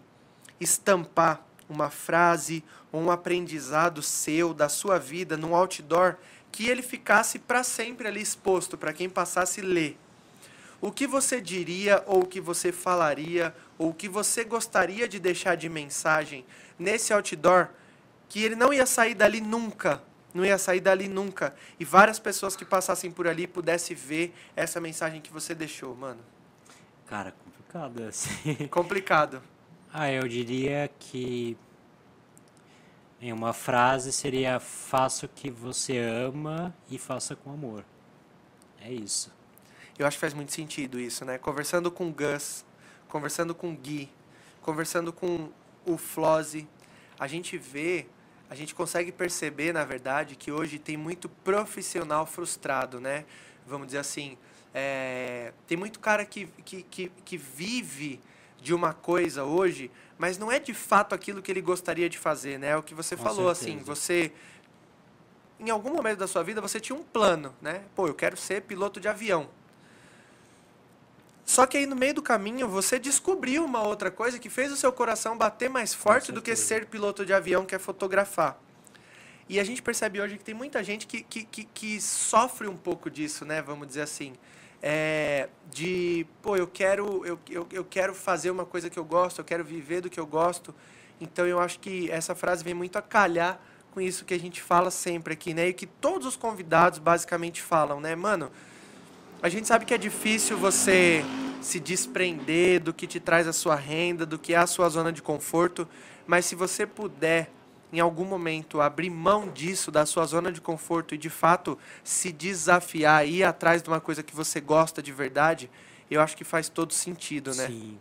estampar 0.59 1.45
uma 1.69 1.91
frase 1.91 2.65
ou 2.91 3.01
um 3.01 3.11
aprendizado 3.11 4.03
seu 4.03 4.53
da 4.53 4.69
sua 4.69 4.99
vida 4.99 5.37
num 5.37 5.55
outdoor 5.55 6.17
que 6.51 6.69
ele 6.69 6.83
ficasse 6.83 7.39
para 7.39 7.63
sempre 7.63 8.09
ali 8.09 8.21
exposto 8.21 8.77
para 8.77 8.93
quem 8.93 9.09
passasse 9.09 9.61
ler. 9.61 9.97
O 10.81 10.91
que 10.91 11.07
você 11.07 11.41
diria 11.41 12.03
ou 12.07 12.23
o 12.23 12.27
que 12.27 12.41
você 12.41 12.73
falaria 12.73 13.55
ou 13.81 13.89
o 13.89 13.95
que 13.95 14.11
você 14.11 14.45
gostaria 14.45 15.09
de 15.09 15.19
deixar 15.19 15.55
de 15.55 15.67
mensagem 15.67 16.45
nesse 16.79 17.15
outdoor 17.15 17.71
que 18.29 18.45
ele 18.45 18.55
não 18.55 18.75
ia 18.75 18.85
sair 18.85 19.15
dali 19.15 19.41
nunca, 19.41 20.03
não 20.35 20.45
ia 20.45 20.59
sair 20.59 20.81
dali 20.81 21.09
nunca 21.09 21.55
e 21.79 21.85
várias 21.85 22.19
pessoas 22.19 22.55
que 22.55 22.63
passassem 22.63 23.11
por 23.11 23.27
ali 23.27 23.47
pudessem 23.47 23.97
ver 23.97 24.35
essa 24.55 24.83
mensagem 24.83 25.23
que 25.23 25.33
você 25.33 25.55
deixou, 25.55 25.97
mano. 25.97 26.21
Cara, 27.07 27.33
complicado 27.33 28.03
assim. 28.03 28.55
Complicado. 28.69 29.43
Ah, 29.91 30.13
eu 30.13 30.29
diria 30.29 30.91
que 30.99 31.57
em 33.19 33.33
uma 33.33 33.55
frase 33.55 34.13
seria 34.13 34.61
faça 34.61 35.25
o 35.25 35.29
que 35.31 35.49
você 35.49 35.97
ama 35.97 36.75
e 36.91 36.99
faça 36.99 37.35
com 37.35 37.51
amor. 37.51 37.83
É 38.79 38.93
isso. 38.93 39.33
Eu 39.99 40.07
acho 40.07 40.19
que 40.19 40.21
faz 40.21 40.35
muito 40.35 40.53
sentido 40.53 41.01
isso, 41.01 41.25
né? 41.25 41.39
Conversando 41.39 41.91
com 41.91 42.09
o 42.09 42.13
Gus, 42.13 42.63
conversando 43.11 43.55
com 43.55 43.71
o 43.71 43.77
Gui, 43.77 44.09
conversando 44.63 45.13
com 45.13 45.51
o 45.85 45.99
Flozzy, 45.99 46.67
a 47.19 47.27
gente 47.27 47.59
vê, 47.59 48.07
a 48.49 48.55
gente 48.55 48.75
consegue 48.75 49.13
perceber, 49.13 49.75
na 49.75 49.85
verdade, 49.85 50.37
que 50.37 50.51
hoje 50.51 50.79
tem 50.79 50.97
muito 50.97 51.29
profissional 51.29 52.25
frustrado, 52.25 53.01
né? 53.01 53.27
Vamos 53.67 53.89
dizer 53.89 53.99
assim, 53.99 54.39
é, 54.73 55.53
tem 55.67 55.77
muito 55.77 56.01
cara 56.01 56.25
que, 56.25 56.47
que, 56.65 56.83
que, 56.85 57.13
que 57.25 57.37
vive 57.37 58.21
de 58.63 58.73
uma 58.73 58.95
coisa 58.95 59.45
hoje, 59.45 59.91
mas 60.19 60.39
não 60.39 60.51
é 60.51 60.59
de 60.59 60.73
fato 60.73 61.15
aquilo 61.15 61.43
que 61.43 61.51
ele 61.51 61.61
gostaria 61.61 62.09
de 62.09 62.19
fazer, 62.19 62.59
né? 62.59 62.69
É 62.69 62.77
o 62.77 62.83
que 62.83 62.95
você 62.95 63.17
Com 63.17 63.23
falou, 63.25 63.55
certeza. 63.55 63.79
assim, 63.79 63.85
você 63.85 64.33
em 65.59 65.69
algum 65.69 65.93
momento 65.93 66.19
da 66.19 66.27
sua 66.27 66.43
vida 66.43 66.61
você 66.61 66.81
tinha 66.81 66.97
um 66.97 67.03
plano, 67.03 67.55
né? 67.61 67.83
Pô, 67.95 68.07
eu 68.07 68.15
quero 68.15 68.37
ser 68.37 68.63
piloto 68.63 68.99
de 68.99 69.09
avião. 69.09 69.49
Só 71.51 71.67
que 71.67 71.77
aí 71.77 71.85
no 71.85 71.97
meio 71.97 72.15
do 72.15 72.23
caminho 72.23 72.69
você 72.69 72.97
descobriu 72.97 73.65
uma 73.65 73.83
outra 73.83 74.09
coisa 74.09 74.39
que 74.39 74.49
fez 74.49 74.71
o 74.71 74.77
seu 74.77 74.93
coração 74.93 75.37
bater 75.37 75.69
mais 75.69 75.93
forte 75.93 76.31
do 76.31 76.41
que 76.41 76.55
ser 76.55 76.87
piloto 76.87 77.27
de 77.27 77.33
avião, 77.33 77.67
que 77.67 77.75
é 77.75 77.79
fotografar. 77.81 78.57
E 79.49 79.59
a 79.59 79.65
gente 79.65 79.83
percebe 79.83 80.21
hoje 80.21 80.39
que 80.39 80.45
tem 80.45 80.55
muita 80.55 80.81
gente 80.85 81.09
que, 81.09 81.25
que, 81.25 81.43
que, 81.43 81.65
que 81.65 82.01
sofre 82.01 82.69
um 82.69 82.77
pouco 82.77 83.11
disso, 83.11 83.45
né? 83.45 83.61
Vamos 83.61 83.89
dizer 83.89 84.03
assim. 84.03 84.35
É, 84.81 85.49
de, 85.69 86.25
pô, 86.41 86.57
eu 86.57 86.69
quero, 86.69 87.27
eu, 87.27 87.37
eu, 87.51 87.67
eu 87.73 87.85
quero 87.85 88.15
fazer 88.15 88.53
uma 88.53 88.65
coisa 88.65 88.89
que 88.89 88.97
eu 88.97 89.05
gosto, 89.05 89.41
eu 89.41 89.45
quero 89.45 89.65
viver 89.65 90.03
do 90.03 90.09
que 90.09 90.21
eu 90.21 90.27
gosto. 90.29 90.73
Então 91.21 91.49
eu 91.49 91.59
acho 91.59 91.81
que 91.81 92.09
essa 92.13 92.33
frase 92.33 92.63
vem 92.63 92.75
muito 92.75 92.97
a 92.97 93.03
calhar 93.03 93.61
com 93.91 94.01
isso 94.01 94.25
que 94.25 94.35
a 94.35 94.39
gente 94.39 94.63
fala 94.63 94.89
sempre 94.89 95.33
aqui, 95.33 95.53
né? 95.53 95.67
E 95.67 95.73
que 95.73 95.87
todos 95.87 96.29
os 96.29 96.37
convidados 96.37 97.01
basicamente 97.01 97.61
falam, 97.61 98.01
né? 98.01 98.15
Mano, 98.15 98.53
a 99.43 99.49
gente 99.49 99.67
sabe 99.67 99.85
que 99.85 99.95
é 99.95 99.99
difícil 99.99 100.57
você 100.59 101.25
se 101.61 101.81
desprender 101.81 102.81
do 102.81 102.93
que 102.93 103.07
te 103.07 103.19
traz 103.19 103.47
a 103.47 103.53
sua 103.53 103.75
renda, 103.75 104.27
do 104.27 104.39
que 104.39 104.55
é 104.55 104.57
a 104.57 104.67
sua 104.67 104.89
zona 104.89 105.13
de 105.13 105.23
conforto, 105.23 105.89
mas 106.27 106.45
se 106.45 106.55
você 106.55 106.87
puder 106.87 107.51
em 107.93 108.01
algum 108.01 108.25
momento 108.25 108.81
abrir 108.81 109.11
mão 109.11 109.49
disso, 109.49 109.91
da 109.91 110.07
sua 110.07 110.25
zona 110.25 110.53
de 110.53 110.61
conforto 110.61 111.15
e 111.15 111.19
de 111.19 111.29
fato 111.29 111.79
se 112.05 112.31
desafiar, 112.33 113.27
ir 113.27 113.43
atrás 113.43 113.83
de 113.83 113.89
uma 113.89 114.01
coisa 114.01 114.23
que 114.23 114.35
você 114.35 114.61
gosta 114.61 115.03
de 115.03 115.13
verdade, 115.13 115.71
eu 116.11 116.21
acho 116.21 116.37
que 116.37 116.45
faz 116.45 116.69
todo 116.69 116.93
sentido, 116.93 117.55
né? 117.55 117.67
Sim. 117.67 117.99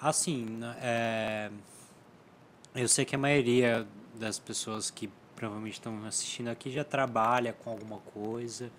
Assim, 0.00 0.44
né, 0.44 0.76
é, 0.80 1.50
eu 2.74 2.88
sei 2.88 3.04
que 3.04 3.14
a 3.14 3.18
maioria 3.18 3.86
das 4.14 4.38
pessoas 4.38 4.90
que 4.90 5.10
provavelmente 5.36 5.74
estão 5.74 6.04
assistindo 6.06 6.48
aqui 6.48 6.70
já 6.70 6.84
trabalha 6.84 7.52
com 7.52 7.70
alguma 7.70 7.98
coisa. 7.98 8.70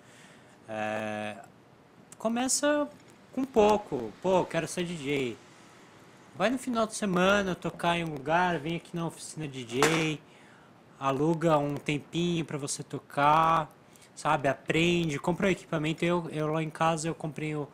É, 0.68 1.36
começa 2.22 2.88
com 3.32 3.44
pouco. 3.44 4.12
Pô, 4.22 4.44
quero 4.44 4.68
ser 4.68 4.84
DJ. 4.84 5.36
Vai 6.36 6.50
no 6.50 6.56
final 6.56 6.86
de 6.86 6.94
semana 6.94 7.52
tocar 7.56 7.98
em 7.98 8.04
um 8.04 8.12
lugar, 8.12 8.60
vem 8.60 8.76
aqui 8.76 8.94
na 8.96 9.04
oficina 9.08 9.48
DJ, 9.48 10.20
aluga 11.00 11.58
um 11.58 11.74
tempinho 11.74 12.44
para 12.44 12.56
você 12.56 12.84
tocar, 12.84 13.68
sabe? 14.14 14.46
Aprende, 14.48 15.18
compra 15.18 15.48
o 15.48 15.50
equipamento. 15.50 16.04
Eu, 16.04 16.28
eu 16.30 16.46
lá 16.46 16.62
em 16.62 16.70
casa 16.70 17.08
eu 17.08 17.14
comprei 17.14 17.56
o, 17.56 17.66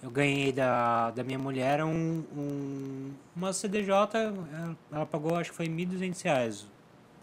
eu 0.00 0.10
ganhei 0.12 0.52
da, 0.52 1.10
da 1.10 1.24
minha 1.24 1.38
mulher 1.38 1.82
um, 1.82 1.90
um- 2.36 3.12
uma 3.34 3.52
CDJ, 3.52 3.90
ela- 4.16 4.76
ela 4.92 5.06
pagou 5.06 5.34
acho 5.34 5.50
que 5.50 5.56
foi 5.56 5.68
1.200 5.68 6.20
reais 6.22 6.66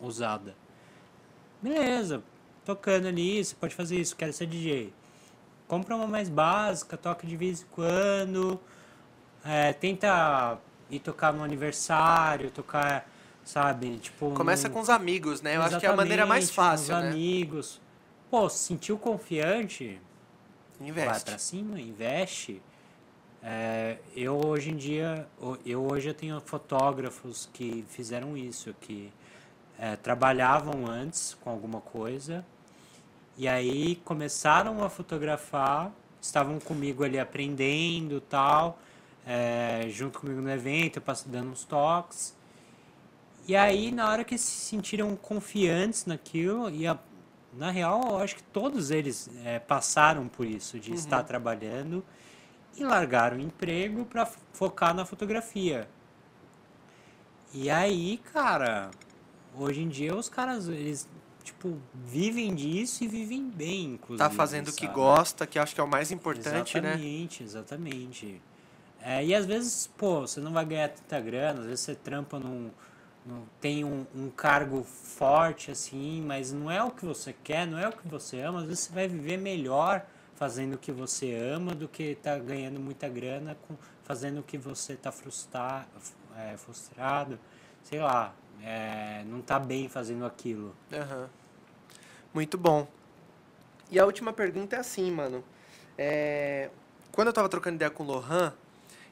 usada. 0.01 0.53
Beleza, 1.61 2.21
tocando 2.65 3.07
ali, 3.07 3.43
você 3.43 3.55
pode 3.55 3.73
fazer 3.73 3.97
isso, 3.97 4.13
quero 4.15 4.33
ser 4.33 4.45
DJ. 4.45 4.93
Compra 5.67 5.95
uma 5.95 6.07
mais 6.07 6.29
básica, 6.29 6.95
toca 6.95 7.25
de 7.25 7.35
vez 7.35 7.61
em 7.61 7.65
quando, 7.71 8.59
é, 9.43 9.73
tenta 9.73 10.59
ir 10.89 10.99
tocar 10.99 11.33
no 11.33 11.43
aniversário, 11.43 12.51
tocar, 12.51 13.09
sabe, 13.43 13.97
tipo... 13.97 14.31
Começa 14.31 14.69
com 14.69 14.79
os 14.79 14.89
amigos, 14.89 15.41
né? 15.41 15.55
Eu 15.55 15.63
acho 15.63 15.79
que 15.79 15.85
é 15.85 15.89
a 15.89 15.95
maneira 15.95 16.25
mais 16.25 16.45
Exatamente, 16.45 16.71
com 16.71 16.77
fácil, 16.77 16.95
os 16.95 17.01
né? 17.03 17.09
amigos. 17.09 17.81
Pô, 18.29 18.49
se 18.49 18.59
sentiu 18.59 18.97
confiante, 18.97 19.99
vai 20.79 20.89
Investe. 20.89 21.25
pra 21.25 21.37
cima, 21.39 21.79
investe. 21.79 22.61
É, 23.41 23.97
eu 24.15 24.39
hoje 24.45 24.71
em 24.71 24.75
dia, 24.75 25.27
eu 25.65 25.83
hoje 25.91 26.09
eu 26.09 26.13
tenho 26.13 26.39
fotógrafos 26.41 27.49
que 27.53 27.85
fizeram 27.89 28.35
isso, 28.37 28.75
que 28.81 29.11
é, 29.79 29.95
trabalhavam 29.95 30.85
antes 30.87 31.35
com 31.41 31.49
alguma 31.49 31.81
coisa 31.81 32.45
e 33.37 33.47
aí 33.47 33.97
começaram 34.05 34.83
a 34.83 34.89
fotografar, 34.89 35.91
estavam 36.21 36.59
comigo 36.59 37.03
ali 37.03 37.19
aprendendo 37.19 38.21
tal, 38.21 38.79
é, 39.25 39.87
junto 39.89 40.19
comigo 40.19 40.41
no 40.41 40.49
evento, 40.51 40.97
eu 40.97 41.15
dando 41.27 41.51
uns 41.51 41.63
toques. 41.65 42.35
E 43.47 43.55
aí, 43.55 43.91
na 43.91 44.09
hora 44.09 44.23
que 44.23 44.37
se 44.37 44.51
sentiram 44.51 45.15
confiantes 45.15 46.05
naquilo, 46.05 46.69
e 46.69 46.87
a- 46.87 46.97
na 47.53 47.69
real, 47.71 48.01
eu 48.09 48.17
acho 48.17 48.35
que 48.35 48.43
todos 48.43 48.89
eles 48.91 49.29
é, 49.45 49.59
passaram 49.59 50.27
por 50.27 50.45
isso, 50.45 50.79
de 50.79 50.93
estar 50.93 51.23
trabalhando 51.23 52.03
e 52.77 52.83
largaram 52.83 53.37
o 53.37 53.41
emprego 53.41 54.05
para 54.05 54.25
focar 54.53 54.93
na 54.95 55.05
fotografia. 55.05 55.87
E 57.53 57.69
aí, 57.69 58.17
cara, 58.33 58.91
hoje 59.55 59.81
em 59.81 59.87
dia 59.89 60.15
os 60.15 60.29
caras, 60.29 60.67
eles, 60.67 61.07
tipo, 61.45 61.77
vivem 61.93 62.53
disso 62.55 63.03
e 63.03 63.07
vivem 63.07 63.47
bem, 63.49 63.93
inclusive. 63.93 64.29
Tá 64.29 64.35
fazendo 64.35 64.69
o 64.69 64.73
que 64.73 64.87
gosta, 64.87 65.45
que 65.47 65.59
acho 65.59 65.73
que 65.75 65.79
é 65.79 65.83
o 65.83 65.87
mais 65.87 66.11
importante, 66.11 66.81
né? 66.81 66.95
exatamente, 66.95 67.43
Exatamente, 67.43 68.41
É, 69.01 69.23
e 69.23 69.35
às 69.35 69.45
vezes, 69.45 69.87
pô, 69.97 70.21
você 70.21 70.39
não 70.41 70.51
vai 70.51 70.65
ganhar 70.65 70.89
tanta 70.89 71.19
grana, 71.21 71.59
às 71.61 71.65
vezes 71.67 71.81
você 71.81 71.95
trampa 71.95 72.39
num. 72.39 72.71
num- 73.25 73.45
tem 73.61 73.83
um, 73.85 74.05
um 74.15 74.29
cargo 74.31 74.83
forte, 74.83 75.71
assim, 75.71 76.21
mas 76.25 76.51
não 76.51 76.69
é 76.71 76.83
o 76.83 76.91
que 76.91 77.05
você 77.05 77.33
quer, 77.43 77.67
não 77.67 77.77
é 77.79 77.87
o 77.87 77.91
que 77.91 78.07
você 78.07 78.41
ama, 78.41 78.59
às 78.61 78.65
vezes 78.67 78.81
você 78.85 78.93
vai 78.93 79.07
viver 79.07 79.37
melhor 79.37 80.05
fazendo 80.35 80.75
o 80.75 80.77
que 80.77 80.91
você 80.91 81.33
ama 81.35 81.73
do 81.75 81.87
que 81.87 82.15
tá 82.15 82.37
ganhando 82.37 82.79
muita 82.79 83.07
grana 83.09 83.57
com, 83.67 83.75
fazendo 84.03 84.39
o 84.39 84.43
que 84.43 84.57
você 84.57 84.95
tá 84.95 85.11
é, 86.37 86.57
frustrado, 86.57 87.39
sei 87.83 87.99
lá, 87.99 88.33
é, 88.65 89.23
não 89.27 89.41
tá 89.41 89.59
bem 89.59 89.87
fazendo 89.87 90.25
aquilo. 90.25 90.75
Aham. 90.91 91.29
Muito 92.33 92.57
bom. 92.57 92.87
E 93.91 93.99
a 93.99 94.05
última 94.05 94.33
pergunta 94.33 94.75
é 94.75 94.79
assim, 94.79 95.11
mano. 95.11 95.43
É, 95.97 96.69
Quando 97.11 97.27
eu 97.27 97.33
tava 97.33 97.47
trocando 97.47 97.75
ideia 97.75 97.91
com 97.91 98.03
o 98.03 98.07
Lohan, 98.07 98.51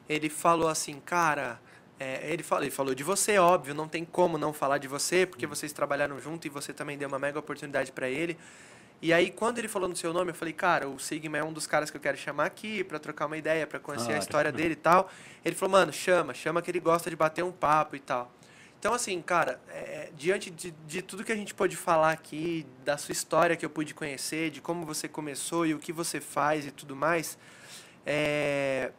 ele 0.08 0.28
falou 0.28 0.68
assim, 0.68 1.00
cara. 1.00 1.60
é, 2.00 2.28
ele, 2.32 2.42
falou, 2.42 2.64
ele 2.64 2.70
falou 2.72 2.94
de 2.94 3.04
você, 3.04 3.38
óbvio, 3.38 3.72
não 3.72 3.86
tem 3.86 4.04
como 4.04 4.36
não 4.36 4.52
falar 4.52 4.78
de 4.78 4.88
você, 4.88 5.24
porque 5.24 5.46
vocês 5.46 5.72
trabalharam 5.72 6.18
junto 6.20 6.46
e 6.46 6.50
você 6.50 6.72
também 6.72 6.98
deu 6.98 7.08
uma 7.08 7.18
mega 7.20 7.38
oportunidade 7.38 7.92
pra 7.92 8.08
ele. 8.08 8.36
E 9.00 9.12
aí, 9.12 9.30
quando 9.30 9.58
ele 9.58 9.68
falou 9.68 9.88
no 9.88 9.94
seu 9.94 10.12
nome, 10.12 10.30
eu 10.30 10.34
falei, 10.34 10.52
cara, 10.52 10.88
o 10.88 10.98
Sigma 10.98 11.38
é 11.38 11.44
um 11.44 11.52
dos 11.52 11.66
caras 11.66 11.90
que 11.90 11.96
eu 11.96 12.00
quero 12.00 12.16
chamar 12.16 12.46
aqui 12.46 12.82
pra 12.82 12.98
trocar 12.98 13.26
uma 13.26 13.36
ideia, 13.36 13.66
pra 13.66 13.78
conhecer 13.78 14.12
a 14.12 14.18
história 14.18 14.50
dele 14.50 14.72
e 14.72 14.76
tal. 14.76 15.10
Ele 15.44 15.54
falou, 15.54 15.72
mano, 15.72 15.92
chama, 15.92 16.34
chama 16.34 16.60
que 16.60 16.70
ele 16.70 16.80
gosta 16.80 17.08
de 17.08 17.14
bater 17.16 17.44
um 17.44 17.52
papo 17.52 17.94
e 17.96 18.00
tal. 18.00 18.32
Então, 18.84 18.92
assim, 18.92 19.22
cara, 19.22 19.58
é, 19.70 20.10
diante 20.14 20.50
de, 20.50 20.70
de 20.86 21.00
tudo 21.00 21.24
que 21.24 21.32
a 21.32 21.34
gente 21.34 21.54
pôde 21.54 21.74
falar 21.74 22.10
aqui, 22.10 22.66
da 22.84 22.98
sua 22.98 23.12
história 23.12 23.56
que 23.56 23.64
eu 23.64 23.70
pude 23.70 23.94
conhecer, 23.94 24.50
de 24.50 24.60
como 24.60 24.84
você 24.84 25.08
começou 25.08 25.64
e 25.64 25.72
o 25.72 25.78
que 25.78 25.90
você 25.90 26.20
faz 26.20 26.66
e 26.66 26.70
tudo 26.70 26.94
mais, 26.94 27.38
é, 28.04 28.92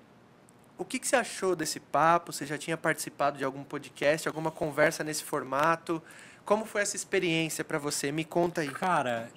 o 0.75 0.83
que, 0.83 0.97
que 0.97 1.07
você 1.07 1.15
achou 1.15 1.55
desse 1.55 1.79
papo? 1.79 2.33
Você 2.33 2.47
já 2.47 2.57
tinha 2.57 2.75
participado 2.75 3.37
de 3.37 3.43
algum 3.43 3.63
podcast, 3.63 4.27
alguma 4.27 4.49
conversa 4.49 5.03
nesse 5.03 5.23
formato? 5.23 6.01
Como 6.43 6.65
foi 6.65 6.81
essa 6.81 6.95
experiência 6.95 7.63
pra 7.63 7.77
você? 7.77 8.11
Me 8.11 8.25
conta 8.25 8.61
aí. 8.61 8.71
Cara, 8.71 9.29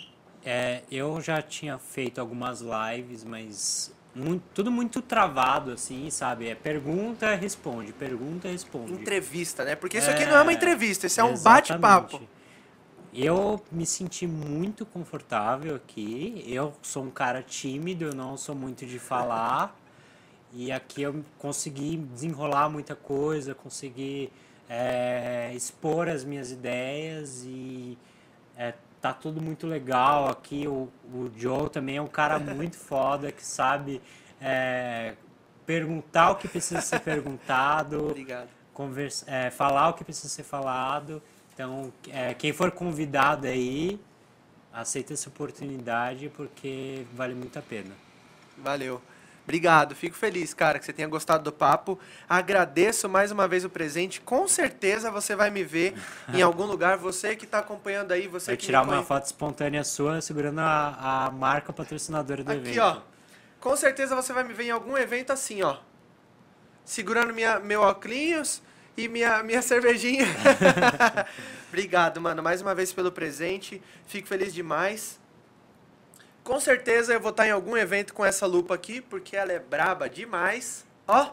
é, 0.43 0.81
eu 0.91 1.20
já 1.20 1.43
tinha 1.43 1.77
feito 1.77 2.23
algumas 2.23 2.62
lives, 2.62 3.23
mas 3.23 3.94
muito- 4.15 4.43
tudo 4.55 4.70
muito 4.70 5.01
travado, 5.01 5.73
assim, 5.73 6.11
sabe? 6.11 6.49
É 6.49 6.55
pergunta, 6.55 7.35
responde, 7.35 7.93
pergunta, 7.93 8.49
responde. 8.49 8.93
Entrevista, 8.93 9.65
né? 9.65 9.75
Porque 9.77 9.99
isso 9.99 10.11
aqui 10.11 10.25
não 10.25 10.37
é 10.37 10.43
uma 10.43 10.53
É, 10.53 10.55
entrevista, 10.55 11.07
isso 11.07 11.20
é 11.20 11.25
um 11.25 11.37
bate-papo. 11.39 12.20
Eu 13.12 13.61
me 13.73 13.87
senti 13.87 14.27
muito 14.27 14.85
confortável 14.85 15.75
aqui. 15.75 16.45
Eu 16.47 16.75
sou 16.83 17.05
um 17.05 17.11
cara 17.11 17.43
tímido, 17.43 18.05
eu 18.05 18.15
não 18.15 18.37
sou 18.37 18.55
muito 18.55 18.85
de 18.85 18.99
falar. 18.99 19.75
E 20.53 20.70
aqui 20.73 21.03
eu 21.03 21.25
consegui 21.39 21.97
desenrolar 21.97 22.69
muita 22.69 22.95
coisa, 22.95 23.55
consegui 23.55 24.31
é, 24.69 25.51
expor 25.55 26.09
as 26.09 26.25
minhas 26.25 26.51
ideias 26.53 27.43
e 27.47 27.97
é, 28.57 28.75
tá 29.01 29.12
tudo 29.12 29.41
muito 29.41 29.67
legal 29.67 30.28
aqui. 30.28 30.67
O, 30.67 30.89
o 31.12 31.31
Joe 31.36 31.68
também 31.70 31.97
é 31.97 32.02
um 32.02 32.07
cara 32.07 32.39
muito 32.41 32.77
foda 32.77 33.33
que 33.33 33.44
sabe 33.44 34.01
é, 34.41 35.15
perguntar 35.67 36.31
o 36.31 36.36
que 36.36 36.49
precisa 36.49 36.81
ser 36.81 37.01
perguntado 37.01 38.07
Obrigado. 38.10 38.49
conversa, 38.73 39.25
é, 39.31 39.51
falar 39.51 39.91
o 39.91 39.94
que 39.94 40.05
precisa 40.05 40.28
ser 40.28 40.44
falado. 40.44 41.23
Então, 41.55 41.93
é, 42.09 42.35
quem 42.35 42.52
for 42.52 42.70
convidado 42.70 43.47
aí, 43.47 44.01
aceita 44.73 45.12
essa 45.12 45.28
oportunidade 45.28 46.28
porque 46.28 47.05
vale 47.12 47.35
muito 47.35 47.59
a 47.59 47.62
pena. 47.62 47.94
Valeu. 48.57 49.02
Obrigado, 49.49 49.94
fico 49.94 50.15
feliz, 50.15 50.52
cara, 50.52 50.78
que 50.78 50.85
você 50.85 50.93
tenha 50.93 51.09
gostado 51.09 51.43
do 51.43 51.51
papo. 51.51 51.99
Agradeço 52.28 53.09
mais 53.09 53.31
uma 53.31 53.49
vez 53.49 53.65
o 53.65 53.70
presente. 53.70 54.20
Com 54.20 54.47
certeza 54.47 55.10
você 55.10 55.35
vai 55.35 55.49
me 55.49 55.65
ver 55.65 55.94
em 56.35 56.43
algum 56.43 56.67
lugar. 56.67 56.99
Você 56.99 57.35
que 57.35 57.47
está 57.47 57.60
acompanhando 57.60 58.12
aí, 58.12 58.28
você 58.28 58.51
Vai 58.51 58.57
que 58.59 58.67
tirar 58.67 58.83
uma 58.83 59.02
foto 59.02 59.25
espontânea 59.25 59.83
sua 59.85 60.20
segurando 60.20 60.59
a, 60.59 61.25
a 61.25 61.31
marca 61.31 61.73
patrocinadora 61.73 62.44
do 62.44 62.52
Aqui, 62.52 62.60
evento. 62.60 62.81
ó. 62.83 63.01
Com 63.59 63.75
certeza 63.75 64.15
você 64.15 64.35
vai 64.35 64.44
me 64.44 64.52
ver 64.52 64.65
em 64.65 64.70
algum 64.70 64.99
evento 64.99 65.33
assim, 65.33 65.62
ó. 65.62 65.78
segurando 66.85 67.33
minha, 67.33 67.59
meu 67.59 67.81
óculos 67.81 68.60
e 68.99 69.09
minha, 69.09 69.43
minha 69.43 69.62
cervejinha. 69.62 70.27
Obrigado, 71.68 72.20
mano, 72.20 72.43
mais 72.43 72.60
uma 72.60 72.75
vez 72.75 72.93
pelo 72.93 73.10
presente. 73.10 73.81
Fico 74.07 74.28
feliz 74.28 74.52
demais. 74.52 75.18
Com 76.49 76.59
certeza 76.59 77.12
eu 77.12 77.20
vou 77.20 77.28
estar 77.31 77.47
em 77.47 77.51
algum 77.51 77.77
evento 77.77 78.15
com 78.15 78.25
essa 78.25 78.47
lupa 78.47 78.75
aqui, 78.75 79.02
porque 79.02 79.36
ela 79.36 79.52
é 79.52 79.59
braba 79.59 80.09
demais. 80.09 80.83
Ó. 81.07 81.33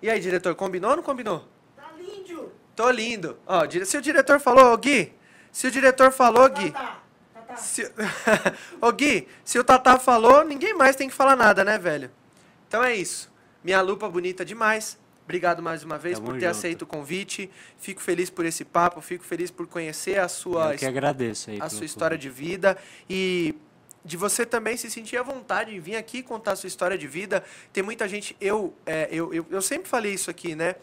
E 0.00 0.08
aí, 0.08 0.18
diretor, 0.18 0.54
combinou 0.54 0.88
ou 0.92 0.96
não 0.96 1.02
combinou? 1.02 1.46
Tá 1.76 1.90
lindo. 1.98 2.50
Tô 2.74 2.90
lindo. 2.90 3.38
Ó, 3.46 3.60
se 3.84 3.94
o 3.98 4.00
diretor 4.00 4.40
falou, 4.40 4.72
ô 4.72 4.76
Gui, 4.78 5.12
se 5.52 5.66
o 5.66 5.70
diretor 5.70 6.10
falou, 6.10 6.48
Gui, 6.48 6.70
Tá, 6.70 7.02
tá, 7.34 7.40
tá. 7.42 7.56
se... 7.56 7.92
Ô 8.80 8.90
Gui, 8.90 9.28
se 9.44 9.58
o 9.58 9.64
Tatá 9.64 9.98
falou, 9.98 10.42
ninguém 10.42 10.72
mais 10.72 10.96
tem 10.96 11.10
que 11.10 11.14
falar 11.14 11.36
nada, 11.36 11.62
né, 11.62 11.76
velho? 11.76 12.10
Então 12.66 12.82
é 12.82 12.96
isso. 12.96 13.30
Minha 13.62 13.82
lupa 13.82 14.08
bonita 14.08 14.46
demais. 14.46 14.98
Obrigado 15.24 15.62
mais 15.62 15.84
uma 15.84 15.98
vez 15.98 16.16
Tamo 16.18 16.28
por 16.30 16.34
ter 16.38 16.46
junto. 16.46 16.56
aceito 16.56 16.82
o 16.82 16.86
convite. 16.86 17.50
Fico 17.76 18.00
feliz 18.00 18.30
por 18.30 18.46
esse 18.46 18.64
papo, 18.64 19.02
fico 19.02 19.24
feliz 19.24 19.50
por 19.50 19.66
conhecer 19.66 20.18
a 20.18 20.26
sua, 20.26 20.72
Eu 20.72 20.78
que 20.78 20.86
agradeço 20.86 21.50
aí. 21.50 21.58
a 21.60 21.68
sua 21.68 21.84
história 21.84 22.16
de 22.16 22.30
vida 22.30 22.78
e 23.10 23.54
de 24.04 24.16
você 24.16 24.44
também 24.44 24.76
se 24.76 24.90
sentir 24.90 25.16
à 25.16 25.22
vontade 25.22 25.74
em 25.74 25.80
vir 25.80 25.96
aqui 25.96 26.22
contar 26.22 26.52
a 26.52 26.56
sua 26.56 26.66
história 26.66 26.98
de 26.98 27.06
vida. 27.06 27.44
Tem 27.72 27.82
muita 27.82 28.08
gente, 28.08 28.36
eu, 28.40 28.74
é, 28.84 29.08
eu, 29.10 29.32
eu, 29.32 29.46
eu 29.50 29.62
sempre 29.62 29.88
falei 29.88 30.12
isso 30.14 30.30
aqui, 30.30 30.54
né? 30.54 30.74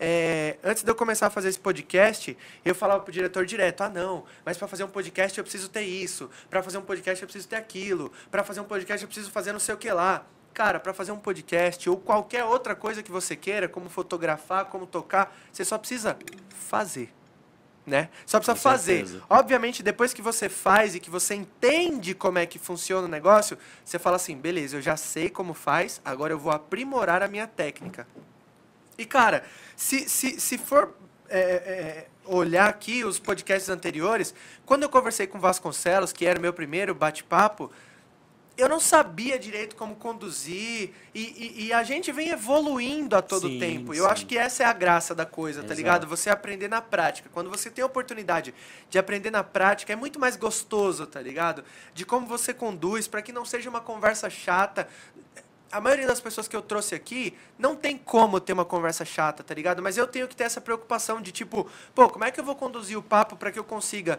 É, 0.00 0.56
antes 0.62 0.84
de 0.84 0.90
eu 0.90 0.94
começar 0.94 1.26
a 1.26 1.30
fazer 1.30 1.48
esse 1.48 1.58
podcast, 1.58 2.36
eu 2.64 2.74
falava 2.74 3.02
pro 3.02 3.12
diretor 3.12 3.44
direto: 3.44 3.80
ah, 3.82 3.88
não, 3.88 4.24
mas 4.44 4.56
para 4.56 4.68
fazer 4.68 4.84
um 4.84 4.88
podcast 4.88 5.36
eu 5.36 5.42
preciso 5.42 5.68
ter 5.68 5.82
isso, 5.82 6.30
para 6.48 6.62
fazer 6.62 6.78
um 6.78 6.82
podcast 6.82 7.20
eu 7.22 7.26
preciso 7.26 7.48
ter 7.48 7.56
aquilo, 7.56 8.12
para 8.30 8.44
fazer 8.44 8.60
um 8.60 8.64
podcast 8.64 9.02
eu 9.02 9.08
preciso 9.08 9.30
fazer 9.30 9.52
não 9.52 9.60
sei 9.60 9.74
o 9.74 9.78
que 9.78 9.90
lá. 9.90 10.24
Cara, 10.54 10.80
para 10.80 10.92
fazer 10.92 11.12
um 11.12 11.18
podcast 11.18 11.88
ou 11.88 11.96
qualquer 11.96 12.44
outra 12.44 12.74
coisa 12.74 13.02
que 13.02 13.10
você 13.10 13.36
queira, 13.36 13.68
como 13.68 13.88
fotografar, 13.88 14.66
como 14.66 14.86
tocar, 14.86 15.36
você 15.52 15.64
só 15.64 15.78
precisa 15.78 16.16
fazer. 16.48 17.12
Né? 17.88 18.10
Só 18.26 18.38
precisa 18.38 18.54
Com 18.54 18.60
fazer. 18.60 19.06
certeza. 19.06 19.22
Obviamente, 19.30 19.82
depois 19.82 20.12
que 20.12 20.20
você 20.20 20.48
faz 20.48 20.94
e 20.94 21.00
que 21.00 21.08
você 21.08 21.34
entende 21.34 22.14
como 22.14 22.38
é 22.38 22.44
que 22.44 22.58
funciona 22.58 23.06
o 23.06 23.10
negócio, 23.10 23.56
você 23.84 23.98
fala 23.98 24.16
assim: 24.16 24.36
beleza, 24.36 24.76
eu 24.76 24.82
já 24.82 24.96
sei 24.96 25.30
como 25.30 25.54
faz, 25.54 26.00
agora 26.04 26.32
eu 26.32 26.38
vou 26.38 26.52
aprimorar 26.52 27.22
a 27.22 27.28
minha 27.28 27.46
técnica. 27.46 28.06
E, 28.98 29.06
cara, 29.06 29.42
se, 29.74 30.08
se, 30.08 30.38
se 30.38 30.58
for 30.58 30.94
é, 31.30 31.40
é, 31.40 32.06
olhar 32.24 32.68
aqui 32.68 33.04
os 33.04 33.18
podcasts 33.18 33.70
anteriores, 33.70 34.34
quando 34.66 34.82
eu 34.82 34.88
conversei 34.88 35.26
com 35.26 35.38
o 35.38 35.40
Vasconcelos, 35.40 36.12
que 36.12 36.26
era 36.26 36.38
o 36.38 36.42
meu 36.42 36.52
primeiro 36.52 36.94
bate-papo, 36.94 37.72
eu 38.58 38.68
não 38.68 38.80
sabia 38.80 39.38
direito 39.38 39.76
como 39.76 39.94
conduzir. 39.94 40.90
E, 41.14 41.20
e- 41.22 41.66
e 41.66 41.72
a 41.72 41.82
gente 41.84 42.10
vem 42.12 42.30
evoluindo 42.30 43.14
a 43.16 43.22
todo 43.22 43.48
Sim, 43.48 43.58
tempo. 43.58 43.94
E 43.94 43.98
eu 43.98 44.06
acho 44.06 44.26
que 44.26 44.36
essa 44.36 44.64
é 44.64 44.66
a 44.66 44.72
graça 44.72 45.14
da 45.14 45.24
coisa, 45.24 45.60
tá 45.60 45.66
Exato. 45.66 45.76
ligado? 45.78 46.06
Você 46.08 46.28
aprender 46.28 46.68
na 46.68 46.82
prática. 46.82 47.30
Quando 47.32 47.48
você 47.48 47.70
tem 47.70 47.82
a 47.82 47.86
oportunidade 47.86 48.52
de 48.90 48.98
aprender 48.98 49.30
na 49.30 49.44
prática, 49.44 49.92
é 49.92 49.96
muito 49.96 50.18
mais 50.18 50.36
gostoso, 50.36 51.06
tá 51.06 51.20
ligado? 51.22 51.64
De 51.94 52.04
como 52.04 52.26
você 52.26 52.52
conduz, 52.52 53.06
para 53.06 53.22
que 53.22 53.32
não 53.32 53.44
seja 53.44 53.70
uma 53.70 53.80
conversa 53.80 54.28
chata. 54.28 54.88
A 55.70 55.80
maioria 55.80 56.06
das 56.06 56.18
pessoas 56.20 56.48
que 56.48 56.56
eu 56.56 56.62
trouxe 56.62 56.94
aqui 56.94 57.34
não 57.58 57.76
tem 57.76 57.96
como 57.96 58.40
ter 58.40 58.54
uma 58.54 58.64
conversa 58.64 59.04
chata, 59.04 59.44
tá 59.44 59.54
ligado? 59.54 59.82
Mas 59.82 59.96
eu 59.98 60.06
tenho 60.06 60.26
que 60.26 60.34
ter 60.34 60.44
essa 60.44 60.60
preocupação 60.60 61.20
de 61.20 61.30
tipo, 61.30 61.70
pô, 61.94 62.08
como 62.08 62.24
é 62.24 62.30
que 62.30 62.40
eu 62.40 62.44
vou 62.44 62.56
conduzir 62.56 62.98
o 62.98 63.02
papo 63.02 63.36
para 63.36 63.52
que 63.52 63.58
eu 63.58 63.64
consiga 63.64 64.18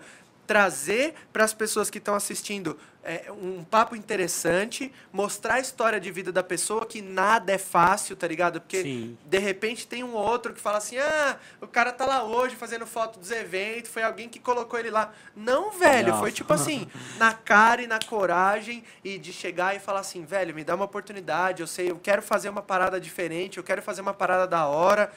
trazer 0.49 1.13
para 1.31 1.43
as 1.43 1.53
pessoas 1.53 1.91
que 1.91 1.99
estão 1.99 2.15
assistindo 2.15 2.75
é, 3.03 3.31
um 3.31 3.63
papo 3.63 3.95
interessante, 3.95 4.91
mostrar 5.13 5.53
a 5.53 5.59
história 5.59 5.99
de 5.99 6.09
vida 6.09 6.31
da 6.31 6.41
pessoa, 6.41 6.87
que 6.87 7.03
nada 7.03 7.53
é 7.53 7.59
fácil, 7.59 8.15
tá 8.15 8.27
ligado? 8.27 8.59
Porque 8.59 8.81
Sim. 8.81 9.15
de 9.23 9.37
repente 9.37 9.85
tem 9.85 10.03
um 10.03 10.15
outro 10.15 10.51
que 10.51 10.59
fala 10.59 10.79
assim: 10.79 10.97
ah, 10.97 11.37
o 11.61 11.67
cara 11.67 11.91
tá 11.91 12.03
lá 12.03 12.23
hoje 12.23 12.55
fazendo 12.55 12.87
foto 12.87 13.19
dos 13.19 13.29
eventos, 13.29 13.91
foi 13.91 14.01
alguém 14.01 14.27
que 14.27 14.39
colocou 14.39 14.79
ele 14.79 14.89
lá. 14.89 15.13
Não, 15.35 15.69
velho, 15.69 16.13
Não. 16.13 16.19
foi 16.19 16.31
tipo 16.31 16.51
assim, 16.51 16.87
na 17.19 17.31
cara 17.31 17.83
e 17.83 17.87
na 17.87 17.99
coragem 17.99 18.83
e 19.03 19.19
de 19.19 19.31
chegar 19.31 19.75
e 19.75 19.79
falar 19.79 19.99
assim, 19.99 20.25
velho, 20.25 20.55
me 20.55 20.63
dá 20.63 20.73
uma 20.73 20.85
oportunidade, 20.85 21.61
eu 21.61 21.67
sei, 21.67 21.91
eu 21.91 21.99
quero 21.99 22.23
fazer 22.23 22.49
uma 22.49 22.63
parada 22.63 22.99
diferente, 22.99 23.59
eu 23.59 23.63
quero 23.63 23.83
fazer 23.83 24.01
uma 24.01 24.15
parada 24.15 24.47
da 24.47 24.65
hora. 24.65 25.11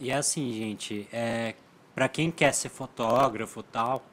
E 0.00 0.10
é 0.10 0.14
assim, 0.14 0.50
gente, 0.54 1.06
é, 1.12 1.54
para 1.94 2.08
quem 2.08 2.30
quer 2.30 2.52
ser 2.52 2.68
fotógrafo 2.68 3.62
tal, 3.62 4.04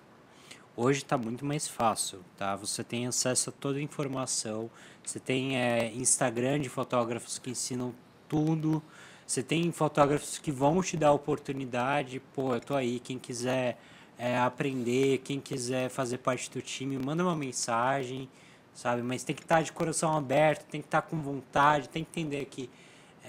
hoje 0.76 1.00
está 1.00 1.18
muito 1.18 1.46
mais 1.46 1.68
fácil, 1.68 2.20
tá? 2.38 2.56
Você 2.56 2.84
tem 2.84 3.08
acesso 3.08 3.50
a 3.50 3.54
toda 3.54 3.80
a 3.80 3.82
informação, 3.82 4.70
você 5.04 5.20
tem 5.20 5.58
é, 5.58 5.92
Instagram 5.94 6.60
de 6.60 6.70
fotógrafos 6.70 7.40
que 7.40 7.50
ensinam 7.50 7.94
tudo, 8.28 8.82
você 9.26 9.44
tem 9.44 9.72
fotógrafos 9.72 10.38
que 10.38 10.52
vão 10.52 10.82
te 10.82 10.98
dar 10.98 11.12
oportunidade, 11.12 12.22
pô, 12.34 12.56
eu 12.56 12.60
tô 12.60 12.76
aí, 12.76 13.00
quem 13.00 13.18
quiser 13.18 13.78
é, 14.18 14.38
aprender, 14.38 15.20
quem 15.20 15.40
quiser 15.40 15.90
fazer 15.90 16.18
parte 16.18 16.50
do 16.52 16.62
time, 16.62 16.98
manda 16.98 17.24
uma 17.24 17.36
mensagem, 17.36 18.30
sabe? 18.74 19.02
Mas 19.02 19.24
tem 19.24 19.36
que 19.36 19.42
estar 19.42 19.62
de 19.62 19.72
coração 19.72 20.16
aberto, 20.16 20.66
tem 20.66 20.82
que 20.82 20.88
estar 20.88 21.02
com 21.04 21.22
vontade, 21.22 21.88
tem 21.90 22.04
que 22.04 22.20
entender 22.20 22.46
que 22.46 22.70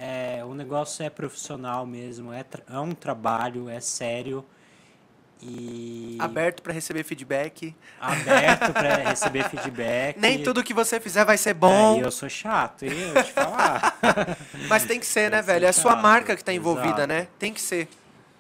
é, 0.01 0.43
o 0.45 0.55
negócio 0.55 1.05
é 1.05 1.11
profissional 1.11 1.85
mesmo, 1.87 2.33
é, 2.33 2.45
é 2.69 2.79
um 2.81 2.93
trabalho, 2.93 3.69
é 3.69 3.81
sério 3.81 4.45
e 5.43 6.17
Aberto 6.19 6.63
para 6.63 6.73
receber 6.73 7.03
feedback. 7.05 7.75
aberto 7.99 8.73
para 8.73 8.97
receber 9.11 9.49
feedback. 9.49 10.19
Nem 10.19 10.43
tudo 10.43 10.63
que 10.63 10.75
você 10.75 11.01
fizer 11.01 11.25
vai 11.25 11.39
ser 11.39 11.51
É, 11.51 11.55
bom, 11.55 11.97
e 11.99 12.01
eu 12.01 12.11
sou 12.11 12.29
chato? 12.29 12.85
Eu 12.85 13.15
vou 13.15 13.23
te 13.23 13.33
falar. 13.33 13.99
mas 14.69 14.85
tem 14.85 15.01
que 15.01 15.07
ser, 15.07 15.31
né, 15.31 15.41
Eu 15.41 15.43
velho? 15.43 15.67
É 15.67 15.69
a 15.69 15.73
sua 15.73 15.93
chato, 15.93 16.03
marca 16.03 16.37
que 16.37 16.45
tá 16.45 16.53
envolvida, 16.53 17.05
exato. 17.05 17.07
né? 17.07 17.29
Tem 17.39 17.53
que 17.55 17.61
ser. 17.61 17.89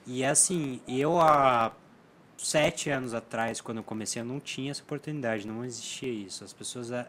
E 0.07 0.25
assim, 0.25 0.81
eu 0.89 1.21
há 1.21 1.73
sete 2.37 2.91
anos 2.91 3.15
atrás, 3.15 3.61
quando 3.61 3.79
eu 3.79 3.85
comecei, 3.85 4.21
eu 4.21 4.27
não 4.27 4.41
tinha 4.41 4.71
essa 4.71 4.83
oportunidade, 4.83 5.47
não 5.47 5.65
existia 5.65 6.11
isso. 6.13 6.45
As 6.45 6.53
pessoas, 6.53 6.91
eh, 6.91 7.07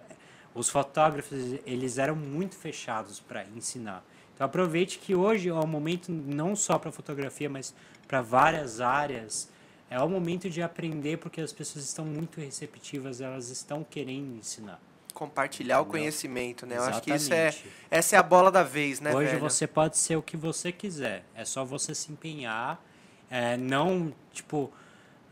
os 0.54 0.70
fotógrafos, 0.70 1.38
eles 1.66 1.98
eram 1.98 2.16
muito 2.16 2.56
fechados 2.56 3.20
para 3.20 3.44
ensinar. 3.46 4.04
Então 4.42 4.48
aproveite 4.48 4.98
que 4.98 5.14
hoje 5.14 5.50
é 5.50 5.54
o 5.54 5.68
momento 5.68 6.12
não 6.12 6.56
só 6.56 6.80
para 6.80 6.92
fotografia, 6.92 7.48
mas 7.48 7.76
para 8.08 8.24
várias 8.24 8.82
áreas. 8.82 9.48
É 9.88 10.02
o 10.02 10.10
momento 10.10 10.50
de 10.50 10.64
aprender 10.64 11.18
porque 11.18 11.40
as 11.40 11.54
pessoas 11.54 11.86
estão 11.86 12.04
muito 12.04 12.42
receptivas, 12.42 13.22
elas 13.22 13.50
estão 13.50 13.86
querendo 13.88 14.36
ensinar. 14.36 14.82
Compartilhar 15.14 15.78
o 15.78 15.82
Entendeu? 15.82 15.92
conhecimento, 15.92 16.66
né? 16.66 16.78
Eu 16.78 16.84
acho 16.86 17.04
que 17.04 17.14
isso 17.14 17.32
é. 17.32 17.50
Exatamente. 17.50 17.76
Essa 17.92 18.16
é 18.16 18.20
a 18.20 18.24
bola 18.24 18.50
da 18.50 18.64
vez, 18.64 19.00
né, 19.00 19.14
Hoje 19.14 19.30
velho? 19.30 19.42
você 19.42 19.68
pode 19.68 19.96
ser 20.00 20.16
o 20.16 20.24
que 20.24 20.36
você 20.36 20.72
quiser. 20.72 21.24
É 21.36 21.46
só 21.46 21.64
você 21.64 21.94
se 21.94 22.12
empenhar. 22.12 22.84
é, 23.30 23.56
não, 23.58 24.12
tipo, 24.34 24.72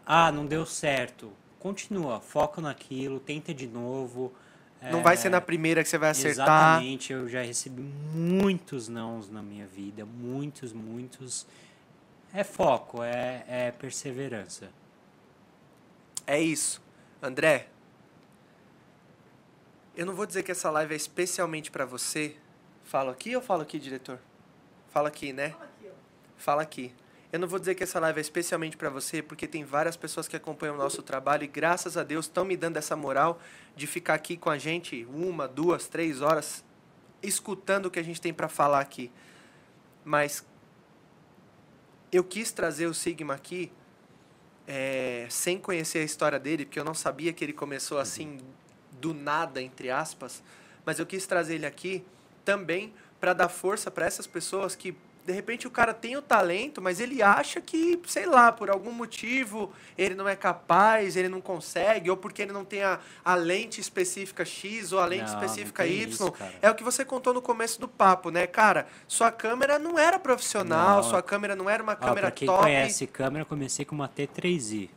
ah, 0.06 0.32
não 0.32 0.46
deu 0.46 0.68
certo. 0.68 1.32
Continua, 1.58 2.20
foca 2.20 2.62
naquilo, 2.62 3.20
tenta 3.20 3.56
de 3.56 3.66
novo. 3.66 4.32
Não 4.82 5.00
é, 5.00 5.04
vai 5.04 5.18
ser 5.18 5.30
na 5.30 5.42
primeira 5.42 5.84
que 5.84 5.90
você 5.90 5.98
vai 5.98 6.10
acertar. 6.12 6.78
Exatamente, 6.78 7.12
eu 7.12 7.28
já 7.28 7.42
recebi 7.42 7.82
muitos 7.82 8.88
nãos 8.88 9.30
na 9.30 9.42
minha 9.42 9.68
vida, 9.68 10.06
muitos, 10.06 10.72
muitos. 10.72 11.46
É 12.34 12.44
foco, 12.44 13.04
é, 13.04 13.44
é 13.48 13.72
perseverança. 13.72 14.70
É 16.26 16.40
isso. 16.40 16.82
André, 17.22 17.68
eu 19.98 20.06
não 20.06 20.14
vou 20.14 20.26
dizer 20.26 20.44
que 20.44 20.52
essa 20.52 20.70
live 20.70 20.94
é 20.94 20.98
especialmente 20.98 21.70
pra 21.70 21.84
você. 21.86 22.38
Falo 22.86 23.10
aqui 23.10 23.36
ou 23.36 23.42
falo 23.42 23.64
aqui, 23.64 23.78
diretor? 23.78 24.20
Fala 24.90 25.10
aqui, 25.10 25.34
né? 25.34 25.50
Fala 25.50 25.66
aqui, 25.66 25.88
ó. 25.88 25.92
Fala 26.38 26.62
aqui. 26.62 26.94
Eu 27.32 27.40
não 27.40 27.48
vou 27.48 27.60
dizer 27.60 27.76
que 27.76 27.84
essa 27.84 28.00
live 28.00 28.18
é 28.18 28.22
especialmente 28.22 28.76
pra 28.76 28.90
você, 28.90 29.22
porque 29.22 29.48
tem 29.48 29.64
várias 29.64 29.96
pessoas 29.96 30.28
que 30.28 30.36
acompanham 30.36 30.74
o 30.74 30.78
nosso 30.78 31.04
trabalho 31.04 31.44
e 31.44 31.48
graças 31.48 31.96
a 31.96 32.04
Deus 32.04 32.26
estão 32.26 32.44
me 32.44 32.58
dando 32.58 32.78
essa 32.78 32.96
moral 32.96 33.40
de 33.76 33.86
ficar 33.86 34.16
aqui 34.16 34.36
com 34.36 34.50
a 34.50 34.58
gente 34.58 35.08
uma, 35.14 35.48
duas, 35.48 35.88
três 35.88 36.22
horas 36.22 36.64
escutando 37.22 37.86
o 37.86 37.92
que 37.92 38.00
a 38.00 38.04
gente 38.04 38.20
tem 38.20 38.34
pra 38.34 38.48
falar 38.48 38.80
aqui. 38.80 39.12
Mas 40.04 40.44
eu 42.12 42.24
quis 42.24 42.52
trazer 42.52 42.88
o 42.88 42.96
Sigma 42.96 43.36
aqui 43.36 43.72
é, 44.68 45.28
sem 45.30 45.60
conhecer 45.60 46.00
a 46.00 46.04
história 46.04 46.40
dele, 46.40 46.66
porque 46.66 46.80
eu 46.80 46.86
não 46.86 46.96
sabia 46.96 47.32
que 47.32 47.44
ele 47.44 47.54
começou 47.54 48.00
assim 48.00 48.40
do 49.00 49.14
nada, 49.14 49.62
entre 49.62 49.92
aspas. 49.92 50.42
Mas 50.84 50.98
eu 50.98 51.06
quis 51.06 51.28
trazer 51.28 51.56
ele 51.56 51.66
aqui 51.68 52.04
também 52.44 52.92
para 53.20 53.34
dar 53.34 53.50
força 53.50 53.92
para 53.92 54.08
essas 54.08 54.26
pessoas 54.26 54.76
que 54.76 54.96
de 55.26 55.34
repente 55.34 55.68
o 55.68 55.72
cara 55.72 55.94
tem 55.94 56.18
o 56.18 56.22
talento, 56.22 56.82
mas 56.82 57.00
ele 57.00 57.22
acha 57.22 57.62
que, 57.62 58.00
sei 58.08 58.26
lá, 58.26 58.52
por 58.52 58.70
algum 58.70 58.92
motivo 58.92 59.72
ele 59.98 60.16
não 60.16 60.28
é 60.28 60.36
capaz, 60.36 61.16
ele 61.16 61.30
não 61.30 61.40
consegue, 61.42 62.10
ou 62.10 62.18
porque 62.18 62.42
ele 62.42 62.52
não 62.52 62.66
tem 62.66 62.82
a, 62.84 63.00
a 63.24 63.36
lente 63.36 63.80
específica 63.80 64.44
X 64.44 64.92
ou 64.92 65.00
a 65.00 65.06
lente 65.06 65.26
Não, 65.32 65.34
não 65.34 65.44
específica 65.44 65.84
tem 65.84 65.94
Y. 66.02 66.10
isso, 66.10 66.34
é 66.62 66.70
o 66.70 66.76
que 66.76 66.84
você 66.84 67.06
contou 67.06 67.34
no 67.34 67.42
começo 67.42 67.80
do 67.80 67.88
papo, 67.88 68.30
né, 68.32 68.48
cara? 68.48 68.88
Sua 69.08 69.32
câmera 69.32 69.78
não 69.78 69.98
era 70.00 70.18
profissional, 70.20 70.98
Não. 70.98 71.04
sua 71.04 71.22
câmera 71.22 71.56
não 71.56 71.70
era 71.70 71.84
uma 71.84 71.94
Ó, 71.94 71.96
câmera 71.96 72.22
pra 72.22 72.32
quem 72.32 72.48
top. 72.48 72.64
conhece 72.64 73.06
câmera, 73.08 73.44
eu 73.44 73.46
comecei 73.48 73.86
com 73.86 73.96
uma 73.96 74.10
T3i. 74.10 74.90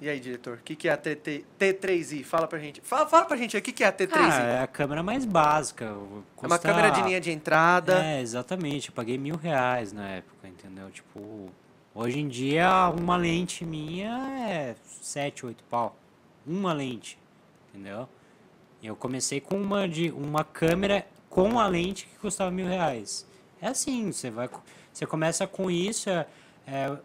E 0.00 0.08
aí, 0.08 0.18
diretor, 0.18 0.56
o 0.56 0.62
que, 0.62 0.74
que 0.74 0.88
é 0.88 0.92
a 0.92 0.96
TT 0.96 1.44
T3i? 1.58 2.24
Fala 2.24 2.46
pra 2.48 2.58
gente. 2.58 2.80
Fala, 2.80 3.06
fala 3.06 3.26
pra 3.26 3.36
gente 3.36 3.54
aí, 3.54 3.60
o 3.60 3.62
que, 3.62 3.70
que 3.72 3.84
é 3.84 3.86
a 3.86 3.92
T3i? 3.92 4.10
Ah, 4.14 4.42
é 4.42 4.62
a 4.62 4.66
câmera 4.66 5.02
mais 5.02 5.26
básica. 5.26 5.84
é 5.84 5.90
uma 5.92 6.22
custa- 6.34 6.58
câmera 6.58 6.88
de 6.90 7.02
linha 7.02 7.20
de 7.20 7.30
entrada. 7.30 8.02
É, 8.02 8.20
exatamente. 8.22 8.88
Eu 8.88 8.94
paguei 8.94 9.18
mil 9.18 9.36
reais 9.36 9.92
na 9.92 10.08
época, 10.08 10.48
entendeu? 10.48 10.90
Tipo, 10.90 11.50
hoje 11.94 12.18
em 12.18 12.28
dia 12.28 12.88
uma 12.96 13.16
lente 13.18 13.62
minha 13.64 14.10
é 14.48 14.74
sete, 15.02 15.44
oito 15.44 15.62
pau. 15.64 15.94
Uma 16.46 16.72
lente, 16.72 17.18
entendeu? 17.68 18.08
Eu 18.82 18.96
comecei 18.96 19.38
com 19.38 19.60
uma, 19.60 19.86
de, 19.86 20.10
uma 20.10 20.42
câmera 20.42 21.06
com 21.28 21.60
a 21.60 21.66
lente 21.66 22.06
que 22.06 22.16
custava 22.18 22.50
mil 22.50 22.66
reais. 22.66 23.26
É 23.60 23.68
assim, 23.68 24.10
você 24.10 24.30
vai. 24.30 24.48
Você 24.90 25.04
começa 25.04 25.46
com 25.46 25.70
isso, 25.70 26.08
é, 26.08 26.26
é, 26.66 26.96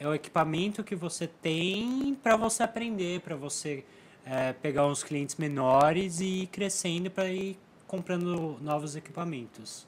é 0.00 0.08
o 0.08 0.14
equipamento 0.14 0.82
que 0.82 0.96
você 0.96 1.26
tem 1.26 2.18
para 2.22 2.34
você 2.34 2.62
aprender, 2.62 3.20
para 3.20 3.36
você 3.36 3.84
é, 4.24 4.54
pegar 4.54 4.86
uns 4.86 5.04
clientes 5.04 5.36
menores 5.36 6.20
e 6.20 6.42
ir 6.42 6.46
crescendo 6.46 7.10
para 7.10 7.28
ir 7.28 7.58
comprando 7.86 8.56
novos 8.62 8.96
equipamentos. 8.96 9.86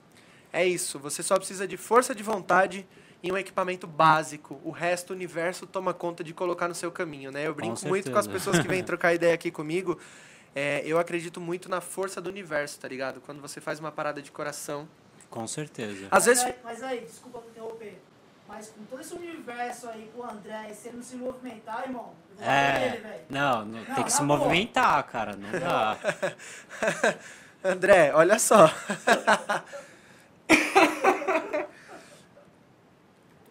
É 0.53 0.67
isso, 0.67 0.99
você 0.99 1.23
só 1.23 1.39
precisa 1.39 1.67
de 1.67 1.79
força 1.79 2.15
de 2.15 2.23
vontade 2.23 2.87
e 3.23 3.33
um 3.33 3.39
equipamento 3.39 3.87
básico. 3.87 4.61
O 4.63 4.71
resto, 4.71 5.11
o 5.11 5.17
universo 5.17 5.67
toma 5.67 5.95
conta 5.95 6.23
de 6.23 6.35
colocar 6.35 6.69
no 6.69 6.75
seu 6.75 6.93
caminho, 6.93 7.33
né? 7.33 7.47
Eu 7.47 7.55
brinco 7.55 7.89
muito 7.89 8.11
com 8.11 8.19
as 8.19 8.27
pessoas 8.27 8.59
que 8.59 8.69
vêm 8.69 8.85
trocar 8.85 9.15
ideia 9.15 9.33
aqui 9.33 9.51
comigo. 9.51 9.99
É, 10.55 10.83
eu 10.85 10.99
acredito 10.99 11.41
muito 11.41 11.71
na 11.71 11.81
força 11.81 12.21
do 12.21 12.29
universo, 12.29 12.79
tá 12.79 12.87
ligado? 12.87 13.23
Quando 13.23 13.41
você 13.41 13.63
faz 13.63 13.81
uma 13.81 13.91
parada 13.91 14.21
de 14.21 14.31
coração. 14.31 14.87
Com 15.31 15.47
certeza. 15.47 16.09
Às 16.11 16.27
vezes. 16.27 16.45
Mas 16.45 16.53
aí, 16.53 16.59
mas 16.63 16.83
aí, 16.83 17.01
desculpa 17.01 17.41
me 17.41 17.47
interromper. 17.47 18.12
Mas 18.53 18.69
com 18.69 18.85
todo 18.85 19.01
esse 19.01 19.15
universo 19.15 19.89
aí 19.89 20.11
com 20.15 20.21
o 20.21 20.31
André, 20.31 20.69
e 20.71 20.75
se 20.75 20.89
ele 20.89 20.99
não 20.99 21.03
se 21.03 21.17
movimentar, 21.17 21.85
irmão, 21.87 22.13
é. 22.39 22.87
ele, 22.87 22.99
velho. 22.99 23.25
não, 23.31 23.65
não, 23.65 23.81
Não, 23.81 23.95
tem 23.95 24.05
que 24.05 24.13
se 24.13 24.23
boa. 24.23 24.39
movimentar, 24.39 25.03
cara, 25.05 25.35
não 25.35 25.51
dá. 25.59 25.97
André, 27.65 28.13
olha 28.13 28.39
só. 28.39 28.69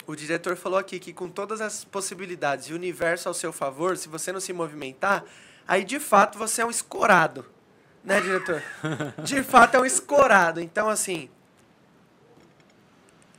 o 0.06 0.16
diretor 0.16 0.56
falou 0.56 0.78
aqui 0.78 1.00
que 1.00 1.12
com 1.12 1.28
todas 1.28 1.62
as 1.62 1.84
possibilidades 1.84 2.68
e 2.68 2.74
o 2.74 2.76
universo 2.76 3.28
ao 3.28 3.34
seu 3.34 3.52
favor, 3.52 3.98
se 3.98 4.08
você 4.08 4.32
não 4.32 4.40
se 4.40 4.54
movimentar, 4.54 5.24
aí 5.68 5.84
de 5.84 6.00
fato 6.00 6.38
você 6.38 6.62
é 6.62 6.66
um 6.66 6.70
escorado. 6.70 7.44
Né, 8.04 8.22
diretor? 8.22 8.62
De 9.24 9.42
fato 9.42 9.78
é 9.78 9.80
um 9.80 9.86
escorado. 9.86 10.60
Então, 10.60 10.90
assim. 10.90 11.28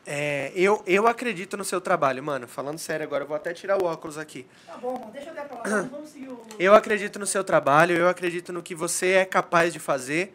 É, 0.06 0.52
eu, 0.54 0.82
eu 0.86 1.06
acredito 1.06 1.56
no 1.56 1.64
seu 1.64 1.80
trabalho, 1.80 2.22
mano. 2.22 2.46
Falando 2.48 2.78
sério 2.78 3.04
agora, 3.04 3.24
eu 3.24 3.28
vou 3.28 3.36
até 3.36 3.52
tirar 3.54 3.80
o 3.82 3.86
óculos 3.86 4.18
aqui. 4.18 4.46
Tá 4.66 4.76
bom, 4.76 4.98
mano, 4.98 5.10
deixa 5.12 5.28
eu 5.30 5.32
até 5.32 5.42
pra 5.44 5.56
lá, 5.58 5.62
vamos- 5.64 5.90
vamos 5.90 6.10
seguir 6.10 6.28
o... 6.28 6.42
Eu 6.58 6.74
acredito 6.74 7.18
no 7.18 7.26
seu 7.26 7.42
trabalho, 7.44 7.96
eu 7.96 8.08
acredito 8.08 8.52
no 8.52 8.62
que 8.62 8.74
você 8.74 9.12
é 9.12 9.24
capaz 9.24 9.72
de 9.72 9.78
fazer. 9.78 10.34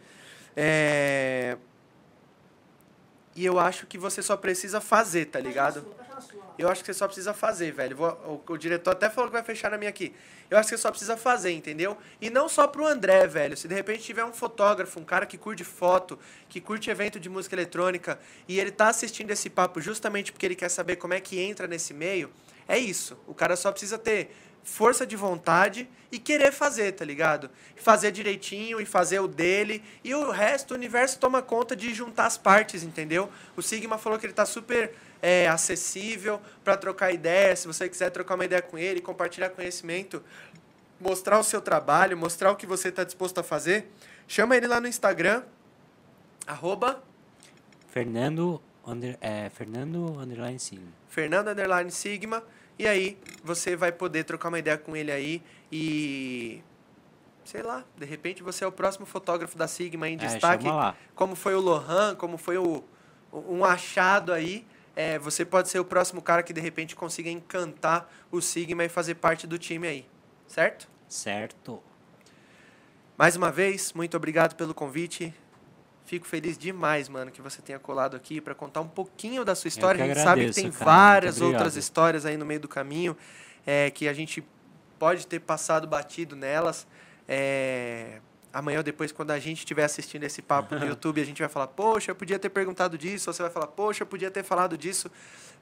é, 0.55 1.57
E 3.35 3.45
eu 3.45 3.59
acho 3.59 3.85
que 3.85 3.97
você 3.97 4.21
só 4.23 4.35
precisa 4.35 4.81
fazer, 4.81 5.25
tá 5.25 5.39
ligado? 5.39 5.85
Eu 6.57 6.69
acho 6.69 6.81
que 6.83 6.87
você 6.87 6.97
só 6.97 7.05
precisa 7.05 7.33
fazer, 7.33 7.71
velho. 7.71 7.95
Vou- 7.95 8.41
o, 8.47 8.53
o 8.53 8.57
diretor 8.57 8.91
até 8.91 9.09
falou 9.09 9.29
que 9.29 9.33
vai 9.33 9.43
fechar 9.43 9.69
na 9.71 9.77
minha 9.77 9.89
aqui. 9.89 10.13
Eu 10.49 10.57
acho 10.57 10.69
que 10.69 10.75
você 10.75 10.81
só 10.81 10.89
precisa 10.89 11.15
fazer, 11.17 11.51
entendeu? 11.51 11.97
E 12.19 12.29
não 12.29 12.47
só 12.49 12.67
pro 12.67 12.85
André, 12.87 13.27
velho. 13.27 13.55
Se 13.55 13.67
de 13.67 13.75
repente 13.75 14.03
tiver 14.03 14.23
um 14.25 14.33
fotógrafo, 14.33 14.99
um 14.99 15.03
cara 15.03 15.25
que 15.25 15.37
curte 15.37 15.63
foto, 15.63 16.17
que 16.49 16.59
curte 16.61 16.89
evento 16.89 17.19
de 17.19 17.29
música 17.29 17.55
eletrônica, 17.55 18.19
e 18.47 18.59
ele 18.59 18.71
tá 18.71 18.87
assistindo 18.87 19.29
esse 19.31 19.49
papo 19.49 19.79
justamente 19.81 20.31
porque 20.31 20.45
ele 20.45 20.55
quer 20.55 20.69
saber 20.69 20.95
como 20.95 21.13
é 21.13 21.19
que 21.19 21.39
entra 21.39 21.67
nesse 21.67 21.93
meio, 21.93 22.31
é 22.67 22.77
isso. 22.77 23.17
O 23.27 23.33
cara 23.33 23.55
só 23.55 23.71
precisa 23.71 23.97
ter 23.97 24.31
força 24.63 25.07
de 25.07 25.15
vontade 25.15 25.89
e 26.11 26.19
querer 26.19 26.51
fazer, 26.51 26.91
tá 26.91 27.05
ligado? 27.05 27.49
Fazer 27.77 28.11
direitinho 28.11 28.81
e 28.81 28.85
fazer 28.85 29.19
o 29.19 29.27
dele. 29.27 29.81
E 30.03 30.13
o 30.13 30.29
resto, 30.29 30.71
o 30.71 30.73
universo 30.75 31.17
toma 31.19 31.41
conta 31.41 31.73
de 31.73 31.93
juntar 31.93 32.25
as 32.25 32.37
partes, 32.37 32.83
entendeu? 32.83 33.29
O 33.55 33.61
Sigma 33.61 33.97
falou 33.97 34.19
que 34.19 34.25
ele 34.25 34.33
tá 34.33 34.45
super 34.45 34.93
é, 35.21 35.47
acessível 35.47 36.41
para 36.63 36.77
trocar 36.77 37.11
ideia. 37.11 37.55
Se 37.55 37.67
você 37.67 37.87
quiser 37.89 38.09
trocar 38.09 38.35
uma 38.35 38.45
ideia 38.45 38.61
com 38.61 38.77
ele, 38.77 39.01
compartilhar 39.01 39.49
conhecimento, 39.49 40.23
mostrar 40.99 41.39
o 41.39 41.43
seu 41.43 41.61
trabalho, 41.61 42.17
mostrar 42.17 42.51
o 42.51 42.55
que 42.55 42.65
você 42.65 42.89
está 42.89 43.03
disposto 43.03 43.37
a 43.39 43.43
fazer, 43.43 43.89
chama 44.27 44.55
ele 44.55 44.67
lá 44.67 44.79
no 44.81 44.87
Instagram, 44.87 45.43
arroba 46.45 47.03
Fernando, 47.89 48.61
under, 48.85 49.17
é, 49.21 49.49
Fernando 49.49 50.19
Underline 50.19 50.59
Sigma. 50.59 50.87
Fernando 51.09 51.47
Underline 51.49 51.91
Sigma. 51.91 52.43
E 52.77 52.87
aí 52.87 53.17
você 53.43 53.75
vai 53.75 53.91
poder 53.91 54.23
trocar 54.23 54.49
uma 54.49 54.59
ideia 54.59 54.77
com 54.77 54.95
ele 54.95 55.11
aí 55.11 55.41
e. 55.71 56.61
Sei 57.43 57.63
lá, 57.63 57.85
de 57.95 58.05
repente 58.05 58.43
você 58.43 58.65
é 58.65 58.67
o 58.67 58.71
próximo 58.71 59.05
fotógrafo 59.05 59.57
da 59.57 59.67
Sigma 59.69 60.07
em 60.09 60.15
É, 60.15 60.17
destaque. 60.17 60.67
lá. 60.67 60.95
Como 61.15 61.33
foi 61.33 61.55
o 61.55 61.61
Lohan, 61.61 62.13
como 62.15 62.37
foi 62.37 62.57
o, 62.57 62.83
um 63.31 63.63
achado 63.63 64.33
aí. 64.33 64.67
É, 64.97 65.19
você 65.19 65.45
pode 65.45 65.69
ser 65.69 65.79
o 65.79 65.85
próximo 65.85 66.23
cara 66.23 66.41
que 66.41 66.51
de 66.51 66.59
repente 66.59 66.95
consiga 66.95 67.29
encantar 67.29 68.11
o 68.31 68.41
Sigma 68.41 68.83
e 68.83 68.89
fazer 68.89 69.13
parte 69.13 69.45
do 69.45 69.55
time 69.59 69.87
aí. 69.87 70.07
Certo? 70.47 70.89
Certo. 71.07 71.83
Mais 73.15 73.35
uma 73.35 73.51
vez, 73.51 73.93
muito 73.93 74.17
obrigado 74.17 74.55
pelo 74.55 74.73
convite. 74.73 75.31
Fico 76.03 76.25
feliz 76.25 76.57
demais, 76.57 77.07
mano, 77.09 77.29
que 77.29 77.43
você 77.43 77.61
tenha 77.61 77.77
colado 77.77 78.15
aqui 78.15 78.41
para 78.41 78.55
contar 78.55 78.81
um 78.81 78.87
pouquinho 78.87 79.45
da 79.45 79.53
sua 79.53 79.67
história. 79.67 79.99
que 79.99 80.03
a 80.03 80.07
gente 80.07 80.23
sabe 80.23 80.41
que 80.41 80.47
agradeço, 80.47 80.61
tem 80.61 80.71
cara. 80.71 80.85
várias 80.85 81.41
outras 81.41 81.75
histórias 81.75 82.25
aí 82.25 82.35
no 82.35 82.45
meio 82.45 82.59
do 82.59 82.67
caminho 82.67 83.15
é, 83.67 83.91
que 83.91 84.07
a 84.07 84.13
gente 84.13 84.43
pode 84.97 85.27
ter 85.27 85.41
passado 85.41 85.87
batido 85.87 86.35
nelas. 86.35 86.87
É, 87.27 88.19
amanhã 88.53 88.79
ou 88.79 88.83
depois, 88.83 89.11
quando 89.11 89.31
a 89.31 89.39
gente 89.39 89.59
estiver 89.59 89.83
assistindo 89.83 90.23
esse 90.23 90.41
papo 90.41 90.75
no 90.75 90.85
YouTube, 90.87 91.21
a 91.21 91.25
gente 91.25 91.39
vai 91.39 91.49
falar, 91.49 91.67
poxa, 91.67 92.11
eu 92.11 92.15
podia 92.15 92.39
ter 92.39 92.49
perguntado 92.49 92.97
disso. 92.97 93.29
Ou 93.29 93.33
você 93.33 93.41
vai 93.43 93.51
falar, 93.51 93.67
poxa, 93.67 94.03
eu 94.03 94.07
podia 94.07 94.31
ter 94.31 94.43
falado 94.43 94.77
disso. 94.77 95.11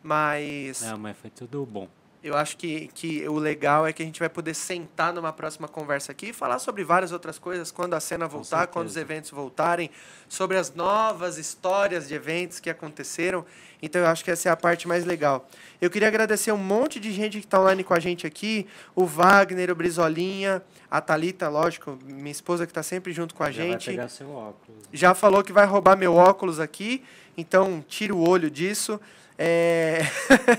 Mas 0.03 0.81
Não, 0.81 0.97
mas 0.97 1.17
foi 1.17 1.29
tudo 1.29 1.65
bom. 1.65 1.89
Eu 2.25 2.35
acho 2.35 2.57
que, 2.57 2.87
que 2.87 3.29
o 3.29 3.35
legal 3.35 3.85
é 3.85 3.93
que 3.93 4.01
a 4.01 4.05
gente 4.05 4.19
vai 4.19 4.27
poder 4.27 4.55
sentar 4.55 5.13
numa 5.13 5.31
próxima 5.31 5.67
conversa 5.67 6.11
aqui 6.11 6.29
e 6.29 6.33
falar 6.33 6.57
sobre 6.57 6.83
várias 6.83 7.11
outras 7.11 7.37
coisas 7.37 7.71
quando 7.71 7.93
a 7.93 7.99
cena 7.99 8.27
voltar, 8.27 8.65
quando 8.65 8.87
os 8.87 8.97
eventos 8.97 9.29
voltarem, 9.29 9.91
sobre 10.27 10.57
as 10.57 10.73
novas 10.73 11.37
histórias 11.37 12.07
de 12.07 12.15
eventos 12.15 12.59
que 12.59 12.67
aconteceram. 12.67 13.45
Então 13.79 14.01
eu 14.01 14.07
acho 14.07 14.23
que 14.23 14.31
essa 14.31 14.49
é 14.49 14.51
a 14.51 14.57
parte 14.57 14.87
mais 14.87 15.05
legal. 15.05 15.47
Eu 15.79 15.91
queria 15.91 16.07
agradecer 16.07 16.51
um 16.51 16.57
monte 16.57 16.99
de 16.99 17.11
gente 17.11 17.39
que 17.39 17.45
está 17.45 17.61
online 17.61 17.83
com 17.83 17.93
a 17.93 17.99
gente 17.99 18.25
aqui, 18.25 18.65
o 18.95 19.05
Wagner, 19.05 19.69
o 19.69 19.75
Brizolinha, 19.75 20.63
a 20.89 20.99
Thalita, 20.99 21.47
lógico, 21.47 21.95
minha 22.03 22.31
esposa 22.31 22.65
que 22.65 22.71
está 22.71 22.81
sempre 22.81 23.13
junto 23.13 23.35
com 23.35 23.43
a 23.43 23.51
Já 23.51 23.61
vai 23.61 23.73
gente 23.73 23.91
pegar 23.91 24.09
seu 24.09 24.31
óculos. 24.31 24.81
já 24.91 25.13
falou 25.13 25.43
que 25.43 25.53
vai 25.53 25.67
roubar 25.67 25.95
meu 25.95 26.15
óculos 26.15 26.59
aqui, 26.59 27.03
então 27.37 27.85
tira 27.87 28.15
o 28.15 28.27
olho 28.27 28.49
disso. 28.49 28.99
É, 29.37 30.01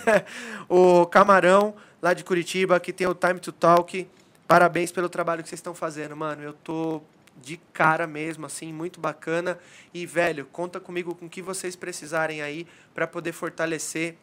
o 0.69 1.07
Camarão, 1.07 1.75
lá 2.01 2.13
de 2.13 2.25
Curitiba, 2.25 2.79
que 2.79 2.93
tem 2.93 3.07
o 3.07 3.15
Time 3.15 3.41
to 3.41 3.53
Talk. 3.53 4.07
Parabéns 4.47 4.93
pelo 4.93 5.09
trabalho 5.09 5.43
que 5.43 5.49
vocês 5.49 5.59
estão 5.59 5.75
fazendo, 5.75 6.17
mano. 6.17 6.43
Eu 6.43 6.53
tô 6.53 7.03
de 7.43 7.59
cara 7.73 8.07
mesmo, 8.07 8.47
assim, 8.47 8.73
muito 8.73 9.01
bacana. 9.01 9.59
E, 9.93 10.07
velho, 10.07 10.47
conta 10.47 10.79
comigo 10.79 11.15
com 11.15 11.27
o 11.27 11.29
que 11.29 11.43
vocês 11.43 11.77
precisarem 11.77 12.43
aí 12.43 12.67
para 12.95 13.07
poder 13.07 13.33
fortalecer 13.33 14.17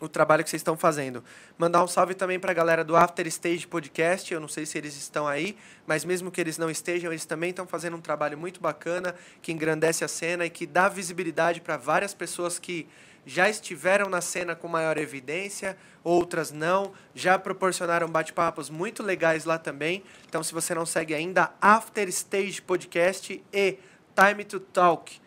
o 0.00 0.08
trabalho 0.08 0.42
que 0.42 0.48
vocês 0.48 0.60
estão 0.60 0.76
fazendo. 0.76 1.22
Mandar 1.58 1.84
um 1.84 1.86
salve 1.86 2.14
também 2.14 2.40
para 2.40 2.52
a 2.52 2.54
galera 2.54 2.82
do 2.82 2.96
After 2.96 3.26
Stage 3.26 3.66
Podcast. 3.66 4.32
Eu 4.32 4.40
não 4.40 4.48
sei 4.48 4.64
se 4.64 4.78
eles 4.78 4.96
estão 4.96 5.28
aí, 5.28 5.56
mas 5.86 6.04
mesmo 6.04 6.30
que 6.30 6.40
eles 6.40 6.56
não 6.56 6.70
estejam, 6.70 7.12
eles 7.12 7.26
também 7.26 7.50
estão 7.50 7.66
fazendo 7.66 7.96
um 7.96 8.00
trabalho 8.00 8.38
muito 8.38 8.60
bacana 8.60 9.14
que 9.42 9.52
engrandece 9.52 10.02
a 10.02 10.08
cena 10.08 10.46
e 10.46 10.50
que 10.50 10.66
dá 10.66 10.88
visibilidade 10.88 11.60
para 11.60 11.76
várias 11.76 12.14
pessoas 12.14 12.58
que 12.58 12.88
já 13.30 13.48
estiveram 13.48 14.10
na 14.10 14.20
cena 14.20 14.56
com 14.56 14.66
maior 14.66 14.98
evidência, 14.98 15.76
outras 16.02 16.50
não, 16.50 16.92
já 17.14 17.38
proporcionaram 17.38 18.08
bate-papos 18.08 18.68
muito 18.68 19.04
legais 19.04 19.44
lá 19.44 19.56
também. 19.56 20.02
Então, 20.28 20.42
se 20.42 20.52
você 20.52 20.74
não 20.74 20.84
segue 20.84 21.14
ainda, 21.14 21.52
After 21.60 22.08
Stage 22.08 22.60
Podcast 22.60 23.40
e 23.52 23.78
Time 24.16 24.44
to 24.44 24.58
Talk. 24.58 25.20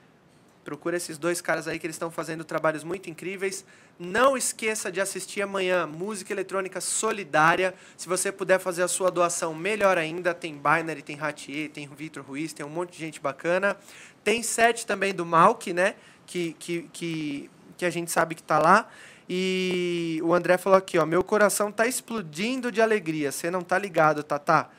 Procura 0.66 0.98
esses 0.98 1.18
dois 1.18 1.40
caras 1.40 1.66
aí 1.66 1.80
que 1.80 1.86
eles 1.86 1.96
estão 1.96 2.12
fazendo 2.12 2.44
trabalhos 2.44 2.84
muito 2.84 3.10
incríveis. 3.10 3.66
Não 3.98 4.36
esqueça 4.36 4.92
de 4.92 5.00
assistir 5.00 5.42
amanhã 5.42 5.88
Música 5.88 6.34
Eletrônica 6.34 6.82
Solidária. 6.82 7.74
Se 7.96 8.10
você 8.10 8.34
puder 8.34 8.60
fazer 8.60 8.84
a 8.84 8.88
sua 8.90 9.10
doação, 9.10 9.56
melhor 9.56 9.98
ainda. 9.98 10.34
Tem 10.34 10.58
Binary, 10.58 11.02
tem 11.02 11.16
Ratier, 11.16 11.70
tem 11.70 11.88
Vitor 11.88 12.22
Ruiz, 12.22 12.52
tem 12.52 12.66
um 12.66 12.70
monte 12.70 12.92
de 12.92 13.00
gente 13.00 13.22
bacana. 13.22 13.78
Tem 14.26 14.44
set 14.44 14.86
também 14.86 15.14
do 15.14 15.26
Malk, 15.26 15.72
né? 15.72 15.96
Que, 16.26 16.54
que, 16.60 16.90
que, 16.94 17.50
que 17.84 17.88
a 17.88 17.90
gente 17.90 18.12
sabe 18.12 18.34
que 18.34 18.44
tá 18.44 18.58
lá. 18.58 18.88
E 19.30 20.20
o 20.24 20.34
André 20.34 20.58
falou 20.58 20.78
aqui, 20.78 20.98
ó. 20.98 21.06
Meu 21.06 21.24
coração 21.24 21.72
tá 21.72 21.86
explodindo 21.86 22.72
de 22.72 22.82
alegria. 22.82 23.32
Você 23.32 23.52
não 23.52 23.62
tá 23.62 23.78
ligado, 23.78 24.24
Tatá? 24.24 24.70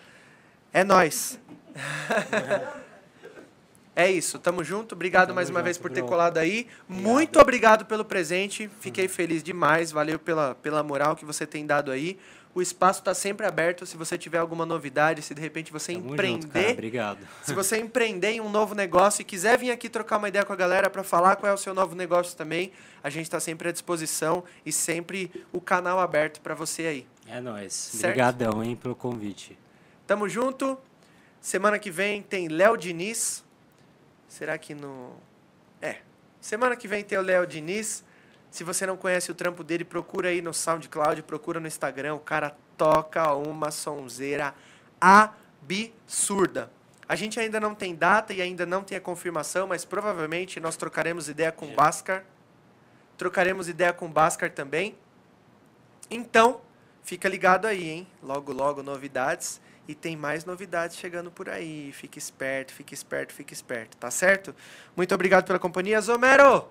É 0.72 0.82
nós. 0.82 1.38
É 3.96 4.10
isso, 4.10 4.40
tamo 4.40 4.64
junto. 4.64 4.96
Obrigado 4.96 5.28
Tamo 5.28 5.36
mais 5.36 5.48
uma 5.48 5.60
junto, 5.60 5.64
vez 5.66 5.78
por 5.78 5.88
ter 5.88 6.02
colado 6.02 6.38
aí. 6.38 6.66
Muito 6.88 7.38
obrigado 7.38 7.86
pelo 7.86 8.04
presente. 8.04 8.68
Fiquei 8.80 9.06
feliz 9.06 9.40
demais. 9.40 9.92
Valeu 9.92 10.18
pela, 10.18 10.56
pela 10.56 10.82
moral 10.82 11.14
que 11.14 11.24
você 11.24 11.46
tem 11.46 11.64
dado 11.64 11.92
aí. 11.92 12.18
O 12.54 12.62
espaço 12.62 13.00
está 13.00 13.12
sempre 13.12 13.44
aberto. 13.44 13.84
Se 13.84 13.96
você 13.96 14.16
tiver 14.16 14.38
alguma 14.38 14.64
novidade, 14.64 15.20
se 15.22 15.34
de 15.34 15.40
repente 15.40 15.72
você 15.72 15.92
Tamo 15.92 16.04
junto, 16.04 16.14
empreender, 16.14 16.48
cara. 16.48 16.72
Obrigado. 16.72 17.18
se 17.42 17.52
você 17.52 17.78
empreender 17.78 18.30
em 18.30 18.40
um 18.40 18.48
novo 18.48 18.74
negócio 18.74 19.22
e 19.22 19.24
quiser 19.24 19.58
vir 19.58 19.72
aqui 19.72 19.88
trocar 19.88 20.18
uma 20.18 20.28
ideia 20.28 20.44
com 20.44 20.52
a 20.52 20.56
galera 20.56 20.88
para 20.88 21.02
falar 21.02 21.34
qual 21.36 21.50
é 21.50 21.54
o 21.54 21.58
seu 21.58 21.74
novo 21.74 21.96
negócio 21.96 22.36
também, 22.36 22.72
a 23.02 23.10
gente 23.10 23.24
está 23.24 23.40
sempre 23.40 23.68
à 23.68 23.72
disposição 23.72 24.44
e 24.64 24.70
sempre 24.70 25.44
o 25.52 25.60
canal 25.60 25.98
aberto 25.98 26.40
para 26.40 26.54
você 26.54 26.86
aí. 26.86 27.06
É 27.26 27.40
nóis. 27.40 27.90
Obrigadão, 27.94 28.62
hein, 28.62 28.76
pelo 28.76 28.94
convite. 28.94 29.58
Tamo 30.06 30.28
junto. 30.28 30.78
Semana 31.40 31.78
que 31.78 31.90
vem 31.90 32.22
tem 32.22 32.48
Léo 32.48 32.76
Diniz. 32.76 33.44
Será 34.28 34.56
que 34.58 34.74
no. 34.74 35.12
É. 35.82 35.98
Semana 36.40 36.76
que 36.76 36.86
vem 36.86 37.02
tem 37.02 37.18
o 37.18 37.22
Léo 37.22 37.46
Diniz. 37.46 38.04
Se 38.54 38.62
você 38.62 38.86
não 38.86 38.96
conhece 38.96 39.32
o 39.32 39.34
trampo 39.34 39.64
dele, 39.64 39.84
procura 39.84 40.28
aí 40.28 40.40
no 40.40 40.54
SoundCloud, 40.54 41.24
procura 41.24 41.58
no 41.58 41.66
Instagram. 41.66 42.14
O 42.14 42.20
cara 42.20 42.56
toca 42.76 43.34
uma 43.34 43.72
sonzeira 43.72 44.54
absurda. 45.00 46.70
A 47.08 47.16
gente 47.16 47.40
ainda 47.40 47.58
não 47.58 47.74
tem 47.74 47.96
data 47.96 48.32
e 48.32 48.40
ainda 48.40 48.64
não 48.64 48.84
tem 48.84 48.96
a 48.96 49.00
confirmação, 49.00 49.66
mas 49.66 49.84
provavelmente 49.84 50.60
nós 50.60 50.76
trocaremos 50.76 51.28
ideia 51.28 51.50
com 51.50 51.66
o 51.66 51.70
Já. 51.70 51.74
Bhaskar. 51.74 52.24
Trocaremos 53.18 53.68
ideia 53.68 53.92
com 53.92 54.06
o 54.06 54.08
Bhaskar 54.08 54.52
também. 54.52 54.96
Então, 56.08 56.60
fica 57.02 57.28
ligado 57.28 57.66
aí, 57.66 57.88
hein? 57.88 58.06
Logo, 58.22 58.52
logo, 58.52 58.84
novidades. 58.84 59.60
E 59.88 59.96
tem 59.96 60.16
mais 60.16 60.44
novidades 60.44 60.96
chegando 60.96 61.28
por 61.28 61.48
aí. 61.48 61.90
Fique 61.90 62.20
esperto, 62.20 62.72
fique 62.72 62.94
esperto, 62.94 63.32
fique 63.32 63.52
esperto, 63.52 63.96
tá 63.96 64.12
certo? 64.12 64.54
Muito 64.96 65.12
obrigado 65.12 65.44
pela 65.44 65.58
companhia, 65.58 66.00
Zomero! 66.00 66.68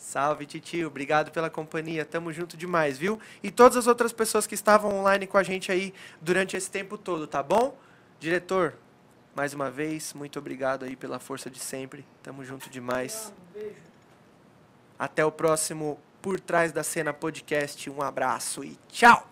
Salve, 0.00 0.46
titio. 0.46 0.88
Obrigado 0.88 1.30
pela 1.30 1.50
companhia. 1.50 2.06
Tamo 2.06 2.32
junto 2.32 2.56
demais, 2.56 2.96
viu? 2.96 3.20
E 3.42 3.50
todas 3.50 3.76
as 3.76 3.86
outras 3.86 4.14
pessoas 4.14 4.46
que 4.46 4.54
estavam 4.54 4.98
online 4.98 5.26
com 5.26 5.36
a 5.36 5.42
gente 5.42 5.70
aí 5.70 5.92
durante 6.22 6.56
esse 6.56 6.70
tempo 6.70 6.96
todo, 6.96 7.26
tá 7.26 7.42
bom? 7.42 7.78
Diretor, 8.18 8.74
mais 9.36 9.52
uma 9.52 9.70
vez, 9.70 10.14
muito 10.14 10.38
obrigado 10.38 10.86
aí 10.86 10.96
pela 10.96 11.18
força 11.18 11.50
de 11.50 11.60
sempre. 11.60 12.04
Tamo 12.22 12.42
junto 12.42 12.70
demais. 12.70 13.30
Até 14.98 15.22
o 15.22 15.30
próximo 15.30 16.00
Por 16.22 16.40
Trás 16.40 16.72
da 16.72 16.82
Cena 16.82 17.12
podcast. 17.12 17.90
Um 17.90 18.00
abraço 18.00 18.64
e 18.64 18.78
tchau! 18.88 19.28